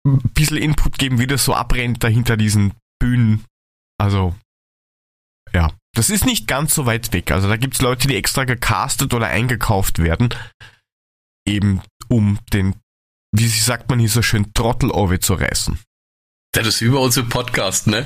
ein 0.05 0.19
bisschen 0.33 0.57
Input 0.57 0.97
geben, 0.97 1.19
wie 1.19 1.27
das 1.27 1.45
so 1.45 1.53
abrennt 1.53 2.03
dahinter 2.03 2.37
diesen 2.37 2.73
Bühnen. 2.99 3.43
Also, 3.97 4.35
ja, 5.53 5.71
das 5.93 6.09
ist 6.09 6.25
nicht 6.25 6.47
ganz 6.47 6.75
so 6.75 6.85
weit 6.85 7.13
weg. 7.13 7.31
Also 7.31 7.47
da 7.47 7.55
gibt's 7.55 7.81
Leute, 7.81 8.07
die 8.07 8.15
extra 8.15 8.43
gecastet 8.43 9.13
oder 9.13 9.27
eingekauft 9.27 9.99
werden, 9.99 10.29
eben 11.45 11.81
um 12.07 12.39
den, 12.53 12.75
wie 13.31 13.47
sagt 13.47 13.89
man 13.89 13.99
hier 13.99 14.09
so 14.09 14.21
schön, 14.21 14.53
Trottel 14.53 14.91
zu 15.19 15.33
reißen. 15.33 15.79
Das 16.53 16.67
ist 16.67 16.81
über 16.81 17.01
unser 17.01 17.23
Podcast, 17.23 17.87
ne? 17.87 18.05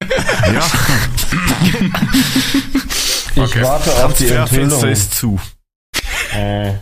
ja. 0.00 0.66
ich 3.34 3.38
okay. 3.38 3.62
warte 3.62 4.04
auf 4.04 4.14
die 4.16 4.28
Enthüllung. 4.28 4.88
ist 4.88 5.14
zu. 5.14 5.40
Äh. 6.32 6.74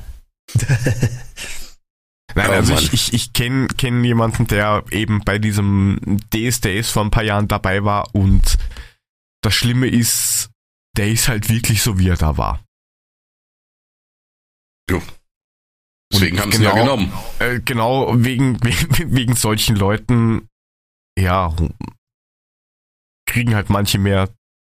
Nein, 2.34 2.48
oh, 2.48 2.52
also 2.52 2.74
Mann. 2.74 2.82
ich, 2.82 2.92
ich, 2.92 3.12
ich 3.12 3.32
kenne 3.32 3.68
kenn 3.68 4.04
jemanden, 4.04 4.46
der 4.46 4.84
eben 4.90 5.22
bei 5.24 5.38
diesem 5.38 6.18
DSDS 6.32 6.90
vor 6.90 7.04
ein 7.04 7.10
paar 7.10 7.24
Jahren 7.24 7.48
dabei 7.48 7.84
war 7.84 8.14
und 8.14 8.58
das 9.42 9.54
Schlimme 9.54 9.88
ist, 9.88 10.50
der 10.96 11.08
ist 11.08 11.28
halt 11.28 11.48
wirklich 11.48 11.82
so, 11.82 11.98
wie 11.98 12.08
er 12.08 12.16
da 12.16 12.36
war. 12.36 12.60
Jo. 14.90 15.02
Deswegen 16.12 16.38
haben 16.40 16.52
sie 16.52 16.58
genau, 16.58 16.76
ja 16.76 16.82
genommen. 16.82 17.12
Äh, 17.38 17.60
genau, 17.60 18.12
wegen, 18.16 18.58
wegen, 18.62 19.14
wegen 19.14 19.36
solchen 19.36 19.76
Leuten, 19.76 20.48
ja, 21.18 21.54
kriegen 23.26 23.54
halt 23.54 23.70
manche 23.70 23.98
mehr 23.98 24.28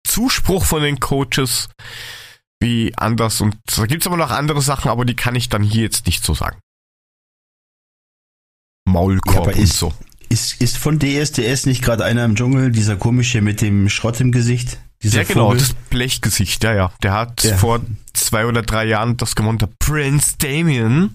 Zuspruch 0.07 0.65
von 0.65 0.81
den 0.81 0.99
Coaches 0.99 1.69
wie 2.59 2.95
anders. 2.97 3.41
Und 3.41 3.57
da 3.75 3.85
gibt's 3.85 4.07
aber 4.07 4.17
noch 4.17 4.31
andere 4.31 4.61
Sachen, 4.61 4.89
aber 4.89 5.05
die 5.05 5.15
kann 5.15 5.35
ich 5.35 5.49
dann 5.49 5.61
hier 5.61 5.83
jetzt 5.83 6.07
nicht 6.07 6.23
so 6.23 6.33
sagen. 6.33 6.59
Maulkorb 8.87 9.47
ja, 9.47 9.51
ist, 9.51 9.83
und 9.83 9.91
so. 9.91 9.93
Ist, 10.29 10.61
ist 10.61 10.77
von 10.77 10.99
DSDS 10.99 11.65
nicht 11.65 11.83
gerade 11.83 12.03
einer 12.03 12.25
im 12.25 12.35
Dschungel, 12.35 12.71
dieser 12.71 12.95
komische 12.95 13.41
mit 13.41 13.61
dem 13.61 13.89
Schrott 13.89 14.19
im 14.21 14.31
Gesicht? 14.31 14.79
Dieser 15.03 15.21
ja, 15.21 15.27
genau, 15.27 15.47
Vogel? 15.47 15.59
das 15.59 15.73
Blechgesicht, 15.89 16.63
ja, 16.63 16.73
ja. 16.73 16.91
Der 17.03 17.13
hat 17.13 17.43
ja. 17.43 17.57
vor 17.57 17.81
zwei 18.13 18.45
oder 18.45 18.63
drei 18.63 18.85
Jahren 18.85 19.17
das 19.17 19.35
gewonnen, 19.35 19.59
der 19.59 19.69
Prince 19.79 20.35
Damien. 20.37 21.13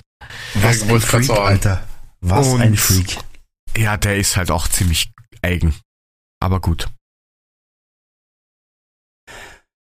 Was 0.54 0.82
ein 0.82 1.00
Freak, 1.00 1.30
Alter. 1.30 1.86
Was 2.20 2.46
und, 2.48 2.60
ein 2.60 2.76
Freak. 2.76 3.18
Ja, 3.76 3.96
der 3.96 4.16
ist 4.18 4.36
halt 4.36 4.50
auch 4.50 4.68
ziemlich 4.68 5.10
eigen. 5.42 5.74
Aber 6.40 6.60
gut. 6.60 6.88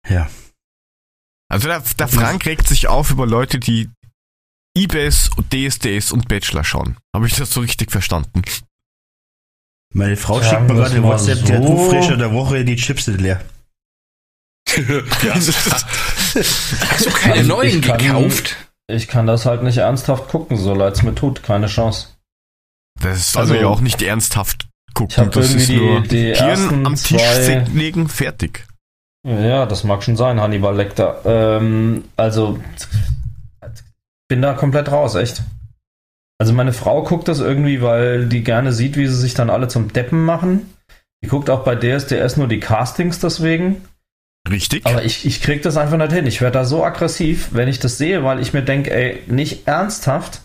Ja. 0.09 0.29
Also 1.49 1.67
der, 1.67 1.83
der 1.99 2.07
Frank 2.07 2.45
regt 2.45 2.67
sich 2.67 2.87
auf 2.87 3.11
über 3.11 3.27
Leute, 3.27 3.59
die 3.59 3.89
IBS, 4.75 5.29
DSDS 5.51 6.11
und 6.11 6.27
Bachelor 6.27 6.63
schauen. 6.63 6.97
Habe 7.15 7.27
ich 7.27 7.35
das 7.35 7.51
so 7.51 7.61
richtig 7.61 7.91
verstanden? 7.91 8.41
Meine 9.93 10.17
Frau 10.17 10.41
ja, 10.41 10.49
schickt 10.49 10.61
mir 10.63 10.73
gerade 10.73 10.95
eine 10.95 11.03
WhatsApp, 11.03 11.37
so. 11.39 11.45
die 11.45 11.53
hat 11.53 11.63
Frischer 11.63 12.17
der 12.17 12.33
Woche 12.33 12.65
die 12.65 12.75
Chips 12.75 13.05
sind 13.05 13.21
leer. 13.21 13.45
Hast 16.89 17.05
du 17.05 17.09
keine 17.11 17.35
also 17.35 17.47
neuen 17.47 17.81
kann, 17.81 17.97
gekauft? 17.97 18.55
Ich 18.87 19.07
kann 19.07 19.27
das 19.27 19.45
halt 19.45 19.63
nicht 19.63 19.77
ernsthaft 19.77 20.29
gucken, 20.29 20.57
so 20.57 20.73
leid 20.73 20.93
es 20.93 21.03
mir 21.03 21.15
tut, 21.15 21.43
keine 21.43 21.67
Chance. 21.67 22.07
Das 23.01 23.17
ist 23.17 23.37
also, 23.37 23.55
ja 23.55 23.67
auch 23.67 23.81
nicht 23.81 24.01
ernsthaft 24.01 24.67
gucken. 24.93 25.31
das 25.31 25.53
ist 25.53 25.69
die, 25.69 25.77
nur 25.77 26.01
die 26.01 26.35
Hirn 26.35 26.85
am 26.85 26.95
Tisch 26.95 27.21
legen, 27.73 28.07
fertig. 28.07 28.65
Ja, 29.25 29.65
das 29.65 29.83
mag 29.83 30.03
schon 30.03 30.17
sein, 30.17 30.41
Hannibal 30.41 30.75
Lecter. 30.75 31.21
Ähm, 31.25 32.03
also, 32.17 32.59
bin 34.27 34.41
da 34.41 34.53
komplett 34.53 34.91
raus, 34.91 35.15
echt. 35.15 35.43
Also 36.39 36.53
meine 36.53 36.73
Frau 36.73 37.03
guckt 37.03 37.27
das 37.27 37.39
irgendwie, 37.39 37.81
weil 37.81 38.27
die 38.27 38.43
gerne 38.43 38.73
sieht, 38.73 38.97
wie 38.97 39.07
sie 39.07 39.15
sich 39.15 39.33
dann 39.33 39.49
alle 39.49 39.69
zum 39.69 39.93
Deppen 39.93 40.25
machen. 40.25 40.73
Die 41.23 41.29
guckt 41.29 41.49
auch 41.49 41.63
bei 41.63 41.75
DSDS 41.75 42.35
nur 42.35 42.47
die 42.47 42.59
Castings 42.59 43.19
deswegen. 43.19 43.85
Richtig. 44.49 44.85
Aber 44.85 45.03
ich, 45.03 45.25
ich 45.25 45.41
krieg 45.41 45.61
das 45.61 45.77
einfach 45.77 45.97
nicht 45.97 46.11
hin. 46.11 46.27
Ich 46.27 46.41
werde 46.41 46.59
da 46.59 46.65
so 46.65 46.83
aggressiv, 46.83 47.49
wenn 47.51 47.69
ich 47.69 47.79
das 47.79 47.97
sehe, 47.97 48.23
weil 48.23 48.39
ich 48.39 48.53
mir 48.53 48.61
denke, 48.61 48.91
ey, 48.91 49.23
nicht 49.27 49.67
ernsthaft 49.67 50.41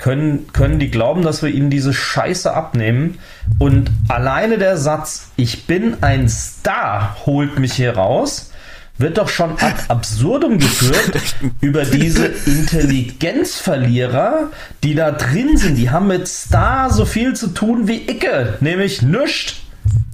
können, 0.00 0.52
können 0.52 0.78
die 0.78 0.90
glauben, 0.90 1.22
dass 1.22 1.42
wir 1.42 1.48
ihnen 1.50 1.70
diese 1.70 1.92
Scheiße 1.92 2.52
abnehmen. 2.52 3.18
Und 3.58 3.90
alleine 4.08 4.58
der 4.58 4.76
Satz, 4.76 5.30
ich 5.36 5.66
bin 5.66 6.02
ein 6.02 6.28
Star, 6.28 7.16
holt 7.26 7.58
mich 7.58 7.72
hier 7.74 7.96
raus, 7.96 8.52
wird 8.96 9.18
doch 9.18 9.28
schon 9.28 9.58
ad 9.58 9.74
absurdum 9.88 10.58
geführt 10.58 11.20
über 11.60 11.84
diese 11.84 12.26
Intelligenzverlierer, 12.26 14.50
die 14.84 14.94
da 14.94 15.10
drin 15.10 15.56
sind. 15.56 15.74
Die 15.76 15.90
haben 15.90 16.06
mit 16.06 16.28
Star 16.28 16.92
so 16.92 17.04
viel 17.04 17.34
zu 17.34 17.48
tun 17.48 17.88
wie 17.88 18.08
Icke, 18.08 18.58
nämlich 18.60 19.02
nüscht. 19.02 19.62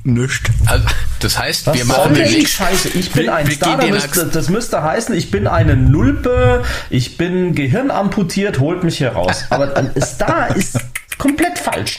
Nüscht. 0.07 0.51
Also, 0.67 0.87
das 1.21 1.39
heißt, 1.39 1.67
Was 1.67 1.77
wir 1.77 1.85
machen 1.85 2.15
den 2.15 2.31
nächsten. 2.31 2.47
Scheiße, 2.47 2.89
ich 2.91 3.11
bin 3.11 3.25
wir, 3.25 3.35
ein 3.35 3.49
wir 3.49 3.55
Star. 3.57 3.77
Das 3.79 3.91
müsste, 3.91 4.27
das 4.27 4.49
müsste 4.49 4.83
heißen, 4.83 5.15
ich 5.15 5.31
bin 5.31 5.47
eine 5.47 5.77
Nulpe, 5.77 6.63
ich 6.91 7.17
bin 7.17 7.55
Gehirn 7.55 7.91
amputiert, 7.91 8.61
holt 8.61 8.85
mich 8.85 8.99
hier 8.99 9.11
raus. 9.11 9.45
Aber 9.51 9.77
ein 9.77 9.91
Star 10.01 10.55
ist 10.55 10.79
komplett 11.19 11.59
falsch. 11.59 11.99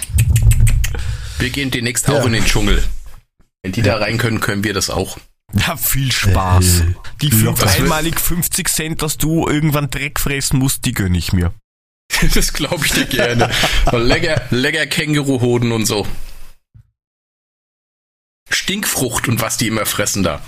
Wir 1.40 1.50
gehen 1.50 1.70
demnächst 1.70 2.08
ja. 2.08 2.20
auch 2.20 2.26
in 2.26 2.34
den 2.34 2.46
Dschungel. 2.46 2.82
Wenn 3.62 3.74
die 3.74 3.82
ja. 3.82 3.98
da 3.98 4.06
rein 4.06 4.18
können, 4.18 4.40
können 4.40 4.64
wir 4.64 4.74
das 4.74 4.90
auch. 4.90 5.18
Ja, 5.54 5.76
viel 5.76 6.12
Spaß. 6.12 6.82
Äh, 6.82 6.84
die 7.22 7.32
fünf, 7.32 7.64
einmalig 7.64 8.20
50 8.20 8.70
Cent, 8.70 9.02
dass 9.02 9.18
du 9.18 9.48
irgendwann 9.48 9.90
Dreck 9.90 10.20
fressen 10.20 10.60
musst, 10.60 10.86
die 10.86 10.94
gönn 10.94 11.14
ich 11.14 11.34
mir. 11.34 11.54
das 12.34 12.54
glaube 12.54 12.86
ich 12.86 12.94
dir 12.94 13.06
gerne. 13.06 13.50
lecker, 13.92 14.42
lecker 14.50 14.86
Känguruhoden 14.86 15.72
und 15.72 15.86
so. 15.86 16.08
Stinkfrucht 18.50 19.28
und 19.28 19.42
was 19.42 19.58
die 19.58 19.68
immer 19.68 19.86
fressen 19.86 20.24
da. 20.24 20.42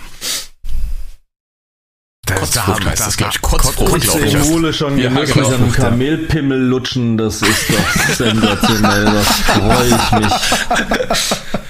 Das 2.25 2.39
Kotzfrucht 2.39 2.85
heißt 2.85 3.07
das, 3.07 3.17
glaube 3.17 3.33
ich. 3.35 3.41
Kotzfrucht, 3.41 4.01
glaube 4.01 4.25
ich. 4.25 4.35
Mole 4.35 4.73
schon 4.73 4.97
ja, 4.97 5.09
genau. 5.09 5.49
mit 5.49 5.53
einem 5.53 5.71
Kamelpimmel 5.71 6.59
lutschen, 6.59 7.17
das 7.17 7.41
ist 7.41 7.69
doch 7.69 8.15
sensationell, 8.15 9.05
das 9.05 9.27
freue 9.39 9.87
ich 9.87 10.11
mich. 10.19 10.33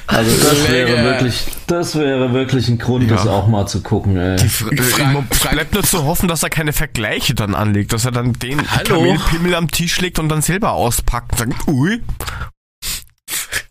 Also 0.07 0.31
das 0.43 0.71
wäre 0.71 1.03
wirklich, 1.03 1.45
das 1.67 1.95
wäre 1.95 2.33
wirklich 2.33 2.67
ein 2.67 2.79
Grund, 2.79 3.09
ja. 3.09 3.15
das 3.15 3.27
auch 3.27 3.47
mal 3.47 3.67
zu 3.67 3.81
gucken, 3.81 4.17
ey. 4.17 4.37
Die 4.37 4.49
Fra 4.49 5.23
Fra 5.29 5.51
bleibt 5.51 5.75
nur 5.75 5.83
zu 5.83 6.03
hoffen, 6.03 6.27
dass 6.27 6.41
er 6.41 6.49
keine 6.49 6.73
Vergleiche 6.73 7.35
dann 7.35 7.53
anlegt, 7.53 7.93
dass 7.93 8.05
er 8.05 8.11
dann 8.11 8.33
den 8.33 8.57
Kamelpimmel 8.65 9.53
am 9.53 9.69
Tisch 9.69 10.01
legt 10.01 10.17
und 10.17 10.29
dann 10.29 10.41
selber 10.41 10.71
auspackt 10.71 11.33
und 11.33 11.37
sagt, 11.37 11.67
ui, 11.67 12.01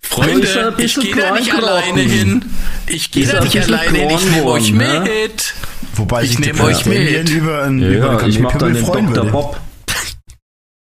Freunde, 0.08 0.74
ich 0.78 0.94
gehe 0.98 1.14
da 1.14 1.32
nicht 1.32 1.52
alleine 1.52 2.00
hin. 2.00 2.44
Ich 2.86 3.10
gehe 3.10 3.26
da 3.26 3.40
nicht 3.42 3.60
alleine 3.60 3.98
hin. 3.98 4.10
Ich 4.10 4.24
nehme 4.30 4.46
euch 4.46 4.72
ne? 4.72 5.00
mit. 5.00 5.54
Wobei 5.94 6.22
ich 6.24 6.38
nehme 6.38 6.62
euch 6.62 6.86
mit. 6.86 7.28
Über 7.28 7.64
einen, 7.64 7.80
ja, 7.80 8.14
über 8.14 8.26
ich 8.26 8.38
mache 8.38 8.58
dann 8.58 8.74
den 8.74 8.84
Dr. 8.84 9.24
Bob. 9.26 9.60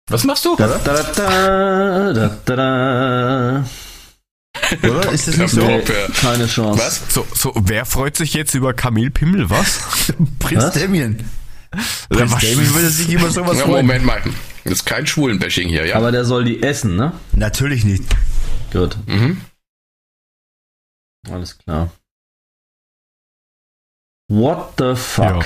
Was 0.10 0.24
machst 0.24 0.46
du? 0.46 0.56
Da, 0.56 0.68
da, 0.68 0.94
da, 0.94 2.14
da, 2.14 2.30
da, 2.46 2.56
da. 2.56 3.66
Oder? 4.84 5.12
Ist 5.12 5.28
das 5.28 5.38
nicht 5.38 5.50
so? 5.50 5.66
Nee, 5.66 5.82
keine 6.22 6.48
Chance. 6.48 6.80
Was? 6.80 7.02
So, 7.10 7.26
so, 7.34 7.54
wer 7.56 7.86
freut 7.86 8.16
sich 8.16 8.34
jetzt 8.34 8.54
über 8.54 8.74
Kamil 8.74 9.10
Pimmel, 9.10 9.50
was? 9.50 9.80
Prinz 10.40 10.72
Damien. 10.74 11.24
Prinz 12.10 12.32
Damien 12.32 12.74
würde 12.74 12.90
sich 12.90 13.10
über 13.10 13.30
sowas 13.32 13.58
ja, 13.58 13.66
freuen. 13.66 13.86
Moment 13.86 14.06
mal. 14.06 14.22
Das 14.64 14.74
ist 14.74 14.86
kein 14.86 15.08
Schwulenbashing 15.08 15.70
hier, 15.70 15.86
ja? 15.86 15.96
Aber 15.96 16.12
der 16.12 16.26
soll 16.26 16.44
die 16.44 16.62
essen, 16.64 16.96
ne? 16.96 17.14
Natürlich 17.34 17.84
nicht. 17.84 18.04
Gut. 18.76 18.98
Mhm. 19.08 19.42
Alles 21.32 21.58
klar. 21.58 21.92
What 24.28 24.74
the 24.78 24.96
fuck? 24.96 25.46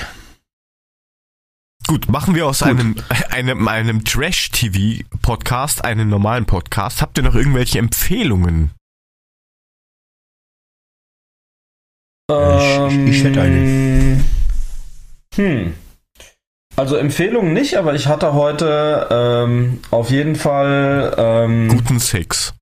Gut, 1.86 2.08
machen 2.08 2.34
wir 2.34 2.48
aus 2.48 2.58
Gut. 2.58 2.70
einem, 2.70 2.96
einem, 3.30 3.68
einem 3.68 4.04
Trash-TV-Podcast 4.04 5.84
einen 5.84 6.08
normalen 6.08 6.46
Podcast. 6.46 7.00
Habt 7.02 7.18
ihr 7.18 7.22
noch 7.22 7.36
irgendwelche 7.36 7.78
Empfehlungen? 7.78 8.72
Ähm, 12.32 13.06
ich, 13.06 13.16
ich 13.18 13.24
hätte 13.24 13.42
eine. 13.42 14.24
Hm. 15.36 15.74
Also 16.74 16.96
Empfehlungen 16.96 17.52
nicht, 17.52 17.76
aber 17.76 17.94
ich 17.94 18.08
hatte 18.08 18.32
heute 18.32 19.06
ähm, 19.10 19.82
auf 19.92 20.10
jeden 20.10 20.34
Fall 20.34 21.14
ähm, 21.16 21.68
guten 21.68 22.00
Sex. 22.00 22.54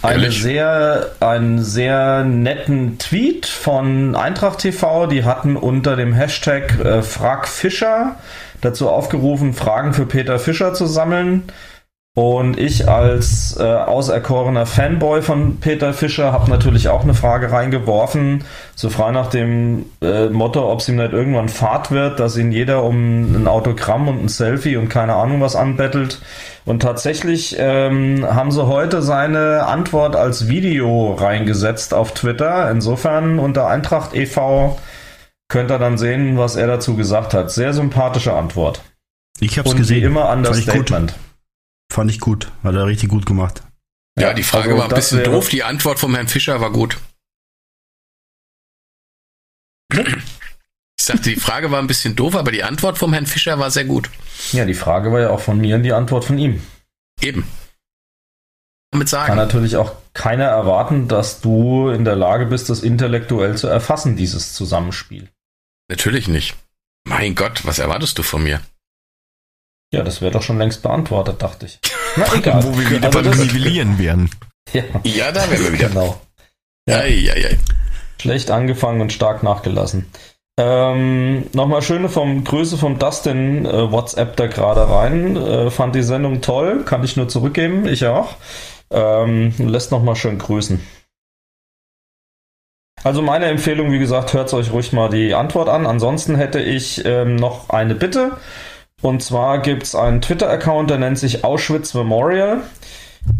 Eine 0.00 0.30
sehr, 0.30 1.10
einen 1.18 1.62
sehr 1.62 2.22
netten 2.22 2.98
Tweet 2.98 3.46
von 3.46 4.14
Eintracht 4.14 4.60
TV. 4.60 5.08
Die 5.08 5.24
hatten 5.24 5.56
unter 5.56 5.96
dem 5.96 6.12
Hashtag 6.12 6.78
äh, 6.78 7.02
Frag 7.02 7.48
Fischer 7.48 8.16
dazu 8.60 8.88
aufgerufen, 8.88 9.54
Fragen 9.54 9.94
für 9.94 10.06
Peter 10.06 10.38
Fischer 10.38 10.72
zu 10.72 10.86
sammeln. 10.86 11.44
Und 12.18 12.58
ich 12.58 12.88
als 12.88 13.56
äh, 13.60 13.62
auserkorener 13.62 14.66
Fanboy 14.66 15.22
von 15.22 15.60
Peter 15.60 15.92
Fischer 15.92 16.32
habe 16.32 16.50
natürlich 16.50 16.88
auch 16.88 17.04
eine 17.04 17.14
Frage 17.14 17.52
reingeworfen, 17.52 18.42
so 18.74 18.90
frei 18.90 19.12
nach 19.12 19.28
dem 19.28 19.84
äh, 20.02 20.28
Motto, 20.28 20.68
ob 20.68 20.80
es 20.80 20.88
ihm 20.88 20.96
nicht 20.96 21.12
irgendwann 21.12 21.48
Fahrt 21.48 21.92
wird, 21.92 22.18
dass 22.18 22.36
ihn 22.36 22.50
jeder 22.50 22.82
um 22.82 23.36
ein 23.36 23.46
Autogramm 23.46 24.08
und 24.08 24.24
ein 24.24 24.28
Selfie 24.28 24.76
und 24.76 24.88
keine 24.88 25.14
Ahnung 25.14 25.40
was 25.40 25.54
anbettelt. 25.54 26.20
Und 26.64 26.82
tatsächlich 26.82 27.54
ähm, 27.56 28.26
haben 28.28 28.50
sie 28.50 28.66
heute 28.66 29.00
seine 29.00 29.68
Antwort 29.68 30.16
als 30.16 30.48
Video 30.48 31.12
reingesetzt 31.12 31.94
auf 31.94 32.14
Twitter. 32.14 32.68
Insofern 32.68 33.38
unter 33.38 33.68
Eintracht 33.68 34.12
e.V. 34.16 34.76
könnt 35.46 35.70
ihr 35.70 35.78
dann 35.78 35.98
sehen, 35.98 36.36
was 36.36 36.56
er 36.56 36.66
dazu 36.66 36.96
gesagt 36.96 37.32
hat. 37.32 37.52
Sehr 37.52 37.72
sympathische 37.74 38.32
Antwort. 38.32 38.82
Ich 39.38 39.56
habe 39.56 39.68
es 39.68 39.76
gesehen. 39.76 40.02
Wie 40.02 40.06
immer 40.06 40.32
Understatement. 40.32 41.14
Fand 41.98 42.12
ich 42.12 42.20
gut. 42.20 42.52
Hat 42.62 42.76
er 42.76 42.86
richtig 42.86 43.08
gut 43.08 43.26
gemacht. 43.26 43.64
Ja, 44.16 44.32
die 44.32 44.44
Frage 44.44 44.68
also, 44.68 44.78
war 44.78 44.88
ein 44.88 44.94
bisschen 44.94 45.24
doof, 45.24 45.48
die 45.48 45.64
Antwort 45.64 45.98
vom 45.98 46.14
Herrn 46.14 46.28
Fischer 46.28 46.60
war 46.60 46.70
gut. 46.70 46.96
Ich 49.92 51.04
sagte, 51.04 51.30
die 51.30 51.40
Frage 51.40 51.72
war 51.72 51.80
ein 51.80 51.88
bisschen 51.88 52.14
doof, 52.14 52.36
aber 52.36 52.52
die 52.52 52.62
Antwort 52.62 52.98
vom 52.98 53.12
Herrn 53.12 53.26
Fischer 53.26 53.58
war 53.58 53.72
sehr 53.72 53.84
gut. 53.84 54.10
Ja, 54.52 54.64
die 54.64 54.74
Frage 54.74 55.10
war 55.10 55.22
ja 55.22 55.30
auch 55.30 55.40
von 55.40 55.58
mir 55.58 55.74
und 55.74 55.82
die 55.82 55.92
Antwort 55.92 56.24
von 56.24 56.38
ihm. 56.38 56.62
Eben. 57.20 57.44
Damit 58.92 59.08
sagen. 59.08 59.26
Kann 59.26 59.36
natürlich 59.36 59.76
auch 59.76 59.96
keiner 60.14 60.44
erwarten, 60.44 61.08
dass 61.08 61.40
du 61.40 61.88
in 61.88 62.04
der 62.04 62.14
Lage 62.14 62.46
bist, 62.46 62.70
das 62.70 62.84
intellektuell 62.84 63.56
zu 63.56 63.66
erfassen, 63.66 64.14
dieses 64.14 64.54
Zusammenspiel. 64.54 65.30
Natürlich 65.88 66.28
nicht. 66.28 66.54
Mein 67.02 67.34
Gott, 67.34 67.66
was 67.66 67.80
erwartest 67.80 68.16
du 68.18 68.22
von 68.22 68.44
mir? 68.44 68.60
Ja, 69.92 70.02
das 70.02 70.20
wäre 70.20 70.32
doch 70.32 70.42
schon 70.42 70.58
längst 70.58 70.82
beantwortet, 70.82 71.40
dachte 71.42 71.66
ich. 71.66 71.78
Na 72.16 72.26
egal. 72.34 72.62
Wo 72.62 72.78
wir 72.78 72.90
wieder 72.90 73.06
also 73.06 73.22
beim 73.22 73.38
Nivellieren 73.38 73.98
wären. 73.98 74.30
Ja. 74.74 74.82
ja, 75.02 75.32
da 75.32 75.50
wären 75.50 75.64
wir 75.64 75.72
wieder. 75.72 75.88
Genau. 75.88 76.20
Ja. 76.86 76.98
Ei, 76.98 77.30
ei, 77.32 77.46
ei. 77.46 77.58
Schlecht 78.20 78.50
angefangen 78.50 79.00
und 79.00 79.14
stark 79.14 79.42
nachgelassen. 79.42 80.04
Ähm, 80.58 81.46
Nochmal 81.54 81.80
schöne 81.80 82.10
vom 82.10 82.44
Grüße 82.44 82.76
vom 82.76 82.98
Dustin 82.98 83.64
äh, 83.64 83.90
WhatsApp 83.90 84.36
da 84.36 84.46
gerade 84.46 84.86
rein. 84.90 85.36
Äh, 85.36 85.70
fand 85.70 85.94
die 85.94 86.02
Sendung 86.02 86.42
toll, 86.42 86.84
kann 86.84 87.02
ich 87.02 87.16
nur 87.16 87.28
zurückgeben, 87.28 87.86
ich 87.86 88.04
auch. 88.06 88.34
Ähm, 88.90 89.54
lässt 89.56 89.90
nochmal 89.90 90.16
schön 90.16 90.36
grüßen. 90.36 90.86
Also 93.04 93.22
meine 93.22 93.46
Empfehlung, 93.46 93.92
wie 93.92 93.98
gesagt, 93.98 94.34
hört 94.34 94.52
euch 94.52 94.72
ruhig 94.72 94.92
mal 94.92 95.08
die 95.08 95.32
Antwort 95.32 95.68
an. 95.68 95.86
Ansonsten 95.86 96.34
hätte 96.34 96.60
ich 96.60 97.04
ähm, 97.04 97.36
noch 97.36 97.70
eine 97.70 97.94
Bitte. 97.94 98.32
Und 99.00 99.22
zwar 99.22 99.60
gibt 99.60 99.84
es 99.84 99.94
einen 99.94 100.20
Twitter-Account, 100.20 100.90
der 100.90 100.98
nennt 100.98 101.18
sich 101.18 101.44
Auschwitz 101.44 101.94
Memorial. 101.94 102.64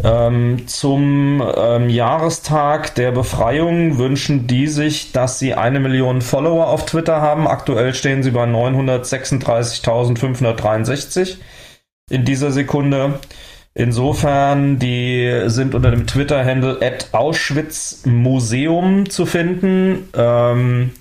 Ähm, 0.05 0.69
zum 0.69 1.43
ähm, 1.57 1.89
Jahrestag 1.89 2.95
der 2.95 3.11
Befreiung 3.11 3.97
wünschen 3.99 4.47
die 4.47 4.67
sich, 4.67 5.12
dass 5.12 5.39
sie 5.39 5.55
eine 5.55 5.81
Million 5.81 6.20
Follower 6.20 6.67
auf 6.69 6.85
Twitter 6.87 7.20
haben. 7.20 7.49
Aktuell 7.49 7.95
stehen 7.95 8.23
sie 8.23 8.33
bei 8.33 8.45
936.563 8.45 11.39
in 12.11 12.25
dieser 12.25 12.53
Sekunde. 12.53 13.19
Insofern, 13.75 14.78
die 14.78 15.43
sind 15.47 15.75
unter 15.75 15.91
dem 15.91 16.07
Twitter-Handle 16.07 16.78
Auschwitz 17.12 18.03
Museum 18.07 19.09
zu 19.09 19.25
finden. 19.27 20.09
Ähm, 20.17 20.93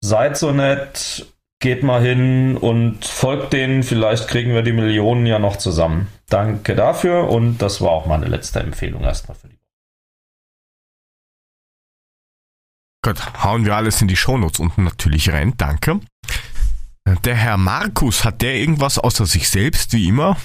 seid 0.00 0.36
so 0.36 0.52
nett, 0.52 1.26
geht 1.60 1.82
mal 1.82 2.02
hin 2.02 2.56
und 2.56 3.04
folgt 3.04 3.52
denen. 3.52 3.82
Vielleicht 3.82 4.28
kriegen 4.28 4.54
wir 4.54 4.62
die 4.62 4.72
Millionen 4.72 5.26
ja 5.26 5.38
noch 5.38 5.56
zusammen. 5.56 6.08
Danke 6.28 6.74
dafür 6.74 7.28
und 7.28 7.58
das 7.58 7.80
war 7.80 7.90
auch 7.90 8.06
meine 8.06 8.26
letzte 8.26 8.60
Empfehlung 8.60 9.02
erstmal 9.02 9.36
für 9.36 9.48
die 9.48 9.56
Gut, 13.06 13.44
hauen 13.44 13.64
wir 13.64 13.76
alles 13.76 14.02
in 14.02 14.08
die 14.08 14.16
Shownotes 14.16 14.58
unten 14.58 14.82
natürlich 14.82 15.30
rein. 15.30 15.54
Danke. 15.56 16.00
Der 17.24 17.36
Herr 17.36 17.56
Markus, 17.56 18.24
hat 18.24 18.42
der 18.42 18.56
irgendwas 18.56 18.98
außer 18.98 19.26
sich 19.26 19.48
selbst, 19.48 19.92
wie 19.92 20.08
immer? 20.08 20.36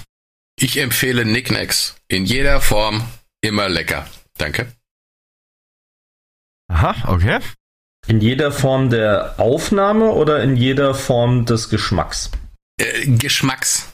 Ich 0.56 0.76
empfehle 0.76 1.24
Nicknacks. 1.24 1.96
In 2.06 2.24
jeder 2.24 2.60
Form 2.60 3.02
immer 3.40 3.68
lecker. 3.68 4.06
Danke. 4.38 4.72
Aha, 6.68 7.12
okay. 7.12 7.40
In 8.08 8.20
jeder 8.20 8.50
Form 8.50 8.90
der 8.90 9.34
Aufnahme 9.38 10.10
oder 10.10 10.42
in 10.42 10.56
jeder 10.56 10.94
Form 10.94 11.46
des 11.46 11.68
Geschmacks? 11.68 12.30
Äh, 12.80 13.06
Geschmacks. 13.06 13.88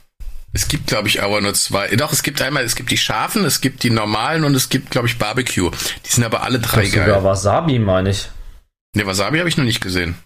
Es 0.54 0.66
gibt, 0.68 0.86
glaube 0.86 1.08
ich, 1.08 1.22
aber 1.22 1.40
nur 1.40 1.52
zwei. 1.54 1.94
Doch, 1.96 2.12
es 2.12 2.22
gibt 2.22 2.40
einmal, 2.40 2.64
es 2.64 2.74
gibt 2.74 2.90
die 2.90 2.96
scharfen, 2.96 3.44
es 3.44 3.60
gibt 3.60 3.82
die 3.82 3.90
normalen 3.90 4.44
und 4.44 4.54
es 4.54 4.70
gibt, 4.70 4.90
glaube 4.90 5.06
ich, 5.06 5.18
Barbecue. 5.18 5.70
Die 6.06 6.10
sind 6.10 6.24
aber 6.24 6.42
alle 6.42 6.58
drei 6.58 6.88
geil. 6.88 7.06
Sogar 7.06 7.22
Wasabi, 7.22 7.78
meine 7.78 8.10
ich. 8.10 8.30
Ne, 8.96 9.06
Wasabi 9.06 9.38
habe 9.38 9.48
ich 9.48 9.58
noch 9.58 9.64
nicht 9.64 9.82
gesehen. 9.82 10.16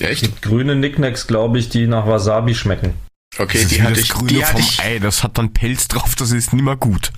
Echt? 0.00 0.10
Es 0.10 0.20
gibt 0.22 0.42
grüne 0.42 0.74
Nicknacks, 0.74 1.26
glaube 1.26 1.58
ich, 1.58 1.68
die 1.68 1.86
nach 1.86 2.06
Wasabi 2.06 2.54
schmecken. 2.54 2.94
Okay, 3.38 3.66
die 3.66 3.82
hatte 3.82 4.00
ich. 4.00 4.08
Grüne 4.08 4.28
die 4.28 4.42
vom 4.42 4.60
ich, 4.60 4.80
Ei, 4.80 4.98
das 4.98 5.22
hat 5.22 5.36
dann 5.36 5.52
Pelz 5.52 5.86
drauf, 5.88 6.14
das 6.14 6.32
ist 6.32 6.54
nicht 6.54 6.62
mehr 6.62 6.76
gut. 6.76 7.12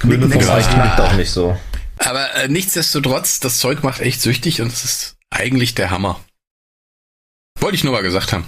Grüne 0.00 0.28
vom 0.28 0.48
Ei 0.48 0.62
schmeckt 0.62 1.00
auch 1.00 1.12
nicht 1.12 1.30
so. 1.30 1.56
Aber 1.98 2.34
äh, 2.34 2.48
nichtsdestotrotz, 2.48 3.40
das 3.40 3.58
Zeug 3.58 3.82
macht 3.82 4.00
echt 4.00 4.20
süchtig 4.20 4.60
und 4.60 4.68
es 4.68 4.84
ist 4.84 5.16
eigentlich 5.30 5.74
der 5.74 5.90
Hammer. 5.90 6.22
Wollte 7.58 7.76
ich 7.76 7.84
nur 7.84 7.92
mal 7.92 8.02
gesagt 8.02 8.32
haben. 8.32 8.46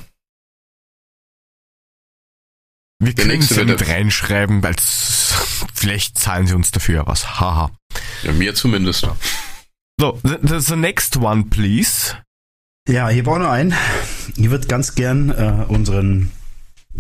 Wir 3.01 3.15
können 3.15 3.41
es 3.41 3.51
ja 3.51 3.65
mit 3.65 3.87
reinschreiben, 3.87 4.63
weil 4.63 4.75
vielleicht 5.73 6.19
zahlen 6.19 6.47
sie 6.47 6.55
uns 6.55 6.73
dafür 6.73 7.07
was. 7.07 7.41
Haha. 7.41 7.71
Ja, 8.23 8.33
mir 8.33 8.55
zumindest. 8.55 9.07
So, 10.01 10.21
the, 10.25 10.59
the 10.59 10.77
next 10.77 11.17
one, 11.17 11.45
please. 11.45 12.17
Ja, 12.89 13.09
hier 13.09 13.25
bauen 13.25 13.43
wir 13.43 13.51
ein. 13.51 13.75
Ich 14.37 14.51
würde 14.51 14.67
ganz 14.67 14.95
gern 14.95 15.31
äh, 15.31 15.65
unseren 15.69 16.33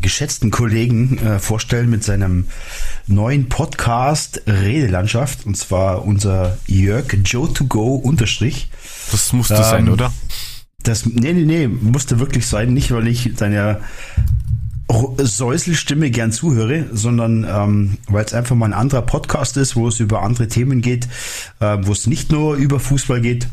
geschätzten 0.00 0.50
Kollegen 0.50 1.18
äh, 1.18 1.38
vorstellen 1.38 1.90
mit 1.90 2.04
seinem 2.04 2.46
neuen 3.06 3.48
Podcast 3.48 4.42
Redelandschaft 4.46 5.46
und 5.46 5.56
zwar 5.56 6.04
unser 6.04 6.58
Jörg 6.66 7.06
Joe 7.24 7.52
to 7.52 7.64
go 7.66 7.94
Unterstrich. 7.94 8.68
Das 9.10 9.32
musste 9.32 9.54
ähm, 9.54 9.62
sein, 9.62 9.88
oder? 9.88 10.12
Das 10.82 11.06
nee 11.06 11.32
nee 11.32 11.44
nee 11.44 11.68
musste 11.68 12.18
wirklich 12.18 12.46
sein, 12.46 12.72
nicht 12.72 12.92
weil 12.92 13.08
ich 13.08 13.34
deiner 13.34 13.80
Säuselstimme 15.18 16.10
gern 16.10 16.32
zuhöre, 16.32 16.86
sondern 16.92 17.44
ähm, 17.44 17.98
weil 18.08 18.24
es 18.24 18.32
einfach 18.32 18.56
mal 18.56 18.66
ein 18.66 18.72
anderer 18.72 19.02
Podcast 19.02 19.56
ist, 19.56 19.76
wo 19.76 19.88
es 19.88 20.00
über 20.00 20.22
andere 20.22 20.48
Themen 20.48 20.80
geht, 20.80 21.08
äh, 21.60 21.76
wo 21.82 21.92
es 21.92 22.06
nicht 22.06 22.32
nur 22.32 22.54
über 22.54 22.80
Fußball 22.80 23.20
geht 23.20 23.48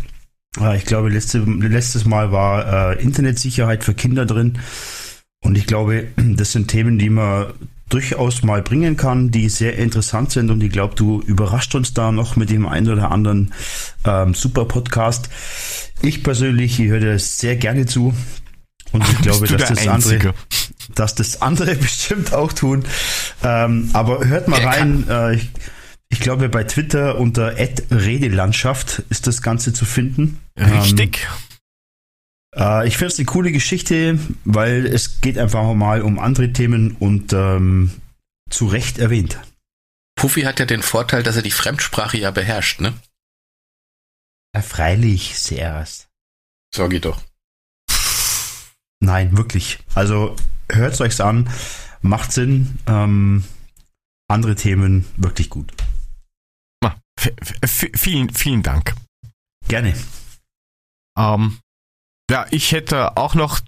äh, 0.60 0.78
ich 0.78 0.86
glaube, 0.86 1.10
letzte, 1.10 1.40
letztes 1.40 2.06
Mal 2.06 2.32
war 2.32 2.94
äh, 2.94 3.04
Internetsicherheit 3.04 3.84
für 3.84 3.94
Kinder 3.94 4.26
drin. 4.26 4.60
Und 5.44 5.58
ich 5.58 5.68
glaube, 5.68 6.08
das 6.16 6.52
sind 6.52 6.68
Themen, 6.68 6.98
die 6.98 7.10
man 7.10 7.54
durchaus 7.90 8.42
mal 8.44 8.62
bringen 8.62 8.98
kann, 8.98 9.32
die 9.32 9.48
sehr 9.50 9.78
interessant 9.78 10.32
sind. 10.32 10.50
Und 10.50 10.64
ich 10.64 10.72
glaube, 10.72 10.96
du 10.96 11.22
überrascht 11.22 11.76
uns 11.76 11.94
da 11.94 12.12
noch 12.12 12.36
mit 12.36 12.50
dem 12.50 12.68
einen 12.68 12.90
oder 12.90 13.12
anderen 13.12 13.54
ähm, 14.06 14.34
super 14.34 14.66
Podcast. 14.66 15.30
Ich 16.02 16.24
persönlich 16.24 16.80
ich 16.80 16.88
höre 16.88 17.00
dir 17.00 17.20
sehr 17.20 17.56
gerne 17.56 17.86
zu. 17.86 18.14
Und 18.92 19.08
ich 19.10 19.22
glaube, 19.22 19.48
dass 19.58 19.70
das, 19.70 19.88
andere, 19.88 20.34
dass 20.96 21.16
das 21.16 21.42
andere 21.42 21.76
bestimmt 21.76 22.34
auch 22.34 22.54
tun. 22.54 22.86
Ähm, 23.44 23.90
aber 23.94 24.26
hört 24.26 24.48
mal 24.48 24.62
rein. 24.62 25.06
Äh, 25.08 25.36
ich, 25.36 25.50
ich 26.10 26.20
glaube, 26.20 26.50
bei 26.50 26.64
Twitter 26.64 27.18
unter 27.20 27.56
Redelandschaft 27.92 29.04
ist 29.10 29.28
das 29.28 29.42
Ganze 29.42 29.74
zu 29.74 29.86
finden. 29.86 30.40
Richtig. 30.58 31.20
Ähm, 31.22 31.55
äh, 32.56 32.88
ich 32.88 32.98
finde 32.98 33.14
es 33.14 33.20
eine 33.20 33.26
coole 33.26 33.52
Geschichte, 33.52 34.20
weil 34.44 34.86
es 34.86 35.22
geht 35.22 35.38
einfach 35.38 35.74
mal 35.74 36.02
um 36.02 36.20
andere 36.20 36.54
Themen 36.54 36.96
und 36.98 37.34
ähm, 37.34 37.92
zu 38.50 38.68
Recht 38.68 38.98
erwähnt. 38.98 39.40
Puffy 40.16 40.42
hat 40.42 40.60
ja 40.60 40.66
den 40.66 40.82
Vorteil, 40.82 41.24
dass 41.24 41.36
er 41.36 41.42
die 41.42 41.52
Fremdsprache 41.52 42.18
ja 42.18 42.32
beherrscht, 42.32 42.82
ne? 42.82 42.94
Ja, 44.56 44.62
freilich, 44.62 45.38
sehr. 45.38 45.86
So 46.74 46.88
geht 46.88 47.06
doch. 47.06 47.22
Nein, 49.02 49.38
wirklich. 49.38 49.80
Also 49.94 50.36
hört 50.72 51.00
euch's 51.02 51.20
an, 51.20 51.50
macht 52.02 52.32
Sinn. 52.32 52.80
Ähm, 52.88 53.44
andere 54.28 54.56
Themen 54.56 55.06
wirklich 55.18 55.50
gut. 55.50 55.74
Vielen, 57.96 58.30
vielen 58.34 58.64
Dank. 58.64 58.96
Gerne. 59.68 59.96
Ähm, 61.18 61.60
ja, 62.30 62.46
ich 62.52 62.72
hätte 62.72 63.18
auch 63.18 63.36
noch 63.36 63.60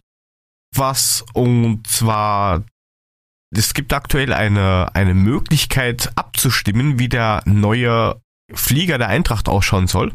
was 0.76 1.24
und 1.34 1.88
zwar 1.88 2.64
es 3.52 3.74
gibt 3.74 3.94
aktuell 3.94 4.34
eine, 4.34 4.94
eine 4.94 5.14
Möglichkeit 5.14 6.11
abzustimmen, 6.16 7.00
wie 7.00 7.10
der 7.10 7.42
neue 7.45 8.22
Flieger 8.53 8.98
der 8.98 9.08
Eintracht 9.08 9.48
ausschauen 9.48 9.88
soll. 9.88 10.14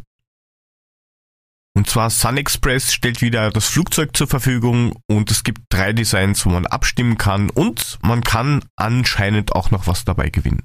Und 1.74 1.88
zwar 1.88 2.10
Sun 2.10 2.36
Express 2.36 2.92
stellt 2.92 3.22
wieder 3.22 3.50
das 3.50 3.68
Flugzeug 3.68 4.14
zur 4.14 4.26
Verfügung 4.26 4.98
und 5.08 5.30
es 5.30 5.42
gibt 5.42 5.62
drei 5.70 5.94
Designs, 5.94 6.44
wo 6.44 6.50
man 6.50 6.66
abstimmen 6.66 7.16
kann 7.16 7.48
und 7.48 7.98
man 8.02 8.22
kann 8.22 8.62
anscheinend 8.76 9.52
auch 9.52 9.70
noch 9.70 9.86
was 9.86 10.04
dabei 10.04 10.28
gewinnen. 10.28 10.62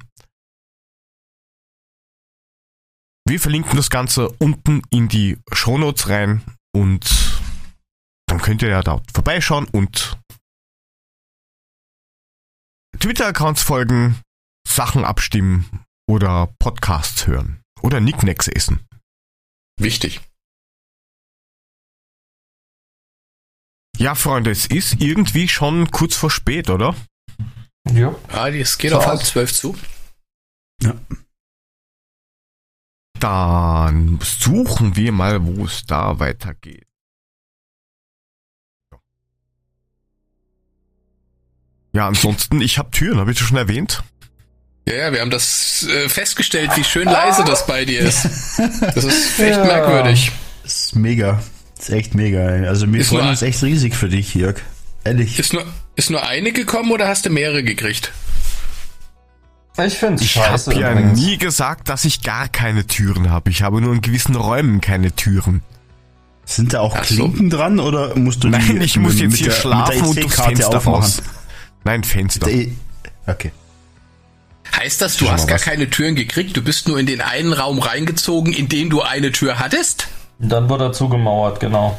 Wir 3.25 3.39
verlinken 3.39 3.77
das 3.77 3.89
Ganze 3.89 4.29
unten 4.39 4.81
in 4.89 5.07
die 5.07 5.37
Shownotes 5.53 6.09
rein 6.09 6.41
und 6.73 7.26
könnt 8.47 8.61
ihr 8.61 8.69
ja 8.69 8.81
da 8.81 9.01
vorbeischauen 9.13 9.67
und 9.73 10.17
Twitter-Accounts 12.97 13.61
folgen, 13.61 14.21
Sachen 14.65 15.03
abstimmen 15.03 15.83
oder 16.09 16.55
Podcasts 16.57 17.27
hören 17.27 17.61
oder 17.81 17.99
Nicknacks 17.99 18.47
essen. 18.47 18.87
Wichtig. 19.77 20.21
Ja, 23.97 24.15
Freunde, 24.15 24.51
es 24.51 24.65
ist 24.65 25.01
irgendwie 25.01 25.49
schon 25.49 25.91
kurz 25.91 26.15
vor 26.15 26.31
spät, 26.31 26.69
oder? 26.69 26.95
Ja. 27.91 28.15
Ah, 28.29 28.47
es 28.47 28.77
geht 28.77 28.91
so 28.91 28.99
auf 28.99 29.07
halb 29.07 29.25
zwölf 29.25 29.53
zu. 29.53 29.77
Ja. 30.81 30.97
Dann 33.19 34.21
suchen 34.21 34.95
wir 34.95 35.11
mal, 35.11 35.45
wo 35.45 35.65
es 35.65 35.85
da 35.85 36.19
weitergeht. 36.19 36.86
Ja, 41.97 42.07
ansonsten, 42.07 42.61
ich 42.61 42.77
habe 42.77 42.91
Türen, 42.91 43.17
habe 43.17 43.31
ich 43.31 43.39
das 43.39 43.47
schon 43.47 43.57
erwähnt? 43.57 44.03
Ja, 44.87 44.93
ja, 44.93 45.13
wir 45.13 45.19
haben 45.19 45.31
das 45.31 45.87
äh, 45.89 46.07
festgestellt, 46.07 46.69
wie 46.75 46.83
schön 46.83 47.05
leise 47.05 47.43
das 47.43 47.65
bei 47.65 47.85
dir 47.85 48.01
ist. 48.01 48.23
Das 48.93 49.03
ist 49.03 49.39
echt 49.39 49.57
ja. 49.57 49.65
merkwürdig. 49.65 50.31
Das 50.61 50.75
ist 50.75 50.95
mega. 50.95 51.41
Das 51.75 51.89
ist 51.89 51.95
echt 51.95 52.13
mega. 52.13 52.45
Also 52.67 52.93
wir 52.93 53.01
ist 53.01 53.09
freuen 53.09 53.29
uns 53.29 53.41
echt 53.41 53.63
riesig 53.63 53.95
für 53.95 54.09
dich, 54.09 54.35
Jörg. 54.35 54.57
Ehrlich. 55.05 55.39
Ist 55.39 55.53
nur, 55.53 55.65
ist 55.95 56.11
nur 56.11 56.23
eine 56.23 56.51
gekommen 56.51 56.91
oder 56.91 57.07
hast 57.07 57.25
du 57.25 57.31
mehrere 57.31 57.63
gekriegt? 57.63 58.11
Ich 59.83 59.95
finde 59.95 60.23
Ich 60.23 60.37
habe 60.37 60.75
ja 60.75 60.91
übrigens. 60.91 61.19
nie 61.19 61.39
gesagt, 61.39 61.89
dass 61.89 62.05
ich 62.05 62.21
gar 62.21 62.47
keine 62.47 62.85
Türen 62.85 63.31
habe. 63.31 63.49
Ich 63.49 63.63
habe 63.63 63.81
nur 63.81 63.91
in 63.95 64.01
gewissen 64.01 64.35
Räumen 64.35 64.81
keine 64.81 65.15
Türen. 65.15 65.63
Sind 66.45 66.73
da 66.73 66.81
auch 66.81 66.95
Ach 66.95 67.01
Klinken 67.01 67.49
so. 67.49 67.57
dran 67.57 67.79
oder 67.79 68.15
musst 68.15 68.43
du 68.43 68.49
Nein, 68.49 68.81
ich 68.81 68.97
muss 68.97 69.19
jetzt 69.19 69.37
hier 69.37 69.47
der, 69.47 69.55
schlafen 69.55 70.01
und 70.03 70.21
durchs 70.21 70.39
Fenster 70.39 70.77
raus. 70.77 71.23
Nein, 71.87 72.03
Fenster. 72.03 72.47
Okay. 73.27 73.51
Heißt 74.75 75.01
das, 75.01 75.15
du 75.15 75.31
hast 75.31 75.47
gar 75.47 75.55
was. 75.55 75.61
keine 75.61 75.89
Türen 75.89 76.15
gekriegt? 76.15 76.57
Du 76.57 76.61
bist 76.61 76.89
nur 76.89 76.99
in 76.99 77.05
den 77.05 77.21
einen 77.21 77.53
Raum 77.53 77.79
reingezogen, 77.79 78.51
in 78.51 78.67
den 78.67 78.89
du 78.89 79.03
eine 79.03 79.31
Tür 79.31 79.57
hattest? 79.57 80.09
Dann 80.37 80.67
wurde 80.67 80.87
er 80.87 80.91
zugemauert, 80.91 81.61
genau. 81.61 81.97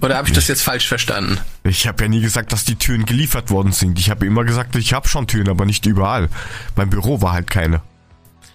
Oder 0.00 0.16
habe 0.16 0.28
ich 0.28 0.34
das 0.34 0.48
jetzt 0.48 0.62
falsch 0.62 0.88
verstanden? 0.88 1.38
Ich 1.64 1.86
habe 1.86 2.02
ja 2.04 2.08
nie 2.08 2.22
gesagt, 2.22 2.54
dass 2.54 2.64
die 2.64 2.76
Türen 2.76 3.04
geliefert 3.04 3.50
worden 3.50 3.72
sind. 3.72 3.98
Ich 3.98 4.08
habe 4.08 4.24
immer 4.24 4.44
gesagt, 4.44 4.74
ich 4.76 4.94
habe 4.94 5.06
schon 5.06 5.26
Türen, 5.26 5.50
aber 5.50 5.66
nicht 5.66 5.84
überall. 5.84 6.30
Mein 6.76 6.88
Büro 6.88 7.20
war 7.20 7.34
halt 7.34 7.50
keine. 7.50 7.82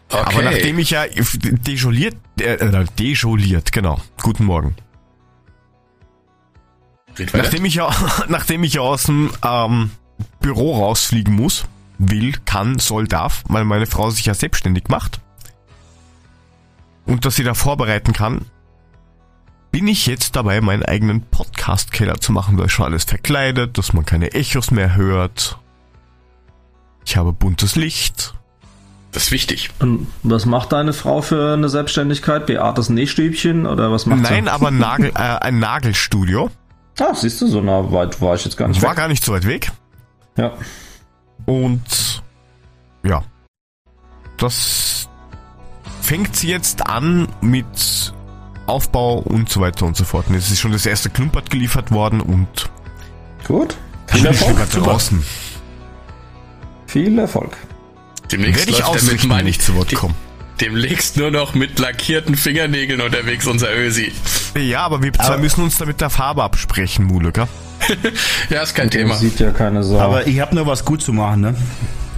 Okay. 0.09 0.23
Aber 0.25 0.41
nachdem 0.41 0.79
ich 0.79 0.89
ja 0.89 1.05
dejoliert, 1.07 2.15
äh, 2.39 2.53
äh 2.55 2.85
dejoliert, 2.97 3.71
genau. 3.71 4.01
Guten 4.23 4.45
Morgen. 4.45 4.75
Nachdem 7.33 7.65
ich 7.65 7.75
ja, 7.75 7.89
nachdem 8.27 8.63
ich 8.63 8.73
ja 8.73 8.81
aus 8.81 9.03
dem 9.03 9.31
ähm, 9.43 9.91
Büro 10.39 10.77
rausfliegen 10.77 11.33
muss, 11.33 11.65
will, 11.97 12.33
kann, 12.45 12.79
soll, 12.79 13.07
darf, 13.07 13.43
weil 13.47 13.65
meine 13.65 13.85
Frau 13.85 14.09
sich 14.09 14.25
ja 14.25 14.33
selbstständig 14.33 14.85
macht 14.87 15.19
und 17.09 17.25
dass 17.25 17.35
sie 17.35 17.43
da 17.43 17.53
vorbereiten 17.53 18.13
kann, 18.13 18.45
bin 19.71 19.87
ich 19.87 20.05
jetzt 20.05 20.35
dabei, 20.35 20.61
meinen 20.61 20.83
eigenen 20.83 21.21
Podcast-Keller 21.21 22.19
zu 22.19 22.31
machen. 22.31 22.57
Da 22.57 22.65
ist 22.65 22.71
schon 22.71 22.85
alles 22.85 23.03
verkleidet, 23.03 23.77
dass 23.77 23.93
man 23.93 24.05
keine 24.05 24.33
Echos 24.33 24.71
mehr 24.71 24.95
hört. 24.95 25.59
Ich 27.05 27.17
habe 27.17 27.33
buntes 27.33 27.75
Licht. 27.75 28.33
Das 29.11 29.23
ist 29.23 29.31
wichtig. 29.31 29.71
Und 29.79 30.07
was 30.21 30.45
macht 30.45 30.71
deine 30.71 30.93
Frau 30.93 31.21
für 31.21 31.53
eine 31.53 31.69
Selbstständigkeit? 31.69 32.45
Beates 32.45 32.89
Nähstübchen 32.89 33.65
oder 33.65 33.91
was 33.91 34.05
macht 34.05 34.21
Nein, 34.21 34.43
sie? 34.45 34.49
aber 34.51 34.69
Nagel, 34.69 35.11
äh, 35.15 35.19
ein 35.19 35.59
Nagelstudio. 35.59 36.51
Ah, 36.99 37.13
siehst 37.13 37.41
du, 37.41 37.47
so 37.47 37.61
nah 37.61 37.91
weit 37.91 38.19
war 38.21 38.35
ich 38.35 38.45
jetzt 38.45 38.57
gar 38.57 38.67
nicht. 38.67 38.81
War 38.81 38.91
weg. 38.91 38.97
gar 38.97 39.07
nicht 39.07 39.23
so 39.23 39.33
weit 39.33 39.45
weg. 39.45 39.71
Ja. 40.37 40.53
Und 41.45 42.23
ja. 43.03 43.23
Das 44.37 45.07
fängt 46.01 46.43
jetzt 46.43 46.87
an 46.87 47.27
mit 47.41 48.13
Aufbau 48.67 49.19
und 49.19 49.49
so 49.49 49.61
weiter 49.61 49.85
und 49.85 49.97
so 49.97 50.03
fort. 50.03 50.27
Und 50.27 50.35
es 50.35 50.51
ist 50.51 50.59
schon 50.59 50.71
das 50.71 50.85
erste 50.85 51.09
Klumpert 51.09 51.49
geliefert 51.49 51.91
worden 51.91 52.21
und 52.21 52.69
gut. 53.47 53.75
Viel 54.07 54.25
Erfolg 54.25 54.69
draußen. 54.71 55.23
Viel 56.87 57.19
Erfolg. 57.19 57.55
Demnächst 58.31 58.67
werde 58.67 58.71
ich 58.71 58.83
ausrichten, 58.83 59.29
wenn 59.29 59.47
ich 59.47 59.59
zu 59.59 59.75
Wort 59.75 59.93
komme. 59.93 60.15
Demnächst 60.61 61.15
nur 61.15 61.31
noch 61.31 61.53
mit 61.53 61.79
lackierten 61.79 62.35
Fingernägeln 62.35 62.99
unterwegs, 62.99 63.47
unser 63.47 63.73
Ösi. 63.75 64.11
Ja, 64.59 64.81
aber 64.81 65.01
wir 65.01 65.13
zwei 65.13 65.37
müssen 65.37 65.63
uns 65.63 65.77
da 65.77 65.85
mit 65.85 66.01
der 66.01 66.09
Farbe 66.09 66.43
absprechen, 66.43 67.05
Mule, 67.05 67.31
gell? 67.31 67.47
ja, 68.49 68.61
ist 68.61 68.75
kein 68.75 68.89
Thema. 68.89 69.15
Sieht 69.15 69.39
ja 69.39 69.51
keine 69.51 69.83
Sau. 69.83 69.99
Aber 69.99 70.27
ich 70.27 70.41
habe 70.41 70.53
nur 70.55 70.67
was 70.67 70.83
gut 70.83 71.01
zu 71.01 71.13
machen, 71.13 71.41
ne? 71.41 71.55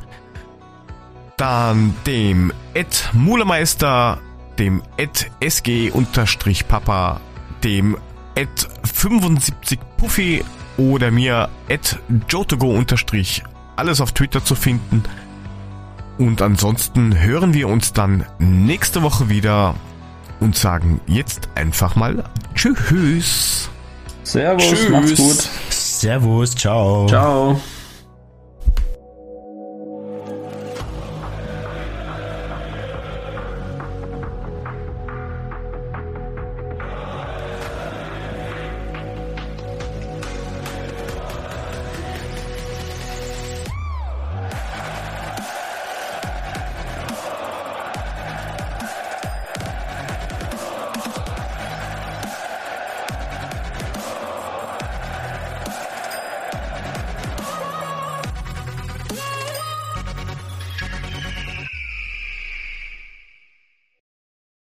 dann 1.35 1.93
dem 2.07 2.53
Ed 2.73 3.09
Mulemeister, 3.11 4.21
dem 4.57 4.81
Ed 4.95 5.29
SG-Papa, 5.41 7.19
dem 7.65 7.97
Ed 8.35 8.69
75 8.93 9.77
Puffy 9.97 10.45
oder 10.77 11.11
mir 11.11 11.49
Ed 11.67 11.99
Jotogo 12.29 12.81
alles 13.75 13.99
auf 13.99 14.13
Twitter 14.13 14.45
zu 14.45 14.55
finden. 14.55 15.03
Und 16.17 16.41
ansonsten 16.41 17.19
hören 17.19 17.53
wir 17.53 17.67
uns 17.67 17.91
dann 17.91 18.25
nächste 18.39 19.03
Woche 19.03 19.27
wieder 19.27 19.75
und 20.43 20.55
sagen 20.55 20.99
jetzt 21.07 21.47
einfach 21.55 21.95
mal 21.95 22.23
Tschüss. 22.53 23.69
Servus, 24.23 24.69
Tschüss. 24.69 24.89
macht's 24.89 25.15
gut. 25.15 25.49
Servus, 25.69 26.55
ciao. 26.55 27.07
Ciao. 27.07 27.59